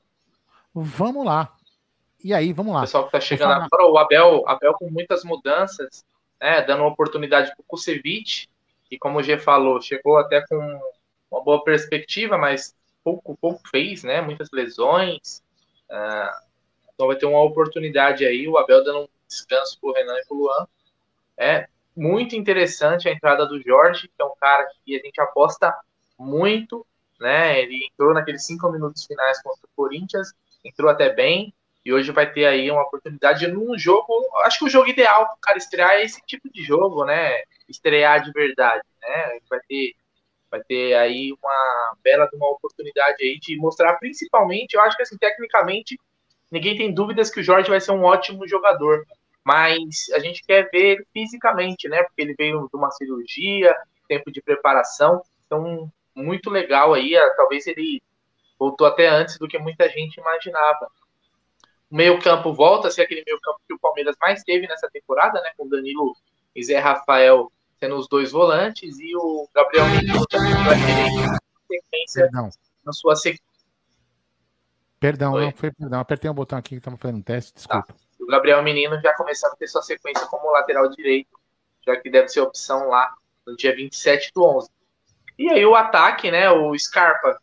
Vamos 0.75 1.25
lá. 1.25 1.57
E 2.23 2.35
aí, 2.35 2.53
vamos 2.53 2.75
lá. 2.75 2.81
O 2.81 2.83
pessoal 2.83 3.07
que 3.07 3.13
tá 3.13 3.21
chegando 3.21 3.53
agora, 3.53 3.87
o 3.87 3.99
Abel, 3.99 4.43
Abel 4.47 4.75
com 4.75 4.91
muitas 4.91 5.25
mudanças, 5.25 6.05
né, 6.41 6.63
dando 6.63 6.85
oportunidade 6.85 7.51
para 7.55 7.61
o 7.61 7.65
Kusevich, 7.65 8.49
e 8.91 8.99
como 8.99 9.19
o 9.19 9.23
G 9.23 9.39
falou, 9.39 9.81
chegou 9.81 10.19
até 10.19 10.47
com 10.47 10.81
uma 11.33 11.43
boa 11.43 11.65
perspectiva, 11.65 12.37
mas 12.37 12.77
pouco, 13.03 13.37
pouco 13.41 13.63
fez, 13.71 14.05
né? 14.05 14.21
Muitas 14.21 14.51
lesões. 14.53 15.43
Uh, 15.91 16.43
então 16.95 17.07
vai 17.07 17.17
ter 17.17 17.27
uma 17.27 17.43
oportunidade 17.43 18.25
aí, 18.25 18.47
o 18.47 18.59
Abel 18.59 18.85
dando 18.85 19.01
um 19.01 19.09
descanso 19.27 19.79
pro 19.81 19.93
Renan 19.93 20.19
e 20.19 20.27
pro 20.27 20.37
Luan. 20.37 20.67
É 21.37 21.67
muito 21.97 22.37
interessante 22.37 23.09
a 23.09 23.13
entrada 23.13 23.47
do 23.47 23.61
Jorge, 23.61 24.09
que 24.09 24.23
é 24.23 24.25
um 24.25 24.37
cara 24.39 24.69
que 24.85 24.95
a 24.95 25.01
gente 25.01 25.21
aposta 25.21 25.75
muito, 26.19 26.87
né? 27.19 27.61
Ele 27.61 27.89
entrou 27.91 28.13
naqueles 28.13 28.47
cinco 28.47 28.71
minutos 28.71 29.05
finais 29.07 29.43
contra 29.43 29.65
o 29.65 29.71
Corinthians, 29.75 30.33
entrou 30.65 30.91
até 30.91 31.11
bem, 31.13 31.53
e 31.85 31.93
hoje 31.93 32.13
vai 32.13 32.31
ter 32.31 32.47
aí 32.47 32.71
uma 32.71 32.83
oportunidade 32.83 33.47
num 33.49 33.77
jogo. 33.77 34.13
Acho 34.45 34.61
que 34.61 34.65
o 34.67 34.71
jogo 34.71 34.89
ideal 34.89 35.25
para 35.25 35.35
o 35.35 35.41
cara 35.41 35.59
estrear 35.59 35.93
é 35.93 36.05
esse 36.05 36.21
tipo 36.27 36.49
de 36.51 36.63
jogo, 36.63 37.05
né? 37.05 37.43
Estrear 37.69 38.23
de 38.23 38.31
verdade, 38.31 38.85
né? 39.01 39.41
Vai 39.51 39.61
ter 39.69 39.95
vai 40.53 40.63
ter 40.63 40.95
aí 40.95 41.33
uma 41.33 41.97
bela 42.05 42.29
uma 42.35 42.51
oportunidade 42.51 43.17
aí 43.25 43.39
de 43.41 43.57
mostrar 43.57 43.95
principalmente, 43.95 44.75
eu 44.75 44.83
acho 44.83 44.97
que 44.97 45.03
assim, 45.03 45.17
tecnicamente, 45.17 45.99
ninguém 46.51 46.77
tem 46.77 46.93
dúvidas 46.93 47.31
que 47.31 47.41
o 47.41 47.43
Jorge 47.43 47.71
vai 47.71 47.81
ser 47.81 47.93
um 47.93 48.05
ótimo 48.05 48.47
jogador, 48.47 49.07
mas 49.43 50.11
a 50.13 50.19
gente 50.19 50.45
quer 50.45 50.69
ver 50.71 50.97
ele 50.97 51.07
fisicamente, 51.11 51.89
né? 51.89 52.03
Porque 52.03 52.21
ele 52.21 52.35
veio 52.39 52.69
de 52.71 52.77
uma 52.77 52.91
cirurgia, 52.91 53.75
tempo 54.07 54.31
de 54.31 54.43
preparação, 54.43 55.23
então 55.47 55.91
muito 56.15 56.51
legal 56.51 56.93
aí, 56.93 57.15
talvez 57.37 57.67
ele 57.67 58.03
voltou 58.59 58.87
até 58.87 59.09
antes 59.09 59.39
do 59.39 59.49
que 59.49 59.59
muita 59.59 59.89
gente 59.89 60.21
imaginava. 60.21 60.87
O 61.91 61.97
meio-campo 61.97 62.53
volta 62.53 62.89
a 62.89 62.91
ser 62.91 63.03
aquele 63.03 63.25
meio-campo 63.27 63.59
que 63.67 63.75
o 63.75 63.79
Palmeiras 63.79 64.17
mais 64.21 64.43
teve 64.43 64.67
nessa 64.67 64.89
temporada, 64.91 65.41
né? 65.41 65.51
Com 65.57 65.67
Danilo 65.67 66.15
e 66.55 66.63
Zé 66.63 66.79
Rafael 66.79 67.51
tendo 67.83 67.97
os 67.97 68.07
dois 68.07 68.31
volantes 68.31 69.01
e 69.01 69.17
o 69.17 69.49
Gabriel 69.53 69.87
Menino 69.87 70.25
sequência 71.67 72.23
Perdão. 72.23 72.49
na 72.85 72.93
sua 72.93 73.17
sequência. 73.17 73.45
Perdão, 75.01 75.33
Oi? 75.33 75.47
não 75.47 75.53
foi 75.53 75.73
perdão. 75.73 75.99
Apertei 75.99 76.31
um 76.31 76.35
botão 76.35 76.57
aqui 76.57 76.69
que 76.69 76.75
estava 76.77 76.97
fazendo 76.97 77.19
um 77.19 77.23
teste, 77.23 77.55
desculpa. 77.55 77.89
Tá. 77.89 77.95
O 78.21 78.27
Gabriel 78.27 78.63
Menino 78.63 79.01
já 79.01 79.13
começando 79.17 79.55
a 79.55 79.57
ter 79.57 79.67
sua 79.67 79.83
sequência 79.83 80.25
como 80.29 80.53
lateral 80.53 80.89
direito, 80.91 81.37
já 81.85 81.97
que 81.97 82.09
deve 82.09 82.29
ser 82.29 82.41
opção 82.43 82.87
lá 82.87 83.13
no 83.45 83.57
dia 83.57 83.75
27 83.75 84.31
do 84.33 84.45
11. 84.45 84.71
E 85.37 85.51
aí 85.51 85.67
o 85.67 85.75
ataque, 85.75 86.31
né, 86.31 86.49
o 86.53 86.79
Scarpa. 86.79 87.37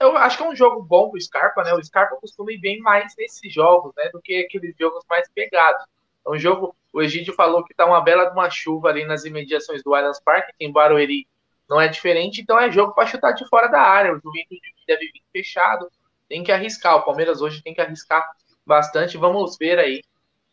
Eu 0.00 0.16
acho 0.16 0.38
que 0.38 0.42
é 0.42 0.48
um 0.48 0.56
jogo 0.56 0.82
bom 0.82 1.10
pro 1.10 1.20
Scarpa, 1.20 1.62
né? 1.64 1.74
O 1.74 1.84
Scarpa 1.84 2.16
costuma 2.16 2.50
ir 2.50 2.60
bem 2.60 2.78
mais 2.78 3.12
nesses 3.18 3.52
jogos, 3.52 3.92
né, 3.94 4.08
do 4.08 4.22
que 4.22 4.42
aqueles 4.46 4.74
jogos 4.78 5.04
mais 5.06 5.28
pegados. 5.34 5.84
É 6.28 6.30
um 6.30 6.38
jogo 6.38 6.76
o 6.92 7.02
Egídio 7.02 7.34
falou 7.34 7.64
que 7.64 7.74
tá 7.74 7.86
uma 7.86 8.00
bela 8.00 8.24
de 8.24 8.32
uma 8.32 8.50
chuva 8.50 8.88
ali 8.88 9.04
nas 9.04 9.24
imediações 9.24 9.82
do 9.82 9.94
Allianz 9.94 10.20
Parque, 10.20 10.52
que 10.58 10.64
em 10.64 10.72
Barueri 10.72 11.26
não 11.68 11.80
é 11.80 11.86
diferente, 11.86 12.40
então 12.40 12.58
é 12.58 12.70
jogo 12.70 12.94
para 12.94 13.06
chutar 13.06 13.32
de 13.32 13.46
fora 13.46 13.68
da 13.68 13.80
área. 13.80 14.12
O 14.12 14.20
Juventude 14.20 14.60
deve 14.86 15.10
vir 15.12 15.22
fechado, 15.32 15.90
tem 16.28 16.42
que 16.42 16.50
arriscar. 16.50 16.96
O 16.96 17.04
Palmeiras 17.04 17.42
hoje 17.42 17.62
tem 17.62 17.74
que 17.74 17.80
arriscar 17.80 18.26
bastante. 18.64 19.18
Vamos 19.18 19.56
ver 19.58 19.78
aí 19.78 20.02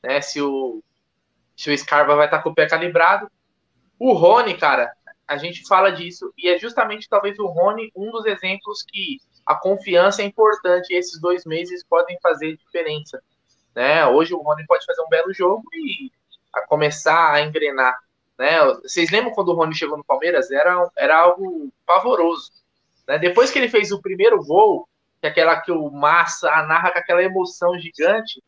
né, 0.04 0.20
se, 0.20 0.42
o, 0.42 0.84
se 1.56 1.72
o 1.72 1.78
Scarpa 1.78 2.16
vai 2.16 2.26
estar 2.26 2.38
tá 2.38 2.44
com 2.44 2.50
o 2.50 2.56
pé 2.56 2.68
calibrado. 2.68 3.32
O 3.98 4.12
Rony, 4.12 4.58
cara, 4.58 4.92
a 5.26 5.38
gente 5.38 5.66
fala 5.66 5.90
disso, 5.90 6.34
e 6.38 6.50
é 6.50 6.60
justamente 6.60 7.08
talvez 7.08 7.40
o 7.40 7.48
Rony 7.48 7.92
um 7.96 8.12
dos 8.12 8.26
exemplos 8.26 8.84
que 8.84 9.20
a 9.46 9.56
confiança 9.56 10.22
é 10.22 10.26
importante 10.26 10.92
e 10.92 10.98
esses 10.98 11.20
dois 11.20 11.46
meses 11.46 11.84
podem 11.84 12.18
fazer 12.22 12.58
diferença. 12.58 13.24
Né? 13.76 14.06
Hoje 14.08 14.34
o 14.34 14.42
Rony 14.42 14.66
pode 14.66 14.86
fazer 14.86 15.02
um 15.02 15.10
belo 15.10 15.34
jogo 15.34 15.64
e 15.74 16.12
a 16.54 16.66
começar 16.66 17.34
a 17.34 17.42
engrenar. 17.42 17.98
Né? 18.38 18.58
Vocês 18.82 19.12
lembram 19.12 19.34
quando 19.34 19.50
o 19.50 19.54
Rony 19.54 19.76
chegou 19.76 19.98
no 19.98 20.04
Palmeiras? 20.04 20.50
Era, 20.50 20.90
era 20.98 21.20
algo 21.20 21.70
pavoroso. 21.86 22.52
Né? 23.08 23.20
Depois 23.20 23.52
que 23.52 23.60
ele 23.60 23.70
fez 23.70 23.92
o 23.92 24.02
primeiro 24.02 24.42
gol, 24.44 24.88
que 25.20 25.28
é 25.28 25.30
aquela 25.30 25.60
que 25.60 25.72
o 25.72 25.90
Massa 25.92 26.50
narra 26.64 26.92
com 26.92 27.00
aquela 27.00 27.22
emoção 27.22 27.78
gigante, 27.78 28.42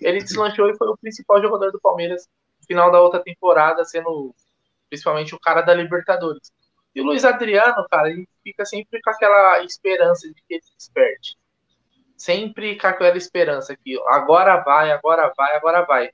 ele 0.00 0.22
deslanchou 0.22 0.68
e 0.68 0.76
foi 0.76 0.88
o 0.88 0.96
principal 0.96 1.40
jogador 1.40 1.70
do 1.70 1.80
Palmeiras 1.80 2.28
no 2.60 2.66
final 2.66 2.90
da 2.90 3.00
outra 3.00 3.22
temporada, 3.22 3.84
sendo 3.84 4.34
principalmente 4.88 5.34
o 5.34 5.40
cara 5.40 5.62
da 5.62 5.74
Libertadores. 5.74 6.52
E 6.94 7.00
o 7.00 7.04
Luiz 7.04 7.24
Adriano, 7.24 7.86
cara, 7.90 8.08
ele 8.08 8.28
fica 8.42 8.64
sempre 8.64 9.00
com 9.02 9.10
aquela 9.10 9.62
esperança 9.64 10.28
de 10.28 10.34
que 10.34 10.54
ele 10.54 10.62
desperte. 10.76 11.36
Sempre 12.24 12.78
com 12.78 12.86
aquela 12.86 13.18
esperança 13.18 13.76
que 13.76 14.00
agora 14.06 14.56
vai, 14.62 14.90
agora 14.90 15.30
vai, 15.36 15.54
agora 15.54 15.82
vai 15.82 16.10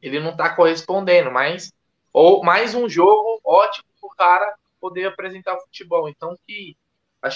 ele 0.00 0.20
não 0.20 0.30
está 0.30 0.54
correspondendo, 0.54 1.32
mas 1.32 1.72
ou 2.12 2.44
mais 2.44 2.76
um 2.76 2.88
jogo 2.88 3.40
ótimo 3.42 3.88
para 4.00 4.06
o 4.06 4.14
cara 4.14 4.54
poder 4.80 5.06
apresentar 5.06 5.56
o 5.56 5.60
futebol. 5.62 6.08
Então 6.08 6.38
que 6.46 6.76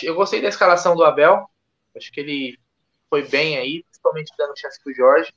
eu 0.05 0.15
gostei 0.15 0.41
da 0.41 0.47
escalação 0.47 0.95
do 0.95 1.03
Abel, 1.03 1.51
acho 1.97 2.13
que 2.13 2.21
ele 2.21 2.61
foi 3.11 3.27
bem 3.27 3.59
aí, 3.59 3.83
principalmente 3.83 4.33
dando 4.39 4.57
chance 4.57 4.81
para 4.81 4.93
o 4.93 4.95
Jorge. 4.95 5.35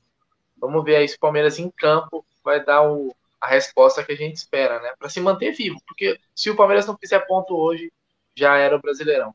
Vamos 0.58 0.84
ver 0.84 0.94
aí 0.94 1.08
se 1.08 1.16
o 1.16 1.20
Palmeiras 1.20 1.58
em 1.58 1.68
campo 1.68 2.24
vai 2.44 2.64
dar 2.64 2.88
o, 2.88 3.16
a 3.40 3.48
resposta 3.48 4.04
que 4.04 4.12
a 4.12 4.16
gente 4.16 4.36
espera, 4.36 4.78
né? 4.78 4.94
Para 4.96 5.08
se 5.08 5.20
manter 5.20 5.50
vivo, 5.50 5.82
porque 5.88 6.16
se 6.36 6.48
o 6.50 6.54
Palmeiras 6.56 6.86
não 6.86 6.96
fizer 6.96 7.18
ponto 7.26 7.56
hoje, 7.56 7.92
já 8.36 8.56
era 8.56 8.76
o 8.76 8.80
Brasileirão. 8.80 9.34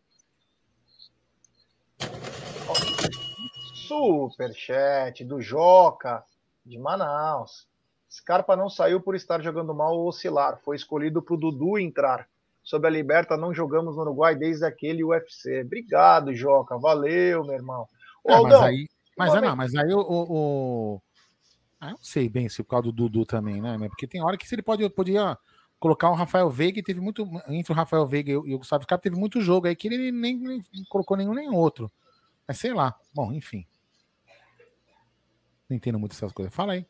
Superchat 3.94 5.24
do 5.24 5.40
Joca 5.40 6.24
de 6.65 6.80
Manaus. 6.80 7.68
Scarpa 8.10 8.56
não 8.56 8.70
saiu 8.70 8.99
por 8.99 9.15
estar 9.15 9.41
jogando 9.41 9.74
mal 9.74 9.95
ou 9.95 10.07
oscilar. 10.07 10.60
Foi 10.64 10.76
escolhido 10.76 11.22
para 11.22 11.36
o 11.36 11.38
Dudu 11.38 11.78
entrar. 11.78 12.28
Sob 12.64 12.88
a 12.88 12.90
Liberta, 12.90 13.36
não 13.36 13.53
jogamos 13.53 13.95
no 13.95 14.02
Uruguai 14.02 14.36
desde 14.36 14.65
aquele 14.65 15.03
UFC. 15.03 15.61
Obrigado, 15.61 16.34
Joca. 16.34 16.78
Valeu, 16.78 17.44
meu 17.44 17.53
irmão. 17.53 17.88
Ô, 18.24 18.32
é, 18.32 18.41
mas 18.41 18.53
aí, 18.53 18.88
mas, 19.18 19.36
é, 19.36 19.41
não, 19.41 19.56
mas 19.56 19.76
aí 19.76 19.94
o, 19.94 19.99
o, 19.99 21.02
Ah, 21.80 21.88
eu 21.88 21.91
não 21.91 22.03
sei 22.03 22.30
bem 22.30 22.48
se 22.48 22.64
por 22.64 22.70
causa 22.70 22.84
do 22.84 22.91
Dudu 22.91 23.26
também, 23.26 23.61
né? 23.61 23.78
Porque 23.90 24.07
tem 24.07 24.24
hora 24.24 24.38
que 24.38 24.48
se 24.48 24.56
ele 24.56 24.61
pode, 24.61 24.88
podia 24.90 25.38
colocar 25.80 26.10
o 26.10 26.15
Rafael 26.15 26.49
Veiga 26.49 26.80
e 26.80 26.84
teve 26.84 27.02
muito. 27.02 27.28
Entre 27.49 27.74
o 27.74 27.76
Rafael 27.76 28.07
Veiga 28.07 28.32
e 28.32 28.36
o 28.38 28.57
Gustavo 28.57 28.84
Scarpa, 28.84 29.03
teve 29.03 29.18
muito 29.18 29.41
jogo 29.41 29.68
aí 29.68 29.76
que 29.76 29.88
ele 29.88 30.11
nem, 30.11 30.38
nem 30.38 30.64
colocou 30.90 31.18
nenhum 31.18 31.34
nem 31.34 31.49
outro. 31.49 31.91
Mas 32.48 32.60
sei 32.60 32.74
lá. 32.74 32.95
Bom, 33.14 33.34
enfim. 33.34 33.65
Não 35.69 35.77
entendo 35.77 35.99
muito 35.99 36.14
essas 36.14 36.31
coisas. 36.31 36.53
Fala 36.53 36.73
aí. 36.73 36.85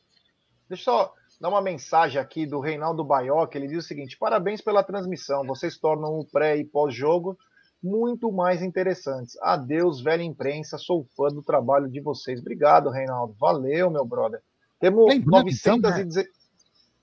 Deixa 0.68 0.90
eu 0.90 0.96
só 0.96 1.14
dar 1.40 1.50
uma 1.50 1.62
mensagem 1.62 2.20
aqui 2.20 2.46
do 2.46 2.60
Reinaldo 2.60 3.04
Baioc. 3.04 3.54
Ele 3.56 3.68
diz 3.68 3.86
o 3.86 3.88
seguinte: 3.88 4.18
parabéns 4.18 4.62
pela 4.62 4.84
transmissão. 4.84 5.46
Vocês 5.46 5.78
tornam 5.78 6.20
o 6.20 6.26
pré 6.26 6.58
e 6.58 6.66
pós-jogo 6.66 7.38
muito 7.84 8.32
mais 8.32 8.62
interessantes. 8.62 9.38
Adeus, 9.42 10.02
velha 10.02 10.24
imprensa. 10.24 10.78
Sou 10.78 11.06
fã 11.18 11.28
do 11.28 11.44
trabalho 11.44 11.90
de 11.90 12.00
vocês. 12.00 12.40
Obrigado, 12.40 12.90
Reinaldo. 12.90 13.36
Valeu, 13.40 13.92
meu 13.92 14.06
brother. 14.06 14.42
Temos 14.80 15.08
Lembrando, 15.08 15.46
910... 15.46 16.18
então, 16.18 16.34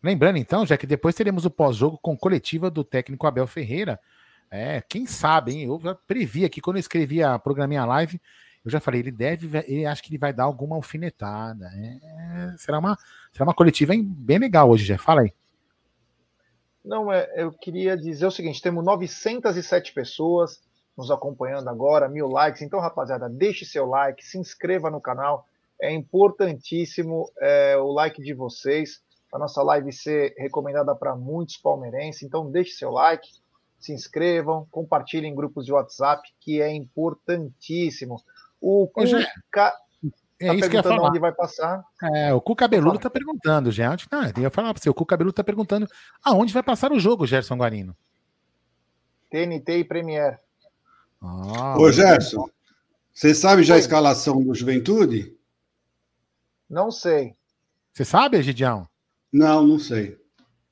Lembrando, 0.02 0.38
então, 0.38 0.64
já 0.64 0.78
que 0.78 0.86
depois 0.86 1.14
teremos 1.14 1.44
o 1.44 1.50
pós-jogo 1.50 1.98
com 2.00 2.16
coletiva 2.16 2.70
do 2.70 2.82
técnico 2.82 3.26
Abel 3.26 3.46
Ferreira. 3.46 4.00
É, 4.50 4.80
quem 4.80 5.06
sabe, 5.06 5.52
hein? 5.52 5.64
Eu 5.64 5.78
já 5.80 5.94
previ 5.94 6.44
aqui, 6.44 6.60
quando 6.60 6.76
eu 6.76 6.80
escrevi 6.80 7.22
a 7.22 7.38
programinha 7.38 7.84
live, 7.84 8.20
eu 8.64 8.70
já 8.70 8.80
falei, 8.80 9.00
ele 9.00 9.10
deve, 9.10 9.58
ele 9.66 9.86
acho 9.86 10.02
que 10.02 10.10
ele 10.10 10.18
vai 10.18 10.32
dar 10.32 10.44
alguma 10.44 10.76
alfinetada. 10.76 11.66
É, 11.66 12.54
será, 12.58 12.78
uma, 12.78 12.96
será 13.32 13.44
uma 13.44 13.54
coletiva 13.54 13.94
bem 13.96 14.38
legal 14.38 14.70
hoje, 14.70 14.84
já. 14.84 14.98
Fala 14.98 15.22
aí. 15.22 15.32
Não, 16.84 17.12
é, 17.12 17.30
eu 17.36 17.52
queria 17.52 17.96
dizer 17.96 18.26
o 18.26 18.30
seguinte: 18.30 18.62
temos 18.62 18.84
907 18.84 19.92
pessoas 19.92 20.60
nos 20.96 21.10
acompanhando 21.10 21.68
agora, 21.68 22.08
mil 22.08 22.28
likes. 22.28 22.62
Então, 22.62 22.80
rapaziada, 22.80 23.28
deixe 23.28 23.64
seu 23.64 23.86
like, 23.86 24.24
se 24.24 24.38
inscreva 24.38 24.90
no 24.90 25.00
canal. 25.00 25.46
É 25.80 25.90
importantíssimo 25.90 27.30
é, 27.40 27.76
o 27.76 27.90
like 27.92 28.22
de 28.22 28.34
vocês 28.34 29.02
a 29.32 29.38
nossa 29.38 29.62
live 29.62 29.92
ser 29.92 30.34
recomendada 30.36 30.94
para 30.94 31.14
muitos 31.14 31.56
palmeirenses. 31.56 32.22
Então, 32.22 32.50
deixe 32.50 32.72
seu 32.72 32.90
like, 32.90 33.28
se 33.78 33.92
inscrevam, 33.92 34.66
compartilhem 34.70 35.32
em 35.32 35.34
grupos 35.34 35.64
de 35.64 35.72
WhatsApp, 35.72 36.28
que 36.40 36.60
é 36.60 36.72
importantíssimo. 36.72 38.20
O 38.60 38.88
Cuca 38.88 39.72
é 40.40 40.46
tá 40.48 40.54
isso 40.54 40.70
que 40.70 40.76
eu 40.76 40.78
ia 40.78 40.82
falar. 40.82 41.08
onde 41.08 41.18
vai 41.18 41.32
passar. 41.32 41.84
É, 42.02 42.32
o 42.32 42.40
Cu 42.40 42.56
Cabeludo 42.56 42.96
está 42.96 43.10
perguntando, 43.10 43.70
já. 43.70 43.94
Não, 44.10 44.22
eu 44.24 44.42
ia 44.42 44.50
falar 44.50 44.72
para 44.72 44.82
você, 44.82 44.88
o 44.88 44.94
Cu 44.94 45.04
Cabeludo 45.04 45.32
está 45.32 45.44
perguntando 45.44 45.86
aonde 46.24 46.52
vai 46.52 46.62
passar 46.62 46.92
o 46.92 46.98
jogo, 46.98 47.26
Gerson 47.26 47.56
Guarino. 47.56 47.94
TNT 49.30 49.78
e 49.78 49.84
Premiere. 49.84 50.38
Ah, 51.20 51.76
Ô, 51.78 51.92
Gerson, 51.92 52.48
você 53.12 53.34
sabe 53.34 53.62
já 53.62 53.74
a 53.74 53.78
escalação 53.78 54.42
do 54.42 54.54
Juventude? 54.54 55.36
Não 56.68 56.90
sei. 56.90 57.36
Você 57.92 58.04
sabe, 58.04 58.38
Egidião? 58.38 58.88
Não, 59.30 59.66
não 59.66 59.78
sei. 59.78 60.18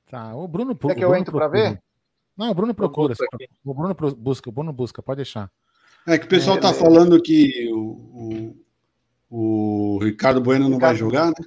Tá, 0.09 0.35
o 0.35 0.47
Bruno 0.47 0.75
Quer 0.75 0.95
que 0.95 1.05
eu 1.05 1.15
entro 1.15 1.37
para 1.37 1.47
ver? 1.47 1.79
Não, 2.35 2.49
o 2.49 2.55
Bruno 2.55 2.73
procura. 2.73 3.13
O 3.63 3.73
Bruno 3.73 3.95
busca, 4.17 4.49
o 4.49 4.51
Bruno 4.51 4.73
busca, 4.73 5.03
pode 5.03 5.17
deixar. 5.17 5.51
É 6.07 6.17
que 6.17 6.25
o 6.25 6.29
pessoal 6.29 6.55
está 6.57 6.69
é, 6.69 6.73
falando 6.73 7.21
que 7.21 7.69
o, 7.71 8.55
o, 9.29 9.95
o, 9.95 9.99
Ricardo 9.99 10.41
Bueno 10.41 10.67
não 10.67 10.79
vai 10.79 10.95
jogar, 10.95 11.27
né? 11.27 11.45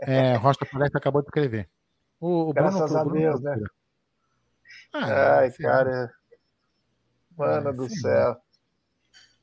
É, 0.00 0.34
Rocha 0.36 0.66
Palestra 0.70 0.98
acabou 0.98 1.22
de 1.22 1.28
escrever. 1.28 1.68
O, 2.20 2.50
o 2.50 2.52
Graças 2.52 2.80
Bruno, 2.80 2.98
a 2.98 3.04
Bruno 3.04 3.20
Deus, 3.20 3.40
né? 3.40 3.56
Ah, 4.92 5.38
Ai, 5.38 5.50
cara. 5.52 6.12
Mano 7.36 7.68
é, 7.68 7.72
do 7.72 7.88
sim. 7.88 7.96
céu. 7.96 8.36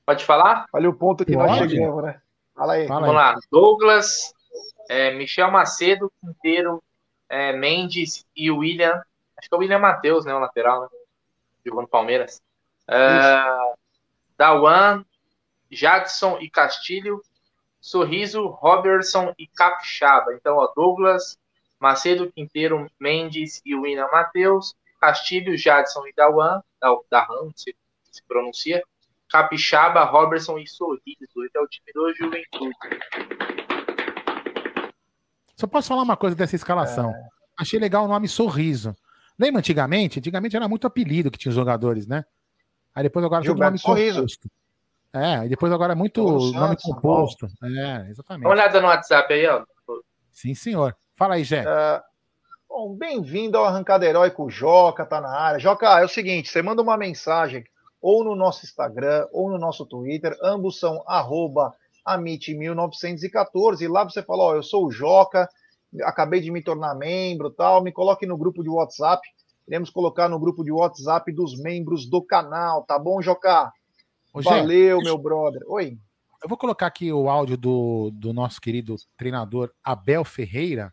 Pode 0.05 0.25
falar? 0.25 0.65
Olha 0.73 0.89
o 0.89 0.93
ponto 0.93 1.25
que 1.25 1.33
Pode. 1.33 1.47
nós 1.47 1.71
chegamos, 1.71 2.03
né? 2.03 2.21
Fala 2.55 2.73
aí. 2.73 2.87
Vamos 2.87 3.13
lá. 3.13 3.35
Douglas, 3.51 4.33
é, 4.89 5.13
Michel 5.13 5.51
Macedo, 5.51 6.11
Quinteiro, 6.19 6.83
é, 7.29 7.53
Mendes 7.53 8.25
e 8.35 8.51
William. 8.51 9.01
Acho 9.37 9.49
que 9.49 9.55
é 9.55 9.57
o 9.57 9.59
William 9.59 9.79
Matheus, 9.79 10.25
né? 10.25 10.33
O 10.33 10.39
lateral, 10.39 10.81
né? 10.81 10.87
Jogou 11.65 11.81
no 11.81 11.87
Palmeiras. 11.87 12.41
É, 12.87 13.73
Dawan, 14.41 15.05
Jadson 15.69 16.39
e 16.41 16.49
Castilho. 16.49 17.21
Sorriso, 17.79 18.47
Robertson 18.47 19.35
e 19.37 19.45
Capixaba. 19.45 20.33
Então, 20.33 20.57
ó, 20.57 20.73
Douglas, 20.75 21.37
Macedo, 21.79 22.31
Quinteiro, 22.31 22.89
Mendes 22.99 23.61
e 23.63 23.75
William 23.75 24.07
Matheus. 24.11 24.73
Castilho, 24.99 25.55
Jadson 25.55 26.07
e 26.07 26.13
Dawan. 26.13 26.59
Da, 26.79 26.89
Dahan, 27.11 27.43
não 27.45 27.53
sei 27.55 27.75
se 28.09 28.23
pronuncia. 28.23 28.83
Capixaba, 29.29 30.05
Robertson 30.05 30.57
e 30.57 30.67
Sorriso. 30.67 31.45
Esse 31.45 31.55
é 31.55 31.61
o 31.61 31.67
time 31.67 31.93
do 31.93 32.11
Juventude. 32.15 32.75
Só 35.55 35.67
posso 35.67 35.89
falar 35.89 36.01
uma 36.01 36.17
coisa 36.17 36.35
dessa 36.35 36.55
escalação. 36.55 37.11
É... 37.11 37.27
Achei 37.59 37.79
legal 37.79 38.05
o 38.05 38.07
nome 38.07 38.27
Sorriso. 38.27 38.95
Lembra 39.37 39.59
antigamente? 39.59 40.17
Antigamente 40.17 40.55
era 40.55 40.67
muito 40.67 40.87
apelido 40.87 41.29
que 41.29 41.37
tinha 41.37 41.51
os 41.51 41.55
jogadores, 41.55 42.07
né? 42.07 42.25
Aí 42.93 43.03
depois 43.03 43.25
agora 43.25 43.43
tudo 43.43 43.59
nome 43.59 43.77
Sorriso. 43.77 44.21
composto. 44.21 44.49
É, 45.13 45.45
e 45.45 45.49
depois 45.49 45.71
agora 45.71 45.93
é 45.93 45.95
muito 45.95 46.21
nome 46.21 46.77
composto. 46.81 47.47
É, 47.63 48.09
exatamente. 48.09 48.43
Dá 48.43 48.49
uma 48.49 48.49
olhada 48.49 48.81
no 48.81 48.87
WhatsApp 48.87 49.33
aí, 49.33 49.47
ó. 49.47 49.63
Sim, 50.31 50.55
senhor. 50.55 50.95
Fala 51.15 51.35
aí, 51.35 51.43
Jé. 51.43 51.63
Uh, 51.63 52.01
bom, 52.67 52.95
bem-vindo 52.95 53.57
ao 53.57 53.65
Arrancada 53.65 54.05
Heróico. 54.05 54.49
Joca 54.49 55.05
tá 55.05 55.19
na 55.19 55.29
área. 55.29 55.59
Joca, 55.59 55.99
é 55.99 56.05
o 56.05 56.09
seguinte, 56.09 56.49
você 56.49 56.61
manda 56.61 56.81
uma 56.81 56.97
mensagem 56.97 57.63
ou 58.01 58.23
no 58.23 58.35
nosso 58.35 58.65
Instagram 58.65 59.27
ou 59.31 59.49
no 59.49 59.57
nosso 59.57 59.85
Twitter. 59.85 60.35
Ambos 60.41 60.79
são 60.79 61.03
arroba 61.05 61.75
Amit 62.05 62.53
1914. 62.53 63.83
E 63.83 63.87
lá 63.87 64.03
você 64.03 64.23
fala: 64.23 64.43
Ó, 64.43 64.55
eu 64.55 64.63
sou 64.63 64.87
o 64.87 64.91
Joca, 64.91 65.47
acabei 66.03 66.41
de 66.41 66.51
me 66.51 66.63
tornar 66.63 66.95
membro, 66.95 67.51
tal. 67.51 67.83
Me 67.83 67.91
coloque 67.91 68.25
no 68.25 68.37
grupo 68.37 68.63
de 68.63 68.69
WhatsApp. 68.69 69.21
Iremos 69.67 69.89
colocar 69.89 70.27
no 70.27 70.39
grupo 70.39 70.63
de 70.63 70.71
WhatsApp 70.71 71.31
dos 71.31 71.57
membros 71.57 72.09
do 72.09 72.21
canal, 72.21 72.83
tá 72.83 72.97
bom, 72.97 73.21
Joca? 73.21 73.71
Ô, 74.33 74.41
Valeu, 74.41 74.99
meu 74.99 75.17
brother. 75.17 75.61
Oi. 75.67 75.97
Eu 76.41 76.49
vou 76.49 76.57
colocar 76.57 76.87
aqui 76.87 77.11
o 77.13 77.29
áudio 77.29 77.55
do, 77.55 78.09
do 78.11 78.33
nosso 78.33 78.59
querido 78.59 78.95
treinador 79.15 79.71
Abel 79.83 80.23
Ferreira. 80.25 80.91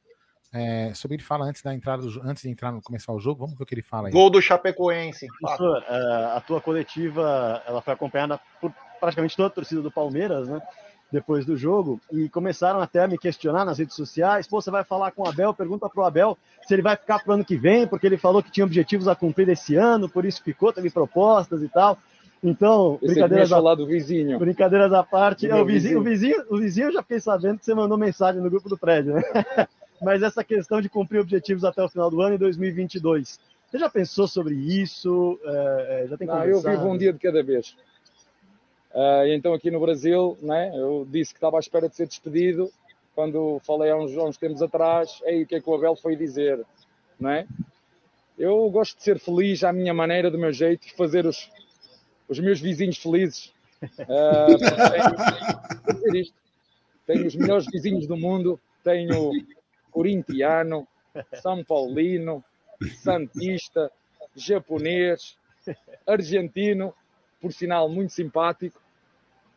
É, 0.53 0.93
sobre 0.95 1.17
ele 1.17 1.23
fala 1.23 1.45
antes 1.45 1.63
da 1.63 1.75
entrada 1.75 2.03
do, 2.03 2.23
antes 2.23 2.43
de 2.43 2.49
entrar 2.49 2.73
no 2.73 2.81
começar 2.81 3.13
o 3.13 3.21
jogo, 3.21 3.41
vamos 3.41 3.57
ver 3.57 3.65
o 3.65 3.67
que 3.67 3.75
ele 3.75 3.83
fala 3.83 4.09
aí. 4.09 4.13
Gol 4.13 4.31
do 4.31 4.41
Chapecoense. 4.41 5.27
Professor, 5.41 5.83
é, 5.89 6.37
a 6.37 6.41
tua 6.41 6.61
coletiva 6.61 7.63
ela 7.67 7.83
foi 7.83 7.93
acompanhada 7.93 8.41
por 8.61 8.73
praticamente 8.99 9.37
toda 9.37 9.49
a 9.49 9.51
torcida 9.51 9.81
do 9.81 9.91
Palmeiras, 9.91 10.49
né? 10.49 10.61
Depois 11.11 11.45
do 11.45 11.57
jogo 11.57 12.01
e 12.13 12.29
começaram 12.29 12.81
até 12.81 13.03
a 13.03 13.09
me 13.09 13.17
questionar 13.17 13.65
nas 13.65 13.79
redes 13.79 13.97
sociais. 13.97 14.47
Pô, 14.47 14.61
você 14.61 14.71
vai 14.71 14.85
falar 14.85 15.11
com 15.13 15.23
o 15.23 15.29
Abel? 15.29 15.55
Pergunta 15.55 15.89
para 15.89 16.03
o 16.03 16.05
Abel 16.05 16.37
se 16.67 16.75
ele 16.75 16.83
vai 16.83 16.97
ficar 16.97 17.19
para 17.19 17.31
o 17.31 17.35
ano 17.35 17.45
que 17.45 17.57
vem, 17.57 17.87
porque 17.87 18.07
ele 18.07 18.19
falou 18.19 18.43
que 18.43 18.51
tinha 18.51 18.65
objetivos 18.65 19.09
a 19.09 19.15
cumprir 19.15 19.49
esse 19.49 19.75
ano, 19.75 20.09
por 20.09 20.25
isso 20.25 20.43
ficou, 20.43 20.73
teve 20.73 20.91
propostas 20.91 21.63
e 21.63 21.69
tal. 21.69 21.97
Então, 22.43 22.99
brincadeiras 23.03 23.53
à... 23.53 23.75
do 23.75 23.87
vizinho. 23.87 24.39
brincadeiras 24.39 24.93
à 24.93 25.03
parte, 25.03 25.49
é, 25.49 25.55
o, 25.55 25.65
vizinho, 25.65 26.01
vizinho. 26.03 26.41
o, 26.41 26.45
vizinho, 26.45 26.57
o 26.57 26.59
vizinho 26.59 26.87
eu 26.89 26.93
já 26.93 27.03
fiquei 27.03 27.21
sabendo 27.21 27.59
que 27.59 27.65
você 27.65 27.75
mandou 27.75 27.99
mensagem 27.99 28.41
no 28.41 28.51
grupo 28.51 28.69
do 28.69 28.79
prédio, 28.79 29.15
né? 29.15 29.23
Mas 30.01 30.23
essa 30.23 30.45
questão 30.45 30.81
de 30.81 30.89
cumprir 30.89 31.21
objetivos 31.21 31.65
até 31.65 31.83
o 31.83 31.89
final 31.89 32.09
do 32.09 32.21
ano 32.21 32.37
em 32.37 32.39
2022. 32.39 33.41
Você 33.69 33.79
já 33.79 33.91
pensou 33.91 34.29
sobre 34.29 34.55
isso? 34.55 35.39
É, 35.45 36.07
já 36.09 36.17
tem 36.17 36.27
Não, 36.27 36.45
eu 36.45 36.61
vivo 36.61 36.87
um 36.87 36.97
dia 36.97 37.13
de 37.13 37.19
cada 37.19 37.43
vez. 37.43 37.77
Uh, 38.93 39.27
então 39.29 39.53
aqui 39.53 39.71
no 39.71 39.81
Brasil, 39.81 40.37
né, 40.41 40.73
eu 40.75 41.07
disse 41.09 41.33
que 41.33 41.37
estava 41.37 41.59
à 41.59 41.61
espera 41.61 41.89
de 41.89 41.95
ser 41.95 42.07
despedido 42.07 42.71
quando 43.15 43.61
falei 43.65 43.91
há 43.91 43.97
uns, 43.97 44.17
uns 44.17 44.37
tempos 44.37 44.63
atrás, 44.63 45.21
aí 45.25 45.43
o 45.43 45.47
que 45.47 45.57
é 45.57 45.61
que 45.61 45.69
o 45.69 45.75
Abel 45.75 45.97
foi 45.97 46.15
dizer, 46.15 46.65
né? 47.19 47.49
Eu 48.39 48.71
gosto 48.71 48.97
de 48.97 49.03
ser 49.03 49.19
feliz 49.19 49.65
à 49.65 49.73
minha 49.73 49.93
maneira, 49.93 50.31
do 50.31 50.39
meu 50.39 50.53
jeito, 50.53 50.87
e 50.87 50.93
fazer 50.93 51.27
os, 51.27 51.51
os 52.29 52.39
meus 52.39 52.61
vizinhos 52.61 52.97
felizes. 52.97 53.53
Uh, 53.83 54.57
tenho, 56.01 56.17
isto. 56.17 56.35
tenho 57.09 57.27
os 57.27 57.35
melhores 57.35 57.67
vizinhos 57.67 58.07
do 58.07 58.17
mundo, 58.17 58.61
tenho 58.85 59.33
corintiano, 59.91 60.87
são 61.43 61.65
paulino, 61.65 62.45
santista, 63.03 63.91
japonês, 64.37 65.37
argentino, 66.07 66.95
por 67.41 67.53
sinal 67.53 67.89
muito 67.89 68.13
simpático. 68.13 68.81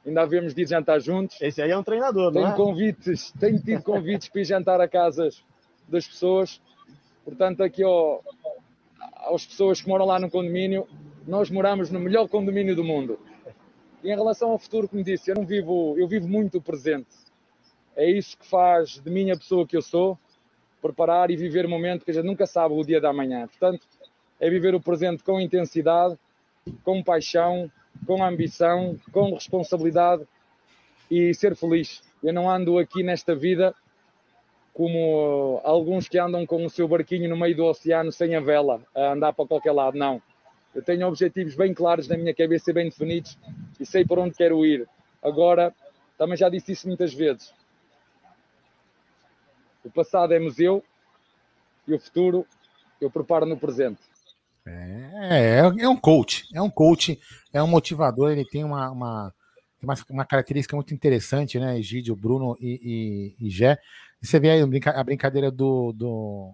Ainda 0.05 0.21
havemos 0.21 0.53
de 0.53 0.65
jantar 0.65 0.99
juntos. 0.99 1.39
Esse 1.41 1.61
aí 1.61 1.71
é 1.71 1.77
um 1.77 1.83
treinador, 1.83 2.31
tenho 2.31 2.45
não 2.45 2.53
é? 2.53 2.55
convites, 2.55 3.31
tenho 3.39 3.61
tido 3.61 3.83
convites 3.83 4.29
para 4.29 4.41
ir 4.41 4.45
jantar 4.45 4.81
a 4.81 4.87
casas 4.87 5.43
das 5.87 6.07
pessoas. 6.07 6.59
Portanto, 7.23 7.61
aqui 7.61 7.83
ao, 7.83 8.23
às 9.15 9.45
pessoas 9.45 9.81
que 9.81 9.87
moram 9.87 10.05
lá 10.05 10.19
no 10.19 10.29
condomínio, 10.29 10.87
nós 11.27 11.51
moramos 11.51 11.91
no 11.91 11.99
melhor 11.99 12.27
condomínio 12.27 12.75
do 12.75 12.83
mundo. 12.83 13.19
E 14.03 14.09
em 14.11 14.15
relação 14.15 14.49
ao 14.49 14.57
futuro, 14.57 14.87
como 14.87 15.03
disse, 15.03 15.29
eu 15.29 15.35
não 15.35 15.45
vivo, 15.45 15.95
eu 15.97 16.07
vivo 16.07 16.27
muito 16.27 16.57
o 16.57 16.61
presente. 16.61 17.09
É 17.95 18.09
isso 18.09 18.35
que 18.37 18.47
faz 18.47 18.99
de 18.99 19.11
mim 19.11 19.29
a 19.29 19.37
pessoa 19.37 19.67
que 19.67 19.77
eu 19.77 19.81
sou, 19.81 20.17
preparar 20.81 21.29
e 21.29 21.35
viver 21.35 21.65
o 21.65 21.69
momento 21.69 22.03
que 22.03 22.09
a 22.09 22.13
gente 22.13 22.25
nunca 22.25 22.47
sabe 22.47 22.73
o 22.73 22.83
dia 22.83 22.99
da 22.99 23.13
manhã. 23.13 23.47
Portanto, 23.47 23.85
é 24.39 24.49
viver 24.49 24.73
o 24.73 24.81
presente 24.81 25.23
com 25.23 25.39
intensidade 25.39 26.17
com 26.83 27.03
paixão, 27.03 27.71
com 28.05 28.23
ambição, 28.23 28.97
com 29.11 29.33
responsabilidade 29.33 30.27
e 31.09 31.33
ser 31.33 31.55
feliz. 31.55 32.01
Eu 32.23 32.33
não 32.33 32.49
ando 32.49 32.77
aqui 32.77 33.03
nesta 33.03 33.35
vida 33.35 33.75
como 34.73 35.59
alguns 35.63 36.07
que 36.07 36.17
andam 36.17 36.45
com 36.45 36.65
o 36.65 36.69
seu 36.69 36.87
barquinho 36.87 37.29
no 37.29 37.37
meio 37.37 37.55
do 37.55 37.65
oceano 37.65 38.11
sem 38.11 38.35
a 38.35 38.39
vela, 38.39 38.81
a 38.95 39.11
andar 39.13 39.33
para 39.33 39.45
qualquer 39.45 39.71
lado. 39.71 39.97
Não. 39.97 40.21
Eu 40.73 40.81
tenho 40.81 41.05
objetivos 41.05 41.55
bem 41.55 41.73
claros 41.73 42.07
na 42.07 42.17
minha 42.17 42.33
cabeça, 42.33 42.71
bem 42.71 42.85
definidos 42.85 43.37
e 43.79 43.85
sei 43.85 44.05
por 44.05 44.17
onde 44.19 44.35
quero 44.35 44.65
ir. 44.65 44.87
Agora, 45.21 45.73
também 46.17 46.37
já 46.37 46.47
disse 46.47 46.71
isso 46.71 46.87
muitas 46.87 47.13
vezes. 47.13 47.53
O 49.83 49.89
passado 49.89 50.33
é 50.33 50.39
museu 50.39 50.83
e 51.87 51.93
o 51.93 51.99
futuro 51.99 52.45
eu 53.01 53.09
preparo 53.09 53.45
no 53.45 53.57
presente. 53.57 54.10
É, 54.65 55.59
é, 55.59 55.83
é 55.83 55.89
um 55.89 55.97
coach, 55.97 56.47
é 56.53 56.61
um 56.61 56.69
coach, 56.69 57.19
é 57.51 57.61
um 57.63 57.67
motivador, 57.67 58.31
ele 58.31 58.45
tem 58.45 58.63
uma, 58.63 58.91
uma, 58.91 59.33
uma, 60.09 60.25
característica 60.25 60.75
muito 60.75 60.93
interessante, 60.93 61.59
né? 61.59 61.79
Egídio, 61.79 62.15
Bruno 62.15 62.55
e, 62.59 63.35
e, 63.39 63.47
e 63.47 63.49
Gé. 63.49 63.79
Você 64.21 64.39
vê 64.39 64.51
aí 64.51 64.61
a 64.61 65.03
brincadeira 65.03 65.49
do, 65.49 65.91
do, 65.93 66.53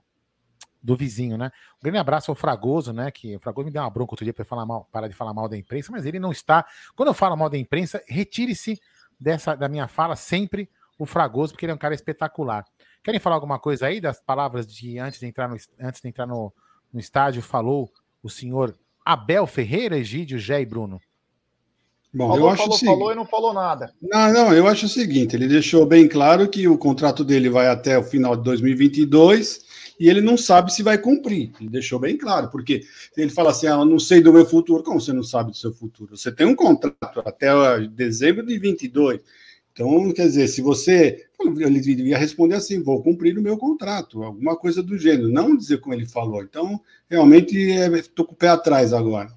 do, 0.82 0.96
vizinho, 0.96 1.38
né? 1.38 1.52
Um 1.80 1.84
grande 1.84 1.98
abraço 1.98 2.32
ao 2.32 2.36
Fragoso, 2.36 2.94
né? 2.94 3.12
Que 3.12 3.36
o 3.36 3.40
Fragoso 3.40 3.66
me 3.66 3.72
deu 3.72 3.82
uma 3.82 3.90
bronca 3.90 4.14
outro 4.14 4.24
dia 4.24 4.34
para 4.34 4.46
falar 4.46 4.66
mal, 4.66 4.88
parar 4.90 5.10
de 5.10 5.14
falar 5.14 5.34
mal 5.34 5.50
da 5.50 5.58
imprensa, 5.58 5.92
mas 5.92 6.06
ele 6.06 6.20
não 6.20 6.32
está. 6.32 6.66
Quando 6.96 7.10
eu 7.10 7.14
falo 7.14 7.36
mal 7.36 7.50
da 7.50 7.58
imprensa, 7.58 8.02
retire-se 8.08 8.80
dessa 9.20 9.54
da 9.54 9.68
minha 9.68 9.88
fala 9.88 10.16
sempre 10.16 10.70
o 10.98 11.06
Fragoso, 11.06 11.54
porque 11.54 11.66
ele 11.66 11.74
é 11.74 11.76
um 11.76 11.80
cara 11.80 11.94
espetacular. 11.94 12.66
Querem 13.04 13.20
falar 13.20 13.36
alguma 13.36 13.60
coisa 13.60 13.88
aí 13.88 14.00
das 14.00 14.22
palavras 14.22 14.66
de 14.66 14.98
antes 14.98 15.20
de 15.20 15.26
entrar 15.26 15.50
no, 15.50 15.58
antes 15.80 16.02
de 16.02 16.08
entrar 16.08 16.26
no, 16.26 16.54
no 16.94 17.00
estádio, 17.00 17.42
falou 17.42 17.92
o 18.22 18.30
senhor 18.30 18.76
Abel 19.06 19.48
Ferreira, 19.48 19.98
Egídio, 19.98 20.40
Gé 20.40 20.62
e 20.62 20.66
Bruno? 20.66 21.00
Bom, 22.14 22.30
falou, 22.30 22.48
eu 22.48 22.50
acho 22.50 22.64
falou, 22.64 22.80
falou 22.80 23.12
e 23.12 23.16
não 23.16 23.26
falou 23.26 23.54
nada. 23.54 23.94
Não, 24.02 24.34
não, 24.34 24.54
eu 24.54 24.68
acho 24.68 24.86
o 24.86 24.90
seguinte: 24.90 25.36
ele 25.36 25.48
deixou 25.48 25.86
bem 25.86 26.08
claro 26.08 26.50
que 26.50 26.68
o 26.68 26.78
contrato 26.78 27.24
dele 27.24 27.50
vai 27.50 27.68
até 27.68 27.98
o 27.98 28.04
final 28.04 28.36
de 28.36 28.44
2022 28.44 29.66
e 30.00 30.10
ele 30.10 30.22
não 30.22 30.38
sabe 30.38 30.74
se 30.74 30.82
vai 30.82 30.98
cumprir. 30.98 31.52
Ele 31.60 31.70
deixou 31.70 32.00
bem 32.00 32.18
claro, 32.18 32.50
porque 32.50 32.84
ele 33.16 33.30
fala 33.30 33.52
assim: 33.52 33.68
ah, 33.68 33.72
eu 33.72 33.86
não 33.86 34.00
sei 34.00 34.22
do 34.22 34.34
meu 34.34 34.46
futuro. 34.46 34.84
Como 34.84 35.00
você 35.00 35.14
não 35.14 35.24
sabe 35.24 35.52
do 35.52 35.58
seu 35.58 35.74
futuro? 35.74 36.18
Você 36.18 36.32
tem 36.32 36.48
um 36.48 36.56
contrato 36.56 37.20
até 37.26 37.50
dezembro 37.88 38.46
de 38.46 38.58
22. 38.58 39.22
Então, 39.78 40.12
quer 40.12 40.24
dizer, 40.24 40.48
se 40.48 40.60
você. 40.60 41.24
Ele 41.40 41.80
devia 41.80 42.18
responder 42.18 42.56
assim: 42.56 42.82
vou 42.82 43.04
cumprir 43.04 43.38
o 43.38 43.42
meu 43.44 43.60
contrato, 43.60 44.24
alguma 44.24 44.58
coisa 44.58 44.82
do 44.82 44.98
gênero, 44.98 45.30
não 45.30 45.56
dizer 45.56 45.80
como 45.80 45.94
ele 45.94 46.08
falou. 46.08 46.42
Então, 46.42 46.82
realmente, 47.08 47.56
estou 47.56 48.26
é, 48.26 48.28
com 48.28 48.34
o 48.34 48.38
pé 48.38 48.50
atrás 48.50 48.92
agora. 48.92 49.30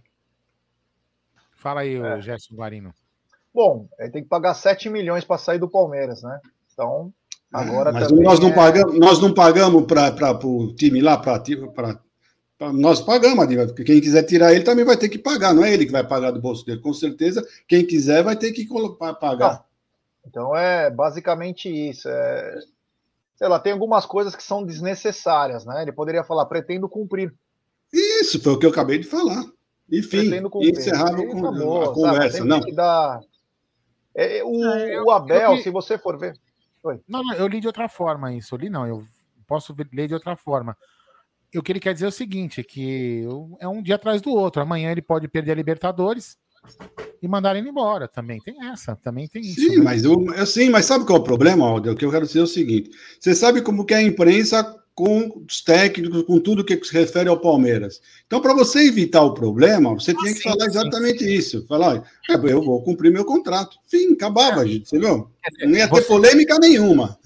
Fala 1.58 1.82
aí, 1.82 1.94
é. 1.94 2.20
Gerson 2.22 2.54
Guarino. 2.54 2.94
Bom, 3.52 3.86
ele 3.98 4.10
tem 4.10 4.22
que 4.22 4.30
pagar 4.30 4.54
7 4.54 4.88
milhões 4.88 5.26
para 5.26 5.36
sair 5.36 5.58
do 5.58 5.68
Palmeiras, 5.68 6.22
né? 6.22 6.40
Então, 6.72 7.12
agora. 7.52 7.92
Mas 7.92 8.10
nós 8.10 8.40
não, 8.40 8.48
é... 8.48 8.54
pagamos, 8.54 8.98
nós 8.98 9.20
não 9.20 9.34
pagamos 9.34 9.84
para 9.84 10.46
o 10.46 10.74
time 10.74 11.02
lá, 11.02 11.18
para. 11.18 11.42
Nós 12.72 13.02
pagamos, 13.02 13.46
quem 13.72 14.00
quiser 14.00 14.22
tirar 14.22 14.54
ele 14.54 14.64
também 14.64 14.84
vai 14.84 14.96
ter 14.96 15.08
que 15.08 15.18
pagar, 15.18 15.54
não 15.54 15.64
é 15.64 15.72
ele 15.72 15.86
que 15.86 15.92
vai 15.92 16.06
pagar 16.06 16.30
do 16.30 16.40
bolso 16.40 16.64
dele, 16.64 16.80
com 16.80 16.94
certeza. 16.94 17.46
Quem 17.68 17.86
quiser 17.86 18.22
vai 18.22 18.36
ter 18.36 18.52
que 18.52 18.66
pagar. 19.18 19.52
Não. 19.52 19.69
Então 20.26 20.54
é 20.56 20.90
basicamente 20.90 21.68
isso. 21.68 22.08
É... 22.08 22.58
Sei 23.36 23.48
lá, 23.48 23.58
tem 23.58 23.72
algumas 23.72 24.04
coisas 24.04 24.36
que 24.36 24.42
são 24.42 24.64
desnecessárias, 24.64 25.64
né? 25.64 25.82
Ele 25.82 25.92
poderia 25.92 26.22
falar, 26.22 26.46
pretendo 26.46 26.88
cumprir. 26.88 27.34
Isso, 27.92 28.40
foi 28.40 28.52
o 28.52 28.58
que 28.58 28.66
eu 28.66 28.70
acabei 28.70 28.98
de 28.98 29.06
falar. 29.06 29.44
Enfim, 29.90 30.30
encerrava 30.62 31.16
com 31.26 31.48
acabou, 31.48 31.82
a 31.82 31.94
conversa. 31.94 32.44
Não. 32.44 32.60
Dar... 32.60 33.20
É, 34.14 34.38
é, 34.38 34.44
o, 34.44 34.64
é, 34.64 34.96
eu, 34.96 35.04
o 35.04 35.10
Abel, 35.10 35.54
li... 35.54 35.62
se 35.62 35.70
você 35.70 35.98
for 35.98 36.18
ver. 36.18 36.38
Oi. 36.84 37.00
Não, 37.08 37.22
não, 37.22 37.34
eu 37.34 37.48
li 37.48 37.60
de 37.60 37.66
outra 37.66 37.88
forma 37.88 38.32
isso. 38.32 38.54
Eu 38.54 38.58
li 38.58 38.70
não, 38.70 38.86
eu 38.86 39.04
posso 39.46 39.74
ler 39.92 40.06
de 40.06 40.14
outra 40.14 40.36
forma. 40.36 40.76
O 41.56 41.62
que 41.62 41.72
ele 41.72 41.80
quer 41.80 41.92
dizer 41.92 42.06
é 42.06 42.08
o 42.08 42.12
seguinte: 42.12 42.62
que 42.62 43.24
é 43.58 43.66
um 43.66 43.82
dia 43.82 43.96
atrás 43.96 44.22
do 44.22 44.30
outro. 44.30 44.62
Amanhã 44.62 44.92
ele 44.92 45.02
pode 45.02 45.26
perder 45.26 45.52
a 45.52 45.56
Libertadores 45.56 46.38
e 47.22 47.28
mandar 47.28 47.56
ele 47.56 47.68
embora. 47.68 48.08
Também 48.08 48.40
tem 48.40 48.56
essa, 48.68 48.96
também 48.96 49.28
tem 49.28 49.42
isso. 49.42 49.60
Sim, 49.60 49.76
né? 49.76 49.84
mas 49.84 50.04
eu, 50.04 50.24
eu, 50.34 50.46
sim, 50.46 50.70
mas 50.70 50.86
sabe 50.86 51.04
qual 51.04 51.18
é 51.18 51.20
o 51.20 51.24
problema, 51.24 51.66
Aldo? 51.66 51.90
O 51.90 51.96
que 51.96 52.04
eu 52.04 52.10
quero 52.10 52.26
dizer 52.26 52.40
é 52.40 52.44
o 52.44 52.46
seguinte: 52.46 52.90
você 53.18 53.34
sabe 53.34 53.62
como 53.62 53.84
que 53.84 53.94
é 53.94 53.98
a 53.98 54.02
imprensa 54.02 54.76
com 54.94 55.44
os 55.48 55.62
técnicos, 55.62 56.24
com 56.24 56.38
tudo 56.38 56.64
que 56.64 56.78
se 56.84 56.92
refere 56.92 57.28
ao 57.28 57.40
Palmeiras. 57.40 58.02
Então, 58.26 58.40
para 58.40 58.52
você 58.52 58.86
evitar 58.86 59.22
o 59.22 59.32
problema, 59.32 59.94
você 59.94 60.14
tinha 60.14 60.34
que 60.34 60.42
falar 60.42 60.66
exatamente 60.66 61.24
sim. 61.24 61.32
isso. 61.32 61.66
Falar, 61.66 62.02
é, 62.28 62.34
eu 62.34 62.62
vou 62.62 62.82
cumprir 62.82 63.10
meu 63.10 63.24
contrato. 63.24 63.78
Fim, 63.88 64.12
acabava, 64.12 64.62
é. 64.62 64.68
gente, 64.68 64.88
você 64.88 64.98
viu? 64.98 65.30
Não 65.62 65.76
ia 65.76 65.88
ter 65.88 65.94
você... 65.94 66.06
polêmica 66.06 66.58
nenhuma. 66.58 67.18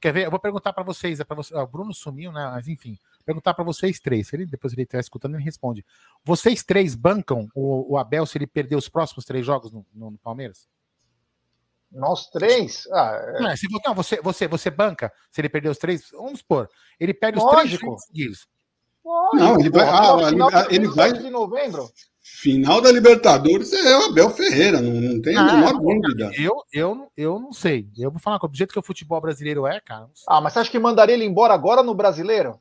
Quer 0.00 0.12
ver? 0.12 0.26
Eu 0.26 0.30
vou 0.30 0.40
perguntar 0.40 0.72
para 0.72 0.84
vocês, 0.84 1.20
é 1.20 1.24
para 1.24 1.36
você, 1.36 1.54
o 1.54 1.66
Bruno 1.66 1.92
sumiu, 1.92 2.32
né? 2.32 2.50
Mas 2.54 2.68
enfim, 2.68 2.96
perguntar 3.28 3.52
para 3.52 3.64
vocês 3.64 4.00
três. 4.00 4.28
Se 4.28 4.36
ele 4.36 4.46
depois 4.46 4.72
ele 4.72 4.82
estiver 4.82 5.00
escutando, 5.00 5.34
ele 5.34 5.44
responde. 5.44 5.84
Vocês 6.24 6.64
três 6.64 6.94
bancam 6.94 7.46
o, 7.54 7.92
o 7.92 7.98
Abel 7.98 8.24
se 8.24 8.38
ele 8.38 8.46
perder 8.46 8.76
os 8.76 8.88
próximos 8.88 9.26
três 9.26 9.44
jogos 9.44 9.70
no, 9.70 9.84
no, 9.94 10.12
no 10.12 10.18
Palmeiras? 10.18 10.66
Nós 11.92 12.28
três? 12.30 12.86
Ah, 12.90 13.34
é... 13.36 13.40
não, 13.40 13.56
se, 13.56 13.66
não, 13.84 13.94
você, 13.94 14.20
você, 14.22 14.48
você 14.48 14.70
banca 14.70 15.12
se 15.30 15.40
ele 15.40 15.48
perder 15.50 15.68
os 15.68 15.78
três. 15.78 16.10
Vamos 16.10 16.38
supor, 16.38 16.70
ele 16.98 17.12
perde 17.12 17.38
Lógico. 17.38 17.92
os 17.92 18.04
três 18.04 18.06
seguidos. 18.06 18.48
Não, 19.34 19.60
ele 19.60 19.70
vai. 19.70 19.88
Ah, 19.88 20.66
ele, 20.70 20.76
ele 20.76 20.88
vai. 20.88 21.12
De 21.12 21.30
novembro. 21.30 21.90
Final 22.20 22.80
da 22.80 22.92
Libertadores 22.92 23.72
é 23.72 23.96
o 23.96 24.04
Abel 24.04 24.28
Ferreira, 24.30 24.82
não, 24.82 24.92
não 24.92 25.20
tem 25.22 25.34
a 25.34 25.44
menor 25.44 25.72
dúvida. 25.72 26.30
Eu, 26.34 26.62
eu, 26.70 27.10
eu 27.16 27.38
não 27.40 27.52
sei. 27.52 27.88
Eu 27.96 28.10
vou 28.10 28.20
falar 28.20 28.38
com 28.38 28.46
o 28.46 28.54
jeito 28.54 28.72
que 28.72 28.78
o 28.78 28.82
futebol 28.82 29.18
brasileiro 29.18 29.66
é, 29.66 29.80
cara. 29.80 30.08
Ah, 30.28 30.40
mas 30.40 30.52
você 30.52 30.58
acha 30.58 30.70
que 30.70 30.78
mandaria 30.78 31.14
ele 31.14 31.24
embora 31.24 31.54
agora 31.54 31.82
no 31.82 31.94
brasileiro? 31.94 32.60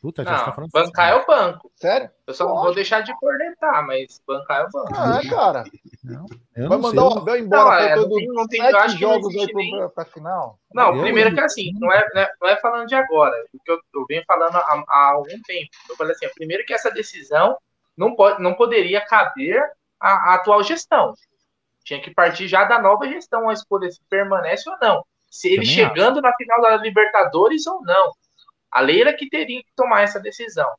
Puta, 0.00 0.22
já 0.22 0.44
tá 0.44 0.52
falando 0.52 0.70
bancar 0.70 1.08
assim. 1.08 1.18
é 1.18 1.22
o 1.22 1.26
banco. 1.26 1.72
Sério? 1.74 2.10
Eu 2.24 2.32
só 2.32 2.46
não 2.46 2.62
vou 2.62 2.72
deixar 2.72 3.00
de 3.00 3.12
cornetar, 3.18 3.84
mas 3.84 4.22
bancar 4.24 4.60
é 4.60 4.64
o 4.64 4.70
banco. 4.70 4.94
Ah, 4.94 5.20
cara. 5.28 5.64
Não, 6.04 6.26
Vai 6.68 6.78
mandar 6.78 7.02
o 7.02 7.18
Abel 7.18 7.36
embora 7.38 7.64
não, 7.64 7.72
é, 7.72 7.96
não 7.96 8.08
tem, 8.08 8.26
não 8.28 8.46
tem, 8.46 8.60
eu 8.60 8.88
jogos 8.90 9.34
aí 9.34 9.52
nem... 9.54 9.88
pra 9.88 10.04
final. 10.04 10.56
Não, 10.72 10.94
eu, 10.94 11.02
primeiro 11.02 11.34
que 11.34 11.40
assim, 11.40 11.72
não 11.80 11.92
é, 11.92 12.06
não 12.14 12.22
é, 12.22 12.32
não 12.40 12.48
é 12.48 12.56
falando 12.56 12.86
de 12.86 12.94
agora, 12.94 13.34
porque 13.50 13.72
eu, 13.72 13.80
eu 13.92 14.06
venho 14.06 14.22
falando 14.24 14.54
há, 14.54 14.84
há, 14.88 15.10
algum 15.14 15.42
tempo. 15.42 15.70
Eu 15.88 15.96
falei 15.96 16.14
assim, 16.14 16.28
primeiro 16.32 16.64
que 16.64 16.72
essa 16.72 16.92
decisão 16.92 17.58
não, 17.96 18.14
pode, 18.14 18.40
não 18.40 18.54
poderia 18.54 19.00
caber 19.00 19.60
à, 20.00 20.30
à 20.30 20.34
atual 20.34 20.62
gestão. 20.62 21.12
Tinha 21.82 22.00
que 22.00 22.14
partir 22.14 22.46
já 22.46 22.64
da 22.64 22.80
nova 22.80 23.08
gestão 23.08 23.48
a 23.48 23.52
escolher 23.52 23.90
se 23.90 24.00
permanece 24.08 24.70
ou 24.70 24.76
não. 24.80 25.04
Se 25.28 25.48
ele 25.48 25.56
Também 25.56 25.70
chegando 25.74 26.18
acho. 26.18 26.22
na 26.22 26.32
final 26.34 26.62
da 26.62 26.76
Libertadores 26.76 27.66
ou 27.66 27.82
não. 27.82 28.12
A 28.70 28.80
Leila 28.80 29.12
que 29.12 29.28
teria 29.28 29.62
que 29.62 29.70
tomar 29.74 30.02
essa 30.02 30.20
decisão. 30.20 30.70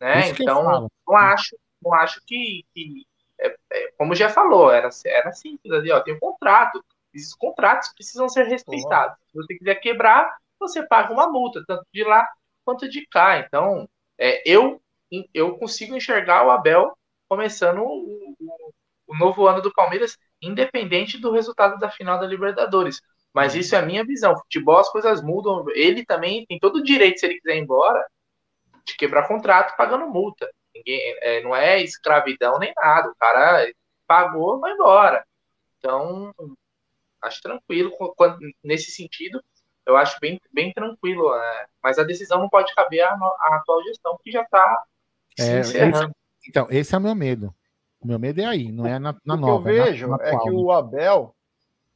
Né? 0.00 0.30
Então, 0.30 0.88
não 1.06 1.16
acho, 1.16 1.56
não 1.82 1.94
acho 1.94 2.20
que, 2.26 2.64
que 2.74 3.06
é, 3.38 3.56
é, 3.72 3.92
como 3.98 4.14
já 4.14 4.28
falou, 4.28 4.70
era, 4.70 4.88
era 5.04 5.32
simples 5.32 5.72
ali, 5.72 5.90
ó, 5.90 6.00
tem 6.00 6.14
um 6.14 6.20
contrato. 6.20 6.82
Esses 7.12 7.34
contratos 7.34 7.92
precisam 7.94 8.28
ser 8.28 8.44
respeitados. 8.44 9.16
Se 9.30 9.36
você 9.36 9.54
quiser 9.56 9.74
quebrar, 9.76 10.36
você 10.58 10.82
paga 10.82 11.12
uma 11.12 11.28
multa, 11.28 11.62
tanto 11.66 11.84
de 11.92 12.04
lá 12.04 12.26
quanto 12.64 12.88
de 12.88 13.06
cá. 13.06 13.38
Então, 13.38 13.88
é, 14.18 14.42
eu, 14.48 14.80
eu 15.34 15.56
consigo 15.58 15.96
enxergar 15.96 16.46
o 16.46 16.50
Abel 16.50 16.96
começando 17.28 17.80
o, 17.80 18.34
o, 18.40 18.72
o 19.08 19.16
novo 19.18 19.46
ano 19.46 19.60
do 19.60 19.72
Palmeiras, 19.72 20.16
independente 20.40 21.18
do 21.18 21.32
resultado 21.32 21.78
da 21.78 21.90
final 21.90 22.18
da 22.18 22.26
Libertadores. 22.26 23.00
Mas 23.32 23.54
isso 23.54 23.74
é 23.74 23.78
a 23.78 23.86
minha 23.86 24.04
visão. 24.04 24.36
Futebol, 24.36 24.78
as 24.78 24.90
coisas 24.90 25.22
mudam. 25.22 25.64
Ele 25.70 26.04
também 26.04 26.44
tem 26.46 26.58
todo 26.58 26.76
o 26.76 26.82
direito, 26.82 27.20
se 27.20 27.26
ele 27.26 27.40
quiser 27.40 27.56
ir 27.56 27.60
embora, 27.62 28.06
de 28.84 28.96
quebrar 28.96 29.26
contrato 29.26 29.76
pagando 29.76 30.06
multa. 30.08 30.50
Ninguém, 30.74 31.00
é, 31.20 31.42
não 31.42 31.54
é 31.54 31.82
escravidão 31.82 32.58
nem 32.58 32.72
nada. 32.76 33.10
O 33.10 33.16
cara 33.16 33.70
pagou, 34.06 34.60
vai 34.60 34.72
embora. 34.72 35.24
Então, 35.78 36.32
acho 37.22 37.40
tranquilo. 37.40 37.90
Quando, 38.16 38.38
nesse 38.62 38.90
sentido, 38.90 39.42
eu 39.86 39.96
acho 39.96 40.18
bem, 40.20 40.40
bem 40.52 40.72
tranquilo. 40.72 41.34
É, 41.34 41.66
mas 41.82 41.98
a 41.98 42.04
decisão 42.04 42.38
não 42.38 42.48
pode 42.48 42.74
caber 42.74 43.00
à, 43.00 43.12
à 43.12 43.56
atual 43.56 43.82
gestão, 43.84 44.18
que 44.22 44.30
já 44.30 44.42
está 44.42 44.84
é, 45.38 45.60
esse, 45.60 45.78
então, 46.48 46.66
esse 46.70 46.94
é 46.94 46.98
o 46.98 47.00
meu 47.00 47.14
medo. 47.14 47.54
O 48.00 48.06
meu 48.06 48.18
medo 48.18 48.40
é 48.40 48.44
aí, 48.44 48.72
não 48.72 48.86
é 48.86 48.98
na, 48.98 49.14
na 49.24 49.36
nova. 49.36 49.60
O 49.60 49.62
que 49.62 49.78
eu 49.78 49.84
vejo 49.84 50.06
é, 50.06 50.08
na, 50.08 50.16
na 50.16 50.24
é 50.24 50.38
que 50.38 50.50
o 50.50 50.72
Abel 50.72 51.34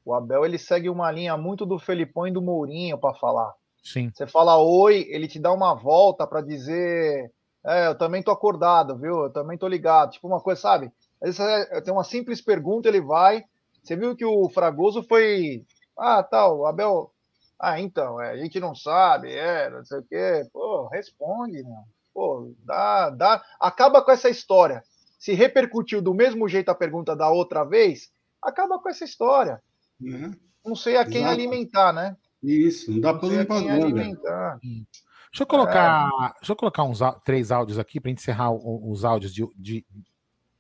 o 0.07 0.15
Abel 0.15 0.45
ele 0.47 0.57
segue 0.57 0.89
uma 0.89 1.11
linha 1.11 1.37
muito 1.37 1.67
do 1.67 1.81
Felipão 1.81 2.29
e 2.29 2.33
do 2.33 2.41
Mourinho 2.41 2.97
para 2.97 3.13
falar. 3.15 3.53
Sim. 3.83 4.11
Você 4.15 4.25
fala 4.25 4.57
oi, 4.57 5.05
ele 5.11 5.27
te 5.27 5.41
dá 5.41 5.53
uma 5.53 5.75
volta 5.75 6.25
para 6.25 6.41
dizer, 6.41 7.33
é, 7.65 7.89
eu 7.89 7.99
também 7.99 8.23
tô 8.23 8.31
acordado, 8.31 8.97
viu? 8.97 9.25
Eu 9.25 9.33
também 9.33 9.59
tô 9.59 9.67
ligado. 9.67 10.13
Tipo 10.13 10.29
uma 10.29 10.41
coisa, 10.41 10.61
sabe? 10.61 10.93
Às 11.21 11.37
vezes 11.37 11.41
é, 11.41 11.81
tem 11.81 11.93
uma 11.93 12.05
simples 12.05 12.41
pergunta, 12.41 12.89
ele 12.89 13.01
vai. 13.01 13.45
Você 13.83 13.97
viu 13.97 14.15
que 14.15 14.25
o 14.25 14.49
Fragoso 14.49 15.03
foi, 15.03 15.65
ah, 15.99 16.23
tal, 16.23 16.59
o 16.59 16.67
Abel, 16.67 17.11
ah, 17.59 17.81
então, 17.81 18.21
é, 18.21 18.31
a 18.31 18.37
gente 18.37 18.61
não 18.61 18.75
sabe, 18.77 19.33
é, 19.33 19.69
não 19.71 19.85
sei 19.85 19.99
o 19.99 20.05
quê. 20.05 20.49
Pô, 20.53 20.87
responde, 20.89 21.65
meu. 21.65 21.83
Pô, 22.15 22.55
dá, 22.65 23.11
dá, 23.11 23.43
acaba 23.61 24.01
com 24.03 24.13
essa 24.13 24.29
história. 24.29 24.85
Se 25.19 25.35
repercutiu 25.35 26.01
do 26.01 26.15
mesmo 26.15 26.49
jeito 26.49 26.69
a 26.69 26.75
pergunta 26.75 27.17
da 27.17 27.29
outra 27.29 27.65
vez, 27.65 28.11
acaba 28.41 28.79
com 28.79 28.89
essa 28.89 29.05
história. 29.05 29.61
Uhum. 30.01 30.35
Não 30.65 30.75
sei 30.75 30.97
a 30.97 31.05
quem 31.05 31.23
Exato. 31.23 31.33
alimentar, 31.33 31.93
né? 31.93 32.17
Isso, 32.43 32.91
não 32.91 33.01
dá 33.01 33.15
para 33.15 33.29
não 33.29 33.71
alimentar. 33.71 34.59
Deixa 34.63 35.43
eu 35.43 35.47
colocar, 35.47 36.09
é. 36.09 36.33
deixa 36.41 36.53
eu 36.53 36.57
colocar 36.57 36.85
uns 36.85 37.01
três 37.25 37.51
áudios 37.51 37.79
aqui 37.79 38.01
para 38.01 38.11
encerrar 38.11 38.51
os 38.53 39.05
áudios 39.05 39.33
de, 39.33 39.47
de, 39.57 39.85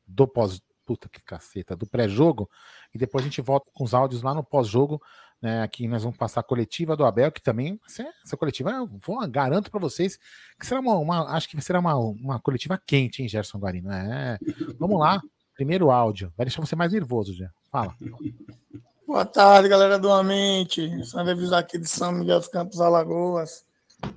do 0.07 0.27
pós. 0.27 0.61
Puta 0.85 1.09
que 1.09 1.21
caceta, 1.21 1.75
do 1.75 1.85
pré-jogo, 1.85 2.49
e 2.95 2.99
depois 2.99 3.25
a 3.25 3.27
gente 3.27 3.41
volta 3.41 3.69
com 3.75 3.83
os 3.83 3.93
áudios 3.93 4.23
lá 4.23 4.33
no 4.33 4.45
pós-jogo. 4.45 5.03
Né, 5.43 5.61
aqui 5.61 5.89
nós 5.89 6.05
vamos 6.05 6.17
passar 6.17 6.41
a 6.41 6.45
coletiva 6.45 6.97
do 6.97 7.05
Abel, 7.05 7.33
que 7.33 7.43
também 7.43 7.81
essa 7.85 8.37
coletiva, 8.37 8.71
eu 8.71 8.87
vou, 9.05 9.19
garanto 9.29 9.69
para 9.69 9.81
vocês 9.81 10.17
que 10.59 10.65
será 10.65 10.79
uma, 10.79 10.95
uma, 10.95 11.35
acho 11.35 11.49
que 11.49 11.61
será 11.61 11.81
uma, 11.81 11.97
uma 11.97 12.39
coletiva 12.39 12.81
quente, 12.87 13.21
hein, 13.21 13.29
Gerson 13.29 13.59
Guarino? 13.59 13.91
É, 13.91 14.39
vamos 14.79 15.01
lá, 15.01 15.21
primeiro 15.57 15.91
áudio, 15.91 16.33
vai 16.37 16.47
deixar 16.47 16.65
você 16.65 16.77
mais 16.77 16.93
nervoso, 16.93 17.35
já. 17.35 17.51
Fala. 17.69 17.93
Boa 19.07 19.25
tarde, 19.25 19.69
galera 19.69 20.01
do 20.01 20.11
Amente. 20.11 21.07
Sandra 21.07 21.33
Avisar 21.33 21.61
aqui 21.61 21.79
de 21.79 21.89
São 21.89 22.11
Miguel 22.11 22.41
dos 22.41 22.49
Campos, 22.49 22.81
Alagoas. 22.81 23.65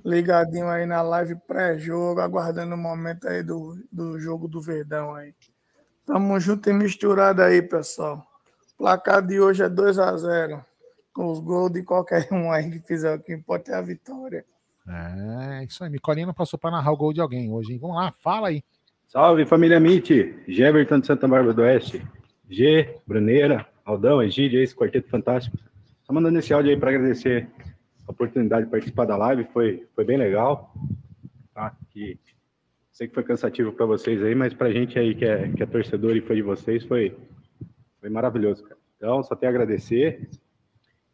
Ligadinho 0.04 0.68
aí 0.68 0.84
na 0.84 1.00
live 1.00 1.36
pré-jogo, 1.46 2.20
aguardando 2.20 2.74
o 2.74 2.78
momento 2.78 3.28
aí 3.28 3.40
do, 3.40 3.78
do 3.90 4.18
jogo 4.18 4.48
do 4.48 4.60
Verdão 4.60 5.14
aí. 5.14 5.32
Tamo 6.04 6.40
junto 6.40 6.68
e 6.68 6.72
misturado 6.72 7.40
aí, 7.40 7.62
pessoal. 7.62 8.26
O 8.74 8.78
placar 8.78 9.24
de 9.24 9.38
hoje 9.40 9.62
é 9.62 9.68
2 9.68 9.96
a 10.00 10.16
0 10.16 10.64
Com 11.14 11.30
os 11.30 11.38
gols 11.38 11.72
de 11.72 11.84
qualquer 11.84 12.26
um 12.32 12.50
aí 12.50 12.68
que 12.68 12.80
fizer 12.80 13.14
o 13.14 13.22
que 13.22 13.32
importa 13.32 13.70
é 13.70 13.74
a 13.76 13.82
vitória. 13.82 14.44
É, 14.88 15.64
isso 15.64 15.84
aí. 15.84 15.90
Micolinha 15.90 16.26
não 16.26 16.34
passou 16.34 16.58
para 16.58 16.72
narrar 16.72 16.90
o 16.90 16.96
gol 16.96 17.12
de 17.12 17.20
alguém 17.20 17.52
hoje, 17.52 17.72
hein? 17.72 17.78
Vamos 17.80 17.94
lá, 17.94 18.10
fala 18.10 18.48
aí. 18.48 18.64
Salve, 19.06 19.46
família 19.46 19.78
Mite. 19.78 20.42
Jeverton 20.48 20.98
de 20.98 21.06
Santa 21.06 21.28
Bárbara 21.28 21.54
do 21.54 21.62
Oeste. 21.62 22.04
G, 22.48 23.00
Bruneira, 23.06 23.64
Aldão, 23.90 24.22
Egídio, 24.22 24.62
esse 24.62 24.74
quarteto 24.74 25.08
fantástico. 25.08 25.56
Só 26.02 26.12
mandando 26.12 26.38
esse 26.38 26.52
áudio 26.52 26.70
aí 26.70 26.76
para 26.76 26.90
agradecer 26.90 27.48
a 28.06 28.10
oportunidade 28.12 28.64
de 28.64 28.70
participar 28.70 29.04
da 29.04 29.16
live, 29.16 29.44
foi, 29.52 29.86
foi 29.94 30.04
bem 30.04 30.16
legal. 30.16 30.72
Tá? 31.52 31.76
Que, 31.90 32.18
sei 32.92 33.08
que 33.08 33.14
foi 33.14 33.24
cansativo 33.24 33.72
para 33.72 33.86
vocês 33.86 34.22
aí, 34.22 34.34
mas 34.34 34.54
para 34.54 34.68
a 34.68 34.72
gente 34.72 34.98
aí 34.98 35.14
que 35.14 35.24
é, 35.24 35.48
que 35.48 35.62
é 35.62 35.66
torcedor 35.66 36.16
e 36.16 36.20
foi 36.20 36.36
de 36.36 36.42
vocês, 36.42 36.84
foi, 36.84 37.16
foi 38.00 38.10
maravilhoso, 38.10 38.62
cara. 38.62 38.80
Então, 38.96 39.22
só 39.22 39.34
tenho 39.34 39.50
a 39.50 39.54
agradecer 39.54 40.28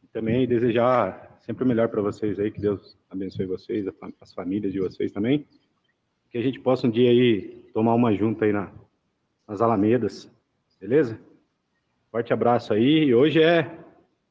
e 0.02 0.06
também 0.08 0.46
desejar 0.46 1.38
sempre 1.40 1.64
o 1.64 1.66
melhor 1.66 1.88
para 1.88 2.02
vocês 2.02 2.38
aí, 2.40 2.50
que 2.50 2.60
Deus 2.60 2.98
abençoe 3.08 3.46
vocês, 3.46 3.86
as 4.20 4.34
famílias 4.34 4.72
de 4.72 4.80
vocês 4.80 5.12
também. 5.12 5.46
Que 6.30 6.38
a 6.38 6.42
gente 6.42 6.58
possa 6.58 6.86
um 6.86 6.90
dia 6.90 7.10
aí 7.10 7.64
tomar 7.72 7.94
uma 7.94 8.12
junta 8.12 8.44
aí 8.44 8.52
na, 8.52 8.72
nas 9.46 9.60
Alamedas, 9.60 10.30
beleza? 10.80 11.18
Forte 12.16 12.32
abraço 12.32 12.72
aí. 12.72 13.04
E 13.04 13.14
hoje 13.14 13.42
é 13.42 13.70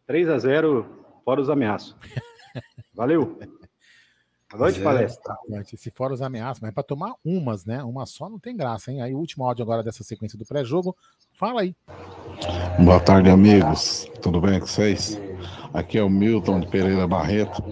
3 0.08 0.28
a 0.30 0.40
0 0.40 0.88
fora 1.24 1.40
os 1.40 1.52
ameaços. 1.52 1.96
Valeu. 2.96 3.38
Boa 4.50 4.60
noite, 4.64 4.80
é, 4.80 4.84
palestra. 4.84 5.36
Se 5.66 5.92
fora 5.92 6.12
os 6.12 6.20
ameaças, 6.20 6.60
mas 6.62 6.72
é 6.72 6.74
para 6.74 6.82
tomar 6.82 7.14
umas, 7.24 7.64
né? 7.64 7.84
Uma 7.84 8.08
só 8.08 8.28
não 8.28 8.40
tem 8.40 8.58
graça, 8.58 8.92
hein? 8.92 9.04
Aí 9.04 9.14
o 9.14 9.20
último 9.20 9.46
áudio 9.46 9.62
agora 9.62 9.84
dessa 9.84 10.04
sequência 10.04 10.36
do 10.36 10.48
pré-jogo. 10.48 10.98
Fala 11.34 11.62
aí. 11.62 11.76
Boa 12.84 13.00
tarde, 13.00 13.30
amigos. 13.30 14.10
Tudo 14.20 14.42
bem 14.42 14.60
com 14.60 14.66
vocês? 14.66 15.22
Aqui 15.72 16.00
é 16.00 16.04
o 16.04 16.10
Milton 16.10 16.62
de 16.62 16.68
Pereira 16.68 17.08
Barreto. 17.08 17.64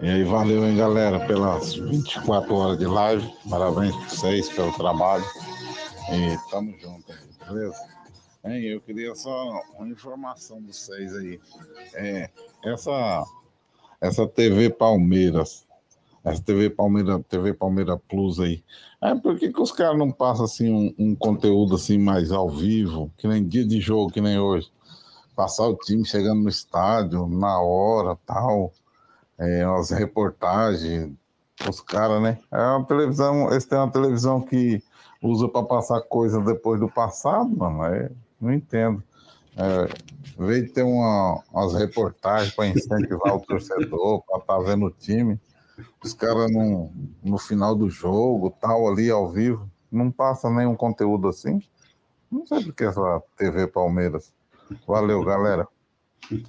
E 0.00 0.08
aí, 0.08 0.24
valeu, 0.24 0.66
hein, 0.66 0.78
galera, 0.78 1.20
pelas 1.26 1.74
24 1.74 2.54
horas 2.54 2.78
de 2.78 2.86
live. 2.86 3.30
Parabéns 3.50 3.94
para 3.94 4.08
vocês 4.08 4.48
pelo 4.48 4.72
trabalho. 4.72 5.26
E 6.10 6.50
tamo 6.50 6.74
junto, 6.80 7.12
beleza? 7.46 7.95
Eu 8.48 8.80
queria 8.80 9.12
só 9.16 9.60
uma 9.76 9.88
informação 9.88 10.60
de 10.62 10.68
vocês 10.68 11.12
aí. 11.16 11.40
É, 11.94 12.30
essa, 12.64 13.24
essa 14.00 14.26
TV 14.26 14.70
Palmeiras, 14.70 15.66
essa 16.22 16.40
TV 16.40 16.70
Palmeiras, 16.70 17.20
TV 17.28 17.52
Palmeiras 17.52 17.98
Plus 18.08 18.38
aí, 18.38 18.62
é, 19.02 19.14
por 19.16 19.36
que, 19.36 19.52
que 19.52 19.60
os 19.60 19.72
caras 19.72 19.98
não 19.98 20.12
passam 20.12 20.44
assim 20.44 20.70
um, 20.70 20.94
um, 20.96 21.14
conteúdo 21.16 21.74
assim 21.74 21.98
mais 21.98 22.30
ao 22.30 22.48
vivo, 22.48 23.10
que 23.18 23.26
nem 23.26 23.46
dia 23.46 23.66
de 23.66 23.80
jogo, 23.80 24.12
que 24.12 24.20
nem 24.20 24.38
hoje? 24.38 24.70
Passar 25.34 25.66
o 25.66 25.76
time 25.76 26.04
chegando 26.04 26.42
no 26.42 26.48
estádio, 26.48 27.26
na 27.26 27.60
hora, 27.60 28.16
tal, 28.24 28.72
é, 29.38 29.64
as 29.64 29.90
reportagens, 29.90 31.12
os 31.68 31.80
caras, 31.80 32.22
né? 32.22 32.38
É 32.52 32.58
uma 32.58 32.86
televisão, 32.86 33.50
eles 33.50 33.66
têm 33.66 33.78
uma 33.78 33.90
televisão 33.90 34.40
que 34.40 34.80
usa 35.20 35.48
para 35.48 35.66
passar 35.66 36.00
coisa 36.02 36.40
depois 36.40 36.78
do 36.78 36.88
passado, 36.88 37.48
mano. 37.48 37.84
É, 37.84 38.10
não 38.40 38.52
entendo. 38.52 39.02
É, 39.56 39.88
veio 40.38 40.70
ter 40.72 40.82
uma, 40.82 41.42
umas 41.50 41.74
reportagens 41.74 42.54
para 42.54 42.68
incentivar 42.68 43.34
o 43.34 43.40
torcedor, 43.40 44.22
para 44.28 44.38
estar 44.38 44.58
tá 44.58 44.60
vendo 44.60 44.86
o 44.86 44.90
time. 44.90 45.40
Os 46.02 46.14
caras 46.14 46.50
no, 46.50 46.90
no 47.22 47.38
final 47.38 47.74
do 47.74 47.88
jogo, 47.90 48.54
tal, 48.60 48.88
ali 48.88 49.10
ao 49.10 49.30
vivo, 49.30 49.70
não 49.90 50.10
passa 50.10 50.50
nenhum 50.50 50.74
conteúdo 50.74 51.28
assim. 51.28 51.60
Não 52.30 52.46
sei 52.46 52.64
porque 52.64 52.84
essa 52.84 53.22
TV 53.36 53.66
Palmeiras. 53.66 54.32
Valeu, 54.86 55.22
galera. 55.24 55.66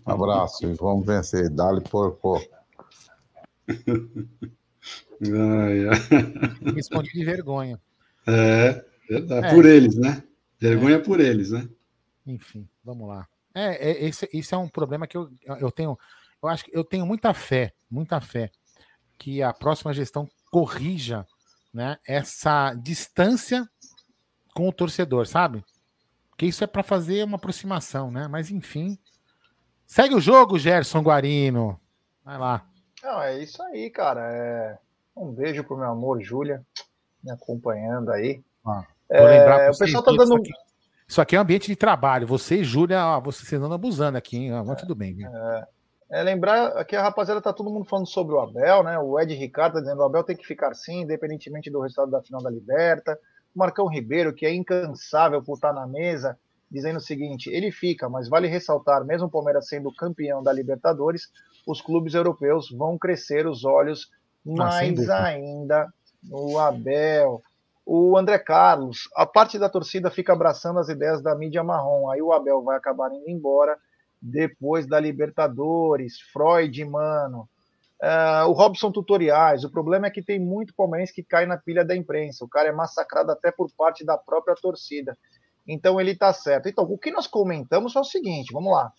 Abraço 0.06 0.66
e 0.66 0.74
vamos 0.74 1.06
vencer. 1.06 1.50
Dali 1.50 1.82
por 1.82 2.14
por. 2.14 2.42
Ai, 5.22 5.88
ai. 5.88 6.74
Respondi 6.74 7.12
de 7.12 7.26
vergonha. 7.26 7.80
É, 8.26 8.84
verdade. 9.10 9.48
É. 9.48 9.54
Por 9.54 9.66
eles, 9.66 9.96
né? 9.96 10.24
Vergonha 10.60 10.96
é. 10.96 11.00
por 11.00 11.20
eles, 11.20 11.52
né? 11.52 11.68
Enfim, 12.28 12.70
vamos 12.84 13.08
lá. 13.08 13.28
É, 13.56 13.90
é 13.90 14.06
esse, 14.06 14.30
esse 14.34 14.54
é 14.54 14.58
um 14.58 14.68
problema 14.68 15.08
que 15.08 15.18
eu, 15.18 15.32
eu 15.60 15.72
tenho. 15.72 15.98
Eu 16.44 16.50
acho 16.50 16.66
que 16.66 16.72
eu 16.78 16.84
tenho 16.84 17.06
muita 17.06 17.34
fé, 17.34 17.74
muita 17.90 18.22
fé, 18.22 18.52
que 19.18 19.42
a 19.42 19.54
próxima 19.54 19.94
gestão 19.94 20.30
corrija 20.52 21.26
né, 21.74 21.98
essa 22.06 22.74
distância 22.76 23.68
com 24.54 24.68
o 24.68 24.74
torcedor, 24.74 25.26
sabe? 25.26 25.64
Porque 26.30 26.46
isso 26.46 26.64
é 26.64 26.68
para 26.68 26.84
fazer 26.84 27.24
uma 27.24 27.38
aproximação, 27.38 28.12
né? 28.12 28.28
Mas 28.28 28.52
enfim. 28.52 28.98
Segue 29.88 30.14
o 30.14 30.20
jogo, 30.20 30.60
Gerson 30.60 31.02
Guarino. 31.02 31.80
Vai 32.24 32.38
lá. 32.38 32.68
Não, 33.02 33.22
é 33.22 33.42
isso 33.42 33.62
aí, 33.64 33.90
cara. 33.90 34.22
É... 34.32 34.78
Um 35.16 35.32
beijo 35.32 35.64
pro 35.64 35.78
meu 35.78 35.90
amor, 35.90 36.22
Júlia, 36.22 36.64
me 37.24 37.32
acompanhando 37.32 38.12
aí. 38.12 38.44
Ah, 38.66 38.86
vou 39.10 39.28
é... 39.28 39.40
lembrar 39.40 39.72
o 39.72 39.78
pessoal 39.78 40.04
tá 40.04 40.12
dando. 40.12 40.36
Aqui, 40.36 40.52
isso 41.08 41.22
aqui 41.22 41.36
é 41.36 41.40
um 41.40 41.42
ambiente 41.42 41.68
de 41.68 41.76
trabalho. 41.76 42.28
Você 42.28 42.58
e 42.58 42.64
Júlia, 42.64 43.18
vocês 43.20 43.54
andam 43.54 43.72
abusando 43.72 44.18
aqui, 44.18 44.38
hein? 44.38 44.52
Mas 44.66 44.82
tudo 44.82 44.94
bem. 44.94 45.18
É, 45.24 45.68
é, 46.20 46.24
lembrar 46.24 46.84
que 46.84 46.98
a 46.98 47.02
rapaziada 47.02 47.42
tá 47.42 47.54
todo 47.54 47.70
mundo 47.70 47.86
falando 47.86 48.08
sobre 48.08 48.36
o 48.36 48.40
Abel, 48.40 48.84
né? 48.84 49.00
O 49.00 49.18
Ed 49.18 49.34
Ricardo 49.34 49.76
tá 49.76 49.80
dizendo 49.80 49.98
que 49.98 50.04
o 50.04 50.06
Abel 50.06 50.24
tem 50.24 50.36
que 50.36 50.46
ficar 50.46 50.74
sim, 50.74 51.02
independentemente 51.02 51.72
do 51.72 51.80
resultado 51.80 52.12
da 52.12 52.22
final 52.22 52.44
da 52.44 52.50
Liberta. 52.50 53.18
O 53.56 53.60
Marcão 53.60 53.88
Ribeiro, 53.88 54.34
que 54.34 54.46
é 54.46 54.54
incansável 54.54 55.42
por 55.42 55.56
estar 55.56 55.72
na 55.72 55.88
mesa, 55.88 56.38
dizendo 56.70 56.98
o 56.98 57.02
seguinte: 57.02 57.50
ele 57.50 57.72
fica, 57.72 58.10
mas 58.10 58.28
vale 58.28 58.50
ressaltar, 58.50 59.06
mesmo 59.06 59.28
o 59.28 59.32
Palmeiras 59.32 59.70
sendo 59.70 59.96
campeão 59.96 60.44
da 60.44 60.52
Libertadores, 60.52 61.30
os 61.66 61.82
clubes 61.82 62.16
europeus 62.16 62.70
vão 62.70 62.98
crescer 62.98 63.48
os 63.48 63.64
olhos 63.64 64.12
ah, 64.46 64.52
mais 64.54 65.10
ainda 65.10 65.88
no 66.22 66.60
Abel 66.60 67.42
o 67.90 68.18
André 68.18 68.38
Carlos, 68.38 69.08
a 69.16 69.26
parte 69.26 69.58
da 69.58 69.70
torcida 69.70 70.12
fica 70.12 70.34
abraçando 70.34 70.78
as 70.78 70.90
ideias 70.90 71.22
da 71.22 71.34
mídia 71.34 71.64
marrom. 71.64 72.10
Aí 72.10 72.22
o 72.22 72.34
Abel 72.34 72.62
vai 72.62 72.76
acabar 72.76 73.10
indo 73.14 73.30
embora 73.30 73.78
depois 74.22 74.86
da 74.86 75.00
Libertadores, 75.00 76.20
Freud, 76.34 76.84
mano. 76.84 77.48
Uh, 78.04 78.50
o 78.50 78.52
Robson 78.52 78.92
Tutoriais. 78.92 79.64
O 79.64 79.72
problema 79.72 80.08
é 80.08 80.12
que 80.12 80.22
tem 80.22 80.38
muito 80.38 80.76
palmeirense 80.76 81.14
que 81.14 81.24
cai 81.24 81.46
na 81.46 81.56
pilha 81.56 81.86
da 81.86 81.96
imprensa. 81.96 82.44
O 82.44 82.50
cara 82.50 82.68
é 82.68 82.74
massacrado 82.74 83.32
até 83.32 83.52
por 83.52 83.72
parte 83.72 84.06
da 84.06 84.18
própria 84.18 84.56
torcida. 84.56 85.18
Então 85.66 86.00
ele 86.00 86.14
tá 86.14 86.34
certo. 86.34 86.68
Então, 86.68 86.84
o 86.84 86.98
que 86.98 87.10
nós 87.10 87.26
comentamos 87.26 87.96
é 87.96 88.00
o 88.02 88.04
seguinte: 88.04 88.52
vamos 88.52 88.74
lá. 88.74 88.92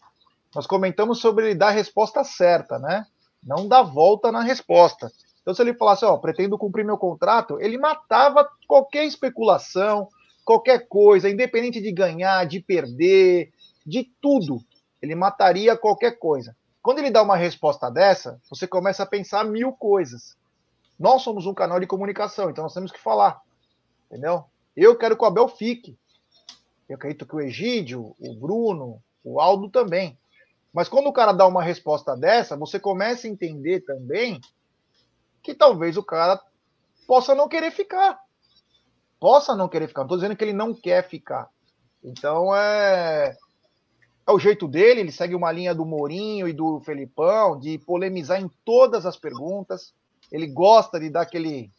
Nós 0.55 0.67
comentamos 0.67 1.21
sobre 1.21 1.45
ele 1.45 1.55
dar 1.55 1.69
a 1.69 1.73
resposta 1.73 2.25
certa, 2.25 2.79
né? 2.79 3.05
Não 3.43 3.69
dar 3.69 3.83
volta 3.83 4.33
na 4.33 4.41
resposta. 4.41 5.11
Então, 5.49 5.55
se 5.55 5.63
ele 5.63 5.73
falasse, 5.73 6.05
ó, 6.05 6.15
pretendo 6.19 6.59
cumprir 6.59 6.85
meu 6.85 6.99
contrato, 6.99 7.59
ele 7.59 7.79
matava 7.79 8.47
qualquer 8.67 9.07
especulação, 9.07 10.07
qualquer 10.45 10.87
coisa, 10.87 11.31
independente 11.31 11.81
de 11.81 11.91
ganhar, 11.91 12.45
de 12.45 12.61
perder, 12.61 13.51
de 13.87 14.05
tudo. 14.21 14.63
Ele 15.01 15.15
mataria 15.15 15.75
qualquer 15.75 16.19
coisa. 16.19 16.55
Quando 16.83 16.99
ele 16.99 17.11
dá 17.11 17.23
uma 17.23 17.35
resposta 17.35 17.91
dessa, 17.91 18.39
você 18.51 18.67
começa 18.67 19.05
a 19.05 19.07
pensar 19.07 19.43
mil 19.43 19.73
coisas. 19.73 20.37
Nós 20.99 21.23
somos 21.23 21.47
um 21.47 21.55
canal 21.55 21.81
de 21.81 21.87
comunicação, 21.87 22.51
então 22.51 22.65
nós 22.65 22.75
temos 22.75 22.93
que 22.93 23.01
falar. 23.01 23.41
Entendeu? 24.11 24.45
Eu 24.77 24.99
quero 24.99 25.17
que 25.17 25.25
o 25.25 25.27
Abel 25.27 25.49
fique. 25.49 25.97
Eu 26.87 26.97
acredito 26.97 27.25
que 27.25 27.35
o 27.35 27.41
Egídio, 27.41 28.15
o 28.21 28.35
Bruno, 28.35 29.03
o 29.25 29.41
Aldo 29.41 29.71
também. 29.71 30.19
Mas 30.75 30.91
quando 30.91 31.07
o 31.07 31.13
cara 31.13 31.33
dá 31.33 31.47
uma 31.47 31.63
resposta 31.63 32.15
dessa, 32.15 32.55
você 32.55 32.79
começa 32.79 33.27
a 33.27 33.31
entender 33.31 33.81
também 33.81 34.43
que 35.49 35.55
talvez 35.55 35.97
o 35.97 36.03
cara 36.03 36.39
possa 37.07 37.35
não 37.35 37.49
querer 37.49 37.71
ficar. 37.71 38.21
Possa 39.19 39.57
não 39.57 39.67
querer 39.67 39.89
ficar. 39.89 40.03
Não 40.03 40.07
estou 40.07 40.19
dizendo 40.19 40.37
que 40.37 40.45
ele 40.45 40.53
não 40.53 40.75
quer 40.75 41.09
ficar. 41.09 41.49
Então 42.05 42.55
é. 42.55 43.35
é 44.27 44.31
o 44.31 44.39
jeito 44.39 44.69
dele, 44.69 45.01
ele 45.01 45.11
segue 45.11 45.35
uma 45.35 45.51
linha 45.51 45.75
do 45.75 45.87
Mourinho 45.87 46.47
e 46.47 46.53
do 46.53 46.81
Felipão, 46.81 47.59
de 47.59 47.79
polemizar 47.79 48.39
em 48.39 48.51
todas 48.63 49.07
as 49.07 49.17
perguntas. 49.17 49.95
Ele 50.31 50.47
gosta 50.47 51.01
de 51.01 51.09
dar 51.09 51.23
aquele. 51.23 51.73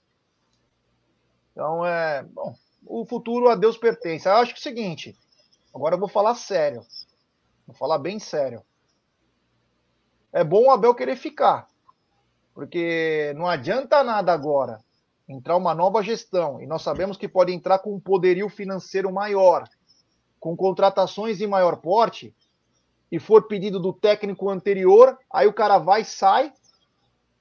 Então, 1.51 1.85
é. 1.85 2.23
Bom, 2.23 2.55
o 2.87 3.05
futuro 3.05 3.49
a 3.49 3.55
Deus 3.55 3.77
pertence. 3.77 4.27
Eu 4.27 4.33
acho 4.33 4.51
que 4.51 4.57
é 4.57 4.61
o 4.61 4.63
seguinte, 4.63 5.15
agora 5.75 5.93
eu 5.93 5.99
vou 5.99 6.09
falar 6.09 6.33
sério. 6.33 6.81
Vou 7.67 7.75
falar 7.75 7.99
bem 7.99 8.17
sério. 8.17 8.63
É 10.33 10.43
bom 10.43 10.65
o 10.65 10.71
Abel 10.71 10.95
querer 10.95 11.15
ficar. 11.15 11.67
Porque 12.59 13.33
não 13.37 13.47
adianta 13.47 14.03
nada 14.03 14.33
agora 14.33 14.81
entrar 15.29 15.55
uma 15.55 15.73
nova 15.73 16.03
gestão, 16.03 16.61
e 16.61 16.67
nós 16.67 16.81
sabemos 16.81 17.15
que 17.15 17.25
pode 17.25 17.53
entrar 17.53 17.79
com 17.79 17.95
um 17.95 17.99
poderio 18.01 18.49
financeiro 18.49 19.09
maior, 19.13 19.63
com 20.41 20.57
contratações 20.57 21.37
de 21.37 21.47
maior 21.47 21.77
porte, 21.77 22.35
e 23.09 23.17
for 23.17 23.47
pedido 23.47 23.79
do 23.79 23.93
técnico 23.93 24.49
anterior, 24.49 25.17
aí 25.31 25.47
o 25.47 25.53
cara 25.53 25.77
vai, 25.77 26.03
sai 26.03 26.51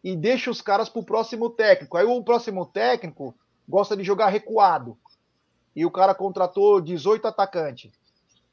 e 0.05 0.15
deixa 0.15 0.53
os 0.53 0.62
caras 0.62 0.89
para 0.89 1.01
o 1.01 1.05
próximo 1.05 1.51
técnico. 1.51 1.97
Aí 1.97 2.05
o 2.05 2.23
próximo 2.23 2.65
técnico 2.65 3.35
gosta 3.69 3.97
de 3.97 4.05
jogar 4.05 4.28
recuado. 4.28 4.97
E 5.74 5.85
o 5.85 5.90
cara 5.90 6.15
contratou 6.15 6.81
18 6.81 7.27
atacantes. 7.27 7.90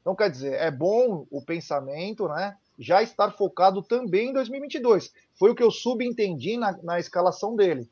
Então, 0.00 0.16
quer 0.16 0.30
dizer, 0.30 0.54
é 0.54 0.70
bom 0.70 1.28
o 1.30 1.40
pensamento, 1.40 2.26
né? 2.26 2.56
Já 2.78 3.02
estar 3.02 3.30
focado 3.32 3.82
também 3.82 4.30
em 4.30 4.32
2022. 4.32 5.12
Foi 5.38 5.50
o 5.50 5.54
que 5.54 5.62
eu 5.62 5.70
subentendi 5.70 6.56
na, 6.56 6.72
na 6.82 6.98
escalação 6.98 7.56
dele. 7.56 7.88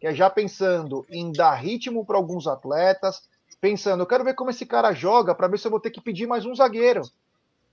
Que 0.00 0.06
é 0.06 0.14
já 0.14 0.30
pensando 0.30 1.04
em 1.10 1.32
dar 1.32 1.54
ritmo 1.54 2.04
para 2.06 2.16
alguns 2.16 2.46
atletas, 2.46 3.28
pensando, 3.60 4.02
eu 4.02 4.06
quero 4.06 4.24
ver 4.24 4.34
como 4.34 4.50
esse 4.50 4.64
cara 4.64 4.92
joga 4.92 5.34
para 5.34 5.48
ver 5.48 5.58
se 5.58 5.66
eu 5.66 5.70
vou 5.70 5.80
ter 5.80 5.90
que 5.90 6.00
pedir 6.00 6.26
mais 6.26 6.46
um 6.46 6.54
zagueiro. 6.54 7.02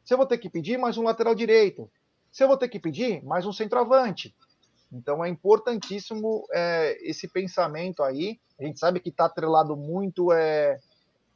Se 0.04 0.14
eu 0.14 0.18
vou 0.18 0.26
ter 0.26 0.38
que 0.38 0.50
pedir 0.50 0.78
mais 0.78 0.98
um 0.98 1.04
lateral 1.04 1.36
direito. 1.36 1.90
Se 2.32 2.44
eu 2.44 2.48
vou 2.48 2.58
ter 2.58 2.68
que 2.68 2.80
pedir 2.80 3.24
mais 3.24 3.46
um 3.46 3.54
centroavante. 3.54 4.36
Então 4.92 5.24
é 5.24 5.30
importantíssimo 5.30 6.46
é, 6.52 6.98
esse 7.02 7.28
pensamento 7.28 8.04
aí. 8.04 8.40
A 8.60 8.64
gente 8.64 8.80
sabe 8.80 9.00
que 9.00 9.10
está 9.10 9.26
atrelado 9.26 9.76
muito 9.76 10.32
é, 10.32 10.80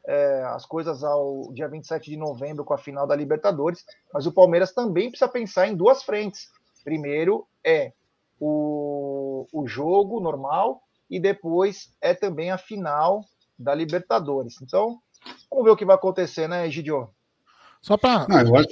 é, 0.10 0.44
as 0.46 0.66
coisas 0.66 1.04
ao 1.04 1.54
dia 1.54 1.68
27 1.68 2.10
de 2.10 2.18
novembro 2.18 2.66
com 2.66 2.74
a 2.74 2.80
final 2.80 3.06
da 3.06 3.16
Libertadores, 3.16 3.86
mas 4.12 4.26
o 4.26 4.32
Palmeiras 4.32 4.74
também 4.74 5.10
precisa 5.10 5.30
pensar 5.30 5.68
em 5.68 5.76
duas 5.76 6.02
frentes. 6.02 6.50
Primeiro 6.84 7.46
é 7.64 7.94
o, 8.40 9.46
o 9.54 9.68
jogo 9.68 10.20
normal 10.20 10.82
e 11.08 11.20
depois 11.20 11.94
é 12.02 12.16
também 12.16 12.50
a 12.50 12.58
final 12.58 13.24
da 13.58 13.76
Libertadores. 13.76 14.60
Então, 14.64 14.98
vamos 15.48 15.66
ver 15.66 15.72
o 15.72 15.78
que 15.78 15.86
vai 15.86 15.96
acontecer, 15.96 16.50
né, 16.50 16.66
Egidio? 16.66 17.10
Só 17.80 17.96
para. 17.96 18.28
Não, 18.28 18.42
eu 18.42 18.56
acho. 18.56 18.68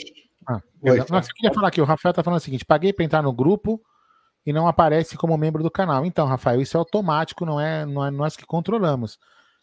Ah, 0.49 0.61
Oi, 0.81 0.99
eu 0.99 1.05
queria 1.05 1.53
falar 1.53 1.67
aqui, 1.67 1.81
o 1.81 1.85
Rafael 1.85 2.13
tá 2.13 2.23
falando 2.23 2.39
o 2.39 2.43
seguinte: 2.43 2.65
paguei 2.65 2.91
para 2.91 3.05
entrar 3.05 3.21
no 3.21 3.33
grupo 3.33 3.79
e 4.43 4.51
não 4.51 4.67
aparece 4.67 5.15
como 5.15 5.37
membro 5.37 5.61
do 5.61 5.69
canal. 5.69 6.03
Então, 6.03 6.25
Rafael, 6.25 6.61
isso 6.61 6.75
é 6.75 6.79
automático, 6.79 7.45
não 7.45 7.61
é, 7.61 7.85
não 7.85 8.03
é 8.03 8.09
nós 8.09 8.35
que 8.35 8.45
controlamos. 8.45 9.19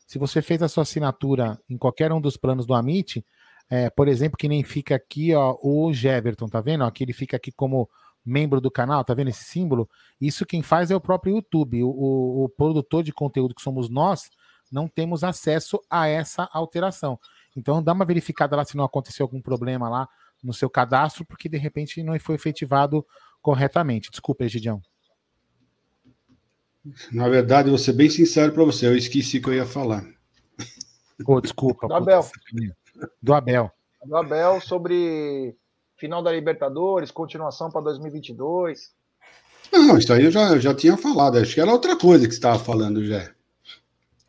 Se 0.06 0.18
você 0.18 0.42
fez 0.42 0.62
a 0.62 0.68
sua 0.68 0.82
assinatura 0.82 1.58
em 1.68 1.78
qualquer 1.78 2.12
um 2.12 2.20
dos 2.20 2.36
planos 2.36 2.66
do 2.66 2.74
Amit, 2.74 3.24
é, 3.70 3.88
por 3.88 4.08
exemplo, 4.08 4.36
que 4.36 4.48
nem 4.48 4.62
fica 4.62 4.94
aqui, 4.94 5.34
ó, 5.34 5.56
o 5.62 5.92
Jeverton, 5.92 6.46
tá 6.48 6.60
vendo? 6.60 6.84
Aqui 6.84 7.04
ele 7.04 7.12
fica 7.12 7.36
aqui 7.36 7.50
como 7.50 7.88
membro 8.24 8.60
do 8.60 8.70
canal, 8.70 9.04
tá 9.04 9.14
vendo 9.14 9.28
esse 9.28 9.44
símbolo? 9.44 9.88
Isso 10.20 10.46
quem 10.46 10.62
faz 10.62 10.90
é 10.90 10.96
o 10.96 11.00
próprio 11.00 11.36
YouTube. 11.36 11.82
O, 11.82 11.88
o, 11.88 12.44
o 12.44 12.48
produtor 12.48 13.02
de 13.02 13.12
conteúdo 13.12 13.54
que 13.54 13.62
somos 13.62 13.88
nós, 13.88 14.30
não 14.70 14.88
temos 14.88 15.22
acesso 15.22 15.80
a 15.88 16.08
essa 16.08 16.48
alteração. 16.52 17.18
Então 17.56 17.82
dá 17.82 17.92
uma 17.92 18.04
verificada 18.04 18.56
lá 18.56 18.64
se 18.64 18.76
não 18.76 18.84
aconteceu 18.84 19.24
algum 19.24 19.40
problema 19.40 19.88
lá 19.88 20.08
no 20.42 20.52
seu 20.52 20.68
cadastro, 20.68 21.24
porque 21.24 21.48
de 21.48 21.56
repente 21.56 22.02
não 22.02 22.18
foi 22.18 22.34
efetivado 22.34 23.06
corretamente. 23.40 24.10
Desculpa, 24.10 24.44
Egidião. 24.44 24.82
Na 27.12 27.28
verdade, 27.28 27.70
vou 27.70 27.78
ser 27.78 27.92
bem 27.94 28.10
sincero 28.10 28.52
para 28.52 28.64
você, 28.64 28.86
eu 28.86 28.96
esqueci 28.96 29.40
que 29.40 29.48
eu 29.48 29.54
ia 29.54 29.66
falar. 29.66 30.04
Oh, 31.26 31.40
desculpa. 31.40 31.86
Do 31.86 31.94
Abel. 31.94 32.28
Do 33.22 33.34
Abel. 33.34 33.70
Do 34.04 34.16
Abel 34.16 34.60
sobre 34.60 35.56
final 35.96 36.22
da 36.22 36.32
Libertadores, 36.32 37.10
continuação 37.10 37.70
para 37.70 37.80
2022. 37.82 38.92
Não, 39.72 39.96
isso 39.96 40.12
aí 40.12 40.24
eu 40.24 40.30
já, 40.30 40.50
eu 40.50 40.60
já 40.60 40.74
tinha 40.74 40.96
falado. 40.96 41.38
Acho 41.38 41.54
que 41.54 41.60
era 41.60 41.72
outra 41.72 41.96
coisa 41.96 42.26
que 42.26 42.32
você 42.32 42.38
estava 42.38 42.58
falando, 42.58 43.04
já. 43.04 43.30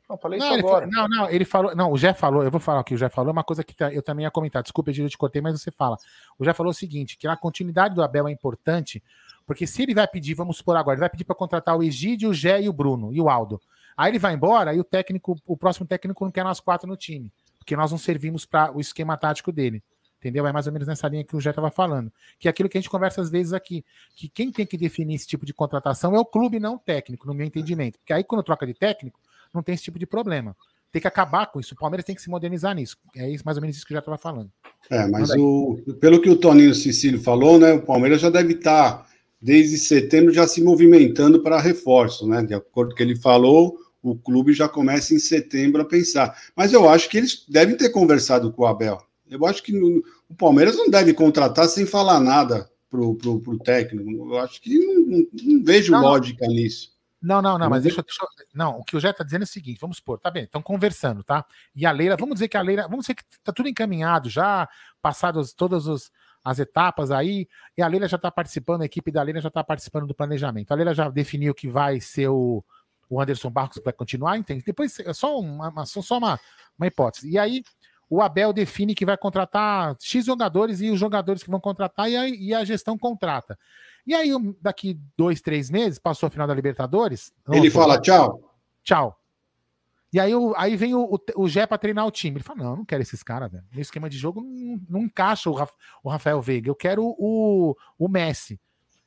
Não, 0.10 0.18
falei 0.18 0.40
não, 0.40 0.45
isso 0.45 0.60
agora. 0.60 0.88
Falou, 0.88 1.10
não, 1.10 1.18
não, 1.18 1.30
ele 1.30 1.45
falou. 1.45 1.76
Não, 1.76 1.91
o 1.91 1.98
Jé 1.98 2.14
falou, 2.14 2.44
eu 2.44 2.52
vou 2.52 2.60
falar 2.60 2.82
aqui, 2.82 2.94
o 2.94 2.98
Jé 2.98 3.10
falou 3.10 3.32
uma 3.32 3.44
coisa 3.44 3.64
que 3.64 3.76
tá, 3.76 3.91
eu 3.91 4.03
também 4.03 4.23
ia 4.23 4.32
comentar. 4.32 4.61
Desculpa, 4.61 4.91
eu 4.91 5.10
te 5.10 5.18
cortei, 5.18 5.41
mas 5.41 5.60
você 5.60 5.72
fala. 5.72 5.98
O 6.38 6.45
Jé 6.45 6.53
falou 6.53 6.72
o 6.72 6.76
seguinte: 6.76 7.18
que 7.18 7.27
a 7.27 7.36
continuidade 7.36 7.95
do 7.95 8.03
Abel 8.03 8.27
é 8.27 8.32
importante, 8.32 9.03
porque 9.45 9.67
se 9.67 9.84
ele 9.84 9.93
vai 9.93 10.07
pedir, 10.07 10.34
vamos 10.34 10.57
supor 10.57 10.76
agora, 10.76 10.95
ele 10.95 11.01
vai 11.01 11.09
pedir 11.09 11.23
para 11.23 11.35
contratar 11.35 11.77
o 11.77 11.84
Egídio, 11.84 12.30
o 12.30 12.34
Jé 12.34 12.61
e 12.61 12.69
o 12.69 12.73
Bruno 12.73 13.13
e 13.13 13.22
o 13.22 13.30
Aldo. 13.30 13.61
Aí 13.95 14.11
ele 14.11 14.19
vai 14.19 14.34
embora 14.34 14.73
e 14.73 14.80
o 14.80 14.84
técnico, 14.84 15.39
o 15.45 15.55
próximo 15.55 15.85
técnico 15.85 16.23
não 16.23 16.31
quer 16.31 16.43
nós 16.43 16.59
quatro 16.59 16.88
no 16.88 16.97
time, 16.97 17.31
porque 17.57 17.76
nós 17.76 17.91
não 17.91 17.97
servimos 17.97 18.45
para 18.45 18.76
o 18.76 18.80
esquema 18.80 19.15
tático 19.15 19.51
dele. 19.51 19.84
Entendeu? 20.19 20.47
É 20.47 20.51
mais 20.51 20.65
ou 20.65 20.73
menos 20.73 20.88
nessa 20.88 21.07
linha 21.07 21.23
que 21.23 21.35
o 21.35 21.39
Jé 21.39 21.51
estava 21.51 21.69
falando. 21.69 22.11
Que 22.39 22.47
é 22.47 22.51
aquilo 22.51 22.67
que 22.67 22.80
a 22.80 22.81
gente 22.81 22.89
conversa 22.89 23.22
às 23.22 23.30
vezes 23.30 23.53
aqui. 23.53 23.85
Que 24.15 24.27
quem 24.27 24.51
tem 24.51 24.65
que 24.65 24.76
definir 24.76 25.13
esse 25.13 25.27
tipo 25.27 25.45
de 25.45 25.53
contratação 25.53 26.15
é 26.15 26.19
o 26.19 26.26
clube, 26.26 26.59
não 26.59 26.76
o 26.76 26.80
técnico, 26.80 27.27
no 27.27 27.34
meu 27.34 27.45
entendimento. 27.45 27.99
Porque 27.99 28.11
aí, 28.11 28.23
quando 28.23 28.41
troca 28.41 28.65
de 28.65 28.73
técnico, 28.73 29.19
não 29.53 29.61
tem 29.61 29.76
esse 29.76 29.84
tipo 29.84 29.99
de 29.99 30.07
problema. 30.07 30.55
Tem 30.91 30.99
que 30.99 31.07
acabar 31.07 31.45
com 31.47 31.59
isso. 31.59 31.76
O 31.76 31.77
Palmeiras 31.77 32.05
tem 32.05 32.15
que 32.15 32.23
se 32.23 32.30
modernizar 32.30 32.73
nisso. 32.73 32.97
É 33.15 33.30
isso, 33.30 33.43
mais 33.45 33.57
ou 33.57 33.61
menos 33.61 33.77
isso 33.77 33.85
que 33.85 33.93
eu 33.93 33.97
já 33.97 33.99
estava 33.99 34.17
falando. 34.17 34.49
É, 34.89 35.05
mas 35.07 35.30
o, 35.31 35.77
pelo 35.99 36.19
que 36.19 36.30
o 36.30 36.38
Toninho 36.38 36.73
Cecílio 36.73 37.22
falou, 37.22 37.59
né, 37.59 37.73
o 37.73 37.81
Palmeiras 37.84 38.19
já 38.19 38.30
deve 38.31 38.53
estar, 38.53 39.03
tá, 39.03 39.07
desde 39.45 39.77
setembro, 39.77 40.34
já 40.34 40.47
se 40.47 40.59
movimentando 40.59 41.39
para 41.39 41.61
reforço, 41.61 42.27
né? 42.27 42.41
De 42.41 42.55
acordo 42.55 42.89
com 42.89 42.93
o 42.93 42.97
que 42.97 43.03
ele 43.03 43.15
falou, 43.15 43.77
o 44.01 44.15
clube 44.15 44.53
já 44.53 44.67
começa 44.67 45.13
em 45.13 45.19
setembro 45.19 45.84
a 45.84 45.85
pensar. 45.85 46.35
Mas 46.55 46.73
eu 46.73 46.89
acho 46.89 47.07
que 47.07 47.19
eles 47.19 47.45
devem 47.47 47.77
ter 47.77 47.91
conversado 47.91 48.51
com 48.51 48.63
o 48.63 48.65
Abel. 48.65 48.99
Eu 49.30 49.45
acho 49.45 49.61
que 49.61 49.72
no, 49.72 50.03
o 50.27 50.34
Palmeiras 50.34 50.76
não 50.76 50.89
deve 50.89 51.13
contratar 51.13 51.67
sem 51.67 51.85
falar 51.85 52.19
nada 52.19 52.67
para 52.89 52.99
o 52.99 53.59
técnico. 53.63 54.09
Eu 54.34 54.39
acho 54.39 54.59
que 54.59 54.80
não, 54.80 55.05
não, 55.05 55.27
não 55.43 55.63
vejo 55.63 55.91
não, 55.91 56.01
lógica 56.01 56.47
nisso. 56.47 56.95
Não, 57.22 57.39
não, 57.39 57.59
não, 57.59 57.69
mas 57.69 57.84
deixa, 57.84 58.01
deixa 58.01 58.26
Não, 58.51 58.80
o 58.80 58.84
que 58.84 58.97
o 58.97 58.99
Jé 58.99 59.11
está 59.11 59.23
dizendo 59.23 59.43
é 59.43 59.45
o 59.45 59.47
seguinte: 59.47 59.80
vamos 59.80 59.97
supor, 59.97 60.19
tá 60.19 60.31
bem, 60.31 60.45
estão 60.45 60.61
conversando, 60.61 61.23
tá? 61.23 61.45
E 61.76 61.85
a 61.85 61.91
Leila, 61.91 62.17
vamos 62.17 62.35
dizer 62.35 62.47
que 62.47 62.57
a 62.57 62.61
Leila, 62.63 62.88
vamos 62.88 63.01
dizer 63.05 63.13
que 63.13 63.23
tá 63.43 63.53
tudo 63.53 63.69
encaminhado 63.69 64.27
já, 64.27 64.67
passadas 65.03 65.53
todas 65.53 65.85
os, 65.85 66.11
as 66.45 66.59
etapas 66.59 67.09
aí, 67.09 67.47
e 67.76 67.81
a 67.81 67.88
Leila 67.88 68.07
já 68.07 68.17
está 68.17 68.30
participando, 68.30 68.84
a 68.84 68.85
equipe 68.85 69.11
da 69.11 69.23
Leila 69.23 69.41
já 69.41 69.47
está 69.47 69.63
participando 69.63 70.05
do 70.05 70.13
planejamento. 70.13 70.72
A 70.72 70.76
Leila 70.76 70.93
já 70.93 71.09
definiu 71.09 71.55
que 71.55 71.67
vai 71.67 71.99
ser 71.99 72.27
o, 72.27 72.63
o 73.09 73.19
Anderson 73.19 73.49
Barros 73.49 73.81
vai 73.84 73.91
continuar, 73.91 74.38
entende? 74.38 74.63
Depois 74.63 74.99
é 74.99 75.11
só 75.11 75.39
uma, 75.39 75.85
só 75.88 76.17
uma, 76.19 76.39
uma 76.77 76.85
hipótese. 76.85 77.27
E 77.27 77.39
aí 77.39 77.63
o 78.07 78.22
Abel 78.22 78.53
define 78.53 78.93
que 78.93 79.05
vai 79.05 79.17
contratar 79.17 79.95
X 79.99 80.26
jogadores 80.26 80.81
e 80.81 80.91
os 80.91 80.99
jogadores 80.99 81.41
que 81.41 81.49
vão 81.49 81.59
contratar 81.59 82.09
e 82.09 82.15
a, 82.15 82.30
e 82.30 82.53
a 82.53 82.63
gestão 82.63 82.95
contrata. 82.95 83.57
E 84.05 84.13
aí, 84.13 84.30
daqui 84.61 84.99
dois, 85.17 85.41
três 85.41 85.72
meses, 85.72 85.97
passou 85.97 86.27
a 86.27 86.30
final 86.30 86.45
da 86.45 86.53
Libertadores. 86.53 87.34
Ele 87.51 87.72
fala 87.72 87.99
tchau. 87.99 88.39
Tchau. 88.84 89.19
E 90.15 90.19
aí, 90.21 90.31
aí 90.55 90.77
vem 90.77 90.95
o, 90.95 91.03
o, 91.03 91.43
o 91.43 91.45
Gé 91.49 91.67
para 91.67 91.77
treinar 91.77 92.07
o 92.07 92.11
time. 92.11 92.37
Ele 92.37 92.43
fala: 92.43 92.63
não, 92.63 92.69
eu 92.69 92.77
não 92.77 92.85
quero 92.85 93.01
esses 93.01 93.21
caras, 93.21 93.51
velho. 93.51 93.65
Meu 93.69 93.81
esquema 93.81 94.09
de 94.09 94.17
jogo 94.17 94.39
não, 94.39 94.79
não 94.87 95.01
encaixa 95.01 95.49
o, 95.49 95.67
o, 96.01 96.09
Rafael 96.09 96.41
Veiga. 96.41 96.69
Eu 96.69 96.75
quero 96.75 97.03
o, 97.03 97.75
o 97.99 98.07
Messi. 98.07 98.57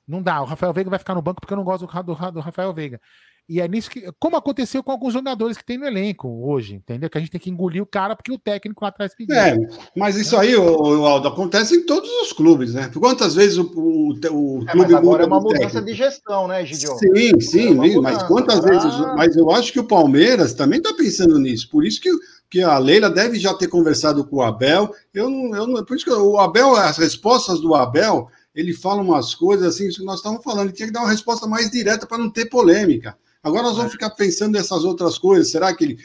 Não 0.06 0.22
dá. 0.22 0.42
O 0.42 0.44
Rafael 0.44 0.70
Veiga 0.74 0.90
vai 0.90 0.98
ficar 0.98 1.14
no 1.14 1.22
banco 1.22 1.40
porque 1.40 1.54
eu 1.54 1.56
não 1.56 1.64
gosto 1.64 1.86
do, 1.86 2.02
do, 2.02 2.32
do 2.32 2.40
Rafael 2.40 2.74
Veiga. 2.74 3.00
E 3.48 3.62
é 3.62 3.66
nisso 3.66 3.88
que, 3.88 4.06
como 4.20 4.36
aconteceu 4.36 4.82
com 4.82 4.92
alguns 4.92 5.14
jogadores 5.14 5.56
que 5.56 5.64
tem 5.64 5.78
no 5.78 5.86
elenco 5.86 6.28
hoje, 6.46 6.74
entendeu? 6.74 7.08
Que 7.08 7.16
a 7.16 7.20
gente 7.20 7.30
tem 7.30 7.40
que 7.40 7.48
engolir 7.48 7.82
o 7.82 7.86
cara 7.86 8.14
porque 8.14 8.30
o 8.30 8.38
técnico 8.38 8.84
lá 8.84 8.90
atrás 8.90 9.14
pediu. 9.14 9.34
É, 9.34 9.56
mas 9.96 10.16
isso 10.16 10.36
aí, 10.36 10.54
o, 10.54 11.06
Aldo, 11.06 11.28
acontece 11.28 11.74
em 11.74 11.86
todos 11.86 12.10
os 12.22 12.30
clubes, 12.30 12.74
né? 12.74 12.90
Quantas 12.92 13.34
vezes 13.34 13.56
o, 13.56 13.62
o, 13.62 14.08
o 14.10 14.64
é, 14.68 14.72
clube 14.72 14.94
agora 14.94 15.22
é 15.22 15.26
uma 15.26 15.40
mudança 15.40 15.60
técnico? 15.60 15.86
de 15.86 15.94
gestão, 15.94 16.46
né, 16.46 16.62
Gidio? 16.66 16.94
Sim, 16.98 17.40
sim, 17.40 17.68
é 17.70 18.00
mas 18.02 18.22
quantas 18.24 18.62
vezes. 18.62 18.92
Ah. 18.92 19.14
Mas 19.16 19.34
eu 19.34 19.50
acho 19.50 19.72
que 19.72 19.80
o 19.80 19.84
Palmeiras 19.84 20.52
também 20.52 20.76
está 20.76 20.92
pensando 20.92 21.38
nisso. 21.38 21.70
Por 21.70 21.86
isso 21.86 22.02
que, 22.02 22.10
que 22.50 22.62
a 22.62 22.76
Leila 22.76 23.08
deve 23.08 23.38
já 23.38 23.54
ter 23.54 23.68
conversado 23.68 24.26
com 24.26 24.36
o 24.36 24.42
Abel. 24.42 24.94
Eu 25.14 25.30
não, 25.30 25.56
eu 25.56 25.66
não, 25.66 25.82
por 25.86 25.96
isso 25.96 26.04
que 26.04 26.12
o 26.12 26.38
Abel, 26.38 26.76
as 26.76 26.98
respostas 26.98 27.60
do 27.60 27.74
Abel, 27.74 28.28
ele 28.54 28.74
fala 28.74 29.00
umas 29.00 29.34
coisas 29.34 29.66
assim, 29.66 29.88
que 29.88 30.04
nós 30.04 30.16
estamos 30.16 30.44
falando, 30.44 30.66
ele 30.66 30.72
tinha 30.72 30.88
que 30.88 30.92
dar 30.92 31.00
uma 31.00 31.10
resposta 31.10 31.46
mais 31.46 31.70
direta 31.70 32.06
para 32.06 32.18
não 32.18 32.28
ter 32.28 32.44
polêmica. 32.44 33.16
Agora 33.42 33.62
nós 33.62 33.76
vamos 33.76 33.92
ficar 33.92 34.10
pensando 34.10 34.52
nessas 34.52 34.84
outras 34.84 35.18
coisas. 35.18 35.50
Será 35.50 35.74
que 35.74 35.84
ele 35.84 35.98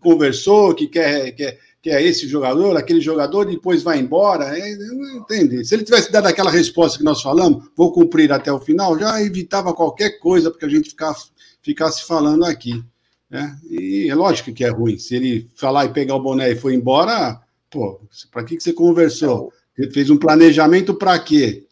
conversou, 0.00 0.74
que 0.74 0.86
quer, 0.86 1.32
quer, 1.32 1.58
quer 1.82 2.02
esse 2.02 2.28
jogador, 2.28 2.76
aquele 2.76 3.00
jogador, 3.00 3.48
e 3.48 3.56
depois 3.56 3.82
vai 3.82 3.98
embora? 3.98 4.56
É, 4.56 4.76
não 4.76 5.18
entende. 5.18 5.64
Se 5.64 5.74
ele 5.74 5.84
tivesse 5.84 6.12
dado 6.12 6.26
aquela 6.26 6.50
resposta 6.50 6.98
que 6.98 7.04
nós 7.04 7.22
falamos, 7.22 7.68
vou 7.76 7.92
cumprir 7.92 8.32
até 8.32 8.52
o 8.52 8.60
final, 8.60 8.98
já 8.98 9.20
evitava 9.22 9.72
qualquer 9.72 10.18
coisa 10.18 10.50
porque 10.50 10.66
a 10.66 10.68
gente 10.68 10.90
ficasse, 10.90 11.28
ficasse 11.62 12.04
falando 12.04 12.44
aqui. 12.44 12.84
Né? 13.30 13.58
E 13.68 14.08
é 14.08 14.14
lógico 14.14 14.52
que 14.52 14.64
é 14.64 14.68
ruim. 14.68 14.98
Se 14.98 15.16
ele 15.16 15.48
falar 15.56 15.86
e 15.86 15.92
pegar 15.92 16.14
o 16.14 16.22
boné 16.22 16.52
e 16.52 16.56
foi 16.56 16.74
embora, 16.74 17.40
pô, 17.70 18.00
para 18.30 18.44
que, 18.44 18.56
que 18.56 18.62
você 18.62 18.72
conversou? 18.72 19.52
Ele 19.76 19.90
fez 19.90 20.08
um 20.10 20.16
planejamento 20.16 20.94
para 20.94 21.18
quê? 21.18 21.66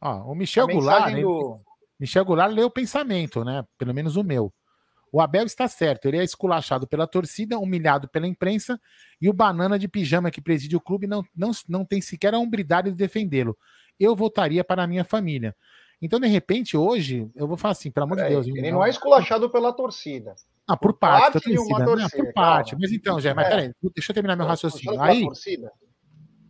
Ó, 0.00 0.32
o 0.32 0.34
Michel 0.34 0.66
Goulart, 0.66 1.14
do... 1.14 1.56
Michel 2.02 2.24
Goulart 2.24 2.52
leu 2.52 2.66
o 2.66 2.70
pensamento, 2.70 3.44
né? 3.44 3.64
Pelo 3.78 3.94
menos 3.94 4.16
o 4.16 4.24
meu. 4.24 4.52
O 5.12 5.20
Abel 5.20 5.46
está 5.46 5.68
certo, 5.68 6.06
ele 6.06 6.16
é 6.16 6.24
esculachado 6.24 6.84
pela 6.84 7.06
torcida, 7.06 7.60
humilhado 7.60 8.08
pela 8.08 8.26
imprensa, 8.26 8.80
e 9.20 9.28
o 9.28 9.32
banana 9.32 9.78
de 9.78 9.86
pijama 9.86 10.28
que 10.28 10.40
preside 10.40 10.74
o 10.74 10.80
clube 10.80 11.06
não, 11.06 11.22
não, 11.36 11.52
não 11.68 11.84
tem 11.84 12.00
sequer 12.00 12.34
a 12.34 12.40
hombridade 12.40 12.90
de 12.90 12.96
defendê-lo. 12.96 13.56
Eu 14.00 14.16
votaria 14.16 14.64
para 14.64 14.82
a 14.82 14.86
minha 14.88 15.04
família. 15.04 15.54
Então, 16.00 16.18
de 16.18 16.26
repente, 16.26 16.76
hoje, 16.76 17.30
eu 17.36 17.46
vou 17.46 17.56
falar 17.56 17.72
assim, 17.72 17.88
pelo 17.88 18.06
amor 18.06 18.16
de 18.16 18.28
Deus. 18.28 18.48
Ele 18.48 18.62
não, 18.62 18.78
não 18.78 18.84
é 18.84 18.90
esculachado 18.90 19.48
pela 19.48 19.72
torcida. 19.72 20.34
Ah, 20.66 20.76
por, 20.76 20.98
parte, 20.98 21.34
parte 21.34 21.54
torcida, 21.54 21.78
né? 21.78 21.84
torcida, 21.84 22.24
por 22.24 22.32
parte. 22.32 22.76
Mas 22.80 22.90
então, 22.90 23.20
Jé, 23.20 23.32
mas 23.32 23.46
é. 23.46 23.50
peraí, 23.50 23.72
deixa 23.94 24.10
eu 24.10 24.14
terminar 24.14 24.34
meu 24.34 24.46
raciocínio. 24.46 25.00
Aí, 25.00 25.24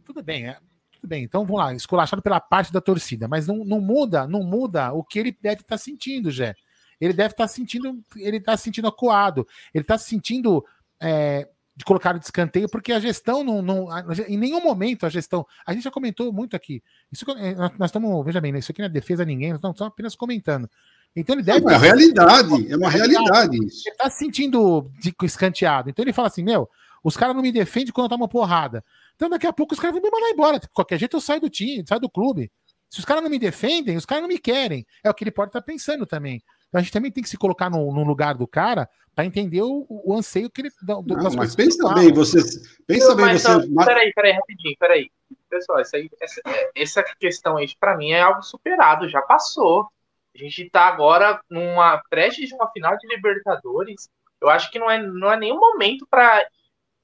tudo 0.02 0.22
bem, 0.22 0.48
é, 0.48 0.56
tudo 1.02 1.08
bem. 1.08 1.24
Então 1.24 1.44
vamos 1.44 1.60
lá, 1.60 1.74
esculachado 1.74 2.22
pela 2.22 2.40
parte 2.40 2.72
da 2.72 2.80
torcida, 2.80 3.26
mas 3.26 3.46
não, 3.46 3.64
não 3.64 3.80
muda, 3.80 4.26
não 4.26 4.42
muda 4.42 4.92
o 4.92 5.02
que 5.02 5.18
ele 5.18 5.36
deve 5.42 5.62
estar 5.62 5.76
tá 5.76 5.78
sentindo, 5.78 6.30
Jé. 6.30 6.54
Ele 7.00 7.12
deve 7.12 7.34
estar 7.34 7.44
tá 7.44 7.48
sentindo, 7.48 8.00
ele 8.16 8.36
está 8.36 8.56
se 8.56 8.62
sentindo 8.62 8.86
acuado, 8.86 9.46
ele 9.74 9.82
está 9.82 9.98
se 9.98 10.08
sentindo 10.08 10.64
é, 11.00 11.48
de 11.74 11.84
colocar 11.84 12.16
de 12.16 12.24
escanteio, 12.24 12.68
porque 12.68 12.92
a 12.92 13.00
gestão 13.00 13.42
não, 13.42 13.60
não, 13.60 13.88
Em 14.28 14.38
nenhum 14.38 14.62
momento 14.62 15.04
a 15.04 15.08
gestão. 15.08 15.44
A 15.66 15.72
gente 15.72 15.82
já 15.82 15.90
comentou 15.90 16.32
muito 16.32 16.54
aqui. 16.54 16.80
Isso, 17.10 17.28
é, 17.32 17.54
nós 17.54 17.88
estamos, 17.88 18.24
veja 18.24 18.40
bem, 18.40 18.52
né, 18.52 18.60
isso 18.60 18.70
aqui 18.70 18.80
não 18.80 18.86
é 18.86 18.90
defesa 18.90 19.24
a 19.24 19.26
ninguém, 19.26 19.50
nós 19.50 19.58
estamos 19.58 19.82
apenas 19.82 20.14
comentando. 20.14 20.70
Então 21.14 21.34
ele 21.34 21.42
deve. 21.42 21.58
É 21.58 21.62
uma 21.62 21.78
realidade, 21.78 22.72
é 22.72 22.76
uma 22.76 22.88
realidade 22.88 23.56
isso. 23.66 23.82
Ele 23.86 23.94
está 23.94 24.08
se 24.08 24.18
sentindo 24.18 24.88
de, 25.00 25.12
escanteado. 25.24 25.90
Então 25.90 26.04
ele 26.04 26.12
fala 26.12 26.28
assim: 26.28 26.44
meu, 26.44 26.70
os 27.02 27.16
caras 27.16 27.34
não 27.34 27.42
me 27.42 27.50
defendem 27.50 27.92
quando 27.92 28.06
eu 28.06 28.10
tomo 28.10 28.28
porrada. 28.28 28.84
Então 29.14 29.28
daqui 29.28 29.46
a 29.46 29.52
pouco 29.52 29.74
os 29.74 29.80
caras 29.80 29.94
vão 29.94 30.02
me 30.02 30.10
mandar 30.10 30.30
embora. 30.30 30.58
De 30.58 30.68
qualquer 30.68 30.98
jeito 30.98 31.16
eu 31.16 31.20
saio 31.20 31.40
do 31.40 31.50
time, 31.50 31.84
saio 31.86 32.00
do 32.00 32.10
clube. 32.10 32.50
Se 32.88 32.98
os 32.98 33.04
caras 33.04 33.22
não 33.22 33.30
me 33.30 33.38
defendem, 33.38 33.96
os 33.96 34.04
caras 34.04 34.22
não 34.22 34.28
me 34.28 34.38
querem. 34.38 34.86
É 35.02 35.08
o 35.08 35.14
que 35.14 35.24
ele 35.24 35.30
pode 35.30 35.48
estar 35.48 35.60
tá 35.60 35.66
pensando 35.66 36.04
também. 36.04 36.42
Então 36.68 36.78
a 36.78 36.82
gente 36.82 36.92
também 36.92 37.10
tem 37.10 37.22
que 37.22 37.28
se 37.28 37.36
colocar 37.36 37.70
no, 37.70 37.92
no 37.92 38.04
lugar 38.04 38.34
do 38.34 38.46
cara 38.46 38.88
para 39.14 39.24
entender 39.24 39.62
o, 39.62 39.86
o, 39.88 40.14
anseio 40.14 40.48
que 40.50 40.62
ele 40.62 40.70
do, 40.82 41.02
não, 41.02 41.30
mas 41.34 41.54
pensa 41.54 41.92
bem, 41.94 42.12
você 42.12 42.38
pensa 42.86 43.08
não, 43.08 43.16
bem 43.16 43.36
você. 43.36 43.48
Então, 43.48 43.84
peraí, 43.84 44.12
peraí, 44.14 44.32
rapidinho, 44.32 44.76
peraí. 44.78 45.10
Pessoal, 45.50 45.80
essa, 45.80 45.98
aí, 45.98 46.08
essa, 46.18 46.40
essa 46.74 47.02
questão 47.20 47.58
aí 47.58 47.68
para 47.78 47.96
mim 47.96 48.12
é 48.12 48.22
algo 48.22 48.42
superado, 48.42 49.08
já 49.08 49.20
passou. 49.20 49.86
A 50.34 50.38
gente 50.38 50.62
está 50.62 50.86
agora 50.86 51.40
numa 51.50 52.02
prestes 52.08 52.48
de 52.48 52.54
uma 52.54 52.70
final 52.70 52.96
de 52.96 53.06
Libertadores. 53.06 54.08
Eu 54.40 54.48
acho 54.48 54.70
que 54.70 54.78
não 54.78 54.90
é, 54.90 55.02
não 55.02 55.30
é 55.30 55.36
nenhum 55.36 55.60
momento 55.60 56.06
para 56.10 56.46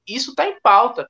isso 0.07 0.33
tá 0.33 0.47
em 0.47 0.59
pauta. 0.61 1.07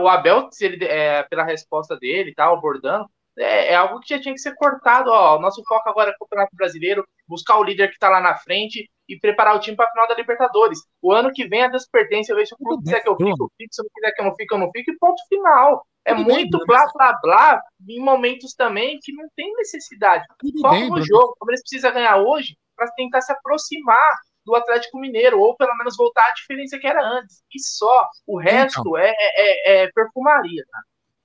O 0.00 0.08
Abel, 0.08 0.48
se 0.50 0.64
ele, 0.64 0.84
é, 0.84 1.22
pela 1.24 1.44
resposta 1.44 1.96
dele, 1.96 2.34
tá 2.34 2.46
abordando, 2.46 3.08
é, 3.38 3.72
é, 3.72 3.74
algo 3.74 4.00
que 4.00 4.14
já 4.14 4.20
tinha 4.20 4.34
que 4.34 4.40
ser 4.40 4.54
cortado. 4.54 5.10
Ó. 5.10 5.36
O 5.36 5.40
nosso 5.40 5.62
foco 5.64 5.88
agora 5.88 6.10
é 6.10 6.14
o 6.14 6.18
Campeonato 6.18 6.54
Brasileiro, 6.54 7.06
buscar 7.26 7.58
o 7.58 7.64
líder 7.64 7.88
que 7.88 7.94
está 7.94 8.08
lá 8.08 8.20
na 8.20 8.36
frente 8.36 8.90
e 9.08 9.18
preparar 9.18 9.56
o 9.56 9.60
time 9.60 9.76
para 9.76 9.86
a 9.86 9.90
final 9.90 10.08
da 10.08 10.14
Libertadores. 10.14 10.80
O 11.00 11.12
ano 11.12 11.32
que 11.32 11.46
vem 11.46 11.62
a 11.62 11.68
Deus 11.68 11.86
pertence. 11.90 12.30
Eu 12.30 12.36
vejo 12.36 12.48
se 12.48 12.54
o 12.54 12.58
clube 12.58 12.84
quiser 12.84 13.00
que 13.00 13.08
eu 13.08 13.16
fique, 13.16 13.30
eu 13.30 13.50
fico. 13.56 13.70
Se 13.70 13.82
não 13.82 13.90
quiser 13.94 14.12
que 14.12 14.20
eu 14.20 14.24
não 14.26 14.34
fique, 14.34 14.54
eu 14.54 14.58
não 14.58 14.70
fico. 14.70 14.90
E 14.90 14.98
ponto 14.98 15.22
final. 15.28 15.86
É 16.04 16.14
Tudo 16.14 16.30
muito 16.30 16.58
bem, 16.58 16.66
blá 16.66 16.90
blá 16.92 17.18
blá 17.22 17.62
em 17.88 18.00
momentos 18.00 18.54
também 18.54 18.98
que 19.00 19.12
não 19.12 19.24
tem 19.36 19.54
necessidade. 19.54 20.26
Foco 20.60 20.96
no 20.96 21.02
jogo. 21.02 21.36
Como 21.38 21.50
eles 21.50 21.62
precisam 21.62 21.92
ganhar 21.92 22.16
hoje 22.18 22.56
para 22.76 22.90
tentar 22.92 23.20
se 23.20 23.32
aproximar 23.32 24.18
do 24.44 24.54
Atlético 24.54 24.98
Mineiro, 24.98 25.38
ou 25.38 25.56
pelo 25.56 25.76
menos 25.76 25.96
voltar 25.96 26.26
à 26.28 26.32
diferença 26.32 26.78
que 26.78 26.86
era 26.86 27.02
antes. 27.02 27.42
E 27.54 27.60
só. 27.60 28.08
O 28.26 28.38
resto 28.38 28.80
então. 28.80 28.98
é, 28.98 29.12
é, 29.18 29.82
é 29.84 29.90
perfumaria, 29.92 30.64
tá? 30.70 30.78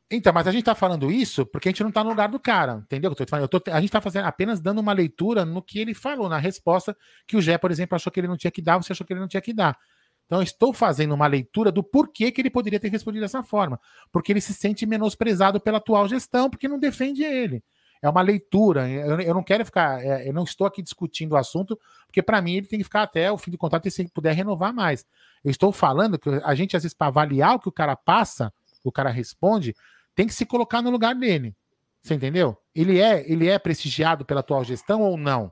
Então, 0.09 0.31
mas 0.31 0.47
a 0.47 0.51
gente 0.51 0.63
tá 0.63 0.73
falando 0.73 1.11
isso 1.11 1.45
porque 1.45 1.67
a 1.67 1.71
gente 1.71 1.83
não 1.83 1.91
tá 1.91 2.01
no 2.01 2.11
lugar 2.11 2.29
do 2.29 2.39
cara, 2.39 2.81
entendeu? 2.85 3.11
Eu 3.11 3.25
tô 3.25 3.35
eu 3.35 3.47
tô, 3.47 3.61
a 3.69 3.81
gente 3.81 3.91
tá 3.91 3.99
fazendo 3.99 4.25
apenas 4.25 4.61
dando 4.61 4.79
uma 4.79 4.93
leitura 4.93 5.43
no 5.43 5.61
que 5.61 5.79
ele 5.79 5.93
falou, 5.93 6.29
na 6.29 6.37
resposta 6.37 6.95
que 7.27 7.35
o 7.35 7.41
Gé, 7.41 7.57
por 7.57 7.71
exemplo, 7.71 7.95
achou 7.95 8.09
que 8.09 8.19
ele 8.19 8.27
não 8.27 8.37
tinha 8.37 8.51
que 8.51 8.61
dar, 8.61 8.77
você 8.77 8.93
achou 8.93 9.05
que 9.05 9.11
ele 9.11 9.19
não 9.19 9.27
tinha 9.27 9.41
que 9.41 9.53
dar. 9.53 9.77
Então, 10.25 10.39
eu 10.39 10.43
estou 10.43 10.73
fazendo 10.73 11.13
uma 11.13 11.25
leitura 11.25 11.71
do 11.71 11.81
porquê 11.81 12.31
que 12.31 12.41
ele 12.41 12.49
poderia 12.49 12.79
ter 12.79 12.89
respondido 12.89 13.23
dessa 13.23 13.41
forma. 13.41 13.79
Porque 14.11 14.31
ele 14.31 14.41
se 14.41 14.53
sente 14.53 14.85
menosprezado 14.85 15.59
pela 15.59 15.77
atual 15.77 16.07
gestão, 16.07 16.49
porque 16.49 16.67
não 16.67 16.77
defende 16.77 17.23
ele. 17.23 17.63
É 18.01 18.09
uma 18.09 18.21
leitura. 18.21 18.89
Eu, 18.89 19.19
eu 19.19 19.33
não 19.33 19.43
quero 19.43 19.65
ficar. 19.65 20.03
É, 20.03 20.27
eu 20.27 20.33
não 20.33 20.43
estou 20.43 20.67
aqui 20.67 20.81
discutindo 20.81 21.33
o 21.33 21.37
assunto, 21.37 21.79
porque 22.05 22.21
para 22.21 22.41
mim 22.41 22.55
ele 22.55 22.67
tem 22.67 22.79
que 22.79 22.83
ficar 22.85 23.03
até 23.03 23.31
o 23.31 23.37
fim 23.37 23.51
do 23.51 23.57
contrato 23.57 23.87
e 23.87 23.91
se 23.91 24.01
ele 24.01 24.09
puder 24.09 24.33
renovar 24.33 24.73
mais. 24.73 25.05
Eu 25.43 25.51
estou 25.51 25.71
falando 25.71 26.17
que 26.17 26.29
a 26.43 26.55
gente, 26.55 26.75
às 26.75 26.83
vezes, 26.83 26.95
para 26.95 27.07
avaliar 27.07 27.55
o 27.55 27.59
que 27.59 27.69
o 27.69 27.71
cara 27.71 27.95
passa, 27.95 28.53
o 28.83 28.91
cara 28.91 29.09
responde, 29.09 29.75
tem 30.15 30.27
que 30.27 30.33
se 30.33 30.45
colocar 30.45 30.81
no 30.81 30.89
lugar 30.89 31.15
dele. 31.15 31.55
Você 32.01 32.13
entendeu? 32.13 32.57
Ele 32.73 32.99
é, 32.99 33.29
ele 33.29 33.47
é 33.47 33.59
prestigiado 33.59 34.25
pela 34.25 34.39
atual 34.39 34.63
gestão 34.63 35.01
ou 35.01 35.17
não? 35.17 35.51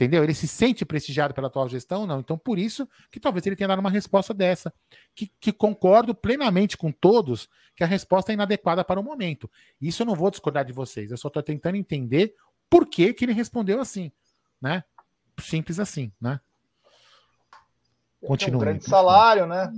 Entendeu? 0.00 0.24
Ele 0.24 0.32
se 0.32 0.48
sente 0.48 0.82
prestigiado 0.82 1.34
pela 1.34 1.48
atual 1.48 1.68
gestão 1.68 2.06
não? 2.06 2.20
Então, 2.20 2.38
por 2.38 2.58
isso 2.58 2.88
que 3.10 3.20
talvez 3.20 3.44
ele 3.44 3.54
tenha 3.54 3.68
dado 3.68 3.80
uma 3.80 3.90
resposta 3.90 4.32
dessa. 4.32 4.72
Que, 5.14 5.30
que 5.38 5.52
concordo 5.52 6.14
plenamente 6.14 6.74
com 6.74 6.90
todos 6.90 7.50
que 7.76 7.84
a 7.84 7.86
resposta 7.86 8.32
é 8.32 8.34
inadequada 8.34 8.82
para 8.82 8.98
o 8.98 9.04
momento. 9.04 9.50
Isso 9.78 10.00
eu 10.00 10.06
não 10.06 10.14
vou 10.14 10.30
discordar 10.30 10.64
de 10.64 10.72
vocês. 10.72 11.10
Eu 11.10 11.18
só 11.18 11.28
estou 11.28 11.42
tentando 11.42 11.76
entender 11.76 12.34
por 12.70 12.86
que, 12.86 13.12
que 13.12 13.26
ele 13.26 13.34
respondeu 13.34 13.78
assim. 13.78 14.10
Né? 14.58 14.82
Simples 15.38 15.78
assim, 15.78 16.10
né? 16.18 16.40
Continua. 18.26 18.56
Um 18.56 18.64
grande 18.64 18.84
salário, 18.84 19.46
né? 19.46 19.70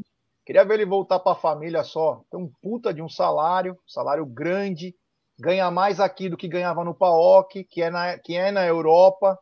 Queria 0.47 0.65
ver 0.65 0.75
ele 0.75 0.86
voltar 0.86 1.18
para 1.18 1.33
a 1.33 1.41
família 1.41 1.83
só. 1.83 2.23
Tem 2.31 2.39
um 2.39 2.49
puta 2.62 2.94
de 2.94 3.02
um 3.02 3.09
salário, 3.09 3.76
salário 3.89 4.25
grande, 4.25 4.94
ganha 5.36 5.68
mais 5.68 5.99
aqui 5.99 6.28
do 6.28 6.36
que 6.36 6.47
ganhava 6.47 6.84
no 6.84 6.94
PAOC, 6.94 7.65
que 7.65 7.83
é 7.83 7.91
na, 7.91 8.17
que 8.18 8.36
é 8.36 8.52
na 8.52 8.65
Europa. 8.65 9.36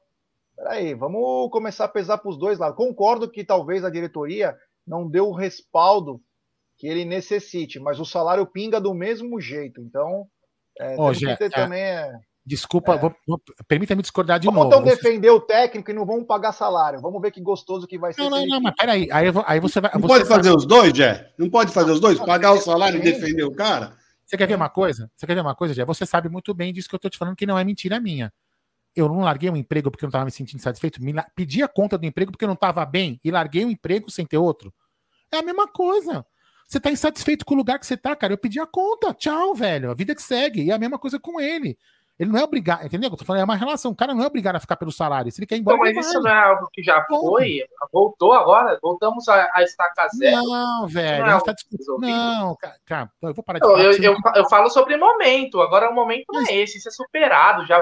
Peraí, 0.63 0.93
vamos 0.93 1.51
começar 1.51 1.87
a 1.87 1.89
pesar 1.89 2.19
para 2.19 2.29
os 2.29 2.37
dois 2.37 2.59
lados. 2.59 2.77
Concordo 2.77 3.31
que 3.31 3.43
talvez 3.43 3.83
a 3.83 3.89
diretoria 3.89 4.55
não 4.87 5.09
deu 5.09 5.29
o 5.29 5.35
respaldo 5.35 6.21
que 6.77 6.87
ele 6.87 7.07
necessite, 7.07 7.81
mas 7.81 7.99
o 7.99 8.05
salário 8.05 8.47
pinga 8.47 8.79
do 8.79 8.93
mesmo 8.93 9.41
jeito. 9.41 9.81
Então, 9.81 10.27
é, 10.79 10.97
oh, 10.99 11.13
que 11.13 11.37
ter 11.37 11.45
é, 11.45 11.49
também 11.49 11.81
é 11.81 12.13
Desculpa, 12.45 12.95
é. 12.95 13.65
permita-me 13.69 14.03
discordar 14.03 14.39
de 14.39 14.47
Vamos 14.47 14.65
novo. 14.65 14.71
Vamos 14.71 14.91
então 14.91 14.97
defender 14.97 15.31
o 15.31 15.41
técnico 15.41 15.91
e 15.91 15.95
não 15.95 16.05
vamos 16.05 16.27
pagar 16.27 16.53
salário. 16.53 17.01
Vamos 17.01 17.23
ver 17.23 17.31
que 17.31 17.41
gostoso 17.41 17.87
que 17.87 17.99
vai 17.99 18.13
ser. 18.13 18.23
Não, 18.23 18.31
não, 18.31 18.47
não, 18.47 18.61
mas 18.61 18.75
peraí. 18.75 19.09
Aí, 19.13 19.27
aí 19.47 19.61
você 19.61 19.81
vai. 19.81 19.91
Não 19.95 20.01
você 20.01 20.09
pode 20.09 20.25
fazer 20.27 20.51
os 20.51 20.67
dois, 20.67 20.93
Jé? 20.93 21.33
Não 21.39 21.49
pode 21.49 21.73
fazer 21.73 21.93
os 21.93 22.01
dois? 22.01 22.19
Pagar 22.19 22.53
o 22.53 22.59
salário 22.59 22.99
e 22.99 23.03
defender 23.03 23.45
o 23.45 23.55
cara? 23.55 23.95
Você 24.27 24.37
quer 24.37 24.47
ver 24.47 24.55
uma 24.55 24.69
coisa? 24.69 25.11
Você 25.15 25.27
quer 25.27 25.35
ver 25.35 25.43
uma 25.43 25.55
coisa, 25.55 25.75
Jé? 25.75 25.85
Você 25.85 26.07
sabe 26.07 26.29
muito 26.29 26.55
bem 26.55 26.73
disso 26.73 26.89
que 26.89 26.95
eu 26.95 26.99
tô 26.99 27.11
te 27.11 27.19
falando, 27.19 27.37
que 27.37 27.47
não 27.47 27.59
é 27.59 27.65
mentira 27.65 28.01
minha. 28.01 28.33
Eu 28.95 29.09
não 29.09 29.21
larguei 29.21 29.49
um 29.51 29.57
emprego 29.57 29.91
porque 29.91 30.05
eu 30.05 30.09
não 30.09 30.11
estava 30.11 30.25
me 30.25 30.31
sentindo 30.31 30.61
satisfeito, 30.61 31.03
me 31.03 31.15
pedi 31.35 31.63
a 31.63 31.69
conta 31.69 31.97
do 31.97 32.07
emprego 32.07 32.33
porque 32.33 32.45
eu 32.45 32.49
não 32.49 32.55
estava 32.55 32.85
bem 32.85 33.21
e 33.25 33.31
larguei 33.31 33.65
um 33.65 33.71
emprego 33.71 34.11
sem 34.11 34.27
ter 34.27 34.39
outro. 34.39 34.73
É 35.33 35.39
a 35.39 35.43
mesma 35.43 35.69
coisa. 35.69 36.27
Você 36.67 36.79
tá 36.79 36.91
insatisfeito 36.91 37.45
com 37.45 37.55
o 37.55 37.57
lugar 37.57 37.79
que 37.81 37.87
você 37.87 37.97
tá, 37.97 38.15
cara. 38.15 38.33
Eu 38.33 38.39
pedi 38.39 38.61
a 38.61 38.67
conta. 38.67 39.13
Tchau, 39.13 39.55
velho. 39.55 39.91
A 39.91 39.95
vida 39.95 40.15
que 40.15 40.23
segue. 40.23 40.63
E 40.63 40.71
é 40.71 40.75
a 40.75 40.79
mesma 40.79 40.99
coisa 40.99 41.19
com 41.19 41.41
ele. 41.41 41.77
Ele 42.21 42.31
não 42.31 42.39
é 42.39 42.45
obrigado, 42.45 42.85
entendeu? 42.85 43.09
Eu 43.09 43.17
tô 43.17 43.25
falando, 43.25 43.41
é 43.41 43.45
uma 43.45 43.57
relação. 43.57 43.91
O 43.93 43.97
cara 43.97 44.13
não 44.13 44.23
é 44.23 44.27
obrigado 44.27 44.57
a 44.57 44.61
ficar 44.61 44.77
pelo 44.77 44.93
salário. 44.93 45.33
Se 45.33 45.41
ele 45.41 45.47
quer 45.47 45.57
ir 45.57 45.61
embora. 45.61 45.79
Não, 45.79 45.85
mas 45.85 46.07
isso 46.07 46.21
não 46.21 46.31
é 46.31 46.39
algo 46.39 46.69
que 46.71 46.83
já 46.83 47.03
foi. 47.07 47.65
Voltou 47.91 48.35
agora? 48.35 48.79
Voltamos 48.83 49.27
a, 49.27 49.49
a 49.55 49.63
estaca 49.63 50.07
zero. 50.09 50.37
Não, 50.37 50.87
velho. 50.87 51.25
Não, 51.25 51.39
é 51.39 51.41
tá 51.41 51.53
discutindo... 51.53 51.99
não, 51.99 52.55
cara, 52.85 53.11
eu 53.23 53.33
vou 53.33 53.43
parar 53.43 53.59
de 53.59 53.67
falar. 53.67 53.83
Eu, 53.85 53.93
eu, 54.03 54.17
eu, 54.35 54.49
falo 54.51 54.69
sobre 54.69 54.99
momento. 54.99 55.63
Agora 55.63 55.89
o 55.89 55.95
momento 55.95 56.27
não 56.31 56.43
é 56.43 56.57
esse. 56.57 56.77
Isso 56.77 56.91
é 56.91 56.93
superado. 56.93 57.65
Já... 57.65 57.79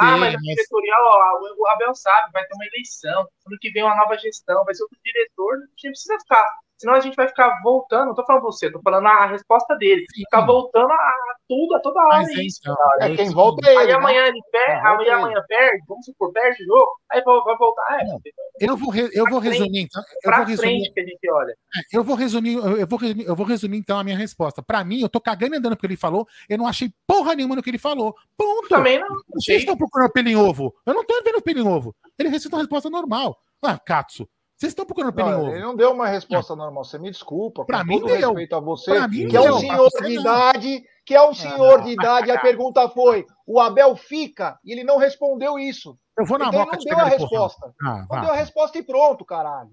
ah, 0.00 0.16
mas 0.16 0.34
a 0.34 0.38
diretoria, 0.38 0.94
ó, 0.96 1.38
o 1.58 1.68
Abel 1.68 1.94
sabe, 1.94 2.32
vai 2.32 2.46
ter 2.46 2.54
uma 2.54 2.64
eleição. 2.64 3.28
Ano 3.46 3.58
que 3.60 3.70
vem 3.72 3.82
uma 3.82 3.94
nova 3.94 4.16
gestão, 4.16 4.64
vai 4.64 4.74
ser 4.74 4.84
outro 4.84 4.98
diretor. 5.04 5.54
A 5.54 5.58
gente 5.76 5.90
precisa 5.90 6.18
ficar 6.18 6.42
Senão 6.82 6.94
a 6.94 7.00
gente 7.00 7.14
vai 7.14 7.28
ficar 7.28 7.60
voltando, 7.62 8.06
não 8.06 8.14
tô 8.16 8.26
falando 8.26 8.42
você, 8.42 8.68
tô 8.68 8.80
falando 8.82 9.06
a 9.06 9.26
resposta 9.26 9.76
dele. 9.76 10.04
Ficar 10.12 10.40
voltando 10.44 10.90
a 10.90 11.12
tudo, 11.48 11.76
a 11.76 11.80
toda 11.80 12.00
hora 12.00 12.22
Mas, 12.22 12.30
isso. 12.30 12.58
Então, 12.60 12.76
é, 13.00 13.14
quem 13.14 13.30
volta 13.30 13.64
é 13.64 13.70
ele. 13.70 13.80
Aí 13.82 13.86
né? 13.86 13.92
amanhã 13.92 14.26
ele 14.26 14.40
perde, 14.50 14.84
amanhã, 14.84 15.14
amanhã 15.14 15.44
perde, 15.46 15.84
vamos 15.86 16.04
supor, 16.04 16.32
perde 16.32 16.60
o 16.64 16.66
jogo, 16.66 16.90
aí 17.08 17.22
vai 17.22 17.56
voltar. 17.56 18.00
É, 18.00 18.66
eu 18.68 18.76
vou, 18.76 18.90
re, 18.90 19.08
eu 19.12 19.24
vou 19.30 19.38
resumir, 19.38 19.82
então. 19.82 20.02
Eu 20.24 20.32
vou 20.32 20.44
resumir, 20.44 20.92
que 20.92 21.00
a 21.00 21.04
gente 21.04 21.30
olha. 21.30 21.52
É, 21.52 21.96
eu 21.96 22.02
vou 22.02 22.16
resumir, 22.16 22.54
eu 22.56 22.86
vou 22.88 22.98
resumir, 22.98 23.26
eu 23.28 23.36
vou 23.36 23.46
resumir 23.46 23.78
então 23.78 23.96
a 24.00 24.02
minha 24.02 24.18
resposta. 24.18 24.60
Pra 24.60 24.82
mim, 24.82 25.02
eu 25.02 25.08
tô 25.08 25.20
cagando 25.20 25.54
e 25.54 25.58
andando 25.58 25.76
porque 25.76 25.86
ele 25.86 25.96
falou, 25.96 26.26
eu 26.48 26.58
não 26.58 26.66
achei 26.66 26.92
porra 27.06 27.36
nenhuma 27.36 27.54
no 27.54 27.62
que 27.62 27.70
ele 27.70 27.78
falou. 27.78 28.12
Ponto. 28.36 28.68
Também 28.68 28.98
não. 28.98 29.06
Vocês 29.34 29.60
estão 29.60 29.76
procurando 29.76 30.10
pelo 30.10 30.28
em 30.28 30.34
ovo. 30.34 30.74
Eu 30.84 30.94
não 30.94 31.04
tô 31.04 31.22
vendo 31.22 31.40
pelo 31.40 31.60
em 31.60 31.68
ovo. 31.68 31.94
Ele 32.18 32.28
recebeu 32.28 32.56
uma 32.56 32.62
resposta 32.64 32.90
normal. 32.90 33.38
Ah, 33.62 33.78
Katsu. 33.78 34.28
Vocês 34.62 34.70
estão 34.70 34.86
procurando 34.86 35.12
pelo 35.12 35.28
não, 35.28 35.50
Ele 35.50 35.60
não 35.60 35.74
deu 35.74 35.90
uma 35.90 36.06
resposta 36.06 36.54
normal. 36.54 36.84
Você 36.84 36.96
me 36.96 37.10
desculpa. 37.10 37.64
Para 37.64 37.82
mim, 37.82 37.98
deu. 37.98 38.28
respeito 38.28 38.54
a 38.54 38.60
você, 38.60 39.08
mim, 39.08 39.26
que 39.26 39.36
é 39.36 39.40
um 39.40 39.58
senhor 39.58 39.90
de 40.00 40.12
idade, 40.12 40.84
que 41.04 41.14
é 41.16 41.28
um 41.28 41.34
senhor 41.34 41.80
ah, 41.80 41.82
de 41.82 41.90
idade. 41.90 42.30
A 42.30 42.38
pergunta 42.40 42.88
foi: 42.88 43.26
o 43.44 43.58
Abel 43.58 43.96
fica? 43.96 44.60
E 44.64 44.70
ele 44.70 44.84
não 44.84 44.98
respondeu 44.98 45.58
isso. 45.58 45.98
Eu 46.16 46.24
vou 46.24 46.38
na 46.38 46.46
então, 46.46 46.60
boca 46.60 46.76
não 46.76 46.84
deu 46.84 46.96
a 46.96 47.08
resposta. 47.08 47.74
Ah, 47.82 48.06
não 48.08 48.20
deu 48.20 48.30
a 48.30 48.36
resposta 48.36 48.78
e 48.78 48.84
pronto, 48.84 49.24
caralho. 49.24 49.72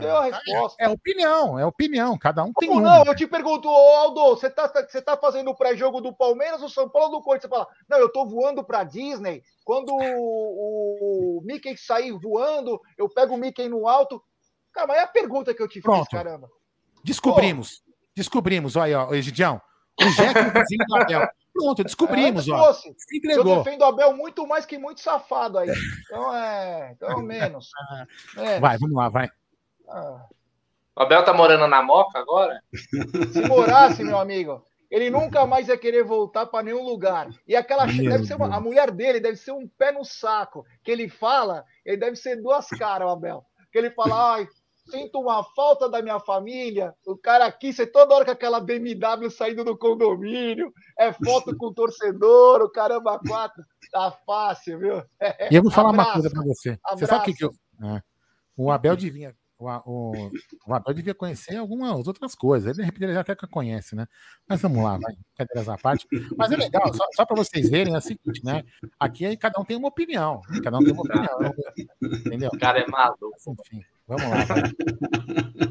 Deu 0.00 0.16
a 0.16 0.24
resposta. 0.24 0.82
É, 0.82 0.86
é, 0.86 0.88
opinião, 0.88 1.58
é 1.58 1.64
opinião. 1.64 2.18
Cada 2.18 2.42
um 2.42 2.52
tem 2.52 2.68
Como 2.68 2.80
uma. 2.80 2.98
não? 2.98 3.04
Eu 3.04 3.14
te 3.14 3.26
pergunto, 3.26 3.68
Aldo, 3.68 4.30
você 4.30 4.50
tá, 4.50 4.66
você 4.66 5.00
tá 5.00 5.16
fazendo 5.16 5.50
o 5.50 5.54
pré-jogo 5.54 6.00
do 6.00 6.12
Palmeiras, 6.12 6.60
do 6.60 6.68
São 6.68 6.88
Paulo 6.88 7.16
do 7.16 7.22
Corinthians? 7.22 7.50
Você 7.50 7.56
fala, 7.56 7.68
não, 7.88 7.98
eu 7.98 8.08
tô 8.12 8.26
voando 8.26 8.62
pra 8.62 8.84
Disney. 8.84 9.42
Quando 9.64 9.90
o, 9.94 11.38
o 11.38 11.42
Mickey 11.44 11.76
sair 11.76 12.12
voando, 12.12 12.80
eu 12.96 13.08
pego 13.08 13.34
o 13.34 13.38
Mickey 13.38 13.68
no 13.68 13.88
alto. 13.88 14.22
Cara, 14.78 14.86
mas 14.86 14.98
é 14.98 15.02
a 15.02 15.06
pergunta 15.08 15.52
que 15.52 15.60
eu 15.60 15.66
te 15.66 15.80
Pronto. 15.80 16.04
fiz, 16.04 16.08
caramba. 16.08 16.48
Descobrimos. 17.02 17.80
Pô. 17.80 17.92
Descobrimos. 18.14 18.76
Olha 18.76 18.84
aí, 18.84 18.94
ó, 18.94 19.12
Egidião. 19.12 19.60
O 20.00 20.08
Jeca 20.10 20.38
é 20.38 20.46
o 20.46 20.52
vizinho 20.52 20.86
do 20.86 20.96
Abel. 20.96 21.28
Pronto, 21.52 21.82
descobrimos, 21.82 22.46
é, 22.46 22.52
ó. 22.52 22.72
Se 22.72 22.94
entregou. 23.12 23.56
Eu 23.56 23.64
defendo 23.64 23.80
o 23.80 23.86
Abel 23.86 24.16
muito 24.16 24.46
mais 24.46 24.64
que 24.64 24.78
muito 24.78 25.00
safado 25.00 25.58
aí. 25.58 25.68
Então 26.04 26.36
é. 26.36 26.92
Então 26.92 27.20
menos. 27.20 27.68
menos. 28.36 28.60
Vai, 28.60 28.78
vamos 28.78 28.94
lá, 28.94 29.08
vai. 29.08 29.28
Ah. 29.88 30.26
O 30.94 31.02
Abel 31.02 31.24
tá 31.24 31.34
morando 31.34 31.66
na 31.66 31.82
Moca 31.82 32.16
agora? 32.16 32.62
Se 33.32 33.40
morasse, 33.48 34.04
meu 34.04 34.18
amigo, 34.18 34.64
ele 34.88 35.10
nunca 35.10 35.44
mais 35.44 35.66
ia 35.66 35.76
querer 35.76 36.04
voltar 36.04 36.46
para 36.46 36.62
nenhum 36.62 36.84
lugar. 36.84 37.28
E 37.48 37.56
aquela 37.56 37.86
deve 37.86 38.26
ser 38.26 38.36
uma, 38.36 38.54
a 38.54 38.60
mulher 38.60 38.92
dele 38.92 39.18
deve 39.18 39.36
ser 39.36 39.50
um 39.50 39.66
pé 39.66 39.90
no 39.90 40.04
saco. 40.04 40.64
Que 40.84 40.92
ele 40.92 41.08
fala, 41.08 41.64
ele 41.84 41.96
deve 41.96 42.14
ser 42.14 42.40
duas 42.40 42.68
caras, 42.68 43.08
o 43.08 43.10
Abel. 43.10 43.44
Que 43.72 43.78
ele 43.78 43.90
fala, 43.90 44.34
ai, 44.34 44.48
sinto 44.90 45.20
uma 45.20 45.42
falta 45.42 45.88
da 45.88 46.02
minha 46.02 46.20
família. 46.20 46.94
O 47.06 47.16
cara 47.16 47.46
aqui, 47.46 47.72
você 47.72 47.86
toda 47.86 48.14
hora 48.14 48.24
com 48.24 48.30
aquela 48.30 48.60
BMW 48.60 49.30
saindo 49.30 49.64
do 49.64 49.76
condomínio, 49.76 50.72
é 50.98 51.12
foto 51.12 51.56
com 51.56 51.66
o 51.66 51.74
torcedor, 51.74 52.62
o 52.62 52.70
caramba 52.70 53.20
quatro. 53.26 53.62
Tá 53.90 54.10
fácil, 54.26 54.78
viu? 54.78 55.02
E 55.50 55.56
eu 55.56 55.62
vou 55.62 55.72
falar 55.72 55.90
Abraço. 55.90 56.08
uma 56.08 56.14
coisa 56.14 56.30
para 56.30 56.42
você. 56.42 56.68
Abraço. 56.84 56.98
Você 56.98 57.06
sabe 57.06 57.22
o 57.22 57.24
que, 57.24 57.34
que 57.34 57.44
eu. 57.44 57.50
É. 57.82 58.02
O 58.56 58.70
Abel 58.70 58.96
devia 58.96 59.34
o, 59.58 59.66
o, 59.86 60.30
o 60.68 60.74
Abel 60.74 60.94
devia 60.94 61.14
conhecer 61.14 61.56
algumas 61.56 62.06
outras 62.06 62.34
coisas. 62.36 62.68
Ele, 62.68 62.76
de 62.76 62.82
repente, 62.84 63.04
ele 63.04 63.14
já 63.14 63.20
até 63.20 63.34
conhece, 63.34 63.96
né? 63.96 64.06
Mas 64.48 64.62
vamos 64.62 64.84
lá, 64.84 64.96
vai. 64.98 65.16
Cadeiras 65.36 65.68
à 65.68 65.76
parte. 65.76 66.06
Mas 66.36 66.52
é 66.52 66.56
legal, 66.56 66.94
só, 66.94 67.04
só 67.12 67.26
para 67.26 67.36
vocês 67.36 67.68
verem, 67.68 67.92
é 67.92 67.98
o 67.98 68.00
seguinte, 68.00 68.44
né? 68.44 68.62
Aqui 69.00 69.36
cada 69.36 69.60
um 69.60 69.64
tem 69.64 69.76
uma 69.76 69.88
opinião. 69.88 70.40
Cada 70.62 70.78
um 70.78 70.84
tem 70.84 70.92
uma 70.92 71.02
opinião. 71.02 71.54
Entendeu? 72.00 72.50
O 72.52 72.58
cara 72.58 72.78
é 72.78 72.86
maluco. 72.86 73.34
Enfim, 73.48 73.84
vamos 74.08 74.28
lá, 74.28 74.44
vai. 74.44 74.62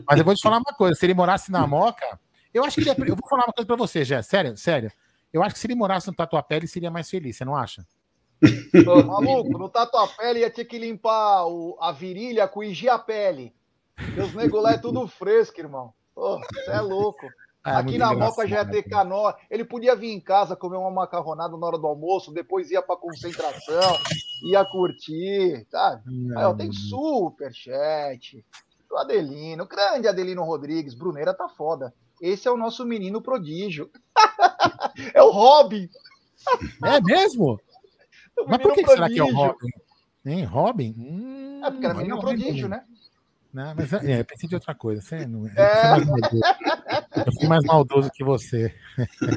Mas 0.08 0.20
eu 0.20 0.26
vou 0.26 0.36
te 0.36 0.42
falar 0.42 0.58
uma 0.58 0.78
coisa: 0.78 0.98
se 0.98 1.06
ele 1.06 1.14
morasse 1.14 1.52
na 1.52 1.66
Moca, 1.66 2.20
eu 2.54 2.64
acho 2.64 2.76
que 2.76 2.82
ele 2.82 2.92
é, 2.92 3.12
Eu 3.12 3.16
vou 3.16 3.28
falar 3.28 3.46
uma 3.46 3.54
coisa 3.54 3.68
para 3.68 3.76
você, 3.76 4.06
Jé. 4.06 4.22
Sério, 4.22 4.56
sério. 4.56 4.92
Eu 5.34 5.44
acho 5.44 5.56
que 5.56 5.60
se 5.60 5.68
ele 5.68 5.76
morasse 5.76 6.08
no 6.08 6.16
Tatuapé, 6.16 6.58
ele 6.58 6.68
seria 6.68 6.90
mais 6.90 7.10
feliz, 7.10 7.36
você 7.36 7.44
não 7.44 7.56
acha? 7.56 7.86
Ô, 8.88 9.04
maluco, 9.04 9.58
no 9.58 9.68
Tatuapé 9.68 10.30
ele 10.30 10.40
ia 10.40 10.50
ter 10.50 10.66
que 10.66 10.78
limpar 10.78 11.48
o, 11.48 11.78
a 11.82 11.92
virilha 11.92 12.48
com 12.48 12.62
pele. 13.06 13.54
Meus 14.16 14.34
nego 14.34 14.60
lá 14.60 14.74
é 14.74 14.78
tudo 14.78 15.08
fresco, 15.08 15.60
irmão. 15.60 15.94
Você 16.16 16.72
é 16.72 16.82
louco. 16.82 17.28
Ah, 17.68 17.80
Aqui 17.80 17.98
na 17.98 18.14
Moca 18.14 18.48
já 18.48 18.60
ia 18.60 18.66
ter 18.66 18.84
canoa. 18.84 19.36
Ele 19.52 19.66
podia 19.66 19.94
vir 19.94 20.14
em 20.14 20.22
casa 20.22 20.56
comer 20.56 20.78
uma 20.78 20.90
macarronada 20.90 21.58
na 21.58 21.68
hora 21.68 21.78
do 21.78 21.86
almoço, 21.86 22.32
depois 22.32 22.72
ia 22.72 22.82
para 22.82 22.96
concentração, 22.96 23.98
ia 24.44 24.64
curtir, 24.64 25.68
sabe? 25.70 26.02
Aí, 26.38 26.46
ó, 26.46 26.54
tem 26.54 26.72
super 26.72 27.54
chat. 27.54 28.46
O 28.90 28.98
Adelino, 28.98 29.68
grande 29.68 30.08
Adelino 30.08 30.46
Rodrigues, 30.46 30.94
Bruneira 30.94 31.34
tá 31.34 31.50
foda. 31.50 31.94
Esse 32.22 32.48
é 32.48 32.52
o 32.52 32.56
nosso 32.56 32.86
menino 32.86 33.22
prodígio. 33.22 33.92
é 35.14 35.22
o 35.22 35.30
Robin. 35.30 35.90
É 36.86 37.02
mesmo? 37.02 37.60
Mas 38.48 38.62
por 38.62 38.74
que, 38.74 38.82
que 38.82 38.92
será 38.92 39.10
que 39.10 39.20
é 39.20 39.24
o 39.24 39.34
Robin? 39.34 39.68
Hein, 40.26 40.46
Robin? 40.46 40.96
Hum, 40.98 41.62
é 41.66 41.70
porque 41.70 41.86
era 41.86 41.96
menino 41.96 42.18
prodígio, 42.18 42.70
né? 42.70 42.86
Né? 43.54 43.74
Mas 43.76 43.92
é, 43.92 44.20
eu 44.20 44.26
pensei 44.26 44.48
de 44.48 44.56
outra 44.56 44.76
coisa. 44.76 45.02
Você 45.02 45.26
não, 45.26 45.48
é. 45.48 45.52
eu, 47.26 47.34
fui 47.34 47.48
mais 47.48 47.64
maldoso 47.66 48.10
que 48.14 48.24
você. 48.24 48.74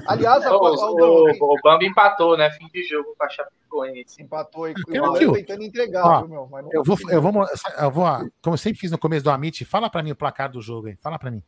Aliás, 0.07 0.45
a, 0.45 0.57
o, 0.57 0.59
o, 0.59 1.31
o 1.31 1.57
Bambi 1.63 1.87
empatou, 1.87 2.37
né? 2.37 2.51
Fim 2.51 2.69
de 2.69 2.83
jogo 2.85 3.15
com 3.17 3.25
a 3.25 3.29
Chapecoense. 3.29 4.23
Empatou 4.23 4.69
e 4.69 4.73
o 4.73 5.33
tentando 5.33 5.63
entregar, 5.63 6.05
ó, 6.05 6.21
viu, 6.21 6.29
meu? 6.29 6.49
Mas 6.51 6.67
eu, 6.73 6.85
vou, 6.85 6.97
eu, 7.09 7.23
vou, 7.23 7.47
eu 7.79 7.91
vou, 7.91 8.05
como 8.43 8.55
eu 8.55 8.59
sempre 8.59 8.81
fiz 8.81 8.91
no 8.91 8.99
começo 8.99 9.25
do 9.25 9.31
Amit, 9.31 9.65
fala 9.65 9.89
pra 9.89 10.03
mim 10.03 10.13
o 10.13 10.17
placar 10.17 10.51
do 10.51 10.61
jogo 10.61 10.89
aí. 10.89 10.97
Fala 10.97 11.19
pra 11.19 11.31
mim. 11.31 11.43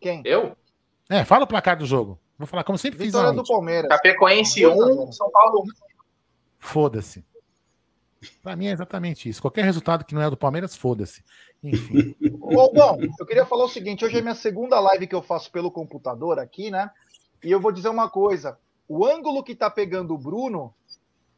Quem? 0.00 0.22
Eu? 0.24 0.56
É, 1.08 1.24
fala 1.24 1.44
o 1.44 1.48
placar 1.48 1.76
do 1.76 1.86
jogo. 1.86 2.18
Vou 2.38 2.46
falar 2.46 2.64
como 2.64 2.76
sempre 2.76 2.98
Vitória 2.98 3.30
fiz. 3.30 3.36
do 3.36 3.44
Palmeiras. 3.44 3.90
Chapecoense 3.92 4.66
1, 4.66 5.12
São 5.12 5.30
Paulo 5.30 5.62
1. 5.62 5.66
Foda-se. 6.58 7.24
Para 8.42 8.56
mim 8.56 8.66
é 8.66 8.72
exatamente 8.72 9.28
isso. 9.28 9.40
Qualquer 9.40 9.64
resultado 9.64 10.04
que 10.04 10.14
não 10.14 10.22
é 10.22 10.30
do 10.30 10.36
Palmeiras, 10.36 10.76
foda-se. 10.76 11.22
Enfim. 11.62 12.14
Bom, 12.38 12.98
eu 13.18 13.26
queria 13.26 13.46
falar 13.46 13.64
o 13.64 13.68
seguinte: 13.68 14.04
hoje 14.04 14.18
é 14.18 14.22
minha 14.22 14.34
segunda 14.34 14.78
live 14.80 15.06
que 15.06 15.14
eu 15.14 15.22
faço 15.22 15.50
pelo 15.50 15.70
computador 15.70 16.38
aqui, 16.38 16.70
né? 16.70 16.90
E 17.42 17.50
eu 17.50 17.60
vou 17.60 17.72
dizer 17.72 17.88
uma 17.88 18.08
coisa: 18.08 18.58
o 18.88 19.04
ângulo 19.04 19.42
que 19.42 19.54
tá 19.54 19.70
pegando 19.70 20.14
o 20.14 20.18
Bruno, 20.18 20.74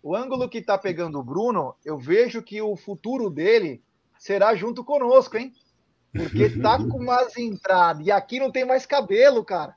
o 0.02 0.14
ângulo 0.14 0.48
que 0.48 0.60
tá 0.60 0.76
pegando 0.76 1.18
o 1.18 1.24
Bruno, 1.24 1.74
eu 1.84 1.96
vejo 1.96 2.42
que 2.42 2.60
o 2.60 2.76
futuro 2.76 3.30
dele 3.30 3.82
será 4.18 4.54
junto 4.54 4.84
conosco, 4.84 5.36
hein? 5.36 5.52
Porque 6.12 6.50
tá 6.60 6.76
com 6.78 6.98
umas 6.98 7.36
entradas. 7.36 8.06
E 8.06 8.10
aqui 8.10 8.38
não 8.38 8.50
tem 8.50 8.64
mais 8.64 8.86
cabelo, 8.86 9.44
cara. 9.44 9.74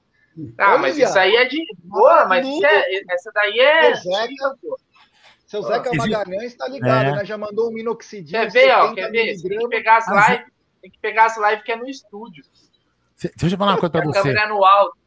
Ah, 0.57 0.73
Olha, 0.73 0.79
mas 0.79 0.97
isso 0.97 1.17
aí 1.17 1.35
é 1.35 1.45
de 1.45 1.59
boa, 1.83 2.25
mas 2.25 2.45
é, 2.45 3.13
essa 3.13 3.31
daí 3.33 3.59
é. 3.59 3.93
Seu 5.47 5.63
Zeca 5.63 5.91
Magalhães 5.93 6.55
tá 6.55 6.67
ligado, 6.67 7.07
é. 7.07 7.13
né? 7.13 7.25
Já 7.25 7.37
mandou 7.37 7.69
um 7.69 7.73
minoxidil. 7.73 8.37
Quer 8.37 8.51
ver, 8.51 8.75
ó? 8.75 8.93
Quer 8.93 9.09
ver? 9.09 9.41
Tem 9.41 9.57
que 9.57 9.69
pegar 9.69 9.97
as 9.97 10.07
lives. 10.07 10.45
Tem 10.81 10.91
que 10.91 10.99
pegar 10.99 11.25
as 11.25 11.37
lives 11.37 11.63
que 11.63 11.71
é 11.71 11.77
no 11.77 11.87
estúdio. 11.87 12.43
Deixa 13.17 13.55
eu 13.55 13.57
falar 13.57 13.71
uma 13.71 13.79
coisa 13.79 13.91
pra 13.91 14.03
você. 14.03 14.21
câmera 14.21 14.49
no 14.49 14.65
alto. 14.65 14.97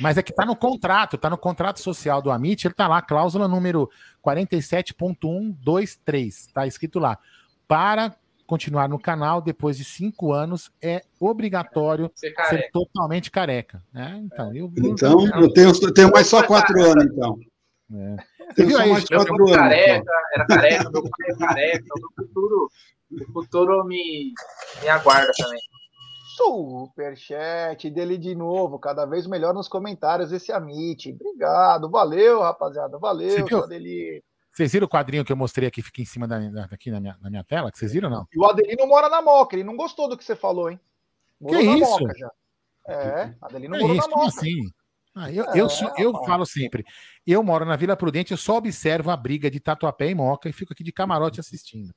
Mas 0.00 0.16
é 0.16 0.22
que 0.22 0.32
tá 0.32 0.46
no 0.46 0.56
contrato, 0.56 1.18
tá 1.18 1.28
no 1.28 1.36
contrato 1.36 1.80
social 1.80 2.22
do 2.22 2.30
Amit, 2.30 2.66
ele 2.66 2.72
tá 2.72 2.88
lá, 2.88 3.02
cláusula 3.02 3.46
número 3.46 3.90
47.123, 4.24 6.50
tá 6.52 6.66
escrito 6.66 6.98
lá. 6.98 7.18
Para 7.68 8.16
continuar 8.46 8.88
no 8.88 8.98
canal, 8.98 9.42
depois 9.42 9.76
de 9.76 9.84
cinco 9.84 10.32
anos, 10.32 10.72
é 10.80 11.02
obrigatório 11.20 12.10
ser, 12.14 12.32
ser 12.48 12.70
totalmente 12.72 13.30
careca. 13.30 13.82
Né? 13.92 14.18
Então, 14.24 14.54
eu, 14.54 14.72
então 14.76 15.26
eu 15.40 15.52
tenho, 15.52 15.70
eu 15.70 15.92
tenho 15.92 16.10
mais 16.10 16.26
só 16.26 16.42
quatro 16.42 16.82
anos, 16.82 17.04
então. 17.04 17.38
É. 17.92 18.16
Você 18.54 18.64
viu 18.64 18.78
aí? 18.78 18.90
Eu 19.10 19.20
sou 19.26 19.52
careca, 19.52 20.12
era 20.34 20.46
careca, 20.46 20.90
meu 20.90 21.02
pai 21.02 21.30
é 21.30 21.36
careca, 21.36 21.84
o 21.94 22.22
futuro, 22.22 22.68
o 23.10 23.32
futuro 23.32 23.84
me, 23.84 24.32
me 24.82 24.88
aguarda 24.88 25.32
também. 25.36 25.60
Superchat 26.36 27.88
dele 27.90 28.18
de 28.18 28.34
novo, 28.34 28.78
cada 28.78 29.04
vez 29.04 29.26
melhor 29.26 29.54
nos 29.54 29.68
comentários 29.68 30.32
esse 30.32 30.50
Amit. 30.50 31.12
Obrigado, 31.12 31.88
valeu, 31.90 32.40
rapaziada, 32.40 32.98
valeu, 32.98 33.46
Adelino. 33.62 34.22
Vocês 34.50 34.72
viram 34.72 34.86
o 34.86 34.88
quadrinho 34.88 35.24
que 35.24 35.32
eu 35.32 35.36
mostrei 35.36 35.68
aqui, 35.68 35.82
fica 35.82 36.00
em 36.00 36.04
cima 36.04 36.28
da, 36.28 36.38
aqui 36.70 36.90
na 36.90 37.00
minha, 37.00 37.16
na 37.20 37.28
minha 37.28 37.44
tela? 37.44 37.70
Que 37.72 37.78
vocês 37.78 37.92
viram 37.92 38.08
ou 38.08 38.16
não? 38.16 38.26
E 38.32 38.38
o 38.38 38.44
Adelino 38.44 38.86
mora 38.86 39.08
na 39.08 39.20
Moca, 39.20 39.56
ele 39.56 39.64
não 39.64 39.76
gostou 39.76 40.08
do 40.08 40.16
que 40.16 40.24
você 40.24 40.36
falou, 40.36 40.70
hein? 40.70 40.78
Morou 41.40 41.60
que 41.60 41.66
isso? 41.66 41.90
Moca 41.90 42.14
já. 42.16 42.30
É, 42.86 43.34
Adelino 43.42 43.74
que 43.74 43.80
morou 43.80 43.96
isso? 43.96 44.08
na 44.08 44.16
Moca. 44.16 44.30
Como 44.30 44.38
assim? 44.38 44.70
Ah, 45.14 45.30
eu, 45.30 45.44
eu, 45.54 45.68
eu, 45.68 45.92
eu 45.96 46.24
falo 46.24 46.44
sempre, 46.44 46.84
eu 47.24 47.40
moro 47.42 47.64
na 47.64 47.76
Vila 47.76 47.96
Prudente, 47.96 48.32
eu 48.32 48.36
só 48.36 48.56
observo 48.56 49.10
a 49.10 49.16
briga 49.16 49.48
de 49.48 49.60
Tatuapé 49.60 50.10
e 50.10 50.14
Moca 50.14 50.48
e 50.48 50.52
fico 50.52 50.72
aqui 50.72 50.82
de 50.82 50.90
camarote 50.90 51.38
assistindo. 51.38 51.94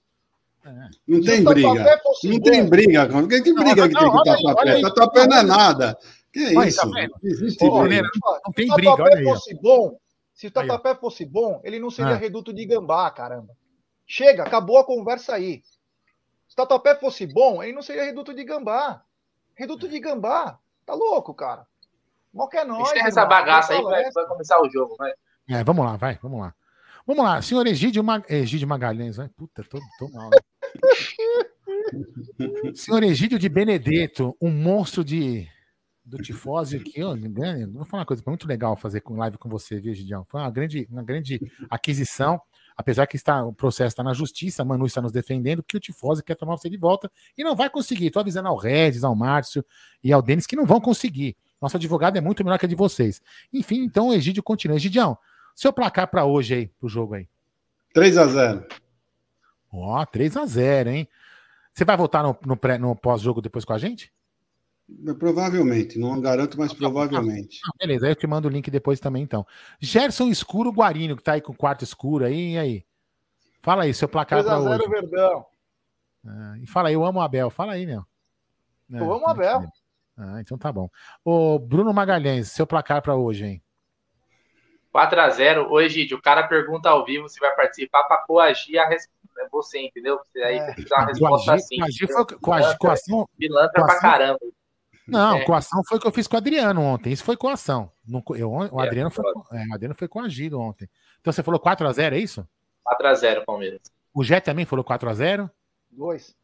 É. 0.64 0.90
Não 1.08 1.22
tem 1.22 1.44
briga. 1.44 2.02
Não 2.24 2.40
tem 2.42 2.70
briga. 2.70 3.08
Quem 3.28 3.44
que 3.44 3.54
briga 3.54 3.90
que 3.90 3.96
tem 3.96 4.12
que 4.12 4.24
Tatuapé? 4.24 4.82
Tatuapé 4.82 5.28
não 5.28 5.38
é 5.38 5.44
nada. 5.44 5.98
Que 6.32 6.40
é 6.40 6.68
isso? 6.68 6.92
Tá 6.92 7.08
Existe 7.24 7.66
Ô, 7.66 7.82
briga. 7.82 8.02
Não, 8.02 8.40
não 8.46 8.54
tem 8.54 8.68
briga, 8.68 9.02
olha 9.02 9.16
aí. 9.16 9.24
Fosse 9.24 9.56
bom, 9.56 9.98
se 10.34 10.48
o 10.48 10.52
Tatuapé 10.52 10.94
fosse 10.94 11.26
bom, 11.26 11.62
ele 11.64 11.80
não 11.80 11.90
seria 11.90 12.14
ah. 12.14 12.18
reduto 12.18 12.54
de 12.54 12.66
gambá, 12.66 13.10
caramba. 13.10 13.56
Chega, 14.06 14.44
acabou 14.44 14.78
a 14.78 14.86
conversa 14.86 15.34
aí. 15.34 15.64
Se 16.48 16.54
o 16.54 16.56
Tatuapé 16.58 16.96
fosse 16.96 17.26
bom, 17.26 17.64
ele 17.64 17.74
não 17.74 17.82
seria 17.82 18.04
reduto 18.04 18.34
de 18.34 18.44
gambá. 18.44 19.02
Reduto 19.56 19.88
de 19.88 20.00
gambá. 20.00 20.60
Tá 20.86 20.94
louco, 20.94 21.34
cara. 21.34 21.66
Mal 22.34 22.50
que 22.50 22.58
é 22.58 22.66
nóis. 22.66 22.92
Deixa 22.92 23.08
essa 23.08 23.26
bagaça 23.26 23.74
aí, 23.74 23.82
vai, 23.82 24.12
vai 24.12 24.26
começar 24.26 24.60
o 24.62 24.70
jogo, 24.70 24.96
vai. 24.98 25.12
É, 25.50 25.64
vamos 25.64 25.86
lá, 25.86 25.98
vai, 25.98 26.20
vamos 26.22 26.40
lá. 26.40 26.54
Vamos 27.06 27.24
lá, 27.24 27.42
senhor 27.42 27.66
Egídio, 27.66 28.04
Mag... 28.04 28.26
Egídio 28.28 28.68
Magalhães, 28.68 29.16
vai. 29.16 29.30
Puta, 29.30 29.64
tô, 29.64 29.80
tô 29.98 30.10
mal. 30.10 30.30
Né? 30.30 30.38
senhor 32.76 33.02
Egídio 33.04 33.40
de 33.40 33.48
Benedetto, 33.48 34.36
um 34.42 34.52
monstro 34.52 35.06
de 35.06 35.48
do 36.08 36.18
tifose 36.18 36.78
aqui, 36.78 37.04
ó, 37.04 37.14
vou 37.74 37.84
falar 37.84 38.02
uma 38.02 38.06
coisa, 38.06 38.24
foi 38.24 38.32
muito 38.32 38.48
legal 38.48 38.78
fazer 38.78 39.02
com 39.02 39.18
live 39.18 39.38
com 39.38 39.50
você, 39.50 39.78
viu, 39.78 39.94
Gidião? 39.94 40.26
Foi 40.30 40.40
uma 40.40 40.50
grande, 40.50 40.88
uma 40.90 41.04
grande 41.04 41.38
aquisição, 41.70 42.40
apesar 42.78 43.06
que 43.08 43.18
está, 43.18 43.44
o 43.44 43.52
processo 43.52 43.90
está 43.90 44.04
na 44.04 44.14
justiça, 44.14 44.62
a 44.62 44.66
Manu 44.66 44.86
está 44.86 45.02
nos 45.02 45.12
defendendo, 45.12 45.62
porque 45.62 45.76
o 45.76 45.82
tifose 45.82 46.24
quer 46.24 46.36
tomar 46.36 46.58
você 46.58 46.70
de 46.70 46.78
volta 46.78 47.12
e 47.38 47.44
não 47.44 47.58
vai 47.58 47.70
conseguir. 47.70 48.08
Estou 48.08 48.22
avisando 48.22 48.48
ao 48.48 48.56
Regis, 48.56 49.04
ao 49.04 49.14
Márcio 49.14 49.66
e 50.02 50.14
ao 50.14 50.22
Denis 50.22 50.48
que 50.48 50.56
não 50.56 50.66
vão 50.66 50.80
conseguir. 50.80 51.36
Nosso 51.62 51.78
advogado 51.78 52.18
é 52.18 52.22
muito 52.22 52.44
melhor 52.44 52.60
que 52.60 52.66
a 52.66 52.70
de 52.70 52.76
vocês. 52.76 53.22
Enfim, 53.52 53.84
então 53.84 54.10
o 54.10 54.14
Egídio 54.14 54.44
continua. 54.44 54.78
Egidião, 54.78 55.18
seu 55.56 55.74
placar 55.74 56.08
para 56.08 56.26
hoje 56.26 56.54
aí, 56.54 56.68
pro 56.68 56.88
jogo 56.88 57.16
aí. 57.16 57.28
3 57.94 58.18
a 58.18 58.28
0 58.28 58.68
Ó, 59.72 60.06
3 60.06 60.38
a 60.38 60.46
0 60.46 60.90
hein? 60.90 61.08
Você 61.74 61.86
vai 61.86 61.98
voltar 61.98 62.24
no, 62.24 62.38
no, 62.46 62.58
pré, 62.58 62.78
no 62.78 62.96
pós-jogo 62.96 63.42
depois 63.42 63.66
com 63.66 63.74
a 63.74 63.78
gente? 63.78 64.12
Provavelmente, 65.20 66.00
não 66.00 66.20
garanto, 66.22 66.58
mas 66.58 66.74
provavelmente. 66.74 67.60
Ah, 67.66 67.72
beleza, 67.78 68.06
aí 68.06 68.12
eu 68.12 68.16
te 68.16 68.26
mando 68.26 68.48
o 68.48 68.52
link 68.52 68.72
depois 68.72 69.00
também, 69.00 69.22
então. 69.22 69.46
Gerson 69.80 70.30
Escuro 70.30 70.72
Guarino, 70.72 71.18
que 71.18 71.24
tá 71.24 71.34
aí 71.34 71.42
com 71.42 71.52
o 71.52 71.58
quarto 71.58 71.84
escuro 71.84 72.24
aí, 72.24 72.54
e 72.54 72.58
aí? 72.58 72.86
Fala 73.62 73.84
aí, 73.84 73.94
seu 73.94 74.08
placar 74.08 74.44
para 74.44 74.60
hoje. 74.60 74.88
Verdão. 74.88 75.46
Ah, 76.26 76.56
e 76.62 76.66
fala 76.66 76.88
aí, 76.88 76.94
eu 76.94 77.04
amo 77.06 77.20
o 77.20 77.22
Abel. 77.22 77.50
Fala 77.50 77.74
aí, 77.74 77.86
meu. 77.86 78.06
É, 78.94 79.00
eu 79.00 79.14
amo 79.14 79.26
o 79.26 79.30
Abel. 79.30 79.68
Ah, 80.18 80.42
então 80.42 80.58
tá 80.58 80.72
bom. 80.72 80.90
Ô, 81.24 81.60
Bruno 81.60 81.94
Magalhães, 81.94 82.52
seu 82.52 82.66
placar 82.66 83.02
para 83.02 83.16
hoje, 83.16 83.46
hein? 83.46 83.64
4x0. 84.94 85.70
Oi, 85.70 85.90
Gide, 85.90 86.16
o 86.16 86.22
cara 86.22 86.48
pergunta 86.48 86.90
ao 86.90 87.06
vivo 87.06 87.30
se 87.30 87.40
vai 87.40 87.56
participar 87.56 88.04
para 88.06 88.24
coagir 88.24 88.80
a 88.80 88.88
resposta. 88.88 89.18
É 89.40 89.48
você, 89.52 89.80
entendeu? 89.80 90.18
Você 90.18 90.42
aí 90.42 90.58
é. 90.58 90.76
dar 90.90 90.98
uma 90.98 91.06
resposta 91.06 91.46
coagir, 91.46 91.54
assim. 91.54 91.78
Coagir 91.78 92.08
foi, 92.08 92.26
coagir, 92.40 92.78
coação, 92.80 93.30
pilantra 93.38 93.86
pra 93.86 94.00
caramba. 94.00 94.40
Não, 95.08 95.38
é. 95.38 95.46
coação 95.46 95.84
foi 95.88 95.98
o 95.98 96.02
que 96.02 96.08
eu 96.08 96.12
fiz 96.12 96.28
com 96.28 96.36
o 96.36 96.38
Adriano 96.38 96.82
ontem. 96.82 97.14
Isso 97.14 97.24
foi 97.24 97.38
coação. 97.38 97.92
Eu, 98.36 98.52
o, 98.52 98.82
é, 98.82 98.88
Adriano 98.88 99.12
foi, 99.12 99.24
é, 99.52 99.66
o 99.70 99.74
Adriano 99.76 99.94
foi 99.94 100.08
coagido 100.08 100.60
ontem. 100.60 100.90
Então 101.22 101.32
você 101.32 101.44
falou 101.44 101.60
4x0, 101.60 102.14
é 102.14 102.18
isso? 102.18 102.48
4x0, 102.86 103.46
Palmeiras. 103.46 103.82
O 104.14 104.24
Jé 104.24 104.40
também 104.40 104.66
falou 104.66 104.84
4x0? 104.84 105.50
2. 105.92 106.36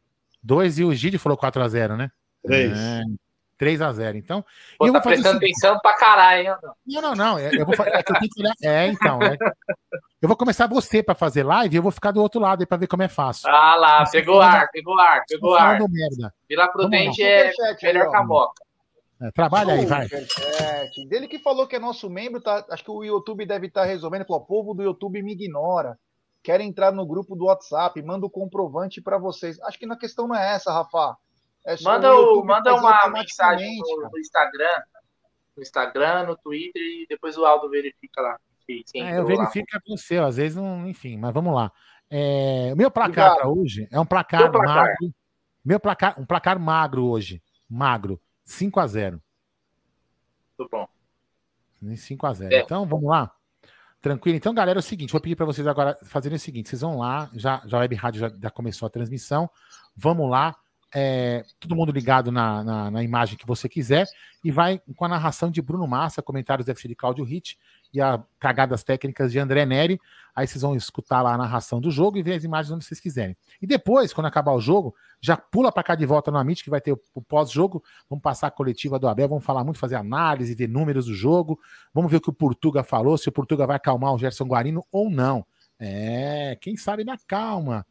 2 0.42 0.78
e 0.78 0.84
o 0.84 0.94
Gide 0.94 1.18
falou 1.18 1.36
4x0, 1.36 1.96
né? 1.96 2.10
3. 2.44 2.78
É, 2.78 3.02
3x0. 3.60 4.16
Então. 4.16 4.44
Pô, 4.78 4.90
tá 4.92 5.00
prestando 5.00 5.38
atenção 5.38 5.78
pra 5.80 5.96
caralho, 5.96 6.48
hein? 6.48 6.56
Não, 6.86 7.02
não, 7.02 7.14
não. 7.14 7.38
É, 7.38 7.50
eu 7.54 7.66
vou, 7.66 7.74
é, 7.84 8.02
eu 8.62 8.70
é 8.70 8.88
então. 8.88 9.22
É, 9.22 9.36
eu 10.20 10.28
vou 10.28 10.36
começar 10.36 10.66
você 10.66 11.02
pra 11.02 11.14
fazer 11.14 11.42
live 11.42 11.74
e 11.74 11.78
eu 11.78 11.82
vou 11.82 11.92
ficar 11.92 12.10
do 12.10 12.20
outro 12.20 12.40
lado 12.40 12.60
aí 12.60 12.66
pra 12.66 12.78
ver 12.78 12.86
como 12.86 13.02
é 13.02 13.08
fácil. 13.08 13.48
Ah 13.48 13.76
lá, 13.76 14.04
pegou 14.10 14.40
ar, 14.40 14.70
pegou 14.70 14.98
ar, 14.98 15.22
pegou 15.28 15.54
ar. 15.54 15.78
Merda. 15.88 16.34
Vila 16.48 16.68
Prudente 16.68 17.22
é 17.22 17.52
melhor 17.82 18.10
que 18.10 18.16
a 18.16 18.24
Moca. 18.24 18.64
É, 19.20 19.30
trabalha 19.30 19.74
aí, 19.74 19.86
vai. 19.86 20.08
Dele 21.08 21.28
que 21.28 21.38
falou 21.38 21.66
que 21.66 21.76
é 21.76 21.78
nosso 21.78 22.10
membro, 22.10 22.40
tá, 22.40 22.64
acho 22.70 22.84
que 22.84 22.90
o 22.90 23.04
YouTube 23.04 23.46
deve 23.46 23.68
estar 23.68 23.82
tá 23.82 23.86
resolvendo. 23.86 24.26
Falou, 24.26 24.42
o 24.42 24.46
povo 24.46 24.74
do 24.74 24.82
YouTube 24.82 25.22
me 25.22 25.32
ignora. 25.32 25.98
Quer 26.42 26.60
entrar 26.60 26.92
no 26.92 27.06
grupo 27.06 27.34
do 27.34 27.46
WhatsApp, 27.46 28.02
manda 28.02 28.26
o 28.26 28.30
comprovante 28.30 29.00
para 29.00 29.16
vocês. 29.16 29.58
Acho 29.62 29.78
que 29.78 29.86
na 29.86 29.96
questão 29.96 30.28
não 30.28 30.36
é 30.36 30.54
essa, 30.54 30.72
Rafa. 30.72 31.16
É 31.64 31.76
manda 31.82 32.14
o, 32.14 32.44
manda 32.44 32.74
uma 32.74 33.08
mensagem 33.08 33.78
no, 33.78 34.10
no, 34.10 34.18
Instagram, 34.18 34.82
no 35.56 35.62
Instagram, 35.62 36.24
no 36.24 36.36
Twitter 36.36 36.82
e 36.82 37.06
depois 37.08 37.38
o 37.38 37.44
Aldo 37.44 37.70
verifica 37.70 38.20
lá. 38.20 38.38
é, 38.94 39.18
eu 39.18 39.26
verifico 39.26 39.68
lá. 39.72 39.80
com 39.84 39.94
o 39.94 39.98
seu, 39.98 40.24
às 40.24 40.36
vezes 40.36 40.56
não, 40.56 40.86
enfim, 40.86 41.16
mas 41.16 41.32
vamos 41.32 41.54
lá. 41.54 41.72
É, 42.10 42.70
o 42.72 42.76
meu 42.76 42.90
placar 42.90 43.34
para 43.34 43.48
hoje 43.48 43.88
é 43.90 43.98
um 43.98 44.04
placar, 44.04 44.50
placar, 44.50 44.76
magro. 44.76 45.14
Meu 45.64 45.80
placar, 45.80 46.20
um 46.20 46.26
placar 46.26 46.58
magro 46.58 47.06
hoje, 47.06 47.42
magro, 47.68 48.20
5 48.44 48.78
a 48.78 48.86
0. 48.86 49.22
Muito 50.58 50.70
bom. 50.70 50.86
5 51.96 52.26
a 52.26 52.32
0. 52.32 52.54
É. 52.54 52.60
Então, 52.60 52.86
vamos 52.86 53.08
lá. 53.08 53.34
Tranquilo. 54.00 54.36
Então, 54.36 54.52
galera, 54.52 54.78
é 54.78 54.80
o 54.80 54.82
seguinte, 54.82 55.12
vou 55.12 55.20
pedir 55.20 55.34
para 55.34 55.46
vocês 55.46 55.66
agora 55.66 55.96
fazerem 56.04 56.36
o 56.36 56.38
seguinte, 56.38 56.68
vocês 56.68 56.82
vão 56.82 56.98
lá, 56.98 57.30
já, 57.32 57.62
já 57.64 57.78
a 57.78 57.80
Web 57.80 57.94
Rádio 57.94 58.20
já, 58.20 58.30
já 58.38 58.50
começou 58.50 58.86
a 58.86 58.90
transmissão, 58.90 59.48
vamos 59.96 60.30
lá, 60.30 60.54
é, 60.94 61.44
todo 61.58 61.74
mundo 61.74 61.90
ligado 61.90 62.30
na, 62.30 62.62
na, 62.62 62.90
na, 62.90 63.02
imagem 63.02 63.36
que 63.36 63.46
você 63.46 63.68
quiser, 63.68 64.06
e 64.44 64.52
vai 64.52 64.80
com 64.94 65.04
a 65.04 65.08
narração 65.08 65.50
de 65.50 65.60
Bruno 65.60 65.88
Massa, 65.88 66.22
comentários 66.22 66.66
ser 66.66 66.86
de 66.86 66.94
Claudio 66.94 67.24
Hit 67.24 67.58
e 67.92 68.00
a 68.00 68.22
cagadas 68.38 68.84
técnicas 68.84 69.32
de 69.32 69.38
André 69.40 69.66
Neri. 69.66 70.00
Aí 70.36 70.46
vocês 70.46 70.62
vão 70.62 70.76
escutar 70.76 71.22
lá 71.22 71.34
a 71.34 71.38
narração 71.38 71.80
do 71.80 71.90
jogo 71.90 72.16
e 72.16 72.22
ver 72.22 72.34
as 72.34 72.44
imagens 72.44 72.72
onde 72.72 72.84
vocês 72.84 73.00
quiserem. 73.00 73.36
E 73.60 73.66
depois, 73.66 74.12
quando 74.12 74.26
acabar 74.26 74.52
o 74.52 74.60
jogo, 74.60 74.94
já 75.20 75.36
pula 75.36 75.72
para 75.72 75.82
cá 75.82 75.94
de 75.94 76.06
volta 76.06 76.30
no 76.30 76.38
Amit, 76.38 76.62
que 76.62 76.70
vai 76.70 76.80
ter 76.80 76.92
o, 76.92 77.00
o 77.14 77.22
pós-jogo. 77.22 77.82
Vamos 78.08 78.22
passar 78.22 78.48
a 78.48 78.50
coletiva 78.50 78.98
do 78.98 79.08
Abel, 79.08 79.28
vamos 79.28 79.44
falar 79.44 79.64
muito, 79.64 79.78
fazer 79.78 79.96
análise, 79.96 80.54
ver 80.54 80.68
números 80.68 81.06
do 81.06 81.14
jogo. 81.14 81.58
Vamos 81.92 82.10
ver 82.10 82.18
o 82.18 82.20
que 82.20 82.30
o 82.30 82.32
Portuga 82.32 82.84
falou, 82.84 83.18
se 83.18 83.28
o 83.28 83.32
Portuga 83.32 83.66
vai 83.66 83.76
acalmar 83.76 84.12
o 84.12 84.18
Gerson 84.18 84.44
Guarino 84.44 84.84
ou 84.92 85.10
não. 85.10 85.44
É, 85.78 86.56
quem 86.60 86.76
sabe 86.76 87.04
na 87.04 87.16
calma 87.26 87.84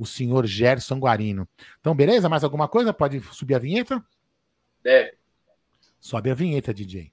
o 0.00 0.06
senhor 0.06 0.46
Gerson 0.46 0.98
Guarino. 0.98 1.46
Então, 1.78 1.94
beleza? 1.94 2.26
Mais 2.26 2.42
alguma 2.42 2.66
coisa? 2.66 2.90
Pode 2.90 3.20
subir 3.34 3.54
a 3.54 3.58
vinheta? 3.58 4.02
Deve. 4.82 5.12
Sobe 6.00 6.30
a 6.30 6.34
vinheta, 6.34 6.72
DJ. 6.72 7.12